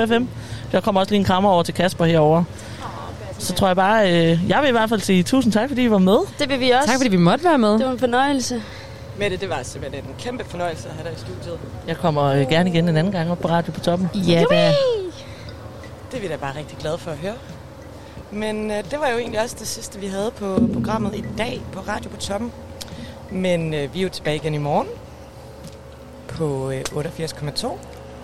98,2 0.01 0.07
FM. 0.07 0.25
Der 0.73 0.81
kommer 0.81 1.01
også 1.01 1.11
lige 1.11 1.19
en 1.19 1.25
krammer 1.25 1.51
over 1.51 1.63
til 1.63 1.75
Kasper 1.75 2.05
herover. 2.05 2.45
Så 3.39 3.53
tror 3.55 3.67
jeg 3.67 3.77
bare, 3.77 4.13
øh, 4.13 4.39
jeg 4.49 4.59
vil 4.63 4.69
i 4.69 4.73
hvert 4.73 4.89
fald 4.89 5.01
sige 5.01 5.23
tusind 5.23 5.53
tak, 5.53 5.69
fordi 5.69 5.83
I 5.83 5.91
var 5.91 5.99
med. 5.99 6.19
Det 6.39 6.49
vil 6.49 6.61
vi 6.61 6.71
også. 6.71 6.87
Tak 6.87 6.97
fordi 6.97 7.09
vi 7.11 7.17
måtte 7.17 7.45
være 7.45 7.59
med. 7.59 7.73
Det 7.73 7.87
var 7.87 7.93
en 7.93 7.99
fornøjelse. 7.99 8.63
Mette, 9.21 9.37
det 9.37 9.49
var 9.49 9.63
simpelthen 9.63 10.05
en 10.05 10.15
kæmpe 10.19 10.45
fornøjelse 10.45 10.89
at 10.89 10.95
have 10.95 11.09
dig 11.09 11.13
i 11.17 11.21
studiet. 11.21 11.59
Jeg 11.87 11.97
kommer 11.97 12.23
øh, 12.23 12.49
gerne 12.49 12.71
igen 12.71 12.89
en 12.89 12.97
anden 12.97 13.13
gang 13.13 13.31
op 13.31 13.39
på 13.39 13.49
radio 13.49 13.73
på 13.73 13.81
toppen. 13.81 14.09
Ja, 14.15 14.45
da. 14.51 14.67
Det 16.11 16.17
er 16.17 16.21
vi 16.21 16.29
da 16.29 16.37
bare 16.37 16.57
rigtig 16.57 16.79
glade 16.79 16.99
for 16.99 17.11
at 17.11 17.17
høre. 17.17 17.35
Men 18.31 18.71
øh, 18.71 18.77
det 18.91 19.01
var 19.01 19.09
jo 19.09 19.19
egentlig 19.19 19.41
også 19.41 19.57
det 19.59 19.67
sidste, 19.67 20.01
vi 20.01 20.07
havde 20.07 20.31
på 20.31 20.61
programmet 20.73 21.15
i 21.15 21.25
dag 21.39 21.63
på 21.73 21.81
Radio 21.81 22.11
på 22.11 22.17
Toppen. 22.17 22.53
Men 23.31 23.75
øh, 23.75 23.95
vi 23.95 23.99
er 23.99 24.03
jo 24.03 24.09
tilbage 24.09 24.37
igen 24.37 24.55
i 24.55 24.59
morgen 24.59 24.89
på 26.29 26.71
øh, 26.71 26.81
88,2. 26.91 27.67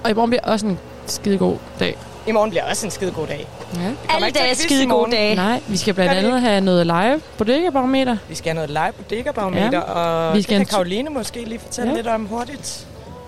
Og 0.04 0.10
i 0.10 0.12
morgen 0.12 0.30
bliver 0.30 0.42
også 0.42 0.66
en 0.66 0.78
skide 1.06 1.38
god 1.38 1.56
dag. 1.80 1.98
I 2.26 2.32
morgen 2.32 2.50
bliver 2.50 2.64
også 2.64 2.86
en 2.86 2.90
skide 2.90 3.12
god 3.12 3.26
dag. 3.26 3.48
Ja. 3.74 3.80
Alle 4.14 4.30
dage 4.30 4.50
er 4.50 4.54
skide 4.54 4.86
gode 4.86 5.10
dage. 5.10 5.34
Nej, 5.34 5.60
vi 5.66 5.76
skal 5.76 5.94
blandt 5.94 6.12
andet 6.12 6.40
have 6.40 6.60
noget 6.60 6.86
live 6.86 7.20
på 7.38 7.44
det 7.44 7.72
barometer. 7.72 8.16
Vi 8.28 8.34
skal 8.34 8.48
have 8.48 8.54
noget 8.66 8.70
live 8.70 8.92
på 8.96 9.02
Dækkerbarometer, 9.10 9.70
Ja. 9.72 9.80
og 9.80 10.36
Vi 10.36 10.42
skal 10.42 10.58
det 10.58 10.68
kan 10.68 10.74
Karoline 10.76 11.10
måske 11.10 11.44
lige 11.44 11.58
fortælle 11.58 11.90
Ja. 11.90 11.96
lidt 11.96 12.06
om 12.06 12.26
hurtigt. 12.26 12.86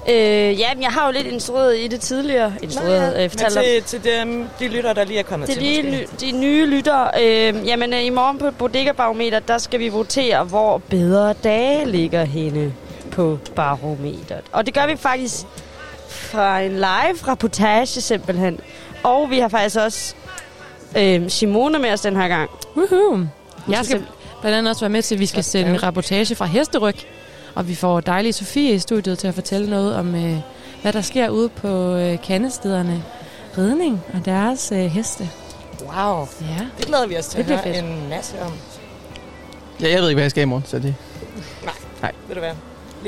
Øh, 0.08 0.14
ja, 0.60 0.74
men 0.74 0.82
jeg 0.82 0.90
har 0.90 1.06
jo 1.06 1.12
lidt 1.12 1.26
instrueret 1.26 1.78
i 1.78 1.88
det 1.88 2.00
tidligere. 2.00 2.52
Instrueret, 2.62 3.14
øh, 3.14 3.20
men 3.20 3.30
fortalt 3.30 3.86
til, 3.86 4.00
til 4.02 4.12
dem, 4.12 4.48
de 4.60 4.68
lytter, 4.68 4.92
der 4.92 5.04
lige 5.04 5.18
er 5.18 5.22
kommet 5.22 5.48
Til 5.48 5.58
til, 5.58 5.84
ny, 5.90 6.06
de 6.20 6.32
nye 6.32 6.66
lyttere. 6.66 7.10
Øh, 7.22 7.66
jamen, 7.66 7.92
øh, 7.92 8.04
i 8.04 8.10
morgen 8.10 8.38
på 8.38 8.50
Bodega 8.50 8.92
Barometer, 8.92 9.40
der 9.40 9.58
skal 9.58 9.80
vi 9.80 9.88
votere, 9.88 10.44
hvor 10.44 10.78
bedre 10.78 11.32
dage 11.32 11.86
ligger 11.86 12.24
henne 12.24 12.72
på 13.10 13.38
barometeret. 13.56 14.42
Og 14.52 14.66
det 14.66 14.74
gør 14.74 14.86
vi 14.86 14.96
faktisk 14.96 15.36
fra 16.08 16.60
en 16.60 16.72
live 16.72 17.18
reportage 17.28 17.86
simpelthen. 17.86 18.60
Og 19.02 19.30
vi 19.30 19.38
har 19.38 19.48
faktisk 19.48 19.76
også 19.78 20.14
øh, 20.96 21.30
Simone 21.30 21.78
med 21.78 21.92
os 21.92 22.00
den 22.00 22.16
her 22.16 22.28
gang. 22.28 22.50
Woohoo. 22.76 23.26
Jeg 23.70 23.84
skal 23.84 24.02
blandt 24.40 24.58
andet 24.58 24.70
også 24.70 24.80
være 24.80 24.90
med 24.90 25.02
til, 25.02 25.14
at 25.14 25.20
vi 25.20 25.26
skal 25.26 25.44
sende 25.44 25.70
en 25.70 25.82
rapportage 25.82 26.34
fra 26.34 26.44
Hesteryg. 26.46 26.94
Og 27.54 27.68
vi 27.68 27.74
får 27.74 28.00
dejlige 28.00 28.32
Sofie 28.32 28.72
i 28.74 28.78
studiet 28.78 29.18
til 29.18 29.28
at 29.28 29.34
fortælle 29.34 29.70
noget 29.70 29.94
om, 29.96 30.14
øh, 30.14 30.36
hvad 30.82 30.92
der 30.92 31.00
sker 31.00 31.28
ude 31.28 31.48
på 31.48 31.94
øh, 31.96 32.22
kandestederne. 32.22 33.04
Ridning 33.58 34.00
og 34.14 34.24
deres 34.24 34.72
øh, 34.72 34.78
heste. 34.78 35.30
Wow. 35.80 36.28
Ja. 36.40 36.66
Det 36.78 36.86
glæder 36.86 37.06
vi 37.06 37.16
os 37.16 37.26
til 37.26 37.44
Det 37.44 37.50
at 37.50 37.64
høre 37.64 37.74
fedt. 37.74 37.84
en 37.84 38.08
masse 38.08 38.42
om. 38.42 38.52
Ja, 39.80 39.90
jeg 39.90 40.00
ved 40.00 40.08
ikke, 40.08 40.16
hvad 40.16 40.24
jeg 40.24 40.30
skal 40.30 40.42
i 40.42 40.44
morgen, 40.44 40.64
så 40.66 40.78
det... 40.78 40.94
Nej, 41.64 41.74
Nej. 42.02 42.12
ved 42.28 42.34
du 42.34 42.40
hvad? 42.40 42.52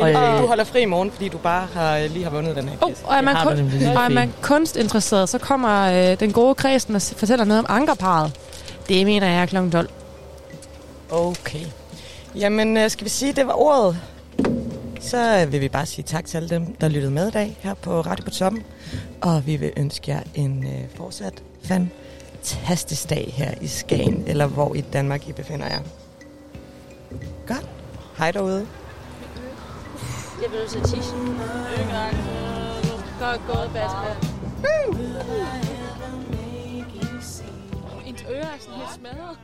Og, 0.00 0.08
Lige, 0.08 0.32
øh, 0.32 0.42
du 0.42 0.46
holder 0.46 0.64
fri 0.64 0.82
i 0.82 0.84
morgen, 0.84 1.10
fordi 1.10 1.28
du 1.28 1.38
bare 1.38 1.68
har, 1.74 1.98
lige 1.98 2.24
har 2.24 2.30
vundet 2.30 2.56
den 2.56 2.68
her 2.68 2.76
Oh, 2.80 2.92
og 3.04 3.16
er 3.16 3.20
man, 3.20 3.36
kun, 3.36 3.52
og 3.96 4.04
er 4.04 4.08
man 4.08 4.32
kunstinteresseret, 4.42 5.28
så 5.28 5.38
kommer 5.38 6.10
øh, 6.10 6.20
den 6.20 6.32
gode 6.32 6.54
kredsen 6.54 6.94
og 6.94 7.02
fortæller 7.02 7.44
noget 7.44 7.58
om 7.58 7.66
ankerparet. 7.68 8.32
Det 8.88 9.06
mener 9.06 9.26
jeg 9.26 9.42
er 9.42 9.46
kl. 9.46 9.70
12. 9.70 9.90
Okay. 11.10 11.64
Jamen, 12.34 12.76
øh, 12.76 12.90
skal 12.90 13.04
vi 13.04 13.10
sige, 13.10 13.32
det 13.32 13.46
var 13.46 13.60
ordet? 13.60 13.96
Så 15.00 15.42
øh, 15.42 15.52
vil 15.52 15.60
vi 15.60 15.68
bare 15.68 15.86
sige 15.86 16.04
tak 16.04 16.24
til 16.26 16.36
alle 16.36 16.48
dem, 16.48 16.74
der 16.74 16.88
lyttede 16.88 17.12
med 17.12 17.28
i 17.28 17.30
dag 17.30 17.56
her 17.60 17.74
på 17.74 18.00
Radio 18.00 18.24
på 18.24 18.30
Toppen. 18.30 18.62
Og 19.20 19.46
vi 19.46 19.56
vil 19.56 19.72
ønske 19.76 20.10
jer 20.10 20.20
en 20.34 20.64
øh, 20.66 20.96
fortsat 20.96 21.42
fantastisk 21.64 23.10
dag 23.10 23.34
her 23.36 23.50
i 23.60 23.66
Skagen, 23.66 24.24
eller 24.26 24.46
hvor 24.46 24.74
i 24.74 24.80
Danmark 24.80 25.28
I 25.28 25.32
befinder 25.32 25.66
jer. 25.66 25.80
Godt. 27.46 27.66
Hej 28.18 28.30
derude. 28.30 28.66
Jeg 30.42 30.48
bliver 30.48 30.60
nødt 30.60 30.70
til 30.70 30.78
at 30.78 30.84
tisse. 30.84 31.16
Godt 33.20 33.40
gået, 33.46 33.70
Basma. 33.74 34.10
Ens 38.06 38.24
ører 38.30 38.46
er 38.46 38.58
sådan 38.58 38.74
helt 38.74 38.90
smadret. 38.90 39.38